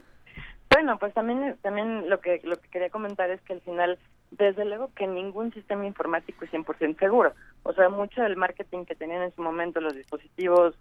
Bueno, 0.72 0.98
pues 1.00 1.14
también 1.14 1.58
también 1.62 2.10
lo 2.10 2.20
que 2.20 2.42
lo 2.44 2.56
que 2.58 2.70
quería 2.70 2.90
comentar 2.90 3.30
es 3.32 3.42
que 3.42 3.54
al 3.54 3.62
final 3.62 3.98
desde 4.32 4.66
luego 4.66 4.92
que 4.96 5.08
ningún 5.08 5.52
sistema 5.54 5.86
informático 5.86 6.46
es 6.46 6.52
100% 6.52 7.00
seguro. 7.00 7.34
O 7.64 7.74
sea, 7.74 7.90
mucho 7.90 8.22
del 8.22 8.38
marketing 8.38 8.86
que 8.86 8.96
tenían 8.96 9.24
en 9.24 9.36
su 9.36 9.42
momento 9.42 9.82
los 9.82 9.96
dispositivos 9.96 10.76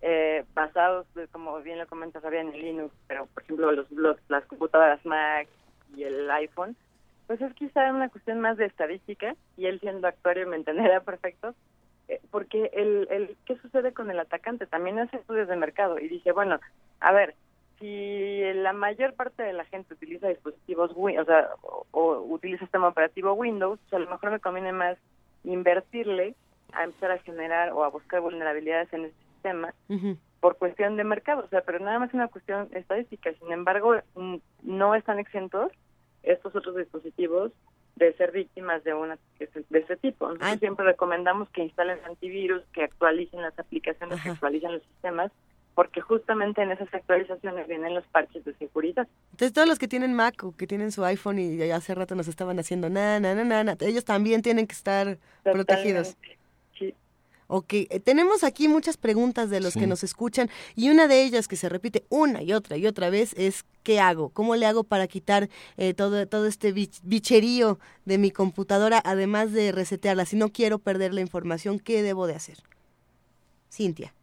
eh, 0.00 0.44
basados, 0.54 1.06
como 1.32 1.60
bien 1.60 1.78
lo 1.78 1.86
comentas, 1.86 2.24
había 2.24 2.40
en 2.40 2.54
el 2.54 2.60
Linux, 2.60 2.94
pero 3.06 3.26
por 3.26 3.42
ejemplo 3.42 3.72
los, 3.72 3.90
los, 3.90 4.16
las 4.28 4.44
computadoras 4.46 5.04
Mac 5.04 5.48
y 5.96 6.04
el 6.04 6.30
iPhone, 6.30 6.76
pues 7.26 7.40
es 7.40 7.52
quizá 7.54 7.92
una 7.92 8.08
cuestión 8.08 8.40
más 8.40 8.56
de 8.56 8.66
estadística 8.66 9.34
y 9.56 9.66
él 9.66 9.80
siendo 9.80 10.08
actuario 10.08 10.46
me 10.46 10.56
entenderá 10.56 11.00
perfecto, 11.00 11.54
eh, 12.08 12.20
porque 12.30 12.70
el, 12.74 13.08
el 13.10 13.36
qué 13.46 13.56
sucede 13.58 13.92
con 13.92 14.10
el 14.10 14.20
atacante 14.20 14.66
también 14.66 14.98
hace 14.98 15.16
estudios 15.16 15.48
de 15.48 15.56
mercado 15.56 15.98
y 15.98 16.08
dice, 16.08 16.32
bueno, 16.32 16.60
a 17.00 17.12
ver, 17.12 17.34
si 17.78 18.40
la 18.54 18.72
mayor 18.72 19.14
parte 19.14 19.42
de 19.42 19.52
la 19.52 19.64
gente 19.64 19.94
utiliza 19.94 20.28
dispositivos, 20.28 20.92
o 20.94 21.24
sea, 21.24 21.50
o, 21.90 22.18
utiliza 22.28 22.64
sistema 22.64 22.88
operativo 22.88 23.32
Windows, 23.32 23.80
pues 23.80 23.94
a 23.94 24.04
lo 24.04 24.10
mejor 24.10 24.30
me 24.30 24.40
conviene 24.40 24.72
más 24.72 24.98
invertirle 25.44 26.34
a 26.72 26.84
empezar 26.84 27.10
a 27.10 27.18
generar 27.18 27.72
o 27.72 27.84
a 27.84 27.90
buscar 27.90 28.20
vulnerabilidades 28.20 28.92
en 28.92 29.06
ese 29.06 29.16
sistema 29.32 29.74
por 30.40 30.56
cuestión 30.56 30.96
de 30.96 31.04
mercado, 31.04 31.42
o 31.44 31.48
sea, 31.48 31.62
pero 31.62 31.78
nada 31.78 31.98
más 31.98 32.12
una 32.12 32.28
cuestión 32.28 32.68
estadística. 32.72 33.32
Sin 33.34 33.50
embargo, 33.50 33.96
no 34.62 34.94
están 34.94 35.18
exentos 35.18 35.72
estos 36.24 36.54
otros 36.54 36.76
dispositivos 36.76 37.52
de 37.96 38.12
ser 38.14 38.32
víctimas 38.32 38.82
de 38.84 38.94
una 38.94 39.18
de 39.38 39.78
este 39.78 39.96
tipo. 39.96 40.28
Nosotros 40.28 40.58
siempre 40.58 40.84
recomendamos 40.84 41.48
que 41.50 41.62
instalen 41.62 41.98
antivirus, 42.04 42.62
que 42.72 42.82
actualicen 42.82 43.40
las 43.42 43.56
aplicaciones, 43.58 44.20
que 44.20 44.30
actualicen 44.30 44.72
los 44.72 44.82
sistemas, 44.82 45.30
porque 45.74 46.00
justamente 46.00 46.62
en 46.62 46.72
esas 46.72 46.92
actualizaciones 46.92 47.66
vienen 47.68 47.94
los 47.94 48.04
parches 48.06 48.44
de 48.44 48.54
seguridad. 48.54 49.06
Entonces 49.32 49.52
todos 49.52 49.68
los 49.68 49.78
que 49.78 49.88
tienen 49.88 50.14
Mac 50.14 50.42
o 50.44 50.56
que 50.56 50.66
tienen 50.66 50.92
su 50.92 51.04
iPhone 51.04 51.38
y 51.38 51.56
ya 51.56 51.76
hace 51.76 51.94
rato 51.94 52.14
nos 52.14 52.28
estaban 52.28 52.58
haciendo 52.58 52.88
na, 52.90 53.20
na, 53.20 53.34
na, 53.34 53.64
na, 53.64 53.76
ellos 53.80 54.04
también 54.04 54.42
tienen 54.42 54.66
que 54.66 54.74
estar 54.74 55.18
protegidos. 55.42 56.16
Ok, 57.46 57.72
eh, 57.72 58.00
tenemos 58.00 58.42
aquí 58.42 58.68
muchas 58.68 58.96
preguntas 58.96 59.50
de 59.50 59.60
los 59.60 59.74
que 59.74 59.86
nos 59.86 60.02
escuchan 60.02 60.48
y 60.74 60.90
una 60.90 61.06
de 61.06 61.22
ellas 61.22 61.46
que 61.46 61.56
se 61.56 61.68
repite 61.68 62.04
una 62.08 62.42
y 62.42 62.52
otra 62.52 62.76
y 62.76 62.86
otra 62.86 63.10
vez 63.10 63.34
es 63.38 63.64
¿qué 63.82 64.00
hago? 64.00 64.30
¿Cómo 64.30 64.56
le 64.56 64.66
hago 64.66 64.84
para 64.84 65.06
quitar 65.06 65.48
eh, 65.76 65.92
todo, 65.94 66.26
todo 66.26 66.46
este 66.46 66.72
bicherío 66.72 67.78
de 68.04 68.18
mi 68.18 68.30
computadora 68.30 69.00
además 69.04 69.52
de 69.52 69.72
resetearla? 69.72 70.24
Si 70.24 70.36
no 70.36 70.48
quiero 70.48 70.78
perder 70.78 71.12
la 71.12 71.20
información, 71.20 71.78
¿qué 71.78 72.02
debo 72.02 72.26
de 72.26 72.34
hacer? 72.34 72.58
Cintia. 73.70 74.14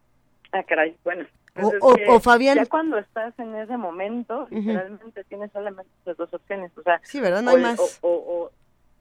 Ah, 0.52 0.62
caray, 0.64 0.96
bueno, 1.04 1.26
pues 1.54 1.74
o, 1.80 2.20
Fabián. 2.20 2.56
Ya 2.56 2.66
cuando 2.66 2.98
estás 2.98 3.38
en 3.38 3.54
ese 3.54 3.76
momento, 3.76 4.48
realmente 4.50 5.22
tienes 5.24 5.52
solamente 5.52 5.90
esas 6.02 6.16
dos 6.16 6.32
opciones. 6.32 6.72
O 6.76 6.82
sea, 6.82 7.00
sí, 7.04 7.20
¿verdad? 7.20 7.42
No 7.42 7.50
hay 7.50 7.62
más. 7.62 7.98
O, 8.00 8.50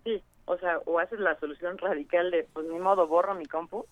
sí, 0.03 0.21
o 0.45 0.57
sea, 0.57 0.79
o 0.85 0.99
haces 0.99 1.19
la 1.19 1.39
solución 1.39 1.77
radical 1.77 2.29
de, 2.29 2.45
pues 2.51 2.67
ni 2.67 2.77
modo, 2.77 3.07
borro 3.07 3.35
mi 3.35 3.45
compu 3.45 3.85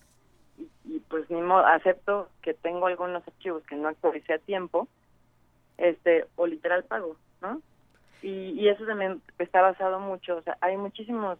y, 0.84 1.00
pues 1.00 1.30
ni 1.30 1.40
modo, 1.40 1.66
acepto 1.66 2.28
que 2.42 2.54
tengo 2.54 2.86
algunos 2.86 3.26
archivos 3.26 3.62
que 3.64 3.76
no 3.76 3.88
actualicé 3.88 4.34
a 4.34 4.38
tiempo, 4.38 4.88
este, 5.78 6.26
o 6.36 6.46
literal 6.46 6.84
pago, 6.84 7.16
¿no? 7.40 7.60
Y, 8.22 8.68
eso 8.68 8.84
también 8.84 9.22
está 9.38 9.62
basado 9.62 9.98
mucho, 9.98 10.36
o 10.36 10.42
sea, 10.42 10.58
hay 10.60 10.76
muchísimos 10.76 11.38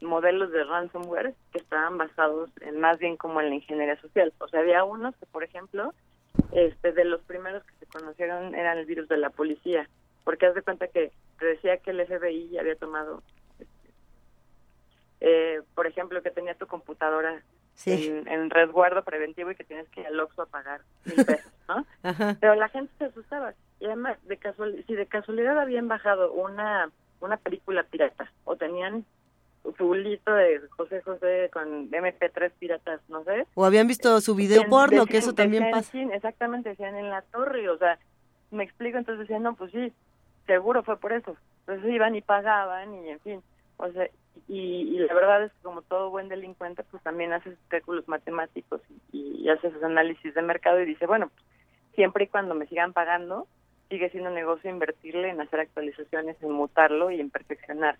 modelos 0.00 0.50
de 0.50 0.64
ransomware 0.64 1.34
que 1.52 1.58
estaban 1.58 1.96
basados 1.96 2.50
en 2.60 2.80
más 2.80 2.98
bien 2.98 3.16
como 3.16 3.40
en 3.40 3.48
la 3.48 3.54
ingeniería 3.54 4.00
social. 4.00 4.32
O 4.38 4.48
sea, 4.48 4.60
había 4.60 4.84
unos 4.84 5.16
que, 5.16 5.26
por 5.26 5.44
ejemplo, 5.44 5.94
este, 6.52 6.92
de 6.92 7.04
los 7.04 7.22
primeros 7.22 7.62
que 7.64 7.74
se 7.76 7.86
conocieron 7.86 8.54
eran 8.54 8.78
el 8.78 8.86
virus 8.86 9.08
de 9.08 9.16
la 9.16 9.30
policía, 9.30 9.88
porque 10.24 10.46
haz 10.46 10.54
de 10.54 10.62
cuenta 10.62 10.88
que 10.88 11.12
te 11.38 11.46
decía 11.46 11.78
que 11.78 11.92
el 11.92 12.04
FBI 12.04 12.58
había 12.58 12.76
tomado, 12.76 13.22
este, 13.58 13.90
eh, 15.20 15.62
por 15.74 15.86
ejemplo, 15.86 16.22
que 16.22 16.30
tenía 16.30 16.54
tu 16.54 16.66
computadora 16.66 17.42
en, 17.86 18.50
resguardo 18.50 19.02
preventivo 19.02 19.50
y 19.50 19.56
que 19.56 19.64
tienes 19.64 19.88
que 19.88 20.00
ir 20.00 20.06
al 20.06 20.20
Oxxo 20.20 20.42
a 20.42 20.46
pagar 20.46 20.82
mil 21.04 21.24
pesos, 21.24 21.52
¿no? 21.68 21.86
Pero 22.40 22.54
la 22.54 22.68
gente 22.68 22.92
se 22.98 23.06
asustaba. 23.06 23.54
Y 23.80 23.86
además, 23.86 24.16
de 24.24 24.36
casual, 24.36 24.84
si 24.86 24.94
de 24.94 25.06
casualidad 25.06 25.58
habían 25.58 25.88
bajado 25.88 26.32
una, 26.32 26.90
una 27.20 27.36
película 27.36 27.82
pirata 27.84 28.30
o 28.44 28.56
tenían 28.56 29.04
su 29.76 29.94
lito 29.94 30.32
de 30.32 30.60
José 30.70 31.02
José 31.02 31.50
con 31.52 31.90
MP3 31.90 32.50
piratas, 32.58 33.00
no 33.08 33.24
sé. 33.24 33.46
O 33.54 33.64
habían 33.64 33.86
visto 33.86 34.20
su 34.20 34.34
video 34.34 34.68
porno, 34.68 35.06
que 35.06 35.18
eso 35.18 35.34
también 35.34 35.70
pasa. 35.70 35.96
exactamente, 36.12 36.70
decían 36.70 36.96
en 36.96 37.10
la 37.10 37.22
torre, 37.22 37.68
o 37.68 37.78
sea, 37.78 37.98
me 38.50 38.64
explico, 38.64 38.98
entonces 38.98 39.20
decían, 39.20 39.42
no, 39.42 39.54
pues 39.54 39.70
sí, 39.72 39.92
seguro 40.46 40.82
fue 40.82 40.96
por 40.96 41.12
eso. 41.12 41.36
Entonces 41.60 41.92
iban 41.92 42.14
y 42.16 42.22
pagaban 42.22 42.92
y 42.94 43.10
en 43.10 43.20
fin, 43.20 43.42
o 43.76 43.90
sea, 43.90 44.08
y, 44.48 44.98
la 44.98 45.14
verdad 45.14 45.44
es 45.44 45.52
que 45.52 45.62
como 45.62 45.82
todo 45.82 46.10
buen 46.10 46.28
delincuente, 46.28 46.82
pues 46.90 47.02
también 47.02 47.32
haces 47.32 47.58
cálculos 47.68 48.06
matemáticos 48.08 48.80
y, 49.12 49.42
y 49.42 49.48
haces 49.48 49.72
análisis 49.82 50.34
de 50.34 50.42
mercado 50.42 50.80
y 50.80 50.86
dice, 50.86 51.06
bueno, 51.06 51.28
pues, 51.28 51.44
siempre 51.94 52.24
y 52.24 52.28
cuando 52.28 52.54
me 52.54 52.66
sigan 52.66 52.92
pagando, 52.92 53.46
sigue 53.88 54.10
siendo 54.10 54.30
negocio 54.30 54.70
invertirle 54.70 55.30
en 55.30 55.40
hacer 55.40 55.60
actualizaciones, 55.60 56.36
en 56.42 56.52
mutarlo 56.52 57.10
y 57.10 57.20
en 57.20 57.30
perfeccionar 57.30 57.96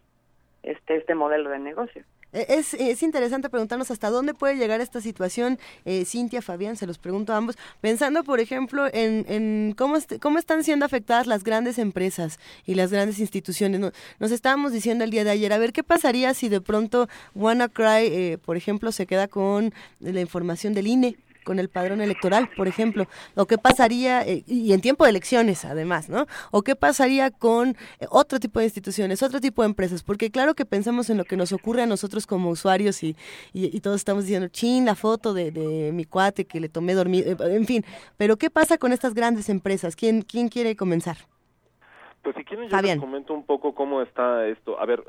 este, 0.63 0.97
este 0.97 1.15
modelo 1.15 1.51
de 1.51 1.59
negocio. 1.59 2.05
E, 2.33 2.47
es, 2.49 2.75
es, 2.75 3.03
interesante 3.03 3.51
preguntarnos 3.51 3.91
hasta 3.91 4.11
dónde 4.11 4.35
puede 4.35 4.57
llegar 4.57 4.81
esta 4.81 5.01
situación, 5.01 5.59
eh, 5.85 6.05
Cintia, 6.05 6.41
Fabián, 6.41 6.77
se 6.77 6.87
los 6.87 6.99
pregunto 6.99 7.33
a 7.33 7.37
ambos, 7.37 7.59
pensando, 7.81 8.25
por 8.25 8.41
ejemplo, 8.41 8.87
en, 8.93 9.27
en 9.29 9.75
cómo, 9.77 9.99
cómo 10.21 10.39
están 10.39 10.65
siendo 10.65 10.87
afectadas 10.87 11.27
las 11.27 11.45
grandes 11.45 11.79
empresas 11.79 12.39
y 12.65 12.75
las 12.75 12.91
grandes 12.91 13.19
instituciones. 13.19 13.81
Nos, 14.19 14.33
estábamos 14.33 14.73
diciendo 14.73 15.05
el 15.05 15.11
día 15.11 15.25
de 15.25 15.31
ayer, 15.31 15.53
a 15.53 15.59
ver, 15.59 15.73
¿qué 15.73 15.83
pasaría 15.83 16.33
si 16.35 16.49
de 16.49 16.61
pronto 16.61 17.09
WannaCry, 17.35 18.07
eh, 18.07 18.39
por 18.43 18.57
ejemplo, 18.57 18.93
se 18.93 19.07
queda 19.07 19.29
con 19.29 19.75
la 20.01 20.21
información 20.21 20.73
del 20.73 20.87
INE? 20.87 21.17
Con 21.45 21.59
el 21.59 21.69
padrón 21.69 22.01
electoral, 22.01 22.49
por 22.57 22.69
ejemplo, 22.69 23.07
o 23.35 23.47
qué 23.47 23.59
pasaría, 23.59 24.23
eh, 24.23 24.45
y 24.47 24.73
en 24.73 24.81
tiempo 24.81 25.05
de 25.05 25.11
elecciones 25.11 25.65
además, 25.65 26.09
¿no? 26.09 26.27
O 26.51 26.63
qué 26.63 26.77
pasaría 26.77 27.31
con 27.31 27.71
eh, 28.01 28.07
otro 28.11 28.39
tipo 28.39 28.59
de 28.59 28.67
instituciones, 28.67 29.23
otro 29.23 29.41
tipo 29.41 29.63
de 29.63 29.67
empresas, 29.67 30.03
porque 30.03 30.31
claro 30.31 30.55
que 30.55 30.65
pensamos 30.65 31.11
en 31.11 31.19
lo 31.19 31.25
que 31.25 31.37
nos 31.37 31.53
ocurre 31.53 31.83
a 31.83 31.87
nosotros 31.87 32.27
como 32.27 32.51
usuarios 32.51 33.03
y, 33.03 33.17
y, 33.53 33.81
todos 33.81 33.97
estamos 33.97 34.25
diciendo, 34.25 34.49
chin, 34.49 34.85
la 34.85 34.95
foto 34.95 35.35
de, 35.35 35.51
de, 35.51 35.93
mi 35.93 36.05
cuate 36.05 36.45
que 36.45 36.61
le 36.61 36.69
tomé 36.69 36.95
dormir, 36.95 37.27
eh, 37.27 37.37
en 37.41 37.67
fin, 37.67 37.85
pero 38.17 38.37
¿qué 38.37 38.51
pasa 38.51 38.79
con 38.79 38.93
estas 38.93 39.15
grandes 39.15 39.49
empresas? 39.49 39.97
¿Quién, 39.97 40.23
quién 40.23 40.49
quiere 40.49 40.77
comenzar? 40.77 41.17
Pues 42.23 42.37
si 42.37 42.45
quieren 42.45 42.69
yo 42.69 42.81
les 42.81 42.99
comento 42.99 43.35
un 43.35 43.45
poco 43.45 43.75
cómo 43.75 44.01
está 44.01 44.47
esto. 44.47 44.79
A 44.79 44.87
ver, 44.87 45.03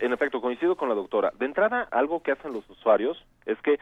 en 0.00 0.12
efecto, 0.12 0.42
coincido 0.42 0.76
con 0.76 0.90
la 0.90 0.94
doctora. 0.94 1.32
De 1.38 1.46
entrada, 1.46 1.88
algo 1.90 2.22
que 2.22 2.32
hacen 2.32 2.52
los 2.52 2.68
usuarios 2.68 3.24
es 3.46 3.56
que 3.62 3.78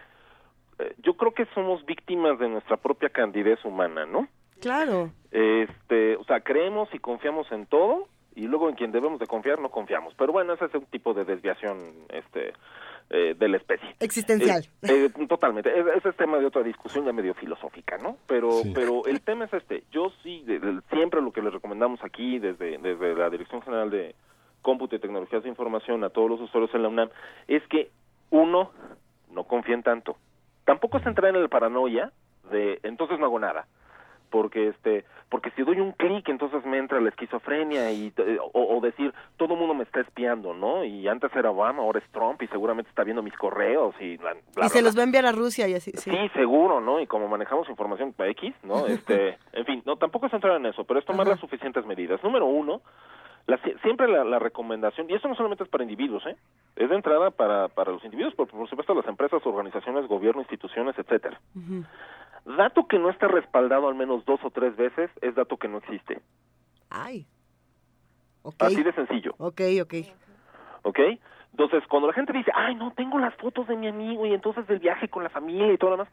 yo 0.98 1.14
creo 1.14 1.32
que 1.32 1.46
somos 1.54 1.84
víctimas 1.86 2.38
de 2.38 2.48
nuestra 2.48 2.76
propia 2.76 3.08
candidez 3.08 3.64
humana, 3.64 4.06
¿no? 4.06 4.28
Claro. 4.60 5.10
Este, 5.30 6.16
o 6.16 6.24
sea, 6.24 6.40
creemos 6.40 6.88
y 6.92 6.98
confiamos 6.98 7.50
en 7.52 7.66
todo 7.66 8.08
y 8.34 8.46
luego 8.46 8.68
en 8.68 8.74
quien 8.74 8.92
debemos 8.92 9.18
de 9.18 9.26
confiar 9.26 9.60
no 9.60 9.70
confiamos. 9.70 10.14
Pero 10.14 10.32
bueno, 10.32 10.52
ese 10.52 10.66
es 10.66 10.74
un 10.74 10.86
tipo 10.86 11.14
de 11.14 11.24
desviación 11.24 11.78
este 12.10 12.52
eh, 13.08 13.34
de 13.38 13.48
la 13.48 13.56
especie. 13.56 13.96
Existencial. 14.00 14.66
Eh, 14.82 15.10
totalmente. 15.28 15.70
Ese 15.96 16.08
es 16.08 16.16
tema 16.16 16.38
de 16.38 16.46
otra 16.46 16.62
discusión 16.62 17.04
ya 17.04 17.12
medio 17.12 17.34
filosófica, 17.34 17.96
¿no? 17.98 18.16
Pero 18.26 18.62
pero 18.74 19.06
el 19.06 19.22
tema 19.22 19.46
es 19.46 19.54
este. 19.54 19.84
Yo 19.90 20.12
sí, 20.22 20.44
siempre 20.90 21.22
lo 21.22 21.32
que 21.32 21.42
les 21.42 21.52
recomendamos 21.52 22.02
aquí 22.04 22.38
desde, 22.38 22.78
desde 22.78 23.14
la 23.14 23.30
Dirección 23.30 23.62
General 23.62 23.90
de 23.90 24.14
Cómputo 24.60 24.96
y 24.96 24.98
Tecnologías 24.98 25.42
de 25.42 25.48
Información 25.48 26.04
a 26.04 26.10
todos 26.10 26.28
los 26.28 26.40
usuarios 26.40 26.74
en 26.74 26.82
la 26.82 26.88
UNAM 26.88 27.10
es 27.48 27.62
que 27.68 27.90
uno 28.30 28.70
no 29.30 29.44
confíen 29.44 29.82
tanto. 29.82 30.16
Tampoco 30.66 31.00
se 31.00 31.08
entrar 31.08 31.34
en 31.34 31.40
la 31.40 31.48
paranoia 31.48 32.12
de 32.50 32.78
entonces 32.82 33.18
no 33.18 33.24
hago 33.24 33.38
nada 33.38 33.66
porque 34.30 34.68
este 34.68 35.04
porque 35.28 35.50
si 35.52 35.62
doy 35.62 35.80
un 35.80 35.92
clic 35.92 36.28
entonces 36.28 36.64
me 36.66 36.78
entra 36.78 37.00
la 37.00 37.08
esquizofrenia 37.08 37.90
y 37.92 38.12
eh, 38.16 38.38
o, 38.52 38.80
decir 38.82 39.14
todo 39.36 39.54
el 39.54 39.60
mundo 39.60 39.74
me 39.74 39.84
está 39.84 40.00
espiando 40.00 40.52
no 40.52 40.84
y 40.84 41.08
antes 41.08 41.34
era 41.34 41.50
Obama 41.50 41.82
ahora 41.82 42.00
es 42.00 42.10
Trump 42.10 42.42
y 42.42 42.48
seguramente 42.48 42.90
está 42.90 43.04
viendo 43.04 43.22
mis 43.22 43.36
correos 43.36 43.94
y 44.00 44.14
y 44.14 44.68
se 44.68 44.82
los 44.82 44.96
va 44.96 45.00
a 45.00 45.04
enviar 45.04 45.26
a 45.26 45.32
Rusia 45.32 45.68
y 45.68 45.74
así 45.74 45.92
sí. 45.92 46.10
sí 46.10 46.30
seguro 46.34 46.80
no 46.80 47.00
y 47.00 47.06
como 47.06 47.28
manejamos 47.28 47.68
información 47.68 48.14
X 48.18 48.54
no 48.62 48.86
este 48.88 49.38
en 49.52 49.64
fin 49.64 49.82
no 49.86 49.96
tampoco 49.96 50.26
es 50.26 50.32
entrar 50.32 50.56
en 50.56 50.66
eso 50.66 50.84
pero 50.84 51.00
es 51.00 51.06
tomar 51.06 51.26
las 51.26 51.40
suficientes 51.40 51.86
medidas. 51.86 52.22
Número 52.22 52.46
uno 52.46 52.82
la, 53.46 53.60
siempre 53.82 54.08
la, 54.08 54.38
recomendación, 54.38 55.08
y 55.08 55.14
esto 55.14 55.28
no 55.28 55.36
solamente 55.36 55.64
es 55.64 55.70
para 55.70 55.84
individuos, 55.84 56.24
¿eh? 56.26 56.36
es 56.74 56.88
de 56.88 56.96
entrada 56.96 57.30
para, 57.30 57.68
para 57.68 57.92
los 57.92 58.04
individuos, 58.04 58.34
por, 58.34 58.48
por 58.48 58.68
supuesto 58.68 58.94
las 58.94 59.06
empresas, 59.06 59.44
organizaciones, 59.46 60.08
gobierno, 60.08 60.40
instituciones, 60.40 60.98
etcétera. 60.98 61.40
Dato 62.44 62.86
que 62.86 62.98
no 62.98 63.10
está 63.10 63.28
respaldado 63.28 63.88
al 63.88 63.94
menos 63.94 64.24
dos 64.24 64.40
o 64.42 64.50
tres 64.50 64.76
veces 64.76 65.10
es 65.20 65.34
dato 65.34 65.56
que 65.56 65.68
no 65.68 65.78
existe. 65.78 66.20
Ay. 66.90 67.26
Así 68.58 68.82
de 68.82 68.92
sencillo. 68.92 69.34
Ok, 69.38 69.60
ok. 69.82 69.94
Ok. 70.82 70.98
Entonces, 71.52 71.82
cuando 71.88 72.08
la 72.08 72.14
gente 72.14 72.32
dice, 72.32 72.52
ay, 72.54 72.74
no, 72.74 72.92
tengo 72.92 73.18
las 73.18 73.34
fotos 73.36 73.66
de 73.66 73.76
mi 73.76 73.88
amigo 73.88 74.26
y 74.26 74.34
entonces 74.34 74.66
del 74.66 74.78
viaje 74.78 75.08
con 75.08 75.24
la 75.24 75.30
familia 75.30 75.72
y 75.72 75.78
todo 75.78 75.90
lo 75.90 75.96
demás, 75.96 76.12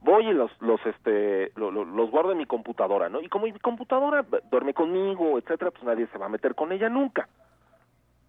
voy 0.00 0.28
y 0.28 0.32
los, 0.32 0.50
los, 0.60 0.84
este, 0.86 1.52
los 1.56 2.10
guardo 2.10 2.32
en 2.32 2.38
mi 2.38 2.46
computadora, 2.46 3.08
¿no? 3.08 3.20
Y 3.20 3.28
como 3.28 3.46
mi 3.46 3.52
computadora 3.58 4.24
duerme 4.50 4.74
conmigo, 4.74 5.38
etcétera, 5.38 5.70
pues 5.70 5.84
nadie 5.84 6.06
se 6.08 6.18
va 6.18 6.26
a 6.26 6.30
meter 6.30 6.54
con 6.54 6.72
ella 6.72 6.88
nunca. 6.88 7.28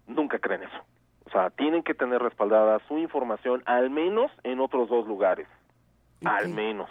Nunca 0.06 0.38
creen 0.38 0.64
eso. 0.64 0.84
O 1.26 1.30
sea, 1.30 1.50
tienen 1.50 1.82
que 1.82 1.94
tener 1.94 2.20
respaldada 2.20 2.80
su 2.88 2.98
información 2.98 3.62
al 3.66 3.90
menos 3.90 4.32
en 4.42 4.60
otros 4.60 4.88
dos 4.88 5.06
lugares. 5.06 5.46
Al 6.24 6.48
menos. 6.48 6.90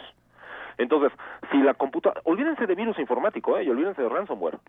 Entonces, 0.78 1.12
si 1.52 1.58
la 1.58 1.74
computadora, 1.74 2.22
olvídense 2.24 2.66
de 2.66 2.74
virus 2.74 2.98
informático, 3.00 3.58
¿eh? 3.58 3.66
y 3.66 3.70
olvídense 3.70 4.02
de 4.02 4.08
ransomware. 4.08 4.60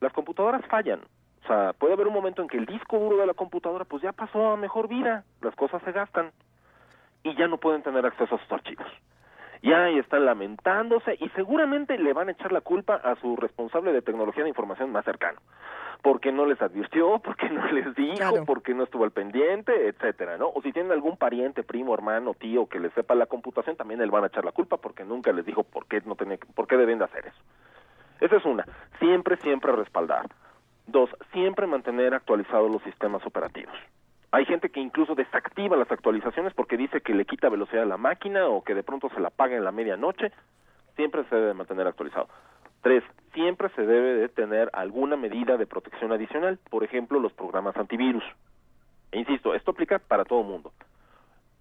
Las 0.00 0.12
computadoras 0.12 0.64
fallan. 0.66 1.00
O 1.42 1.46
sea, 1.46 1.72
puede 1.72 1.94
haber 1.94 2.06
un 2.06 2.12
momento 2.12 2.42
en 2.42 2.48
que 2.48 2.58
el 2.58 2.66
disco 2.66 2.98
duro 2.98 3.16
de 3.16 3.26
la 3.26 3.34
computadora 3.34 3.84
pues 3.84 4.02
ya 4.02 4.12
pasó 4.12 4.50
a 4.50 4.56
mejor 4.56 4.88
vida, 4.88 5.24
las 5.40 5.54
cosas 5.56 5.82
se 5.82 5.92
gastan 5.92 6.32
y 7.22 7.34
ya 7.34 7.48
no 7.48 7.56
pueden 7.56 7.82
tener 7.82 8.04
acceso 8.04 8.34
a 8.34 8.38
sus 8.38 8.52
archivos. 8.52 8.86
Ya 9.64 9.84
ahí 9.84 9.98
están 9.98 10.26
lamentándose 10.26 11.16
y 11.18 11.30
seguramente 11.30 11.96
le 11.96 12.12
van 12.12 12.28
a 12.28 12.32
echar 12.32 12.52
la 12.52 12.60
culpa 12.60 12.96
a 12.96 13.16
su 13.16 13.34
responsable 13.34 13.94
de 13.94 14.02
tecnología 14.02 14.42
de 14.42 14.50
información 14.50 14.92
más 14.92 15.06
cercano 15.06 15.40
porque 16.02 16.32
no 16.32 16.44
les 16.44 16.60
advirtió, 16.60 17.18
porque 17.24 17.48
no 17.48 17.66
les 17.72 17.94
dijo, 17.94 18.44
porque 18.44 18.74
no 18.74 18.84
estuvo 18.84 19.04
al 19.04 19.12
pendiente, 19.12 19.88
etcétera, 19.88 20.36
¿no? 20.36 20.48
O 20.48 20.60
si 20.60 20.70
tienen 20.70 20.92
algún 20.92 21.16
pariente, 21.16 21.62
primo, 21.62 21.94
hermano, 21.94 22.34
tío 22.34 22.66
que 22.66 22.78
les 22.78 22.92
sepa 22.92 23.14
la 23.14 23.24
computación, 23.24 23.74
también 23.76 24.02
él 24.02 24.10
van 24.10 24.24
a 24.24 24.26
echar 24.26 24.44
la 24.44 24.52
culpa 24.52 24.76
porque 24.76 25.02
nunca 25.02 25.32
les 25.32 25.46
dijo 25.46 25.64
por 25.64 25.86
qué 25.86 26.02
no 26.04 26.14
tiene, 26.14 26.38
por 26.54 26.66
qué 26.66 26.76
deben 26.76 26.98
de 26.98 27.06
hacer 27.06 27.26
eso. 27.26 27.40
Esa 28.20 28.36
es 28.36 28.44
una. 28.44 28.66
Siempre, 28.98 29.38
siempre 29.38 29.72
respaldar. 29.72 30.26
Dos, 30.86 31.08
siempre 31.32 31.66
mantener 31.66 32.12
actualizados 32.12 32.70
los 32.70 32.82
sistemas 32.82 33.24
operativos. 33.24 33.74
Hay 34.34 34.46
gente 34.46 34.68
que 34.68 34.80
incluso 34.80 35.14
desactiva 35.14 35.76
las 35.76 35.92
actualizaciones 35.92 36.52
porque 36.54 36.76
dice 36.76 37.00
que 37.02 37.14
le 37.14 37.24
quita 37.24 37.48
velocidad 37.48 37.84
a 37.84 37.86
la 37.86 37.96
máquina 37.96 38.48
o 38.48 38.64
que 38.64 38.74
de 38.74 38.82
pronto 38.82 39.08
se 39.10 39.20
la 39.20 39.28
apaga 39.28 39.56
en 39.56 39.62
la 39.62 39.70
medianoche. 39.70 40.32
Siempre 40.96 41.22
se 41.28 41.36
debe 41.36 41.54
mantener 41.54 41.86
actualizado. 41.86 42.26
Tres, 42.82 43.04
siempre 43.32 43.68
se 43.76 43.82
debe 43.82 44.14
de 44.14 44.28
tener 44.28 44.70
alguna 44.72 45.14
medida 45.14 45.56
de 45.56 45.68
protección 45.68 46.10
adicional, 46.10 46.58
por 46.68 46.82
ejemplo, 46.82 47.20
los 47.20 47.32
programas 47.32 47.76
antivirus. 47.76 48.24
E 49.12 49.20
insisto, 49.20 49.54
esto 49.54 49.70
aplica 49.70 50.00
para 50.00 50.24
todo 50.24 50.42
mundo. 50.42 50.72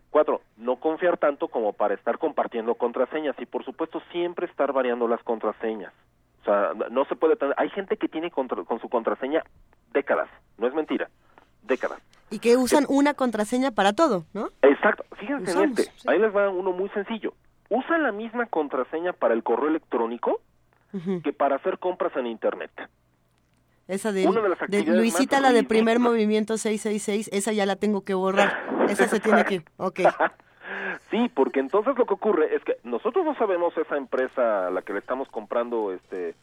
Cuatro, 0.09 0.41
no 0.57 0.77
confiar 0.77 1.19
tanto 1.19 1.49
como 1.49 1.73
para 1.73 1.93
estar 1.93 2.17
compartiendo 2.17 2.73
contraseñas 2.73 3.35
y 3.37 3.45
por 3.45 3.63
supuesto 3.63 4.01
siempre 4.11 4.47
estar 4.47 4.73
variando 4.73 5.07
las 5.07 5.21
contraseñas. 5.21 5.93
O 6.41 6.45
sea, 6.45 6.71
no 6.89 7.05
se 7.05 7.15
puede 7.15 7.35
tener, 7.35 7.53
hay 7.59 7.69
gente 7.69 7.97
que 7.97 8.07
tiene 8.07 8.31
con 8.31 8.49
su 8.81 8.89
contraseña 8.89 9.43
décadas, 9.91 10.27
no 10.57 10.65
es 10.65 10.73
mentira, 10.73 11.07
décadas. 11.63 11.99
Y 12.29 12.39
que 12.39 12.57
usan 12.57 12.85
una 12.89 13.13
contraseña 13.13 13.71
para 13.71 13.93
todo, 13.93 14.25
¿no? 14.33 14.49
Exacto, 14.61 15.05
fíjense 15.17 15.51
en 15.51 15.69
este, 15.69 15.91
ahí 16.07 16.19
les 16.19 16.35
va 16.35 16.49
uno 16.49 16.71
muy 16.71 16.89
sencillo. 16.89 17.33
Usan 17.69 18.03
la 18.03 18.11
misma 18.11 18.45
contraseña 18.47 19.13
para 19.13 19.33
el 19.33 19.43
correo 19.43 19.69
electrónico 19.69 20.41
que 21.23 21.33
para 21.33 21.55
hacer 21.55 21.79
compras 21.79 22.15
en 22.15 22.27
Internet. 22.27 22.69
Esa 23.87 24.11
de, 24.11 24.29
de, 24.67 24.85
Luisita, 24.85 25.41
la 25.41 25.51
de 25.51 25.63
primer 25.63 25.99
movimiento 25.99 26.57
666, 26.57 27.29
esa 27.33 27.51
ya 27.51 27.65
la 27.65 27.75
tengo 27.75 28.03
que 28.03 28.13
borrar. 28.13 28.63
Esa 28.89 29.07
se 29.07 29.19
tiene 29.19 29.43
que... 29.45 29.63
Ok. 29.77 30.01
sí, 31.11 31.29
porque 31.33 31.59
entonces 31.59 31.97
lo 31.97 32.05
que 32.05 32.13
ocurre 32.13 32.55
es 32.55 32.63
que 32.63 32.77
nosotros 32.83 33.25
no 33.25 33.35
sabemos 33.35 33.75
esa 33.77 33.97
empresa 33.97 34.67
a 34.67 34.71
la 34.71 34.81
que 34.83 34.93
le 34.93 34.99
estamos 34.99 35.27
comprando 35.29 35.91
este 35.93 36.35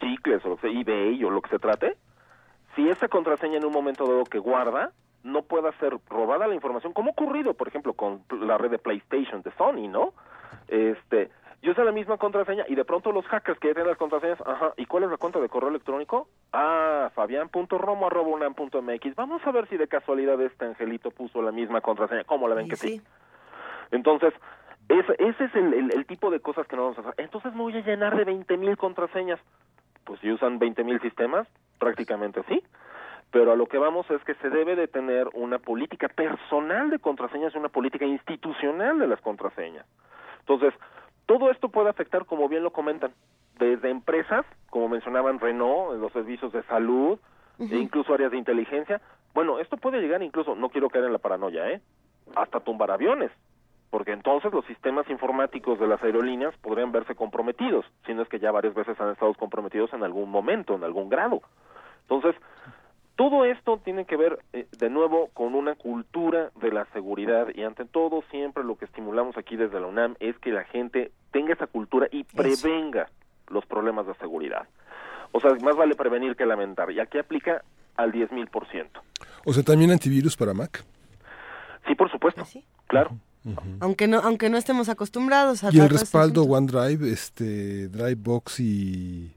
chicles 0.00 0.44
o 0.44 0.58
eBay 0.62 1.22
o 1.24 1.30
lo 1.30 1.40
que 1.40 1.50
se 1.50 1.58
trate, 1.58 1.96
si 2.78 2.88
esa 2.88 3.08
contraseña 3.08 3.56
en 3.56 3.64
un 3.64 3.72
momento 3.72 4.06
dado 4.06 4.22
que 4.22 4.38
guarda 4.38 4.92
no 5.24 5.42
pueda 5.42 5.72
ser 5.80 5.98
robada 6.08 6.46
la 6.46 6.54
información, 6.54 6.92
como 6.92 7.08
ha 7.08 7.12
ocurrido, 7.12 7.54
por 7.54 7.66
ejemplo, 7.66 7.92
con 7.94 8.22
la 8.30 8.56
red 8.56 8.70
de 8.70 8.78
PlayStation 8.78 9.42
de 9.42 9.50
Sony, 9.58 9.88
¿no? 9.88 10.12
Este, 10.68 11.28
yo 11.60 11.72
uso 11.72 11.82
la 11.82 11.90
misma 11.90 12.18
contraseña 12.18 12.64
y 12.68 12.76
de 12.76 12.84
pronto 12.84 13.10
los 13.10 13.26
hackers 13.26 13.58
que 13.58 13.66
ya 13.66 13.74
tienen 13.74 13.88
las 13.88 13.98
contraseñas, 13.98 14.40
ajá, 14.46 14.74
¿y 14.76 14.86
cuál 14.86 15.02
es 15.02 15.10
la 15.10 15.16
cuenta 15.16 15.40
de 15.40 15.48
correo 15.48 15.70
electrónico? 15.70 16.28
Ah, 16.52 17.10
fabián.romo.unam.mx. 17.16 19.14
Vamos 19.16 19.44
a 19.44 19.50
ver 19.50 19.68
si 19.68 19.76
de 19.76 19.88
casualidad 19.88 20.40
este 20.40 20.66
angelito 20.66 21.10
puso 21.10 21.42
la 21.42 21.50
misma 21.50 21.80
contraseña. 21.80 22.22
¿Cómo 22.22 22.46
la 22.46 22.54
ven 22.54 22.68
que 22.68 22.76
sí? 22.76 23.02
Entonces, 23.90 24.32
ese, 24.88 25.16
ese 25.18 25.46
es 25.46 25.54
el, 25.56 25.90
el, 25.92 26.06
tipo 26.06 26.30
de 26.30 26.38
cosas 26.38 26.64
que 26.68 26.76
no 26.76 26.82
vamos 26.82 26.98
a 26.98 27.00
hacer. 27.00 27.14
Entonces 27.16 27.52
me 27.54 27.62
voy 27.62 27.76
a 27.76 27.80
llenar 27.80 28.16
de 28.16 28.24
20.000 28.24 28.56
mil 28.56 28.76
contraseñas. 28.76 29.40
Pues 30.08 30.20
si 30.20 30.32
usan 30.32 30.58
20.000 30.58 30.84
mil 30.84 31.00
sistemas, 31.02 31.46
prácticamente 31.78 32.42
sí. 32.48 32.64
Pero 33.30 33.52
a 33.52 33.56
lo 33.56 33.66
que 33.66 33.76
vamos 33.76 34.10
es 34.10 34.24
que 34.24 34.34
se 34.36 34.48
debe 34.48 34.74
de 34.74 34.88
tener 34.88 35.28
una 35.34 35.58
política 35.58 36.08
personal 36.08 36.88
de 36.88 36.98
contraseñas 36.98 37.54
y 37.54 37.58
una 37.58 37.68
política 37.68 38.06
institucional 38.06 38.98
de 38.98 39.06
las 39.06 39.20
contraseñas. 39.20 39.84
Entonces, 40.40 40.72
todo 41.26 41.50
esto 41.50 41.68
puede 41.68 41.90
afectar, 41.90 42.24
como 42.24 42.48
bien 42.48 42.62
lo 42.62 42.72
comentan, 42.72 43.12
desde 43.58 43.90
empresas, 43.90 44.46
como 44.70 44.88
mencionaban 44.88 45.40
Renault, 45.40 46.00
los 46.00 46.10
servicios 46.12 46.52
de 46.54 46.62
salud, 46.62 47.18
e 47.58 47.76
incluso 47.76 48.14
áreas 48.14 48.30
de 48.30 48.38
inteligencia. 48.38 49.02
Bueno, 49.34 49.58
esto 49.58 49.76
puede 49.76 50.00
llegar 50.00 50.22
incluso, 50.22 50.54
no 50.54 50.70
quiero 50.70 50.88
caer 50.88 51.04
en 51.04 51.12
la 51.12 51.18
paranoia, 51.18 51.70
¿eh? 51.70 51.82
Hasta 52.34 52.60
tumbar 52.60 52.90
aviones, 52.90 53.30
porque 53.90 54.12
entonces 54.12 54.52
los 54.52 54.64
sistemas 54.66 55.08
informáticos 55.08 55.78
de 55.78 55.86
las 55.86 56.02
aerolíneas 56.02 56.56
podrían 56.58 56.92
verse 56.92 57.14
comprometidos, 57.14 57.84
si 58.06 58.14
no 58.14 58.22
es 58.22 58.28
que 58.28 58.38
ya 58.38 58.50
varias 58.50 58.74
veces 58.74 59.00
han 59.00 59.10
estado 59.10 59.34
comprometidos 59.34 59.92
en 59.92 60.02
algún 60.02 60.30
momento, 60.30 60.74
en 60.74 60.84
algún 60.84 61.08
grado. 61.08 61.40
Entonces, 62.02 62.34
todo 63.16 63.44
esto 63.44 63.80
tiene 63.84 64.04
que 64.04 64.16
ver, 64.16 64.38
eh, 64.52 64.66
de 64.78 64.90
nuevo, 64.90 65.30
con 65.34 65.54
una 65.54 65.74
cultura 65.74 66.50
de 66.60 66.70
la 66.70 66.84
seguridad 66.92 67.48
y 67.54 67.64
ante 67.64 67.84
todo 67.84 68.22
siempre 68.30 68.62
lo 68.62 68.76
que 68.76 68.84
estimulamos 68.84 69.36
aquí 69.36 69.56
desde 69.56 69.80
la 69.80 69.88
UNAM 69.88 70.14
es 70.20 70.38
que 70.38 70.52
la 70.52 70.64
gente 70.64 71.10
tenga 71.32 71.54
esa 71.54 71.66
cultura 71.66 72.06
y 72.12 72.24
prevenga 72.24 73.08
los 73.48 73.66
problemas 73.66 74.06
de 74.06 74.14
seguridad. 74.14 74.68
O 75.32 75.40
sea, 75.40 75.50
más 75.62 75.76
vale 75.76 75.94
prevenir 75.94 76.36
que 76.36 76.46
lamentar. 76.46 76.90
Y 76.90 77.00
aquí 77.00 77.18
aplica 77.18 77.62
al 77.96 78.12
10.000%. 78.12 78.86
O 79.44 79.52
sea, 79.52 79.62
también 79.62 79.90
antivirus 79.90 80.36
para 80.36 80.54
Mac. 80.54 80.84
Sí, 81.86 81.94
por 81.94 82.10
supuesto. 82.10 82.42
¿Ah, 82.42 82.60
claro. 82.86 83.10
Aunque 83.80 84.08
no 84.08 84.18
aunque 84.18 84.50
no 84.50 84.58
estemos 84.58 84.88
acostumbrados 84.88 85.64
a 85.64 85.70
Y 85.72 85.78
el 85.78 85.88
respaldo 85.88 86.42
OneDrive, 86.42 87.10
este 87.10 87.88
Drivebox 87.88 88.60
y 88.60 89.32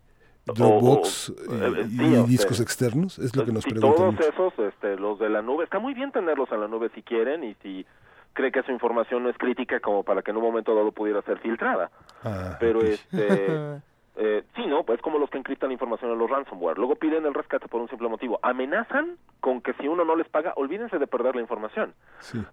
Dropbox 0.46 1.30
eh, 1.30 1.34
eh, 1.52 1.86
y, 1.90 2.30
discos 2.30 2.60
externos, 2.60 3.20
es 3.20 3.36
lo 3.36 3.46
que 3.46 3.52
nos 3.52 3.64
preguntan. 3.64 4.16
Todos 4.18 4.34
esos, 4.34 4.74
este, 4.74 4.96
los 4.98 5.20
de 5.20 5.30
la 5.30 5.42
nube, 5.42 5.64
está 5.64 5.80
muy 5.80 5.94
bien 5.94 6.12
tenerlos 6.12 6.52
en 6.52 6.62
la 6.62 6.68
nube 6.68 6.90
si 6.96 7.04
quieren 7.04 7.44
y 7.44 7.56
si 7.62 7.86
cree 8.34 8.52
que 8.52 8.64
su 8.64 8.72
información 8.72 9.24
no 9.24 9.30
es 9.30 9.38
crítica 9.38 9.80
como 9.80 10.04
para 10.04 10.22
que 10.22 10.32
en 10.32 10.38
un 10.38 10.44
momento 10.44 10.74
dado 10.74 10.92
pudiera 10.92 11.22
ser 11.22 11.40
filtrada. 11.40 11.92
Ah, 12.24 12.58
Pero 12.60 12.82
este 12.82 13.82
Eh, 14.18 14.44
sí, 14.56 14.68
¿no? 14.68 14.84
Pues 14.84 15.02
como 15.02 15.20
los 15.20 15.30
que 15.30 15.38
encriptan 15.38 15.70
la 15.70 15.74
información 15.74 16.12
en 16.12 16.18
los 16.18 16.30
ransomware. 16.30 16.78
Luego 16.78 16.96
piden 16.96 17.26
el 17.26 17.34
rescate 17.34 17.68
por 17.68 17.82
un 17.82 17.88
simple 17.88 18.10
motivo. 18.10 18.40
Amenazan 18.42 19.18
con 19.40 19.62
que 19.62 19.74
si 19.74 19.88
uno 19.88 20.04
no 20.04 20.16
les 20.16 20.28
paga, 20.28 20.54
olvídense 20.58 21.00
de 21.00 21.08
perder 21.08 21.36
la 21.36 21.42
información. 21.42 21.94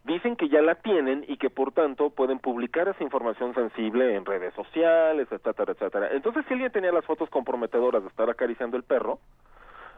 Dicen 0.04 0.36
que 0.36 0.48
ya 0.48 0.62
la 0.62 0.76
tienen 0.76 1.24
y 1.26 1.36
que 1.36 1.50
por 1.50 1.72
tanto 1.72 2.10
pueden 2.10 2.38
publicar 2.38 2.88
esa 2.88 3.02
información 3.02 3.54
sensible 3.54 4.14
en 4.14 4.24
redes 4.24 4.54
sociales, 4.54 5.26
etcétera, 5.30 5.72
etcétera. 5.72 6.08
Entonces, 6.12 6.44
si 6.46 6.54
alguien 6.54 6.70
tenía 6.70 6.92
las 6.92 7.04
fotos 7.04 7.28
comprometedoras 7.28 8.02
de 8.02 8.08
estar 8.08 8.30
acariciando 8.30 8.76
el 8.76 8.84
perro, 8.84 9.18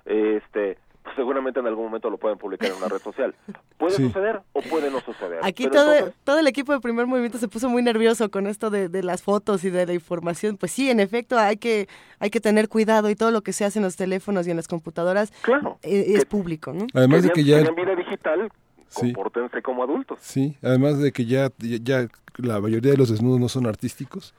este, 0.06 0.78
pues 1.02 1.16
seguramente 1.16 1.60
en 1.60 1.66
algún 1.66 1.84
momento 1.84 2.10
lo 2.10 2.18
pueden 2.18 2.38
publicar 2.38 2.70
en 2.70 2.76
una 2.76 2.88
red 2.88 3.00
social. 3.00 3.34
Puede 3.78 3.96
suceder 3.96 4.40
o 4.52 4.60
puede 4.62 4.90
no 4.90 5.00
suceder. 5.00 5.40
Aquí 5.42 5.68
todo, 5.68 6.12
todo 6.24 6.38
el 6.38 6.46
equipo 6.46 6.72
de 6.72 6.80
primer 6.80 7.06
movimiento 7.06 7.38
se 7.38 7.48
puso 7.48 7.68
muy 7.68 7.82
nervioso 7.82 8.30
con 8.30 8.46
esto 8.46 8.70
de, 8.70 8.88
de, 8.88 9.02
las 9.02 9.22
fotos 9.22 9.64
y 9.64 9.70
de 9.70 9.86
la 9.86 9.94
información. 9.94 10.56
Pues 10.56 10.72
sí, 10.72 10.90
en 10.90 11.00
efecto, 11.00 11.38
hay 11.38 11.56
que, 11.56 11.88
hay 12.18 12.30
que 12.30 12.40
tener 12.40 12.68
cuidado 12.68 13.08
y 13.08 13.16
todo 13.16 13.30
lo 13.30 13.40
que 13.40 13.52
se 13.52 13.64
hace 13.64 13.78
en 13.78 13.84
los 13.84 13.96
teléfonos 13.96 14.46
y 14.46 14.50
en 14.50 14.56
las 14.56 14.68
computadoras 14.68 15.32
claro, 15.42 15.78
eh, 15.82 16.04
es, 16.08 16.24
público. 16.26 16.72
¿no? 16.72 16.86
Además 16.94 17.22
de 17.22 17.30
que 17.30 17.44
ya... 17.44 17.60
En 17.60 17.74
vida 17.74 17.94
digital 17.94 18.50
Sí. 18.90 19.12
compórtense 19.12 19.62
como 19.62 19.84
adultos. 19.84 20.18
Sí, 20.20 20.56
además 20.62 20.98
de 20.98 21.12
que 21.12 21.24
ya, 21.24 21.50
ya, 21.58 21.78
ya 21.80 22.08
la 22.38 22.60
mayoría 22.60 22.90
de 22.90 22.96
los 22.96 23.08
desnudos 23.08 23.38
no 23.38 23.48
son 23.48 23.66
artísticos. 23.66 24.34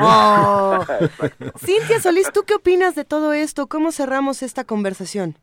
Oh. 0.00 0.84
Cintia 1.58 2.00
Solís, 2.00 2.30
¿tú 2.32 2.42
qué 2.44 2.54
opinas 2.54 2.94
de 2.94 3.04
todo 3.04 3.32
esto? 3.32 3.68
¿Cómo 3.68 3.92
cerramos 3.92 4.42
esta 4.42 4.64
conversación? 4.64 5.36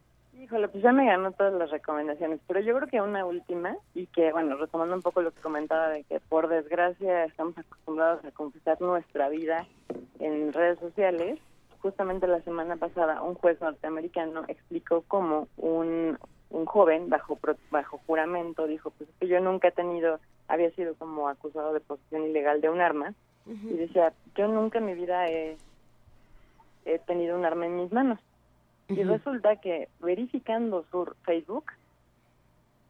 Híjole, 0.49 0.67
pues 0.67 0.81
ya 0.81 0.91
me 0.91 1.05
ganó 1.05 1.31
todas 1.31 1.53
las 1.53 1.69
recomendaciones, 1.69 2.39
pero 2.47 2.59
yo 2.59 2.75
creo 2.75 2.87
que 2.87 2.99
una 3.01 3.23
última, 3.23 3.77
y 3.93 4.07
que, 4.07 4.31
bueno, 4.31 4.55
retomando 4.55 4.95
un 4.95 5.03
poco 5.03 5.21
lo 5.21 5.29
que 5.29 5.41
comentaba 5.41 5.89
de 5.89 6.03
que 6.05 6.19
por 6.21 6.47
desgracia 6.47 7.25
estamos 7.25 7.55
acostumbrados 7.55 8.25
a 8.25 8.31
confesar 8.31 8.81
nuestra 8.81 9.29
vida 9.29 9.67
en 10.17 10.51
redes 10.51 10.79
sociales, 10.79 11.39
justamente 11.83 12.25
la 12.25 12.41
semana 12.41 12.77
pasada 12.77 13.21
un 13.21 13.35
juez 13.35 13.61
norteamericano 13.61 14.41
explicó 14.47 15.03
cómo 15.07 15.47
un, 15.57 16.17
un 16.49 16.65
joven 16.65 17.11
bajo 17.11 17.37
bajo 17.69 18.01
juramento 18.07 18.65
dijo 18.65 18.89
pues 18.89 19.07
es 19.07 19.15
que 19.17 19.27
yo 19.27 19.39
nunca 19.39 19.67
he 19.67 19.71
tenido 19.71 20.19
había 20.47 20.71
sido 20.71 20.95
como 20.95 21.29
acusado 21.29 21.73
de 21.73 21.79
posesión 21.79 22.23
ilegal 22.23 22.59
de 22.59 22.69
un 22.69 22.81
arma 22.81 23.13
y 23.45 23.77
decía 23.77 24.11
yo 24.35 24.49
nunca 24.49 24.79
en 24.79 24.85
mi 24.87 24.93
vida 24.93 25.29
he, 25.29 25.57
he 26.85 26.99
tenido 26.99 27.37
un 27.37 27.45
arma 27.45 27.65
en 27.65 27.77
mis 27.77 27.91
manos 27.93 28.19
y 28.89 29.03
resulta 29.03 29.57
que 29.57 29.87
verificando 29.99 30.83
su 30.91 31.13
Facebook 31.23 31.71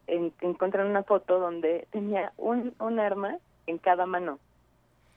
en, 0.07 0.33
encuentran 0.41 0.87
una 0.87 1.03
foto 1.03 1.39
donde 1.39 1.87
tenía 1.91 2.33
un, 2.37 2.73
un 2.79 2.99
arma 2.99 3.37
en 3.67 3.77
cada 3.77 4.05
mano 4.05 4.39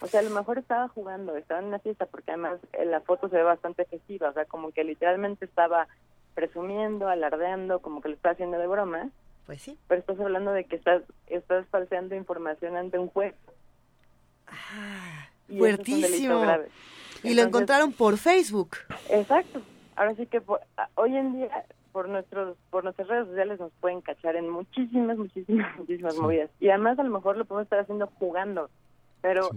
o 0.03 0.09
sea, 0.09 0.19
a 0.19 0.25
lo 0.25 0.31
mejor 0.31 0.59
estaba 0.59 0.89
jugando, 0.89 1.37
estaba 1.37 1.61
en 1.61 1.67
una 1.67 1.79
fiesta, 1.79 2.07
porque 2.07 2.33
además 2.33 2.59
en 2.73 2.91
la 2.91 3.01
foto 3.01 3.29
se 3.29 3.37
ve 3.37 3.45
bastante 3.45 3.85
festiva, 3.85 4.31
o 4.31 4.33
sea, 4.33 4.45
como 4.47 4.73
que 4.73 4.83
literalmente 4.83 5.45
estaba 5.45 5.87
presumiendo, 6.35 7.09
alardeando, 7.09 7.79
como 7.81 8.01
que 8.01 8.09
lo 8.09 8.15
está 8.17 8.31
haciendo 8.31 8.59
de 8.59 8.67
broma. 8.67 9.11
Pues 9.47 9.63
sí. 9.63 9.79
Pero 9.87 10.01
estás 10.01 10.19
hablando 10.19 10.51
de 10.53 10.65
que 10.65 10.75
estás, 10.75 11.03
estás 11.29 11.67
falseando 11.69 12.17
información 12.17 12.77
ante 12.77 12.99
un 12.99 13.09
juez. 13.09 13.35
Y 15.49 15.59
delito 15.59 15.59
Fuertísimo. 15.59 16.45
Y 17.23 17.35
lo 17.35 17.43
encontraron 17.43 17.93
por 17.93 18.19
Facebook. 18.19 18.79
Exacto. 19.09 19.63
Ahora 20.03 20.17
sí 20.17 20.27
que 20.27 20.41
por- 20.41 20.61
hoy 20.97 21.17
en 21.17 21.35
día 21.35 21.65
por 21.93 22.09
nuestros 22.09 22.57
por 22.71 22.83
nuestras 22.83 23.07
redes 23.07 23.29
sociales 23.29 23.61
nos 23.61 23.71
pueden 23.75 24.01
cachar 24.01 24.35
en 24.35 24.49
muchísimas, 24.51 25.17
muchísimas, 25.17 25.77
muchísimas 25.79 26.17
movidas. 26.17 26.51
Y 26.59 26.71
además 26.71 26.99
a 26.99 27.05
lo 27.05 27.11
mejor 27.11 27.37
lo 27.37 27.45
podemos 27.45 27.67
estar 27.67 27.79
haciendo 27.79 28.09
jugando, 28.19 28.69
pero 29.21 29.51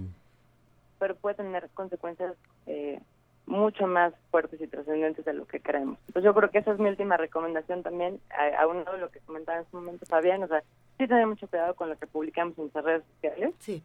pero 1.00 1.16
puede 1.16 1.36
tener 1.36 1.68
consecuencias 1.74 2.36
eh, 2.68 3.02
mucho 3.48 3.88
más 3.88 4.14
fuertes 4.30 4.62
y 4.62 4.68
trascendentes 4.68 5.26
de 5.26 5.34
lo 5.34 5.46
que 5.48 5.60
creemos. 5.60 5.98
Entonces 6.08 6.24
yo 6.26 6.34
creo 6.36 6.52
que 6.52 6.60
esa 6.60 6.74
es 6.74 6.80
mi 6.80 6.90
última 6.90 7.18
recomendación 7.18 7.82
también, 7.82 8.20
a, 8.30 8.62
a 8.62 8.68
uno 8.68 8.84
de 8.92 8.98
lo 9.00 9.10
que 9.10 9.20
comentaba 9.22 9.58
en 9.60 9.66
su 9.72 9.78
momento 9.78 10.06
Fabián, 10.06 10.44
o 10.44 10.48
sea, 10.48 10.62
sí 11.00 11.08
tener 11.08 11.26
mucho 11.26 11.48
cuidado 11.48 11.74
con 11.76 11.90
lo 11.90 11.98
que 11.98 12.06
publicamos 12.08 12.56
en 12.58 12.66
nuestras 12.66 12.86
redes 12.86 13.04
sociales. 13.16 13.54
Sí. 13.60 13.82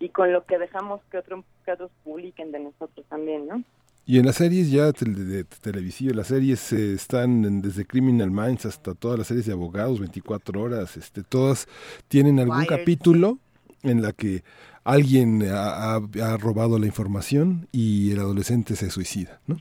Y 0.00 0.08
con 0.10 0.32
lo 0.32 0.44
que 0.44 0.58
dejamos 0.58 1.02
que, 1.10 1.18
otro, 1.18 1.44
que 1.64 1.72
otros 1.72 1.90
publiquen 2.04 2.52
de 2.52 2.60
nosotros 2.60 3.04
también, 3.08 3.46
¿no? 3.46 3.62
Y 4.10 4.18
en 4.18 4.26
las 4.26 4.34
series 4.36 4.72
ya 4.72 4.90
de, 4.90 5.04
de 5.24 5.44
televisivas, 5.44 6.16
las 6.16 6.26
series 6.26 6.72
eh, 6.72 6.94
están 6.94 7.44
en- 7.44 7.62
desde 7.62 7.86
Criminal 7.86 8.32
Minds 8.32 8.66
hasta 8.66 8.94
todas 8.96 9.16
las 9.18 9.28
series 9.28 9.46
de 9.46 9.52
abogados, 9.52 10.00
24 10.00 10.60
horas, 10.60 10.96
este, 10.96 11.22
todas 11.22 11.68
tienen 12.08 12.40
algún 12.40 12.56
Wired. 12.56 12.68
capítulo 12.80 13.38
en 13.84 14.02
la 14.02 14.12
que 14.12 14.42
alguien 14.82 15.44
ha, 15.48 15.94
ha- 15.94 16.02
ha 16.24 16.36
robado 16.38 16.76
la 16.80 16.86
información 16.86 17.68
y 17.70 18.10
el 18.10 18.18
adolescente 18.18 18.74
se 18.74 18.90
suicida, 18.90 19.40
¿no? 19.46 19.58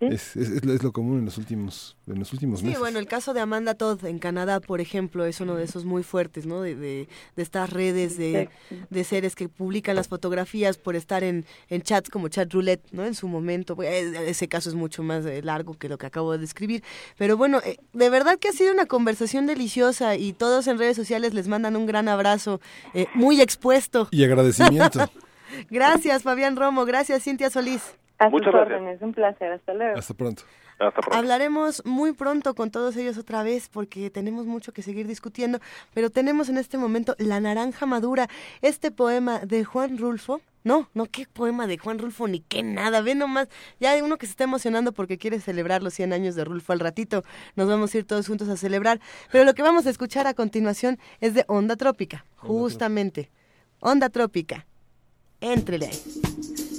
Es, 0.00 0.34
es- 0.36 0.48
es 0.50 0.64
lo- 0.64 0.72
es 0.72 0.82
lo 0.82 0.92
común 0.92 1.18
en 1.18 1.24
los 1.26 1.36
últimos, 1.38 1.96
en 2.06 2.18
los 2.18 2.32
últimos 2.32 2.60
Sí, 2.60 2.66
meses. 2.66 2.78
bueno, 2.80 2.98
el 2.98 3.06
caso 3.06 3.34
de 3.34 3.40
Amanda 3.40 3.74
Todd 3.74 4.04
en 4.06 4.18
Canadá, 4.18 4.60
por 4.60 4.80
ejemplo, 4.80 5.24
es 5.26 5.40
uno 5.40 5.56
de 5.56 5.64
esos 5.64 5.84
muy 5.84 6.02
fuertes, 6.02 6.46
¿no? 6.46 6.62
De, 6.62 6.74
de, 6.74 7.08
de 7.36 7.42
estas 7.42 7.70
redes 7.70 8.16
de, 8.16 8.48
de 8.88 9.04
seres 9.04 9.34
que 9.34 9.48
publican 9.48 9.96
las 9.96 10.08
fotografías 10.08 10.78
por 10.78 10.96
estar 10.96 11.22
en, 11.22 11.44
en 11.68 11.82
chats 11.82 12.08
como 12.08 12.28
chat 12.28 12.52
roulette, 12.52 12.82
¿no? 12.92 13.04
En 13.04 13.14
su 13.14 13.28
momento. 13.28 13.76
Eh, 13.82 14.28
Ese 14.30 14.48
caso 14.48 14.68
es 14.70 14.74
mucho 14.74 15.02
más 15.02 15.24
eh, 15.26 15.42
largo 15.42 15.74
que 15.74 15.88
lo 15.88 15.98
que 15.98 16.06
acabo 16.06 16.32
de 16.32 16.38
describir. 16.38 16.82
Pero 17.18 17.36
bueno, 17.36 17.60
eh, 17.64 17.76
de 17.92 18.08
verdad 18.10 18.38
que 18.38 18.48
ha 18.48 18.52
sido 18.52 18.72
una 18.72 18.86
conversación 18.86 19.46
deliciosa 19.46 20.16
y 20.16 20.32
todos 20.32 20.66
en 20.66 20.78
redes 20.78 20.96
sociales 20.96 21.34
les 21.34 21.46
mandan 21.48 21.76
un 21.76 21.86
gran 21.86 22.08
abrazo, 22.08 22.60
eh, 22.94 23.06
muy 23.14 23.40
expuesto. 23.40 24.08
Y 24.10 24.24
agradecimiento. 24.24 25.10
Gracias, 25.70 26.22
Fabián 26.22 26.56
Romo. 26.56 26.84
Gracias, 26.84 27.24
Cintia 27.24 27.50
Solís. 27.50 27.82
A 28.20 28.28
Muchas 28.28 28.46
sus 28.46 28.54
gracias. 28.54 28.80
órdenes, 28.80 29.02
un 29.02 29.12
placer, 29.12 29.52
hasta 29.52 29.74
luego. 29.74 29.98
Hasta 29.98 30.14
pronto. 30.14 30.42
Hablaremos 31.10 31.84
muy 31.84 32.12
pronto 32.12 32.54
con 32.54 32.70
todos 32.70 32.96
ellos 32.96 33.18
otra 33.18 33.42
vez 33.42 33.68
porque 33.68 34.10
tenemos 34.10 34.46
mucho 34.46 34.72
que 34.72 34.82
seguir 34.82 35.06
discutiendo, 35.06 35.58
pero 35.92 36.10
tenemos 36.10 36.48
en 36.48 36.56
este 36.56 36.78
momento 36.78 37.14
La 37.18 37.40
Naranja 37.40 37.84
Madura, 37.86 38.28
este 38.62 38.90
poema 38.90 39.40
de 39.40 39.64
Juan 39.64 39.98
Rulfo. 39.98 40.40
No, 40.62 40.88
no, 40.92 41.06
qué 41.06 41.26
poema 41.32 41.66
de 41.66 41.78
Juan 41.78 41.98
Rulfo, 41.98 42.28
ni 42.28 42.40
qué 42.40 42.62
nada, 42.62 43.00
ve 43.00 43.14
nomás, 43.14 43.48
ya 43.78 43.92
hay 43.92 44.02
uno 44.02 44.18
que 44.18 44.26
se 44.26 44.32
está 44.32 44.44
emocionando 44.44 44.92
porque 44.92 45.16
quiere 45.16 45.40
celebrar 45.40 45.82
los 45.82 45.94
100 45.94 46.12
años 46.12 46.34
de 46.34 46.44
Rulfo 46.44 46.74
al 46.74 46.80
ratito, 46.80 47.24
nos 47.56 47.66
vamos 47.66 47.94
a 47.94 47.98
ir 47.98 48.04
todos 48.04 48.26
juntos 48.26 48.50
a 48.50 48.58
celebrar, 48.58 49.00
pero 49.32 49.44
lo 49.44 49.54
que 49.54 49.62
vamos 49.62 49.86
a 49.86 49.90
escuchar 49.90 50.26
a 50.26 50.34
continuación 50.34 50.98
es 51.20 51.32
de 51.32 51.46
Onda 51.48 51.76
Trópica, 51.76 52.26
justamente, 52.36 53.30
Onda 53.80 54.10
Trópica, 54.10 54.66
entrele 55.40 55.86
ahí. 55.86 56.69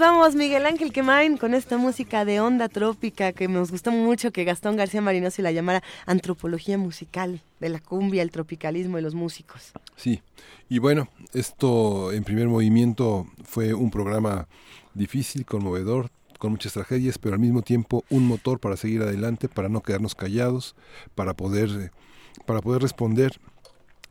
Vamos, 0.00 0.34
Miguel 0.34 0.64
Ángel 0.64 0.92
Quemain, 0.92 1.36
con 1.36 1.52
esta 1.52 1.76
música 1.76 2.24
de 2.24 2.40
onda 2.40 2.70
trópica 2.70 3.32
que 3.32 3.48
nos 3.48 3.70
gustó 3.70 3.92
mucho 3.92 4.32
que 4.32 4.44
Gastón 4.44 4.76
García 4.76 5.02
Marinosi 5.02 5.42
la 5.42 5.52
llamara 5.52 5.82
antropología 6.06 6.78
musical 6.78 7.42
de 7.60 7.68
la 7.68 7.80
cumbia, 7.80 8.22
el 8.22 8.30
tropicalismo 8.30 8.98
y 8.98 9.02
los 9.02 9.14
músicos. 9.14 9.72
Sí, 9.96 10.22
y 10.70 10.78
bueno, 10.78 11.08
esto 11.34 12.12
en 12.12 12.24
primer 12.24 12.48
movimiento 12.48 13.26
fue 13.44 13.74
un 13.74 13.90
programa 13.90 14.48
difícil, 14.94 15.44
conmovedor, 15.44 16.10
con 16.38 16.52
muchas 16.52 16.72
tragedias, 16.72 17.18
pero 17.18 17.34
al 17.34 17.40
mismo 17.40 17.60
tiempo 17.60 18.02
un 18.08 18.26
motor 18.26 18.58
para 18.58 18.78
seguir 18.78 19.02
adelante, 19.02 19.50
para 19.50 19.68
no 19.68 19.82
quedarnos 19.82 20.14
callados, 20.14 20.74
para 21.14 21.34
poder, 21.34 21.92
para 22.46 22.62
poder 22.62 22.80
responder 22.80 23.38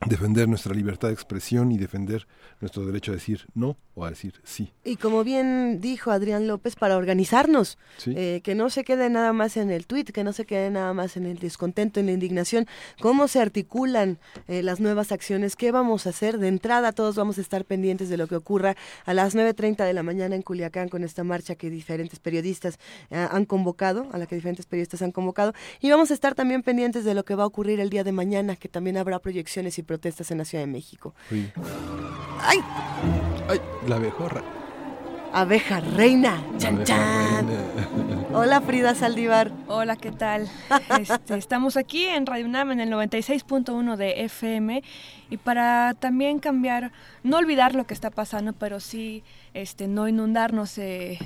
defender 0.05 0.47
nuestra 0.47 0.73
libertad 0.73 1.09
de 1.09 1.13
expresión 1.13 1.71
y 1.71 1.77
defender 1.77 2.25
nuestro 2.61 2.85
derecho 2.85 3.11
a 3.11 3.15
decir 3.15 3.47
no 3.53 3.77
o 3.95 4.05
a 4.05 4.09
decir 4.09 4.35
sí. 4.43 4.71
Y 4.85 4.95
como 4.95 5.25
bien 5.25 5.81
dijo 5.81 6.11
Adrián 6.11 6.47
López, 6.47 6.75
para 6.77 6.95
organizarnos, 6.95 7.77
Sí. 7.97 8.13
eh, 8.15 8.39
que 8.43 8.55
no 8.55 8.69
se 8.69 8.85
quede 8.85 9.09
nada 9.09 9.33
más 9.33 9.57
en 9.57 9.69
el 9.71 9.85
tuit, 9.87 10.11
que 10.11 10.23
no 10.23 10.31
se 10.31 10.45
quede 10.45 10.69
nada 10.71 10.93
más 10.93 11.17
en 11.17 11.25
el 11.25 11.37
descontento, 11.39 11.99
en 11.99 12.05
la 12.05 12.13
indignación, 12.13 12.65
cómo 13.01 13.27
se 13.27 13.41
articulan 13.41 14.19
eh, 14.47 14.63
las 14.63 14.79
nuevas 14.79 15.11
acciones, 15.11 15.57
qué 15.57 15.71
vamos 15.71 16.07
a 16.07 16.11
hacer. 16.11 16.37
De 16.37 16.47
entrada 16.47 16.93
todos 16.93 17.15
vamos 17.15 17.37
a 17.37 17.41
estar 17.41 17.65
pendientes 17.65 18.07
de 18.09 18.15
lo 18.15 18.27
que 18.27 18.35
ocurra 18.35 18.77
a 19.05 19.13
las 19.13 19.35
9.30 19.35 19.85
de 19.85 19.93
la 19.93 20.03
mañana 20.03 20.35
en 20.35 20.43
Culiacán 20.43 20.87
con 20.87 21.03
esta 21.03 21.25
marcha 21.25 21.55
que 21.55 21.69
diferentes 21.69 22.19
periodistas 22.19 22.79
eh, 23.09 23.27
han 23.29 23.43
convocado, 23.45 24.07
a 24.13 24.17
la 24.17 24.27
que 24.27 24.35
diferentes 24.35 24.65
periodistas 24.65 25.01
han 25.01 25.11
convocado. 25.11 25.53
Y 25.81 25.89
vamos 25.91 26.11
a 26.11 26.13
estar 26.13 26.35
también 26.35 26.63
pendientes 26.63 27.03
de 27.03 27.13
lo 27.13 27.25
que 27.25 27.35
va 27.35 27.43
a 27.43 27.47
ocurrir 27.47 27.81
el 27.81 27.89
día 27.89 28.05
de 28.05 28.13
mañana, 28.13 28.55
que 28.55 28.69
también 28.69 28.95
habrá 28.95 29.19
proyecciones 29.19 29.77
y 29.77 29.83
protestas 29.89 30.29
en 30.29 30.37
la 30.37 30.45
Ciudad 30.45 30.63
de 30.63 30.71
México. 30.71 31.15
¡Ay! 32.41 32.59
¡Ay! 33.49 33.59
La 33.87 33.95
abejorra. 33.95 34.43
Abeja 35.33 35.79
reina. 35.79 36.43
Chan, 36.59 36.75
Abeja 36.75 36.85
chan. 36.85 37.47
reina. 37.47 38.27
Hola 38.33 38.61
Frida 38.61 38.93
Saldívar. 38.93 39.51
Hola, 39.67 39.95
¿qué 39.95 40.11
tal? 40.11 40.47
Este, 40.99 41.35
estamos 41.37 41.75
aquí 41.75 42.05
en 42.05 42.27
Radio 42.27 42.45
UNAM 42.45 42.73
en 42.73 42.81
el 42.81 42.91
96.1 42.91 43.95
de 43.95 44.25
FM 44.25 44.83
y 45.31 45.37
para 45.37 45.95
también 45.95 46.37
cambiar, 46.37 46.91
no 47.23 47.37
olvidar 47.37 47.73
lo 47.73 47.87
que 47.87 47.95
está 47.95 48.11
pasando, 48.11 48.53
pero 48.53 48.79
sí 48.79 49.23
este, 49.55 49.87
no 49.87 50.07
inundarnos 50.07 50.75
de 50.75 51.17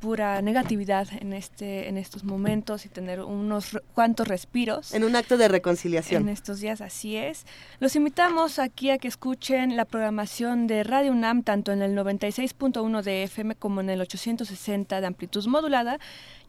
pura 0.00 0.40
negatividad 0.42 1.08
en 1.20 1.32
este 1.32 1.88
en 1.88 1.96
estos 1.96 2.24
momentos 2.24 2.86
y 2.86 2.88
tener 2.88 3.20
unos 3.20 3.78
cuantos 3.94 4.28
respiros. 4.28 4.94
En 4.94 5.04
un 5.04 5.16
acto 5.16 5.36
de 5.36 5.48
reconciliación. 5.48 6.22
En 6.22 6.28
estos 6.28 6.60
días, 6.60 6.80
así 6.80 7.16
es. 7.16 7.44
Los 7.80 7.96
invitamos 7.96 8.58
aquí 8.58 8.90
a 8.90 8.98
que 8.98 9.08
escuchen 9.08 9.76
la 9.76 9.84
programación 9.84 10.66
de 10.66 10.84
Radio 10.84 11.12
UNAM, 11.12 11.42
tanto 11.42 11.72
en 11.72 11.82
el 11.82 11.96
96.1 11.96 13.02
de 13.02 13.24
FM 13.24 13.54
como 13.56 13.80
en 13.80 13.90
el 13.90 14.00
860 14.00 15.00
de 15.00 15.06
amplitud 15.06 15.46
modulada, 15.46 15.98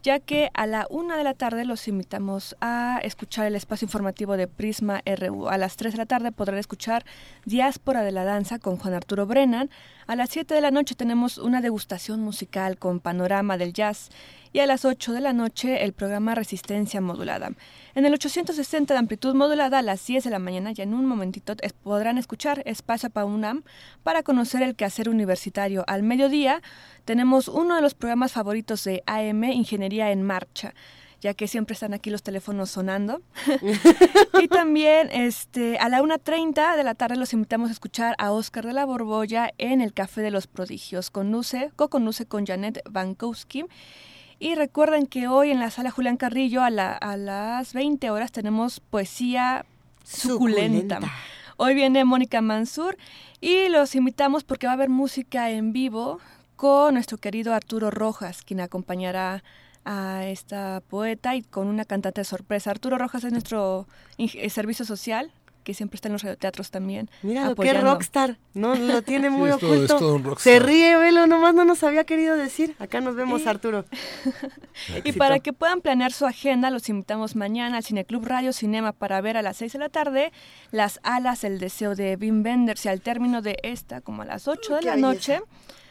ya 0.02 0.18
que 0.18 0.50
a 0.54 0.66
la 0.66 0.86
una 0.90 1.16
de 1.16 1.24
la 1.24 1.34
tarde 1.34 1.64
los 1.64 1.86
invitamos 1.88 2.56
a 2.60 3.00
escuchar 3.02 3.46
el 3.46 3.54
espacio 3.54 3.86
informativo 3.86 4.36
de 4.36 4.48
Prisma 4.48 5.02
RU. 5.04 5.48
A 5.48 5.58
las 5.58 5.76
3 5.76 5.92
de 5.92 5.98
la 5.98 6.06
tarde 6.06 6.32
podrán 6.32 6.58
escuchar 6.58 7.04
Diáspora 7.44 8.02
de 8.02 8.12
la 8.12 8.24
Danza 8.24 8.58
con 8.58 8.76
Juan 8.76 8.94
Arturo 8.94 9.26
Brennan. 9.26 9.70
A 10.06 10.16
las 10.16 10.30
7 10.30 10.54
de 10.54 10.60
la 10.60 10.70
noche 10.70 10.94
tenemos 10.94 11.38
una 11.38 11.60
degustación 11.60 12.20
musical 12.20 12.78
con 12.78 13.00
Panorama 13.00 13.58
del 13.58 13.72
Jazz 13.72 14.10
y 14.52 14.60
a 14.60 14.66
las 14.66 14.84
8 14.84 15.12
de 15.12 15.20
la 15.20 15.32
noche 15.32 15.84
el 15.84 15.92
programa 15.92 16.34
Resistencia 16.34 17.00
Modulada. 17.00 17.52
En 17.94 18.04
el 18.04 18.14
860 18.14 18.94
de 18.94 18.98
amplitud 18.98 19.34
modulada 19.34 19.78
a 19.78 19.82
las 19.82 20.06
10 20.06 20.24
de 20.24 20.30
la 20.30 20.38
mañana 20.38 20.72
ya 20.72 20.84
en 20.84 20.94
un 20.94 21.06
momentito 21.06 21.54
podrán 21.82 22.18
escuchar 22.18 22.62
Espacio 22.66 23.10
para 23.10 23.26
UNAM 23.26 23.62
para 24.02 24.22
conocer 24.22 24.62
el 24.62 24.76
quehacer 24.76 25.08
universitario. 25.08 25.84
Al 25.86 26.02
mediodía 26.02 26.62
tenemos 27.04 27.48
uno 27.48 27.76
de 27.76 27.82
los 27.82 27.94
programas 27.94 28.32
favoritos 28.32 28.84
de 28.84 29.02
AM, 29.06 29.44
Ingeniería 29.44 30.10
en 30.10 30.22
Marcha 30.22 30.74
ya 31.20 31.34
que 31.34 31.48
siempre 31.48 31.74
están 31.74 31.94
aquí 31.94 32.10
los 32.10 32.22
teléfonos 32.22 32.70
sonando. 32.70 33.22
y 34.42 34.48
también 34.48 35.10
este, 35.12 35.78
a 35.78 35.88
la 35.88 36.00
1.30 36.00 36.76
de 36.76 36.84
la 36.84 36.94
tarde 36.94 37.16
los 37.16 37.32
invitamos 37.32 37.68
a 37.68 37.72
escuchar 37.72 38.14
a 38.18 38.32
Oscar 38.32 38.66
de 38.66 38.72
la 38.72 38.86
Borbolla 38.86 39.52
en 39.58 39.80
el 39.80 39.92
Café 39.92 40.22
de 40.22 40.30
los 40.30 40.46
Prodigios, 40.46 41.10
con 41.10 41.30
Nuce, 41.30 41.72
co-conduce 41.76 42.26
con 42.26 42.46
Janet 42.46 42.80
Bankowski. 42.90 43.66
Y 44.42 44.54
recuerden 44.54 45.06
que 45.06 45.28
hoy 45.28 45.50
en 45.50 45.60
la 45.60 45.70
sala 45.70 45.90
Julián 45.90 46.16
Carrillo 46.16 46.62
a, 46.62 46.70
la- 46.70 46.94
a 46.94 47.16
las 47.18 47.74
20 47.74 48.08
horas 48.10 48.32
tenemos 48.32 48.80
poesía 48.80 49.66
suculenta. 50.02 50.96
Suculenta. 50.96 51.12
Hoy 51.58 51.74
viene 51.74 52.04
Mónica 52.06 52.40
Mansur 52.40 52.96
y 53.42 53.68
los 53.68 53.94
invitamos 53.94 54.42
porque 54.44 54.66
va 54.66 54.72
a 54.72 54.74
haber 54.76 54.88
música 54.88 55.50
en 55.50 55.74
vivo 55.74 56.18
con 56.56 56.94
nuestro 56.94 57.18
querido 57.18 57.52
Arturo 57.54 57.90
Rojas, 57.90 58.40
quien 58.42 58.60
acompañará 58.60 59.44
a 59.84 60.24
esta 60.26 60.82
poeta 60.88 61.36
y 61.36 61.42
con 61.42 61.66
una 61.66 61.84
cantante 61.84 62.22
de 62.22 62.24
sorpresa. 62.24 62.70
Arturo 62.70 62.96
Rojas 62.96 63.24
es 63.24 63.32
nuestro 63.32 63.86
eh, 64.16 64.48
servicio 64.48 64.86
social, 64.86 65.30
que 65.62 65.74
siempre 65.74 65.96
está 65.96 66.08
en 66.08 66.12
los 66.14 66.22
radioteatros 66.22 66.70
también. 66.70 67.08
Mira, 67.22 67.54
qué 67.60 67.72
rockstar. 67.74 68.38
No, 68.54 68.74
lo 68.74 69.02
tiene 69.10 69.30
muy 69.30 69.50
es 69.50 69.58
todo- 69.58 69.72
oculto. 69.72 69.94
es 69.94 70.00
todo 70.00 70.14
un 70.16 70.24
rockstar. 70.24 70.52
Se 70.54 70.58
ríe, 70.60 70.96
velo, 70.96 71.26
nomás 71.26 71.54
no 71.54 71.64
nos 71.64 71.82
había 71.82 72.04
querido 72.04 72.36
decir. 72.36 72.74
Acá 72.78 73.00
nos 73.00 73.14
vemos, 73.14 73.42
Y- 73.44 73.48
Arturo. 73.48 73.84
Y 75.04 75.12
para 75.12 75.38
que 75.40 75.52
puedan 75.52 75.80
planear 75.80 76.12
su 76.12 76.26
agenda, 76.26 76.70
los 76.70 76.88
invitamos 76.88 77.36
mañana 77.36 77.76
al 77.78 77.84
Cineclub 77.84 78.24
Radio 78.26 78.52
Cinema 78.52 78.92
para 78.92 79.20
ver 79.20 79.36
a 79.36 79.42
las 79.42 79.56
6 79.58 79.72
de 79.74 79.78
la 79.78 79.88
tarde 79.88 80.32
Las 80.70 81.00
Alas, 81.02 81.44
el 81.44 81.58
Deseo 81.58 81.94
de 81.94 82.16
Wim 82.20 82.42
Wenders 82.44 82.84
y 82.86 82.88
al 82.88 83.00
término 83.00 83.42
de 83.42 83.56
esta, 83.62 84.00
como 84.00 84.22
a 84.22 84.24
las 84.24 84.48
8 84.48 84.76
de 84.76 84.82
la 84.82 84.94
belleza. 84.96 85.00
noche, 85.12 85.40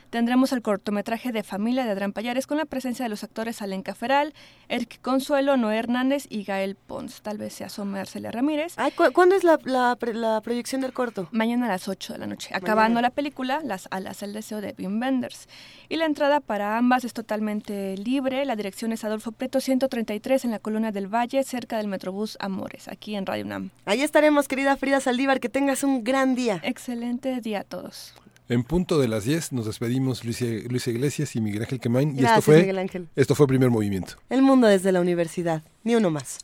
tendremos 0.09 0.51
el 0.51 0.61
cortometraje 0.61 1.31
de 1.31 1.43
Familia 1.43 1.85
de 1.85 1.91
Adrián 1.91 2.13
Payares 2.13 2.47
con 2.47 2.57
la 2.57 2.65
presencia 2.65 3.03
de 3.05 3.09
los 3.09 3.23
actores 3.23 3.61
Alenca 3.61 3.93
Feral, 3.95 4.33
Eric 4.67 5.01
Consuelo, 5.01 5.57
Noé 5.57 5.77
Hernández 5.77 6.25
y 6.29 6.43
Gael 6.43 6.75
Pons. 6.75 7.21
Tal 7.21 7.37
vez 7.37 7.53
se 7.53 7.63
asome 7.63 7.99
Arcelia 7.99 8.31
Ramírez. 8.31 8.73
Ay, 8.77 8.91
¿cu- 8.91 9.11
¿Cuándo 9.13 9.35
es 9.35 9.43
la, 9.43 9.59
la, 9.63 10.41
proyección 10.41 10.81
del 10.81 10.93
corto? 10.93 11.27
Mañana 11.31 11.65
a 11.65 11.69
las 11.69 11.87
8 11.87 12.13
de 12.13 12.19
la 12.19 12.27
noche. 12.27 12.49
Acabando 12.53 12.95
Mañana. 12.95 13.01
la 13.01 13.09
película, 13.09 13.61
Las 13.63 13.87
alas, 13.91 14.23
el 14.23 14.33
deseo 14.33 14.61
de 14.61 14.75
Wim 14.77 14.99
Wenders. 15.01 15.47
Y 15.89 15.95
la 15.97 16.05
entrada 16.05 16.39
para 16.39 16.77
ambas 16.77 17.03
es 17.05 17.13
totalmente 17.13 17.97
libre. 17.97 18.45
La 18.45 18.55
dirección 18.55 18.91
es 18.91 19.03
Adolfo 19.03 19.31
Preto 19.31 19.59
133 19.61 20.45
en 20.45 20.51
la 20.51 20.59
Colonia 20.59 20.91
del 20.91 21.07
Valle, 21.13 21.43
cerca 21.43 21.77
del 21.77 21.87
Metrobús 21.87 22.37
Amores, 22.39 22.87
aquí 22.87 23.15
en 23.15 23.25
Radio 23.25 23.45
UNAM. 23.45 23.69
Ahí 23.85 24.01
estaremos, 24.01 24.47
querida 24.47 24.75
Frida 24.77 24.99
Saldívar. 24.99 25.39
Que 25.39 25.49
tengas 25.49 25.83
un 25.83 26.03
gran 26.03 26.35
día. 26.35 26.59
Excelente 26.63 27.39
día 27.41 27.61
a 27.61 27.63
todos. 27.63 28.13
En 28.49 28.63
punto 28.63 28.97
de 28.97 29.07
las 29.07 29.25
10 29.25 29.53
nos 29.53 29.67
despedimos 29.67 30.25
Luis, 30.25 30.41
Luis 30.41 30.87
Iglesias 30.87 31.35
y 31.35 31.41
Miguel 31.41 31.61
Ángel 31.61 31.79
Quemain. 31.79 32.17
Y 32.17 32.25
esto 32.25 32.41
fue, 32.41 32.61
Miguel 32.61 32.79
Ángel. 32.79 33.07
Esto 33.15 33.35
fue 33.35 33.45
primer 33.45 33.69
movimiento. 33.69 34.15
El 34.27 34.41
mundo 34.41 34.65
desde 34.65 34.91
la 34.91 35.01
universidad. 35.01 35.61
Ni 35.83 35.93
uno 35.93 36.09
más. 36.09 36.39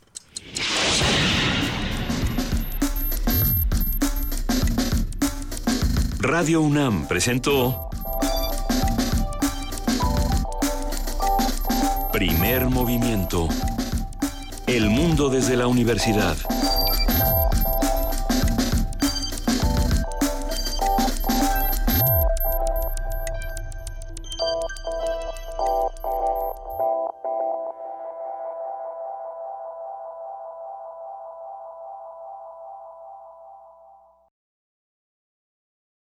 Radio 6.20 6.60
UNAM 6.60 7.08
presentó 7.08 7.90
Primer 12.12 12.66
movimiento. 12.66 13.48
El 14.68 14.90
mundo 14.90 15.28
desde 15.28 15.56
la 15.56 15.66
universidad. 15.66 16.36